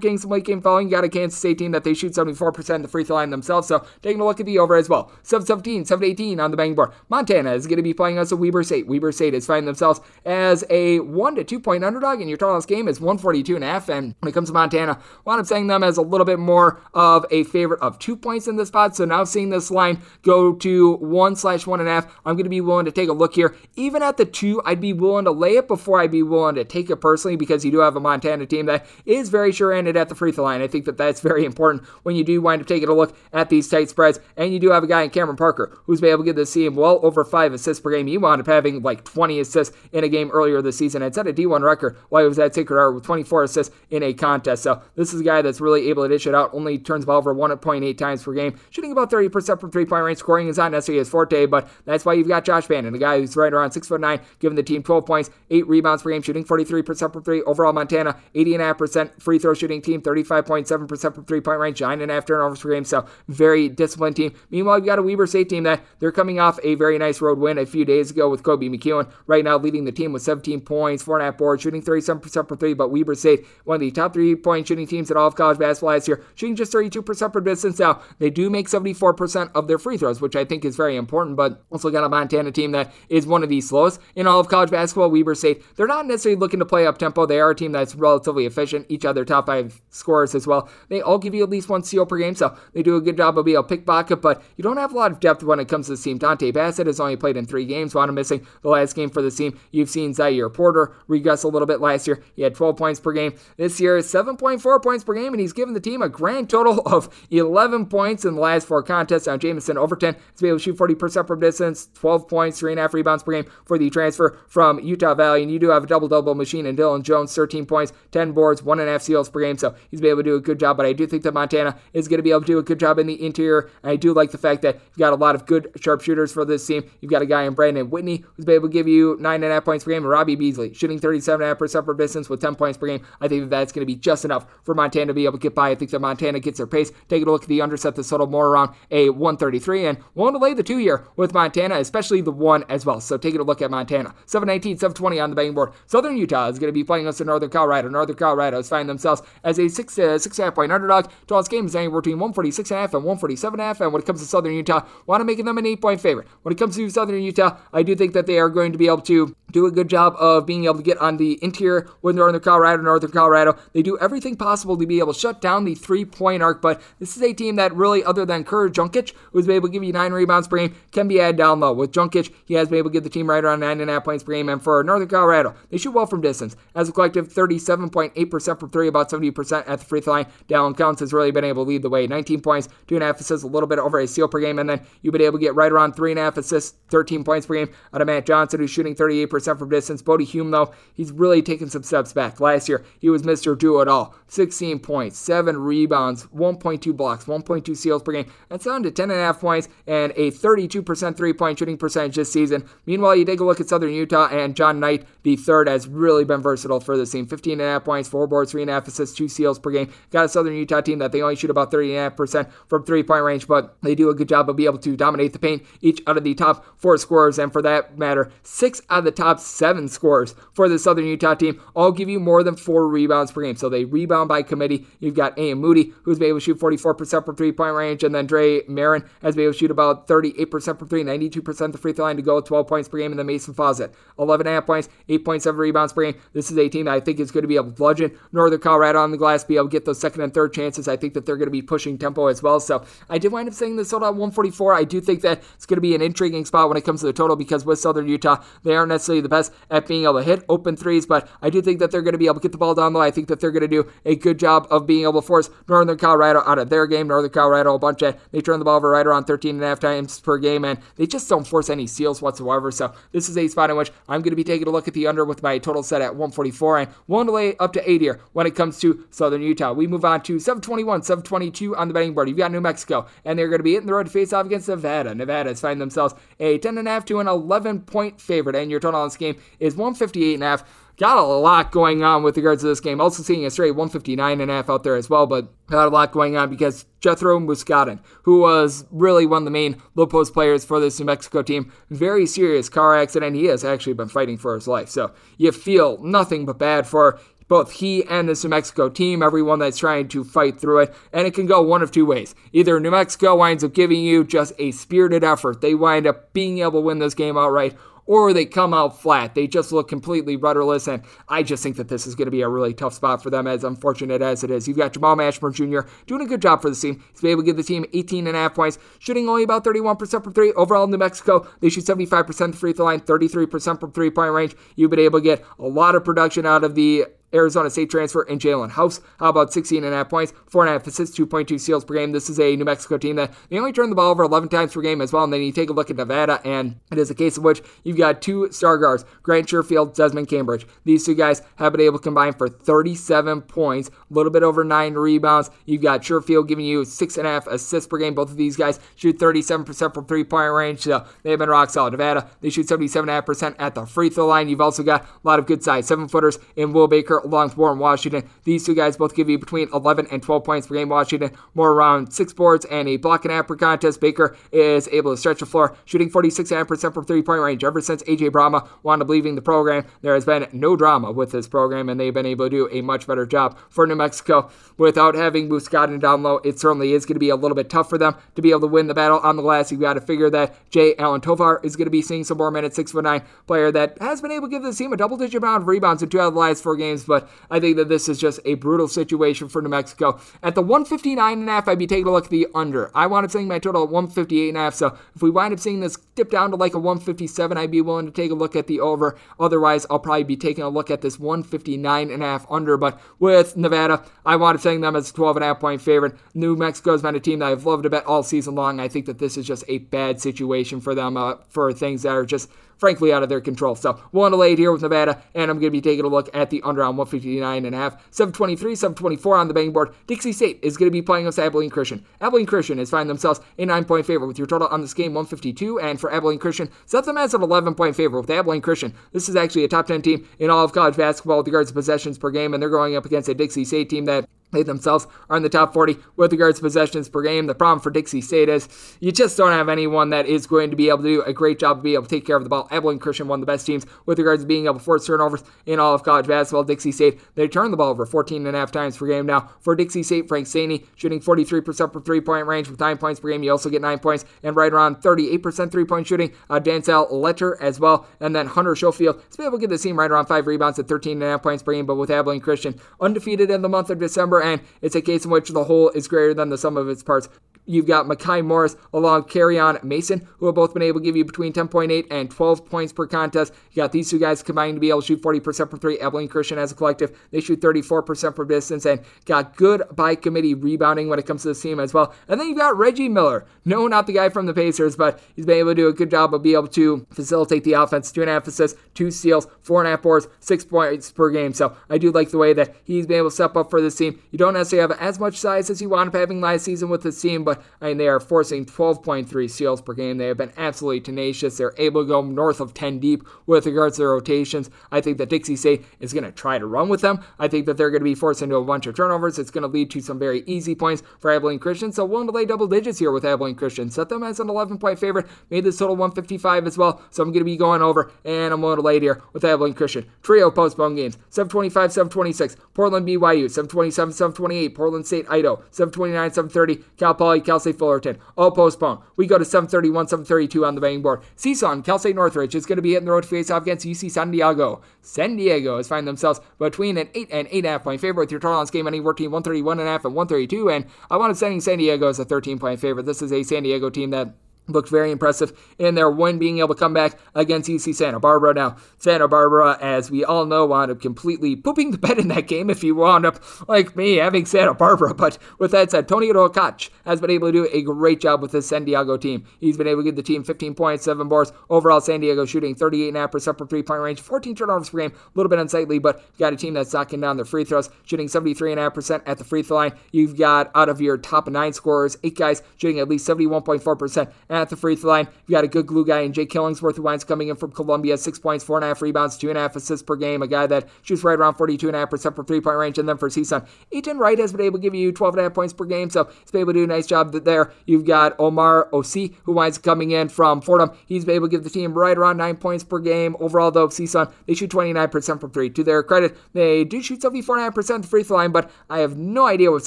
getting 0.00 0.18
some 0.18 0.30
late 0.30 0.44
game 0.44 0.60
following. 0.60 0.88
You 0.88 0.92
got 0.92 1.04
a 1.04 1.08
Kansas 1.08 1.38
State 1.38 1.58
team 1.58 1.72
that 1.72 1.84
they 1.84 1.94
shoot 1.94 2.12
74% 2.12 2.82
the 2.82 2.88
free 2.88 3.04
throw 3.04 3.16
line 3.16 3.30
themselves. 3.30 3.68
So 3.68 3.84
taking 4.02 4.20
a 4.20 4.24
look 4.24 4.40
at 4.40 4.46
the 4.46 4.58
over 4.58 4.76
as 4.76 4.88
well. 4.88 5.10
717, 5.22 5.84
718 5.84 6.40
on 6.40 6.50
the 6.50 6.56
bang 6.56 6.74
board. 6.74 6.92
Montana 7.08 7.52
is 7.52 7.66
going 7.66 7.78
to 7.78 7.82
be 7.82 7.94
playing 7.94 8.18
us 8.18 8.32
a 8.32 8.36
Weber 8.36 8.62
State. 8.62 8.75
State. 8.76 8.86
Weber 8.86 9.12
State 9.12 9.34
is 9.34 9.46
finding 9.46 9.66
themselves 9.66 10.00
as 10.24 10.64
a 10.70 11.00
one 11.00 11.34
to 11.36 11.44
two 11.44 11.60
point 11.60 11.84
underdog, 11.84 12.20
and 12.20 12.28
your 12.28 12.38
total 12.38 12.60
game 12.62 12.88
is 12.88 13.00
142 13.00 13.54
and 13.54 13.64
a 13.64 13.66
half. 13.66 13.88
And 13.88 14.14
when 14.20 14.28
it 14.28 14.32
comes 14.32 14.48
to 14.48 14.54
Montana, 14.54 14.98
wound 15.24 15.40
up 15.40 15.46
saying 15.46 15.66
them 15.66 15.82
as 15.82 15.96
a 15.96 16.02
little 16.02 16.24
bit 16.24 16.38
more 16.38 16.80
of 16.94 17.24
a 17.30 17.44
favorite 17.44 17.80
of 17.80 17.98
two 17.98 18.16
points 18.16 18.46
in 18.46 18.56
this 18.56 18.68
spot. 18.68 18.96
So 18.96 19.04
now 19.04 19.24
seeing 19.24 19.50
this 19.50 19.70
line 19.70 20.02
go 20.22 20.54
to 20.54 20.94
one 20.96 21.36
slash 21.36 21.66
one 21.66 21.80
and 21.80 21.88
a 21.88 21.92
half, 21.92 22.06
I'm 22.24 22.34
going 22.34 22.44
to 22.44 22.50
be 22.50 22.60
willing 22.60 22.84
to 22.86 22.92
take 22.92 23.08
a 23.08 23.12
look 23.12 23.34
here. 23.34 23.54
Even 23.76 24.02
at 24.02 24.16
the 24.16 24.24
two, 24.24 24.60
I'd 24.64 24.80
be 24.80 24.92
willing 24.92 25.24
to 25.24 25.30
lay 25.30 25.56
it 25.56 25.68
before 25.68 26.00
I'd 26.00 26.10
be 26.10 26.22
willing 26.22 26.56
to 26.56 26.64
take 26.64 26.90
it 26.90 26.96
personally 26.96 27.36
because 27.36 27.64
you 27.64 27.70
do 27.70 27.78
have 27.78 27.96
a 27.96 28.00
Montana 28.00 28.46
team 28.46 28.66
that 28.66 28.86
is 29.04 29.28
very 29.28 29.52
sure-handed 29.52 29.96
at 29.96 30.08
the 30.08 30.14
free 30.14 30.32
throw 30.32 30.44
line. 30.44 30.62
I 30.62 30.66
think 30.66 30.84
that 30.86 30.96
that's 30.96 31.20
very 31.20 31.44
important 31.44 31.84
when 32.02 32.16
you 32.16 32.24
do 32.24 32.40
wind 32.40 32.62
up 32.62 32.68
taking 32.68 32.88
a 32.88 32.94
look 32.94 33.16
at 33.32 33.50
these 33.50 33.68
tight 33.68 33.90
spreads. 33.90 34.20
And 34.36 34.52
you 34.52 34.58
do 34.58 34.70
have 34.70 34.84
a 34.84 34.86
guy 34.86 35.02
in 35.02 35.10
Cameron 35.10 35.36
Parker 35.36 35.78
who's 35.84 36.00
been 36.00 36.10
able 36.10 36.24
to 36.24 36.26
get 36.26 36.36
this 36.36 36.52
team 36.52 36.74
well 36.74 37.00
over 37.02 37.24
five 37.24 37.52
assists 37.52 37.80
per 37.80 37.90
game. 37.90 38.06
He 38.06 38.18
wound 38.18 38.40
up 38.40 38.46
having 38.46 38.65
like 38.74 39.04
20 39.04 39.40
assists 39.40 39.76
in 39.92 40.04
a 40.04 40.08
game 40.08 40.30
earlier 40.30 40.60
this 40.62 40.76
season 40.76 41.02
and 41.02 41.14
set 41.14 41.26
a 41.26 41.32
D1 41.32 41.62
record 41.62 41.96
while 42.08 42.22
he 42.22 42.28
was 42.28 42.38
at 42.38 42.54
Sacred 42.54 42.76
Heart 42.76 42.94
with 42.94 43.04
24 43.04 43.44
assists 43.44 43.74
in 43.90 44.02
a 44.02 44.12
contest. 44.12 44.62
So 44.62 44.82
this 44.94 45.12
is 45.14 45.20
a 45.20 45.24
guy 45.24 45.42
that's 45.42 45.60
really 45.60 45.88
able 45.88 46.02
to 46.02 46.08
dish 46.08 46.26
it 46.26 46.34
out. 46.34 46.50
Only 46.52 46.78
turns 46.78 47.04
ball 47.04 47.18
over 47.18 47.34
1.8 47.34 47.98
times 47.98 48.22
per 48.22 48.32
game, 48.32 48.58
shooting 48.70 48.92
about 48.92 49.10
30% 49.10 49.60
from 49.60 49.70
three-point 49.70 50.04
range. 50.04 50.18
Scoring 50.18 50.48
is 50.48 50.58
not 50.58 50.72
necessarily 50.72 50.98
his 50.98 51.08
forte, 51.08 51.46
but 51.46 51.68
that's 51.84 52.04
why 52.04 52.12
you've 52.12 52.28
got 52.28 52.44
Josh 52.44 52.66
Bannan, 52.66 52.94
a 52.94 52.98
guy 52.98 53.18
who's 53.18 53.36
right 53.36 53.52
around 53.52 53.72
six 53.72 53.88
foot 53.88 54.00
nine, 54.00 54.20
giving 54.40 54.56
the 54.56 54.62
team 54.62 54.82
12 54.82 55.06
points, 55.06 55.30
eight 55.50 55.66
rebounds 55.66 56.02
per 56.02 56.10
game, 56.10 56.22
shooting 56.22 56.44
43% 56.44 57.12
from 57.12 57.22
three. 57.22 57.42
Overall, 57.42 57.72
Montana 57.72 58.16
80.5% 58.34 59.20
free 59.20 59.38
throw 59.38 59.54
shooting 59.54 59.82
team, 59.82 60.00
35.7% 60.02 61.14
from 61.14 61.24
three-point 61.24 61.60
range, 61.60 61.80
nine 61.80 62.00
and 62.00 62.10
a 62.10 62.14
half 62.14 62.26
turnovers 62.26 62.60
per 62.60 62.72
game. 62.72 62.84
So 62.84 63.06
very 63.28 63.68
disciplined 63.68 64.16
team. 64.16 64.34
Meanwhile, 64.50 64.78
you've 64.78 64.86
got 64.86 64.98
a 64.98 65.02
Weber 65.02 65.26
State 65.26 65.48
team 65.48 65.64
that 65.64 65.82
they're 65.98 66.12
coming 66.12 66.40
off 66.40 66.58
a 66.62 66.74
very 66.74 66.98
nice 66.98 67.20
road 67.20 67.38
win 67.38 67.58
a 67.58 67.66
few 67.66 67.84
days 67.84 68.10
ago 68.10 68.28
with 68.28 68.42
Koby 68.56 68.70
McEwen. 68.70 69.10
Right 69.26 69.44
now, 69.44 69.58
leading 69.58 69.84
the 69.84 69.92
team 69.92 70.12
with 70.12 70.22
17 70.22 70.60
points, 70.60 71.02
four 71.02 71.16
and 71.16 71.22
a 71.22 71.26
half 71.26 71.38
boards, 71.38 71.62
shooting 71.62 71.82
37% 71.82 72.48
from 72.48 72.58
three. 72.58 72.74
But 72.74 72.90
Weber 72.90 73.14
State, 73.14 73.46
one 73.64 73.76
of 73.76 73.80
the 73.80 73.90
top 73.90 74.14
three-point 74.14 74.68
shooting 74.68 74.86
teams 74.86 75.10
in 75.10 75.16
all 75.16 75.26
of 75.26 75.34
college 75.34 75.58
basketball 75.58 75.90
last 75.90 76.08
year, 76.08 76.24
shooting 76.34 76.56
just 76.56 76.72
32% 76.72 77.32
from 77.32 77.44
distance. 77.44 77.78
Now 77.78 78.00
they 78.18 78.30
do 78.30 78.50
make 78.50 78.68
74% 78.68 79.50
of 79.54 79.68
their 79.68 79.78
free 79.78 79.96
throws, 79.96 80.20
which 80.20 80.36
I 80.36 80.44
think 80.44 80.64
is 80.64 80.76
very 80.76 80.96
important. 80.96 81.36
But 81.36 81.62
also 81.70 81.90
got 81.90 82.04
a 82.04 82.08
Montana 82.08 82.52
team 82.52 82.72
that 82.72 82.92
is 83.08 83.26
one 83.26 83.42
of 83.42 83.48
the 83.48 83.60
slowest 83.60 84.00
in 84.14 84.26
all 84.26 84.40
of 84.40 84.48
college 84.48 84.70
basketball. 84.70 85.10
Weber 85.10 85.34
State, 85.34 85.62
they're 85.76 85.86
not 85.86 86.06
necessarily 86.06 86.38
looking 86.38 86.60
to 86.60 86.66
play 86.66 86.86
up 86.86 86.98
tempo. 86.98 87.26
They 87.26 87.40
are 87.40 87.50
a 87.50 87.54
team 87.54 87.72
that's 87.72 87.94
relatively 87.94 88.46
efficient. 88.46 88.86
Each 88.88 89.04
other 89.04 89.24
top 89.24 89.46
five 89.46 89.80
scorers 89.90 90.34
as 90.34 90.46
well. 90.46 90.68
They 90.88 91.00
all 91.00 91.18
give 91.18 91.34
you 91.34 91.42
at 91.42 91.50
least 91.50 91.68
one 91.68 91.82
steal 91.82 92.06
per 92.06 92.18
game, 92.18 92.34
so 92.34 92.56
they 92.72 92.82
do 92.82 92.96
a 92.96 93.00
good 93.00 93.16
job 93.16 93.38
of 93.38 93.44
being 93.44 93.56
a 93.56 93.62
to 93.62 93.68
pickpocket. 93.68 94.22
But 94.22 94.42
you 94.56 94.62
don't 94.62 94.76
have 94.76 94.92
a 94.92 94.96
lot 94.96 95.12
of 95.12 95.20
depth 95.20 95.42
when 95.42 95.60
it 95.60 95.68
comes 95.68 95.86
to 95.86 95.92
this 95.92 96.02
team. 96.02 96.18
Dante 96.18 96.50
Bassett 96.50 96.86
has 96.86 97.00
only 97.00 97.16
played 97.16 97.36
in 97.36 97.46
three 97.46 97.64
games. 97.64 97.94
Wound 97.94 98.10
up 98.10 98.14
the 98.62 98.68
last 98.68 98.94
game 98.94 99.10
for 99.10 99.22
the 99.22 99.30
team. 99.30 99.58
You've 99.70 99.90
seen 99.90 100.14
Zhaire 100.14 100.52
Porter 100.52 100.94
regress 101.08 101.42
a 101.42 101.48
little 101.48 101.66
bit 101.66 101.80
last 101.80 102.06
year. 102.06 102.22
He 102.34 102.42
had 102.42 102.54
12 102.54 102.76
points 102.76 103.00
per 103.00 103.12
game. 103.12 103.34
This 103.56 103.80
year, 103.80 103.96
is 103.96 104.06
7.4 104.06 104.82
points 104.82 105.04
per 105.04 105.14
game, 105.14 105.32
and 105.32 105.40
he's 105.40 105.52
given 105.52 105.74
the 105.74 105.80
team 105.80 106.02
a 106.02 106.08
grand 106.08 106.50
total 106.50 106.80
of 106.86 107.08
11 107.30 107.86
points 107.86 108.24
in 108.24 108.34
the 108.34 108.40
last 108.40 108.66
four 108.66 108.82
contests. 108.82 109.26
Now, 109.26 109.36
Jamison 109.36 109.78
Overton 109.78 110.14
has 110.14 110.40
been 110.40 110.48
able 110.48 110.58
to 110.58 110.62
shoot 110.62 110.76
40% 110.76 111.26
from 111.26 111.40
distance, 111.40 111.88
12 111.94 112.28
points, 112.28 112.58
three 112.58 112.72
and 112.72 112.78
a 112.78 112.82
half 112.82 112.94
rebounds 112.94 113.22
per 113.22 113.32
game 113.32 113.50
for 113.64 113.78
the 113.78 113.90
transfer 113.90 114.38
from 114.48 114.78
Utah 114.80 115.14
Valley. 115.14 115.42
And 115.42 115.50
you 115.50 115.58
do 115.58 115.70
have 115.70 115.84
a 115.84 115.86
double 115.86 116.08
double 116.08 116.34
machine 116.34 116.66
in 116.66 116.76
Dillon 116.76 117.02
Jones, 117.02 117.34
13 117.34 117.66
points, 117.66 117.92
10 118.12 118.32
boards, 118.32 118.62
one 118.62 118.80
and 118.80 118.88
a 118.88 118.92
half 118.92 119.02
steals 119.02 119.28
per 119.28 119.40
game. 119.40 119.58
So 119.58 119.74
he's 119.90 120.00
been 120.00 120.10
able 120.10 120.22
to 120.22 120.30
do 120.30 120.36
a 120.36 120.40
good 120.40 120.60
job. 120.60 120.76
But 120.76 120.86
I 120.86 120.92
do 120.92 121.06
think 121.06 121.22
that 121.24 121.34
Montana 121.34 121.76
is 121.92 122.08
going 122.08 122.18
to 122.18 122.22
be 122.22 122.30
able 122.30 122.42
to 122.42 122.46
do 122.46 122.58
a 122.58 122.62
good 122.62 122.80
job 122.80 122.98
in 122.98 123.06
the 123.06 123.24
interior. 123.24 123.70
And 123.82 123.90
I 123.90 123.96
do 123.96 124.12
like 124.12 124.30
the 124.30 124.38
fact 124.38 124.62
that 124.62 124.74
you've 124.74 124.98
got 124.98 125.12
a 125.12 125.16
lot 125.16 125.34
of 125.34 125.46
good 125.46 125.70
sharpshooters 125.80 126.32
for 126.32 126.44
this 126.44 126.66
team. 126.66 126.88
You've 127.00 127.10
got 127.10 127.22
a 127.22 127.26
guy 127.26 127.44
in 127.44 127.54
Brandon 127.54 127.90
Whitney 127.90 128.24
who's 128.36 128.44
been 128.44 128.54
able 128.54 128.68
to 128.68 128.72
give 128.72 128.88
you 128.88 129.16
nine 129.20 129.42
and 129.42 129.50
a 129.50 129.54
half 129.54 129.64
points 129.64 129.84
per 129.84 129.90
game, 129.90 130.04
Robbie 130.04 130.36
Beasley 130.36 130.74
shooting 130.74 131.00
37.5 131.00 131.58
per 131.58 131.66
separate 131.66 131.98
distance 131.98 132.28
with 132.28 132.40
10 132.40 132.54
points 132.54 132.78
per 132.78 132.86
game. 132.86 133.04
I 133.20 133.28
think 133.28 133.42
that 133.42 133.50
that's 133.50 133.72
going 133.72 133.82
to 133.82 133.86
be 133.86 133.96
just 133.96 134.24
enough 134.24 134.46
for 134.62 134.74
Montana 134.74 135.06
to 135.06 135.14
be 135.14 135.24
able 135.24 135.38
to 135.38 135.42
get 135.42 135.54
by. 135.54 135.70
I 135.70 135.74
think 135.74 135.90
that 135.90 136.00
Montana 136.00 136.40
gets 136.40 136.58
their 136.58 136.66
pace. 136.66 136.92
Taking 137.08 137.28
a 137.28 137.30
look 137.30 137.42
at 137.42 137.48
the 137.48 137.60
underset, 137.60 137.94
the 137.94 138.04
total 138.04 138.26
more 138.26 138.48
around 138.48 138.74
a 138.90 139.10
133, 139.10 139.86
and 139.86 139.98
willing 140.14 140.34
to 140.34 140.38
lay 140.38 140.54
the 140.54 140.62
two 140.62 140.78
here 140.78 141.06
with 141.16 141.34
Montana, 141.34 141.76
especially 141.76 142.20
the 142.20 142.32
one 142.32 142.64
as 142.68 142.84
well. 142.84 143.00
So 143.00 143.16
taking 143.16 143.40
a 143.40 143.44
look 143.44 143.62
at 143.62 143.70
Montana, 143.70 144.14
719, 144.26 144.78
720 144.78 145.20
on 145.20 145.30
the 145.30 145.36
betting 145.36 145.54
board. 145.54 145.72
Southern 145.86 146.16
Utah 146.16 146.48
is 146.48 146.58
going 146.58 146.68
to 146.68 146.72
be 146.72 146.84
playing 146.84 147.06
us 147.06 147.20
in 147.20 147.26
Northern 147.26 147.50
Colorado. 147.50 147.88
Northern 147.88 148.16
Colorado 148.16 148.58
is 148.58 148.68
finding 148.68 148.88
themselves 148.88 149.22
as 149.44 149.58
a 149.58 149.68
six 149.68 149.98
uh, 149.98 150.18
six 150.18 150.38
and 150.38 150.44
a 150.44 150.46
half 150.46 150.54
point 150.54 150.72
underdog. 150.72 151.10
Tallest 151.26 151.50
game 151.50 151.66
is 151.66 151.76
anywhere 151.76 152.00
between 152.00 152.18
146 152.18 152.70
and 152.70 152.78
a 152.78 152.80
half 152.80 152.94
and 152.94 153.04
147 153.04 153.58
and 153.58 153.64
a 153.64 153.66
half. 153.66 153.80
And 153.80 153.92
when 153.92 154.02
it 154.02 154.06
comes 154.06 154.20
to 154.20 154.26
Southern 154.26 154.54
Utah, 154.54 154.86
want 155.06 155.20
to 155.20 155.24
make 155.24 155.42
them 155.42 155.58
an 155.58 155.66
eight 155.66 155.80
point 155.80 156.00
favorite. 156.00 156.28
When 156.42 156.52
it 156.52 156.58
comes 156.58 156.76
to 156.76 156.90
Southern 156.90 157.22
Utah, 157.22 157.56
I 157.72 157.82
do 157.82 157.94
think 157.94 158.12
that 158.14 158.25
they 158.26 158.38
are 158.38 158.48
going 158.48 158.72
to 158.72 158.78
be 158.78 158.86
able 158.86 159.00
to 159.02 159.34
do 159.52 159.66
a 159.66 159.70
good 159.70 159.88
job 159.88 160.14
of 160.18 160.46
being 160.46 160.64
able 160.64 160.76
to 160.76 160.82
get 160.82 160.98
on 160.98 161.16
the 161.16 161.38
interior 161.42 161.88
with 162.02 162.16
Northern 162.16 162.40
Colorado. 162.40 162.82
Northern 162.82 163.10
Colorado, 163.10 163.56
they 163.72 163.82
do 163.82 163.98
everything 163.98 164.36
possible 164.36 164.76
to 164.76 164.86
be 164.86 164.98
able 164.98 165.12
to 165.12 165.18
shut 165.18 165.40
down 165.40 165.64
the 165.64 165.74
three 165.74 166.04
point 166.04 166.42
arc. 166.42 166.60
But 166.60 166.82
this 166.98 167.16
is 167.16 167.22
a 167.22 167.32
team 167.32 167.56
that 167.56 167.74
really, 167.74 168.02
other 168.04 168.24
than 168.24 168.44
Kur 168.44 168.68
Jongkuch, 168.68 169.12
who's 169.32 169.46
been 169.46 169.56
able 169.56 169.68
to 169.68 169.72
give 169.72 169.84
you 169.84 169.92
nine 169.92 170.12
rebounds 170.12 170.48
per 170.48 170.58
game, 170.58 170.74
can 170.92 171.08
be 171.08 171.16
had 171.16 171.36
down 171.36 171.60
low. 171.60 171.72
With 171.72 171.92
Jongkuch, 171.92 172.32
he 172.44 172.54
has 172.54 172.68
been 172.68 172.78
able 172.78 172.90
to 172.90 172.94
get 172.94 173.04
the 173.04 173.10
team 173.10 173.28
right 173.28 173.42
around 173.44 173.60
nine 173.60 173.80
and 173.80 173.90
a 173.90 173.94
half 173.94 174.04
points 174.04 174.24
per 174.24 174.32
game. 174.32 174.48
And 174.48 174.62
for 174.62 174.82
Northern 174.82 175.08
Colorado, 175.08 175.54
they 175.70 175.78
shoot 175.78 175.92
well 175.92 176.06
from 176.06 176.20
distance. 176.20 176.56
As 176.74 176.88
a 176.88 176.92
collective, 176.92 177.32
37.8% 177.32 178.60
from 178.60 178.70
three, 178.70 178.88
about 178.88 179.10
70% 179.10 179.68
at 179.68 179.78
the 179.78 179.84
free 179.84 180.00
throw 180.00 180.14
line. 180.14 180.26
Daylen 180.48 180.76
Kountz 180.76 181.00
has 181.00 181.12
really 181.12 181.30
been 181.30 181.44
able 181.44 181.64
to 181.64 181.68
lead 181.68 181.82
the 181.82 181.90
way. 181.90 182.06
19 182.06 182.40
points, 182.40 182.68
two 182.86 182.96
and 182.96 183.02
a 183.02 183.06
half 183.06 183.20
assists, 183.20 183.44
a 183.44 183.48
little 183.48 183.66
bit 183.66 183.78
over 183.78 184.00
a 184.00 184.06
steal 184.06 184.28
per 184.28 184.40
game. 184.40 184.58
And 184.58 184.68
then 184.68 184.80
you've 185.02 185.12
been 185.12 185.22
able 185.22 185.38
to 185.38 185.44
get 185.44 185.54
right 185.54 185.70
around 185.70 185.94
three 185.94 186.10
and 186.10 186.18
a 186.18 186.22
half 186.22 186.36
assists, 186.36 186.76
13 186.88 187.24
points 187.24 187.46
per 187.46 187.54
game 187.54 187.70
out 187.92 188.00
of 188.00 188.06
Matt 188.06 188.26
Johnson, 188.26 188.60
who's 188.60 188.70
shooting 188.70 188.94
38% 188.94 189.35
from 189.44 189.68
distance. 189.68 190.02
Bodie 190.02 190.24
Hume, 190.24 190.50
though, 190.50 190.72
he's 190.94 191.12
really 191.12 191.42
taken 191.42 191.68
some 191.68 191.82
steps 191.82 192.12
back. 192.12 192.40
Last 192.40 192.68
year, 192.68 192.84
he 192.98 193.10
was 193.10 193.22
Mr. 193.22 193.56
Do 193.56 193.80
It 193.80 193.88
All. 193.88 194.14
16 194.28 194.80
points, 194.80 195.18
7 195.18 195.56
rebounds, 195.56 196.26
1.2 196.26 196.96
blocks, 196.96 197.26
1.2 197.26 197.76
steals 197.76 198.02
per 198.02 198.12
game. 198.12 198.32
That's 198.48 198.64
down 198.64 198.82
to 198.82 198.90
10.5 198.90 199.38
points 199.38 199.68
and 199.86 200.12
a 200.16 200.30
32% 200.30 201.16
three 201.16 201.32
point 201.32 201.58
shooting 201.58 201.76
percentage 201.76 202.16
this 202.16 202.32
season. 202.32 202.68
Meanwhile, 202.86 203.16
you 203.16 203.24
take 203.24 203.40
a 203.40 203.44
look 203.44 203.60
at 203.60 203.68
Southern 203.68 203.92
Utah, 203.92 204.28
and 204.28 204.56
John 204.56 204.80
Knight, 204.80 205.06
the 205.22 205.36
third, 205.36 205.68
has 205.68 205.86
really 205.86 206.24
been 206.24 206.42
versatile 206.42 206.80
for 206.80 206.96
this 206.96 207.12
team. 207.12 207.26
15.5 207.26 207.84
points, 207.84 208.08
4 208.08 208.26
boards, 208.26 208.52
3.5 208.52 208.88
assists, 208.88 209.16
2 209.16 209.28
steals 209.28 209.58
per 209.58 209.70
game. 209.70 209.92
Got 210.10 210.24
a 210.24 210.28
Southern 210.28 210.54
Utah 210.54 210.80
team 210.80 210.98
that 210.98 211.12
they 211.12 211.22
only 211.22 211.36
shoot 211.36 211.50
about 211.50 211.70
30.5% 211.70 212.50
from 212.68 212.84
three 212.84 213.02
point 213.02 213.22
range, 213.22 213.46
but 213.46 213.76
they 213.82 213.94
do 213.94 214.10
a 214.10 214.14
good 214.14 214.28
job 214.28 214.50
of 214.50 214.56
being 214.56 214.68
able 214.68 214.78
to 214.78 214.96
dominate 214.96 215.32
the 215.32 215.38
paint 215.38 215.62
each 215.80 216.00
out 216.06 216.16
of 216.16 216.24
the 216.24 216.34
top 216.34 216.64
four 216.76 216.98
scorers, 216.98 217.38
and 217.38 217.52
for 217.52 217.62
that 217.62 217.96
matter, 217.98 218.30
six 218.42 218.80
out 218.90 219.00
of 219.00 219.04
the 219.04 219.10
top 219.10 219.25
seven 219.34 219.88
scorers 219.88 220.34
for 220.52 220.68
the 220.68 220.78
Southern 220.78 221.06
Utah 221.06 221.34
team 221.34 221.60
all 221.74 221.92
give 221.92 222.08
you 222.08 222.20
more 222.20 222.42
than 222.42 222.56
four 222.56 222.88
rebounds 222.88 223.32
per 223.32 223.42
game. 223.42 223.56
So 223.56 223.68
they 223.68 223.84
rebound 223.84 224.28
by 224.28 224.42
committee. 224.42 224.86
You've 225.00 225.14
got 225.14 225.38
A.M. 225.38 225.58
Moody, 225.58 225.92
who's 226.02 226.18
been 226.18 226.28
able 226.28 226.38
to 226.38 226.44
shoot 226.44 226.58
44% 226.58 227.24
from 227.24 227.36
three 227.36 227.52
point 227.52 227.74
range, 227.74 228.04
and 228.04 228.14
then 228.14 228.26
Dre 228.26 228.62
Marin 228.66 229.04
has 229.22 229.34
been 229.34 229.44
able 229.44 229.52
to 229.52 229.58
shoot 229.58 229.70
about 229.70 230.06
38% 230.08 230.78
from 230.78 230.88
three, 230.88 231.02
92% 231.02 231.72
the 231.72 231.78
free 231.78 231.92
throw 231.92 232.06
line 232.06 232.16
to 232.16 232.22
go 232.22 232.36
with 232.36 232.44
12 232.44 232.66
points 232.66 232.88
per 232.88 232.98
game, 232.98 233.12
and 233.12 233.18
then 233.18 233.26
Maizen 233.26 233.54
Fausett, 233.54 233.92
11.5 234.18 234.66
points, 234.66 234.88
8.7 235.08 235.56
rebounds 235.56 235.92
per 235.92 236.04
game. 236.04 236.20
This 236.32 236.50
is 236.50 236.58
a 236.58 236.68
team 236.68 236.86
that 236.86 236.94
I 236.94 237.00
think 237.00 237.20
is 237.20 237.30
going 237.30 237.42
to 237.42 237.48
be 237.48 237.56
able 237.56 237.66
to 237.66 237.72
bludgeon 237.72 238.16
Northern 238.32 238.60
Colorado 238.60 239.00
on 239.00 239.10
the 239.10 239.16
glass, 239.16 239.44
be 239.44 239.56
able 239.56 239.66
to 239.66 239.72
get 239.72 239.84
those 239.84 240.00
second 240.00 240.22
and 240.22 240.32
third 240.32 240.52
chances. 240.52 240.88
I 240.88 240.96
think 240.96 241.14
that 241.14 241.26
they're 241.26 241.36
going 241.36 241.46
to 241.46 241.52
be 241.52 241.62
pushing 241.62 241.98
tempo 241.98 242.26
as 242.26 242.42
well. 242.42 242.60
So 242.60 242.84
I 243.08 243.18
did 243.18 243.32
wind 243.32 243.48
up 243.48 243.54
saying 243.54 243.76
this 243.76 243.90
total 243.90 244.08
at 244.08 244.14
144. 244.14 244.74
I 244.74 244.84
do 244.84 245.00
think 245.00 245.22
that 245.22 245.42
it's 245.54 245.66
going 245.66 245.76
to 245.76 245.80
be 245.80 245.94
an 245.94 246.02
intriguing 246.02 246.44
spot 246.44 246.68
when 246.68 246.76
it 246.76 246.84
comes 246.84 247.00
to 247.00 247.06
the 247.06 247.12
total 247.12 247.36
because 247.36 247.64
with 247.64 247.78
Southern 247.78 248.08
Utah, 248.08 248.42
they 248.62 248.74
aren't 248.74 248.90
necessarily 248.90 249.15
the 249.20 249.28
best 249.28 249.52
at 249.70 249.86
being 249.86 250.04
able 250.04 250.18
to 250.18 250.22
hit 250.22 250.44
open 250.48 250.76
threes, 250.76 251.04
but 251.04 251.28
I 251.42 251.50
do 251.50 251.60
think 251.60 251.78
that 251.80 251.90
they're 251.90 252.02
going 252.02 252.12
to 252.12 252.18
be 252.18 252.26
able 252.26 252.36
to 252.36 252.40
get 252.40 252.52
the 252.52 252.58
ball 252.58 252.74
down 252.74 252.94
low. 252.94 253.00
I 253.00 253.10
think 253.10 253.28
that 253.28 253.40
they're 253.40 253.50
going 253.50 253.62
to 253.62 253.68
do 253.68 253.90
a 254.04 254.16
good 254.16 254.38
job 254.38 254.66
of 254.70 254.86
being 254.86 255.02
able 255.02 255.20
to 255.20 255.26
force 255.26 255.50
Northern 255.68 255.98
Colorado 255.98 256.42
out 256.46 256.58
of 256.58 256.70
their 256.70 256.86
game. 256.86 257.08
Northern 257.08 257.30
Colorado, 257.30 257.74
a 257.74 257.78
bunch 257.78 258.02
of, 258.02 258.16
they 258.32 258.40
turn 258.40 258.58
the 258.58 258.64
ball 258.64 258.76
over 258.76 258.90
right 258.90 259.06
around 259.06 259.24
13 259.24 259.56
and 259.56 259.64
a 259.64 259.68
half 259.68 259.80
times 259.80 260.20
per 260.20 260.38
game, 260.38 260.64
and 260.64 260.78
they 260.96 261.06
just 261.06 261.28
don't 261.28 261.46
force 261.46 261.68
any 261.68 261.86
seals 261.86 262.22
whatsoever. 262.22 262.70
So 262.70 262.94
this 263.12 263.28
is 263.28 263.36
a 263.36 263.48
spot 263.48 263.70
in 263.70 263.76
which 263.76 263.92
I'm 264.08 264.22
going 264.22 264.30
to 264.30 264.36
be 264.36 264.44
taking 264.44 264.68
a 264.68 264.70
look 264.70 264.88
at 264.88 264.94
the 264.94 265.06
under 265.06 265.24
with 265.24 265.42
my 265.42 265.58
total 265.58 265.82
set 265.82 266.00
at 266.00 266.14
144 266.14 266.78
and 266.78 266.90
willing 267.06 267.26
to 267.26 267.32
lay 267.32 267.56
up 267.56 267.72
to 267.74 267.90
80 267.90 268.06
here 268.06 268.20
when 268.32 268.46
it 268.46 268.54
comes 268.54 268.78
to 268.80 269.04
Southern 269.10 269.42
Utah. 269.42 269.72
We 269.72 269.86
move 269.86 270.04
on 270.04 270.22
to 270.22 270.38
721, 270.38 271.02
722 271.02 271.76
on 271.76 271.88
the 271.88 271.94
betting 271.94 272.14
board. 272.14 272.28
You've 272.28 272.38
got 272.38 272.52
New 272.52 272.60
Mexico, 272.60 273.06
and 273.24 273.38
they're 273.38 273.48
going 273.48 273.58
to 273.58 273.64
be 273.64 273.72
hitting 273.72 273.86
the 273.86 273.94
road 273.94 274.06
to 274.06 274.12
face 274.12 274.32
off 274.32 274.46
against 274.46 274.68
Nevada. 274.68 275.14
Nevada 275.14 275.50
is 275.50 275.60
finding 275.60 275.80
themselves 275.80 276.14
a 276.38 276.58
10.5 276.58 277.04
to 277.06 277.20
an 277.20 277.28
11 277.28 277.80
point 277.80 278.20
favorite, 278.20 278.56
and 278.56 278.70
your 278.70 278.80
total 278.80 279.05
this 279.06 279.16
game 279.16 279.36
is 279.58 279.74
158.5 279.74 280.64
got 280.96 281.18
a 281.18 281.22
lot 281.22 281.72
going 281.72 282.02
on 282.02 282.22
with 282.22 282.36
regards 282.36 282.62
to 282.62 282.68
this 282.68 282.80
game. 282.80 283.00
Also 283.00 283.22
seeing 283.22 283.44
a 283.44 283.50
straight 283.50 283.72
159 283.72 284.40
and 284.40 284.50
a 284.50 284.54
half 284.54 284.70
out 284.70 284.82
there 284.82 284.96
as 284.96 285.10
well, 285.10 285.26
but 285.26 285.52
got 285.66 285.86
a 285.86 285.90
lot 285.90 286.12
going 286.12 286.36
on 286.36 286.50
because 286.50 286.86
Jethro 287.00 287.38
Muscadin, 287.38 288.00
who 288.22 288.40
was 288.40 288.86
really 288.90 289.26
one 289.26 289.42
of 289.42 289.44
the 289.44 289.50
main 289.50 289.80
low 289.94 290.06
post 290.06 290.32
players 290.32 290.64
for 290.64 290.80
this 290.80 290.98
New 290.98 291.06
Mexico 291.06 291.42
team, 291.42 291.72
very 291.90 292.26
serious 292.26 292.68
car 292.68 292.96
accident. 292.96 293.36
He 293.36 293.46
has 293.46 293.64
actually 293.64 293.92
been 293.92 294.08
fighting 294.08 294.38
for 294.38 294.54
his 294.54 294.66
life. 294.66 294.88
So 294.88 295.12
you 295.36 295.52
feel 295.52 296.02
nothing 296.02 296.46
but 296.46 296.58
bad 296.58 296.86
for 296.86 297.20
both 297.48 297.72
he 297.72 298.02
and 298.04 298.28
the 298.28 298.40
New 298.42 298.50
Mexico 298.50 298.88
team, 298.88 299.22
everyone 299.22 299.60
that's 299.60 299.78
trying 299.78 300.08
to 300.08 300.24
fight 300.24 300.60
through 300.60 300.80
it. 300.80 300.94
And 301.12 301.28
it 301.28 301.34
can 301.34 301.46
go 301.46 301.62
one 301.62 301.82
of 301.82 301.92
two 301.92 302.06
ways. 302.06 302.34
Either 302.52 302.80
New 302.80 302.90
Mexico 302.90 303.36
winds 303.36 303.62
up 303.62 303.72
giving 303.72 304.00
you 304.00 304.24
just 304.24 304.52
a 304.58 304.72
spirited 304.72 305.22
effort, 305.22 305.60
they 305.60 305.74
wind 305.74 306.06
up 306.06 306.32
being 306.32 306.58
able 306.58 306.72
to 306.72 306.80
win 306.80 306.98
this 306.98 307.14
game 307.14 307.38
outright, 307.38 307.76
or 308.06 308.32
they 308.32 308.46
come 308.46 308.72
out 308.72 309.00
flat. 309.00 309.34
They 309.34 309.46
just 309.46 309.72
look 309.72 309.88
completely 309.88 310.36
rudderless, 310.36 310.86
and 310.88 311.02
I 311.28 311.42
just 311.42 311.62
think 311.62 311.76
that 311.76 311.88
this 311.88 312.06
is 312.06 312.14
going 312.14 312.26
to 312.26 312.30
be 312.30 312.42
a 312.42 312.48
really 312.48 312.74
tough 312.74 312.94
spot 312.94 313.22
for 313.22 313.30
them, 313.30 313.46
as 313.46 313.64
unfortunate 313.64 314.22
as 314.22 314.44
it 314.44 314.50
is. 314.50 314.66
You've 314.66 314.76
got 314.76 314.92
Jamal 314.92 315.16
Mashburn 315.16 315.54
Jr. 315.54 315.88
doing 316.06 316.22
a 316.22 316.26
good 316.26 316.42
job 316.42 316.62
for 316.62 316.70
the 316.70 316.76
team. 316.76 317.04
He's 317.12 317.20
been 317.20 317.30
able 317.30 317.42
to 317.42 317.46
give 317.46 317.56
the 317.56 317.62
team 317.62 317.84
18 317.92 318.26
and 318.26 318.36
a 318.36 318.40
half 318.40 318.54
points, 318.54 318.78
shooting 318.98 319.28
only 319.28 319.42
about 319.42 319.64
31% 319.64 320.22
from 320.22 320.32
three. 320.32 320.52
Overall, 320.52 320.86
New 320.86 320.98
Mexico, 320.98 321.46
they 321.60 321.68
shoot 321.68 321.84
75% 321.84 322.52
the 322.52 322.56
free 322.56 322.72
throw 322.72 322.86
line, 322.86 323.00
33% 323.00 323.80
from 323.80 323.92
three 323.92 324.10
point 324.10 324.32
range. 324.32 324.54
You've 324.76 324.90
been 324.90 325.00
able 325.00 325.18
to 325.18 325.24
get 325.24 325.44
a 325.58 325.66
lot 325.66 325.94
of 325.94 326.04
production 326.04 326.46
out 326.46 326.64
of 326.64 326.74
the 326.74 327.06
Arizona 327.36 327.70
State 327.70 327.90
transfer, 327.90 328.22
and 328.22 328.40
Jaelen 328.40 328.70
House. 328.70 329.00
How 329.18 329.28
about 329.28 329.52
16 329.52 329.84
and 329.84 329.92
a 329.92 329.96
half 329.96 330.08
points, 330.08 330.32
four 330.46 330.62
and 330.62 330.70
a 330.70 330.72
half 330.72 330.86
assists, 330.86 331.16
2.2 331.16 331.60
steals 331.60 331.84
per 331.84 331.94
game? 331.94 332.12
This 332.12 332.30
is 332.30 332.40
a 332.40 332.56
New 332.56 332.64
Mexico 332.64 332.98
team 332.98 333.16
that 333.16 333.32
they 333.50 333.58
only 333.58 333.72
turn 333.72 333.90
the 333.90 333.96
ball 333.96 334.10
over 334.10 334.24
11 334.24 334.48
times 334.48 334.72
per 334.72 334.80
game 334.80 335.00
as 335.00 335.12
well. 335.12 335.24
And 335.24 335.32
then 335.32 335.42
you 335.42 335.52
take 335.52 335.70
a 335.70 335.72
look 335.72 335.90
at 335.90 335.96
Nevada, 335.96 336.40
and 336.44 336.80
it 336.90 336.98
is 336.98 337.10
a 337.10 337.14
case 337.14 337.36
of 337.36 337.44
which 337.44 337.62
you've 337.84 337.98
got 337.98 338.22
two 338.22 338.50
star 338.50 338.78
guards, 338.78 339.04
Grant 339.22 339.48
Sherfield, 339.48 339.94
Desmond 339.94 340.28
Cambridge. 340.28 340.66
These 340.84 341.04
two 341.04 341.14
guys 341.14 341.42
have 341.56 341.72
been 341.72 341.82
able 341.82 341.98
to 341.98 342.02
combine 342.02 342.32
for 342.32 342.48
37 342.48 343.42
points, 343.42 343.88
a 343.88 344.14
little 344.14 344.32
bit 344.32 344.42
over 344.42 344.64
nine 344.64 344.94
rebounds. 344.94 345.50
You've 345.64 345.82
got 345.82 346.02
Sherfield 346.02 346.48
giving 346.48 346.64
you 346.64 346.84
six 346.84 347.16
and 347.16 347.26
a 347.26 347.30
half 347.30 347.46
assists 347.46 347.86
per 347.86 347.98
game. 347.98 348.14
Both 348.14 348.30
of 348.30 348.36
these 348.36 348.56
guys 348.56 348.80
shoot 348.96 349.18
37% 349.18 349.94
from 349.94 350.06
three 350.06 350.24
point 350.24 350.52
range, 350.52 350.80
so 350.80 351.04
they've 351.22 351.38
been 351.38 351.48
rock 351.48 351.70
solid. 351.70 351.92
Nevada, 351.92 352.28
they 352.40 352.50
shoot 352.50 352.66
77.5% 352.66 353.56
at 353.58 353.74
the 353.74 353.86
free 353.86 354.10
throw 354.10 354.26
line. 354.26 354.48
You've 354.48 354.60
also 354.60 354.82
got 354.82 355.02
a 355.02 355.06
lot 355.24 355.38
of 355.38 355.46
good 355.46 355.62
size, 355.62 355.86
seven 355.86 356.08
footers 356.08 356.38
in 356.56 356.72
Will 356.72 356.88
Baker 356.88 357.20
along 357.26 357.48
with 357.48 357.56
Warren 357.56 357.78
Washington. 357.78 358.28
These 358.44 358.64
two 358.64 358.74
guys 358.74 358.96
both 358.96 359.14
give 359.14 359.28
you 359.28 359.38
between 359.38 359.68
11 359.72 360.08
and 360.10 360.22
12 360.22 360.44
points 360.44 360.66
per 360.66 360.74
game. 360.74 360.88
Washington 360.88 361.30
more 361.54 361.72
around 361.72 362.12
six 362.12 362.32
boards 362.32 362.64
and 362.66 362.88
a 362.88 362.96
block 362.96 363.24
and 363.24 363.32
a 363.32 363.36
half 363.36 363.46
per 363.46 363.56
contest. 363.56 364.00
Baker 364.00 364.36
is 364.52 364.88
able 364.92 365.12
to 365.12 365.16
stretch 365.16 365.40
the 365.40 365.46
floor, 365.46 365.76
shooting 365.84 366.10
46.5% 366.10 366.94
from 366.94 367.04
three 367.04 367.22
point 367.22 367.40
range. 367.40 367.64
Ever 367.64 367.80
since 367.80 368.02
AJ 368.04 368.32
Brahma 368.32 368.68
wound 368.82 369.02
up 369.02 369.08
leaving 369.08 369.34
the 369.34 369.42
program, 369.42 369.84
there 370.02 370.14
has 370.14 370.24
been 370.24 370.46
no 370.52 370.76
drama 370.76 371.12
with 371.12 371.32
this 371.32 371.48
program, 371.48 371.88
and 371.88 371.98
they've 371.98 372.14
been 372.14 372.26
able 372.26 372.46
to 372.46 372.50
do 372.50 372.68
a 372.70 372.80
much 372.82 373.06
better 373.06 373.26
job 373.26 373.58
for 373.68 373.86
New 373.86 373.96
Mexico. 373.96 374.50
Without 374.78 375.14
having 375.14 375.48
Muscadin 375.48 376.00
down 376.00 376.22
low, 376.22 376.38
it 376.38 376.58
certainly 376.58 376.92
is 376.92 377.06
going 377.06 377.14
to 377.14 377.20
be 377.20 377.30
a 377.30 377.36
little 377.36 377.54
bit 377.54 377.70
tough 377.70 377.88
for 377.88 377.98
them 377.98 378.14
to 378.34 378.42
be 378.42 378.50
able 378.50 378.60
to 378.60 378.66
win 378.66 378.86
the 378.86 378.94
battle 378.94 379.18
on 379.20 379.36
the 379.36 379.42
glass. 379.42 379.70
You've 379.72 379.80
got 379.80 379.94
to 379.94 380.00
figure 380.00 380.30
that 380.30 380.54
Jay 380.70 380.94
Allen 380.98 381.20
Tovar 381.20 381.60
is 381.62 381.76
going 381.76 381.86
to 381.86 381.90
be 381.90 382.02
seeing 382.02 382.24
some 382.24 382.38
more 382.38 382.50
minutes, 382.50 382.76
six 382.76 382.94
nine 382.94 383.22
player 383.46 383.70
that 383.72 383.98
has 384.00 384.20
been 384.20 384.30
able 384.30 384.48
to 384.48 384.50
give 384.50 384.62
the 384.62 384.72
team 384.72 384.92
a 384.92 384.96
double 384.96 385.16
digit 385.16 385.42
amount 385.42 385.62
of 385.62 385.68
rebounds 385.68 386.02
in 386.02 386.08
two 386.08 386.20
out 386.20 386.28
of 386.28 386.34
the 386.34 386.40
last 386.40 386.62
four 386.62 386.76
games, 386.76 387.05
but 387.06 387.28
I 387.50 387.60
think 387.60 387.76
that 387.76 387.88
this 387.88 388.08
is 388.08 388.18
just 388.18 388.40
a 388.44 388.54
brutal 388.54 388.88
situation 388.88 389.48
for 389.48 389.62
New 389.62 389.68
Mexico. 389.68 390.20
At 390.42 390.54
the 390.54 390.62
159 390.62 391.40
and 391.40 391.48
a 391.48 391.52
half, 391.52 391.68
I'd 391.68 391.78
be 391.78 391.86
taking 391.86 392.06
a 392.06 392.12
look 392.12 392.24
at 392.24 392.30
the 392.30 392.46
under. 392.54 392.90
I 392.94 393.06
wound 393.06 393.24
up 393.24 393.30
seeing 393.30 393.48
my 393.48 393.58
total 393.58 393.84
at 393.84 393.90
158 393.90 394.48
and 394.48 394.56
a 394.58 394.60
half, 394.60 394.74
so 394.74 394.98
if 395.14 395.22
we 395.22 395.30
wind 395.30 395.54
up 395.54 395.60
seeing 395.60 395.80
this 395.80 395.96
dip 396.14 396.30
down 396.30 396.50
to 396.50 396.56
like 396.56 396.74
a 396.74 396.78
157, 396.78 397.56
I'd 397.56 397.70
be 397.70 397.80
willing 397.80 398.06
to 398.06 398.12
take 398.12 398.30
a 398.30 398.34
look 398.34 398.56
at 398.56 398.66
the 398.66 398.80
over. 398.80 399.16
Otherwise, 399.38 399.86
I'll 399.90 399.98
probably 399.98 400.24
be 400.24 400.36
taking 400.36 400.64
a 400.64 400.68
look 400.68 400.90
at 400.90 401.02
this 401.02 401.18
159 401.18 402.10
and 402.10 402.22
a 402.22 402.26
half 402.26 402.46
under. 402.50 402.76
But 402.76 403.00
with 403.18 403.56
Nevada, 403.56 404.04
I 404.24 404.36
wound 404.36 404.56
up 404.56 404.62
seeing 404.62 404.80
them 404.80 404.96
as 404.96 405.10
a 405.10 405.14
12 405.14 405.36
and 405.36 405.44
a 405.44 405.48
half 405.48 405.60
point 405.60 405.80
favorite. 405.80 406.16
New 406.34 406.56
Mexico 406.56 406.92
has 406.92 407.02
been 407.02 407.14
a 407.14 407.20
team 407.20 407.38
that 407.40 407.46
I've 407.46 407.66
loved 407.66 407.84
to 407.84 407.90
bet 407.90 408.06
all 408.06 408.22
season 408.22 408.54
long. 408.54 408.80
I 408.80 408.88
think 408.88 409.06
that 409.06 409.18
this 409.18 409.36
is 409.36 409.46
just 409.46 409.64
a 409.68 409.78
bad 409.78 410.20
situation 410.20 410.80
for 410.80 410.94
them 410.94 411.16
uh, 411.16 411.36
for 411.48 411.72
things 411.72 412.02
that 412.02 412.10
are 412.10 412.24
just 412.24 412.50
frankly 412.78 413.12
out 413.12 413.22
of 413.22 413.28
their 413.28 413.40
control. 413.40 413.74
So 413.74 413.94
one 414.10 414.32
to 414.32 414.42
it 414.42 414.58
here 414.58 414.72
with 414.72 414.82
Nevada, 414.82 415.22
and 415.34 415.50
I'm 415.50 415.58
going 415.58 415.68
to 415.68 415.70
be 415.70 415.80
taking 415.80 416.04
a 416.04 416.08
look 416.08 416.28
at 416.34 416.50
the 416.50 416.62
under 416.62 416.82
on 416.82 416.96
159 416.96 417.64
and 417.64 417.74
a 417.74 417.78
half, 417.78 417.94
723, 418.12 418.74
724 418.74 419.36
on 419.36 419.48
the 419.48 419.54
betting 419.54 419.72
board. 419.72 419.94
Dixie 420.06 420.32
State 420.32 420.60
is 420.62 420.76
going 420.76 420.88
to 420.88 420.92
be 420.92 421.02
playing 421.02 421.24
against 421.24 421.38
Abilene 421.38 421.70
Christian. 421.70 422.04
Abilene 422.20 422.46
Christian 422.46 422.78
is 422.78 422.90
finding 422.90 423.08
themselves 423.08 423.40
a 423.58 423.66
nine 423.66 423.84
point 423.84 424.06
favorite 424.06 424.28
with 424.28 424.38
your 424.38 424.46
total 424.46 424.68
on 424.68 424.80
this 424.80 424.94
game 424.94 425.14
152, 425.14 425.80
and 425.80 426.00
for 426.00 426.12
Abilene 426.12 426.38
Christian, 426.38 426.70
set 426.86 427.04
them 427.04 427.18
as 427.18 427.34
an 427.34 427.42
11 427.42 427.74
point 427.74 427.96
favorite 427.96 428.20
with 428.20 428.30
Abilene 428.30 428.60
Christian. 428.60 428.94
This 429.12 429.28
is 429.28 429.36
actually 429.36 429.64
a 429.64 429.68
top 429.68 429.86
10 429.86 430.02
team 430.02 430.28
in 430.38 430.50
all 430.50 430.64
of 430.64 430.72
college 430.72 430.96
basketball 430.96 431.38
with 431.38 431.46
regards 431.46 431.70
to 431.70 431.74
possessions 431.74 432.18
per 432.18 432.30
game, 432.30 432.54
and 432.54 432.62
they're 432.62 432.70
going 432.70 432.96
up 432.96 433.06
against 433.06 433.28
a 433.28 433.34
Dixie 433.34 433.64
State 433.64 433.90
team 433.90 434.04
that 434.06 434.28
they 434.56 434.62
themselves 434.62 435.06
are 435.28 435.36
in 435.36 435.42
the 435.42 435.48
top 435.48 435.72
40 435.72 435.96
with 436.16 436.32
regards 436.32 436.58
to 436.58 436.62
possessions 436.62 437.08
per 437.08 437.22
game. 437.22 437.46
The 437.46 437.54
problem 437.54 437.80
for 437.80 437.90
Dixie 437.90 438.20
State 438.20 438.48
is 438.48 438.68
you 439.00 439.12
just 439.12 439.36
don't 439.36 439.52
have 439.52 439.68
anyone 439.68 440.10
that 440.10 440.26
is 440.26 440.46
going 440.46 440.70
to 440.70 440.76
be 440.76 440.88
able 440.88 440.98
to 440.98 441.04
do 441.04 441.22
a 441.22 441.32
great 441.32 441.58
job 441.58 441.78
to 441.78 441.82
be 441.82 441.94
able 441.94 442.04
to 442.04 442.08
take 442.08 442.26
care 442.26 442.36
of 442.36 442.42
the 442.42 442.48
ball. 442.48 442.68
Abilene 442.70 442.98
Christian, 442.98 443.28
one 443.28 443.40
of 443.40 443.46
the 443.46 443.52
best 443.52 443.66
teams 443.66 443.86
with 444.06 444.18
regards 444.18 444.42
to 444.42 444.46
being 444.46 444.66
able 444.66 444.78
to 444.78 444.80
force 444.80 445.06
turnovers 445.06 445.44
in 445.66 445.78
all 445.78 445.94
of 445.94 446.02
college 446.02 446.26
basketball. 446.26 446.64
Dixie 446.64 446.92
State, 446.92 447.20
they 447.34 447.46
turn 447.48 447.70
the 447.70 447.76
ball 447.76 447.90
over 447.90 448.06
14 448.06 448.46
and 448.46 448.56
a 448.56 448.58
half 448.58 448.72
times 448.72 448.96
per 448.96 449.06
game 449.06 449.26
now. 449.26 449.50
For 449.60 449.76
Dixie 449.76 450.02
State, 450.02 450.28
Frank 450.28 450.46
Staine 450.46 450.86
shooting 450.96 451.20
43% 451.20 451.92
from 451.92 452.02
three 452.02 452.20
point 452.20 452.46
range 452.46 452.68
with 452.68 452.80
nine 452.80 452.96
points 452.98 453.20
per 453.20 453.30
game. 453.30 453.42
You 453.42 453.50
also 453.50 453.68
get 453.68 453.82
nine 453.82 453.98
points 453.98 454.24
and 454.42 454.56
right 454.56 454.72
around 454.72 454.96
38% 454.96 455.70
three 455.70 455.84
point 455.84 456.06
shooting. 456.06 456.32
Uh, 456.48 456.60
Dancell 456.60 457.10
Leter 457.10 457.60
as 457.60 457.78
well. 457.78 458.06
And 458.20 458.34
then 458.34 458.46
Hunter 458.46 458.74
Schofield 458.74 459.22
has 459.26 459.36
been 459.36 459.46
able 459.46 459.58
to 459.58 459.62
get 459.62 459.70
the 459.70 459.78
team 459.78 459.98
right 459.98 460.10
around 460.10 460.26
five 460.26 460.46
rebounds 460.46 460.78
at 460.78 460.88
13 460.88 461.12
and 461.12 461.22
a 461.22 461.26
half 461.26 461.42
points 461.42 461.62
per 461.62 461.72
game. 461.72 461.86
But 461.86 461.96
with 461.96 462.10
Abilene 462.10 462.40
Christian, 462.40 462.80
undefeated 463.00 463.50
in 463.50 463.62
the 463.62 463.68
month 463.68 463.90
of 463.90 463.98
December, 463.98 464.42
and 464.46 464.60
it's 464.80 464.94
a 464.94 465.02
case 465.02 465.24
in 465.24 465.30
which 465.30 465.48
the 465.50 465.64
whole 465.64 465.90
is 465.90 466.06
greater 466.06 466.32
than 466.32 466.50
the 466.50 466.58
sum 466.58 466.76
of 466.76 466.88
its 466.88 467.02
parts. 467.02 467.28
You've 467.66 467.86
got 467.86 468.06
Mahki 468.06 468.44
Morris 468.44 468.76
along 468.92 469.24
Coryon 469.24 469.78
Mason, 469.82 470.26
who 470.38 470.46
have 470.46 470.54
both 470.54 470.72
been 470.72 470.82
able 470.82 471.00
to 471.00 471.04
give 471.04 471.16
you 471.16 471.24
between 471.24 471.52
10.8 471.52 472.06
and 472.10 472.30
12 472.30 472.66
points 472.66 472.92
per 472.92 473.06
contest. 473.06 473.52
You 473.72 473.82
got 473.82 473.92
these 473.92 474.08
two 474.08 474.18
guys 474.18 474.42
combined 474.42 474.76
to 474.76 474.80
be 474.80 474.88
able 474.88 475.02
to 475.02 475.06
shoot 475.06 475.22
40% 475.22 475.70
from 475.70 475.80
three. 475.80 475.98
Abilene 475.98 476.28
Christian 476.28 476.58
as 476.58 476.72
a 476.72 476.74
collective, 476.74 477.18
they 477.32 477.40
shoot 477.40 477.60
34% 477.60 478.36
from 478.36 478.48
distance 478.48 478.86
and 478.86 479.00
got 479.24 479.56
good 479.56 479.82
by 479.92 480.14
committee 480.14 480.54
rebounding 480.54 481.08
when 481.08 481.18
it 481.18 481.26
comes 481.26 481.42
to 481.42 481.48
this 481.48 481.60
team 481.60 481.80
as 481.80 481.92
well. 481.92 482.14
And 482.28 482.40
then 482.40 482.48
you've 482.48 482.58
got 482.58 482.76
Reggie 482.76 483.08
Miller. 483.08 483.44
No, 483.64 483.88
not 483.88 484.06
the 484.06 484.12
guy 484.12 484.28
from 484.28 484.46
the 484.46 484.54
Pacers, 484.54 484.96
but 484.96 485.20
he's 485.34 485.46
been 485.46 485.58
able 485.58 485.72
to 485.72 485.74
do 485.74 485.88
a 485.88 485.92
good 485.92 486.10
job 486.10 486.34
of 486.34 486.42
being 486.42 486.56
able 486.56 486.68
to 486.68 487.06
facilitate 487.10 487.64
the 487.64 487.72
offense. 487.72 488.12
Two 488.12 488.20
and 488.20 488.30
a 488.30 488.34
half 488.34 488.46
assists, 488.46 488.78
two 488.94 489.10
steals, 489.10 489.48
four 489.60 489.80
and 489.80 489.88
a 489.88 489.90
half 489.90 490.02
boards, 490.02 490.28
six 490.40 490.64
points 490.64 491.10
per 491.10 491.30
game. 491.30 491.52
So 491.52 491.76
I 491.90 491.98
do 491.98 492.12
like 492.12 492.30
the 492.30 492.38
way 492.38 492.52
that 492.52 492.76
he's 492.84 493.06
been 493.06 493.18
able 493.18 493.30
to 493.30 493.34
step 493.34 493.56
up 493.56 493.70
for 493.70 493.80
this 493.80 493.96
team. 493.96 494.20
You 494.30 494.38
don't 494.38 494.54
necessarily 494.54 494.92
have 494.92 495.00
as 495.00 495.18
much 495.18 495.36
size 495.36 495.70
as 495.70 495.82
you 495.82 495.88
wound 495.88 496.08
up 496.08 496.14
having 496.14 496.40
last 496.40 496.64
season 496.64 496.88
with 496.88 497.02
this 497.02 497.20
team, 497.20 497.42
but 497.44 497.55
Mean, 497.80 497.98
they 497.98 498.08
are 498.08 498.20
forcing 498.20 498.64
12.3 498.64 499.50
steals 499.50 499.80
per 499.80 499.94
game. 499.94 500.18
They 500.18 500.26
have 500.26 500.36
been 500.36 500.52
absolutely 500.56 501.00
tenacious. 501.00 501.56
They're 501.56 501.74
able 501.78 502.02
to 502.02 502.08
go 502.08 502.22
north 502.22 502.60
of 502.60 502.74
10 502.74 502.98
deep 502.98 503.26
with 503.46 503.66
regards 503.66 503.96
to 503.96 504.02
their 504.02 504.10
rotations. 504.10 504.70
I 504.90 505.00
think 505.00 505.18
that 505.18 505.28
Dixie 505.28 505.56
State 505.56 505.84
is 506.00 506.12
going 506.12 506.24
to 506.24 506.32
try 506.32 506.58
to 506.58 506.66
run 506.66 506.88
with 506.88 507.00
them. 507.00 507.20
I 507.38 507.48
think 507.48 507.66
that 507.66 507.76
they're 507.76 507.90
going 507.90 508.00
to 508.00 508.04
be 508.04 508.14
forced 508.14 508.42
into 508.42 508.56
a 508.56 508.64
bunch 508.64 508.86
of 508.86 508.94
turnovers. 508.94 509.38
It's 509.38 509.50
going 509.50 509.62
to 509.62 509.68
lead 509.68 509.90
to 509.90 510.00
some 510.00 510.18
very 510.18 510.42
easy 510.46 510.74
points 510.74 511.02
for 511.18 511.30
Abilene 511.30 511.58
Christian. 511.58 511.92
So 511.92 512.04
willing 512.04 512.26
to 512.28 512.32
lay 512.32 512.44
double 512.44 512.66
digits 512.66 512.98
here 512.98 513.10
with 513.10 513.24
Abilene 513.24 513.54
Christian. 513.54 513.90
Set 513.90 514.08
them 514.08 514.22
as 514.22 514.40
an 514.40 514.48
11 514.48 514.78
point 514.78 514.98
favorite. 514.98 515.26
Made 515.50 515.64
this 515.64 515.78
total 515.78 515.96
155 515.96 516.66
as 516.66 516.78
well. 516.78 517.02
So 517.10 517.22
I'm 517.22 517.30
going 517.30 517.40
to 517.40 517.44
be 517.44 517.56
going 517.56 517.82
over 517.82 518.10
and 518.24 518.52
I'm 518.52 518.62
willing 518.62 518.76
to 518.76 518.82
lay 518.82 519.00
here 519.00 519.22
with 519.32 519.44
Abilene 519.44 519.74
Christian. 519.74 520.06
Trio 520.22 520.50
postponed 520.50 520.96
games 520.96 521.18
725, 521.30 521.92
726. 521.92 522.56
Portland 522.74 523.06
BYU 523.06 523.50
727, 523.50 524.12
728. 524.12 524.74
Portland 524.74 525.06
State 525.06 525.26
Idaho 525.28 525.62
729, 525.70 526.30
730. 526.32 526.84
Cal 526.96 527.14
Poly, 527.14 527.40
State 527.58 527.78
Fullerton 527.78 528.18
oh, 528.36 528.44
all 528.44 528.50
postponed. 528.50 529.00
We 529.16 529.26
go 529.26 529.38
to 529.38 529.44
731, 529.44 530.08
732 530.08 530.64
on 530.64 530.74
the 530.74 530.80
betting 530.80 531.02
board. 531.02 531.22
CSUN, 531.36 531.84
Cal 531.84 531.98
State 531.98 532.14
Northridge 532.14 532.54
is 532.54 532.66
going 532.66 532.76
to 532.76 532.82
be 532.82 532.92
hitting 532.92 533.06
the 533.06 533.12
road 533.12 533.22
to 533.22 533.28
face 533.28 533.50
off 533.50 533.62
against 533.62 533.86
UC 533.86 534.10
San 534.10 534.30
Diego. 534.30 534.82
San 535.00 535.36
Diego 535.36 535.78
is 535.78 535.88
finding 535.88 536.06
themselves 536.06 536.40
between 536.58 536.98
an 536.98 537.08
8 537.14 537.28
and 537.30 537.48
8.5 537.48 537.82
point 537.82 538.00
favorite 538.00 538.24
with 538.24 538.30
your 538.30 538.40
total 538.40 538.58
on 538.58 538.62
this 538.64 538.70
game 538.70 538.86
ending 538.86 539.02
14, 539.02 539.30
131 539.30 539.80
and 539.80 539.88
a 539.88 539.90
half 539.90 540.04
and 540.04 540.14
132. 540.14 540.70
And 540.70 540.86
I 541.10 541.16
wanted 541.16 541.36
sending 541.36 541.60
San 541.60 541.78
Diego 541.78 542.08
as 542.08 542.18
a 542.18 542.24
13 542.24 542.58
point 542.58 542.80
favorite. 542.80 543.06
This 543.06 543.22
is 543.22 543.32
a 543.32 543.42
San 543.42 543.62
Diego 543.62 543.90
team 543.90 544.10
that 544.10 544.34
looked 544.68 544.88
very 544.88 545.10
impressive 545.10 545.52
in 545.78 545.94
their 545.94 546.10
win, 546.10 546.38
being 546.38 546.58
able 546.58 546.74
to 546.74 546.78
come 546.78 546.94
back 546.94 547.18
against 547.34 547.68
UC 547.68 547.94
Santa 547.94 548.20
Barbara. 548.20 548.54
Now, 548.54 548.76
Santa 548.98 549.28
Barbara, 549.28 549.78
as 549.80 550.10
we 550.10 550.24
all 550.24 550.46
know, 550.46 550.66
wound 550.66 550.90
up 550.90 551.00
completely 551.00 551.56
pooping 551.56 551.90
the 551.90 551.98
bed 552.06 552.18
in 552.18 552.28
that 552.28 552.46
game 552.46 552.70
if 552.70 552.82
you 552.82 552.94
wound 552.94 553.26
up, 553.26 553.40
like 553.68 553.96
me, 553.96 554.16
having 554.16 554.46
Santa 554.46 554.74
Barbara. 554.74 555.14
But 555.14 555.38
with 555.58 555.70
that 555.72 555.90
said, 555.90 556.08
Toni 556.08 556.28
Rocak 556.28 556.90
has 557.04 557.20
been 557.20 557.30
able 557.30 557.48
to 557.48 557.52
do 557.52 557.68
a 557.72 557.82
great 557.82 558.20
job 558.20 558.42
with 558.42 558.52
this 558.52 558.68
San 558.68 558.84
Diego 558.84 559.16
team. 559.16 559.44
He's 559.60 559.76
been 559.76 559.86
able 559.86 560.02
to 560.02 560.04
give 560.04 560.16
the 560.16 560.22
team 560.22 560.44
15 560.44 560.74
points, 560.74 561.04
7 561.04 561.28
boards. 561.28 561.52
Overall, 561.70 562.00
San 562.00 562.20
Diego 562.20 562.44
shooting 562.44 562.74
38.5% 562.74 563.58
from 563.58 563.68
three 563.68 563.82
point 563.82 564.00
range, 564.00 564.20
14 564.20 564.54
turnovers 564.54 564.90
per 564.90 564.98
game, 564.98 565.12
a 565.12 565.30
little 565.34 565.50
bit 565.50 565.58
unsightly, 565.58 565.98
but 565.98 566.22
got 566.38 566.52
a 566.52 566.56
team 566.56 566.74
that's 566.74 566.92
knocking 566.92 567.20
down 567.20 567.36
their 567.36 567.44
free 567.44 567.64
throws, 567.64 567.90
shooting 568.04 568.26
73.5% 568.26 569.22
at 569.26 569.38
the 569.38 569.44
free 569.44 569.62
throw 569.62 569.76
line. 569.76 569.92
You've 570.10 570.36
got 570.36 570.70
out 570.74 570.88
of 570.88 571.00
your 571.00 571.16
top 571.16 571.48
nine 571.48 571.72
scorers, 571.72 572.16
eight 572.24 572.36
guys 572.36 572.62
shooting 572.76 572.98
at 572.98 573.08
least 573.08 573.28
71.4% 573.28 574.32
at 574.62 574.70
the 574.70 574.76
free 574.76 574.96
throw 574.96 575.10
line. 575.10 575.28
You've 575.46 575.56
got 575.56 575.64
a 575.64 575.68
good 575.68 575.86
glue 575.86 576.04
guy 576.04 576.20
in 576.20 576.32
Jake 576.32 576.50
Killingsworth, 576.50 576.96
who 576.96 577.02
winds 577.02 577.24
coming 577.24 577.48
in 577.48 577.56
from 577.56 577.72
Columbia, 577.72 578.16
six 578.18 578.38
points, 578.38 578.64
four 578.64 578.76
and 578.76 578.84
a 578.84 578.88
half 578.88 579.02
rebounds, 579.02 579.36
two 579.36 579.48
and 579.48 579.58
a 579.58 579.60
half 579.60 579.76
assists 579.76 580.04
per 580.04 580.16
game. 580.16 580.42
A 580.42 580.46
guy 580.46 580.66
that 580.66 580.88
shoots 581.02 581.24
right 581.24 581.38
around 581.38 581.54
42.5% 581.54 582.34
from 582.34 582.44
three 582.46 582.60
point 582.60 582.76
range. 582.76 582.98
And 582.98 583.08
then 583.08 583.16
for 583.16 583.28
CSUN, 583.28 583.66
Atin 583.94 584.18
Wright 584.18 584.38
has 584.38 584.52
been 584.52 584.62
able 584.62 584.78
to 584.78 584.82
give 584.82 584.94
you 584.94 585.12
12 585.12 585.34
and 585.34 585.40
a 585.40 585.42
half 585.44 585.54
points 585.54 585.72
per 585.72 585.84
game, 585.84 586.10
so 586.10 586.24
he's 586.40 586.50
been 586.50 586.60
able 586.60 586.72
to 586.72 586.80
do 586.80 586.84
a 586.84 586.86
nice 586.86 587.06
job 587.06 587.32
there. 587.32 587.72
You've 587.86 588.04
got 588.04 588.34
Omar 588.38 588.88
Osi, 588.92 589.34
who 589.44 589.52
winds 589.52 589.78
coming 589.78 590.10
in 590.10 590.28
from 590.28 590.60
Fordham. 590.60 590.90
He's 591.06 591.24
been 591.24 591.36
able 591.36 591.48
to 591.48 591.50
give 591.50 591.64
the 591.64 591.70
team 591.70 591.94
right 591.94 592.16
around 592.16 592.36
nine 592.36 592.56
points 592.56 592.84
per 592.84 592.98
game. 592.98 593.36
Overall, 593.40 593.70
though, 593.70 593.88
CSUN, 593.88 594.32
they 594.46 594.54
shoot 594.54 594.70
29% 594.70 595.40
from 595.40 595.50
three. 595.50 595.70
To 595.70 595.84
their 595.84 596.02
credit, 596.02 596.36
they 596.52 596.84
do 596.84 597.02
shoot 597.02 597.20
74.5% 597.20 598.02
the 598.02 598.08
free 598.08 598.22
throw 598.22 598.36
line, 598.36 598.52
but 598.52 598.70
I 598.88 599.00
have 599.00 599.16
no 599.16 599.46
idea 599.46 599.70
what's 599.70 599.86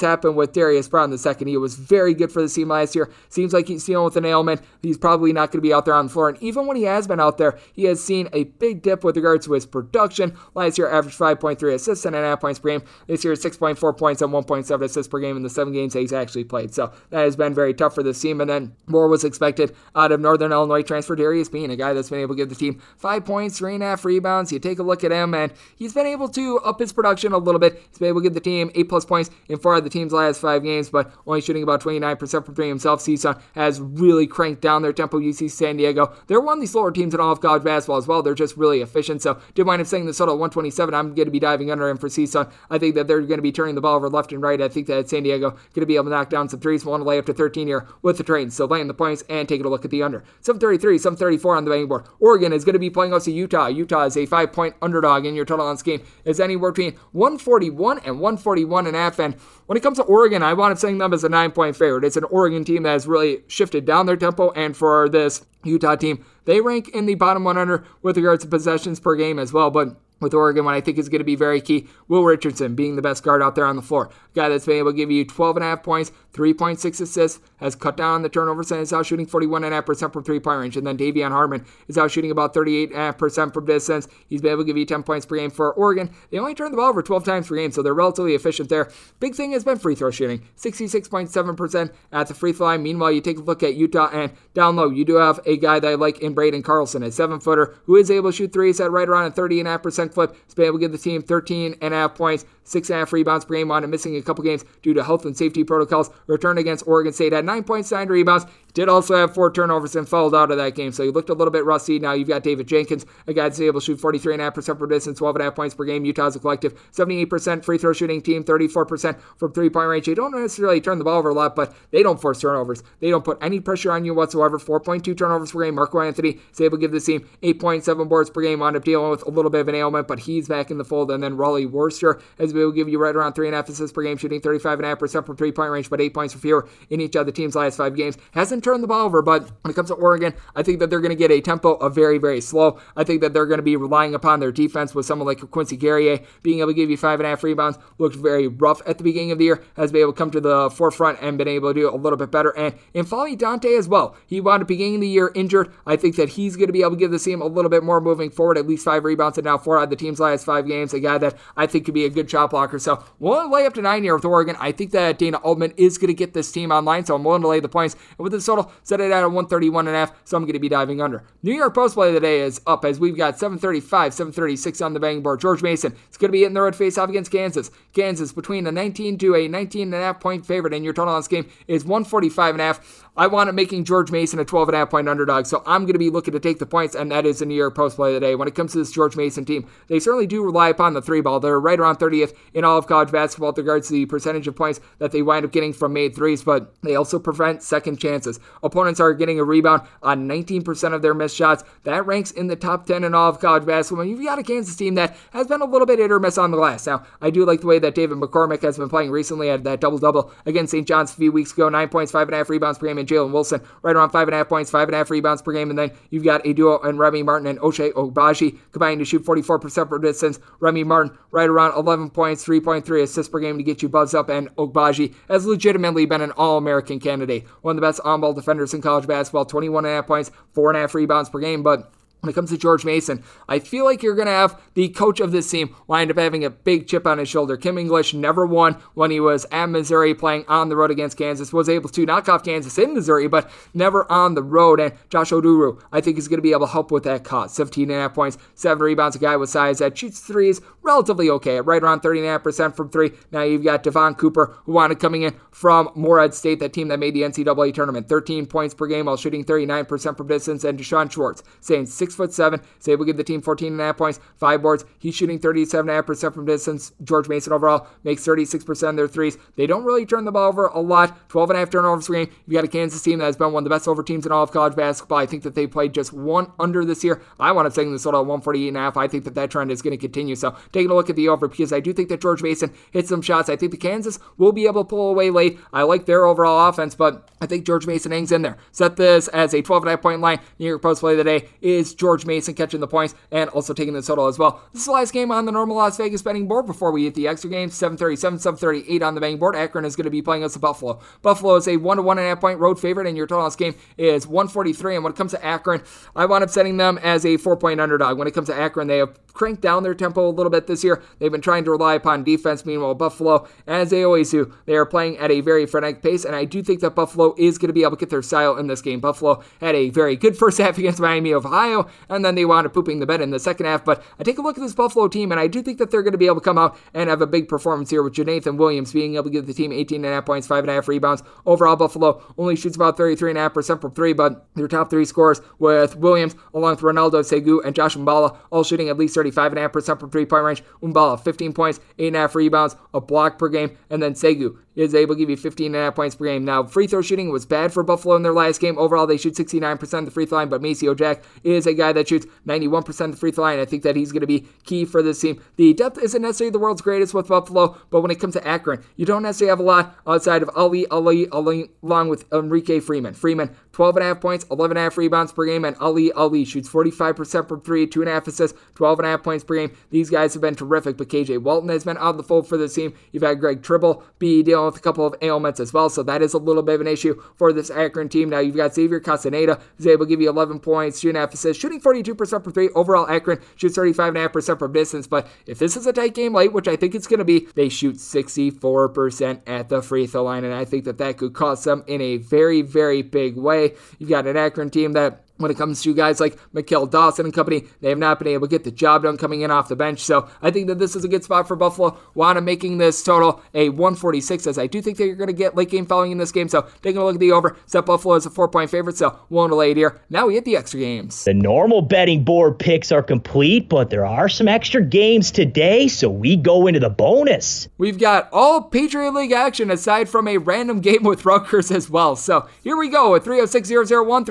happened 0.00 0.36
with 0.36 0.52
Darius 0.52 0.88
Brown 0.88 1.10
the 1.10 1.18
second. 1.18 1.48
He 1.48 1.56
was 1.56 1.74
very 1.74 2.14
good 2.14 2.32
for 2.32 2.42
the 2.42 2.48
team 2.48 2.68
last 2.68 2.94
year. 2.94 3.10
Seems 3.28 3.52
like 3.52 3.68
he's 3.68 3.84
dealing 3.84 4.04
with 4.04 4.16
an 4.16 4.24
ailment. 4.24 4.59
He's 4.82 4.98
probably 4.98 5.32
not 5.32 5.50
going 5.50 5.58
to 5.58 5.66
be 5.66 5.72
out 5.72 5.84
there 5.84 5.94
on 5.94 6.06
the 6.06 6.12
floor. 6.12 6.28
And 6.28 6.42
even 6.42 6.66
when 6.66 6.76
he 6.76 6.84
has 6.84 7.06
been 7.06 7.20
out 7.20 7.38
there, 7.38 7.58
he 7.72 7.84
has 7.84 8.02
seen 8.02 8.28
a 8.32 8.44
big 8.44 8.82
dip 8.82 9.04
with 9.04 9.16
regards 9.16 9.46
to 9.46 9.52
his 9.52 9.66
production. 9.66 10.36
Last 10.54 10.78
year, 10.78 10.90
averaged 10.90 11.18
5.3 11.18 11.74
assists 11.74 12.04
and 12.04 12.16
a 12.16 12.18
half 12.18 12.40
points 12.40 12.58
per 12.58 12.70
game. 12.70 12.82
This 13.06 13.24
year, 13.24 13.34
6.4 13.34 13.96
points 13.96 14.22
and 14.22 14.32
1.7 14.32 14.82
assists 14.82 15.08
per 15.08 15.20
game 15.20 15.36
in 15.36 15.42
the 15.42 15.50
seven 15.50 15.72
games 15.72 15.94
he's 15.94 16.12
actually 16.12 16.44
played. 16.44 16.74
So 16.74 16.92
that 17.10 17.20
has 17.20 17.36
been 17.36 17.54
very 17.54 17.74
tough 17.74 17.94
for 17.94 18.02
this 18.02 18.20
team. 18.20 18.40
And 18.40 18.48
then 18.48 18.74
more 18.86 19.08
was 19.08 19.24
expected 19.24 19.74
out 19.94 20.12
of 20.12 20.20
Northern 20.20 20.52
Illinois 20.52 20.82
transfer 20.82 21.16
Darius 21.16 21.48
Bean, 21.48 21.70
a 21.70 21.76
guy 21.76 21.92
that's 21.92 22.10
been 22.10 22.20
able 22.20 22.34
to 22.34 22.38
give 22.38 22.48
the 22.48 22.54
team 22.54 22.80
five 22.96 23.24
points, 23.24 23.58
three 23.58 23.74
and 23.74 23.82
a 23.82 23.86
half 23.86 24.04
rebounds. 24.04 24.52
You 24.52 24.58
take 24.58 24.78
a 24.78 24.82
look 24.82 25.04
at 25.04 25.12
him, 25.12 25.34
and 25.34 25.52
he's 25.76 25.94
been 25.94 26.06
able 26.06 26.28
to 26.30 26.58
up 26.60 26.80
his 26.80 26.92
production 26.92 27.32
a 27.32 27.38
little 27.38 27.58
bit. 27.58 27.80
He's 27.90 27.98
been 27.98 28.08
able 28.08 28.20
to 28.20 28.24
give 28.24 28.34
the 28.34 28.40
team 28.40 28.70
eight 28.74 28.88
plus 28.88 29.04
points 29.04 29.30
in 29.48 29.58
four 29.58 29.76
of 29.76 29.84
the 29.84 29.90
team's 29.90 30.12
last 30.12 30.40
five 30.40 30.62
games, 30.62 30.90
but 30.90 31.12
only 31.26 31.40
shooting 31.40 31.62
about 31.62 31.82
29% 31.82 32.44
from 32.44 32.54
three 32.54 32.68
himself. 32.68 33.00
CSUN 33.00 33.40
has 33.54 33.80
really 33.80 34.26
cranked 34.26 34.49
down 34.56 34.82
their 34.82 34.92
tempo. 34.92 35.20
UC 35.20 35.50
San 35.50 35.76
Diego, 35.76 36.14
they're 36.26 36.40
one 36.40 36.58
of 36.58 36.60
these 36.60 36.72
slower 36.72 36.90
teams 36.90 37.14
in 37.14 37.20
all 37.20 37.32
of 37.32 37.40
college 37.40 37.62
basketball 37.62 37.98
as 37.98 38.06
well. 38.06 38.22
They're 38.22 38.34
just 38.34 38.56
really 38.56 38.80
efficient. 38.80 39.22
So 39.22 39.40
did 39.54 39.66
wind 39.66 39.80
up 39.80 39.86
saying 39.86 40.06
the 40.06 40.12
total 40.12 40.34
127. 40.34 40.94
I'm 40.94 41.14
going 41.14 41.26
to 41.26 41.30
be 41.30 41.40
diving 41.40 41.70
under 41.70 41.88
him 41.88 41.98
for 41.98 42.08
CSUN. 42.08 42.50
I 42.70 42.78
think 42.78 42.94
that 42.94 43.06
they're 43.06 43.20
going 43.20 43.38
to 43.38 43.42
be 43.42 43.52
turning 43.52 43.74
the 43.74 43.80
ball 43.80 43.96
over 43.96 44.08
left 44.08 44.32
and 44.32 44.42
right. 44.42 44.60
I 44.60 44.68
think 44.68 44.86
that 44.86 45.08
San 45.08 45.22
Diego 45.22 45.50
going 45.50 45.80
to 45.80 45.86
be 45.86 45.96
able 45.96 46.06
to 46.06 46.10
knock 46.10 46.30
down 46.30 46.48
some 46.48 46.60
threes. 46.60 46.84
Want 46.84 47.02
to 47.02 47.08
lay 47.08 47.18
up 47.18 47.26
to 47.26 47.34
13 47.34 47.66
here 47.66 47.86
with 48.02 48.18
the 48.18 48.24
train. 48.24 48.50
So 48.50 48.64
laying 48.64 48.88
the 48.88 48.94
points 48.94 49.22
and 49.28 49.48
taking 49.48 49.66
a 49.66 49.68
look 49.68 49.84
at 49.84 49.90
the 49.90 50.02
under. 50.02 50.24
733, 50.40 50.98
734 50.98 51.56
on 51.56 51.64
the 51.64 51.70
betting 51.70 51.88
board. 51.88 52.04
Oregon 52.18 52.52
is 52.52 52.64
going 52.64 52.74
to 52.74 52.78
be 52.78 52.90
playing 52.90 53.18
to 53.18 53.30
Utah. 53.30 53.66
Utah 53.66 54.04
is 54.04 54.16
a 54.16 54.26
five 54.26 54.52
point 54.52 54.74
underdog 54.80 55.26
in 55.26 55.34
your 55.34 55.44
total 55.44 55.66
on 55.66 55.74
this 55.74 55.82
game. 55.82 56.02
Is 56.24 56.40
anywhere 56.40 56.72
between 56.72 56.98
141 57.12 57.98
and 58.00 58.20
141 58.20 58.86
and 58.86 58.96
a 58.96 58.98
half. 58.98 59.18
And 59.18 59.34
when 59.70 59.76
it 59.76 59.84
comes 59.84 59.98
to 59.98 60.02
Oregon, 60.02 60.42
I 60.42 60.52
wound 60.52 60.72
up 60.72 60.78
saying 60.80 60.98
them 60.98 61.14
as 61.14 61.22
a 61.22 61.28
nine 61.28 61.52
point 61.52 61.76
favorite. 61.76 62.02
It's 62.02 62.16
an 62.16 62.24
Oregon 62.24 62.64
team 62.64 62.82
that 62.82 62.90
has 62.90 63.06
really 63.06 63.44
shifted 63.46 63.84
down 63.84 64.06
their 64.06 64.16
tempo. 64.16 64.50
And 64.50 64.76
for 64.76 65.08
this 65.08 65.46
Utah 65.62 65.94
team, 65.94 66.24
they 66.44 66.60
rank 66.60 66.88
in 66.88 67.06
the 67.06 67.14
bottom 67.14 67.44
100 67.44 67.84
with 68.02 68.16
regards 68.16 68.44
to 68.44 68.50
possessions 68.50 69.00
per 69.00 69.16
game 69.16 69.38
as 69.38 69.52
well. 69.52 69.70
But 69.70 69.96
with 70.20 70.34
Oregon, 70.34 70.64
what 70.66 70.74
I 70.74 70.80
think 70.80 70.98
is 70.98 71.08
going 71.08 71.20
to 71.20 71.24
be 71.24 71.34
very 71.34 71.60
key, 71.60 71.88
Will 72.08 72.24
Richardson 72.24 72.74
being 72.74 72.96
the 72.96 73.02
best 73.02 73.22
guard 73.22 73.42
out 73.42 73.54
there 73.54 73.64
on 73.64 73.76
the 73.76 73.82
floor. 73.82 74.06
A 74.06 74.34
guy 74.34 74.48
that's 74.48 74.66
been 74.66 74.76
able 74.76 74.92
to 74.92 74.96
give 74.96 75.10
you 75.10 75.24
12.5 75.24 75.82
points, 75.82 76.12
3.6 76.34 77.00
assists, 77.00 77.40
has 77.56 77.74
cut 77.74 77.96
down 77.96 78.14
on 78.14 78.22
the 78.22 78.28
turnover 78.28 78.62
is 78.62 78.92
out 78.92 79.06
shooting 79.06 79.26
41.5% 79.26 80.12
from 80.12 80.22
three 80.22 80.40
point 80.40 80.60
range. 80.60 80.76
And 80.76 80.86
then 80.86 80.96
De'Vion 80.96 81.30
Harmon 81.30 81.64
is 81.88 81.98
out 81.98 82.10
shooting 82.10 82.30
about 82.30 82.54
38.5% 82.54 83.54
from 83.54 83.66
distance. 83.66 84.08
He's 84.28 84.42
been 84.42 84.52
able 84.52 84.62
to 84.62 84.66
give 84.66 84.76
you 84.76 84.86
10 84.86 85.02
points 85.02 85.26
per 85.26 85.36
game 85.36 85.50
for 85.50 85.72
Oregon. 85.72 86.10
They 86.30 86.38
only 86.38 86.54
turn 86.54 86.70
the 86.70 86.76
ball 86.76 86.90
over 86.90 87.02
12 87.02 87.24
times 87.24 87.48
per 87.48 87.56
game, 87.56 87.72
so 87.72 87.82
they're 87.82 87.94
relatively 87.94 88.34
efficient 88.34 88.68
there. 88.68 88.90
Big 89.20 89.34
thing 89.34 89.52
has 89.52 89.64
been 89.64 89.78
free 89.78 89.94
throw 89.94 90.10
shooting, 90.10 90.46
66.7% 90.56 91.92
at 92.12 92.26
the 92.28 92.34
free 92.34 92.52
throw 92.52 92.66
line. 92.66 92.82
Meanwhile, 92.82 93.12
you 93.12 93.20
take 93.20 93.38
a 93.38 93.42
look 93.42 93.62
at 93.62 93.74
Utah, 93.74 94.10
and 94.12 94.32
down 94.54 94.76
low, 94.76 94.90
you 94.90 95.04
do 95.04 95.14
have 95.16 95.40
a 95.46 95.56
guy 95.56 95.80
that 95.80 95.90
I 95.90 95.94
like 95.94 96.20
in 96.20 96.29
Branden 96.34 96.64
Carlson, 96.64 97.02
a 97.02 97.10
seven 97.10 97.40
footer 97.40 97.74
who 97.84 97.96
is 97.96 98.10
able 98.10 98.30
to 98.30 98.36
shoot 98.36 98.52
threes 98.52 98.80
at 98.80 98.90
right 98.90 99.08
around 99.08 99.26
a 99.26 99.30
30.5% 99.30 100.12
clip. 100.12 100.36
He's 100.44 100.54
been 100.54 100.66
able 100.66 100.78
to 100.78 100.80
give 100.80 100.92
the 100.92 100.98
team 100.98 101.22
13.5 101.22 102.14
points, 102.14 102.44
six 102.70 102.88
and 102.88 102.96
a 102.96 103.00
half 103.00 103.12
rebounds 103.12 103.44
per 103.44 103.54
game 103.54 103.70
on 103.70 103.82
and 103.82 103.90
missing 103.90 104.16
a 104.16 104.22
couple 104.22 104.44
games 104.44 104.64
due 104.82 104.94
to 104.94 105.02
health 105.02 105.24
and 105.24 105.36
safety 105.36 105.64
protocols. 105.64 106.10
Return 106.26 106.56
against 106.56 106.86
Oregon 106.86 107.12
State 107.12 107.32
had 107.32 107.44
nine 107.44 107.64
points, 107.64 107.90
nine 107.90 108.08
rebounds. 108.08 108.46
Did 108.72 108.88
also 108.88 109.16
have 109.16 109.34
four 109.34 109.50
turnovers 109.52 109.96
and 109.96 110.08
fouled 110.08 110.34
out 110.34 110.52
of 110.52 110.58
that 110.58 110.76
game, 110.76 110.92
so 110.92 111.02
he 111.02 111.10
looked 111.10 111.28
a 111.28 111.34
little 111.34 111.50
bit 111.50 111.64
rusty. 111.64 111.98
Now 111.98 112.12
you've 112.12 112.28
got 112.28 112.44
David 112.44 112.68
Jenkins, 112.68 113.04
a 113.26 113.32
guy 113.32 113.48
that's 113.48 113.60
able 113.60 113.80
to 113.80 113.84
shoot 113.84 113.98
43.5% 113.98 114.78
per 114.78 114.86
distance, 114.86 115.18
12.5 115.18 115.54
points 115.56 115.74
per 115.74 115.84
game. 115.84 116.04
Utah's 116.04 116.36
a 116.36 116.38
collective 116.38 116.74
78% 116.92 117.64
free 117.64 117.78
throw 117.78 117.92
shooting 117.92 118.22
team, 118.22 118.44
34% 118.44 119.20
from 119.36 119.52
three 119.52 119.70
point 119.70 119.88
range. 119.88 120.06
They 120.06 120.14
don't 120.14 120.30
necessarily 120.30 120.80
turn 120.80 120.98
the 120.98 121.04
ball 121.04 121.18
over 121.18 121.30
a 121.30 121.34
lot, 121.34 121.56
but 121.56 121.74
they 121.90 122.04
don't 122.04 122.20
force 122.20 122.40
turnovers. 122.40 122.84
They 123.00 123.10
don't 123.10 123.24
put 123.24 123.38
any 123.42 123.58
pressure 123.58 123.90
on 123.90 124.04
you 124.04 124.14
whatsoever. 124.14 124.58
4.2 124.58 125.16
turnovers 125.18 125.50
per 125.50 125.64
game. 125.64 125.74
Marco 125.74 126.00
Anthony 126.00 126.38
is 126.52 126.60
able 126.60 126.78
to 126.78 126.80
give 126.80 126.92
the 126.92 127.00
team 127.00 127.28
8.7 127.42 128.08
boards 128.08 128.30
per 128.30 128.42
game. 128.42 128.60
Wound 128.60 128.76
up 128.76 128.84
dealing 128.84 129.10
with 129.10 129.26
a 129.26 129.30
little 129.30 129.50
bit 129.50 129.62
of 129.62 129.68
an 129.68 129.74
ailment, 129.74 130.06
but 130.06 130.20
he's 130.20 130.46
back 130.46 130.70
in 130.70 130.78
the 130.78 130.84
fold. 130.84 131.10
And 131.10 131.22
then 131.22 131.36
Rollie 131.36 131.68
Worster 131.68 132.20
has 132.38 132.52
been 132.52 132.59
able 132.60 132.72
to 132.72 132.76
give 132.76 132.88
you 132.88 132.98
right 132.98 133.14
around 133.14 133.34
three 133.34 133.46
and 133.46 133.54
a 133.54 133.58
half 133.58 133.68
assists 133.68 133.92
per 133.92 134.02
game, 134.02 134.16
shooting 134.16 134.40
35.5% 134.40 135.26
from 135.26 135.36
three 135.36 135.52
point 135.52 135.70
range, 135.70 135.90
but 135.90 136.00
eight 136.00 136.14
points 136.14 136.34
or 136.34 136.38
fewer 136.38 136.68
in 136.88 137.00
each 137.00 137.16
of 137.16 137.26
the 137.26 137.32
team's 137.32 137.54
last 137.54 137.76
five 137.76 137.96
games. 137.96 138.16
Hasn't 138.32 138.64
turned 138.64 138.82
the 138.82 138.88
ball 138.88 139.06
over, 139.06 139.22
but 139.22 139.50
when 139.62 139.70
it 139.70 139.74
comes 139.74 139.88
to 139.88 139.94
Oregon, 139.94 140.34
I 140.54 140.62
think 140.62 140.78
that 140.80 140.90
they're 140.90 141.00
going 141.00 141.10
to 141.10 141.16
get 141.16 141.30
a 141.30 141.40
tempo 141.40 141.74
of 141.74 141.94
very, 141.94 142.18
very 142.18 142.40
slow. 142.40 142.78
I 142.96 143.04
think 143.04 143.20
that 143.20 143.32
they're 143.32 143.46
going 143.46 143.58
to 143.58 143.62
be 143.62 143.76
relying 143.76 144.14
upon 144.14 144.40
their 144.40 144.52
defense 144.52 144.94
with 144.94 145.06
someone 145.06 145.26
like 145.26 145.50
Quincy 145.50 145.76
Guerrier 145.76 146.20
being 146.42 146.60
able 146.60 146.70
to 146.70 146.74
give 146.74 146.90
you 146.90 146.96
five 146.96 147.20
and 147.20 147.26
a 147.26 147.30
half 147.30 147.42
rebounds. 147.42 147.78
Looked 147.98 148.16
very 148.16 148.48
rough 148.48 148.82
at 148.86 148.98
the 148.98 149.04
beginning 149.04 149.32
of 149.32 149.38
the 149.38 149.44
year, 149.44 149.62
has 149.76 149.92
been 149.92 150.02
able 150.02 150.12
to 150.12 150.18
come 150.18 150.30
to 150.30 150.40
the 150.40 150.70
forefront 150.70 151.18
and 151.20 151.38
been 151.38 151.48
able 151.48 151.72
to 151.72 151.80
do 151.80 151.88
a 151.88 151.96
little 151.96 152.16
bit 152.16 152.30
better. 152.30 152.50
And 152.56 152.74
N'Faly 152.94 153.36
Dante 153.36 153.74
as 153.74 153.88
well. 153.88 154.16
He 154.26 154.40
wound 154.40 154.62
up 154.62 154.68
beginning 154.68 155.00
the 155.00 155.08
year 155.08 155.30
injured. 155.34 155.72
I 155.86 155.96
think 155.96 156.16
that 156.16 156.30
he's 156.30 156.56
going 156.56 156.68
to 156.68 156.72
be 156.72 156.82
able 156.82 156.92
to 156.92 156.96
give 156.96 157.10
the 157.10 157.18
team 157.18 157.42
a 157.42 157.46
little 157.46 157.70
bit 157.70 157.82
more 157.82 158.00
moving 158.00 158.30
forward, 158.30 158.58
at 158.58 158.66
least 158.66 158.84
five 158.84 159.04
rebounds 159.04 159.38
and 159.38 159.44
now 159.44 159.58
four 159.58 159.78
out 159.78 159.84
of 159.84 159.90
the 159.90 159.96
team's 159.96 160.20
last 160.20 160.44
five 160.44 160.66
games. 160.66 160.94
A 160.94 161.00
guy 161.00 161.18
that 161.18 161.36
I 161.56 161.66
think 161.66 161.84
could 161.84 161.94
be 161.94 162.04
a 162.04 162.10
good 162.10 162.30
shot 162.30 162.39
blocker. 162.48 162.78
So 162.78 163.04
we'll 163.18 163.50
lay 163.50 163.66
up 163.66 163.74
to 163.74 163.82
nine 163.82 164.02
here 164.02 164.14
with 164.14 164.24
Oregon. 164.24 164.56
I 164.58 164.72
think 164.72 164.92
that 164.92 165.18
Dana 165.18 165.38
Altman 165.38 165.72
is 165.76 165.98
going 165.98 166.08
to 166.08 166.14
get 166.14 166.32
this 166.32 166.50
team 166.50 166.72
online, 166.72 167.04
so 167.04 167.14
I'm 167.14 167.24
willing 167.24 167.42
to 167.42 167.48
lay 167.48 167.60
the 167.60 167.68
points. 167.68 167.96
And 168.16 168.18
with 168.18 168.32
the 168.32 168.40
total, 168.40 168.72
set 168.82 169.00
it 169.00 169.10
at 169.10 169.22
a 169.22 169.28
131 169.28 169.86
and 169.86 169.96
a 169.96 169.98
half, 169.98 170.12
so 170.24 170.36
I'm 170.36 170.44
going 170.44 170.54
to 170.54 170.58
be 170.58 170.68
diving 170.68 171.02
under. 171.02 171.24
New 171.42 171.54
York 171.54 171.74
Post 171.74 171.94
play 171.94 172.08
of 172.08 172.14
the 172.14 172.20
day 172.20 172.40
is 172.40 172.60
up 172.66 172.84
as 172.84 172.98
we've 172.98 173.16
got 173.16 173.38
735, 173.38 174.14
736 174.14 174.80
on 174.80 174.94
the 174.94 175.00
bang 175.00 175.20
board. 175.20 175.40
George 175.40 175.62
Mason 175.62 175.92
is 176.10 176.16
going 176.16 176.28
to 176.28 176.32
be 176.32 176.40
hitting 176.40 176.54
the 176.54 176.62
road 176.62 176.76
face 176.76 176.96
off 176.96 177.08
against 177.08 177.30
Kansas. 177.30 177.70
Kansas 177.92 178.32
between 178.32 178.66
a 178.66 178.72
19 178.72 179.18
to 179.18 179.34
a 179.34 179.48
19 179.48 179.82
and 179.82 179.94
a 179.94 179.98
half 179.98 180.20
point 180.20 180.46
favorite, 180.46 180.72
and 180.72 180.84
your 180.84 180.94
total 180.94 181.14
on 181.14 181.20
this 181.20 181.28
game 181.28 181.48
is 181.66 181.84
145 181.84 182.54
and 182.54 182.62
a 182.62 182.64
half. 182.64 183.09
I 183.16 183.26
want 183.26 183.48
it 183.48 183.52
making 183.52 183.84
George 183.84 184.10
Mason 184.10 184.38
a 184.38 184.44
12 184.44 184.68
and 184.68 184.74
a 184.76 184.78
half 184.78 184.90
point 184.90 185.08
underdog, 185.08 185.46
so 185.46 185.62
I'm 185.66 185.82
going 185.82 185.94
to 185.94 185.98
be 185.98 186.10
looking 186.10 186.32
to 186.32 186.40
take 186.40 186.58
the 186.58 186.66
points, 186.66 186.94
and 186.94 187.10
that 187.10 187.26
is 187.26 187.40
the 187.40 187.46
New 187.46 187.54
York 187.54 187.74
Post 187.74 187.96
play 187.96 188.14
of 188.14 188.20
the 188.20 188.26
day. 188.26 188.34
When 188.34 188.48
it 188.48 188.54
comes 188.54 188.72
to 188.72 188.78
this 188.78 188.92
George 188.92 189.16
Mason 189.16 189.44
team, 189.44 189.68
they 189.88 189.98
certainly 189.98 190.26
do 190.26 190.44
rely 190.44 190.68
upon 190.68 190.94
the 190.94 191.02
three 191.02 191.20
ball. 191.20 191.40
They're 191.40 191.60
right 191.60 191.78
around 191.78 191.96
30th 191.96 192.34
in 192.54 192.64
all 192.64 192.78
of 192.78 192.86
college 192.86 193.10
basketball 193.10 193.50
with 193.50 193.58
regards 193.58 193.88
to 193.88 193.94
the 193.94 194.06
percentage 194.06 194.46
of 194.46 194.56
points 194.56 194.80
that 194.98 195.12
they 195.12 195.22
wind 195.22 195.44
up 195.44 195.52
getting 195.52 195.72
from 195.72 195.92
made 195.92 196.14
threes, 196.14 196.44
but 196.44 196.74
they 196.82 196.94
also 196.94 197.18
prevent 197.18 197.62
second 197.62 197.98
chances. 197.98 198.38
Opponents 198.62 199.00
are 199.00 199.12
getting 199.12 199.40
a 199.40 199.44
rebound 199.44 199.82
on 200.02 200.28
19% 200.28 200.94
of 200.94 201.02
their 201.02 201.14
missed 201.14 201.36
shots. 201.36 201.64
That 201.84 202.06
ranks 202.06 202.30
in 202.30 202.46
the 202.46 202.56
top 202.56 202.86
10 202.86 203.04
in 203.04 203.14
all 203.14 203.28
of 203.28 203.40
college 203.40 203.66
basketball. 203.66 204.04
You've 204.04 204.24
got 204.24 204.38
a 204.38 204.42
Kansas 204.42 204.76
team 204.76 204.94
that 204.94 205.16
has 205.32 205.46
been 205.46 205.62
a 205.62 205.66
little 205.66 205.86
bit 205.86 205.98
hit 205.98 206.12
or 206.12 206.20
miss 206.20 206.38
on 206.38 206.52
the 206.52 206.56
glass. 206.56 206.86
Now, 206.86 207.04
I 207.20 207.30
do 207.30 207.44
like 207.44 207.60
the 207.62 207.66
way 207.66 207.78
that 207.80 207.94
David 207.94 208.18
McCormack 208.18 208.62
has 208.62 208.78
been 208.78 208.88
playing 208.88 209.10
recently 209.10 209.50
at 209.50 209.64
that 209.64 209.80
double 209.80 209.98
double 209.98 210.32
against 210.46 210.70
St. 210.70 210.86
John's 210.86 211.12
a 211.12 211.16
few 211.16 211.32
weeks 211.32 211.52
ago. 211.52 211.68
Nine 211.68 211.88
points, 211.88 212.12
five 212.12 212.28
and 212.28 212.34
a 212.34 212.38
half 212.38 212.48
rebounds 212.48 212.78
per 212.78 212.86
game, 212.86 212.99
and 213.00 213.08
Jalen 213.08 213.32
Wilson 213.32 213.60
right 213.82 213.96
around 213.96 214.10
five 214.10 214.28
and 214.28 214.34
a 214.34 214.38
half 214.38 214.48
points, 214.48 214.70
five 214.70 214.88
and 214.88 214.94
a 214.94 214.98
half 214.98 215.10
rebounds 215.10 215.42
per 215.42 215.52
game. 215.52 215.70
And 215.70 215.78
then 215.78 215.90
you've 216.10 216.24
got 216.24 216.46
a 216.46 216.52
duo 216.52 216.78
and 216.80 216.98
Remy 216.98 217.24
Martin 217.24 217.48
and 217.48 217.58
Ochai 217.58 217.92
Agbaji 217.92 218.58
combining 218.72 218.98
to 219.00 219.04
shoot 219.04 219.24
44% 219.24 219.88
per 219.88 219.98
distance. 219.98 220.38
Remy 220.60 220.84
Martin 220.84 221.16
right 221.30 221.48
around 221.48 221.76
11 221.76 222.10
points, 222.10 222.44
3.3 222.44 223.02
assists 223.02 223.30
per 223.30 223.40
game 223.40 223.56
to 223.58 223.64
get 223.64 223.82
you 223.82 223.88
buzzed 223.88 224.14
up, 224.14 224.28
and 224.28 224.54
Agbaji 224.56 225.14
has 225.28 225.46
legitimately 225.46 226.06
been 226.06 226.20
an 226.20 226.32
All 226.32 226.58
American 226.58 227.00
candidate. 227.00 227.46
One 227.62 227.72
of 227.72 227.80
the 227.80 227.86
best 227.86 228.00
on 228.04 228.20
ball 228.20 228.32
defenders 228.32 228.74
in 228.74 228.82
college 228.82 229.06
basketball, 229.06 229.44
21 229.44 229.84
and 229.84 229.92
a 229.92 229.96
half 229.96 230.06
points, 230.06 230.30
four 230.52 230.70
and 230.70 230.76
a 230.76 230.80
half 230.80 230.94
rebounds 230.94 231.30
per 231.30 231.40
game. 231.40 231.62
But 231.62 231.92
when 232.20 232.30
it 232.30 232.34
comes 232.34 232.50
to 232.50 232.58
George 232.58 232.84
Mason, 232.84 233.22
I 233.48 233.58
feel 233.58 233.84
like 233.84 234.02
you're 234.02 234.14
going 234.14 234.26
to 234.26 234.32
have 234.32 234.60
the 234.74 234.88
coach 234.88 235.20
of 235.20 235.32
this 235.32 235.50
team 235.50 235.74
wind 235.86 236.10
up 236.10 236.18
having 236.18 236.44
a 236.44 236.50
big 236.50 236.86
chip 236.86 237.06
on 237.06 237.18
his 237.18 237.28
shoulder. 237.28 237.56
Kim 237.56 237.78
English 237.78 238.14
never 238.14 238.46
won 238.46 238.74
when 238.94 239.10
he 239.10 239.20
was 239.20 239.46
at 239.50 239.66
Missouri 239.66 240.14
playing 240.14 240.44
on 240.48 240.68
the 240.68 240.76
road 240.76 240.90
against 240.90 241.16
Kansas, 241.16 241.52
was 241.52 241.68
able 241.68 241.88
to 241.90 242.06
knock 242.06 242.28
off 242.28 242.44
Kansas 242.44 242.78
in 242.78 242.94
Missouri, 242.94 243.28
but 243.28 243.50
never 243.74 244.10
on 244.10 244.34
the 244.34 244.42
road. 244.42 244.80
And 244.80 244.94
Josh 245.08 245.30
Oduro, 245.30 245.80
I 245.92 246.00
think, 246.00 246.18
is 246.18 246.28
going 246.28 246.38
to 246.38 246.42
be 246.42 246.52
able 246.52 246.66
to 246.66 246.72
help 246.72 246.90
with 246.90 247.04
that 247.04 247.24
cause. 247.24 247.54
17 247.54 247.90
and 247.90 247.98
a 247.98 248.02
half 248.02 248.14
points, 248.14 248.38
seven 248.54 248.82
rebounds, 248.82 249.16
a 249.16 249.18
guy 249.18 249.36
with 249.36 249.50
size 249.50 249.78
that 249.78 249.96
shoots 249.96 250.20
threes 250.20 250.60
relatively 250.82 251.30
okay, 251.30 251.60
right 251.60 251.82
around 251.82 252.00
39% 252.00 252.74
from 252.74 252.90
three. 252.90 253.12
Now 253.30 253.42
you've 253.42 253.64
got 253.64 253.82
Devon 253.82 254.14
Cooper, 254.14 254.56
who 254.64 254.72
wanted 254.72 255.00
coming 255.00 255.22
in 255.22 255.34
from 255.50 255.90
Morehead 255.94 256.34
State, 256.34 256.60
that 256.60 256.72
team 256.72 256.88
that 256.88 256.98
made 256.98 257.14
the 257.14 257.22
NCAA 257.22 257.74
tournament, 257.74 258.08
13 258.08 258.46
points 258.46 258.74
per 258.74 258.86
game 258.86 259.06
while 259.06 259.16
shooting 259.16 259.44
39% 259.44 260.16
from 260.16 260.26
distance, 260.26 260.64
and 260.64 260.78
D'Shawn 260.78 261.08
Schwartz, 261.08 261.42
saying 261.60 261.86
six 261.86 262.14
foot 262.14 262.32
seven, 262.32 262.60
able 262.86 263.04
to 263.04 263.06
give 263.06 263.16
the 263.16 263.24
team 263.24 263.40
14 263.42 263.72
and 263.72 263.80
a 263.80 263.84
half 263.84 263.96
points, 263.96 264.20
five 264.36 264.62
boards. 264.62 264.84
He's 264.98 265.14
shooting 265.14 265.38
37.5% 265.38 266.34
from 266.34 266.46
distance. 266.46 266.92
George 267.04 267.28
Mason 267.28 267.52
overall 267.52 267.86
makes 268.04 268.26
36% 268.26 268.88
of 268.88 268.96
their 268.96 269.08
threes. 269.08 269.38
They 269.56 269.66
don't 269.66 269.84
really 269.84 270.06
turn 270.06 270.24
the 270.24 270.32
ball 270.32 270.48
over 270.48 270.66
a 270.66 270.80
lot. 270.80 271.28
12 271.28 271.50
and 271.50 271.56
a 271.56 271.60
half 271.60 271.70
turnovers 271.70 272.06
per 272.06 272.14
game. 272.14 272.30
You've 272.46 272.54
got 272.54 272.64
a 272.64 272.68
Kansas 272.68 273.02
team 273.02 273.18
that 273.18 273.26
has 273.26 273.36
been 273.36 273.52
one 273.52 273.62
of 273.62 273.64
the 273.64 273.70
best 273.70 273.86
over 273.86 274.02
teams 274.02 274.26
in 274.26 274.32
all 274.32 274.42
of 274.42 274.50
college 274.50 274.74
basketball. 274.74 275.18
I 275.18 275.26
think 275.26 275.42
that 275.42 275.54
they 275.54 275.66
played 275.66 275.94
just 275.94 276.12
one 276.12 276.50
under 276.58 276.84
this 276.84 277.04
year. 277.04 277.22
I 277.38 277.52
want 277.52 277.66
to 277.66 277.70
say 277.70 277.84
this 277.84 278.02
total 278.02 278.20
at 278.20 278.26
148 278.26 278.68
and 278.68 278.76
a 278.76 278.80
half. 278.80 278.96
I 278.96 279.08
think 279.08 279.24
that 279.24 279.34
that 279.34 279.50
trend 279.50 279.70
is 279.70 279.82
going 279.82 279.92
to 279.92 279.98
continue. 279.98 280.34
So 280.34 280.56
taking 280.72 280.90
a 280.90 280.94
look 280.94 281.10
at 281.10 281.16
the 281.16 281.28
over 281.28 281.48
because 281.48 281.72
I 281.72 281.80
do 281.80 281.92
think 281.92 282.08
that 282.08 282.20
George 282.20 282.42
Mason 282.42 282.72
hits 282.90 283.08
some 283.08 283.22
shots. 283.22 283.48
I 283.48 283.56
think 283.56 283.72
the 283.72 283.78
Kansas 283.78 284.18
will 284.36 284.52
be 284.52 284.66
able 284.66 284.84
to 284.84 284.88
pull 284.88 285.10
away 285.10 285.30
late. 285.30 285.58
I 285.72 285.82
like 285.82 286.06
their 286.06 286.24
overall 286.24 286.68
offense, 286.68 286.94
but 286.94 287.28
I 287.40 287.46
think 287.46 287.66
George 287.66 287.86
Mason 287.86 288.12
hangs 288.12 288.32
in 288.32 288.42
there. 288.42 288.56
Set 288.72 288.96
this 288.96 289.28
as 289.28 289.54
a 289.54 289.62
12 289.62 289.82
and 289.82 289.88
a 289.88 289.92
half 289.92 290.02
point 290.02 290.20
line. 290.20 290.40
New 290.58 290.66
York 290.66 290.82
Post 290.82 291.00
play 291.00 291.12
of 291.12 291.18
the 291.18 291.24
day 291.24 291.48
is 291.60 291.94
George 291.94 292.26
Mason 292.26 292.54
catching 292.54 292.80
the 292.80 292.86
points 292.86 293.14
and 293.30 293.50
also 293.50 293.72
taking 293.74 293.94
the 293.94 294.02
total 294.02 294.26
as 294.26 294.38
well. 294.38 294.62
This 294.72 294.82
is 294.82 294.86
the 294.86 294.92
last 294.92 295.12
game 295.12 295.30
on 295.30 295.46
the 295.46 295.52
normal 295.52 295.76
Las 295.76 295.96
Vegas 295.96 296.22
betting 296.22 296.48
board 296.48 296.66
before 296.66 296.92
we 296.92 297.04
hit 297.04 297.14
the 297.14 297.28
extra 297.28 297.50
game. 297.50 297.70
737, 297.70 298.38
738 298.38 299.02
on 299.02 299.14
the 299.14 299.20
betting 299.20 299.38
board. 299.38 299.56
Akron 299.56 299.84
is 299.84 299.96
going 299.96 300.04
to 300.04 300.10
be 300.10 300.22
playing 300.22 300.44
us 300.44 300.56
Buffalo. 300.56 301.00
Buffalo 301.22 301.56
is 301.56 301.66
a 301.66 301.76
one 301.76 301.96
to 301.96 302.02
one 302.02 302.18
and 302.18 302.26
a 302.26 302.30
half 302.30 302.40
point 302.40 302.58
road 302.58 302.78
favorite, 302.78 303.06
and 303.06 303.16
your 303.16 303.26
total 303.26 303.44
this 303.44 303.56
game 303.56 303.74
is 303.96 304.26
143. 304.26 304.96
And 304.96 305.04
when 305.04 305.12
it 305.12 305.16
comes 305.16 305.32
to 305.32 305.44
Akron, 305.44 305.82
I 306.14 306.26
wound 306.26 306.44
up 306.44 306.50
setting 306.50 306.76
them 306.76 306.98
as 306.98 307.24
a 307.24 307.36
four 307.36 307.56
point 307.56 307.80
underdog. 307.80 308.18
When 308.18 308.28
it 308.28 308.34
comes 308.34 308.48
to 308.48 308.54
Akron, 308.54 308.86
they 308.86 308.98
have 308.98 309.18
cranked 309.32 309.62
down 309.62 309.82
their 309.82 309.94
tempo 309.94 310.28
a 310.28 310.30
little 310.30 310.50
bit 310.50 310.66
this 310.66 310.84
year. 310.84 311.02
They've 311.18 311.32
been 311.32 311.40
trying 311.40 311.64
to 311.64 311.70
rely 311.70 311.94
upon 311.94 312.24
defense. 312.24 312.64
Meanwhile, 312.66 312.94
Buffalo, 312.94 313.46
as 313.66 313.90
they 313.90 314.02
always 314.02 314.30
do, 314.30 314.52
they 314.66 314.74
are 314.74 314.86
playing 314.86 315.18
at 315.18 315.30
a 315.30 315.40
very 315.40 315.66
frenetic 315.66 316.02
pace, 316.02 316.24
and 316.24 316.34
I 316.34 316.44
do 316.44 316.62
think 316.62 316.80
that 316.80 316.94
Buffalo 316.94 317.34
is 317.38 317.58
going 317.58 317.68
to 317.68 317.72
be 317.72 317.82
able 317.82 317.96
to 317.96 318.00
get 318.00 318.10
their 318.10 318.22
style 318.22 318.56
in 318.56 318.66
this 318.66 318.82
game. 318.82 319.00
Buffalo 319.00 319.42
had 319.60 319.74
a 319.74 319.90
very 319.90 320.16
good 320.16 320.36
first 320.38 320.58
half 320.58 320.78
against 320.78 321.00
Miami 321.00 321.32
of 321.32 321.46
Ohio, 321.46 321.88
and 322.08 322.24
then 322.24 322.34
they 322.34 322.44
wound 322.44 322.66
up 322.66 322.74
pooping 322.74 323.00
the 323.00 323.06
bed 323.06 323.20
in 323.20 323.30
the 323.30 323.38
second 323.38 323.66
half. 323.66 323.84
But 323.84 324.02
I 324.18 324.22
take 324.22 324.38
a 324.38 324.42
look 324.42 324.58
at 324.58 324.62
this 324.62 324.74
Buffalo 324.74 325.08
team, 325.08 325.32
and 325.32 325.40
I 325.40 325.46
do 325.46 325.62
think 325.62 325.78
that 325.78 325.90
they're 325.90 326.02
going 326.02 326.12
to 326.12 326.18
be 326.18 326.26
able 326.26 326.36
to 326.36 326.44
come 326.44 326.58
out 326.58 326.78
and 326.94 327.08
have 327.08 327.22
a 327.22 327.26
big 327.26 327.48
performance 327.48 327.90
here 327.90 328.02
with 328.02 328.14
Jeenathan 328.14 328.56
Williams 328.56 328.92
being 328.92 329.14
able 329.14 329.24
to 329.24 329.30
give 329.30 329.46
the 329.46 329.54
team 329.54 329.70
18.5 329.70 330.26
points, 330.26 330.48
5.5 330.48 330.88
rebounds. 330.88 331.22
Overall, 331.46 331.76
Buffalo 331.76 332.22
only 332.38 332.56
shoots 332.56 332.76
about 332.76 332.96
33.5% 332.96 333.80
from 333.80 333.90
three, 333.92 334.12
but 334.12 334.46
their 334.54 334.68
top 334.68 334.90
three 334.90 335.04
scores 335.04 335.40
with 335.58 335.96
Williams, 335.96 336.34
along 336.54 336.72
with 336.72 336.80
Ronaldo 336.80 337.24
Segu 337.24 337.60
and 337.64 337.74
Josh 337.74 337.96
Mballa, 337.96 338.36
all 338.50 338.64
shooting 338.64 338.88
at 338.88 338.98
least 338.98 339.14
35.5% 339.22 340.00
from 340.00 340.10
three 340.10 340.26
point 340.26 340.44
range. 340.44 340.64
Mballa, 340.82 341.22
15 341.22 341.52
points, 341.52 341.80
8.5 341.98 342.34
rebounds, 342.34 342.76
a 342.94 343.00
block 343.00 343.38
per 343.38 343.48
game, 343.48 343.76
and 343.90 344.02
then 344.02 344.14
Segu 344.14 344.58
is 344.76 344.94
able 344.94 345.14
to 345.14 345.18
give 345.18 345.30
you 345.30 345.36
15.5 345.36 345.94
points 345.94 346.14
per 346.14 346.24
game. 346.26 346.44
Now, 346.44 346.64
free 346.64 346.86
throw 346.86 347.02
shooting 347.02 347.30
was 347.30 347.44
bad 347.44 347.72
for 347.72 347.82
Buffalo 347.82 348.16
in 348.16 348.22
their 348.22 348.32
last 348.32 348.60
game. 348.60 348.78
Overall, 348.78 349.06
they 349.06 349.16
shoot 349.16 349.34
69% 349.34 349.98
of 349.98 350.04
the 350.04 350.10
free 350.10 350.26
throw 350.26 350.38
line, 350.38 350.48
but 350.48 350.62
Maceo 350.62 350.94
Jack 350.94 351.22
is 351.44 351.66
a 351.66 351.74
guy 351.74 351.92
that 351.92 352.08
shoots 352.08 352.26
91% 352.46 352.88
of 353.04 353.10
the 353.12 353.16
free 353.16 353.30
throw 353.30 353.44
line. 353.44 353.58
I 353.58 353.64
think 353.64 353.82
that 353.82 353.96
he's 353.96 354.12
going 354.12 354.20
to 354.20 354.26
be 354.26 354.46
key 354.64 354.84
for 354.84 355.02
this 355.02 355.20
team. 355.20 355.42
The 355.56 355.74
depth 355.74 355.98
isn't 355.98 356.22
necessarily 356.22 356.52
the 356.52 356.58
world's 356.58 356.82
greatest 356.82 357.14
with 357.14 357.28
Buffalo, 357.28 357.76
but 357.90 358.00
when 358.00 358.10
it 358.10 358.20
comes 358.20 358.34
to 358.34 358.46
Akron, 358.46 358.82
you 358.96 359.06
don't 359.06 359.22
necessarily 359.22 359.50
have 359.50 359.60
a 359.60 359.62
lot 359.62 359.96
outside 360.06 360.42
of 360.42 360.50
Ali, 360.56 360.86
Ali, 360.86 361.28
Ali, 361.28 361.70
along 361.82 362.08
with 362.08 362.24
Enrique 362.32 362.80
Freeman. 362.80 363.14
Freeman, 363.14 363.54
12.5 363.72 364.20
points, 364.20 364.44
11.5 364.46 364.96
rebounds 364.96 365.32
per 365.32 365.46
game, 365.46 365.64
and 365.64 365.76
Ali, 365.76 366.12
Ali 366.12 366.44
shoots 366.44 366.68
45% 366.68 367.48
from 367.48 367.60
three, 367.60 367.86
2.5 367.86 368.26
assists, 368.26 368.58
12.5 368.74 369.22
points 369.22 369.44
per 369.44 369.54
game. 369.54 369.72
These 369.90 370.10
guys 370.10 370.34
have 370.34 370.42
been 370.42 370.54
terrific, 370.54 370.96
but 370.96 371.08
KJ 371.08 371.42
Walton 371.42 371.68
has 371.68 371.84
been 371.84 371.96
out 371.96 372.10
of 372.10 372.16
the 372.16 372.22
fold 372.22 372.48
for 372.48 372.56
this 372.56 372.74
team. 372.74 372.94
You've 373.12 373.22
had 373.22 373.40
Greg 373.40 373.62
Tribble 373.62 374.02
be 374.18 374.42
dealing 374.42 374.66
with 374.66 374.76
a 374.76 374.80
couple 374.80 375.06
of 375.06 375.14
ailments 375.22 375.60
as 375.60 375.72
well, 375.72 375.88
so 375.88 376.02
that 376.02 376.22
is 376.22 376.34
a 376.34 376.38
little 376.38 376.62
bit 376.62 376.76
of 376.76 376.80
an 376.80 376.86
issue 376.86 377.20
for 377.36 377.52
this 377.52 377.70
Akron 377.70 378.08
team. 378.08 378.28
Now 378.28 378.40
you've 378.40 378.56
got 378.56 378.74
Xavier 378.74 379.00
Castaneda, 379.00 379.60
who's 379.76 379.86
able 379.86 380.06
to 380.06 380.08
give 380.08 380.20
you 380.20 380.28
11 380.28 380.60
points, 380.60 381.00
2.5 381.00 381.34
assists, 381.34 381.60
shooting 381.60 381.80
42% 381.80 382.42
from 382.42 382.52
three. 382.52 382.70
Overall, 382.70 383.08
Akron 383.08 383.40
shoots 383.56 383.78
35.5% 383.78 384.58
from 384.58 384.72
distance, 384.72 385.06
but 385.06 385.28
if 385.46 385.58
this 385.58 385.76
is 385.76 385.86
a 385.86 385.92
tight 385.92 386.14
game 386.14 386.34
late, 386.34 386.52
which 386.52 386.68
I 386.68 386.76
think 386.76 386.94
it's 386.94 387.06
going 387.06 387.18
to 387.18 387.24
be, 387.24 387.46
they 387.54 387.68
shoot 387.68 387.96
64% 387.96 389.40
at 389.46 389.68
the 389.68 389.82
free 389.82 390.06
throw 390.06 390.24
line, 390.24 390.44
and 390.44 390.54
I 390.54 390.64
think 390.64 390.84
that 390.84 390.98
that 390.98 391.18
could 391.18 391.34
cost 391.34 391.64
them 391.64 391.84
in 391.86 392.00
a 392.00 392.16
very, 392.16 392.62
very 392.62 393.02
big 393.02 393.36
way. 393.36 393.59
You've 393.98 394.10
got 394.10 394.26
an 394.26 394.36
Akron 394.36 394.70
team 394.70 394.92
that 394.92 395.24
when 395.40 395.50
it 395.50 395.56
comes 395.56 395.82
to 395.82 395.94
guys 395.94 396.20
like 396.20 396.38
Mikhail 396.52 396.86
Dawson 396.86 397.26
and 397.26 397.34
company, 397.34 397.64
they 397.80 397.88
have 397.88 397.98
not 397.98 398.18
been 398.18 398.28
able 398.28 398.46
to 398.46 398.50
get 398.50 398.64
the 398.64 398.70
job 398.70 399.02
done 399.02 399.16
coming 399.16 399.40
in 399.40 399.50
off 399.50 399.68
the 399.68 399.76
bench. 399.76 400.00
So 400.00 400.28
I 400.42 400.50
think 400.50 400.68
that 400.68 400.78
this 400.78 400.94
is 400.94 401.04
a 401.04 401.08
good 401.08 401.24
spot 401.24 401.48
for 401.48 401.56
Buffalo. 401.56 401.98
Wanna 402.14 402.40
making 402.40 402.78
this 402.78 403.02
total 403.02 403.42
a 403.54 403.68
146, 403.68 404.46
as 404.46 404.58
I 404.58 404.66
do 404.66 404.82
think 404.82 404.98
that 404.98 405.06
you're 405.06 405.16
going 405.16 405.28
to 405.28 405.32
get 405.32 405.56
late 405.56 405.70
game 405.70 405.86
following 405.86 406.12
in 406.12 406.18
this 406.18 406.32
game. 406.32 406.48
So 406.48 406.62
taking 406.82 407.00
a 407.00 407.04
look 407.04 407.14
at 407.14 407.20
the 407.20 407.32
over, 407.32 407.56
set 407.66 407.86
Buffalo 407.86 408.14
as 408.14 408.26
a 408.26 408.30
four 408.30 408.48
point 408.48 408.70
favorite. 408.70 408.96
So 408.96 409.18
willing 409.28 409.50
to 409.50 409.56
lay 409.56 409.72
it 409.72 409.76
here. 409.76 410.00
Now 410.10 410.26
we 410.26 410.34
hit 410.34 410.44
the 410.44 410.56
extra 410.56 410.80
games. 410.80 411.24
The 411.24 411.34
normal 411.34 411.82
betting 411.82 412.24
board 412.24 412.58
picks 412.58 412.92
are 412.92 413.02
complete, 413.02 413.68
but 413.68 413.90
there 413.90 414.06
are 414.06 414.28
some 414.28 414.48
extra 414.48 414.82
games 414.82 415.30
today, 415.30 415.88
so 415.88 416.08
we 416.08 416.36
go 416.36 416.66
into 416.66 416.80
the 416.80 416.90
bonus. 416.90 417.68
We've 417.78 417.98
got 417.98 418.28
all 418.32 418.62
Patriot 418.62 419.12
League 419.12 419.32
action 419.32 419.70
aside 419.70 420.08
from 420.08 420.28
a 420.28 420.38
random 420.38 420.80
game 420.90 421.02
with 421.02 421.24
Rutgers 421.24 421.70
as 421.70 421.90
well. 421.90 422.16
So 422.16 422.48
here 422.62 422.76
we 422.76 422.88
go 422.88 423.12
with 423.12 423.24
306001, 423.24 424.24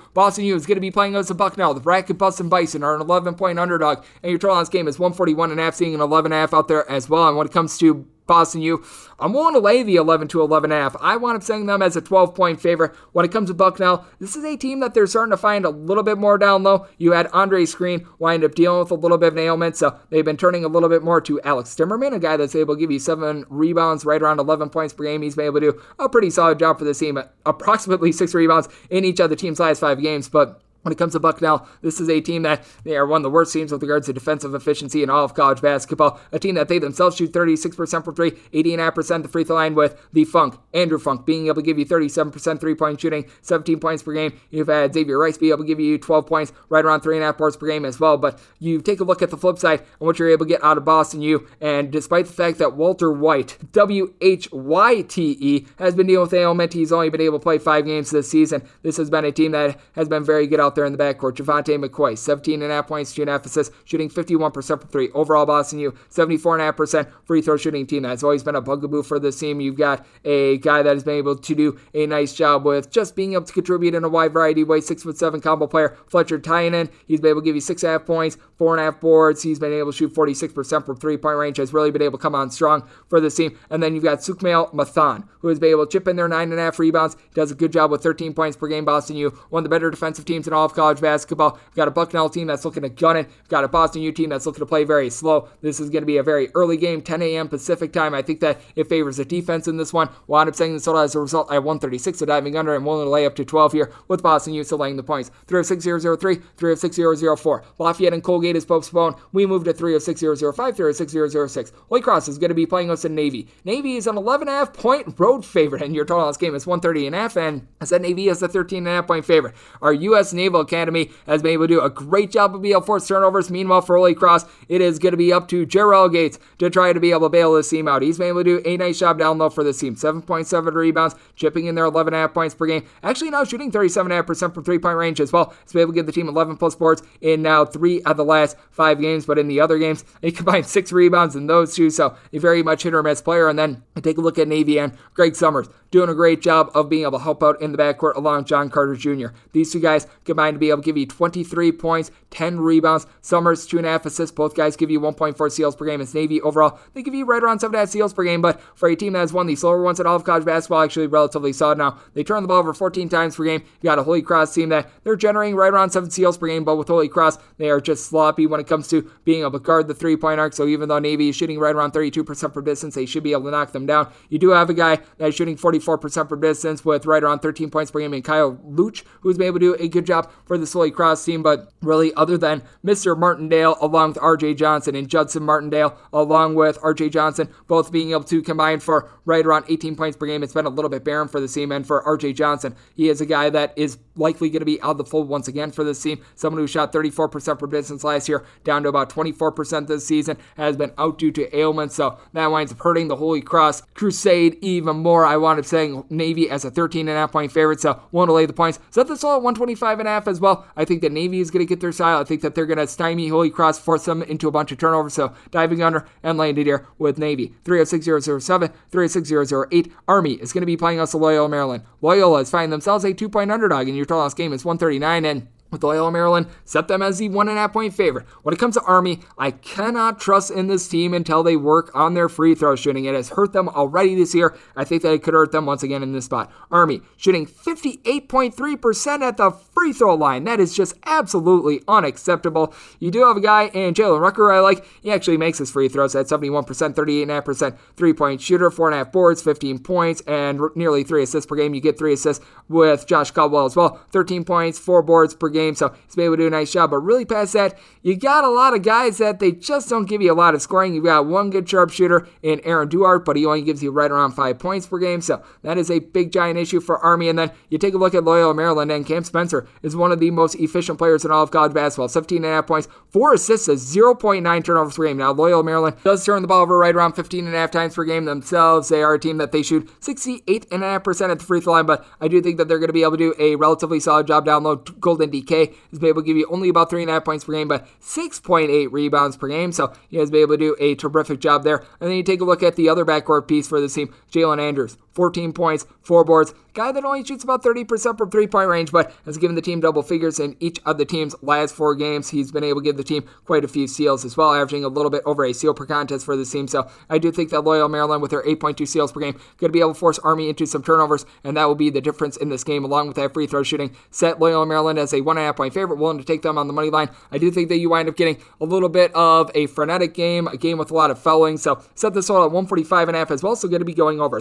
306002. 0.00 0.14
Boston 0.14 0.44
U 0.44 0.56
is 0.56 0.66
going 0.66 0.76
to 0.76 0.80
be 0.80 0.90
playing 0.90 1.16
us 1.16 1.30
a 1.30 1.34
Bucknell. 1.34 1.74
The 1.74 1.80
bracket 1.80 2.18
Boston 2.18 2.48
Bison 2.48 2.82
are 2.82 2.94
an 2.94 3.00
11 3.00 3.34
point 3.34 3.58
underdog, 3.58 4.04
and 4.22 4.30
your 4.30 4.38
total 4.38 4.56
on 4.56 4.62
this 4.62 4.68
game 4.68 4.88
is 4.88 4.98
141 4.98 5.50
and 5.50 5.60
a 5.60 5.64
half, 5.64 5.74
seeing 5.74 5.94
an 5.94 6.00
11 6.00 6.32
and 6.32 6.38
a 6.38 6.40
half 6.40 6.54
out 6.54 6.68
there 6.68 6.88
as 6.90 7.08
well. 7.08 7.28
And 7.28 7.36
when 7.36 7.46
it 7.46 7.52
comes 7.52 7.78
to 7.78 8.06
Boston 8.30 8.60
U. 8.62 8.84
I'm 9.18 9.32
willing 9.32 9.54
to 9.54 9.60
lay 9.60 9.82
the 9.82 9.96
11 9.96 10.28
to 10.28 10.40
11 10.40 10.70
half. 10.70 10.94
I 11.00 11.16
want 11.16 11.34
up 11.34 11.42
setting 11.42 11.66
them 11.66 11.82
as 11.82 11.96
a 11.96 12.00
12 12.00 12.32
point 12.32 12.60
favorite. 12.60 12.94
When 13.10 13.24
it 13.24 13.32
comes 13.32 13.50
to 13.50 13.54
Bucknell, 13.54 14.06
this 14.20 14.36
is 14.36 14.44
a 14.44 14.56
team 14.56 14.78
that 14.80 14.94
they're 14.94 15.08
starting 15.08 15.32
to 15.32 15.36
find 15.36 15.64
a 15.64 15.70
little 15.70 16.04
bit 16.04 16.16
more 16.16 16.38
down 16.38 16.62
low. 16.62 16.86
You 16.96 17.10
had 17.10 17.26
Andre 17.32 17.64
Screen 17.64 18.06
wind 18.20 18.44
up 18.44 18.54
dealing 18.54 18.78
with 18.78 18.92
a 18.92 18.94
little 18.94 19.18
bit 19.18 19.32
of 19.32 19.36
an 19.36 19.40
ailment, 19.40 19.76
so 19.76 19.98
they've 20.10 20.24
been 20.24 20.36
turning 20.36 20.64
a 20.64 20.68
little 20.68 20.88
bit 20.88 21.02
more 21.02 21.20
to 21.22 21.40
Alex 21.40 21.74
Timmerman, 21.74 22.14
a 22.14 22.20
guy 22.20 22.36
that's 22.36 22.54
able 22.54 22.76
to 22.76 22.80
give 22.80 22.92
you 22.92 23.00
seven 23.00 23.44
rebounds, 23.48 24.04
right 24.04 24.22
around 24.22 24.38
11 24.38 24.70
points 24.70 24.94
per 24.94 25.02
game. 25.02 25.22
He's 25.22 25.34
been 25.34 25.46
able 25.46 25.60
to 25.60 25.72
do 25.72 25.82
a 25.98 26.08
pretty 26.08 26.30
solid 26.30 26.60
job 26.60 26.78
for 26.78 26.84
the 26.84 26.94
team, 26.94 27.18
approximately 27.44 28.12
six 28.12 28.32
rebounds 28.32 28.68
in 28.90 29.04
each 29.04 29.18
of 29.18 29.28
the 29.28 29.36
team's 29.36 29.58
last 29.58 29.80
five 29.80 30.00
games, 30.00 30.28
but 30.28 30.62
when 30.82 30.92
it 30.92 30.98
comes 30.98 31.12
to 31.12 31.20
Bucknell, 31.20 31.68
this 31.82 32.00
is 32.00 32.08
a 32.08 32.20
team 32.20 32.42
that 32.42 32.64
they 32.84 32.96
are 32.96 33.06
one 33.06 33.18
of 33.18 33.22
the 33.22 33.30
worst 33.30 33.52
teams 33.52 33.72
with 33.72 33.82
regards 33.82 34.06
to 34.06 34.12
defensive 34.12 34.54
efficiency 34.54 35.02
in 35.02 35.10
all 35.10 35.24
of 35.24 35.34
college 35.34 35.60
basketball. 35.60 36.20
A 36.32 36.38
team 36.38 36.54
that 36.54 36.68
they 36.68 36.78
themselves 36.78 37.16
shoot 37.16 37.32
36% 37.32 38.04
from 38.04 38.14
three, 38.14 38.32
89% 38.52 39.22
the 39.22 39.28
free 39.28 39.44
throw 39.44 39.56
line 39.56 39.74
with 39.74 40.00
the 40.12 40.24
Funk, 40.24 40.58
Andrew 40.72 40.98
Funk, 40.98 41.26
being 41.26 41.46
able 41.46 41.56
to 41.56 41.62
give 41.62 41.78
you 41.78 41.84
37% 41.84 42.60
three 42.60 42.74
point 42.74 43.00
shooting, 43.00 43.26
17 43.42 43.78
points 43.80 44.02
per 44.02 44.14
game. 44.14 44.38
You've 44.50 44.68
had 44.68 44.94
Xavier 44.94 45.18
Rice 45.18 45.38
be 45.38 45.50
able 45.50 45.58
to 45.58 45.64
give 45.64 45.80
you 45.80 45.98
12 45.98 46.26
points, 46.26 46.52
right 46.68 46.84
around 46.84 47.00
three 47.00 47.16
and 47.16 47.22
a 47.22 47.26
half 47.26 47.38
boards 47.38 47.56
per 47.56 47.66
game 47.66 47.84
as 47.84 48.00
well. 48.00 48.16
But 48.16 48.40
you 48.58 48.80
take 48.80 49.00
a 49.00 49.04
look 49.04 49.22
at 49.22 49.30
the 49.30 49.36
flip 49.36 49.58
side 49.58 49.80
and 49.80 50.06
what 50.06 50.18
you're 50.18 50.30
able 50.30 50.46
to 50.46 50.48
get 50.48 50.64
out 50.64 50.78
of 50.78 50.84
Boston 50.84 51.20
U. 51.22 51.46
And 51.60 51.90
despite 51.90 52.26
the 52.26 52.32
fact 52.32 52.58
that 52.58 52.74
Walter 52.76 53.12
Whyte, 53.12 53.58
W 53.72 54.14
H 54.20 54.48
Y 54.52 55.02
T 55.02 55.36
E, 55.40 55.66
has 55.78 55.94
been 55.94 56.06
dealing 56.06 56.22
with 56.22 56.34
ailment, 56.34 56.72
he's 56.72 56.92
only 56.92 57.10
been 57.10 57.20
able 57.20 57.38
to 57.38 57.42
play 57.42 57.58
five 57.58 57.84
games 57.84 58.10
this 58.10 58.30
season. 58.30 58.62
This 58.82 58.96
has 58.96 59.10
been 59.10 59.24
a 59.24 59.32
team 59.32 59.52
that 59.52 59.78
has 59.92 60.08
been 60.08 60.24
very 60.24 60.46
good 60.46 60.60
out 60.60 60.69
out 60.70 60.76
there 60.76 60.84
in 60.84 60.92
the 60.92 60.98
backcourt. 60.98 61.34
Javante 61.34 61.76
McCoy, 61.84 62.12
17.5 62.12 62.86
points, 62.86 63.14
2.5 63.14 63.46
assists, 63.46 63.74
shooting 63.84 64.08
51% 64.08 64.80
from 64.80 64.88
three. 64.88 65.10
Overall, 65.10 65.46
Boston 65.46 65.80
U, 65.80 65.92
74.5% 66.10 67.10
free 67.24 67.42
throw 67.42 67.56
shooting 67.56 67.86
team. 67.86 68.04
That's 68.04 68.22
always 68.22 68.44
been 68.44 68.54
a 68.54 68.60
bugaboo 68.60 69.02
for 69.02 69.18
this 69.18 69.38
team. 69.38 69.60
You've 69.60 69.76
got 69.76 70.06
a 70.24 70.58
guy 70.58 70.82
that 70.82 70.94
has 70.94 71.02
been 71.02 71.16
able 71.16 71.36
to 71.36 71.54
do 71.54 71.78
a 71.94 72.06
nice 72.06 72.32
job 72.32 72.64
with 72.64 72.90
just 72.90 73.16
being 73.16 73.32
able 73.32 73.44
to 73.44 73.52
contribute 73.52 73.94
in 73.94 74.04
a 74.04 74.08
wide 74.08 74.32
variety 74.32 74.62
of 74.62 74.68
ways. 74.68 74.86
Six 74.86 75.02
foot 75.02 75.18
seven 75.18 75.40
combo 75.40 75.66
player, 75.66 75.96
Fletcher 76.06 76.38
Tynen. 76.38 76.90
He's 77.06 77.20
been 77.20 77.30
able 77.30 77.40
to 77.40 77.44
give 77.44 77.54
you 77.54 77.60
six 77.60 77.82
and 77.82 77.90
a 77.90 77.92
half 77.98 78.06
points, 78.06 78.38
four 78.56 78.74
and 78.74 78.80
a 78.80 78.84
half 78.84 79.00
boards. 79.00 79.42
He's 79.42 79.58
been 79.58 79.72
able 79.72 79.92
to 79.92 79.96
shoot 79.96 80.14
46% 80.14 80.86
from 80.86 80.96
three 80.96 81.16
point 81.16 81.36
range. 81.36 81.56
Has 81.56 81.72
really 81.72 81.90
been 81.90 82.02
able 82.02 82.18
to 82.18 82.22
come 82.22 82.34
on 82.34 82.50
strong 82.50 82.88
for 83.08 83.20
this 83.20 83.34
team. 83.34 83.58
And 83.70 83.82
then 83.82 83.94
you've 83.94 84.04
got 84.04 84.18
Sukhmail 84.18 84.72
Mathon, 84.72 85.26
who 85.40 85.48
has 85.48 85.58
been 85.58 85.70
able 85.70 85.86
to 85.86 85.90
chip 85.90 86.08
in 86.08 86.16
there 86.16 86.28
nine 86.28 86.50
and 86.50 86.60
a 86.60 86.62
half 86.62 86.78
rebounds. 86.78 87.16
He 87.16 87.34
does 87.34 87.50
a 87.50 87.54
good 87.54 87.72
job 87.72 87.90
with 87.90 88.02
13 88.02 88.34
points 88.34 88.56
per 88.56 88.68
game. 88.68 88.84
Boston 88.84 89.16
U, 89.16 89.30
one 89.50 89.60
of 89.60 89.64
the 89.64 89.74
better 89.74 89.90
defensive 89.90 90.24
teams 90.24 90.46
in 90.46 90.52
all 90.52 90.59
of 90.64 90.74
college 90.74 91.00
basketball. 91.00 91.52
We've 91.52 91.76
got 91.76 91.88
a 91.88 91.90
Bucknell 91.90 92.30
team 92.30 92.46
that's 92.46 92.64
looking 92.64 92.82
to 92.82 92.88
gun 92.88 93.16
it. 93.16 93.26
We've 93.26 93.48
got 93.48 93.64
a 93.64 93.68
Boston 93.68 94.02
U 94.02 94.12
team 94.12 94.30
that's 94.30 94.46
looking 94.46 94.60
to 94.60 94.66
play 94.66 94.84
very 94.84 95.10
slow. 95.10 95.48
This 95.60 95.80
is 95.80 95.90
going 95.90 96.02
to 96.02 96.06
be 96.06 96.16
a 96.16 96.22
very 96.22 96.50
early 96.54 96.76
game, 96.76 97.02
10 97.02 97.22
a.m. 97.22 97.48
Pacific 97.48 97.92
time. 97.92 98.14
I 98.14 98.22
think 98.22 98.40
that 98.40 98.60
it 98.76 98.88
favors 98.88 99.18
the 99.18 99.24
defense 99.24 99.68
in 99.68 99.76
this 99.76 99.92
one. 99.92 100.08
We'll 100.26 100.40
end 100.40 100.48
up 100.48 100.56
saying 100.56 100.72
this 100.74 100.84
total 100.84 101.02
as 101.02 101.14
a 101.14 101.20
result 101.20 101.50
at 101.52 101.62
136, 101.62 102.18
so 102.18 102.26
diving 102.26 102.56
under 102.56 102.74
and 102.74 102.84
willing 102.84 103.06
to 103.06 103.10
lay 103.10 103.26
up 103.26 103.36
to 103.36 103.44
12 103.44 103.72
here 103.72 103.92
with 104.08 104.22
Boston 104.22 104.54
U 104.54 104.64
still 104.64 104.78
laying 104.78 104.96
the 104.96 105.02
points. 105.02 105.30
306-003, 105.46 106.42
306-004. 106.56 107.64
Lafayette 107.78 108.12
and 108.12 108.22
Colgate 108.24 108.56
is 108.56 108.64
postponed. 108.64 109.16
We 109.32 109.46
move 109.46 109.64
to 109.64 109.72
306-005, 109.72 110.54
306-006. 110.54 111.72
Holy 111.88 112.00
Cross 112.00 112.28
is 112.28 112.38
going 112.38 112.50
to 112.50 112.54
be 112.54 112.66
playing 112.66 112.90
us 112.90 113.04
in 113.04 113.14
Navy. 113.14 113.48
Navy 113.64 113.96
is 113.96 114.06
an 114.06 114.16
11.5 114.16 114.74
point 114.74 115.18
road 115.18 115.44
favorite, 115.44 115.82
and 115.82 115.94
your 115.94 116.04
total 116.04 116.24
on 116.24 116.28
this 116.28 116.36
game 116.36 116.54
is 116.54 116.64
130.5, 116.64 117.36
and 117.36 117.66
I 117.80 117.84
said 117.84 118.02
Navy 118.02 118.28
is 118.28 118.42
a 118.42 118.48
13.5 118.48 119.06
point 119.06 119.24
favorite. 119.24 119.54
Our 119.82 119.92
U.S. 119.92 120.32
Naval 120.32 120.49
Academy 120.58 121.10
has 121.26 121.42
been 121.42 121.52
able 121.52 121.68
to 121.68 121.74
do 121.74 121.80
a 121.80 121.90
great 121.90 122.30
job 122.30 122.54
of 122.54 122.62
being 122.62 122.72
able 122.72 122.80
to 122.80 122.86
force 122.86 123.06
turnovers. 123.06 123.50
Meanwhile, 123.50 123.82
for 123.82 123.96
Holy 123.96 124.14
Cross, 124.14 124.46
it 124.68 124.80
is 124.80 124.98
going 124.98 125.12
to 125.12 125.16
be 125.16 125.32
up 125.32 125.48
to 125.48 125.66
Gerrale 125.66 126.12
Gates 126.12 126.38
to 126.58 126.68
try 126.68 126.92
to 126.92 127.00
be 127.00 127.10
able 127.10 127.22
to 127.22 127.28
bail 127.28 127.54
this 127.54 127.70
team 127.70 127.86
out. 127.86 128.02
He's 128.02 128.18
been 128.18 128.28
able 128.28 128.44
to 128.44 128.60
do 128.60 128.62
a 128.64 128.76
nice 128.76 128.98
job 128.98 129.18
down 129.18 129.38
low 129.38 129.50
for 129.50 129.62
this 129.62 129.78
team. 129.78 129.94
7.7 129.94 130.72
rebounds, 130.74 131.14
chipping 131.36 131.66
in 131.66 131.74
there 131.74 131.88
11.5 131.88 132.34
points 132.34 132.54
per 132.54 132.66
game. 132.66 132.84
Actually, 133.02 133.30
now 133.30 133.44
shooting 133.44 133.70
37.5% 133.70 134.54
from 134.54 134.64
three 134.64 134.78
point 134.78 134.96
range 134.96 135.20
as 135.20 135.32
well. 135.32 135.54
He's 135.62 135.72
been 135.72 135.82
able 135.82 135.92
to 135.92 135.96
give 135.96 136.06
the 136.06 136.12
team 136.12 136.28
11 136.28 136.56
plus 136.56 136.74
boards 136.74 137.02
in 137.20 137.42
now 137.42 137.64
three 137.64 138.02
of 138.02 138.16
the 138.16 138.24
last 138.24 138.56
five 138.70 139.00
games, 139.00 139.26
but 139.26 139.38
in 139.38 139.48
the 139.48 139.60
other 139.60 139.78
games, 139.78 140.04
he 140.22 140.32
combined 140.32 140.66
six 140.66 140.92
rebounds 140.92 141.36
in 141.36 141.46
those 141.46 141.74
two. 141.74 141.90
So 141.90 142.16
a 142.32 142.38
very 142.38 142.62
much 142.62 142.82
hit 142.82 142.94
or 142.94 143.02
miss 143.02 143.20
player. 143.20 143.48
And 143.48 143.58
then 143.58 143.82
take 144.02 144.18
a 144.18 144.20
look 144.20 144.38
at 144.38 144.48
Navy 144.48 144.78
and 144.78 144.96
Greg 145.14 145.36
Summers. 145.36 145.68
Doing 145.90 146.08
a 146.08 146.14
great 146.14 146.40
job 146.40 146.70
of 146.74 146.88
being 146.88 147.02
able 147.02 147.18
to 147.18 147.24
help 147.24 147.42
out 147.42 147.60
in 147.60 147.72
the 147.72 147.78
backcourt 147.78 148.16
along 148.16 148.44
John 148.44 148.70
Carter 148.70 148.94
Jr. 148.94 149.28
These 149.52 149.72
two 149.72 149.80
guys 149.80 150.06
combined 150.24 150.54
to 150.54 150.58
be 150.58 150.70
able 150.70 150.82
to 150.82 150.86
give 150.86 150.96
you 150.96 151.06
23 151.06 151.72
points, 151.72 152.10
10 152.30 152.60
rebounds. 152.60 153.06
Summers, 153.20 153.66
two 153.66 153.78
and 153.78 153.86
a 153.86 153.90
half 153.90 154.06
assists. 154.06 154.34
Both 154.34 154.54
guys 154.54 154.76
give 154.76 154.90
you 154.90 155.00
1.4 155.00 155.50
steals 155.50 155.76
per 155.76 155.86
game. 155.86 156.00
It's 156.00 156.14
Navy 156.14 156.40
overall. 156.40 156.78
They 156.94 157.02
give 157.02 157.14
you 157.14 157.24
right 157.24 157.42
around 157.42 157.60
seven 157.60 157.74
and 157.74 157.80
a 157.80 157.80
half 157.80 157.88
steals 157.90 158.12
per 158.12 158.24
game, 158.24 158.40
but 158.40 158.60
for 158.74 158.88
a 158.88 158.96
team 158.96 159.12
that 159.14 159.20
has 159.20 159.32
won 159.32 159.46
the 159.46 159.56
slower 159.56 159.82
ones 159.82 160.00
in 160.00 160.06
all 160.06 160.16
of 160.16 160.24
college 160.24 160.44
basketball, 160.44 160.82
actually 160.82 161.06
relatively 161.06 161.52
solid 161.52 161.78
now. 161.78 161.98
They 162.14 162.24
turn 162.24 162.42
the 162.42 162.48
ball 162.48 162.58
over 162.58 162.72
14 162.72 163.08
times 163.08 163.36
per 163.36 163.44
game. 163.44 163.62
You 163.80 163.88
got 163.88 163.98
a 163.98 164.02
Holy 164.02 164.22
Cross 164.22 164.54
team 164.54 164.68
that 164.70 164.90
they're 165.04 165.16
generating 165.16 165.56
right 165.56 165.72
around 165.72 165.90
seven 165.90 166.10
steals 166.10 166.38
per 166.38 166.46
game, 166.46 166.64
but 166.64 166.76
with 166.76 166.88
Holy 166.88 167.08
Cross, 167.08 167.38
they 167.58 167.70
are 167.70 167.80
just 167.80 168.06
sloppy 168.06 168.46
when 168.46 168.60
it 168.60 168.66
comes 168.66 168.88
to 168.88 169.10
being 169.24 169.40
able 169.40 169.52
to 169.52 169.58
guard 169.58 169.88
the 169.88 169.94
three 169.94 170.16
point 170.16 170.40
arc. 170.40 170.52
So 170.52 170.66
even 170.66 170.88
though 170.88 170.98
Navy 170.98 171.28
is 171.28 171.36
shooting 171.36 171.58
right 171.58 171.74
around 171.74 171.92
32% 171.92 172.52
for 172.52 172.62
distance, 172.62 172.94
they 172.94 173.06
should 173.06 173.22
be 173.22 173.32
able 173.32 173.44
to 173.44 173.50
knock 173.50 173.72
them 173.72 173.86
down. 173.86 174.12
You 174.28 174.38
do 174.38 174.50
have 174.50 174.70
a 174.70 174.74
guy 174.74 174.98
that 175.18 175.28
is 175.28 175.34
shooting 175.34 175.56
44% 175.80 176.28
for 176.28 176.36
distance 176.36 176.84
with 176.84 177.06
right 177.06 177.22
around 177.22 177.40
13 177.40 177.70
points 177.70 177.90
per 177.90 178.00
game 178.00 178.14
in 178.14 178.22
Kyrell 178.22 178.58
Luc, 178.64 178.98
who's 179.20 179.38
been 179.38 179.46
able 179.46 179.58
to 179.58 179.76
do 179.76 179.82
a 179.82 179.88
good 179.88 180.06
job 180.06 180.30
for 180.44 180.56
the 180.58 180.70
Holy 180.70 180.90
Cross 180.90 181.24
team, 181.24 181.42
but 181.42 181.72
really, 181.82 182.12
other 182.14 182.38
than 182.38 182.62
Mr. 182.84 183.18
Martindale 183.18 183.76
along 183.80 184.10
with 184.10 184.18
RJ 184.18 184.56
Johnson 184.56 184.94
and 184.94 185.08
Judson 185.08 185.42
Martindale 185.42 185.96
along 186.12 186.54
with 186.54 186.78
RJ 186.80 187.12
Johnson, 187.12 187.48
both 187.66 187.90
being 187.90 188.10
able 188.10 188.24
to 188.24 188.42
combine 188.42 188.80
for 188.80 189.10
right 189.24 189.44
around 189.44 189.64
18 189.68 189.96
points 189.96 190.16
per 190.16 190.26
game, 190.26 190.42
it's 190.42 190.54
been 190.54 190.66
a 190.66 190.70
little 190.70 190.88
bit 190.88 191.04
barren 191.04 191.28
for 191.28 191.40
the 191.40 191.48
team. 191.48 191.72
And 191.72 191.86
for 191.86 192.02
RJ 192.04 192.34
Johnson, 192.34 192.74
he 192.94 193.08
is 193.08 193.20
a 193.20 193.26
guy 193.26 193.50
that 193.50 193.72
is 193.76 193.98
likely 194.20 194.50
going 194.50 194.60
to 194.60 194.66
be 194.66 194.80
out 194.82 194.92
of 194.92 194.98
the 194.98 195.04
fold 195.04 195.28
once 195.28 195.48
again 195.48 195.72
for 195.72 195.82
this 195.82 196.02
team. 196.02 196.22
Someone 196.34 196.60
who 196.60 196.66
shot 196.66 196.92
34% 196.92 197.58
for 197.58 197.66
distance 197.66 198.04
last 198.04 198.28
year, 198.28 198.44
down 198.62 198.82
to 198.84 198.88
about 198.88 199.10
24% 199.10 199.86
this 199.86 200.06
season, 200.06 200.36
has 200.56 200.76
been 200.76 200.92
out 200.98 201.18
due 201.18 201.32
to 201.32 201.56
ailments. 201.56 201.96
So 201.96 202.18
that 202.32 202.50
winds 202.50 202.72
up 202.72 202.80
hurting 202.80 203.08
the 203.08 203.16
Holy 203.16 203.40
Cross 203.40 203.82
Crusade 203.94 204.58
even 204.60 204.96
more. 204.98 205.24
I 205.26 205.36
wound 205.36 205.58
up 205.58 205.64
saying 205.64 206.04
Navy 206.10 206.48
as 206.48 206.64
a 206.64 206.70
13.5 206.70 207.32
point 207.32 207.52
favorite, 207.52 207.80
so 207.80 208.00
won't 208.12 208.30
lay 208.30 208.46
the 208.46 208.52
points. 208.52 208.78
Set 208.90 209.08
this 209.08 209.24
all 209.24 209.36
at 209.36 209.56
125.5 209.56 210.28
as 210.28 210.40
well. 210.40 210.66
I 210.76 210.84
think 210.84 211.00
that 211.02 211.12
Navy 211.12 211.40
is 211.40 211.50
going 211.50 211.64
to 211.64 211.68
get 211.68 211.80
their 211.80 211.92
style. 211.92 212.20
I 212.20 212.24
think 212.24 212.42
that 212.42 212.54
they're 212.54 212.66
going 212.66 212.78
to 212.78 212.86
stymie 212.86 213.28
Holy 213.28 213.50
Cross, 213.50 213.80
force 213.80 214.04
them 214.04 214.22
into 214.22 214.48
a 214.48 214.52
bunch 214.52 214.72
of 214.72 214.78
turnovers. 214.78 215.14
So 215.14 215.34
diving 215.50 215.82
under 215.82 216.06
and 216.22 216.38
landed 216.38 216.66
here 216.66 216.86
with 216.98 217.18
Navy. 217.18 217.54
306007, 217.64 218.68
306008. 218.90 219.92
Army 220.06 220.34
is 220.34 220.52
going 220.52 220.62
to 220.62 220.66
be 220.66 220.76
playing 220.76 221.00
us 221.00 221.14
Loyola, 221.14 221.48
Maryland. 221.48 221.84
Loyola 222.02 222.40
is 222.40 222.50
finding 222.50 222.70
themselves 222.70 223.04
a 223.04 223.14
two 223.14 223.28
point 223.28 223.50
underdog, 223.50 223.88
and 223.88 223.96
your 223.96 224.06
total 224.10 224.30
game 224.30 224.52
It's 224.52 224.64
139. 224.64 225.24
And 225.24 225.48
with 225.70 225.82
Loyola 225.82 226.10
Maryland, 226.10 226.46
set 226.64 226.88
them 226.88 227.02
as 227.02 227.18
the 227.18 227.28
one 227.28 227.48
and 227.48 227.56
a 227.56 227.60
half 227.60 227.72
point 227.72 227.94
favorite. 227.94 228.26
When 228.42 228.54
it 228.54 228.58
comes 228.58 228.74
to 228.74 228.82
Army, 228.82 229.20
I 229.38 229.50
cannot 229.50 230.20
trust 230.20 230.50
in 230.50 230.66
this 230.66 230.88
team 230.88 231.14
until 231.14 231.42
they 231.42 231.56
work 231.56 231.90
on 231.94 232.14
their 232.14 232.28
free 232.28 232.54
throw 232.54 232.76
shooting. 232.76 233.04
It 233.04 233.14
has 233.14 233.30
hurt 233.30 233.52
them 233.52 233.68
already 233.68 234.14
this 234.14 234.34
year. 234.34 234.56
I 234.76 234.84
think 234.84 235.02
that 235.02 235.12
it 235.12 235.22
could 235.22 235.34
hurt 235.34 235.52
them 235.52 235.66
once 235.66 235.82
again 235.82 236.02
in 236.02 236.12
this 236.12 236.24
spot. 236.24 236.52
Army 236.70 237.02
shooting 237.16 237.46
58.3% 237.46 239.20
at 239.20 239.36
the 239.36 239.50
free 239.50 239.92
throw 239.92 240.14
line. 240.14 240.44
That 240.44 240.60
is 240.60 240.74
just 240.74 240.94
absolutely 241.06 241.82
unacceptable. 241.86 242.74
You 242.98 243.10
do 243.10 243.24
have 243.24 243.36
a 243.36 243.40
guy 243.40 243.66
in 243.68 243.94
Jalen 243.94 244.20
Rucker 244.20 244.50
I 244.52 244.60
like. 244.60 244.84
He 245.02 245.10
actually 245.10 245.36
makes 245.36 245.58
his 245.58 245.70
free 245.70 245.88
throws 245.88 246.14
at 246.14 246.26
71%, 246.26 246.64
38.5% 246.64 247.78
three 247.96 248.12
point 248.12 248.40
shooter, 248.40 248.70
four 248.70 248.88
and 248.88 248.94
a 248.94 248.98
half 248.98 249.12
boards, 249.12 249.42
15 249.42 249.78
points, 249.78 250.20
and 250.22 250.60
nearly 250.74 251.04
three 251.04 251.22
assists 251.22 251.46
per 251.46 251.56
game. 251.56 251.74
You 251.74 251.80
get 251.80 251.98
three 251.98 252.12
assists 252.12 252.44
with 252.68 253.06
Josh 253.06 253.30
Caldwell 253.30 253.66
as 253.66 253.76
well. 253.76 254.00
13 254.10 254.44
points, 254.44 254.78
four 254.78 255.02
boards 255.02 255.34
per 255.34 255.48
game. 255.48 255.59
So 255.74 255.94
he's 256.06 256.14
been 256.14 256.24
able 256.24 256.36
to 256.36 256.42
do 256.42 256.46
a 256.46 256.50
nice 256.50 256.72
job. 256.72 256.90
But 256.90 256.98
really, 256.98 257.24
past 257.24 257.52
that, 257.52 257.78
you 258.02 258.16
got 258.16 258.44
a 258.44 258.48
lot 258.48 258.74
of 258.74 258.82
guys 258.82 259.18
that 259.18 259.38
they 259.38 259.52
just 259.52 259.88
don't 259.88 260.08
give 260.08 260.22
you 260.22 260.32
a 260.32 260.34
lot 260.34 260.54
of 260.54 260.62
scoring. 260.62 260.94
You've 260.94 261.04
got 261.04 261.26
one 261.26 261.50
good 261.50 261.68
sharpshooter 261.68 262.26
in 262.42 262.60
Aaron 262.64 262.88
Duarte, 262.88 263.24
but 263.24 263.36
he 263.36 263.46
only 263.46 263.62
gives 263.62 263.82
you 263.82 263.90
right 263.90 264.10
around 264.10 264.32
five 264.32 264.58
points 264.58 264.86
per 264.86 264.98
game. 264.98 265.20
So 265.20 265.42
that 265.62 265.78
is 265.78 265.90
a 265.90 265.98
big, 265.98 266.32
giant 266.32 266.58
issue 266.58 266.80
for 266.80 266.98
Army. 266.98 267.28
And 267.28 267.38
then 267.38 267.50
you 267.68 267.78
take 267.78 267.94
a 267.94 267.98
look 267.98 268.14
at 268.14 268.24
Loyola 268.24 268.54
Maryland, 268.54 268.90
and 268.90 269.06
Cam 269.06 269.24
Spencer 269.24 269.68
is 269.82 269.94
one 269.94 270.12
of 270.12 270.20
the 270.20 270.30
most 270.30 270.54
efficient 270.56 270.98
players 270.98 271.24
in 271.24 271.30
all 271.30 271.42
of 271.42 271.50
college 271.50 271.74
basketball. 271.74 272.08
17 272.08 272.38
and 272.38 272.46
a 272.46 272.48
half 272.48 272.66
points, 272.66 272.88
four 273.08 273.34
assists, 273.34 273.68
0.9 273.68 274.64
turnovers 274.64 274.96
per 274.96 275.06
game. 275.06 275.18
Now, 275.18 275.32
Loyola 275.32 275.64
Maryland 275.64 275.96
does 276.02 276.24
turn 276.24 276.42
the 276.42 276.48
ball 276.48 276.62
over 276.62 276.78
right 276.78 276.94
around 276.94 277.12
15 277.12 277.46
and 277.46 277.54
a 277.54 277.58
half 277.58 277.70
times 277.70 277.94
per 277.94 278.04
game 278.04 278.24
themselves. 278.24 278.88
They 278.88 279.02
are 279.02 279.14
a 279.14 279.18
team 279.18 279.38
that 279.38 279.52
they 279.52 279.62
shoot 279.62 279.88
68.5% 280.00 281.30
at 281.30 281.38
the 281.38 281.44
free 281.44 281.60
throw 281.60 281.74
line, 281.74 281.86
but 281.86 282.06
I 282.20 282.28
do 282.28 282.40
think 282.40 282.56
that 282.58 282.68
they're 282.68 282.78
going 282.78 282.88
to 282.88 282.92
be 282.92 283.02
able 283.02 283.12
to 283.12 283.16
do 283.18 283.34
a 283.38 283.56
relatively 283.56 284.00
solid 284.00 284.26
job 284.26 284.44
down 284.44 284.62
low. 284.62 284.76
Golden 284.76 285.30
Dike 285.50 285.76
is 285.92 286.02
able 286.02 286.22
to 286.22 286.26
give 286.26 286.36
you 286.36 286.46
only 286.50 286.68
about 286.68 286.90
3.5 286.90 287.24
points 287.24 287.44
per 287.44 287.52
game, 287.52 287.68
but 287.68 287.86
6.8 288.00 288.88
rebounds 288.90 289.36
per 289.36 289.48
game. 289.48 289.72
So 289.72 289.92
he 290.08 290.16
has 290.16 290.30
been 290.30 290.42
able 290.42 290.54
to 290.54 290.58
do 290.58 290.76
a 290.80 290.94
terrific 290.94 291.40
job 291.40 291.64
there. 291.64 291.84
And 292.00 292.08
then 292.10 292.16
you 292.16 292.22
take 292.22 292.40
a 292.40 292.44
look 292.44 292.62
at 292.62 292.76
the 292.76 292.88
other 292.88 293.04
backcourt 293.04 293.46
piece 293.48 293.68
for 293.68 293.80
this 293.80 293.94
team, 293.94 294.14
Jalen 294.32 294.60
Andrews. 294.60 294.96
14 295.12 295.52
points, 295.52 295.86
4 296.02 296.24
boards. 296.24 296.54
Guy 296.72 296.92
that 296.92 297.04
only 297.04 297.24
shoots 297.24 297.42
about 297.42 297.64
30% 297.64 298.16
from 298.16 298.30
three 298.30 298.46
point 298.46 298.68
range, 298.68 298.92
but 298.92 299.12
has 299.24 299.36
given 299.36 299.56
the 299.56 299.62
team 299.62 299.80
double 299.80 300.02
figures 300.02 300.38
in 300.38 300.56
each 300.60 300.78
of 300.86 300.98
the 300.98 301.04
team's 301.04 301.34
last 301.42 301.74
four 301.74 301.96
games. 301.96 302.30
He's 302.30 302.52
been 302.52 302.62
able 302.62 302.80
to 302.80 302.84
give 302.84 302.96
the 302.96 303.02
team 303.02 303.24
quite 303.44 303.64
a 303.64 303.68
few 303.68 303.88
steals 303.88 304.24
as 304.24 304.36
well, 304.36 304.54
averaging 304.54 304.84
a 304.84 304.88
little 304.88 305.10
bit 305.10 305.22
over 305.26 305.44
a 305.44 305.52
steal 305.52 305.74
per 305.74 305.84
contest 305.84 306.24
for 306.24 306.36
this 306.36 306.50
team. 306.50 306.68
So 306.68 306.88
I 307.08 307.18
do 307.18 307.32
think 307.32 307.50
that 307.50 307.62
Loyal 307.62 307.88
Maryland, 307.88 308.22
with 308.22 308.30
their 308.30 308.44
8.2 308.44 308.86
steals 308.86 309.10
per 309.10 309.20
game, 309.20 309.32
going 309.58 309.68
to 309.68 309.72
be 309.72 309.80
able 309.80 309.94
to 309.94 309.98
force 309.98 310.20
Army 310.20 310.48
into 310.48 310.64
some 310.64 310.82
turnovers, 310.82 311.26
and 311.42 311.56
that 311.56 311.64
will 311.64 311.74
be 311.74 311.90
the 311.90 312.00
difference 312.00 312.36
in 312.36 312.50
this 312.50 312.62
game, 312.62 312.84
along 312.84 313.08
with 313.08 313.16
that 313.16 313.34
free 313.34 313.48
throw 313.48 313.64
shooting. 313.64 313.96
Set 314.10 314.38
Loyal 314.38 314.64
Maryland 314.64 314.98
as 314.98 315.12
a 315.12 315.22
one 315.22 315.38
and 315.38 315.42
a 315.42 315.46
half 315.46 315.56
point 315.56 315.74
favorite, 315.74 315.96
willing 315.96 316.18
to 316.18 316.24
take 316.24 316.42
them 316.42 316.56
on 316.56 316.68
the 316.68 316.72
money 316.72 316.90
line. 316.90 317.10
I 317.32 317.38
do 317.38 317.50
think 317.50 317.68
that 317.70 317.78
you 317.78 317.90
wind 317.90 318.08
up 318.08 318.16
getting 318.16 318.40
a 318.60 318.64
little 318.64 318.88
bit 318.88 319.12
of 319.14 319.50
a 319.56 319.66
frenetic 319.66 320.14
game, 320.14 320.46
a 320.46 320.56
game 320.56 320.78
with 320.78 320.92
a 320.92 320.94
lot 320.94 321.10
of 321.10 321.18
fouling. 321.18 321.56
So 321.56 321.82
set 321.96 322.14
this 322.14 322.28
total 322.28 322.44
at 322.44 322.52
145 322.52 323.08
and 323.08 323.16
a 323.16 323.18
half 323.18 323.32
as 323.32 323.42
well. 323.42 323.56
So 323.56 323.66
going 323.66 323.80
to 323.80 323.84
be 323.84 323.94
going 323.94 324.20
over 324.20 324.40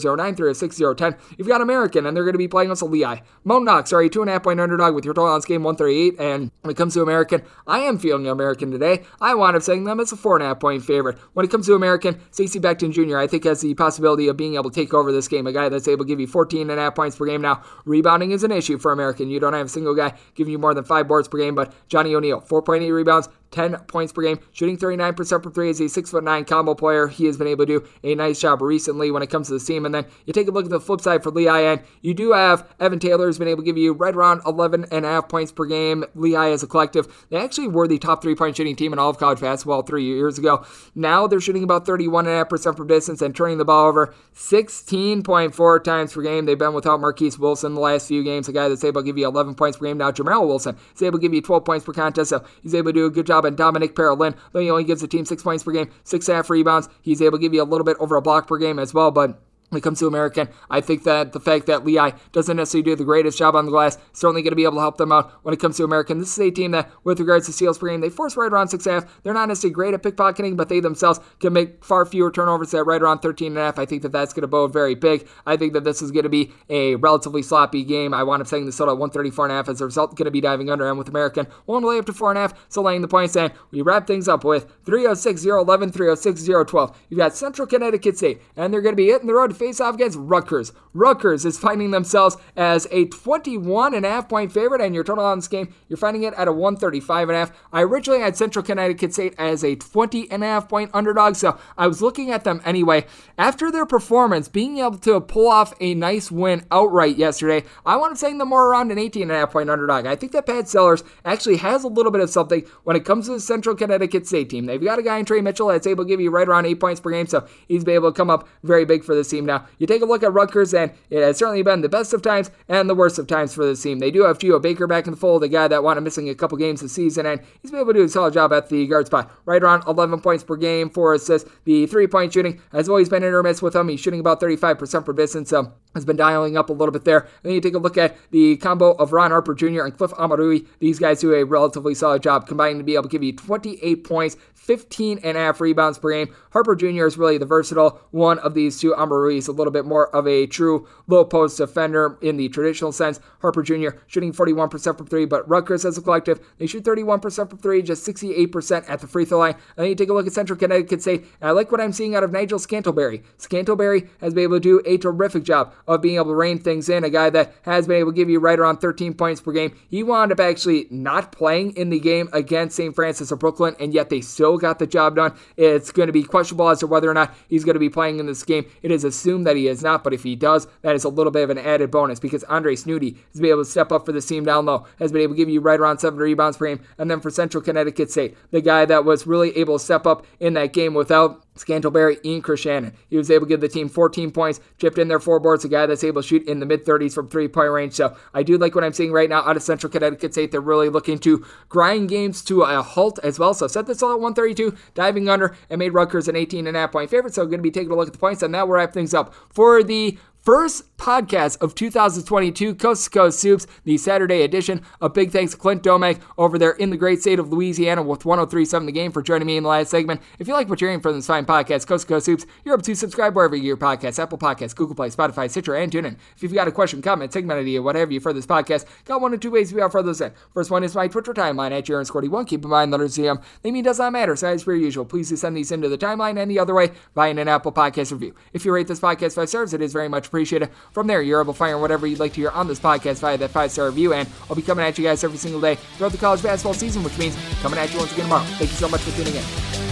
306.009, 0.00 0.36
306.010. 0.36 1.18
You've 1.38 1.48
got 1.48 1.60
American, 1.60 2.06
and 2.06 2.16
they're 2.16 2.24
going 2.24 2.34
to 2.34 2.38
be 2.38 2.48
playing 2.48 2.70
us 2.70 2.80
a 2.80 2.86
Lehigh. 2.86 3.20
Mountain 3.44 3.68
Hawks 3.68 3.92
are 3.92 4.00
a 4.00 4.08
two 4.08 4.20
and 4.20 4.30
a 4.30 4.34
half 4.34 4.42
point 4.42 4.60
underdog 4.60 4.94
with 4.94 5.04
your 5.04 5.14
total 5.14 5.34
on 5.34 5.40
game 5.42 5.62
138. 5.62 6.20
And 6.20 6.50
when 6.62 6.70
it 6.70 6.76
comes 6.76 6.94
to 6.94 7.02
American, 7.02 7.42
I 7.66 7.80
am 7.80 7.98
feeling 7.98 8.26
American 8.28 8.70
today. 8.70 9.04
I 9.20 9.34
wound 9.34 9.56
up 9.56 9.62
saying 9.62 9.84
them 9.84 10.00
as 10.00 10.12
a 10.12 10.16
four 10.16 10.36
and 10.36 10.42
a 10.42 10.48
half 10.48 10.60
point 10.60 10.84
favorite. 10.84 11.18
When 11.34 11.44
it 11.44 11.50
comes 11.50 11.66
to 11.66 11.74
American, 11.74 12.20
Stacey 12.30 12.60
Beckton 12.60 12.92
Jr. 12.92 13.18
I 13.18 13.26
think 13.26 13.44
has 13.44 13.60
the 13.60 13.74
possibility 13.74 14.28
of 14.28 14.36
being 14.36 14.54
able 14.54 14.70
to 14.70 14.74
take 14.74 14.94
over 14.94 15.12
this 15.12 15.28
game. 15.28 15.46
A 15.46 15.52
guy 15.52 15.68
that's 15.68 15.88
able 15.88 16.04
to 16.04 16.08
give 16.08 16.20
you 16.20 16.26
14 16.26 16.70
and 16.70 16.78
a 16.78 16.82
half 16.82 16.94
points 16.94 17.16
per 17.16 17.26
game. 17.26 17.42
Now 17.42 17.62
rebounding 17.84 18.30
is 18.30 18.44
an 18.44 18.52
issue 18.52 18.78
for 18.78 18.92
American. 18.92 19.30
You 19.30 19.40
don't 19.40 19.52
have 19.52 19.66
a 19.66 19.70
single 19.70 19.94
guy 19.94 20.14
giving 20.34 20.52
you 20.52 20.58
more 20.58 20.74
than 20.74 20.84
five 20.84 21.08
boards 21.08 21.28
per 21.28 21.38
game, 21.38 21.54
but 21.54 21.72
Johnny 21.88 22.14
O'Neal 22.14 22.40
4.8 22.40 22.92
rebounds, 22.92 23.28
10 23.50 23.76
points 23.88 24.12
per 24.12 24.22
game, 24.22 24.38
shooting 24.52 24.76
39% 24.76 25.42
from 25.42 25.52
three 25.52 25.70
as 25.70 25.80
a 25.80 25.84
6'9 25.84 26.46
combo 26.46 26.74
player. 26.74 27.08
He 27.08 27.26
has 27.26 27.36
been 27.36 27.46
able 27.46 27.66
to 27.66 27.80
do 27.80 27.88
a 28.04 28.14
nice 28.14 28.40
job 28.40 28.62
recently 28.62 29.10
when 29.10 29.22
it 29.22 29.30
comes 29.30 29.48
to 29.48 29.54
the 29.54 29.64
team. 29.64 29.84
And 29.84 29.94
then 29.94 30.06
you 30.26 30.32
take 30.32 30.48
a 30.48 30.50
look 30.50 30.64
at 30.64 30.70
the 30.70 30.80
flip 30.80 31.00
side 31.00 31.22
for 31.22 31.30
Lehigh, 31.30 31.60
and 31.60 31.80
you 32.02 32.14
do 32.14 32.32
have 32.32 32.68
Evan 32.78 32.98
Taylor 32.98 33.26
who's 33.26 33.38
been 33.38 33.48
able 33.48 33.62
to 33.62 33.66
give 33.66 33.76
you 33.76 33.92
right 33.92 34.14
around 34.14 34.42
11 34.46 34.86
and 34.92 35.04
a 35.04 35.08
half 35.08 35.28
points 35.28 35.52
per 35.52 35.66
game. 35.66 36.04
Lehigh 36.14 36.50
as 36.50 36.62
a 36.62 36.66
collective, 36.66 37.26
they 37.30 37.38
actually 37.38 37.68
were 37.68 37.88
the 37.88 37.98
top 37.98 38.22
three 38.22 38.34
point 38.34 38.56
shooting 38.56 38.76
team 38.76 38.92
in 38.92 38.98
all 38.98 39.10
of 39.10 39.18
college 39.18 39.40
basketball 39.40 39.82
three 39.82 40.04
years 40.04 40.38
ago. 40.38 40.64
Now 40.94 41.26
they're 41.26 41.40
shooting 41.40 41.64
about 41.64 41.86
31.5% 41.86 42.76
from 42.76 42.86
distance 42.86 43.22
and 43.22 43.34
turning 43.34 43.58
the 43.58 43.64
ball 43.64 43.88
over 43.88 44.14
16.4 44.34 45.84
times 45.84 46.12
per 46.12 46.22
game. 46.22 46.46
They've 46.46 46.58
been 46.58 46.74
without 46.74 47.00
Marquise 47.00 47.38
Wilson 47.38 47.74
the 47.74 47.80
last 47.80 48.06
few 48.06 48.22
games, 48.22 48.48
a 48.48 48.52
guy 48.52 48.68
that's 48.68 48.84
able 48.84 49.02
to 49.02 49.06
give 49.06 49.18
you 49.18 49.26
11 49.26 49.54
points 49.54 49.78
per 49.78 49.86
game. 49.86 49.98
Now 49.98 50.12
Jamarl 50.12 50.46
Wilson 50.46 50.76
is 50.94 51.02
able 51.02 51.18
to 51.18 51.22
give 51.22 51.34
you 51.34 51.42
12 51.42 51.64
points 51.64 51.84
per 51.84 51.92
contest, 51.92 52.30
so 52.30 52.44
he's 52.62 52.74
able 52.74 52.90
to 52.90 52.92
do 52.92 53.06
a 53.06 53.10
good 53.10 53.26
job. 53.26 53.39
And 53.44 53.56
Dominic 53.56 53.94
Parolin, 53.94 54.36
though 54.52 54.60
he 54.60 54.70
only 54.70 54.84
gives 54.84 55.00
the 55.00 55.08
team 55.08 55.24
six 55.24 55.42
points 55.42 55.64
per 55.64 55.72
game, 55.72 55.90
six 56.04 56.26
half 56.26 56.50
rebounds, 56.50 56.88
he's 57.02 57.22
able 57.22 57.38
to 57.38 57.42
give 57.42 57.54
you 57.54 57.62
a 57.62 57.64
little 57.64 57.84
bit 57.84 57.96
over 58.00 58.16
a 58.16 58.22
block 58.22 58.46
per 58.46 58.58
game 58.58 58.78
as 58.78 58.94
well, 58.94 59.10
but 59.10 59.40
when 59.70 59.78
it 59.78 59.82
comes 59.82 59.98
to 60.00 60.06
American, 60.06 60.48
I 60.68 60.80
think 60.80 61.04
that 61.04 61.32
the 61.32 61.40
fact 61.40 61.66
that 61.66 61.84
Lehigh 61.84 62.12
doesn't 62.32 62.56
necessarily 62.56 62.84
do 62.84 62.96
the 62.96 63.04
greatest 63.04 63.38
job 63.38 63.54
on 63.56 63.64
the 63.64 63.70
glass 63.70 63.98
certainly 64.12 64.42
going 64.42 64.52
to 64.52 64.56
be 64.56 64.64
able 64.64 64.74
to 64.74 64.80
help 64.80 64.98
them 64.98 65.12
out 65.12 65.32
when 65.42 65.54
it 65.54 65.60
comes 65.60 65.76
to 65.78 65.84
American. 65.84 66.18
This 66.18 66.32
is 66.32 66.38
a 66.38 66.50
team 66.50 66.72
that, 66.72 66.90
with 67.04 67.20
regards 67.20 67.46
to 67.46 67.52
steals 67.52 67.78
per 67.78 67.88
game, 67.88 68.00
they 68.00 68.10
force 68.10 68.36
right 68.36 68.52
around 68.52 68.68
six 68.68 68.86
and 68.86 68.96
a 68.96 69.00
half. 69.00 69.22
They're 69.22 69.34
not 69.34 69.48
necessarily 69.48 69.74
great 69.74 69.94
at 69.94 70.02
pickpocketing, 70.02 70.56
but 70.56 70.68
they 70.68 70.80
themselves 70.80 71.20
can 71.38 71.52
make 71.52 71.84
far 71.84 72.04
fewer 72.04 72.30
turnovers 72.30 72.74
at 72.74 72.86
right 72.86 73.00
around 73.00 73.20
13 73.20 73.52
and 73.52 73.58
a 73.58 73.62
half. 73.62 73.78
I 73.78 73.86
think 73.86 74.02
that 74.02 74.12
that's 74.12 74.32
going 74.32 74.42
to 74.42 74.48
bode 74.48 74.72
very 74.72 74.94
big. 74.94 75.28
I 75.46 75.56
think 75.56 75.72
that 75.72 75.84
this 75.84 76.02
is 76.02 76.10
going 76.10 76.24
to 76.24 76.28
be 76.28 76.52
a 76.68 76.96
relatively 76.96 77.42
sloppy 77.42 77.84
game. 77.84 78.12
I 78.12 78.22
wound 78.22 78.42
up 78.42 78.48
saying 78.48 78.66
this 78.66 78.76
total 78.76 78.94
at 78.94 78.98
134 78.98 79.46
and 79.46 79.52
a 79.52 79.56
half 79.56 79.68
as 79.68 79.80
a 79.80 79.84
result, 79.84 80.16
going 80.16 80.24
to 80.24 80.30
be 80.30 80.40
diving 80.40 80.70
under 80.70 80.88
and 80.88 80.98
with 80.98 81.08
American. 81.08 81.46
One 81.66 81.84
lay 81.84 81.98
up 81.98 82.06
to 82.06 82.12
four 82.12 82.30
and 82.30 82.38
a 82.38 82.42
half, 82.42 82.54
so 82.68 82.82
laying 82.82 83.02
the 83.02 83.08
points 83.08 83.36
and 83.36 83.52
we 83.70 83.82
wrap 83.82 84.06
things 84.06 84.28
up 84.28 84.44
with 84.44 84.66
306 84.84 85.44
011, 85.44 85.92
306 85.92 86.44
012. 86.44 86.98
You've 87.08 87.18
got 87.18 87.36
Central 87.36 87.66
Connecticut 87.66 88.16
State, 88.16 88.42
and 88.56 88.72
they're 88.72 88.82
going 88.82 88.92
to 88.92 88.96
be 88.96 89.06
hitting 89.06 89.26
the 89.26 89.34
road 89.34 89.50
face 89.60 89.80
off 89.80 89.94
against 89.94 90.18
Rutgers. 90.18 90.72
Rutgers 90.94 91.44
is 91.44 91.58
finding 91.58 91.90
themselves 91.92 92.36
as 92.56 92.88
a 92.90 93.04
21 93.04 93.94
and 93.94 94.04
a 94.04 94.08
half 94.08 94.28
point 94.28 94.50
favorite, 94.50 94.80
and 94.80 94.94
your 94.94 95.04
total 95.04 95.24
on 95.24 95.38
this 95.38 95.48
game, 95.48 95.72
you're 95.88 95.98
finding 95.98 96.24
it 96.24 96.34
at 96.34 96.48
a 96.48 96.52
135 96.52 97.28
and 97.28 97.36
a 97.36 97.38
half. 97.38 97.52
I 97.72 97.82
originally 97.82 98.20
had 98.20 98.36
Central 98.36 98.64
Connecticut 98.64 99.12
State 99.12 99.34
as 99.38 99.62
a 99.62 99.76
20 99.76 100.30
and 100.30 100.42
a 100.42 100.46
half 100.46 100.68
point 100.68 100.90
underdog, 100.94 101.36
so 101.36 101.58
I 101.76 101.86
was 101.86 102.02
looking 102.02 102.30
at 102.30 102.44
them 102.44 102.60
anyway. 102.64 103.06
After 103.38 103.70
their 103.70 103.86
performance, 103.86 104.48
being 104.48 104.78
able 104.78 104.98
to 104.98 105.20
pull 105.20 105.48
off 105.48 105.74
a 105.78 105.94
nice 105.94 106.30
win 106.30 106.64
outright 106.70 107.16
yesterday, 107.16 107.64
I 107.84 107.96
want 107.96 108.14
to 108.14 108.18
saying 108.18 108.38
them 108.38 108.48
more 108.48 108.68
around 108.68 108.90
an 108.90 108.98
18 108.98 109.24
and 109.24 109.32
a 109.32 109.34
half 109.34 109.52
point 109.52 109.70
underdog. 109.70 110.06
I 110.06 110.16
think 110.16 110.32
that 110.32 110.46
Pat 110.46 110.68
Sellers 110.68 111.04
actually 111.24 111.58
has 111.58 111.84
a 111.84 111.88
little 111.88 112.10
bit 112.10 112.22
of 112.22 112.30
something 112.30 112.64
when 112.84 112.96
it 112.96 113.04
comes 113.04 113.26
to 113.26 113.32
the 113.32 113.40
Central 113.40 113.76
Connecticut 113.76 114.26
State 114.26 114.48
team. 114.48 114.64
They've 114.64 114.82
got 114.82 114.98
a 114.98 115.02
guy 115.02 115.18
in 115.18 115.26
Trey 115.26 115.42
Mitchell 115.42 115.68
that's 115.68 115.86
able 115.86 116.04
to 116.04 116.08
give 116.08 116.20
you 116.20 116.30
right 116.30 116.48
around 116.48 116.64
eight 116.64 116.80
points 116.80 117.00
per 117.00 117.10
game, 117.10 117.26
so 117.26 117.46
he's 117.68 117.84
been 117.84 117.96
able 117.96 118.10
to 118.10 118.16
come 118.16 118.30
up 118.30 118.48
very 118.62 118.86
big 118.86 119.04
for 119.04 119.14
this 119.14 119.28
team. 119.28 119.49
Now. 119.50 119.66
You 119.78 119.86
take 119.86 120.02
a 120.02 120.06
look 120.06 120.22
at 120.22 120.32
Rutgers, 120.32 120.72
and 120.72 120.92
it 121.10 121.22
has 121.22 121.38
certainly 121.38 121.62
been 121.62 121.80
the 121.80 121.88
best 121.88 122.14
of 122.14 122.22
times 122.22 122.50
and 122.68 122.88
the 122.88 122.94
worst 122.94 123.18
of 123.18 123.26
times 123.26 123.54
for 123.54 123.64
this 123.64 123.82
team. 123.82 123.98
They 123.98 124.10
do 124.10 124.22
have 124.22 124.38
Geo 124.38 124.58
Baker 124.58 124.86
back 124.86 125.06
in 125.06 125.12
the 125.12 125.16
fold, 125.16 125.42
a 125.42 125.48
guy 125.48 125.68
that 125.68 125.82
wound 125.82 125.98
up 125.98 126.04
missing 126.04 126.28
a 126.28 126.34
couple 126.34 126.56
games 126.58 126.80
this 126.80 126.92
season, 126.92 127.26
and 127.26 127.40
he's 127.62 127.70
been 127.70 127.80
able 127.80 127.92
to 127.92 127.98
do 128.00 128.04
a 128.04 128.08
solid 128.08 128.34
job 128.34 128.52
at 128.52 128.68
the 128.68 128.86
guard 128.86 129.06
spot. 129.06 129.30
Right 129.44 129.62
around 129.62 129.84
11 129.86 130.20
points 130.20 130.44
per 130.44 130.56
game, 130.56 130.90
four 130.90 131.14
assists. 131.14 131.50
The 131.64 131.86
three 131.86 132.06
point 132.06 132.32
shooting 132.32 132.60
has 132.72 132.88
always 132.88 133.08
been 133.08 133.24
or 133.24 133.42
with 133.42 133.74
him. 133.74 133.88
He's 133.88 134.00
shooting 134.00 134.20
about 134.20 134.40
35% 134.40 135.04
per 135.04 135.12
distance, 135.12 135.50
so 135.50 135.72
has 135.94 136.04
been 136.04 136.16
dialing 136.16 136.56
up 136.56 136.70
a 136.70 136.72
little 136.72 136.92
bit 136.92 137.04
there. 137.04 137.20
And 137.20 137.30
then 137.44 137.52
you 137.52 137.60
take 137.60 137.74
a 137.74 137.78
look 137.78 137.98
at 137.98 138.16
the 138.30 138.56
combo 138.58 138.92
of 138.92 139.12
Ron 139.12 139.30
Harper 139.30 139.54
Jr. 139.54 139.82
and 139.82 139.96
Cliff 139.96 140.12
Omoruyi. 140.12 140.66
These 140.78 140.98
guys 140.98 141.20
do 141.20 141.34
a 141.34 141.44
relatively 141.44 141.94
solid 141.94 142.22
job 142.22 142.46
combining 142.46 142.78
to 142.78 142.84
be 142.84 142.94
able 142.94 143.04
to 143.04 143.08
give 143.08 143.22
you 143.22 143.32
28 143.32 144.04
points, 144.04 144.36
15 144.60 145.20
and 145.24 145.36
a 145.36 145.40
half 145.40 145.60
rebounds 145.60 145.98
per 145.98 146.12
game. 146.12 146.34
Harper 146.52 146.76
Jr. 146.76 147.06
is 147.06 147.16
really 147.16 147.38
the 147.38 147.46
versatile 147.46 148.00
one 148.10 148.38
of 148.40 148.54
these 148.54 148.78
two. 148.78 148.92
Omoruyi 148.92 149.38
is 149.38 149.48
a 149.48 149.52
little 149.52 149.72
bit 149.72 149.86
more 149.86 150.14
of 150.14 150.28
a 150.28 150.46
true 150.46 150.86
low 151.06 151.24
post 151.24 151.56
defender 151.56 152.18
in 152.20 152.36
the 152.36 152.48
traditional 152.50 152.92
sense. 152.92 153.20
Harper 153.40 153.62
Jr. 153.62 153.96
shooting 154.06 154.32
41% 154.32 154.98
from 154.98 155.06
three, 155.06 155.24
but 155.24 155.48
Rutgers 155.48 155.84
as 155.84 155.96
a 155.96 156.02
collective, 156.02 156.40
they 156.58 156.66
shoot 156.66 156.84
31% 156.84 157.48
from 157.48 157.58
three, 157.58 157.80
just 157.80 158.06
68% 158.06 158.88
at 158.88 159.00
the 159.00 159.06
free 159.06 159.24
throw 159.24 159.38
line. 159.38 159.54
And 159.54 159.62
then 159.76 159.86
you 159.86 159.94
take 159.94 160.10
a 160.10 160.12
look 160.12 160.26
at 160.26 160.32
Central 160.32 160.58
Connecticut 160.58 161.00
State, 161.00 161.24
I 161.40 161.52
like 161.52 161.72
what 161.72 161.80
I'm 161.80 161.92
seeing 161.92 162.14
out 162.14 162.22
of 162.22 162.30
Nigel 162.30 162.58
Scantlebury. 162.58 163.22
Scantlebury 163.38 164.08
has 164.20 164.34
been 164.34 164.44
able 164.44 164.56
to 164.56 164.60
do 164.60 164.82
a 164.84 164.98
terrific 164.98 165.42
job 165.42 165.72
of 165.88 166.02
being 166.02 166.16
able 166.16 166.26
to 166.26 166.34
rein 166.34 166.58
things 166.58 166.88
in, 166.88 167.02
a 167.02 167.10
guy 167.10 167.30
that 167.30 167.54
has 167.62 167.86
been 167.86 167.96
able 167.96 168.12
to 168.12 168.16
give 168.16 168.28
you 168.28 168.38
right 168.38 168.58
around 168.58 168.76
13 168.76 169.14
points 169.14 169.40
per 169.40 169.52
game. 169.52 169.74
He 169.88 170.02
wound 170.02 170.32
up 170.32 170.40
actually 170.40 170.86
not 170.90 171.32
playing 171.32 171.76
in 171.76 171.90
the 171.90 171.98
game 171.98 172.28
against 172.32 172.76
St. 172.76 172.94
Francis 172.94 173.32
of 173.32 173.38
Brooklyn, 173.38 173.74
and 173.80 173.94
yet 173.94 174.10
they 174.10 174.20
still 174.20 174.49
got 174.58 174.78
the 174.78 174.86
job 174.86 175.16
done. 175.16 175.34
It's 175.56 175.92
going 175.92 176.06
to 176.06 176.12
be 176.12 176.22
questionable 176.22 176.68
as 176.68 176.80
to 176.80 176.86
whether 176.86 177.10
or 177.10 177.14
not 177.14 177.34
he's 177.48 177.64
going 177.64 177.74
to 177.74 177.80
be 177.80 177.90
playing 177.90 178.18
in 178.18 178.26
this 178.26 178.42
game. 178.42 178.66
It 178.82 178.90
is 178.90 179.04
assumed 179.04 179.46
that 179.46 179.56
he 179.56 179.68
is 179.68 179.82
not, 179.82 180.04
but 180.04 180.12
if 180.12 180.22
he 180.22 180.36
does, 180.36 180.66
that 180.82 180.94
is 180.94 181.04
a 181.04 181.08
little 181.08 181.30
bit 181.30 181.44
of 181.44 181.50
an 181.50 181.58
added 181.58 181.90
bonus 181.90 182.20
because 182.20 182.44
Andre 182.44 182.74
Snoddy 182.74 183.16
has 183.32 183.40
been 183.40 183.50
able 183.50 183.64
to 183.64 183.70
step 183.70 183.92
up 183.92 184.06
for 184.06 184.12
the 184.12 184.20
team 184.20 184.44
down 184.44 184.66
low, 184.66 184.86
has 184.98 185.12
been 185.12 185.22
able 185.22 185.34
to 185.34 185.38
give 185.38 185.48
you 185.48 185.60
right 185.60 185.80
around 185.80 185.98
seven 185.98 186.18
rebounds 186.18 186.56
per 186.56 186.66
game. 186.66 186.80
And 186.98 187.10
then 187.10 187.20
for 187.20 187.30
Central 187.30 187.62
Connecticut 187.62 188.10
State, 188.10 188.36
the 188.50 188.60
guy 188.60 188.84
that 188.84 189.04
was 189.04 189.26
really 189.26 189.56
able 189.56 189.78
to 189.78 189.84
step 189.84 190.06
up 190.06 190.26
in 190.38 190.54
that 190.54 190.72
game 190.72 190.94
without 190.94 191.44
Scantlebury, 191.64 192.18
Ian 192.24 192.42
Krishnan. 192.42 192.92
He 193.08 193.16
was 193.16 193.30
able 193.30 193.46
to 193.46 193.48
give 193.48 193.60
the 193.60 193.68
team 193.68 193.88
14 193.88 194.30
points, 194.30 194.60
chipped 194.78 194.98
in 194.98 195.08
their 195.08 195.20
four 195.20 195.38
boards, 195.40 195.64
a 195.64 195.68
guy 195.68 195.86
that's 195.86 196.04
able 196.04 196.22
to 196.22 196.28
shoot 196.28 196.46
in 196.48 196.60
the 196.60 196.66
mid 196.66 196.84
30s 196.84 197.12
from 197.12 197.28
three 197.28 197.48
point 197.48 197.70
range. 197.70 197.94
So 197.94 198.16
I 198.34 198.42
do 198.42 198.58
like 198.58 198.74
what 198.74 198.84
I'm 198.84 198.92
seeing 198.92 199.12
right 199.12 199.28
now 199.28 199.40
out 199.40 199.56
of 199.56 199.62
Central 199.62 199.90
Connecticut 199.90 200.32
State. 200.32 200.50
They're 200.50 200.60
really 200.60 200.88
looking 200.88 201.18
to 201.20 201.44
grind 201.68 202.08
games 202.08 202.42
to 202.44 202.62
a 202.62 202.82
halt 202.82 203.18
as 203.22 203.38
well. 203.38 203.54
So 203.54 203.66
set 203.66 203.86
this 203.86 204.02
all 204.02 204.12
at 204.12 204.20
132, 204.20 204.76
diving 204.94 205.28
under, 205.28 205.56
and 205.68 205.78
made 205.78 205.94
Rutgers 205.94 206.28
an 206.28 206.36
18 206.36 206.66
and 206.66 206.76
a 206.76 206.80
half 206.80 206.92
point 206.92 207.10
favorite. 207.10 207.34
So 207.34 207.44
going 207.44 207.58
to 207.58 207.62
be 207.62 207.70
taking 207.70 207.92
a 207.92 207.94
look 207.94 208.08
at 208.08 208.12
the 208.12 208.18
points, 208.18 208.42
and 208.42 208.54
that 208.54 208.66
will 208.66 208.74
wrap 208.74 208.92
things 208.92 209.14
up 209.14 209.34
for 209.50 209.82
the 209.82 210.18
first 210.42 210.96
podcast 210.96 211.60
of 211.62 211.74
2022, 211.74 212.74
Coast 212.74 213.04
to 213.04 213.10
Coast 213.10 213.42
Hoops, 213.42 213.66
the 213.84 213.96
Saturday 213.96 214.42
edition. 214.42 214.82
A 215.00 215.08
big 215.08 215.30
thanks 215.30 215.52
to 215.52 215.58
Clint 215.58 215.82
Domingue 215.82 216.20
over 216.36 216.58
there 216.58 216.72
in 216.72 216.90
the 216.90 216.96
great 216.96 217.20
state 217.20 217.38
of 217.38 217.50
Louisiana 217.50 218.02
with 218.02 218.24
1037 218.24 218.86
The 218.86 218.92
Game 218.92 219.10
for 219.10 219.22
joining 219.22 219.46
me 219.46 219.56
in 219.56 219.62
the 219.62 219.68
last 219.68 219.90
segment. 219.90 220.20
If 220.38 220.46
you 220.46 220.54
like 220.54 220.68
what 220.68 220.80
you're 220.80 220.90
hearing 220.90 221.02
from 221.02 221.14
this 221.14 221.26
fine 221.26 221.46
podcast, 221.46 221.86
Coast 221.86 222.06
to 222.06 222.14
Coast 222.14 222.26
Hoops, 222.26 222.46
you're 222.64 222.74
up 222.74 222.82
to 222.82 222.94
subscribe 222.94 223.34
wherever 223.34 223.56
you 223.56 223.62
get 223.62 223.68
your 223.68 223.76
podcasts, 223.76 224.18
Apple 224.18 224.38
Podcasts, 224.38 224.74
Google 224.74 224.94
Play, 224.94 225.08
Spotify, 225.08 225.50
Stitcher, 225.50 225.74
and 225.74 225.90
TuneIn. 225.90 226.16
If 226.36 226.42
you've 226.42 226.52
got 226.52 226.68
a 226.68 226.72
question, 226.72 227.00
comment, 227.02 227.32
segment 227.32 227.60
idea, 227.60 227.82
whatever 227.82 228.12
you 228.12 228.20
for 228.20 228.32
this 228.32 228.46
podcast, 228.46 228.84
got 229.04 229.20
one 229.20 229.32
of 229.34 229.40
two 229.40 229.50
ways 229.50 229.76
out 229.76 229.92
for 229.92 230.02
those 230.02 230.20
in. 230.20 230.32
First 230.52 230.70
one 230.70 230.84
is 230.84 230.94
my 230.94 231.08
Twitter 231.08 231.32
timeline 231.32 231.72
at 231.72 231.84
JaronScorty1. 231.84 232.46
Keep 232.46 232.64
in 232.64 232.70
mind, 232.70 232.90
letters 232.90 233.16
CM. 233.16 233.42
They 233.62 233.70
mean 233.70 233.84
does 233.84 233.98
not 233.98 234.12
matter, 234.12 234.36
so 234.36 234.48
as 234.48 234.64
per 234.64 234.74
usual, 234.74 235.04
please 235.04 235.28
do 235.28 235.36
send 235.36 235.56
these 235.56 235.72
into 235.72 235.88
the 235.88 235.98
timeline 235.98 236.40
and 236.40 236.50
the 236.50 236.58
other 236.58 236.74
way 236.74 236.90
via 237.14 237.30
an 237.30 237.48
Apple 237.48 237.72
Podcast 237.72 238.12
review. 238.12 238.34
If 238.52 238.64
you 238.64 238.72
rate 238.72 238.88
this 238.88 239.00
podcast 239.00 239.34
five 239.34 239.48
stars, 239.48 239.72
it 239.72 239.80
is 239.80 239.92
very 239.92 240.08
much 240.08 240.29
appreciated. 240.30 240.70
From 240.92 241.08
there, 241.08 241.20
you're 241.20 241.40
able 241.40 241.52
to 241.52 241.58
find 241.58 241.80
whatever 241.80 242.06
you'd 242.06 242.20
like 242.20 242.32
to 242.34 242.40
hear 242.40 242.50
on 242.50 242.68
this 242.68 242.78
podcast 242.78 243.18
via 243.18 243.36
that 243.36 243.50
five 243.50 243.70
star 243.72 243.86
review, 243.86 244.14
and 244.14 244.28
I'll 244.48 244.56
be 244.56 244.62
coming 244.62 244.84
at 244.84 244.96
you 244.96 245.04
guys 245.04 245.24
every 245.24 245.38
single 245.38 245.60
day 245.60 245.74
throughout 245.74 246.12
the 246.12 246.18
college 246.18 246.42
basketball 246.42 246.74
season, 246.74 247.02
which 247.02 247.18
means 247.18 247.36
coming 247.60 247.78
at 247.78 247.92
you 247.92 247.98
once 247.98 248.12
again 248.12 248.24
tomorrow. 248.24 248.44
Thank 248.44 248.70
you 248.70 248.76
so 248.76 248.88
much 248.88 249.00
for 249.02 249.10
tuning 249.16 249.34
in. 249.34 249.89